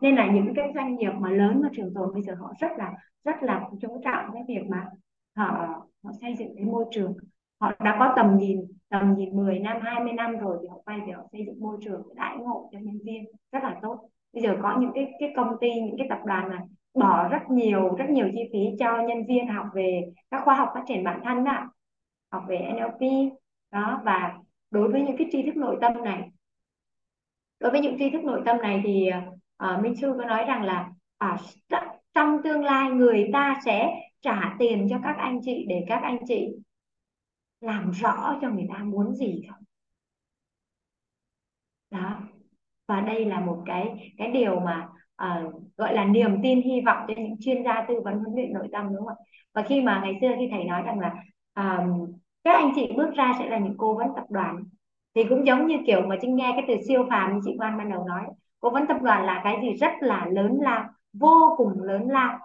nên 0.00 0.14
là 0.16 0.32
những 0.32 0.54
cái 0.54 0.72
doanh 0.74 0.96
nghiệp 0.96 1.10
mà 1.18 1.30
lớn 1.30 1.60
mà 1.62 1.68
trường 1.72 1.94
tồn 1.94 2.12
bây 2.12 2.22
giờ 2.22 2.34
họ 2.34 2.52
rất 2.60 2.70
là 2.78 2.92
rất 3.24 3.42
là 3.42 3.68
chú 3.80 4.00
trọng 4.04 4.24
cái 4.32 4.42
việc 4.48 4.66
mà 4.68 4.86
họ 5.36 5.44
họ 6.04 6.10
xây 6.20 6.34
dựng 6.38 6.52
cái 6.56 6.64
môi 6.64 6.84
trường. 6.90 7.14
Họ 7.60 7.72
đã 7.78 7.96
có 7.98 8.12
tầm 8.16 8.36
nhìn 8.36 8.60
tầm 8.88 9.14
nhìn 9.14 9.36
10 9.36 9.58
năm 9.58 9.76
20 9.82 10.12
năm 10.12 10.36
rồi 10.36 10.58
thì 10.62 10.68
họ 10.68 10.80
quay 10.84 11.00
về 11.06 11.12
họ 11.12 11.22
xây 11.32 11.46
dựng 11.46 11.60
môi 11.60 11.76
trường 11.84 12.02
đãi 12.14 12.36
ngộ 12.38 12.68
cho 12.72 12.78
nhân 12.78 12.98
viên. 13.04 13.24
Rất 13.52 13.62
là 13.62 13.78
tốt. 13.82 14.08
Bây 14.32 14.42
giờ 14.42 14.56
có 14.62 14.78
những 14.80 14.90
cái 14.94 15.12
cái 15.20 15.32
công 15.36 15.56
ty, 15.60 15.80
những 15.80 15.96
cái 15.98 16.06
tập 16.10 16.18
đoàn 16.24 16.50
này 16.50 16.60
bỏ 16.94 17.28
rất 17.28 17.50
nhiều 17.50 17.94
rất 17.94 18.10
nhiều 18.10 18.30
chi 18.34 18.40
phí 18.52 18.58
cho 18.78 19.02
nhân 19.02 19.26
viên 19.28 19.48
học 19.48 19.66
về 19.74 20.12
các 20.30 20.42
khoa 20.44 20.54
học 20.54 20.68
phát 20.74 20.84
triển 20.88 21.04
bản 21.04 21.20
thân 21.24 21.44
đó 21.44 21.72
học 22.30 22.44
về 22.48 22.58
NLP 22.58 23.32
đó 23.70 24.00
và 24.04 24.38
đối 24.70 24.92
với 24.92 25.00
những 25.02 25.16
cái 25.16 25.26
tri 25.32 25.42
thức 25.42 25.56
nội 25.56 25.78
tâm 25.80 26.04
này. 26.04 26.30
Đối 27.60 27.70
với 27.70 27.80
những 27.80 27.98
tri 27.98 28.10
thức 28.10 28.24
nội 28.24 28.42
tâm 28.44 28.58
này 28.58 28.80
thì 28.84 29.10
uh, 29.64 29.82
Minh 29.82 29.96
Sư 29.96 30.14
có 30.18 30.24
nói 30.24 30.44
rằng 30.44 30.62
là 30.62 30.90
à, 31.18 31.38
trong 32.14 32.42
tương 32.44 32.64
lai 32.64 32.90
người 32.90 33.30
ta 33.32 33.60
sẽ 33.64 33.90
trả 34.20 34.56
tiền 34.58 34.86
cho 34.90 34.98
các 35.04 35.16
anh 35.18 35.40
chị 35.44 35.64
để 35.68 35.84
các 35.88 36.00
anh 36.02 36.18
chị 36.28 36.48
làm 37.60 37.90
rõ 37.90 38.38
cho 38.42 38.50
người 38.50 38.66
ta 38.72 38.78
muốn 38.78 39.14
gì 39.14 39.42
không? 39.50 39.64
Đó. 41.90 42.20
Và 42.86 43.00
đây 43.00 43.24
là 43.24 43.40
một 43.40 43.62
cái 43.66 44.12
cái 44.18 44.30
điều 44.30 44.60
mà 44.60 44.88
uh, 45.24 45.62
gọi 45.76 45.94
là 45.94 46.04
niềm 46.04 46.42
tin 46.42 46.62
hy 46.62 46.80
vọng 46.80 47.04
cho 47.08 47.14
những 47.16 47.36
chuyên 47.40 47.62
gia 47.64 47.84
tư 47.88 48.00
vấn 48.04 48.14
huấn 48.18 48.34
luyện 48.34 48.52
nội 48.52 48.68
tâm 48.72 48.88
đúng 48.88 49.06
không 49.06 49.08
ạ? 49.08 49.24
Và 49.54 49.62
khi 49.62 49.82
mà 49.82 50.00
ngày 50.04 50.18
xưa 50.20 50.28
khi 50.38 50.48
thầy 50.50 50.64
nói 50.64 50.82
rằng 50.82 50.98
là 51.00 51.14
um, 51.54 52.12
các 52.44 52.54
anh 52.54 52.72
chị 52.74 52.92
bước 52.96 53.10
ra 53.14 53.32
sẽ 53.38 53.48
là 53.48 53.58
những 53.58 53.74
cố 53.78 53.94
vấn 53.94 54.08
tập 54.16 54.24
đoàn 54.28 54.64
thì 55.14 55.24
cũng 55.28 55.46
giống 55.46 55.66
như 55.66 55.76
kiểu 55.86 56.00
mà 56.06 56.16
trinh 56.20 56.36
nghe 56.36 56.52
cái 56.56 56.64
từ 56.68 56.84
siêu 56.88 57.06
phàm 57.10 57.34
như 57.34 57.40
chị 57.44 57.56
quan 57.58 57.78
ban 57.78 57.90
đầu 57.90 58.04
nói 58.08 58.22
cố 58.60 58.70
vấn 58.70 58.86
tập 58.86 58.96
đoàn 59.02 59.26
là 59.26 59.40
cái 59.44 59.58
gì 59.62 59.74
rất 59.74 59.90
là 60.00 60.26
lớn 60.30 60.58
lao 60.60 60.84
vô 61.12 61.54
cùng 61.56 61.82
lớn 61.82 62.08
lao. 62.08 62.38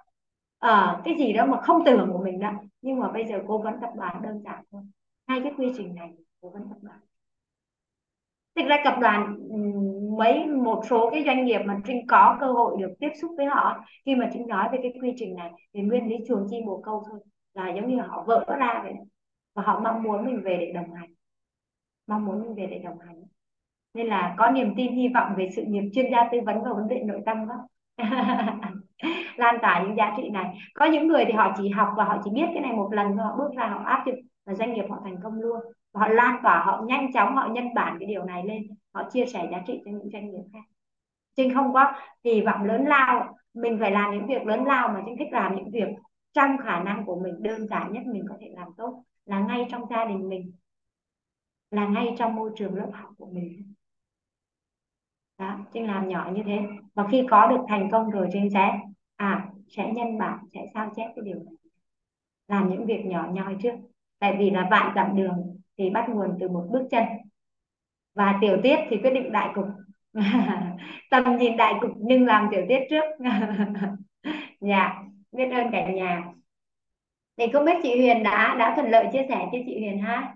Ờ, 0.60 1.02
cái 1.06 1.16
gì 1.18 1.34
đó 1.34 1.46
mà 1.46 1.62
không 1.62 1.86
tưởng 1.86 2.10
của 2.14 2.24
mình 2.24 2.40
đó 2.40 2.52
nhưng 2.82 3.00
mà 3.00 3.12
bây 3.12 3.26
giờ 3.26 3.44
cố 3.48 3.58
vấn 3.58 3.74
tập 3.82 3.90
đoàn 3.96 4.22
đơn 4.22 4.42
giản 4.46 4.64
thôi. 4.72 4.82
Hai 5.28 5.40
cái 5.44 5.52
quy 5.58 5.72
trình 5.78 5.96
này 5.96 6.14
cố 6.42 6.50
vấn 6.50 6.70
tập 6.70 6.78
đoàn 6.82 7.00
thực 8.56 8.66
ra 8.68 8.78
tập 8.86 8.96
đoàn 9.02 9.38
ừ, 9.50 9.56
mấy 10.18 10.46
một 10.48 10.82
số 10.90 11.10
cái 11.12 11.24
doanh 11.26 11.46
nghiệp 11.46 11.60
mà 11.66 11.78
trinh 11.86 12.08
có 12.08 12.38
cơ 12.40 12.48
hội 12.52 12.76
được 12.82 12.94
tiếp 13.00 13.10
xúc 13.22 13.32
với 13.38 13.46
họ, 13.46 13.86
khi 14.06 14.16
mà 14.16 14.30
trinh 14.34 14.48
nói 14.48 14.70
về 14.72 14.80
cái 14.82 14.94
quy 15.02 15.14
trình 15.16 15.36
này 15.36 15.52
thì 15.74 15.82
nguyên 15.82 16.08
lý 16.10 16.16
chuồng 16.28 16.48
chim 16.50 16.66
bồ 16.66 16.82
câu 16.86 17.04
thôi, 17.10 17.20
là 17.54 17.70
giống 17.76 17.88
như 17.88 18.02
họ 18.02 18.24
vỡ 18.28 18.46
ra 18.60 18.80
vậy. 18.84 18.94
Và 19.56 19.64
họ 19.64 19.80
mong 19.80 20.04
muốn 20.04 20.26
mình 20.26 20.42
về 20.44 20.58
để 20.60 20.72
đồng 20.74 20.94
hành. 20.94 21.10
Mong 22.08 22.26
muốn 22.26 22.42
mình 22.42 22.56
về 22.56 22.68
để 22.72 22.80
đồng 22.80 23.00
hành. 23.00 23.24
Nên 23.94 24.08
là 24.08 24.36
có 24.38 24.50
niềm 24.50 24.74
tin, 24.78 24.92
hy 24.92 25.08
vọng 25.14 25.34
về 25.38 25.50
sự 25.56 25.64
nghiệp 25.68 25.90
chuyên 25.94 26.12
gia 26.12 26.30
tư 26.32 26.38
vấn 26.46 26.64
và 26.64 26.74
vấn 26.74 26.88
đề 26.88 27.00
nội 27.00 27.22
tâm 27.26 27.38
đó. 27.48 27.56
Lan 29.36 29.56
tỏa 29.62 29.84
những 29.84 29.98
giá 29.98 30.14
trị 30.18 30.30
này. 30.30 30.58
Có 30.74 30.86
những 30.86 31.08
người 31.08 31.26
thì 31.26 31.34
họ 31.34 31.54
chỉ 31.58 31.70
học 31.70 31.90
và 31.98 32.04
họ 32.04 32.18
chỉ 32.24 32.32
biết 32.34 32.46
cái 32.54 32.62
này 32.64 32.74
một 32.74 32.90
lần 32.94 33.16
rồi 33.16 33.26
họ 33.26 33.36
bước 33.38 33.50
ra 33.58 33.68
họ 33.68 33.84
áp 33.86 34.04
dụng 34.06 34.16
và 34.46 34.54
doanh 34.54 34.74
nghiệp 34.74 34.86
họ 34.90 35.02
thành 35.04 35.18
công 35.24 35.34
luôn. 35.34 35.60
Và 35.94 36.00
họ 36.02 36.08
lan 36.08 36.40
tỏa, 36.44 36.64
họ 36.66 36.84
nhanh 36.88 37.14
chóng, 37.14 37.36
họ 37.36 37.48
nhân 37.48 37.74
bản 37.74 37.98
cái 38.00 38.08
điều 38.08 38.24
này 38.24 38.44
lên. 38.46 38.68
Họ 38.94 39.10
chia 39.10 39.26
sẻ 39.26 39.48
giá 39.52 39.64
trị 39.68 39.82
cho 39.86 39.92
những 39.92 40.10
doanh 40.10 40.32
nghiệp 40.32 40.44
khác. 40.54 40.64
Trinh 41.36 41.54
không 41.54 41.74
có 41.74 41.94
kỳ 42.24 42.42
vọng 42.42 42.64
lớn 42.64 42.86
lao. 42.88 43.36
Mình 43.54 43.78
phải 43.80 43.92
làm 43.92 44.12
những 44.12 44.28
việc 44.28 44.46
lớn 44.46 44.64
lao 44.66 44.88
mà 44.88 45.04
Trinh 45.06 45.16
thích 45.20 45.32
làm 45.32 45.56
những 45.56 45.72
việc 45.72 45.88
trong 46.34 46.58
khả 46.58 46.84
năng 46.84 47.06
của 47.06 47.20
mình, 47.20 47.44
đơn 47.44 47.68
giản 47.68 47.94
nhất 47.94 48.04
mình 48.06 48.26
có 48.30 48.36
thể 48.40 48.48
làm 48.56 48.68
tốt, 48.78 49.04
là 49.26 49.40
ngay 49.40 49.66
trong 49.72 49.90
gia 49.90 50.06
đình 50.06 50.30
mình, 50.30 50.52
là 51.72 51.88
ngay 51.88 52.16
trong 52.18 52.36
môi 52.36 52.52
trường 52.56 52.76
lớp 52.76 52.90
học 52.94 53.10
của 53.18 53.26
mình. 53.26 53.74
Đó, 55.38 55.60
Trinh 55.74 55.88
làm 55.88 56.08
nhỏ 56.08 56.32
như 56.36 56.44
thế. 56.46 56.60
Và 56.94 57.08
khi 57.12 57.28
có 57.30 57.48
được 57.48 57.62
thành 57.68 57.90
công 57.92 58.10
rồi 58.10 58.28
Trinh 58.34 58.50
sẽ 58.54 58.80
à 59.16 59.50
sẽ 59.68 59.92
nhân 59.94 60.18
bản, 60.18 60.40
sẽ 60.54 60.66
sao 60.74 60.92
chép 60.96 61.12
cái 61.16 61.26
điều 61.26 61.36
này. 61.36 61.54
Làm 62.48 62.70
những 62.70 62.86
việc 62.86 63.06
nhỏ 63.06 63.28
nhoi 63.32 63.56
trước 63.64 63.76
tại 64.20 64.36
vì 64.40 64.50
là 64.50 64.68
vạn 64.72 64.92
dặm 64.96 65.16
đường 65.16 65.60
thì 65.78 65.90
bắt 65.90 66.06
nguồn 66.10 66.38
từ 66.40 66.50
một 66.50 66.68
bước 66.72 66.88
chân. 66.92 67.04
Và 68.16 68.38
tiểu 68.42 68.58
tiết 68.64 68.76
thì 68.90 68.98
quyết 68.98 69.12
định 69.12 69.32
đại 69.32 69.50
cục. 69.56 69.66
Tầm 71.10 71.38
nhìn 71.38 71.58
đại 71.58 71.74
cục 71.82 71.92
nhưng 71.98 72.26
làm 72.26 72.48
tiểu 72.52 72.66
tiết 72.70 72.80
trước. 72.90 73.04
Dạ 74.62 75.04
biết 75.32 75.50
ơn 75.52 75.72
cả 75.72 75.92
nhà. 75.92 76.24
Thì 77.38 77.46
không 77.54 77.66
biết 77.66 77.74
chị 77.84 77.96
Huyền 77.96 78.24
đã 78.24 78.56
đã 78.60 78.74
thuận 78.76 78.90
lợi 78.92 79.06
chia 79.12 79.26
sẻ 79.30 79.36
cho 79.52 79.58
chị 79.66 79.80
Huyền 79.80 80.00
ha? 80.02 80.36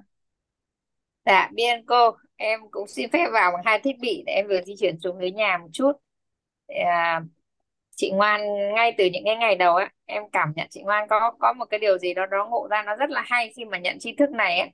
Dạ, 1.26 1.50
biên 1.54 1.86
cô, 1.86 2.12
em 2.36 2.60
cũng 2.72 2.88
xin 2.88 3.10
phép 3.12 3.28
vào 3.34 3.52
bằng 3.52 3.62
hai 3.66 3.80
thiết 3.80 3.96
bị 4.02 4.24
để 4.26 4.34
em 4.34 4.48
vừa 4.48 4.62
di 4.62 4.76
chuyển 4.80 5.00
xuống 5.00 5.20
dưới 5.22 5.32
nhà 5.32 5.58
một 5.58 5.68
chút. 5.74 5.92
À, 6.68 7.22
chị 7.96 8.12
Ngoan 8.12 8.42
ngay 8.76 8.96
từ 8.98 9.06
những 9.06 9.24
cái 9.26 9.36
ngày 9.36 9.56
đầu 9.56 9.76
á, 9.76 9.90
em 10.10 10.24
cảm 10.32 10.54
nhận 10.56 10.68
chị 10.70 10.82
Ngoan 10.84 11.08
có 11.10 11.32
có 11.40 11.54
một 11.54 11.66
cái 11.70 11.80
điều 11.80 11.98
gì 11.98 12.14
đó 12.14 12.26
đó 12.26 12.48
ngộ 12.52 12.68
ra 12.72 12.84
nó 12.86 12.96
rất 12.96 13.10
là 13.10 13.22
hay 13.28 13.54
khi 13.56 13.66
mà 13.66 13.78
nhận 13.80 14.00
tri 14.00 14.16
thức 14.16 14.30
này 14.32 14.60
ấy. 14.60 14.70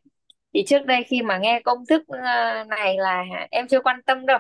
Thì 0.54 0.64
trước 0.68 0.86
đây 0.86 1.04
khi 1.04 1.22
mà 1.22 1.38
nghe 1.38 1.62
công 1.66 1.86
thức 1.86 2.04
ờ, 2.08 2.64
này 2.64 2.98
là 2.98 3.24
em 3.52 3.68
chưa 3.68 3.82
quan 3.82 4.02
tâm 4.06 4.26
đâu. 4.26 4.40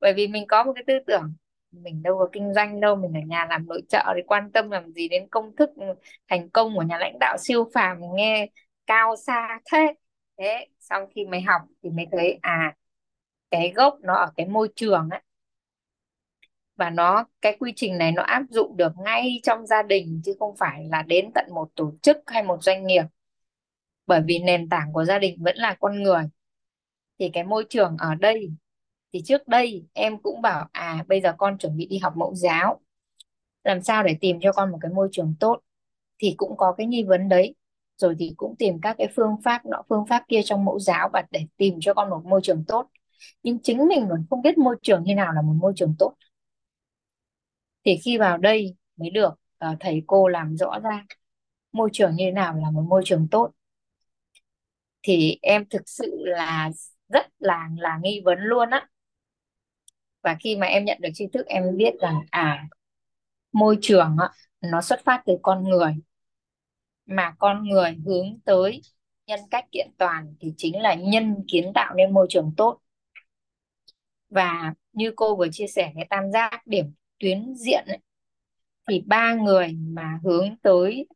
Bởi 0.00 0.12
vì 0.14 0.26
mình 0.28 0.46
có 0.48 0.64
một 0.64 0.72
cái 0.74 0.84
tư 0.86 0.94
tưởng 1.06 1.34
mình 1.72 2.02
đâu 2.02 2.18
có 2.18 2.28
kinh 2.32 2.54
doanh 2.54 2.80
đâu, 2.80 2.96
mình 2.96 3.12
ở 3.14 3.20
nhà 3.26 3.46
làm 3.50 3.66
nội 3.68 3.82
trợ 3.88 4.12
thì 4.16 4.22
quan 4.26 4.52
tâm 4.52 4.70
làm 4.70 4.92
gì 4.92 5.08
đến 5.08 5.28
công 5.30 5.56
thức 5.56 5.70
ừ, 5.76 5.84
thành 6.28 6.50
công 6.50 6.76
của 6.76 6.82
nhà 6.82 6.98
lãnh 6.98 7.18
đạo 7.20 7.36
siêu 7.38 7.70
phàm 7.74 7.98
nghe 8.16 8.46
cao 8.86 9.16
xa 9.16 9.60
thế 9.72 9.94
thế 10.38 10.66
xong 10.80 11.04
khi 11.14 11.24
mày 11.26 11.40
học 11.42 11.62
thì 11.82 11.90
mày 11.90 12.06
thấy 12.12 12.38
à 12.42 12.74
cái 13.50 13.72
gốc 13.76 13.98
nó 14.02 14.14
ở 14.14 14.32
cái 14.36 14.46
môi 14.46 14.68
trường 14.76 15.08
ấy 15.10 15.20
và 16.80 16.90
nó, 16.90 17.24
cái 17.42 17.56
quy 17.60 17.72
trình 17.76 17.98
này 17.98 18.12
nó 18.12 18.22
áp 18.22 18.42
dụng 18.50 18.76
được 18.76 18.92
ngay 19.04 19.40
trong 19.42 19.66
gia 19.66 19.82
đình, 19.82 20.22
chứ 20.24 20.34
không 20.38 20.56
phải 20.56 20.84
là 20.90 21.02
đến 21.02 21.30
tận 21.34 21.44
một 21.54 21.68
tổ 21.74 21.92
chức 22.02 22.18
hay 22.26 22.42
một 22.42 22.62
doanh 22.62 22.86
nghiệp. 22.86 23.02
Bởi 24.06 24.20
vì 24.26 24.38
nền 24.38 24.68
tảng 24.68 24.92
của 24.92 25.04
gia 25.04 25.18
đình 25.18 25.42
vẫn 25.42 25.56
là 25.56 25.76
con 25.80 26.02
người. 26.02 26.22
Thì 27.18 27.30
cái 27.32 27.44
môi 27.44 27.64
trường 27.68 27.96
ở 27.98 28.14
đây, 28.14 28.50
thì 29.12 29.22
trước 29.24 29.48
đây 29.48 29.84
em 29.92 30.18
cũng 30.22 30.42
bảo 30.42 30.68
à 30.72 31.04
bây 31.08 31.20
giờ 31.20 31.34
con 31.38 31.58
chuẩn 31.58 31.76
bị 31.76 31.86
đi 31.86 31.98
học 31.98 32.16
mẫu 32.16 32.34
giáo. 32.34 32.80
Làm 33.64 33.82
sao 33.82 34.02
để 34.02 34.16
tìm 34.20 34.38
cho 34.42 34.52
con 34.52 34.70
một 34.72 34.78
cái 34.80 34.92
môi 34.92 35.08
trường 35.12 35.34
tốt? 35.40 35.60
Thì 36.18 36.34
cũng 36.36 36.56
có 36.56 36.74
cái 36.78 36.86
nghi 36.86 37.04
vấn 37.04 37.28
đấy. 37.28 37.54
Rồi 37.96 38.14
thì 38.18 38.34
cũng 38.36 38.56
tìm 38.56 38.80
các 38.82 38.96
cái 38.98 39.08
phương 39.16 39.36
pháp 39.44 39.66
nọ, 39.66 39.82
phương 39.88 40.06
pháp 40.08 40.24
kia 40.28 40.40
trong 40.44 40.64
mẫu 40.64 40.78
giáo 40.78 41.08
và 41.12 41.22
để 41.30 41.46
tìm 41.56 41.78
cho 41.80 41.94
con 41.94 42.10
một 42.10 42.22
môi 42.24 42.40
trường 42.42 42.64
tốt. 42.68 42.86
Nhưng 43.42 43.58
chính 43.62 43.88
mình 43.88 44.06
còn 44.10 44.24
không 44.30 44.42
biết 44.42 44.58
môi 44.58 44.76
trường 44.82 45.04
như 45.04 45.14
nào 45.14 45.32
là 45.32 45.42
một 45.42 45.54
môi 45.60 45.72
trường 45.76 45.94
tốt 45.98 46.14
thì 47.84 47.96
khi 48.04 48.18
vào 48.18 48.38
đây 48.38 48.76
mới 48.96 49.10
được 49.10 49.34
uh, 49.70 49.76
thầy 49.80 50.02
cô 50.06 50.28
làm 50.28 50.56
rõ 50.56 50.78
ra 50.82 51.04
môi 51.72 51.90
trường 51.92 52.16
như 52.16 52.24
thế 52.24 52.30
nào 52.30 52.54
là 52.56 52.70
một 52.70 52.82
môi 52.88 53.02
trường 53.04 53.28
tốt. 53.30 53.50
Thì 55.02 55.38
em 55.42 55.68
thực 55.70 55.82
sự 55.88 56.22
là 56.24 56.70
rất 57.08 57.26
là 57.38 57.68
là 57.78 57.98
nghi 58.02 58.22
vấn 58.24 58.38
luôn 58.38 58.70
á. 58.70 58.88
Và 60.22 60.36
khi 60.40 60.56
mà 60.56 60.66
em 60.66 60.84
nhận 60.84 60.98
được 61.00 61.08
tri 61.14 61.26
thức 61.32 61.46
em 61.46 61.76
biết 61.76 61.94
rằng 62.00 62.20
à 62.30 62.68
môi 63.52 63.78
trường 63.80 64.16
á, 64.18 64.30
nó 64.60 64.80
xuất 64.80 65.04
phát 65.04 65.22
từ 65.26 65.34
con 65.42 65.64
người. 65.64 65.94
Mà 67.06 67.34
con 67.38 67.68
người 67.68 67.96
hướng 68.06 68.40
tới 68.44 68.82
nhân 69.26 69.40
cách 69.50 69.64
kiện 69.72 69.88
toàn 69.98 70.34
thì 70.40 70.54
chính 70.56 70.80
là 70.80 70.94
nhân 70.94 71.44
kiến 71.48 71.72
tạo 71.74 71.94
nên 71.94 72.14
môi 72.14 72.26
trường 72.30 72.54
tốt. 72.56 72.80
Và 74.30 74.74
như 74.92 75.12
cô 75.16 75.36
vừa 75.36 75.48
chia 75.52 75.66
sẻ 75.66 75.92
cái 75.94 76.06
tam 76.10 76.32
giác 76.32 76.66
điểm 76.66 76.92
tuyến 77.20 77.54
diện 77.56 77.84
ấy, 77.86 77.98
thì 78.88 79.02
ba 79.06 79.34
người 79.34 79.76
mà 79.78 80.20
hướng 80.24 80.56
tới 80.62 81.06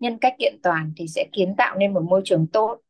nhân 0.00 0.18
cách 0.18 0.34
kiện 0.38 0.56
toàn 0.62 0.92
thì 0.96 1.08
sẽ 1.08 1.26
kiến 1.32 1.54
tạo 1.58 1.76
nên 1.78 1.94
một 1.94 2.02
môi 2.10 2.22
trường 2.24 2.46
tốt. 2.52 2.80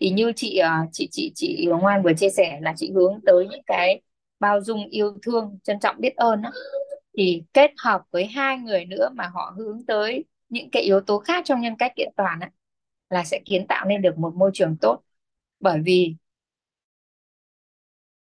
Thì 0.00 0.10
như 0.10 0.32
chị 0.36 0.58
ờ, 0.58 0.70
chị 0.92 1.08
chị 1.12 1.32
chị 1.34 1.66
Ngoan 1.82 2.02
vừa 2.02 2.12
chia 2.14 2.30
sẻ 2.30 2.58
là 2.62 2.74
chị 2.76 2.92
hướng 2.94 3.20
tới 3.26 3.48
những 3.50 3.62
cái 3.66 4.02
bao 4.40 4.62
dung 4.62 4.86
yêu 4.90 5.18
thương 5.22 5.58
trân 5.64 5.80
trọng 5.80 5.96
biết 6.00 6.16
ơn 6.16 6.42
đó. 6.42 6.50
thì 7.18 7.42
kết 7.52 7.70
hợp 7.84 8.02
với 8.10 8.26
hai 8.26 8.58
người 8.58 8.84
nữa 8.84 9.08
mà 9.14 9.28
họ 9.34 9.54
hướng 9.58 9.86
tới 9.86 10.24
những 10.48 10.70
cái 10.70 10.82
yếu 10.82 11.00
tố 11.00 11.18
khác 11.18 11.42
trong 11.46 11.60
nhân 11.60 11.76
cách 11.78 11.92
kiện 11.96 12.12
toàn 12.16 12.40
ấy, 12.40 12.50
là 13.10 13.24
sẽ 13.24 13.40
kiến 13.44 13.66
tạo 13.68 13.86
nên 13.86 14.02
được 14.02 14.18
một 14.18 14.34
môi 14.36 14.50
trường 14.54 14.76
tốt. 14.80 15.02
Bởi 15.60 15.80
vì 15.84 16.16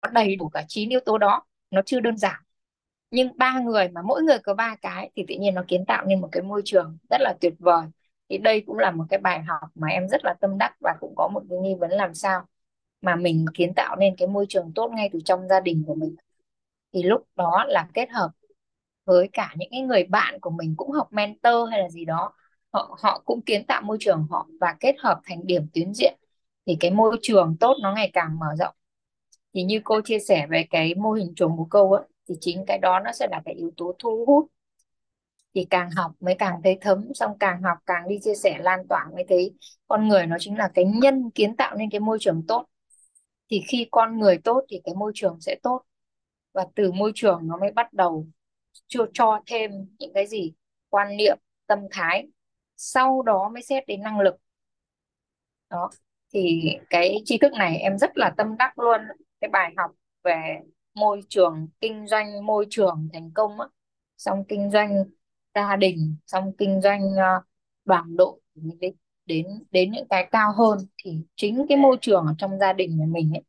nó 0.01 0.09
đầy 0.09 0.35
đủ 0.35 0.49
cả 0.49 0.65
chín 0.67 0.89
yếu 0.89 0.99
tố 1.05 1.17
đó 1.17 1.45
nó 1.71 1.81
chưa 1.85 1.99
đơn 1.99 2.17
giản 2.17 2.41
nhưng 3.11 3.37
ba 3.37 3.59
người 3.59 3.89
mà 3.89 4.01
mỗi 4.01 4.23
người 4.23 4.37
có 4.43 4.53
ba 4.53 4.75
cái 4.81 5.11
thì 5.15 5.25
tự 5.27 5.35
nhiên 5.35 5.55
nó 5.55 5.63
kiến 5.67 5.85
tạo 5.85 6.05
nên 6.05 6.21
một 6.21 6.29
cái 6.31 6.43
môi 6.43 6.61
trường 6.65 6.97
rất 7.09 7.21
là 7.21 7.33
tuyệt 7.41 7.53
vời. 7.59 7.85
Thì 8.29 8.37
đây 8.37 8.63
cũng 8.67 8.77
là 8.79 8.91
một 8.91 9.03
cái 9.09 9.19
bài 9.19 9.41
học 9.43 9.69
mà 9.75 9.87
em 9.87 10.07
rất 10.09 10.21
là 10.25 10.33
tâm 10.41 10.57
đắc 10.57 10.75
và 10.79 10.95
cũng 10.99 11.13
có 11.15 11.27
một 11.33 11.43
cái 11.49 11.59
nghi 11.59 11.75
vấn 11.79 11.91
làm 11.91 12.13
sao 12.13 12.45
mà 13.01 13.15
mình 13.15 13.45
kiến 13.53 13.73
tạo 13.75 13.95
nên 13.95 14.15
cái 14.17 14.27
môi 14.27 14.45
trường 14.49 14.71
tốt 14.75 14.91
ngay 14.95 15.09
từ 15.13 15.19
trong 15.25 15.47
gia 15.47 15.59
đình 15.59 15.83
của 15.87 15.95
mình. 15.95 16.15
Thì 16.93 17.03
lúc 17.03 17.21
đó 17.35 17.65
là 17.67 17.87
kết 17.93 18.09
hợp 18.11 18.31
với 19.05 19.29
cả 19.33 19.53
những 19.57 19.69
cái 19.71 19.81
người 19.81 20.03
bạn 20.03 20.39
của 20.41 20.49
mình 20.49 20.75
cũng 20.77 20.91
học 20.91 21.07
mentor 21.13 21.69
hay 21.71 21.79
là 21.81 21.89
gì 21.89 22.05
đó 22.05 22.33
họ 22.73 22.97
họ 23.03 23.21
cũng 23.25 23.41
kiến 23.41 23.65
tạo 23.67 23.81
môi 23.81 23.97
trường 23.99 24.27
họ 24.29 24.47
và 24.61 24.75
kết 24.79 24.95
hợp 24.99 25.21
thành 25.23 25.47
điểm 25.47 25.67
tuyến 25.73 25.93
diện 25.93 26.13
thì 26.65 26.77
cái 26.79 26.91
môi 26.91 27.17
trường 27.21 27.57
tốt 27.59 27.75
nó 27.81 27.93
ngày 27.95 28.09
càng 28.13 28.39
mở 28.39 28.47
rộng. 28.59 28.75
Thì 29.53 29.63
như 29.63 29.81
cô 29.83 30.01
chia 30.01 30.19
sẻ 30.19 30.47
về 30.49 30.65
cái 30.69 30.95
mô 30.95 31.11
hình 31.11 31.33
chuồng 31.35 31.55
bồ 31.57 31.67
câu 31.69 31.93
ấy, 31.93 32.03
thì 32.29 32.35
chính 32.41 32.63
cái 32.67 32.77
đó 32.77 32.99
nó 32.99 33.11
sẽ 33.11 33.27
là 33.31 33.41
cái 33.45 33.53
yếu 33.53 33.71
tố 33.77 33.95
thu 33.99 34.25
hút. 34.27 34.51
Thì 35.55 35.67
càng 35.69 35.91
học 35.91 36.11
mới 36.19 36.35
càng 36.39 36.61
thấy 36.63 36.77
thấm, 36.81 37.13
xong 37.13 37.37
càng 37.39 37.61
học 37.61 37.77
càng 37.85 38.07
đi 38.07 38.19
chia 38.21 38.35
sẻ 38.35 38.57
lan 38.59 38.87
tỏa 38.89 39.05
mới 39.15 39.25
thấy 39.29 39.53
con 39.87 40.07
người 40.07 40.25
nó 40.25 40.35
chính 40.39 40.57
là 40.57 40.69
cái 40.73 40.85
nhân 40.85 41.31
kiến 41.31 41.55
tạo 41.55 41.75
nên 41.75 41.89
cái 41.89 41.99
môi 41.99 42.17
trường 42.21 42.43
tốt. 42.47 42.65
Thì 43.51 43.61
khi 43.67 43.87
con 43.91 44.19
người 44.19 44.37
tốt 44.37 44.65
thì 44.69 44.81
cái 44.83 44.95
môi 44.95 45.11
trường 45.15 45.41
sẽ 45.41 45.55
tốt. 45.63 45.81
Và 46.53 46.65
từ 46.75 46.91
môi 46.91 47.11
trường 47.15 47.47
nó 47.47 47.57
mới 47.57 47.71
bắt 47.71 47.93
đầu 47.93 48.27
cho 48.87 49.07
cho 49.13 49.39
thêm 49.47 49.71
những 49.99 50.11
cái 50.13 50.27
gì? 50.27 50.53
Quan 50.89 51.17
niệm, 51.17 51.37
tâm 51.67 51.79
thái. 51.91 52.27
Sau 52.77 53.21
đó 53.21 53.49
mới 53.53 53.63
xét 53.63 53.87
đến 53.87 54.01
năng 54.01 54.19
lực. 54.19 54.35
Đó, 55.69 55.89
thì 56.33 56.61
cái 56.89 57.21
tri 57.25 57.37
thức 57.37 57.51
này 57.53 57.77
em 57.77 57.97
rất 57.97 58.17
là 58.17 58.33
tâm 58.37 58.57
đắc 58.57 58.79
luôn. 58.79 59.01
Cái 59.41 59.49
bài 59.49 59.73
học 59.77 59.91
về 60.23 60.59
môi 60.99 61.21
trường 61.29 61.67
kinh 61.81 62.07
doanh, 62.07 62.45
môi 62.45 62.65
trường 62.69 63.09
thành 63.13 63.31
công 63.33 63.59
á. 63.59 63.67
Xong 64.17 64.43
kinh 64.47 64.71
doanh 64.71 65.03
gia 65.55 65.75
đình, 65.75 66.15
xong 66.27 66.51
kinh 66.57 66.81
doanh 66.81 67.01
ờ, 67.17 67.41
đoàn 67.85 68.15
đội 68.17 68.39
đến 68.55 68.93
đến 69.25 69.47
đến 69.71 69.91
những 69.91 70.07
cái 70.09 70.27
cao 70.31 70.53
hơn 70.57 70.77
thì 71.03 71.11
chính 71.35 71.65
cái 71.69 71.77
môi 71.77 71.97
trường 72.01 72.25
ở 72.25 72.33
trong 72.37 72.59
gia 72.59 72.73
đình 72.73 72.97
của 72.99 73.05
mình 73.05 73.33
ấy, 73.35 73.43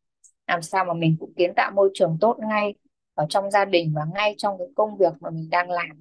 làm 0.46 0.62
sao 0.62 0.84
mà 0.84 0.94
mình 0.94 1.16
cũng 1.20 1.32
kiến 1.36 1.52
tạo 1.56 1.70
môi 1.74 1.90
trường 1.94 2.18
tốt 2.20 2.36
ngay 2.48 2.74
ở 3.14 3.26
trong 3.30 3.50
gia 3.50 3.64
đình 3.64 3.92
và 3.96 4.02
ngay 4.14 4.34
trong 4.38 4.58
cái 4.58 4.66
công 4.76 4.96
việc 4.98 5.12
mà 5.20 5.30
mình 5.30 5.50
đang 5.50 5.70
làm. 5.70 6.00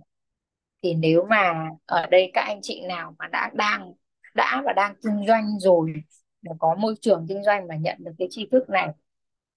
Thì 0.84 0.94
nếu 0.94 1.26
mà 1.30 1.70
ở 1.86 2.06
đây 2.06 2.32
các 2.34 2.42
anh 2.42 2.60
chị 2.64 2.82
nào 2.88 3.16
mà 3.20 3.28
đã 3.28 3.52
đang, 3.54 3.94
đã 4.36 4.62
và 4.66 4.74
đang 4.74 4.96
kinh 5.04 5.26
doanh 5.28 5.60
rồi 5.60 5.94
để 6.42 6.52
có 6.60 6.76
môi 6.76 6.96
trường 7.02 7.26
kinh 7.30 7.44
doanh 7.44 7.68
mà 7.68 7.76
nhận 7.76 7.98
được 8.00 8.12
cái 8.20 8.28
tri 8.32 8.48
thức 8.52 8.70
này 8.70 8.88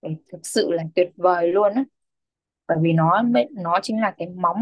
thực 0.03 0.39
sự 0.47 0.73
là 0.73 0.83
tuyệt 0.95 1.11
vời 1.17 1.49
luôn 1.49 1.75
á. 1.75 1.85
Bởi 2.69 2.79
vì 2.83 2.93
nó 2.93 3.23
nó 3.51 3.81
chính 3.83 4.01
là 4.01 4.15
cái 4.19 4.29
móng 4.29 4.61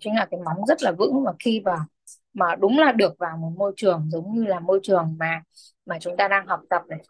chính 0.00 0.16
là 0.16 0.26
cái 0.30 0.40
móng 0.44 0.66
rất 0.66 0.82
là 0.82 0.92
vững 0.98 1.24
và 1.24 1.32
khi 1.38 1.60
vào 1.64 1.86
mà 2.34 2.54
đúng 2.56 2.78
là 2.78 2.92
được 2.92 3.14
vào 3.18 3.36
một 3.36 3.52
môi 3.58 3.72
trường 3.76 4.10
giống 4.10 4.34
như 4.34 4.44
là 4.44 4.60
môi 4.60 4.80
trường 4.82 5.16
mà 5.18 5.42
mà 5.86 5.98
chúng 6.00 6.16
ta 6.16 6.28
đang 6.28 6.46
học 6.46 6.60
tập 6.70 6.82
này. 6.88 7.00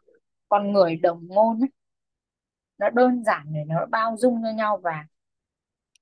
Con 0.49 0.73
người 0.73 0.97
đồng 0.97 1.29
ngôn 1.29 1.61
ấy, 1.61 1.71
nó 2.79 2.91
đơn 2.91 3.25
giản 3.25 3.47
để 3.53 3.61
nó 3.67 3.87
bao 3.87 4.17
dung 4.19 4.43
cho 4.43 4.51
nhau 4.51 4.81
và 4.83 5.05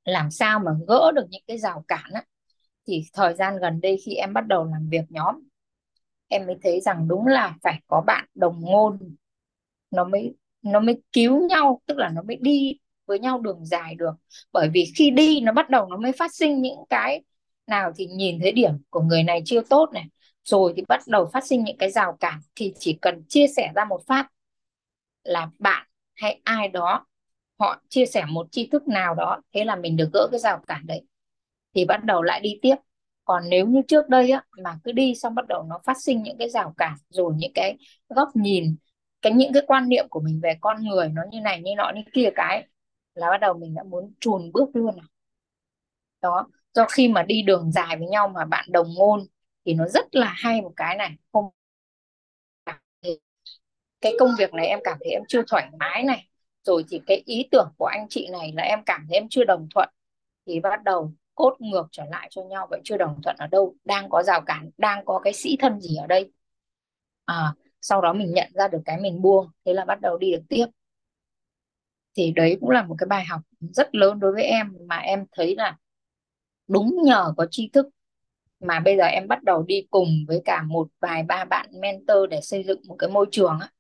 làm 0.05 0.31
sao 0.31 0.59
mà 0.59 0.73
gỡ 0.89 1.13
được 1.15 1.27
những 1.31 1.43
cái 1.47 1.59
rào 1.59 1.85
cản 1.89 2.11
á. 2.15 2.25
Thì 2.87 3.03
thời 3.13 3.35
gian 3.35 3.59
gần 3.61 3.81
đây 3.81 3.97
khi 4.07 4.15
em 4.15 4.33
bắt 4.35 4.47
đầu 4.47 4.65
làm 4.65 4.89
việc 4.91 5.05
nhóm 5.09 5.37
em 6.29 6.47
mới 6.47 6.57
thấy 6.63 6.81
rằng 6.81 7.09
đúng 7.09 7.27
là 7.27 7.57
phải 7.63 7.81
có 7.87 8.03
bạn 8.07 8.29
đồng 8.35 8.61
ngôn 8.61 8.99
nó 9.91 10.05
mới 10.05 10.37
nó 10.73 10.81
mới 10.81 11.01
cứu 11.13 11.47
nhau, 11.49 11.81
tức 11.87 11.99
là 11.99 12.09
nó 12.09 12.23
mới 12.23 12.37
đi 12.41 12.79
với 13.07 13.19
nhau 13.19 13.41
đường 13.41 13.65
dài 13.65 13.95
được. 13.95 14.13
Bởi 14.53 14.69
vì 14.73 14.93
khi 14.97 15.11
đi, 15.11 15.41
nó 15.41 15.53
bắt 15.53 15.71
đầu 15.71 15.87
nó 15.87 15.97
mới 15.97 16.13
phát 16.13 16.35
sinh 16.35 16.63
những 16.63 16.79
cái 16.91 17.23
nào 17.67 17.93
thì 17.97 18.07
nhìn 18.07 18.39
thấy 18.41 18.53
điểm 18.53 18.73
của 18.91 19.01
người 19.01 19.23
này 19.23 19.43
chưa 19.45 19.61
tốt 19.61 19.91
này, 19.93 20.05
rồi 20.45 20.73
thì 20.77 20.83
bắt 20.89 21.01
đầu 21.07 21.31
phát 21.33 21.47
sinh 21.47 21.65
những 21.65 21.77
cái 21.79 21.91
rào 21.91 22.17
cản, 22.21 22.41
thì 22.55 22.75
chỉ 22.79 22.99
cần 23.03 23.23
chia 23.29 23.47
sẻ 23.57 23.73
ra 23.75 23.85
một 23.85 24.01
phát 24.07 24.29
là 25.25 25.51
bạn 25.59 25.87
hay 26.15 26.41
ai 26.45 26.69
đó, 26.69 27.07
họ 27.59 27.83
chia 27.89 28.07
sẻ 28.07 28.25
một 28.29 28.47
tri 28.51 28.67
thức 28.67 28.89
nào 28.89 29.15
đó, 29.15 29.41
thế 29.55 29.65
là 29.65 29.77
mình 29.77 29.97
được 29.97 30.11
gỡ 30.13 30.29
cái 30.31 30.41
rào 30.41 30.61
cản 30.67 30.87
đấy, 30.87 31.03
thì 31.75 31.85
bắt 31.85 32.05
đầu 32.05 32.23
lại 32.23 32.41
đi 32.41 32.59
tiếp. 32.63 32.77
Còn 33.25 33.43
nếu 33.49 33.67
như 33.67 33.83
trước 33.89 34.09
đây 34.09 34.31
á, 34.31 34.45
mà 34.63 34.79
cứ 34.85 34.93
đi 34.93 35.15
xong 35.15 35.35
bắt 35.35 35.47
đầu 35.49 35.63
nó 35.63 35.81
phát 35.85 35.97
sinh 36.03 36.23
những 36.23 36.39
cái 36.39 36.51
rào 36.51 36.75
cản, 36.77 36.95
rồi 37.09 37.33
những 37.37 37.53
cái 37.55 37.77
góc 38.09 38.29
nhìn 38.35 38.77
cái 39.23 39.33
những 39.33 39.53
cái 39.53 39.63
quan 39.67 39.89
niệm 39.89 40.07
của 40.11 40.21
mình 40.21 40.41
về 40.43 40.55
con 40.61 40.85
người 40.85 41.09
nó 41.09 41.23
như 41.31 41.41
này 41.41 41.61
như 41.63 41.71
nọ 41.77 41.93
như 41.95 42.03
kia 42.13 42.31
cái 42.35 42.67
là 43.15 43.31
bắt 43.31 43.39
đầu 43.39 43.55
mình 43.59 43.75
đã 43.75 43.83
muốn 43.83 44.13
chùn 44.21 44.53
bước 44.53 44.71
luôn 44.75 44.97
à 45.01 45.07
đó, 46.23 46.47
do 46.75 46.87
khi 46.91 47.09
mà 47.09 47.23
đi 47.23 47.43
đường 47.43 47.73
dài 47.73 47.97
với 47.97 48.07
nhau 48.09 48.29
mà 48.29 48.45
bạn 48.45 48.67
đồng 48.73 48.87
ngôn 48.95 49.27
thì 49.65 49.75
nó 49.75 49.89
rất 49.89 50.07
là 50.15 50.33
hay 50.37 50.61
một 50.63 50.73
cái 50.77 50.97
này. 50.97 51.11
Không 51.33 51.45
cái 54.01 54.13
công 54.19 54.31
việc 54.39 54.55
này 54.55 54.67
em 54.67 54.79
cảm 54.85 54.99
thấy 55.01 55.11
em 55.13 55.23
chưa 55.29 55.43
thoải 55.49 55.69
mái 55.81 56.05
này, 56.05 56.29
rồi 56.65 56.85
thì 56.89 57.01
cái 57.07 57.23
ý 57.27 57.49
tưởng 57.51 57.69
của 57.79 57.87
anh 57.87 58.07
chị 58.11 58.29
này 58.33 58.53
là 58.57 58.63
em 58.63 58.79
cảm 58.87 59.05
thấy 59.09 59.17
em 59.17 59.27
chưa 59.31 59.45
đồng 59.45 59.69
thuận 59.75 59.89
thì 60.47 60.61
bắt 60.61 60.83
đầu 60.85 61.13
cốt 61.35 61.57
ngược 61.61 61.89
trở 61.93 62.05
lại 62.11 62.29
cho 62.31 62.43
nhau. 62.43 62.67
Vậy 62.71 62.81
chưa 62.85 62.97
đồng 62.97 63.21
thuận 63.23 63.37
ở 63.39 63.47
đâu? 63.47 63.75
Đang 63.85 64.09
có 64.11 64.23
rào 64.23 64.41
cản, 64.47 64.71
đang 64.79 65.05
có 65.05 65.21
cái 65.25 65.33
sĩ 65.33 65.57
thân 65.61 65.81
gì 65.81 65.97
ở 65.97 66.07
đây? 66.07 66.33
À 67.27 67.55
sau 67.81 68.01
đó 68.01 68.13
mình 68.13 68.33
nhận 68.33 68.51
ra 68.55 68.69
được 68.69 68.81
cái 68.85 69.01
mình 69.01 69.23
buông, 69.23 69.47
thế 69.65 69.73
là 69.75 69.85
bắt 69.85 70.01
đầu 70.01 70.19
đi 70.19 70.33
được 70.33 70.43
tiếp. 70.49 70.67
Thì 72.17 72.33
đấy 72.37 72.57
cũng 72.61 72.71
là 72.71 72.83
một 72.83 72.95
cái 72.99 73.07
bài 73.07 73.25
học 73.25 73.41
rất 73.61 73.95
lớn 73.95 74.21
đối 74.21 74.33
với 74.33 74.43
em, 74.43 74.77
mà 74.87 74.97
em 74.97 75.25
thấy 75.33 75.57
là 75.57 75.77
đúng 76.69 76.97
nhờ 77.05 77.35
có 77.37 77.47
tri 77.51 77.71
thức 77.73 77.87
mà 78.61 78.81
bây 78.81 78.97
giờ 78.97 79.05
em 79.05 79.29
bắt 79.29 79.43
đầu 79.43 79.63
đi 79.63 79.87
cùng 79.91 80.09
với 80.29 80.43
cả 80.45 80.63
một 80.63 80.89
vài 81.01 81.23
ba 81.23 81.45
bạn 81.45 81.67
mentor 81.81 82.19
để 82.31 82.41
xây 82.41 82.65
dựng 82.65 82.83
một 82.89 82.97
cái 82.99 83.11
môi 83.11 83.27
trường 83.31 83.59
á. 83.61 83.71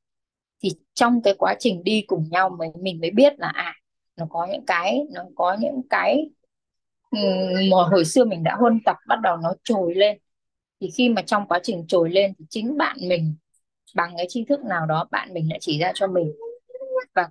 Thì 0.63 0.71
trong 0.95 1.23
cái 1.23 1.35
quá 1.39 1.55
trình 1.59 1.85
đi 1.85 2.05
cùng 2.07 2.29
nhau 2.31 2.49
mới, 2.51 2.69
mình 2.81 3.01
mới 3.01 3.11
biết 3.11 3.39
là 3.39 3.49
à 3.49 3.75
nó 4.17 4.27
có 4.31 4.49
những 4.53 4.67
cái, 4.67 5.01
nó 5.15 5.23
có 5.37 5.57
những 5.61 5.83
cái 5.91 6.31
mà 7.71 7.77
hồi 7.91 8.05
xưa 8.05 8.25
mình 8.25 8.43
đã 8.43 8.57
huân 8.61 8.81
tập 8.85 8.97
bắt 9.09 9.21
đầu 9.23 9.37
nó 9.37 9.55
trồi 9.65 9.95
lên. 9.95 10.19
Thì 10.81 10.91
khi 10.91 11.09
mà 11.09 11.23
trong 11.23 11.49
quá 11.49 11.61
trình 11.63 11.85
trồi 11.89 12.11
lên 12.11 12.33
thì 12.39 12.45
chính 12.51 12.77
bạn 12.77 12.97
mình 13.09 13.35
bằng 13.95 14.15
cái 14.17 14.27
tri 14.29 14.45
thức 14.45 14.61
nào 14.65 14.87
đó 14.87 15.09
bạn 15.11 15.35
mình 15.35 15.49
đã 15.49 15.57
chỉ 15.61 15.79
ra 15.79 15.93
cho 15.95 16.07
mình. 16.07 16.33
Và 17.15 17.29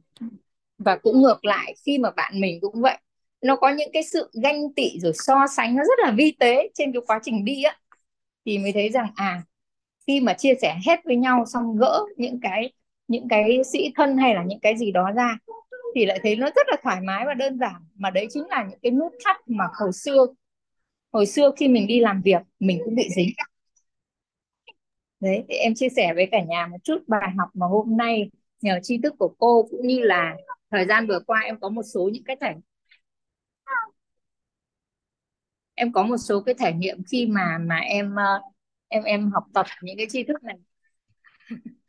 và 0.77 0.95
cũng 0.95 1.21
ngược 1.21 1.45
lại, 1.45 1.75
khi 1.85 1.97
mà 1.97 2.11
bạn 2.11 2.39
mình 2.39 2.59
cũng 2.61 2.81
vậy, 2.81 2.97
nó 3.41 3.55
có 3.55 3.69
những 3.69 3.89
cái 3.93 4.03
sự 4.03 4.29
ganh 4.43 4.73
tị 4.73 4.99
rồi 4.99 5.13
so 5.15 5.47
sánh 5.57 5.75
nó 5.75 5.83
rất 5.83 5.99
là 5.99 6.11
vi 6.17 6.31
tế 6.39 6.69
trên 6.73 6.93
cái 6.93 7.01
quá 7.07 7.19
trình 7.23 7.45
đi 7.45 7.63
á, 7.63 7.79
thì 8.45 8.57
mới 8.57 8.71
thấy 8.71 8.89
rằng 8.89 9.07
à 9.15 9.41
khi 10.07 10.19
mà 10.19 10.33
chia 10.33 10.53
sẻ 10.61 10.75
hết 10.87 10.99
với 11.05 11.15
nhau 11.15 11.45
xong 11.47 11.77
gỡ 11.77 12.03
những 12.17 12.39
cái 12.41 12.73
những 13.07 13.27
cái 13.29 13.61
sĩ 13.73 13.91
thân 13.95 14.17
hay 14.17 14.35
là 14.35 14.43
những 14.43 14.59
cái 14.59 14.77
gì 14.77 14.91
đó 14.91 15.11
ra, 15.15 15.37
thì 15.95 16.05
lại 16.05 16.19
thấy 16.23 16.35
nó 16.35 16.49
rất 16.55 16.67
là 16.69 16.77
thoải 16.83 17.01
mái 17.01 17.25
và 17.25 17.33
đơn 17.33 17.59
giản. 17.59 17.75
Mà 17.95 18.09
đấy 18.09 18.27
chính 18.29 18.47
là 18.49 18.65
những 18.69 18.79
cái 18.81 18.91
nút 18.91 19.13
thắt 19.25 19.37
mà 19.49 19.65
hồi 19.79 19.91
xưa 19.93 20.25
hồi 21.11 21.25
xưa 21.25 21.51
khi 21.57 21.67
mình 21.67 21.87
đi 21.87 21.99
làm 21.99 22.21
việc, 22.21 22.41
mình 22.59 22.81
cũng 22.85 22.95
bị 22.95 23.07
dính 23.15 23.29
đấy 25.19 25.43
thì 25.49 25.55
em 25.55 25.73
chia 25.75 25.89
sẻ 25.89 26.13
với 26.15 26.27
cả 26.31 26.43
nhà 26.43 26.67
một 26.67 26.77
chút 26.83 26.97
bài 27.07 27.29
học 27.37 27.49
mà 27.53 27.67
hôm 27.67 27.97
nay 27.97 28.29
nhờ 28.61 28.79
tri 28.83 28.97
thức 29.03 29.13
của 29.19 29.35
cô 29.39 29.67
cũng 29.71 29.87
như 29.87 29.99
là 29.99 30.35
thời 30.71 30.85
gian 30.85 31.07
vừa 31.07 31.19
qua 31.27 31.39
em 31.45 31.59
có 31.59 31.69
một 31.69 31.83
số 31.83 32.09
những 32.13 32.23
cái 32.23 32.35
trải 32.41 32.55
em 35.75 35.91
có 35.93 36.03
một 36.03 36.17
số 36.17 36.41
cái 36.45 36.55
trải 36.59 36.73
nghiệm 36.73 36.97
khi 37.11 37.25
mà 37.27 37.57
mà 37.61 37.75
em 37.79 38.15
ờ, 38.15 38.41
em 38.87 39.03
em 39.03 39.31
học 39.33 39.43
tập 39.53 39.65
những 39.81 39.97
cái 39.97 40.05
tri 40.09 40.23
thức 40.23 40.43
này. 40.43 40.55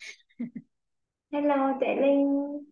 Hello 1.33 1.73
chị 1.81 1.87
Linh. 2.01 2.65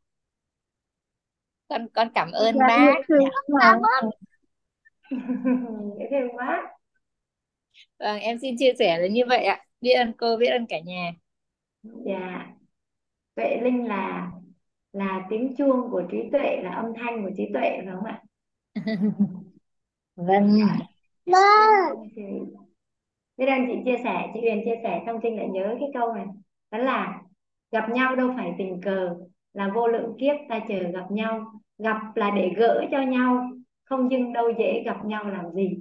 Con 1.69 1.87
con 1.95 2.09
cảm 2.15 2.31
ơn 2.33 2.55
Dạ, 2.59 2.67
bác 2.69 2.95
thương 3.09 3.19
quá. 3.53 3.81
dễ 5.99 6.05
thương 6.11 6.37
quá 6.37 6.63
vâng 7.99 8.19
em 8.21 8.39
xin 8.39 8.55
chia 8.59 8.73
sẻ 8.79 8.99
là 8.99 9.07
như 9.07 9.23
vậy 9.29 9.45
ạ 9.45 9.61
biết 9.87 9.93
ơn 9.93 10.13
cô 10.13 10.37
biết 10.37 10.47
ơn 10.47 10.67
cả 10.67 10.81
nhà. 10.81 11.13
Dạ. 11.83 12.47
Tuệ 13.35 13.61
Linh 13.63 13.89
là 13.89 14.31
là 14.93 15.27
tiếng 15.31 15.55
chuông 15.59 15.91
của 15.91 16.03
trí 16.11 16.19
tuệ 16.33 16.61
là 16.63 16.71
âm 16.71 16.85
thanh 16.97 17.23
của 17.23 17.31
trí 17.37 17.45
tuệ 17.55 17.81
phải 17.85 17.95
không 17.95 18.05
ạ? 18.05 18.23
Vâng. 20.17 20.59
Vâng. 21.27 22.09
chị. 22.17 22.23
Biết 23.37 23.47
ơn 23.47 23.67
chị 23.67 23.75
chia 23.85 23.97
sẻ 24.05 24.31
chị 24.35 24.41
Huyền 24.41 24.63
chia 24.65 24.81
sẻ 24.83 25.03
xong 25.07 25.21
Trinh 25.23 25.37
lại 25.37 25.49
nhớ 25.49 25.77
cái 25.81 25.89
câu 25.95 26.15
này. 26.15 26.27
Đó 26.71 26.79
là 26.79 27.23
gặp 27.71 27.91
nhau 27.91 28.17
đâu 28.17 28.33
phải 28.37 28.53
tình 28.59 28.81
cờ 28.83 29.15
là 29.53 29.71
vô 29.75 29.89
lượng 29.89 30.17
kiếp 30.21 30.37
ta 30.49 30.61
chờ 30.69 30.79
gặp 30.93 31.11
nhau. 31.11 31.53
Gặp 31.79 31.97
là 32.15 32.31
để 32.37 32.51
gỡ 32.57 32.85
cho 32.91 33.03
nhau 33.03 33.51
không 33.85 34.11
dưng 34.11 34.33
đâu 34.33 34.53
dễ 34.59 34.83
gặp 34.87 35.05
nhau 35.05 35.25
làm 35.25 35.53
gì 35.53 35.79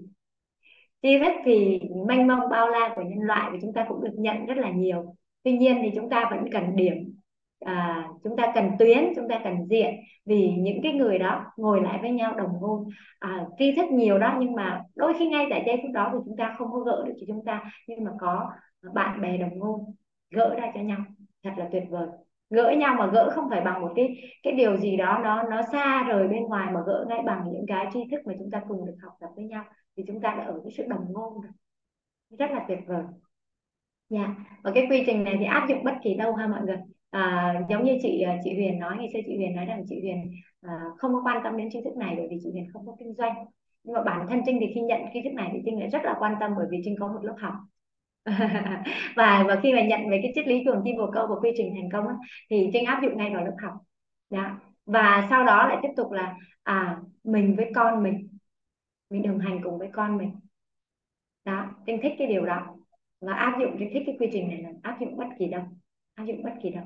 tri 1.06 1.19
thì 1.45 1.80
mênh 2.07 2.27
mông 2.27 2.49
bao 2.52 2.69
la 2.69 2.94
của 2.95 3.02
nhân 3.02 3.22
loại 3.22 3.49
và 3.52 3.57
chúng 3.61 3.73
ta 3.73 3.86
cũng 3.90 4.03
được 4.03 4.14
nhận 4.18 4.45
rất 4.45 4.57
là 4.57 4.72
nhiều. 4.72 5.15
Tuy 5.44 5.57
nhiên 5.57 5.80
thì 5.82 5.91
chúng 5.95 6.10
ta 6.10 6.27
vẫn 6.32 6.52
cần 6.52 6.76
điểm 6.76 7.15
à, 7.65 8.07
chúng 8.23 8.38
ta 8.38 8.52
cần 8.56 8.72
tuyến 8.80 9.14
chúng 9.15 9.27
ta 9.27 9.41
cần 9.44 9.65
diện 9.69 9.95
vì 10.26 10.52
những 10.57 10.80
cái 10.84 10.94
người 10.94 11.19
đó 11.19 11.45
ngồi 11.57 11.82
lại 11.82 11.99
với 12.02 12.11
nhau 12.11 12.36
đồng 12.36 12.60
ngôn 12.61 12.90
à, 13.19 13.45
tri 13.60 13.76
thức 13.76 13.86
nhiều 13.91 14.19
đó 14.19 14.36
nhưng 14.40 14.56
mà 14.56 14.82
đôi 14.95 15.14
khi 15.19 15.27
ngay 15.27 15.48
tại 15.49 15.64
giây 15.65 15.80
phút 15.82 15.91
đó 15.94 16.10
thì 16.14 16.19
chúng 16.26 16.38
ta 16.38 16.56
không 16.57 16.72
có 16.72 16.80
gỡ 16.80 17.03
được 17.06 17.14
cho 17.19 17.26
chúng 17.27 17.45
ta 17.45 17.64
nhưng 17.88 18.03
mà 18.03 18.11
có 18.19 18.52
bạn 18.94 19.22
bè 19.22 19.38
đồng 19.38 19.60
ngôn 19.60 19.95
gỡ 20.32 20.56
ra 20.57 20.72
cho 20.76 20.82
nhau. 20.82 20.99
Thật 21.44 21.52
là 21.57 21.69
tuyệt 21.72 21.84
vời. 21.90 22.07
Gỡ 22.49 22.72
nhau 22.77 22.95
mà 22.99 23.07
gỡ 23.14 23.32
không 23.36 23.49
phải 23.49 23.61
bằng 23.61 23.82
một 23.82 23.91
cái 23.95 24.18
cái 24.44 24.53
điều 24.53 24.77
gì 24.77 24.98
đó 24.98 25.19
nó 25.23 25.44
nó 25.44 25.61
xa 25.72 26.03
rời 26.07 26.27
bên 26.27 26.44
ngoài 26.44 26.72
mà 26.73 26.82
gỡ 26.86 27.06
ngay 27.10 27.19
bằng 27.26 27.44
những 27.52 27.65
cái 27.68 27.88
tri 27.94 27.99
thức 28.11 28.19
mà 28.26 28.34
chúng 28.40 28.52
ta 28.52 28.61
cùng 28.68 28.86
được 28.86 28.95
học 29.03 29.14
tập 29.19 29.30
với 29.36 29.45
nhau 29.45 29.64
thì 29.98 30.04
chúng 30.08 30.22
ta 30.22 30.36
đã 30.38 30.44
ở 30.44 30.62
cái 30.64 30.72
sự 30.78 30.84
đồng 30.88 31.06
ngôn 31.14 31.42
rồi. 31.42 31.52
Rất 32.40 32.52
là 32.52 32.66
tuyệt 32.68 32.80
vời. 32.88 33.04
Nha 34.10 34.24
yeah. 34.24 34.38
và 34.64 34.72
cái 34.76 34.88
quy 34.90 35.04
trình 35.06 35.24
này 35.24 35.36
thì 35.40 35.46
áp 35.46 35.66
dụng 35.70 35.84
bất 35.84 35.94
kỳ 36.04 36.14
đâu 36.14 36.36
ha 36.36 36.48
mọi 36.48 36.62
người? 36.66 36.78
À, 37.10 37.54
giống 37.70 37.84
như 37.84 37.98
chị 38.02 38.22
à, 38.22 38.38
chị 38.44 38.54
Huyền 38.54 38.80
nói 38.80 38.96
ngày 38.98 39.08
xưa 39.14 39.20
chị 39.26 39.36
Huyền 39.36 39.56
nói 39.56 39.66
rằng 39.66 39.84
chị 39.90 40.00
Huyền 40.02 40.32
à, 40.62 40.72
không 40.98 41.14
có 41.14 41.22
quan 41.26 41.42
tâm 41.44 41.58
đến 41.58 41.70
tri 41.72 41.80
thức 41.84 41.98
này 41.98 42.14
bởi 42.18 42.28
vì 42.30 42.38
chị 42.44 42.50
Huyền 42.52 42.68
không 42.74 42.86
có 42.86 42.96
kinh 43.00 43.14
doanh. 43.18 43.46
Nhưng 43.84 43.94
mà 43.94 44.04
bản 44.04 44.28
thân 44.30 44.42
Trinh 44.46 44.58
thì 44.62 44.68
khi 44.76 44.82
nhận 44.82 45.02
kiến 45.14 45.24
thức 45.24 45.34
này 45.34 45.50
thì 45.54 45.60
Trinh 45.66 45.80
lại 45.80 45.90
rất 45.90 46.02
là 46.04 46.16
quan 46.20 46.36
tâm 46.40 46.52
bởi 46.58 46.68
vì 46.70 46.82
Trinh 46.86 46.96
có 47.00 47.08
một 47.08 47.20
lớp 47.24 47.36
học. 47.40 47.54
Và 49.16 49.44
và 49.48 49.60
khi 49.64 49.74
mà 49.74 49.82
nhận 49.82 50.10
về 50.10 50.20
cái 50.24 50.32
triết 50.36 50.48
lý 50.48 50.64
chuồng 50.66 50.82
chim 50.84 50.98
bồ 50.98 51.12
câu 51.12 51.28
và 51.28 51.36
quy 51.42 51.52
trình 51.58 51.74
thành 51.76 51.90
công 51.92 52.08
ấy, 52.08 52.16
thì 52.50 52.70
Trinh 52.74 52.86
áp 52.86 53.00
dụng 53.04 53.18
ngay 53.18 53.32
vào 53.34 53.46
lớp 53.46 53.56
học. 53.64 53.74
Đó. 54.30 54.60
và 54.86 55.28
sau 55.30 55.44
đó 55.46 55.68
lại 55.68 55.78
tiếp 55.82 55.90
tục 55.98 56.12
là 56.12 56.36
à 56.64 56.98
mình 57.24 57.56
với 57.56 57.72
con 57.76 58.04
mình 58.04 58.35
mình 59.10 59.23
đồng 59.23 59.40
hành 59.40 59.60
cùng 59.64 59.80
với 59.80 59.90
con 59.94 60.18
mình. 60.18 60.32
Đó 61.45 61.65
Trinh 61.86 61.99
thích 62.03 62.14
cái 62.18 62.27
điều 62.27 62.45
đó. 62.45 62.76
Và 63.22 63.34
áp 63.34 63.57
dụng 63.60 63.76
Trinh 63.80 63.90
thích 63.94 64.03
cái 64.06 64.15
quy 64.19 64.27
trình 64.32 64.48
này 64.48 64.61
là 64.61 64.69
áp 64.82 64.98
dụng 64.99 65.18
bất 65.18 65.27
kỳ 65.40 65.45
đâu 65.48 65.64
áp 66.15 66.23
dụng 66.23 66.44
bất 66.44 66.53
kỳ 66.64 66.69
đâu. 66.69 66.84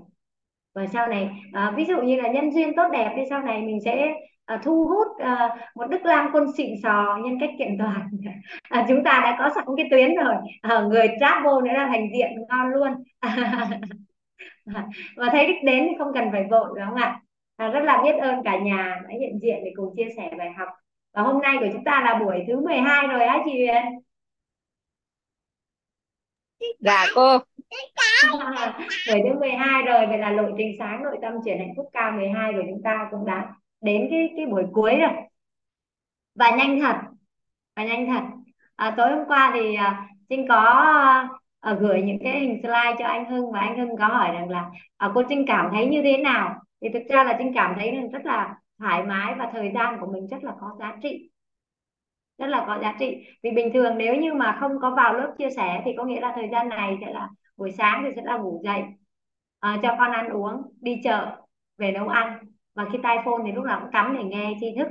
Và 0.76 0.88
sau 0.88 1.08
này 1.08 1.30
à, 1.54 1.74
ví 1.78 1.86
dụ 1.86 2.02
như 2.02 2.22
là 2.22 2.32
nhân 2.32 2.52
duyên 2.52 2.76
tốt 2.76 2.90
đẹp 2.94 3.14
thì 3.16 3.22
sau 3.30 3.42
này 3.42 3.62
mình 3.62 3.80
sẽ 3.86 4.14
à, 4.46 4.62
thu 4.64 4.86
hút 4.88 5.08
à, 5.20 5.56
một 5.76 5.88
đức 5.90 6.06
lam 6.06 6.30
quân 6.34 6.46
xịn 6.58 6.76
sò 6.84 7.18
nhân 7.24 7.38
cách 7.40 7.50
kiện 7.60 7.78
toàn. 7.80 8.10
À, 8.70 8.86
chúng 8.88 9.04
ta 9.04 9.20
đã 9.24 9.36
có 9.40 9.50
sẵn 9.56 9.66
cái 9.78 9.88
tuyến 9.92 10.16
rồi. 10.16 10.36
À, 10.62 10.82
người 10.82 11.08
travel 11.20 11.54
nữa 11.64 11.74
là 11.74 11.88
thành 11.88 12.08
diện 12.14 12.30
ngon 12.50 12.68
luôn. 12.68 12.92
Và 15.16 15.30
thấy 15.32 15.48
đích 15.48 15.64
đến 15.64 15.86
thì 15.90 15.96
không 15.98 16.14
cần 16.14 16.32
phải 16.32 16.46
vội 16.52 16.68
đúng 16.76 16.86
không 16.86 16.96
ạ? 16.96 17.22
À, 17.56 17.68
rất 17.68 17.84
là 17.84 18.02
biết 18.04 18.16
ơn 18.22 18.44
cả 18.44 18.60
nhà 18.60 19.02
đã 19.04 19.10
hiện 19.20 19.40
diện 19.42 19.58
để 19.64 19.72
cùng 19.76 19.94
chia 19.96 20.08
sẻ 20.18 20.32
bài 20.38 20.52
học 20.58 20.70
và 21.14 21.22
hôm 21.22 21.42
nay 21.42 21.58
của 21.60 21.68
chúng 21.74 21.84
ta 21.84 22.02
là 22.06 22.20
buổi 22.20 22.44
thứ 22.48 22.60
12 22.60 23.08
rồi 23.08 23.24
á 23.24 23.40
chị 23.46 23.52
Huyền. 23.52 23.84
Dạ 26.80 27.06
cô. 27.16 27.38
Buổi 29.08 29.22
thứ 29.24 29.40
12 29.40 29.84
rồi 29.84 30.08
vậy 30.08 30.18
là 30.18 30.32
lộ 30.32 30.44
trình 30.58 30.76
sáng 30.80 31.04
nội 31.04 31.18
tâm 31.22 31.34
chuyển 31.46 31.60
hạnh 31.60 31.74
phúc 31.78 31.90
cao 31.94 32.12
12 32.12 32.54
của 32.54 32.64
chúng 32.70 32.82
ta 32.84 33.08
cũng 33.12 33.26
đã 33.26 33.54
đến 33.82 34.08
cái 34.12 34.30
cái 34.38 34.46
buổi 34.46 34.64
cuối 34.74 34.96
rồi. 34.96 35.12
Và 36.36 36.50
nhanh 36.52 36.80
thật 36.80 36.96
và 37.76 37.84
nhanh 37.84 38.08
thật. 38.08 38.22
À, 38.76 38.94
tối 38.98 39.12
hôm 39.12 39.26
qua 39.28 39.52
thì 39.54 39.76
à, 39.76 40.08
Trinh 40.30 40.46
có 40.50 40.56
à, 41.60 41.74
gửi 41.80 42.02
những 42.02 42.18
cái 42.24 42.40
hình 42.40 42.60
slide 42.62 42.96
cho 43.00 43.06
anh 43.06 43.26
Hưng 43.32 43.52
và 43.52 43.60
anh 43.60 43.78
Hưng 43.80 43.98
có 43.98 44.08
hỏi 44.08 44.32
rằng 44.34 44.50
là 44.50 44.70
à, 44.98 45.12
cô 45.16 45.24
Trinh 45.30 45.46
cảm 45.48 45.70
thấy 45.74 45.86
như 45.88 46.02
thế 46.04 46.18
nào? 46.18 46.56
Thì 46.82 46.90
thực 46.94 47.04
ra 47.10 47.24
là 47.24 47.36
Trinh 47.40 47.52
cảm 47.56 47.76
thấy 47.80 47.92
rất 48.12 48.26
là 48.26 48.56
thoải 48.80 49.04
mái 49.04 49.36
và 49.40 49.50
thời 49.54 49.72
gian 49.76 49.98
của 50.00 50.08
mình 50.12 50.28
rất 50.28 50.44
là 50.44 50.52
có 50.62 50.76
giá 50.80 50.98
trị. 51.04 51.30
Rất 52.38 52.48
là 52.48 52.64
có 52.68 52.80
giá 52.82 52.96
trị. 53.00 53.18
Vì 53.44 53.52
bình 53.52 53.74
thường 53.74 53.98
nếu 53.98 54.16
như 54.16 54.34
mà 54.34 54.58
không 54.60 54.72
có 54.82 54.96
vào 54.96 55.14
lớp 55.14 55.34
chia 55.38 55.50
sẻ 55.56 55.82
thì 55.86 55.92
có 55.98 56.04
nghĩa 56.06 56.20
là 56.20 56.32
thời 56.36 56.50
gian 56.52 56.70
này 56.70 56.98
sẽ 57.02 57.14
là 57.14 57.30
buổi 57.58 57.72
sáng 57.72 58.04
thì 58.06 58.12
sẽ 58.16 58.22
là 58.26 58.38
ngủ 58.38 58.62
dậy 58.64 58.82
à, 59.60 59.80
cho 59.84 59.96
con 60.00 60.12
ăn 60.12 60.30
uống 60.30 60.62
đi 60.82 61.02
chợ 61.04 61.42
về 61.78 61.92
nấu 61.92 62.08
ăn. 62.08 62.40
Và 62.76 62.86
khi 62.92 63.00
tai 63.04 63.18
phone 63.26 63.44
thì 63.46 63.52
lúc 63.52 63.66
nào 63.66 63.80
cũng 63.82 63.92
cắm 63.92 64.16
để 64.18 64.24
nghe 64.24 64.54
tri 64.60 64.68
thức. 64.78 64.88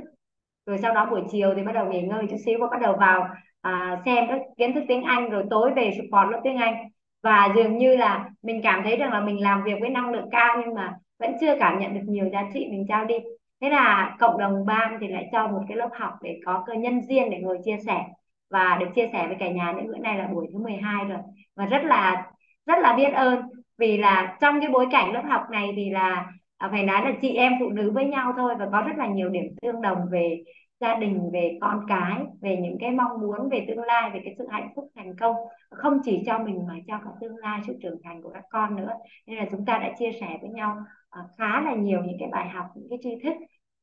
Rồi 0.65 0.77
sau 0.77 0.93
đó 0.93 1.05
buổi 1.05 1.21
chiều 1.31 1.53
thì 1.55 1.63
bắt 1.63 1.71
đầu 1.71 1.85
nghỉ 1.85 2.01
ngơi 2.01 2.25
chút 2.29 2.37
xíu 2.45 2.59
và 2.61 2.67
bắt 2.71 2.81
đầu 2.81 2.95
vào 2.99 3.27
à, 3.61 4.01
xem 4.05 4.25
các 4.27 4.41
kiến 4.57 4.73
thức 4.73 4.83
tiếng 4.87 5.03
Anh 5.03 5.29
rồi 5.29 5.43
tối 5.49 5.71
về 5.75 5.91
support 5.97 6.31
lớp 6.31 6.41
tiếng 6.43 6.57
Anh. 6.57 6.75
Và 7.23 7.53
dường 7.55 7.77
như 7.77 7.95
là 7.95 8.29
mình 8.41 8.61
cảm 8.63 8.83
thấy 8.83 8.97
rằng 8.97 9.11
là 9.11 9.19
mình 9.21 9.43
làm 9.43 9.63
việc 9.63 9.75
với 9.81 9.89
năng 9.89 10.11
lượng 10.11 10.29
cao 10.31 10.57
nhưng 10.65 10.75
mà 10.75 10.97
vẫn 11.19 11.31
chưa 11.41 11.55
cảm 11.59 11.79
nhận 11.79 11.93
được 11.93 12.03
nhiều 12.05 12.29
giá 12.31 12.43
trị 12.53 12.67
mình 12.71 12.85
trao 12.89 13.05
đi 13.05 13.15
thế 13.61 13.69
là 13.69 14.15
cộng 14.19 14.37
đồng 14.37 14.65
ban 14.65 14.97
thì 15.01 15.07
lại 15.07 15.29
cho 15.31 15.47
một 15.47 15.61
cái 15.67 15.77
lớp 15.77 15.89
học 15.99 16.13
để 16.21 16.39
có 16.45 16.63
cơ 16.67 16.73
nhân 16.73 17.01
riêng 17.01 17.29
để 17.29 17.39
ngồi 17.39 17.57
chia 17.65 17.77
sẻ. 17.85 18.05
Và 18.49 18.77
được 18.79 18.87
chia 18.95 19.09
sẻ 19.13 19.27
với 19.27 19.37
cả 19.39 19.49
nhà 19.49 19.73
nữa 19.77 19.83
bữa 19.87 19.97
nay 19.97 20.17
là 20.17 20.27
buổi 20.27 20.47
thứ 20.53 20.59
12 20.59 21.05
rồi. 21.05 21.19
Và 21.55 21.65
rất 21.65 21.83
là 21.83 22.31
rất 22.65 22.79
là 22.79 22.93
biết 22.93 23.13
ơn. 23.13 23.41
Vì 23.77 23.97
là 23.97 24.37
trong 24.41 24.59
cái 24.61 24.69
bối 24.69 24.87
cảnh 24.91 25.13
lớp 25.13 25.23
học 25.29 25.41
này 25.51 25.73
thì 25.75 25.89
là 25.89 26.25
à, 26.57 26.67
phải 26.71 26.83
nói 26.83 27.01
là 27.05 27.11
chị 27.21 27.33
em 27.35 27.53
phụ 27.59 27.69
nữ 27.69 27.91
với 27.91 28.05
nhau 28.05 28.33
thôi 28.37 28.55
và 28.59 28.67
có 28.71 28.81
rất 28.81 28.97
là 28.97 29.07
nhiều 29.07 29.29
điểm 29.29 29.43
tương 29.61 29.81
đồng 29.81 29.97
về 30.11 30.43
gia 30.79 30.95
đình, 30.95 31.29
về 31.33 31.57
con 31.61 31.79
cái, 31.87 32.17
về 32.41 32.57
những 32.57 32.77
cái 32.79 32.91
mong 32.91 33.21
muốn 33.21 33.49
về 33.49 33.65
tương 33.67 33.83
lai, 33.83 34.09
về 34.13 34.21
cái 34.23 34.35
sự 34.37 34.47
hạnh 34.51 34.69
phúc 34.75 34.91
thành 34.95 35.15
công. 35.19 35.35
Không 35.69 35.99
chỉ 36.03 36.23
cho 36.25 36.39
mình 36.39 36.67
mà 36.67 36.73
cho 36.87 36.99
cả 37.05 37.09
tương 37.21 37.37
lai 37.37 37.61
sự 37.67 37.77
trưởng 37.81 38.01
thành 38.03 38.21
của 38.21 38.29
các 38.29 38.43
con 38.49 38.75
nữa. 38.75 38.91
Nên 39.27 39.37
là 39.37 39.45
chúng 39.51 39.65
ta 39.65 39.77
đã 39.77 39.91
chia 39.99 40.11
sẻ 40.21 40.37
với 40.41 40.49
nhau 40.49 40.77
Ờ, 41.09 41.21
khá 41.37 41.61
là 41.61 41.75
nhiều 41.75 42.03
những 42.05 42.17
cái 42.19 42.29
bài 42.31 42.49
học, 42.49 42.65
những 42.75 42.89
cái 42.89 42.99
tri 43.01 43.09
thức 43.23 43.33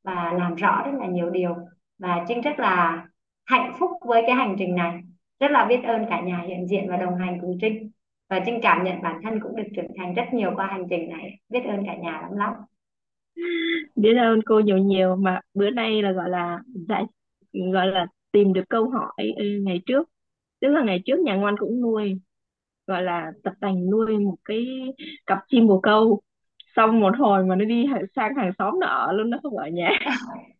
và 0.04 0.32
làm 0.38 0.54
rõ 0.54 0.82
rất 0.86 0.98
là 0.98 1.06
nhiều 1.06 1.30
điều. 1.30 1.54
Và 1.98 2.24
trinh 2.28 2.40
rất 2.40 2.58
là 2.58 3.06
hạnh 3.44 3.72
phúc 3.78 3.90
với 4.06 4.22
cái 4.26 4.34
hành 4.34 4.56
trình 4.58 4.74
này. 4.74 5.00
Rất 5.40 5.50
là 5.50 5.64
biết 5.64 5.80
ơn 5.84 6.06
cả 6.10 6.20
nhà 6.20 6.44
hiện 6.48 6.66
diện 6.68 6.86
và 6.88 6.96
đồng 6.96 7.16
hành 7.16 7.38
cùng 7.40 7.58
trinh. 7.60 7.90
Và 8.30 8.40
trinh 8.46 8.58
cảm 8.62 8.84
nhận 8.84 9.02
bản 9.02 9.20
thân 9.22 9.40
cũng 9.40 9.56
được 9.56 9.66
trưởng 9.76 9.90
thành 9.96 10.14
rất 10.14 10.24
nhiều 10.32 10.52
qua 10.56 10.66
hành 10.66 10.86
trình 10.90 11.08
này. 11.08 11.38
Biết 11.48 11.60
ơn 11.64 11.86
cả 11.86 11.96
nhà 11.96 12.20
lắm 12.22 12.32
lắm. 12.36 12.52
Biết 13.96 14.14
ơn 14.16 14.40
cô 14.46 14.60
nhiều 14.60 14.78
nhiều. 14.78 15.16
Mà 15.16 15.40
bữa 15.54 15.70
nay 15.70 16.02
là 16.02 16.12
gọi 16.12 16.30
là 16.30 16.60
giải 16.88 17.04
gọi 17.72 17.86
là 17.86 18.06
tìm 18.32 18.52
được 18.52 18.64
câu 18.68 18.90
hỏi 18.90 19.34
ngày 19.62 19.80
trước. 19.86 20.08
Tức 20.60 20.68
là 20.68 20.84
ngày 20.84 21.02
trước 21.04 21.18
nhà 21.20 21.34
ngoan 21.36 21.54
cũng 21.58 21.80
nuôi, 21.80 22.20
gọi 22.86 23.02
là 23.02 23.32
tập 23.44 23.52
tành 23.60 23.90
nuôi 23.90 24.18
một 24.18 24.36
cái 24.44 24.66
cặp 25.26 25.38
chim 25.48 25.66
bồ 25.66 25.80
câu 25.80 26.20
xong 26.76 27.00
một 27.00 27.14
hồi 27.18 27.44
mà 27.44 27.54
nó 27.56 27.64
đi 27.64 27.86
sang 28.16 28.34
hàng 28.34 28.52
xóm 28.58 28.80
nó 28.80 28.86
ở 28.86 29.12
luôn 29.12 29.30
nó 29.30 29.38
không 29.42 29.56
ở 29.56 29.68
nhà. 29.68 29.90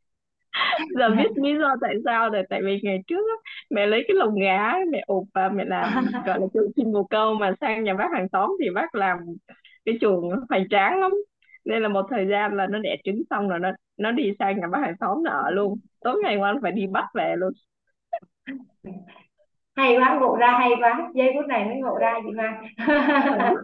Giờ 0.99 1.11
biết 1.11 1.29
lý 1.35 1.59
do 1.61 1.77
tại 1.81 1.95
sao 2.05 2.31
rồi 2.31 2.43
tại 2.51 2.61
vì 2.65 2.81
ngày 2.83 3.03
trước 3.07 3.25
mẹ 3.71 3.87
lấy 3.87 4.05
cái 4.09 4.15
lồng 4.15 4.35
gà 4.41 4.73
mẹ 4.91 5.03
ụp 5.07 5.25
và 5.35 5.49
mẹ 5.49 5.65
làm 5.65 6.07
gọi 6.27 6.41
là 6.41 6.47
chuồng 6.55 6.73
chim 6.77 6.93
bồ 6.93 7.05
câu 7.05 7.35
mà 7.35 7.53
sang 7.61 7.85
nhà 7.85 7.95
bác 7.95 8.13
hàng 8.13 8.29
xóm 8.33 8.51
thì 8.63 8.71
bác 8.71 8.95
làm 8.95 9.19
cái 9.85 9.99
chuồng 10.01 10.31
hoành 10.49 10.69
tráng 10.69 11.01
lắm. 11.01 11.13
Nên 11.65 11.83
là 11.83 11.89
một 11.89 12.07
thời 12.11 12.27
gian 12.27 12.55
là 12.55 12.67
nó 12.67 12.79
đẻ 12.79 12.97
trứng 13.05 13.23
xong 13.31 13.49
rồi 13.49 13.59
nó 13.59 13.71
nó 13.97 14.11
đi 14.11 14.33
sang 14.39 14.61
nhà 14.61 14.67
bác 14.67 14.79
hàng 14.81 14.95
xóm 15.01 15.23
nó 15.23 15.31
ở 15.31 15.51
luôn. 15.51 15.79
Tối 16.01 16.21
ngày 16.23 16.37
ngoan 16.37 16.59
phải 16.63 16.73
đi 16.73 16.87
bắt 16.87 17.05
về 17.15 17.35
luôn. 17.37 17.53
Hay 19.77 19.97
quá 19.97 20.19
ngộ 20.21 20.37
ra 20.37 20.59
hay 20.59 20.71
quá. 20.81 21.11
Giây 21.15 21.33
phút 21.35 21.47
này 21.47 21.65
mới 21.65 21.77
ngộ 21.77 21.99
ra 21.99 22.15
chị 22.25 22.31
Mai 22.31 22.53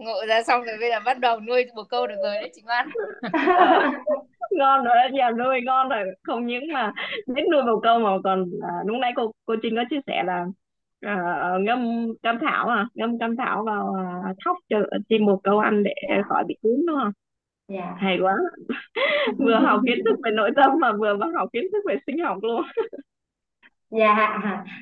ngộ 0.00 0.26
ra 0.28 0.42
xong 0.42 0.62
rồi 0.62 0.76
bây 0.80 0.90
giờ 0.90 0.96
bắt 1.04 1.18
đầu 1.18 1.40
nuôi 1.40 1.66
một 1.74 1.84
câu 1.90 2.06
được 2.06 2.14
rồi 2.22 2.34
đấy 2.34 2.50
chị 2.54 2.62
Ngoan. 2.64 2.88
Ngon 4.50 4.84
rồi 4.84 4.94
nhà 5.12 5.30
nuôi 5.30 5.60
ngon 5.64 5.88
rồi. 5.88 6.04
Không 6.22 6.46
những 6.46 6.72
mà 6.72 6.92
biết 7.26 7.42
nuôi 7.52 7.62
bồ 7.62 7.80
câu 7.80 7.98
mà 7.98 8.10
còn 8.24 8.44
à, 8.62 8.72
lúc 8.86 8.96
nãy 9.00 9.12
cô 9.16 9.32
cô 9.46 9.54
Trinh 9.62 9.76
có 9.76 9.82
chia 9.90 10.00
sẻ 10.06 10.22
là 10.26 10.46
à, 11.00 11.16
ngâm 11.60 12.08
cam 12.22 12.38
thảo 12.40 12.68
à 12.68 12.86
ngâm 12.94 13.18
cam 13.18 13.36
thảo 13.36 13.64
vào 13.64 13.94
à, 14.24 14.34
thóc 14.44 14.56
cho 14.68 14.78
chim 15.08 15.26
bồ 15.26 15.40
câu 15.44 15.58
ăn 15.58 15.82
để 15.82 15.92
khỏi 16.28 16.44
bị 16.48 16.56
cúm 16.62 16.86
đúng 16.86 16.96
không? 17.02 17.12
Yeah. 17.68 17.84
Dạ. 17.84 17.94
hay 17.98 18.18
quá. 18.22 18.34
Vừa 19.38 19.54
học 19.54 19.80
kiến 19.86 19.98
thức 20.04 20.16
về 20.24 20.30
nội 20.30 20.50
tâm 20.56 20.70
mà 20.80 20.92
vừa 20.92 21.18
học 21.34 21.48
kiến 21.52 21.64
thức 21.72 21.78
về 21.86 21.96
sinh 22.06 22.18
học 22.24 22.38
luôn 22.42 22.62
dạ 23.90 24.38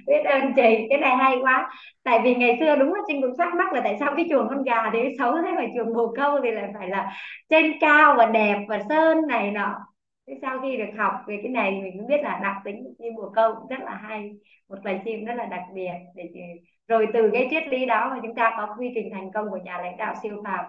biết 0.07 0.23
ơn 0.25 0.53
chị 0.57 0.87
cái 0.91 0.99
này 1.01 1.17
hay 1.17 1.37
quá. 1.43 1.71
Tại 2.03 2.21
vì 2.25 2.35
ngày 2.35 2.57
xưa 2.61 2.77
đúng 2.77 2.95
là 2.95 3.01
trinh 3.09 3.23
cũng 3.23 3.37
thắc 3.39 3.55
mắc 3.55 3.73
là 3.73 3.81
tại 3.85 3.97
sao 4.01 4.13
cái 4.17 4.27
chuồng 4.31 4.49
con 4.49 4.63
gà 4.63 4.91
thì 4.93 4.99
xấu 5.19 5.33
thế 5.43 5.53
mà 5.57 5.63
chuồng 5.77 5.95
bồ 5.95 6.15
câu 6.17 6.41
thì 6.43 6.51
lại 6.51 6.71
phải 6.79 6.89
là 6.89 7.13
trên 7.49 7.73
cao 7.81 8.15
và 8.19 8.27
đẹp 8.27 8.65
và 8.69 8.79
sơn 8.89 9.27
này 9.29 9.51
nọ. 9.51 9.75
Thế 10.27 10.35
sau 10.43 10.61
khi 10.63 10.77
được 10.77 10.85
học 10.99 11.13
về 11.27 11.39
cái 11.43 11.53
này 11.53 11.71
mình 11.83 11.93
cũng 11.99 12.07
biết 12.07 12.21
là 12.23 12.41
đặc 12.43 12.57
tính 12.65 12.85
của 12.85 12.91
chim 12.99 13.15
bồ 13.17 13.31
câu 13.35 13.55
cũng 13.55 13.69
rất 13.69 13.81
là 13.85 13.95
hay. 13.95 14.31
Một 14.69 14.77
loài 14.85 15.01
chim 15.05 15.25
rất 15.25 15.35
là 15.35 15.45
đặc 15.47 15.63
biệt 15.75 15.91
để 16.15 16.25
rồi 16.89 17.07
từ 17.15 17.31
cái 17.33 17.49
triết 17.51 17.69
lý 17.69 17.87
đó 17.87 18.09
mà 18.11 18.19
chúng 18.23 18.35
ta 18.35 18.55
có 18.57 18.75
quy 18.79 18.91
trình 18.95 19.09
thành 19.13 19.33
công 19.35 19.51
của 19.51 19.59
nhà 19.65 19.79
lãnh 19.79 19.97
đạo 19.97 20.15
siêu 20.23 20.43
phàm. 20.45 20.65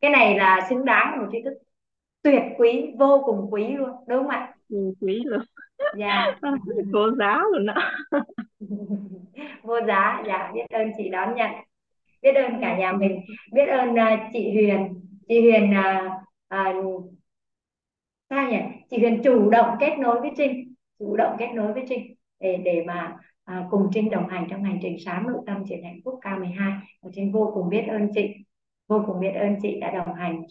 Cái 0.00 0.10
này 0.10 0.36
là 0.38 0.66
xứng 0.70 0.84
đáng 0.84 1.18
một 1.18 1.26
tri 1.32 1.42
thức 1.42 1.52
tuyệt 2.22 2.42
quý 2.58 2.94
vô 2.98 3.22
cùng 3.26 3.48
quý 3.50 3.68
luôn 3.68 3.90
đúng 4.08 4.18
không 4.18 4.28
ạ? 4.28 4.54
Ừ, 4.68 4.76
quý 5.00 5.22
luôn 5.24 5.40
dạ. 5.96 6.38
Vô 6.92 7.10
giá 7.18 7.40
luôn 7.52 7.66
đó. 7.66 7.74
Vô 9.62 9.80
giá 9.86 10.22
dạ 10.26 10.50
biết 10.54 10.66
ơn 10.70 10.90
chị 10.96 11.08
đón 11.08 11.34
nhận. 11.34 11.50
Biết 12.22 12.32
ơn 12.32 12.60
cả 12.60 12.78
nhà 12.78 12.92
mình. 12.92 13.20
Biết 13.52 13.66
ơn 13.66 13.90
uh, 13.90 14.20
chị 14.32 14.50
Huyền. 14.52 15.00
Chị 15.28 15.40
Huyền 15.40 15.70
uh, 15.70 16.12
uh, 16.76 17.04
sao 18.30 18.50
nhỉ? 18.50 18.58
Chị 18.90 18.98
Huyền 18.98 19.20
chủ 19.24 19.50
động 19.50 19.76
kết 19.80 19.96
nối 19.98 20.20
với 20.20 20.30
Trinh. 20.36 20.74
Chủ 20.98 21.16
động 21.16 21.36
kết 21.38 21.48
nối 21.54 21.72
với 21.72 21.84
Trinh 21.88 22.14
để 22.40 22.56
để 22.64 22.84
mà 22.86 23.16
uh, 23.50 23.66
cùng 23.70 23.88
Trinh 23.94 24.10
đồng 24.10 24.28
hành 24.28 24.46
trong 24.50 24.64
hành 24.64 24.78
trình 24.82 24.96
sáng 25.04 25.26
nội 25.26 25.42
tâm 25.46 25.64
triển 25.68 25.84
hạnh 25.84 26.00
phúc 26.04 26.20
K12 26.22 26.78
và 27.02 27.10
Trinh 27.14 27.32
vô 27.32 27.50
cùng 27.54 27.68
biết 27.68 27.84
ơn 27.88 28.08
chị. 28.14 28.34
Vô 28.88 29.04
cùng 29.06 29.20
biết 29.20 29.32
ơn 29.34 29.56
chị 29.62 29.80
đã 29.80 29.90
đồng 29.90 30.14
hành 30.14 30.42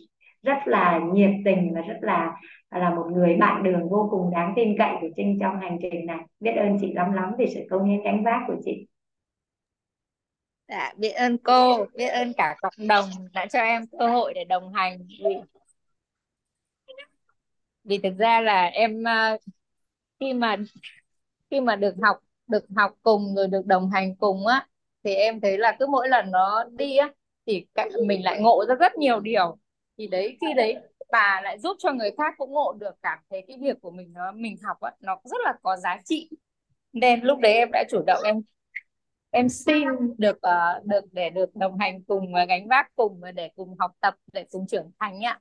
rất 0.43 0.57
là 0.65 0.99
nhiệt 1.13 1.31
tình 1.45 1.71
và 1.75 1.81
rất 1.81 1.97
là 2.01 2.33
là 2.71 2.89
một 2.95 3.05
người 3.13 3.37
bạn 3.39 3.63
đường 3.63 3.89
vô 3.89 4.07
cùng 4.11 4.31
đáng 4.31 4.53
tin 4.55 4.75
cậy 4.77 4.95
của 5.01 5.07
Trinh 5.15 5.37
trong 5.41 5.59
hành 5.59 5.77
trình 5.81 6.05
này. 6.05 6.19
Biết 6.39 6.51
ơn 6.51 6.77
chị 6.81 6.93
lắm 6.93 7.13
lắm 7.13 7.31
vì 7.37 7.45
sự 7.53 7.59
công 7.69 7.85
hiến 7.89 8.03
gánh 8.03 8.23
vác 8.23 8.41
của 8.47 8.55
chị. 8.65 8.87
Dạ, 10.67 10.93
biết 10.97 11.09
ơn 11.11 11.37
cô, 11.37 11.85
biết 11.95 12.07
ơn 12.07 12.33
cả 12.37 12.55
cộng 12.61 12.87
đồng 12.87 13.09
đã 13.33 13.45
cho 13.45 13.59
em 13.59 13.85
cơ 13.99 14.07
hội 14.07 14.33
để 14.33 14.43
đồng 14.43 14.73
hành. 14.73 14.97
Vì 15.23 15.35
vì 17.83 17.97
thực 17.97 18.13
ra 18.19 18.41
là 18.41 18.65
em 18.65 19.07
à, 19.07 19.37
khi 20.19 20.33
mà 20.33 20.57
khi 21.51 21.61
mà 21.61 21.75
được 21.75 21.95
học 22.03 22.17
được 22.47 22.65
học 22.77 22.93
cùng 23.03 23.35
rồi 23.35 23.47
được 23.47 23.65
đồng 23.65 23.91
hành 23.91 24.15
cùng 24.15 24.47
á 24.47 24.67
thì 25.03 25.15
em 25.15 25.41
thấy 25.41 25.57
là 25.57 25.77
cứ 25.79 25.87
mỗi 25.87 26.09
lần 26.09 26.31
nó 26.31 26.65
đi 26.71 26.97
á 26.97 27.09
thì 27.45 27.65
mình 28.07 28.23
lại 28.25 28.41
ngộ 28.41 28.65
ra 28.69 28.75
rất 28.75 28.95
nhiều 28.97 29.21
điều 29.21 29.57
thì 30.01 30.07
đấy 30.07 30.37
khi 30.41 30.53
đấy 30.53 30.75
bà 31.11 31.41
lại 31.43 31.59
giúp 31.59 31.77
cho 31.79 31.93
người 31.93 32.11
khác 32.17 32.33
cũng 32.37 32.51
ngộ 32.51 32.73
được 32.79 32.95
cảm 33.01 33.19
thấy 33.29 33.45
cái 33.47 33.57
việc 33.61 33.81
của 33.81 33.91
mình 33.91 34.13
nó 34.13 34.31
mình 34.31 34.55
học 34.63 34.81
á 34.81 34.91
nó 34.99 35.19
rất 35.23 35.37
là 35.43 35.53
có 35.63 35.77
giá 35.77 35.97
trị. 36.05 36.29
Nên 36.93 37.21
lúc 37.21 37.39
đấy 37.39 37.53
em 37.53 37.69
đã 37.71 37.83
chủ 37.89 38.03
động 38.07 38.23
em 38.23 38.41
em 39.29 39.49
xin 39.49 39.87
được 40.17 40.37
uh, 40.37 40.85
được 40.85 41.05
để 41.11 41.29
được 41.29 41.55
đồng 41.55 41.79
hành 41.79 42.03
cùng 42.03 42.33
và 42.33 42.45
gánh 42.45 42.67
vác 42.67 42.95
cùng 42.95 43.19
và 43.21 43.31
để 43.31 43.49
cùng 43.55 43.75
học 43.79 43.91
tập 43.99 44.15
để 44.33 44.45
cùng 44.51 44.67
trưởng 44.67 44.91
thành 44.99 45.25
ạ. 45.25 45.39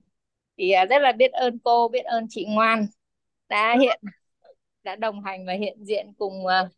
Thì 0.59 0.73
uh, 0.83 0.91
rất 0.91 1.03
là 1.03 1.13
biết 1.13 1.33
ơn 1.33 1.59
cô 1.65 1.89
biết 1.89 2.05
ơn 2.05 2.27
chị 2.29 2.47
ngoan 2.49 2.87
đã 3.49 3.77
hiện 3.81 4.01
đã 4.83 4.97
đồng 4.97 5.23
hành 5.23 5.47
và 5.47 5.53
hiện 5.53 5.85
diện 5.85 6.13
cùng 6.19 6.45
uh, 6.45 6.71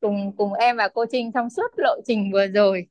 cùng 0.00 0.36
cùng 0.36 0.52
em 0.52 0.76
và 0.76 0.88
cô 0.88 1.04
Trinh 1.10 1.32
trong 1.32 1.50
suốt 1.50 1.68
lộ 1.76 2.00
trình 2.04 2.30
vừa 2.32 2.46
rồi. 2.46 2.86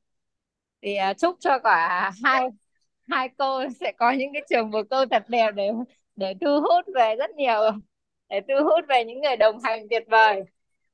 Thì 0.82 0.98
uh, 1.12 1.18
chúc 1.18 1.36
cho 1.40 1.60
cả 1.60 2.12
hai 2.24 2.50
hai 3.10 3.30
cô 3.38 3.64
sẽ 3.80 3.92
có 3.92 4.12
những 4.12 4.34
cái 4.34 4.42
trường 4.50 4.72
bồ 4.72 4.84
câu 4.90 5.06
thật 5.06 5.24
đẹp 5.28 5.52
để 5.52 5.72
để 6.16 6.34
thu 6.42 6.62
hút 6.62 6.86
về 6.96 7.16
rất 7.16 7.32
nhiều 7.36 7.72
để 8.30 8.42
thu 8.42 8.66
hút 8.66 8.86
về 8.90 9.04
những 9.06 9.22
người 9.22 9.38
đồng 9.38 9.60
hành 9.64 9.88
tuyệt 9.90 10.04
vời. 10.08 10.44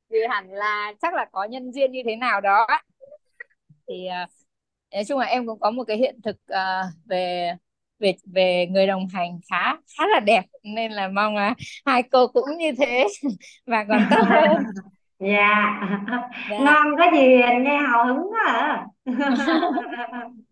Vì 0.09 0.19
hẳn 0.29 0.51
là 0.51 0.93
chắc 1.01 1.13
là 1.13 1.25
có 1.31 1.43
nhân 1.43 1.71
duyên 1.71 1.91
như 1.91 2.01
thế 2.05 2.15
nào 2.15 2.41
đó. 2.41 2.67
Thì 3.87 4.07
uh, 4.23 4.29
nói 4.93 5.03
chung 5.07 5.19
là 5.19 5.25
em 5.25 5.47
cũng 5.47 5.59
có 5.59 5.71
một 5.71 5.83
cái 5.83 5.97
hiện 5.97 6.21
thực 6.23 6.35
uh, 6.51 6.93
về 7.05 7.53
về 7.99 8.13
về 8.33 8.67
người 8.69 8.87
đồng 8.87 9.07
hành 9.13 9.39
khá 9.49 9.75
khá 9.97 10.07
là 10.07 10.19
đẹp. 10.19 10.43
Nên 10.63 10.91
là 10.91 11.07
mong 11.07 11.35
là 11.35 11.55
hai 11.85 12.03
cô 12.03 12.27
cũng 12.27 12.57
như 12.57 12.71
thế 12.77 13.07
và 13.65 13.85
còn 13.89 14.01
tốt 14.11 14.21
hơn. 14.25 14.63
Dạ. 15.21 15.79
Yeah. 16.49 16.61
ngon 16.61 16.87
có 16.97 17.03
gì 17.13 17.27
nghe 17.61 17.77
hào 17.77 18.05
hứng 18.05 18.27
quá 18.29 18.43
à 18.45 18.85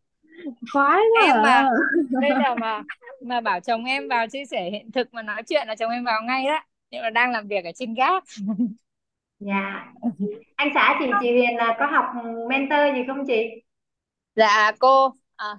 khoái 0.74 1.02
quá 1.14 1.26
em 1.26 1.36
à. 1.36 1.42
mà. 1.44 1.70
Đây 2.22 2.30
là 2.30 2.56
mà 2.56 2.82
mà 3.22 3.42
bảo 3.42 3.60
chồng 3.60 3.86
em 3.86 4.08
vào 4.08 4.28
chia 4.28 4.46
sẻ 4.46 4.70
hiện 4.72 4.92
thực 4.92 5.14
mà 5.14 5.22
nói 5.22 5.44
chuyện 5.44 5.68
là 5.68 5.76
chồng 5.76 5.92
em 5.92 6.04
vào 6.04 6.22
ngay 6.22 6.46
đó. 6.46 6.60
Nhưng 6.92 7.02
mà 7.02 7.10
đang 7.10 7.32
làm 7.32 7.48
việc 7.48 7.66
ở 7.66 7.72
trên 7.76 7.94
gác 7.94 8.24
dạ. 9.40 9.94
Anh 10.56 10.70
xã 10.74 10.96
chị 11.00 11.06
chị 11.22 11.32
Huyền 11.32 11.56
là 11.58 11.76
có 11.80 11.86
học 11.86 12.06
mentor 12.50 12.80
gì 12.96 13.02
không 13.08 13.26
chị? 13.28 13.46
Dạ 14.36 14.72
cô 14.80 15.14
à, 15.36 15.56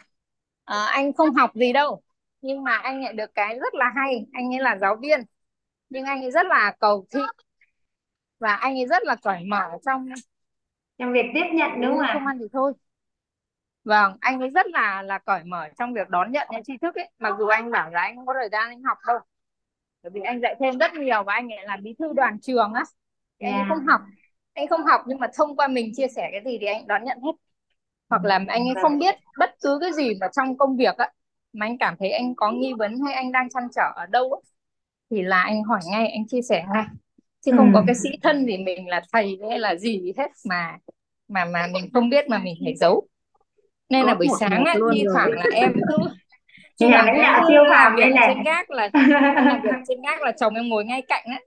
à, 0.64 0.84
anh 0.84 1.12
không 1.12 1.34
học 1.34 1.50
gì 1.55 1.72
đâu. 1.72 2.02
Nhưng 2.40 2.62
mà 2.62 2.76
anh 2.76 3.00
nhận 3.00 3.16
được 3.16 3.34
cái 3.34 3.59
rất 3.59 3.74
là 3.74 3.92
hay. 3.96 4.26
Anh 4.32 4.55
ấy 4.55 4.60
là 4.60 4.76
giáo 4.76 4.96
viên. 5.02 5.20
Nhưng 5.90 6.05
anh 6.05 6.22
ấy 6.22 6.30
rất 6.30 6.46
là 6.46 6.76
cầu 6.80 7.06
thị. 7.14 7.20
Và 8.38 8.55
anh 8.55 8.78
ấy 8.78 8.86
rất 8.86 9.02
là 9.05 9.16
cởi 9.22 9.44
mở 9.44 9.70
trong 9.86 10.09
trong 10.98 11.12
việc 11.12 11.26
tiếp 11.34 11.44
nhận 11.52 11.70
đúng 11.80 11.90
không 11.90 12.06
ạ? 12.06 12.10
không 12.14 12.26
ăn 12.26 12.38
thì 12.38 12.44
thôi 12.52 12.72
vâng 13.89 14.16
anh 14.20 14.40
ấy 14.40 14.51
rất 14.51 14.66
là 14.66 15.02
là 15.02 15.19
cởi 15.19 15.44
mở 15.44 15.69
trong 15.78 15.94
việc 15.94 16.09
đón 16.09 16.32
nhận 16.32 16.48
những 16.51 16.62
tri 16.65 16.73
thức 16.82 16.94
ấy. 16.94 17.10
Mặc 17.19 17.35
dù 17.39 17.47
anh 17.47 17.70
bảo 17.70 17.90
là 17.90 18.01
anh 18.02 18.16
không 18.16 18.27
có 18.27 18.35
thời 18.40 18.48
gian 18.52 18.69
anh 18.69 18.82
học 18.82 18.98
đâu. 19.06 19.19
Bởi 20.02 20.10
vì 20.15 20.20
anh 20.20 20.40
dạy 20.40 20.56
thêm 20.60 20.78
rất 20.78 20.94
nhiều 20.94 21.23
và 21.23 21.35
anh 21.35 21.48
ấy 21.48 21.66
là 21.66 21.77
bí 21.82 21.94
thư 21.98 22.12
đoàn 22.16 22.40
trường 22.40 22.73
á. 22.73 22.82
Yeah. 23.39 23.52
anh 23.52 23.60
ấy 23.60 23.65
không 23.69 23.86
học 23.86 24.01
anh 24.55 24.69
không 24.69 24.85
học 24.85 25.01
nhưng 25.06 25.19
mà 25.20 25.27
thông 25.36 25.56
qua 25.56 25.69
mình 25.69 25.93
chia 25.97 26.09
sẻ 26.16 26.28
cái 26.32 26.40
gì 26.44 26.59
thì 26.60 26.66
anh 26.66 26.86
đón 26.86 27.05
nhận 27.05 27.19
hết. 27.20 27.32
Hoặc 28.10 28.24
là 28.24 28.40
anh 28.48 28.69
ấy 28.69 28.74
không 28.82 28.98
biết 28.98 29.15
bất 29.39 29.51
cứ 29.62 29.78
cái 29.81 29.93
gì 29.93 30.15
mà 30.20 30.27
trong 30.36 30.59
công 30.59 30.77
việc 30.77 30.97
á 30.97 31.12
mà 31.52 31.66
anh 31.66 31.78
cảm 31.78 31.97
thấy 31.98 32.10
anh 32.10 32.35
có 32.36 32.51
nghi 32.52 32.73
vấn 32.78 32.94
hay 33.06 33.15
anh 33.15 33.32
đang 33.32 33.48
trăn 33.51 33.62
trở 33.74 33.93
ở 33.97 34.06
đâu 34.06 34.32
á, 34.32 34.39
thì 35.10 35.23
là 35.23 35.43
anh 35.43 35.62
hỏi 35.62 35.81
ngay 35.90 36.09
anh 36.09 36.27
chia 36.28 36.43
sẻ 36.43 36.65
ngay. 36.74 36.85
Chứ 37.40 37.52
không 37.56 37.70
có 37.74 37.81
Ừ. 37.81 37.85
cái 37.86 37.94
sĩ 37.94 38.09
thân 38.23 38.44
thì 38.48 38.59
mình 38.59 38.89
là 38.89 39.02
thầy 39.12 39.39
hay 39.51 39.59
là 39.59 39.74
gì 39.77 40.12
hết 40.19 40.31
mà 40.48 40.78
mà 41.28 41.44
mà 41.44 41.66
mình 41.73 41.90
không 41.94 42.10
biết 42.10 42.28
mà 42.28 42.39
mình 42.39 42.55
phải 42.65 42.77
giấu 42.77 43.09
nên 43.89 44.06
là 44.06 44.15
buổi 44.15 44.28
sáng 44.40 44.65
á 44.65 44.74
thi 44.93 45.05
thoảng 45.12 45.31
là 45.32 45.44
em 45.52 45.73
cứ 46.78 46.89
là 46.89 47.02
lãnh 47.02 47.16
em 47.16 47.23
đạo 47.23 47.44
siêu 47.48 47.65
phàm 47.70 47.97
đây 47.97 48.10
này. 48.10 48.35
trên 48.35 48.43
gác 48.44 48.70
là 48.70 48.90
em 48.93 49.09
làm 49.47 49.60
việc 49.62 49.70
trên 49.89 50.02
gác 50.02 50.23
là 50.23 50.32
chồng 50.32 50.55
em 50.55 50.69
ngồi 50.69 50.85
ngay 50.85 51.02
cạnh 51.02 51.24
á 51.27 51.40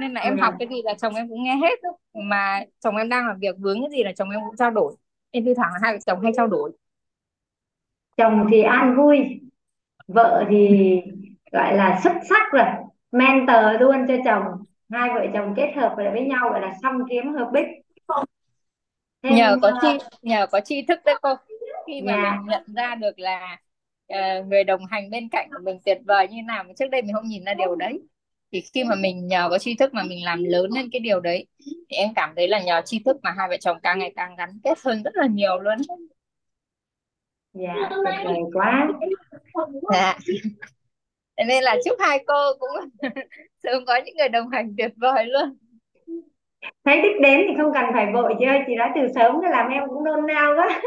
nên 0.00 0.14
là 0.14 0.20
em 0.20 0.36
Dạ. 0.36 0.42
học 0.44 0.54
cái 0.58 0.68
gì 0.68 0.82
là 0.84 0.94
chồng 0.94 1.14
em 1.14 1.28
cũng 1.28 1.42
nghe 1.44 1.56
hết 1.56 1.82
đó. 1.82 1.90
mà 2.14 2.60
chồng 2.80 2.96
em 2.96 3.08
đang 3.08 3.26
làm 3.26 3.38
việc 3.40 3.56
vướng 3.58 3.80
cái 3.82 3.90
gì 3.90 4.04
là 4.04 4.12
chồng 4.16 4.30
em 4.30 4.40
cũng 4.46 4.56
trao 4.56 4.70
đổi 4.70 4.96
nên 5.32 5.44
thi 5.44 5.54
thoảng 5.56 5.70
là 5.72 5.78
hai 5.82 5.92
vợ 5.92 5.98
chồng 6.06 6.20
hay 6.22 6.32
trao 6.36 6.46
đổi 6.46 6.72
Chồng 8.16 8.46
thì 8.50 8.62
an 8.62 8.96
vui, 8.96 9.40
vợ 10.08 10.44
thì 10.50 10.80
gọi 11.52 11.76
là 11.76 12.00
xuất 12.04 12.12
sắc 12.28 12.52
rồi, 12.52 12.64
mentor 13.12 13.80
luôn 13.80 14.06
cho 14.08 14.14
chồng. 14.24 14.44
Hai 14.90 15.10
vợ 15.14 15.26
chồng 15.34 15.54
kết 15.56 15.72
hợp 15.76 15.94
với 15.96 16.10
với 16.10 16.20
nhau 16.26 16.50
gọi 16.50 16.60
là 16.60 16.74
song 16.82 16.98
kiếm 17.10 17.34
hợp 17.34 17.50
bích. 17.52 17.66
Nhờ 19.22 19.56
có 19.62 19.68
ờ, 19.70 19.78
chi 19.82 19.88
nhờ 20.22 20.46
có 20.52 20.60
tri 20.60 20.82
thức 20.82 21.00
đấy 21.04 21.14
cô 21.22 21.34
khi 21.86 22.02
mà 22.02 22.12
dạ 22.22 22.36
mình 22.36 22.46
nhận 22.46 22.62
ra 22.76 22.94
được 22.94 23.18
là 23.18 23.58
ờ, 24.08 24.44
người 24.44 24.64
đồng 24.64 24.86
hành 24.86 25.10
bên 25.10 25.28
cạnh 25.28 25.48
của 25.52 25.62
mình 25.64 25.78
tuyệt 25.84 25.98
vời 26.06 26.28
như 26.28 26.42
nào 26.42 26.64
mà 26.64 26.70
trước 26.78 26.86
đây 26.90 27.02
mình 27.02 27.14
không 27.14 27.28
nhìn 27.28 27.44
ra 27.44 27.54
điều 27.54 27.76
đấy. 27.76 28.00
Thì 28.52 28.60
khi 28.74 28.84
mà 28.84 28.94
mình 28.94 29.26
nhờ 29.26 29.48
có 29.50 29.58
tri 29.58 29.74
thức 29.74 29.94
mà 29.94 30.02
mình 30.02 30.24
làm 30.24 30.44
lớn 30.44 30.70
lên 30.74 30.88
cái 30.92 31.00
điều 31.00 31.20
đấy 31.20 31.46
thì 31.60 31.96
em 31.96 32.08
cảm 32.16 32.32
thấy 32.36 32.48
là 32.48 32.60
nhờ 32.60 32.82
tri 32.84 32.98
thức 33.04 33.16
mà 33.22 33.34
hai 33.38 33.48
vợ 33.48 33.56
chồng 33.60 33.78
càng 33.82 33.98
ngày 33.98 34.12
càng 34.16 34.36
gắn 34.36 34.50
kết 34.64 34.78
hơn 34.84 35.02
rất 35.02 35.14
là 35.14 35.26
nhiều 35.26 35.58
luôn. 35.58 35.78
Dạ 37.52 37.74
tuyệt 37.90 38.14
vời 38.24 38.38
quá. 38.52 38.88
dạ. 39.92 40.18
Thế 41.36 41.44
nên 41.44 41.64
là 41.64 41.76
chúc 41.84 41.98
hai 42.00 42.24
cô 42.26 42.52
cũng 42.60 42.70
sớm 43.62 43.84
có 43.86 44.00
những 44.04 44.16
người 44.16 44.28
đồng 44.28 44.48
hành 44.50 44.74
tuyệt 44.78 44.92
vời 44.96 45.24
luôn 45.26 45.56
Thấy 46.84 47.02
đích 47.02 47.20
đến 47.22 47.40
thì 47.48 47.54
không 47.58 47.72
cần 47.74 47.84
phải 47.92 48.12
vội 48.12 48.34
chị 48.38 48.44
ơi, 48.44 48.60
chị 48.66 48.74
nói 48.76 48.90
từ 48.94 49.00
sớm 49.14 49.36
cái 49.42 49.50
làm 49.50 49.70
em 49.70 49.82
cũng 49.88 50.04
nôn 50.04 50.26
nao 50.26 50.54
quá. 50.56 50.80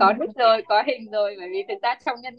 có 0.00 0.12
đích 0.12 0.30
rồi 0.38 0.62
có 0.68 0.82
hình 0.86 1.10
rồi 1.10 1.36
bởi 1.40 1.48
vì 1.52 1.62
thực 1.68 1.82
ra 1.82 1.94
trong 2.06 2.16
nhân 2.22 2.34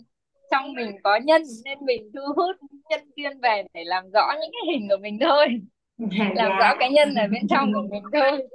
trong 0.51 0.73
mình 0.73 0.91
có 1.03 1.15
nhân 1.23 1.41
nên 1.65 1.77
mình 1.85 2.11
thu 2.13 2.21
hút 2.35 2.55
nhân 2.89 2.99
viên 3.17 3.39
về 3.41 3.63
để 3.73 3.83
làm 3.85 4.03
rõ 4.13 4.31
những 4.41 4.51
cái 4.53 4.73
hình 4.75 4.87
của 4.89 4.97
mình 5.01 5.17
thôi 5.21 5.47
làm 6.35 6.49
rõ 6.57 6.69
Dạ. 6.69 6.75
cái 6.79 6.91
nhân 6.91 7.15
ở 7.15 7.27
bên 7.31 7.47
trong 7.49 7.73
của 7.73 7.81
mình 7.91 8.03
thôi 8.13 8.47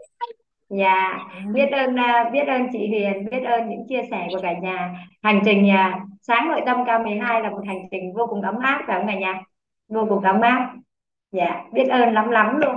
Dạ, 0.69 1.19
biết 1.55 1.67
ơn 1.73 1.97
à, 1.97 2.31
biết 2.33 2.45
ơn 2.49 2.67
chị 2.73 2.79
Huyền, 2.89 3.29
biết 3.31 3.41
ơn 3.47 3.69
những 3.69 3.87
chia 3.89 4.03
sẻ 4.11 4.27
của 4.31 4.39
cả 4.43 4.53
nhà. 4.63 4.95
Hành 5.23 5.41
trình 5.45 5.71
à, 5.71 6.01
sáng 6.23 6.49
nội 6.49 6.61
tâm 6.67 6.77
K12 6.85 7.41
là 7.43 7.51
một 7.51 7.63
hành 7.67 7.79
trình 7.91 8.13
vô 8.15 8.27
cùng 8.31 8.43
ấm 8.43 8.59
áp 8.59 8.85
phải 8.87 8.99
không 8.99 9.07
cả 9.07 9.15
nhà? 9.15 9.43
Vô 9.89 10.07
cùng 10.09 10.25
ấm 10.25 10.41
áp. 10.41 10.75
Dạ, 11.33 11.65
biết 11.73 11.85
ơn 11.89 12.13
lắm 12.15 12.31
lắm 12.31 12.57
luôn. 12.59 12.77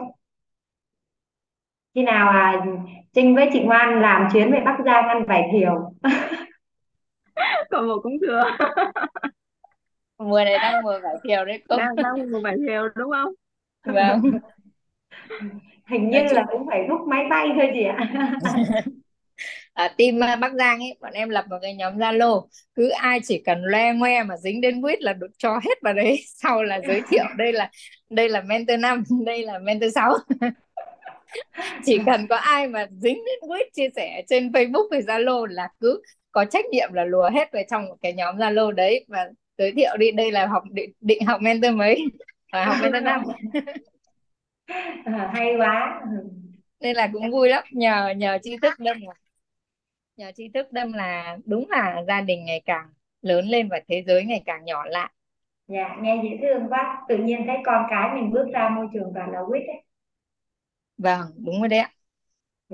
Khi 1.96 2.04
nào 2.04 2.30
à, 2.30 2.66
Trinh 3.14 3.36
với 3.36 3.50
chị 3.54 3.64
Ngoan 3.64 4.02
làm 4.02 4.28
chuyến 4.34 4.52
về 4.52 4.60
Bắc 4.66 4.78
Giang 4.86 5.08
ăn 5.08 5.26
vải 5.28 5.44
thiều. 5.54 5.94
Còn 7.70 7.88
một 7.88 8.00
cũng 8.04 8.18
thừa. 8.28 8.44
mùa 10.18 10.44
này 10.44 10.58
đang 10.62 10.84
mùa 10.84 11.00
vải 11.04 11.14
thiều 11.24 11.46
đấy 11.46 11.64
cô 11.70 11.78
Đang 11.78 11.96
đang 11.96 12.32
một 12.32 12.40
vài 12.44 12.56
thiều 12.68 12.90
đúng 12.96 13.12
không? 13.12 13.34
vâng 13.84 14.22
Hình 15.88 16.10
như 16.10 16.22
là 16.22 16.46
chung 16.52 16.60
cũng 16.60 16.68
phải 16.68 16.86
book 16.90 17.02
máy 17.08 17.26
bay 17.30 17.48
thôi 17.56 17.70
chị 17.74 17.84
ạ. 17.84 18.12
ở 19.80 19.88
team 19.98 20.24
à, 20.24 20.36
Bắc 20.36 20.54
Giang 20.54 20.80
ấy 20.80 20.98
bọn 21.02 21.14
em 21.14 21.30
lập 21.30 21.46
một 21.50 21.58
cái 21.62 21.74
nhóm 21.74 21.98
Zalo. 21.98 22.48
Cứ 22.76 22.90
ai 22.90 23.20
chỉ 23.24 23.42
cần 23.46 23.64
loe 23.64 23.94
ngoe 23.94 24.24
mà 24.24 24.38
dính 24.38 24.62
đến 24.62 24.82
quýt 24.82 25.02
là 25.02 25.14
được 25.14 25.28
cho 25.38 25.54
hết 25.54 25.82
vào 25.82 25.94
đấy. 25.94 26.20
Sau 26.28 26.64
là 26.64 26.82
giới 26.88 27.02
thiệu 27.10 27.24
đây 27.38 27.54
là 27.54 27.70
đây 28.10 28.30
là 28.30 28.42
mentor 28.42 28.80
5 28.80 29.04
đây 29.26 29.44
là 29.44 29.60
mentor 29.60 29.96
6 29.96 30.18
chỉ 31.86 32.00
cần 32.06 32.28
có 32.28 32.36
ai 32.36 32.68
mà 32.68 32.88
dính 32.92 33.26
đến 33.26 33.40
quýt 33.50 33.68
chia 33.74 33.90
sẻ 33.96 34.24
trên 34.28 34.52
Facebook 34.52 34.88
hay 34.92 35.02
Zalo 35.02 35.46
là 35.46 35.70
cứ 35.80 36.02
có 36.32 36.46
trách 36.46 36.66
nhiệm 36.66 36.94
là 36.94 37.06
lùa 37.06 37.30
hết 37.30 37.52
vào 37.52 37.64
trong 37.70 37.86
cái 38.02 38.14
nhóm 38.14 38.38
Zalo 38.38 38.72
đấy 38.72 39.06
và 39.08 39.30
giới 39.58 39.72
thiệu 39.72 39.98
đi 39.98 40.12
đây 40.12 40.32
là 40.32 40.48
học 40.48 40.64
định, 40.72 40.92
định 41.02 41.26
học 41.26 41.42
mentor 41.42 41.74
mấy 41.74 42.04
và 42.54 42.66
học 42.66 42.76
mentor 42.82 43.04
5 43.04 43.24
À, 45.06 45.32
hay 45.34 45.56
quá. 45.58 46.02
nên 46.80 46.96
là 46.96 47.10
cũng 47.14 47.32
vui 47.32 47.50
lắm 47.50 47.64
nhờ 47.72 48.14
nhờ 48.18 48.38
tri 48.44 48.58
thức 48.62 48.74
đâm 48.80 48.98
là 49.02 49.14
nhờ 50.20 50.32
tri 50.36 50.50
thức 50.50 50.72
đâm 50.72 50.94
là 50.94 51.38
đúng 51.46 51.70
là 51.70 52.04
gia 52.08 52.22
đình 52.22 52.46
ngày 52.46 52.62
càng 52.66 52.90
lớn 53.22 53.46
lên 53.48 53.70
và 53.70 53.80
thế 53.88 54.04
giới 54.08 54.26
ngày 54.26 54.42
càng 54.46 54.66
nhỏ 54.66 54.86
lại 54.86 55.12
Dạ, 55.68 55.98
nghe 56.02 56.22
dễ 56.24 56.30
thương 56.42 56.68
quá. 56.70 57.06
Tự 57.10 57.18
nhiên 57.18 57.44
thấy 57.48 57.58
con 57.66 57.86
cái 57.90 58.16
mình 58.16 58.32
bước 58.32 58.46
ra 58.54 58.70
môi 58.70 58.88
trường 58.94 59.12
toàn 59.16 59.32
là 59.32 59.40
quýt 59.50 59.64
ấy. 59.68 59.84
vâng 60.98 61.32
đúng 61.38 61.60
rồi 61.60 61.68
đấy 61.70 61.80
ạ 61.80 61.92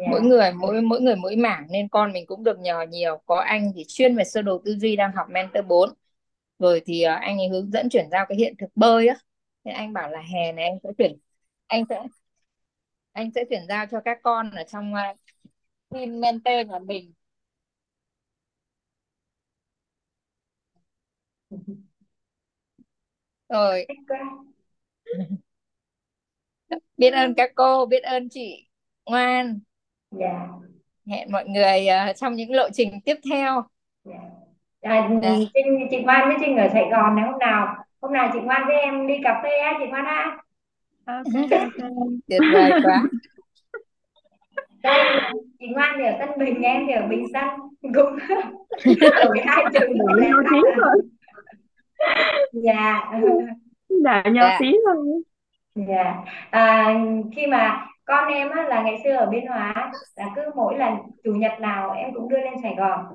mỗi 0.05 0.21
Dạ. 0.21 0.23
người 0.23 0.51
mỗi 0.53 0.81
mỗi 0.83 1.01
người 1.01 1.15
mỗi 1.15 1.35
mảng 1.35 1.67
nên 1.71 1.89
con 1.89 2.13
mình 2.13 2.25
cũng 2.27 2.43
được 2.45 2.59
nhờ 2.59 2.81
nhiều 2.89 3.17
có 3.25 3.35
anh 3.37 3.71
thì 3.75 3.83
chuyên 3.87 4.15
về 4.17 4.23
sơ 4.23 4.41
đồ 4.41 4.61
tư 4.65 4.75
duy 4.79 4.95
đang 4.95 5.11
học 5.13 5.27
mentor 5.31 5.65
4 5.67 5.89
rồi 6.59 6.81
thì 6.85 7.03
ờ, 7.03 7.13
anh 7.15 7.39
ấy 7.39 7.49
hướng 7.49 7.71
dẫn 7.71 7.89
chuyển 7.89 8.09
giao 8.11 8.25
cái 8.29 8.37
hiện 8.39 8.55
thực 8.59 8.69
bơi 8.75 9.07
á 9.07 9.15
thế 9.65 9.71
anh 9.71 9.93
bảo 9.93 10.11
là 10.11 10.21
hè 10.21 10.51
này 10.53 10.65
anh 10.65 10.79
sẽ 10.83 10.89
chuyển 10.99 11.17
anh 11.67 11.85
sẽ 11.89 12.03
anh 13.11 13.31
sẽ 13.35 13.43
chuyển 13.49 13.65
giao 13.69 13.85
cho 13.91 14.01
các 14.05 14.19
con 14.23 14.51
ở 14.51 14.63
trong 14.63 14.93
ờ, 14.93 15.01
team 15.89 16.21
mentor 16.21 16.55
nhà 16.69 16.79
mình 16.79 17.13
rồi. 23.49 23.85
Biết 26.97 27.11
ơn 27.11 27.33
các 27.35 27.51
cô 27.55 27.85
biết 27.85 28.03
ơn 28.03 28.29
chị 28.29 28.67
ngoan. 29.05 29.59
Dạ. 30.11 30.47
hẹn 31.07 31.31
mọi 31.31 31.45
người 31.47 31.87
ờ, 31.87 32.13
trong 32.13 32.35
những 32.35 32.51
lộ 32.51 32.69
trình 32.73 32.99
tiếp 33.05 33.15
theo. 33.31 33.63
Dạ. 34.03 34.13
À, 34.81 35.09
Dạ. 35.21 35.29
Trinh, 35.53 35.87
chị 35.91 35.97
Ngoan 36.03 36.27
với 36.27 36.37
Trinh 36.39 36.57
ở 36.57 36.67
Sài 36.73 36.85
Gòn 36.91 37.15
này 37.15 37.25
hôm 37.31 37.39
nào? 37.39 37.75
Hôm 38.01 38.13
nào 38.13 38.29
chị 38.33 38.39
Ngoan 38.39 38.67
với 38.67 38.75
em 38.75 39.07
đi 39.07 39.13
cà 39.23 39.39
phê 39.43 39.49
á 39.49 39.73
chị 39.79 39.85
Ngoan 39.89 40.05
ha 40.05 40.37
Ok 41.05 41.25
ok. 41.51 41.89
tuyệt 42.27 42.41
vời 42.53 42.71
quá. 42.83 43.03
Đây 44.83 45.21
chị 45.59 45.67
Ngoan 45.67 45.95
thì 45.99 46.05
ở 46.05 46.13
Tân 46.19 46.29
Bình 46.39 46.61
em 46.61 46.83
thì 46.87 46.93
ở 46.93 47.07
Bình 47.07 47.25
Tân. 47.33 47.43
Cũng 47.81 48.17
đổi 49.25 49.39
hai 49.45 49.63
trường 49.73 49.91
Để 49.93 50.13
lên 50.15 50.33
dạ. 52.51 53.11
Để 53.89 54.31
nhau 54.31 54.45
Dạ. 54.49 54.57
tí 54.59 54.73
thôi. 54.85 55.23
dạ. 55.75 56.15
À, 56.51 56.93
khi 57.35 57.47
mà 57.47 57.87
con 58.05 58.33
em 58.33 58.49
á, 58.49 58.63
là 58.63 58.81
ngày 58.83 58.97
xưa 59.03 59.11
ở 59.15 59.25
Biên 59.25 59.47
Hòa 59.47 59.91
là 60.15 60.29
cứ 60.35 60.41
mỗi 60.55 60.77
lần 60.77 60.93
chủ 61.23 61.31
nhật 61.33 61.51
nào 61.59 61.91
em 61.91 62.13
cũng 62.13 62.29
đưa 62.29 62.37
lên 62.37 62.53
Sài 62.63 62.75
Gòn. 62.77 63.05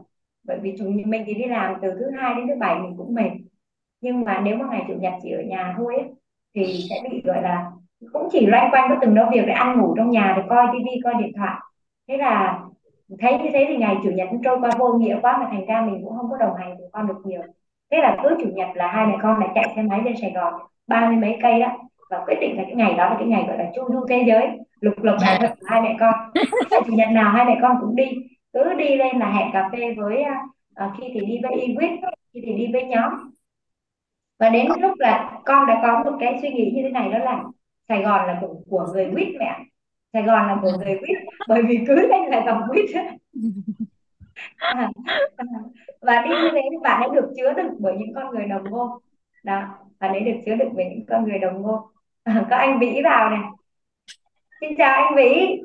Bởi 0.44 0.58
vì 0.62 0.74
chủ 0.78 0.84
nhật 0.84 1.06
mình 1.06 1.22
thì 1.26 1.34
đi 1.34 1.44
làm 1.44 1.74
từ 1.82 1.90
thứ 2.00 2.10
hai 2.20 2.34
đến 2.34 2.48
thứ 2.48 2.54
bảy 2.60 2.78
mình 2.80 2.94
cũng 2.96 3.14
mệt. 3.14 3.30
Nhưng 4.00 4.24
mà 4.24 4.40
nếu 4.44 4.56
mà 4.56 4.66
ngày 4.70 4.84
chủ 4.88 4.94
nhật 4.94 5.12
chỉ 5.22 5.30
ở 5.30 5.42
nhà 5.42 5.74
thôi 5.76 5.94
ấy, 5.96 6.04
thì 6.54 6.80
sẽ 6.90 6.96
bị 7.10 7.22
gọi 7.24 7.42
là 7.42 7.70
cũng 8.12 8.28
chỉ 8.32 8.46
loanh 8.46 8.70
quanh 8.72 8.88
có 8.90 8.96
từng 9.00 9.14
đó 9.14 9.28
việc 9.32 9.42
để 9.46 9.52
ăn 9.52 9.78
ngủ 9.80 9.94
trong 9.96 10.10
nhà 10.10 10.34
để 10.36 10.42
coi 10.48 10.66
tivi 10.72 11.00
coi 11.04 11.14
điện 11.22 11.32
thoại. 11.36 11.60
Thế 12.08 12.16
là 12.16 12.60
thấy 13.18 13.38
như 13.38 13.50
thế 13.52 13.64
thì 13.68 13.76
ngày 13.76 13.96
chủ 14.04 14.10
nhật 14.10 14.28
cũng 14.30 14.42
trôi 14.44 14.58
qua 14.60 14.70
vô 14.78 14.92
nghĩa 14.92 15.18
quá 15.22 15.38
mà 15.38 15.48
thành 15.52 15.66
ra 15.66 15.80
mình 15.80 16.00
cũng 16.04 16.16
không 16.16 16.30
có 16.30 16.36
đồng 16.36 16.56
hành 16.56 16.74
cùng 16.78 16.90
con 16.92 17.06
được 17.06 17.18
nhiều 17.24 17.42
thế 17.90 17.98
là 17.98 18.16
cứ 18.22 18.36
chủ 18.42 18.48
nhật 18.54 18.68
là 18.74 18.86
hai 18.86 19.06
mẹ 19.06 19.16
con 19.22 19.40
lại 19.40 19.48
chạy 19.54 19.72
xe 19.76 19.82
máy 19.82 20.00
lên 20.04 20.14
Sài 20.20 20.32
Gòn 20.34 20.54
ba 20.86 21.08
mươi 21.08 21.16
mấy 21.16 21.38
cây 21.42 21.60
đó. 21.60 21.68
Và 22.10 22.24
quyết 22.26 22.36
định 22.40 22.56
là 22.56 22.62
cái 22.62 22.74
ngày 22.74 22.94
đó 22.94 23.10
là 23.10 23.16
cái 23.18 23.28
ngày 23.28 23.44
gọi 23.48 23.58
là 23.58 23.64
chu 23.74 23.82
du 23.92 24.06
thế 24.08 24.24
giới. 24.26 24.48
Lục 24.80 24.94
lục 25.02 25.16
đại 25.22 25.38
thực 25.40 25.50
của 25.60 25.66
hai 25.66 25.82
mẹ 25.82 25.96
con. 26.00 26.14
Chủ 26.70 26.92
nhật 26.92 27.08
nào 27.12 27.32
hai 27.32 27.44
mẹ 27.44 27.58
con 27.62 27.76
cũng 27.80 27.96
đi. 27.96 28.04
Cứ 28.52 28.74
đi 28.74 28.96
lên 28.96 29.18
là 29.18 29.32
hẹn 29.32 29.52
cà 29.52 29.68
phê 29.72 29.94
với 29.96 30.24
uh, 30.84 30.90
khi 30.98 31.10
thì 31.14 31.20
đi 31.20 31.38
với 31.42 31.52
Ewit 31.52 31.96
khi 32.34 32.40
thì 32.46 32.52
đi 32.52 32.72
với 32.72 32.84
nhóm. 32.84 33.12
Và 34.38 34.50
đến 34.50 34.66
lúc 34.80 34.92
là 34.98 35.38
con 35.44 35.66
đã 35.66 35.80
có 35.82 36.10
một 36.10 36.16
cái 36.20 36.38
suy 36.42 36.50
nghĩ 36.50 36.72
như 36.74 36.82
thế 36.82 36.90
này 36.90 37.10
đó 37.10 37.18
là 37.18 37.42
Sài 37.88 38.02
Gòn 38.02 38.26
là 38.26 38.38
của, 38.40 38.54
của 38.70 38.86
người 38.92 39.10
quýt 39.14 39.28
mẹ 39.38 39.58
Sài 40.12 40.22
Gòn 40.22 40.46
là 40.46 40.58
của 40.62 40.72
người 40.84 40.98
quýt 40.98 41.18
bởi 41.48 41.62
vì 41.62 41.78
cứ 41.86 41.94
lên 41.94 42.24
là 42.24 42.42
dòng 42.46 42.62
quýt 42.68 42.90
và 46.00 46.22
đi 46.22 46.30
như 46.30 46.50
thế 46.52 46.60
thì 46.70 46.76
bạn 46.82 47.02
ấy 47.02 47.10
được 47.14 47.32
chứa 47.36 47.52
đựng 47.52 47.74
bởi 47.78 47.94
những 47.98 48.14
con 48.14 48.34
người 48.34 48.44
đồng 48.46 48.70
ngôn. 48.70 48.88
Đó, 49.44 49.78
bạn 50.00 50.12
ấy 50.12 50.20
được 50.20 50.40
chứa 50.46 50.54
đựng 50.54 50.72
bởi 50.76 50.84
những 50.84 51.06
con 51.08 51.24
người 51.24 51.38
đồng 51.38 51.62
ngôn. 51.62 51.80
Có 52.50 52.56
anh 52.56 52.78
Vĩ 52.78 53.00
vào 53.04 53.30
này. 53.30 53.40
Xin 54.60 54.70
chào 54.78 54.94
anh 54.94 55.14
Vĩ. 55.16 55.60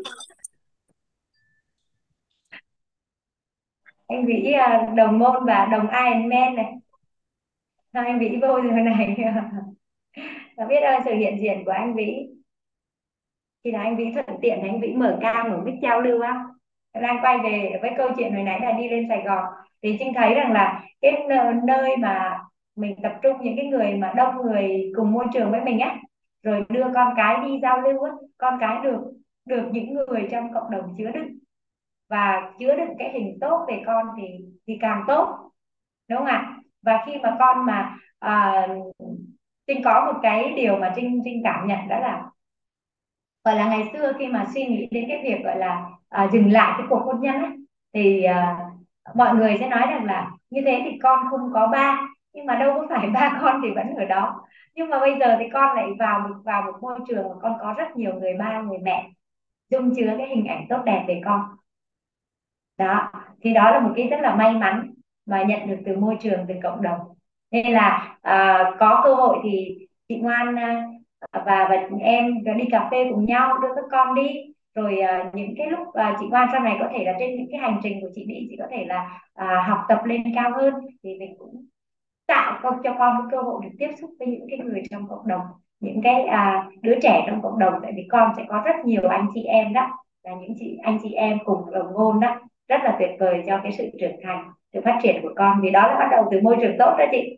Anh 4.07 4.25
Vĩ 4.25 4.51
à, 4.51 4.87
đồng 4.95 5.19
môn 5.19 5.45
và 5.45 5.65
đồng 5.71 5.87
Ironman 5.89 6.55
này. 6.55 6.73
Sao 7.93 8.03
anh 8.03 8.19
Vĩ 8.19 8.37
vô 8.41 8.61
rồi 8.61 8.81
này? 8.81 9.15
Và 10.57 10.65
biết 10.65 10.79
ơn 10.79 11.01
sự 11.05 11.11
hiện 11.11 11.37
diện 11.41 11.65
của 11.65 11.71
anh 11.71 11.95
Vĩ? 11.95 12.27
Khi 13.63 13.71
nào 13.71 13.81
anh 13.81 13.97
Vĩ 13.97 14.05
thuận 14.13 14.39
tiện 14.41 14.59
thì 14.61 14.67
anh 14.69 14.81
Vĩ 14.81 14.93
mở 14.93 15.17
cam 15.21 15.51
mở 15.51 15.57
mic 15.65 15.75
giao 15.81 16.01
lưu 16.01 16.21
á 16.21 16.43
đang 17.01 17.17
quay 17.21 17.37
về 17.43 17.79
với 17.81 17.91
câu 17.97 18.09
chuyện 18.17 18.33
hồi 18.33 18.43
nãy 18.43 18.59
là 18.61 18.71
đi 18.71 18.89
lên 18.89 19.05
Sài 19.09 19.21
Gòn. 19.25 19.45
Thì 19.83 19.95
Trinh 19.99 20.13
thấy 20.15 20.33
rằng 20.33 20.51
là 20.51 20.83
cái 21.01 21.27
nơi 21.63 21.97
mà 21.97 22.39
mình 22.75 22.95
tập 23.03 23.13
trung 23.21 23.37
những 23.41 23.55
cái 23.57 23.65
người 23.65 23.93
mà 23.93 24.13
đông 24.15 24.35
người 24.41 24.91
cùng 24.95 25.11
môi 25.11 25.25
trường 25.33 25.51
với 25.51 25.61
mình 25.61 25.79
á 25.79 25.97
rồi 26.43 26.65
đưa 26.69 26.85
con 26.93 27.13
cái 27.17 27.37
đi 27.45 27.59
giao 27.61 27.81
lưu 27.81 28.03
á 28.03 28.11
con 28.37 28.57
cái 28.59 28.77
được 28.83 28.99
được 29.45 29.63
những 29.71 29.93
người 29.93 30.27
trong 30.31 30.53
cộng 30.53 30.71
đồng 30.71 30.95
chứa 30.97 31.11
đựng. 31.11 31.37
Và 32.09 32.51
chứa 32.59 32.75
đựng 32.75 32.89
cái 32.99 33.11
hình 33.13 33.37
tốt 33.41 33.65
về 33.67 33.83
con 33.85 34.05
thì 34.17 34.23
thì 34.67 34.77
càng 34.81 35.03
tốt 35.07 35.51
đúng 36.09 36.17
không 36.17 36.27
ạ? 36.27 36.57
Và 36.81 37.03
khi 37.05 37.11
mà 37.23 37.35
con 37.39 37.65
mà 37.65 37.95
à, 38.19 38.67
Trinh 39.67 39.81
có 39.83 40.11
một 40.13 40.19
cái 40.23 40.53
điều 40.55 40.77
mà 40.77 40.93
Trinh 40.95 41.21
Trinh 41.25 41.41
cảm 41.43 41.67
nhận 41.67 41.87
đó 41.87 41.99
là 41.99 42.23
gọi 43.45 43.55
là 43.55 43.69
ngày 43.69 43.89
xưa 43.93 44.13
khi 44.19 44.27
mà 44.27 44.45
suy 44.53 44.65
nghĩ 44.65 44.87
đến 44.91 45.05
cái 45.09 45.21
việc 45.23 45.43
gọi 45.45 45.57
là 45.59 45.89
à, 46.09 46.29
dừng 46.33 46.51
lại 46.51 46.73
cái 46.77 46.87
cuộc 46.89 46.99
hôn 47.05 47.21
nhân 47.21 47.35
ấy, 47.35 47.51
thì 47.93 48.23
à, 48.23 48.57
mọi 49.15 49.35
người 49.35 49.57
sẽ 49.59 49.69
nói 49.69 49.81
rằng 49.91 50.05
là 50.05 50.31
như 50.49 50.61
thế 50.65 50.81
thì 50.85 50.99
con 51.03 51.19
không 51.31 51.51
có 51.53 51.67
ba 51.67 52.01
nhưng 52.33 52.45
mà 52.45 52.55
đâu 52.55 52.73
có 52.75 52.87
phải 52.89 53.09
ba 53.13 53.39
con 53.41 53.61
thì 53.63 53.69
vẫn 53.75 53.95
ở 53.95 54.05
đó. 54.05 54.41
Nhưng 54.75 54.89
mà 54.89 54.99
bây 54.99 55.19
giờ 55.19 55.35
thì 55.39 55.45
con 55.53 55.75
lại 55.75 55.87
vào 55.99 56.19
một 56.19 56.35
vào 56.45 56.61
một 56.63 56.77
môi 56.81 56.99
trường 57.07 57.23
mà 57.29 57.35
con 57.41 57.57
có 57.61 57.73
rất 57.77 57.95
nhiều 57.97 58.13
người 58.19 58.33
ba 58.39 58.61
người 58.61 58.77
mẹ 58.77 59.09
dung 59.69 59.95
chứa 59.95 60.15
cái 60.19 60.27
hình 60.29 60.45
ảnh 60.45 60.65
tốt 60.69 60.83
đẹp 60.85 61.05
về 61.09 61.21
con. 61.25 61.41
Đó 62.77 63.11
thì 63.41 63.53
đó 63.53 63.71
là 63.71 63.79
một 63.79 63.93
cái 63.95 64.07
rất 64.07 64.17
là 64.21 64.35
may 64.35 64.53
mắn 64.53 64.93
mà 65.25 65.43
nhận 65.43 65.67
được 65.69 65.77
từ 65.85 65.95
môi 65.97 66.15
trường 66.21 66.45
từ 66.47 66.53
cộng 66.63 66.81
đồng. 66.81 66.99
Nên 67.51 67.73
là 67.73 68.17
à, 68.21 68.63
có 68.79 69.01
cơ 69.03 69.13
hội 69.15 69.37
thì 69.43 69.77
chị 70.09 70.15
ngoan 70.19 70.55
à, 70.59 70.83
và 71.31 71.67
và 71.69 71.87
em 71.99 72.43
đi 72.43 72.65
cà 72.71 72.87
phê 72.91 73.07
cùng 73.09 73.25
nhau 73.25 73.57
đưa 73.61 73.75
các 73.75 73.85
con 73.91 74.15
đi. 74.15 74.29
Rồi 74.75 74.97
uh, 74.99 75.35
những 75.35 75.53
cái 75.57 75.67
lúc 75.67 75.87
uh, 75.87 76.17
chị 76.19 76.25
ngoan 76.29 76.47
sau 76.51 76.61
này 76.61 76.77
có 76.79 76.89
thể 76.93 77.03
là 77.05 77.13
trên 77.19 77.35
những 77.35 77.47
cái 77.51 77.59
hành 77.59 77.79
trình 77.83 78.01
của 78.01 78.09
chị 78.15 78.25
đi 78.25 78.47
chị 78.49 78.55
có 78.59 78.65
thể 78.71 78.85
là 78.85 79.19
uh, 79.41 79.67
học 79.67 79.79
tập 79.89 80.01
lên 80.05 80.23
cao 80.35 80.51
hơn. 80.55 80.73
Thì 81.03 81.19
mình 81.19 81.35
cũng 81.39 81.65
tạo 82.27 82.59
cho, 82.63 82.71
cho 82.83 82.95
con 82.99 83.17
một 83.17 83.23
cơ 83.31 83.41
hội 83.41 83.61
được 83.63 83.75
tiếp 83.79 83.89
xúc 84.01 84.09
với 84.19 84.27
những 84.27 84.47
cái 84.49 84.59
người 84.59 84.83
trong 84.89 85.07
cộng 85.09 85.27
đồng 85.27 85.41
những 85.79 86.01
cái 86.03 86.23
à, 86.23 86.69
đứa 86.81 86.95
trẻ 87.03 87.23
trong 87.27 87.41
cộng 87.41 87.59
đồng. 87.59 87.73
Tại 87.83 87.91
vì 87.95 88.07
con 88.11 88.31
sẽ 88.37 88.45
có 88.49 88.63
rất 88.65 88.75
nhiều 88.85 89.07
anh 89.09 89.27
chị 89.33 89.43
em 89.43 89.73
đó 89.73 89.87
là 90.23 90.31
những 90.41 90.53
chị 90.59 90.77
anh 90.83 90.99
chị 91.03 91.13
em 91.13 91.37
cùng 91.45 91.71
đồng 91.71 91.93
ngôn 91.93 92.19
đó. 92.19 92.39
Rất 92.67 92.77
là 92.83 92.95
tuyệt 92.99 93.09
vời 93.19 93.43
cho 93.47 93.59
cái 93.63 93.71
sự 93.71 93.89
trưởng 93.99 94.15
thành 94.23 94.51
sự 94.73 94.81
phát 94.85 94.99
triển 95.03 95.15
của 95.23 95.33
con. 95.35 95.61
Vì 95.63 95.71
đó 95.71 95.87
là 95.87 95.95
bắt 95.99 96.07
đầu 96.11 96.27
từ 96.31 96.41
môi 96.41 96.57
trường 96.61 96.75
tốt 96.79 96.95
đó 96.99 97.05
chị. 97.11 97.37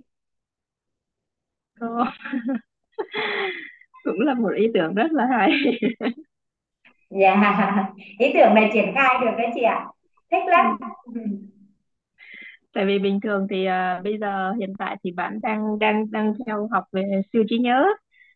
cũng 4.04 4.20
là 4.20 4.34
một 4.34 4.52
ý 4.56 4.68
tưởng 4.74 4.94
rất 4.96 5.12
là 5.12 5.28
hay. 5.32 5.50
Dạ 7.10 7.34
yeah. 7.42 7.86
ý 8.20 8.32
tưởng 8.34 8.56
này 8.56 8.70
triển 8.74 8.92
khai 8.96 9.16
được 9.22 9.32
đấy 9.38 9.48
chị 9.56 9.62
ạ. 9.62 9.86
Thích 10.32 10.44
lắm. 10.48 10.78
Ừ. 11.14 11.22
tại 12.74 12.86
vì 12.86 13.00
bình 13.00 13.20
thường 13.24 13.48
thì 13.50 13.68
uh, 13.68 14.04
bây 14.04 14.18
giờ 14.18 14.54
hiện 14.60 14.74
tại 14.78 14.98
thì 15.04 15.12
bạn 15.12 15.40
đang 15.42 15.80
đang 15.80 16.12
đang 16.12 16.34
theo 16.46 16.68
học 16.72 16.84
về 16.92 17.04
siêu 17.34 17.44
trí 17.50 17.58
nhớ. 17.58 17.86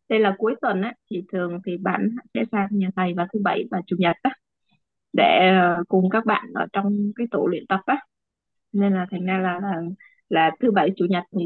Đây 0.10 0.20
là 0.20 0.36
cuối 0.38 0.56
tuần 0.62 0.82
á 0.82 0.94
thì 1.12 1.22
thường 1.32 1.60
thì 1.66 1.78
bạn 1.78 2.16
sẽ 2.34 2.44
sang 2.52 2.68
nhà 2.72 2.88
thầy 2.96 3.14
vào 3.14 3.28
thứ 3.34 3.40
bảy 3.44 3.64
và 3.72 3.82
chủ 3.88 3.96
nhật 4.00 4.16
á 4.22 4.32
để 5.14 5.52
uh, 5.82 5.88
cùng 5.88 6.10
các 6.10 6.26
bạn 6.26 6.46
ở 6.54 6.66
trong 6.74 7.12
cái 7.16 7.28
tổ 7.32 7.46
luyện 7.48 7.68
tập 7.68 7.80
á. 7.86 7.98
Nên 8.74 8.94
là 8.94 9.06
thành 9.12 9.26
ra 9.26 9.38
là 9.38 9.60
là, 9.60 9.76
là 10.32 10.52
thứ 10.60 10.72
bảy 10.72 10.90
chủ 10.96 11.06
nhật 11.10 11.24
thì 11.38 11.46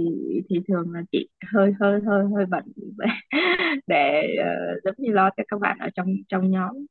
thì 0.49 0.59
thường 0.67 0.91
là 0.91 1.01
chị 1.11 1.29
hơi 1.53 1.73
hơi 1.79 1.99
hơi 2.05 2.25
hơi 2.35 2.45
bận 2.45 2.63
để 3.87 4.35
uh, 4.41 4.83
giống 4.83 4.95
như 4.97 5.11
lo 5.11 5.29
cho 5.37 5.43
các 5.47 5.59
bạn 5.59 5.77
ở 5.79 5.89
trong 5.95 6.07
trong 6.29 6.51
nhóm. 6.51 6.85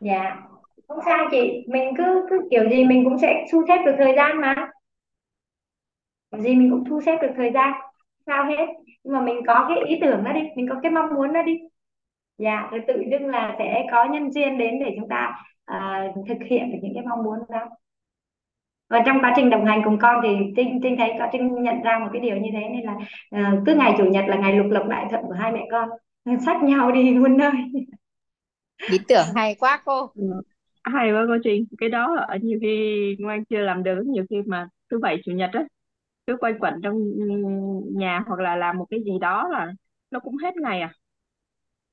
Dạ. 0.00 0.36
Không 0.88 0.98
sao 1.04 1.28
chị. 1.30 1.64
Mình 1.68 1.94
cứ 1.98 2.26
cứ 2.30 2.48
kiểu 2.50 2.68
gì 2.70 2.84
mình 2.84 3.04
cũng 3.04 3.18
sẽ 3.18 3.46
thu 3.52 3.64
xếp 3.68 3.82
được 3.86 3.94
thời 3.98 4.12
gian 4.16 4.40
mà. 4.40 4.54
Kiểu 6.32 6.40
gì 6.40 6.54
mình 6.54 6.70
cũng 6.70 6.84
thu 6.84 7.00
xếp 7.06 7.18
được 7.22 7.32
thời 7.36 7.50
gian. 7.54 7.72
Sao 8.26 8.44
hết. 8.44 8.66
Nhưng 9.04 9.14
mà 9.14 9.20
mình 9.20 9.40
có 9.46 9.66
cái 9.68 9.78
ý 9.86 9.98
tưởng 10.00 10.24
đó 10.24 10.32
đi. 10.32 10.40
Mình 10.56 10.68
có 10.68 10.80
cái 10.82 10.92
mong 10.92 11.14
muốn 11.14 11.32
đó 11.32 11.42
đi. 11.42 11.58
Dạ. 12.38 12.68
Rồi 12.70 12.80
tự 12.88 13.02
dưng 13.10 13.26
là 13.26 13.56
sẽ 13.58 13.86
có 13.90 14.04
nhân 14.04 14.32
duyên 14.32 14.58
đến 14.58 14.78
để 14.84 14.96
chúng 15.00 15.08
ta 15.08 15.34
uh, 15.72 16.28
thực 16.28 16.38
hiện 16.50 16.72
được 16.72 16.78
những 16.82 16.94
cái 16.94 17.04
mong 17.08 17.22
muốn 17.24 17.38
đó 17.48 17.68
và 18.90 19.02
trong 19.06 19.20
quá 19.20 19.32
trình 19.36 19.50
đồng 19.50 19.64
hành 19.64 19.82
cùng 19.84 19.98
con 19.98 20.20
thì 20.22 20.28
trinh 20.56 20.80
trinh 20.82 20.96
thấy 20.98 21.10
có 21.18 21.28
trinh 21.32 21.62
nhận 21.62 21.82
ra 21.82 21.98
một 21.98 22.08
cái 22.12 22.22
điều 22.22 22.36
như 22.36 22.50
thế 22.52 22.60
nên 22.60 22.84
là 22.84 22.94
uh, 22.94 23.62
cứ 23.66 23.74
ngày 23.74 23.94
chủ 23.98 24.04
nhật 24.04 24.24
là 24.28 24.36
ngày 24.36 24.52
lục 24.56 24.66
lộc 24.70 24.88
đại 24.88 25.06
thuận 25.10 25.24
của 25.24 25.32
hai 25.32 25.52
mẹ 25.52 25.66
con. 25.70 25.88
Sách 26.46 26.62
nhau 26.62 26.92
đi 26.92 27.14
luôn 27.14 27.36
nơi. 27.36 27.52
Ý 28.90 28.98
tưởng 29.08 29.26
hay 29.34 29.56
quá 29.60 29.82
cô. 29.84 30.10
Ừ. 30.14 30.22
hay 30.82 31.12
quá 31.12 31.24
cô 31.28 31.34
Trinh. 31.44 31.64
Cái 31.78 31.88
đó 31.88 32.16
ở 32.28 32.36
nhiều 32.42 32.58
khi 32.62 33.16
ngoan 33.18 33.44
chưa 33.44 33.60
làm 33.60 33.82
được 33.82 34.02
nhiều 34.06 34.24
khi 34.30 34.36
mà 34.46 34.68
thứ 34.90 34.98
bảy 34.98 35.16
chủ 35.24 35.32
nhật 35.32 35.50
á 35.52 35.64
cứ 36.26 36.36
quay 36.40 36.54
quẩn 36.60 36.74
trong 36.82 36.98
nhà 37.98 38.22
hoặc 38.26 38.40
là 38.40 38.56
làm 38.56 38.78
một 38.78 38.86
cái 38.90 39.00
gì 39.04 39.18
đó 39.20 39.48
là 39.48 39.72
nó 40.10 40.20
cũng 40.20 40.36
hết 40.36 40.56
ngày 40.56 40.80
à 40.80 40.92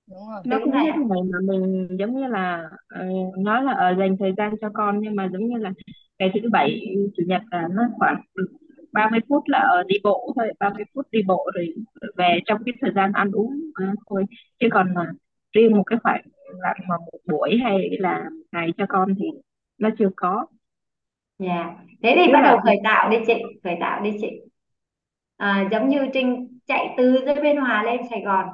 đúng 0.10 0.30
rồi. 0.30 0.42
Nó 0.46 0.60
cũng 0.64 0.74
hết 0.74 0.92
ngày 0.96 1.20
mà 1.32 1.40
mình 1.42 1.88
giống 2.00 2.22
như 2.22 2.28
là 2.28 2.70
uh, 3.02 3.38
nói 3.38 3.64
là 3.64 3.72
ở 3.72 3.96
dành 4.00 4.18
thời 4.20 4.34
gian 4.38 4.54
cho 4.62 4.70
con 4.74 5.00
nhưng 5.00 5.16
mà 5.16 5.30
giống 5.34 5.48
như 5.48 5.58
là 5.58 5.72
ngày 6.20 6.32
thứ 6.34 6.50
bảy 6.52 6.82
chủ 7.18 7.24
nhật 7.28 7.42
là 7.52 7.68
nó 7.72 7.84
khoảng 7.98 8.22
30 8.92 9.20
phút 9.30 9.44
là 9.48 9.60
ở 9.60 9.84
đi 9.88 9.96
bộ 10.04 10.34
thôi 10.36 10.52
30 10.60 10.84
phút 10.94 11.08
đi 11.12 11.20
bộ 11.28 11.50
rồi 11.56 11.74
về 12.18 12.40
trong 12.46 12.62
cái 12.66 12.74
thời 12.82 12.92
gian 12.96 13.12
ăn 13.14 13.32
uống 13.32 13.54
uh, 13.70 14.00
thôi. 14.10 14.26
Chứ 14.60 14.68
còn 14.72 14.94
mà 14.94 15.12
riêng 15.54 15.78
một 15.78 15.84
cái 15.84 16.00
khoảng 16.04 16.22
là 16.60 16.74
mà 16.88 16.98
một 16.98 17.20
buổi 17.28 17.58
hay 17.64 17.90
là 18.00 18.30
ngày 18.52 18.70
cho 18.78 18.86
con 18.90 19.16
thì 19.20 19.26
nó 19.78 19.90
chưa 20.00 20.10
có. 20.16 20.46
Dạ. 21.40 21.48
Yeah. 21.48 21.78
thế 22.04 22.14
thì 22.16 22.34
bắt 22.34 22.42
đầu 22.44 22.58
khởi 22.64 22.78
tạo 22.84 23.10
đi 23.10 23.18
chị 23.28 23.34
khởi 23.64 23.76
tạo 23.80 24.02
đi 24.04 24.12
chị. 24.22 24.28
À, 25.38 25.68
giống 25.72 25.90
như 25.90 26.08
Trinh 26.14 26.60
chạy 26.68 26.94
từ 26.98 27.26
dưới 27.26 27.36
bên 27.36 27.58
Hòa 27.58 27.84
lên 27.84 28.02
Sài 28.10 28.22
Gòn 28.26 28.46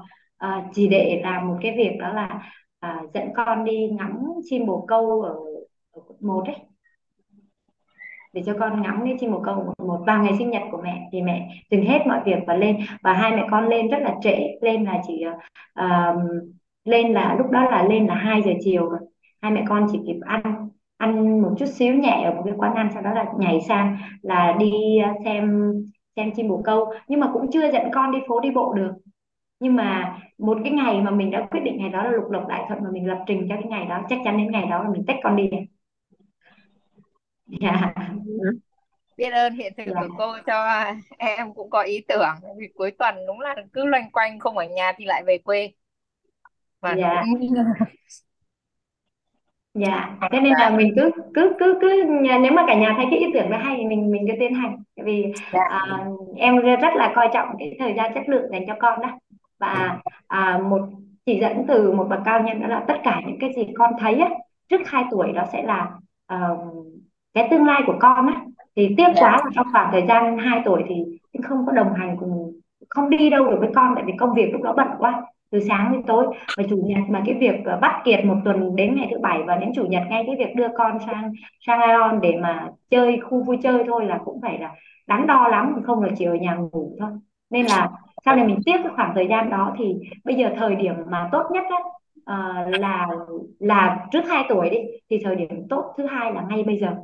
à, 0.44 0.64
chỉ 0.74 0.88
để 0.88 1.22
làm 1.24 1.48
một 1.48 1.57
cái 1.61 1.74
việc 1.78 1.91
đó 1.99 2.14
là 2.14 2.40
à, 2.80 3.02
dẫn 3.14 3.28
con 3.36 3.65
đi 3.65 3.90
ngắm 3.98 4.24
chim 4.44 4.65
bồ 4.65 4.86
câu 4.88 5.22
ở, 5.22 5.36
ở 5.91 6.02
quận 6.07 6.18
một 6.22 6.44
ấy. 6.45 6.56
Để 8.34 8.41
cho 8.45 8.53
con 8.60 8.82
ngắm 8.82 9.02
cái 9.06 9.15
chim 9.20 9.32
bồ 9.32 9.40
câu 9.40 9.56
một, 9.56 9.74
một. 9.88 10.03
Vào 10.07 10.24
ngày 10.24 10.34
sinh 10.38 10.49
nhật 10.49 10.61
của 10.72 10.82
mẹ 10.84 11.10
thì 11.11 11.22
mẹ 11.22 11.49
dừng 11.72 11.86
hết 11.86 11.99
mọi 12.07 12.22
việc 12.26 12.38
và 12.48 12.53
lên. 12.56 12.78
Và 13.03 13.14
hai 13.14 13.32
mẹ 13.32 13.48
con 13.52 13.68
lên 13.68 13.88
rất 13.88 13.98
là 14.02 14.15
trễ. 14.24 14.38
Lên 14.61 14.84
là 14.84 15.02
chỉ 15.07 15.24
uh, 15.80 16.22
lên 16.86 17.14
là 17.14 17.36
lúc 17.38 17.49
đó 17.52 17.64
là 17.64 17.84
lên 17.84 18.07
là 18.07 18.15
2 18.15 18.41
giờ 18.41 18.52
chiều 18.64 18.90
rồi. 18.90 18.99
Hai 19.41 19.52
mẹ 19.52 19.64
con 19.68 19.88
chỉ 19.91 19.99
kịp 20.07 20.20
ăn 20.26 20.70
ăn 20.98 21.41
một 21.41 21.56
chút 21.60 21.65
xíu 21.65 21.94
nhẹ 21.94 22.24
ở 22.26 22.36
một 22.36 22.41
cái 22.45 22.53
quán 22.57 22.76
ăn 22.76 22.90
sau 22.94 23.02
đó 23.02 23.14
là 23.14 23.26
nhảy 23.40 23.61
sang 23.61 23.98
là 24.22 24.56
đi 24.60 24.72
xem 25.26 25.74
xem 26.15 26.32
chim 26.36 26.48
bồ 26.48 26.61
câu. 26.65 26.94
Nhưng 27.07 27.20
mà 27.20 27.30
cũng 27.34 27.52
chưa 27.52 27.72
dẫn 27.72 27.91
con 27.94 28.11
đi 28.11 28.20
phố 28.28 28.40
đi 28.40 28.52
bộ 28.52 28.74
được 28.74 28.91
nhưng 29.64 29.76
mà 29.76 30.18
một 30.38 30.57
cái 30.64 30.73
ngày 30.73 31.02
mà 31.02 31.11
mình 31.11 31.31
đã 31.31 31.48
quyết 31.52 31.60
định 31.64 31.77
ngày 31.77 31.90
đó 31.90 32.03
là 32.03 32.11
lục 32.11 32.31
lộc 32.31 32.48
đại 32.48 32.64
thuận 32.68 32.84
mà 32.84 32.90
mình 32.91 33.07
lập 33.07 33.23
trình 33.27 33.45
cho 33.49 33.56
cái 33.56 33.65
ngày 33.69 33.85
đó 33.85 34.02
chắc 34.10 34.19
chắn 34.23 34.38
đến 34.38 34.52
ngày 34.52 34.65
đó 34.69 34.84
là 34.84 34.90
mình 34.90 35.03
tách 35.07 35.15
con 35.23 35.35
đi 35.35 35.49
yeah. 35.52 35.65
Dạ. 37.61 37.94
biết 39.18 39.30
ơn 39.30 39.53
hiện 39.53 39.73
thực 39.77 39.85
yeah. 39.85 39.98
của 39.99 40.15
cô 40.18 40.38
cho 40.45 40.84
em 41.18 41.53
cũng 41.53 41.69
có 41.69 41.81
ý 41.81 42.02
tưởng 42.07 42.35
vì 42.57 42.68
cuối 42.76 42.91
tuần 42.91 43.15
đúng 43.27 43.40
là 43.40 43.56
cứ 43.73 43.85
loanh 43.85 44.11
quanh 44.11 44.40
không 44.40 44.57
ở 44.57 44.65
nhà 44.65 44.91
thì 44.98 45.06
lại 45.06 45.23
về 45.27 45.38
quê 45.38 45.72
và 46.81 46.95
dạ 46.98 47.23
dạ 49.73 50.18
thế 50.31 50.40
nên 50.40 50.53
là 50.60 50.69
mình 50.69 50.94
cứ 50.95 51.11
cứ 51.34 51.56
cứ 51.60 51.77
cứ 51.81 52.03
nếu 52.41 52.52
mà 52.52 52.64
cả 52.68 52.76
nhà 52.76 52.94
thấy 52.98 53.06
cái 53.10 53.19
ý 53.19 53.26
tưởng 53.34 53.49
đó 53.49 53.57
hay 53.57 53.76
thì 53.77 53.85
mình 53.85 54.11
mình 54.11 54.26
cứ 54.27 54.34
tiến 54.40 54.53
hành 54.53 54.84
tại 54.95 55.03
vì 55.06 55.34
dạ. 55.53 55.64
à, 55.69 56.06
em 56.38 56.60
rất 56.60 56.94
là 56.95 57.14
coi 57.15 57.30
trọng 57.34 57.48
cái 57.60 57.76
thời 57.80 57.94
gian 57.98 58.14
chất 58.14 58.23
lượng 58.27 58.52
dành 58.52 58.64
cho 58.68 58.76
con 58.80 59.02
đó 59.02 59.19
và 59.64 59.99
à, 60.27 60.60
một 60.69 60.80
chỉ 61.26 61.40
dẫn 61.40 61.65
từ 61.68 61.91
một 61.91 62.07
bậc 62.10 62.19
cao 62.26 62.44
nhân 62.44 62.61
đó 62.61 62.68
là 62.68 62.84
tất 62.88 62.98
cả 63.03 63.22
những 63.27 63.40
cái 63.40 63.49
gì 63.56 63.68
con 63.77 63.94
thấy 63.99 64.15
á, 64.15 64.30
trước 64.69 64.81
2 64.85 65.03
tuổi 65.11 65.31
đó 65.31 65.44
sẽ 65.52 65.64
là 65.64 65.91
uh, 66.34 66.60
cái 67.34 67.48
tương 67.52 67.65
lai 67.65 67.81
của 67.85 67.95
con 67.99 68.27
á. 68.27 68.41
Thì 68.76 68.94
tiếc 68.98 69.07
quá 69.15 69.31
là 69.31 69.52
trong 69.56 69.68
khoảng 69.72 69.90
thời 69.91 70.06
gian 70.07 70.38
2 70.38 70.61
tuổi 70.65 70.84
thì 70.88 70.95
không 71.44 71.65
có 71.65 71.72
đồng 71.72 71.94
hành 71.94 72.18
cùng 72.19 72.60
không 72.90 73.10
đi 73.10 73.30
đâu 73.30 73.49
được 73.49 73.57
với 73.60 73.69
con 73.76 73.94
tại 73.95 74.03
vì 74.07 74.14
công 74.19 74.34
việc 74.34 74.49
lúc 74.52 74.61
đó 74.61 74.73
bận 74.77 74.88
quá 74.98 75.22
từ 75.52 75.60
sáng 75.60 75.91
đến 75.91 76.03
tối. 76.03 76.26
Và 76.57 76.64
chủ 76.69 76.81
nhật 76.85 77.10
mà 77.10 77.23
cái 77.26 77.35
việc 77.40 77.56
ờ, 77.65 77.80
bắt 77.81 78.02
kiệt 78.06 78.26
một 78.26 78.35
tuần 78.45 78.76
đến 78.76 78.95
ngày 78.95 79.07
thứ 79.11 79.19
bảy 79.19 79.44
và 79.44 79.56
đến 79.56 79.72
chủ 79.76 79.85
nhật 79.85 80.03
ngay 80.10 80.23
cái 80.27 80.35
việc 80.35 80.56
đưa 80.56 80.68
con 80.77 80.98
sang 81.07 81.31
sang 81.68 81.81
Ion 81.81 82.22
để 82.22 82.38
mà 82.41 82.69
chơi 82.90 83.19
khu 83.23 83.44
vui 83.44 83.57
chơi 83.64 83.84
thôi 83.88 84.06
là 84.06 84.19
cũng 84.26 84.41
phải 84.41 84.60
là 84.60 84.72
đắn 85.07 85.27
đo 85.27 85.48
lắm 85.48 85.76
không 85.85 86.03
là 86.03 86.10
chỉ 86.18 86.26
ở 86.26 86.35
nhà 86.35 86.56
ngủ 86.56 86.95
thôi. 86.99 87.10
Nên 87.49 87.65
là 87.65 87.90
sau 88.26 88.36
này 88.36 88.45
mình 88.48 88.60
tiếc 88.66 88.78
cái 88.84 88.91
khoảng 88.95 89.12
thời 89.16 89.28
gian 89.30 89.50
đó 89.50 89.76
thì 89.78 89.94
bây 90.24 90.36
giờ 90.36 90.50
thời 90.58 90.76
điểm 90.76 90.94
mà 91.08 91.30
tốt 91.32 91.44
nhất 91.52 91.64
á, 91.70 91.78
uh, 92.34 92.80
là 92.80 93.08
là 93.60 94.06
trước 94.12 94.22
2 94.30 94.45
tuổi 94.50 94.70
đi 94.70 94.78
thì 95.10 95.20
thời 95.24 95.36
điểm 95.36 95.68
tốt 95.70 95.94
thứ 95.98 96.06
hai 96.06 96.34
là 96.34 96.41
ngay 96.50 96.64
bây 96.64 96.80
giờ. 96.80 96.95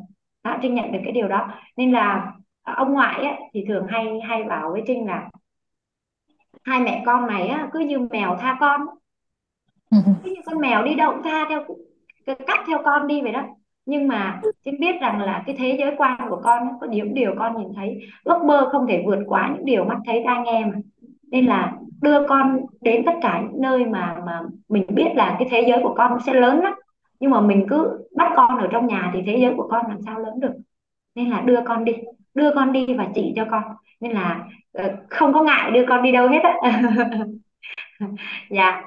Đó, 0.43 0.57
Trinh 0.61 0.75
nhận 0.75 0.91
được 0.91 0.99
cái 1.03 1.11
điều 1.11 1.27
đó. 1.27 1.47
Nên 1.77 1.91
là 1.91 2.33
ông 2.63 2.93
ngoại 2.93 3.23
á, 3.23 3.37
thì 3.53 3.65
thường 3.67 3.87
hay 3.89 4.19
hay 4.27 4.43
bảo 4.43 4.71
với 4.71 4.83
Trinh 4.87 5.05
là 5.05 5.29
hai 6.63 6.79
mẹ 6.79 7.03
con 7.05 7.27
này 7.27 7.47
á, 7.47 7.69
cứ 7.73 7.79
như 7.79 7.99
mèo 7.99 8.35
tha 8.39 8.57
con. 8.59 8.81
Thế 10.23 10.31
như 10.31 10.41
con 10.45 10.61
mèo 10.61 10.83
đi 10.83 10.95
đâu 10.95 11.11
cũng 11.11 11.23
tha 11.23 11.45
theo 11.49 11.65
cắt 12.25 12.63
theo 12.67 12.79
con 12.85 13.07
đi 13.07 13.21
vậy 13.21 13.31
đó. 13.31 13.43
Nhưng 13.85 14.07
mà 14.07 14.41
Trinh 14.65 14.79
biết 14.79 14.95
rằng 15.01 15.21
là 15.21 15.43
cái 15.45 15.55
thế 15.59 15.75
giới 15.79 15.95
quan 15.97 16.29
của 16.29 16.41
con 16.43 16.67
có 16.81 16.87
những 16.87 17.13
điều 17.13 17.35
con 17.39 17.57
nhìn 17.57 17.67
thấy 17.75 17.99
ước 18.23 18.43
mơ 18.45 18.69
không 18.71 18.87
thể 18.87 19.03
vượt 19.05 19.19
quá 19.27 19.51
những 19.55 19.65
điều 19.65 19.85
mắt 19.85 19.97
thấy 20.05 20.23
tai 20.25 20.41
nghe 20.45 20.65
mà 20.65 20.77
nên 21.31 21.45
là 21.45 21.73
đưa 22.01 22.27
con 22.27 22.65
đến 22.81 23.03
tất 23.05 23.11
cả 23.21 23.41
những 23.43 23.61
nơi 23.61 23.85
mà 23.85 24.17
mà 24.25 24.41
mình 24.69 24.85
biết 24.89 25.07
là 25.15 25.35
cái 25.39 25.47
thế 25.51 25.65
giới 25.69 25.79
của 25.83 25.93
con 25.97 26.17
sẽ 26.25 26.33
lớn 26.33 26.59
lắm. 26.61 26.73
Nhưng 27.19 27.31
mà 27.31 27.41
mình 27.41 27.65
cứ 27.69 28.07
bắt 28.15 28.31
con 28.35 28.57
ở 28.57 28.67
trong 28.71 28.87
nhà 28.87 29.11
thì 29.13 29.19
thế 29.25 29.37
giới 29.41 29.53
của 29.57 29.67
con 29.71 29.85
làm 29.87 30.01
sao 30.05 30.19
lớn 30.19 30.39
được? 30.39 30.53
Nên 31.15 31.29
là 31.29 31.41
đưa 31.41 31.59
con 31.65 31.85
đi 31.85 31.93
đưa 32.33 32.51
con 32.55 32.71
đi 32.71 32.87
và 32.97 33.07
chỉ 33.15 33.33
cho 33.35 33.45
con. 33.51 33.63
Nên 33.99 34.11
là 34.11 34.47
ờ, 34.73 34.95
không 35.09 35.33
có 35.33 35.43
ngại 35.43 35.71
đưa 35.71 35.85
con 35.89 36.03
đi 36.03 36.11
đâu 36.11 36.27
hết 36.27 36.39
á. 36.43 36.53
Dạ. 38.49 38.81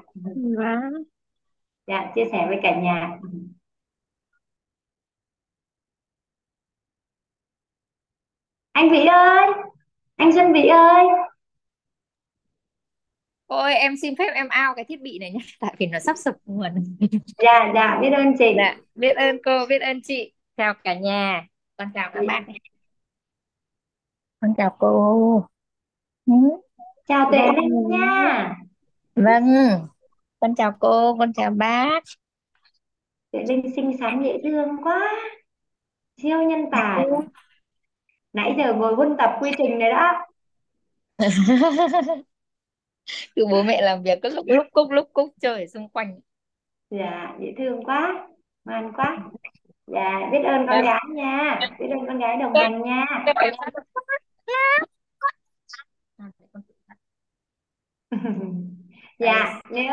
Vâng. 0.58 0.92
dạ 1.86 2.12
chia 2.14 2.24
sẻ 2.32 2.46
với 2.48 2.58
cả 2.62 2.80
nhà. 2.80 3.18
Anh 8.72 8.90
Vĩ 8.90 9.04
ơi! 9.06 9.46
Anh 10.16 10.32
Xuân 10.32 10.52
Vĩ 10.52 10.66
ơi 10.68 11.06
Ôi 13.52 13.74
em 13.74 13.96
xin 14.02 14.14
phép 14.16 14.32
em 14.34 14.46
out 14.46 14.76
cái 14.76 14.84
thiết 14.84 15.00
bị 15.00 15.18
này 15.18 15.30
nhé 15.30 15.38
tại 15.60 15.74
vì 15.78 15.86
nó 15.86 15.98
sắp 15.98 16.16
sập 16.18 16.34
nguồn. 16.44 16.96
dạ 17.38 17.72
dạ 17.74 17.98
biết 18.02 18.10
ơn 18.10 18.34
chị 18.38 18.54
Dạ, 18.56 18.76
biết 18.94 19.16
ơn 19.16 19.36
cô, 19.44 19.66
biết 19.68 19.82
ơn 19.82 20.00
chị. 20.02 20.32
Chào 20.56 20.74
cả 20.84 20.94
nhà. 20.94 21.46
Con 21.76 21.88
chào 21.94 22.10
các 22.14 22.24
bác. 22.28 22.40
Con 24.40 24.54
chào 24.56 24.76
cô. 24.78 25.46
Ừ. 26.26 26.32
chào 27.08 27.28
Tuệ 27.30 27.40
Linh 27.56 27.88
nha 27.88 28.54
Vâng, 29.16 29.44
con 30.40 30.54
chào 30.54 30.72
cô, 30.80 31.16
con 31.18 31.32
chào 31.32 31.50
bác. 31.50 32.04
Tuệ 33.32 33.44
Linh 33.48 33.62
xinh 33.76 33.96
xắn 34.00 34.22
dễ 34.24 34.38
thương 34.42 34.68
quá 34.84 35.12
siêu 36.22 36.42
nhân 36.42 36.60
tài 36.72 37.04
nãy 38.32 38.54
giờ 38.58 38.74
ngồi 38.74 38.94
huân 38.94 39.16
tập 39.18 39.30
quy 39.40 39.50
trình 39.58 39.78
này 39.78 39.90
đó 39.90 40.26
Cứ 43.36 43.46
bố 43.50 43.62
mẹ 43.62 43.82
làm 43.82 44.02
việc 44.02 44.18
cứ 44.22 44.34
lúc 44.34 44.46
lúc 44.48 44.66
cúc 44.72 44.90
lúc 44.90 45.08
cúc 45.12 45.28
chơi 45.40 45.60
ở 45.60 45.66
xung 45.66 45.88
quanh. 45.88 46.20
dạ 46.90 47.36
dễ 47.40 47.54
thương 47.58 47.84
quá 47.84 48.28
ngoan 48.64 48.92
quá. 48.96 49.18
Dạ 49.86 50.28
biết 50.32 50.42
ơn 50.44 50.66
con 50.66 50.82
gái 50.82 51.00
nha 51.14 51.60
biết 51.78 51.86
ơn 51.90 52.06
con 52.06 52.18
gái 52.18 52.36
đồng 52.36 52.54
hành 52.54 52.82
nha. 52.82 53.04
dạ 59.18 59.60
nếu 59.70 59.92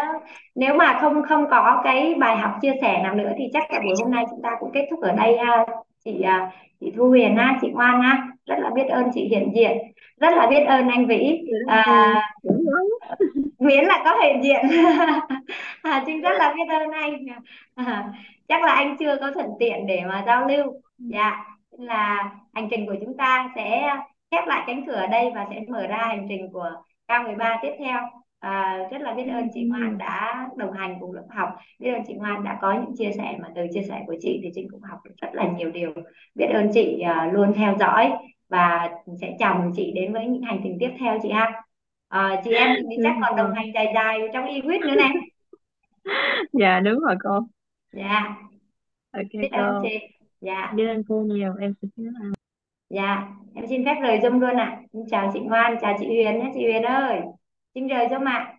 nếu 0.55 0.73
mà 0.73 0.97
không 1.01 1.23
không 1.29 1.45
có 1.49 1.81
cái 1.83 2.15
bài 2.19 2.37
học 2.37 2.51
chia 2.61 2.73
sẻ 2.81 3.03
nào 3.03 3.15
nữa 3.15 3.31
thì 3.37 3.43
chắc 3.53 3.71
là 3.71 3.79
buổi 3.79 3.93
hôm 4.03 4.11
nay 4.11 4.25
chúng 4.29 4.41
ta 4.43 4.49
cũng 4.59 4.71
kết 4.73 4.87
thúc 4.91 5.01
ở 5.01 5.11
đây 5.11 5.37
ha. 5.37 5.65
Chị 6.05 6.21
à, 6.21 6.51
chị 6.79 6.91
Thu 6.97 7.09
Huyền 7.09 7.35
ha 7.37 7.57
chị 7.61 7.67
Ngoan 7.71 8.01
ha 8.01 8.27
rất 8.45 8.55
là 8.59 8.69
biết 8.75 8.85
ơn 8.89 9.09
chị 9.13 9.21
hiện 9.31 9.51
diện 9.55 9.77
rất 10.19 10.33
là 10.37 10.47
biết 10.49 10.63
ơn 10.67 10.89
anh 10.89 11.07
Vĩ. 11.07 11.41
À, 11.67 12.15
miễn 13.59 13.85
là 13.89 14.01
có 14.05 14.17
hiện 14.23 14.43
diện. 14.43 14.65
À, 15.83 16.03
Trinh 16.07 16.21
rất 16.21 16.31
là 16.39 16.53
biết 16.53 16.73
ơn 16.73 16.91
anh. 16.91 17.25
À, 17.75 18.13
chắc 18.47 18.63
là 18.63 18.73
anh 18.73 18.97
chưa 18.99 19.17
có 19.21 19.31
thuận 19.31 19.47
tiện 19.59 19.87
để 19.87 20.01
mà 20.07 20.23
giao 20.25 20.47
lưu. 20.47 20.81
Dạ 20.97 21.45
Nên 21.77 21.87
là 21.87 22.31
hành 22.53 22.67
trình 22.71 22.85
của 22.85 22.95
chúng 23.05 23.17
ta 23.17 23.49
sẽ 23.55 23.95
khép 24.31 24.47
lại 24.47 24.63
cánh 24.67 24.85
cửa 24.87 24.93
ở 24.93 25.07
đây 25.07 25.31
và 25.35 25.47
sẽ 25.49 25.61
mở 25.67 25.87
ra 25.87 25.97
hành 25.97 26.25
trình 26.29 26.49
của 26.53 26.69
K13 27.07 27.57
tiếp 27.61 27.71
theo 27.79 27.99
à, 28.39 28.77
rất 28.91 29.01
là 29.01 29.13
biết 29.13 29.27
ơn 29.27 29.47
chị 29.53 29.63
Ngoan 29.63 29.97
đã 29.97 30.47
đồng 30.57 30.71
hành 30.71 30.95
cùng 30.99 31.13
lớp 31.13 31.25
học. 31.29 31.49
Biết 31.79 31.91
ơn 31.91 32.01
chị 32.07 32.13
Ngoan 32.13 32.43
đã 32.43 32.57
có 32.61 32.73
những 32.73 32.95
chia 32.97 33.11
sẻ 33.17 33.37
mà 33.41 33.47
từ 33.55 33.61
chia 33.73 33.81
sẻ 33.89 34.03
của 34.07 34.15
chị 34.19 34.39
thì 34.43 34.49
Trinh 34.55 34.67
cũng 34.71 34.81
học 34.81 34.99
được 35.05 35.13
rất 35.21 35.29
là 35.33 35.47
nhiều 35.57 35.71
điều. 35.71 35.93
Biết 36.35 36.45
ơn 36.53 36.69
chị 36.73 36.99
à, 36.99 37.29
luôn 37.33 37.53
theo 37.55 37.75
dõi 37.79 38.11
và 38.49 38.89
sẽ 39.21 39.35
chào 39.39 39.59
mừng 39.59 39.71
chị 39.75 39.91
đến 39.95 40.13
với 40.13 40.25
những 40.25 40.41
hành 40.41 40.59
trình 40.63 40.77
tiếp 40.79 40.89
theo 40.99 41.19
chị 41.23 41.29
ha. 41.29 41.63
À, 42.07 42.41
chị 42.43 42.51
em 42.51 42.75
thì 42.89 42.95
chắc 43.03 43.15
còn 43.21 43.35
đồng 43.35 43.53
hành 43.53 43.65
dài 43.73 43.87
dài 43.95 44.19
trong 44.33 44.45
y 44.45 44.61
quýt 44.61 44.81
nữa 44.81 44.95
này 44.95 45.11
Dạ 46.53 46.79
đúng 46.79 46.99
rồi 46.99 47.15
cô. 47.23 47.39
dạ. 47.93 48.35
Ok 49.11 49.23
biết 49.33 49.49
ơn 49.51 49.79
cô. 49.83 49.89
chị. 49.89 49.97
Dạ. 50.41 50.71
Biết 50.75 50.87
ơn 50.87 51.03
cô 51.07 51.21
nhiều. 51.21 51.53
Em 51.59 51.73
xin 51.81 51.89
phép 51.97 52.03
dạ 52.89 53.27
em 53.55 53.67
xin 53.67 53.85
phép 53.85 53.95
rời 54.01 54.19
Zoom 54.19 54.39
luôn 54.39 54.57
ạ. 54.57 54.81
Xin 54.93 55.01
chào 55.11 55.31
chị 55.33 55.39
Ngoan 55.39 55.75
chào 55.81 55.95
chị 55.99 56.05
Huyền 56.05 56.39
nhé 56.39 56.51
chị 56.53 56.63
Huyền 56.63 56.83
ơi 56.83 57.19
xin 57.79 57.87
rời 57.87 58.07
cho 58.11 58.19
mạng 58.19 58.58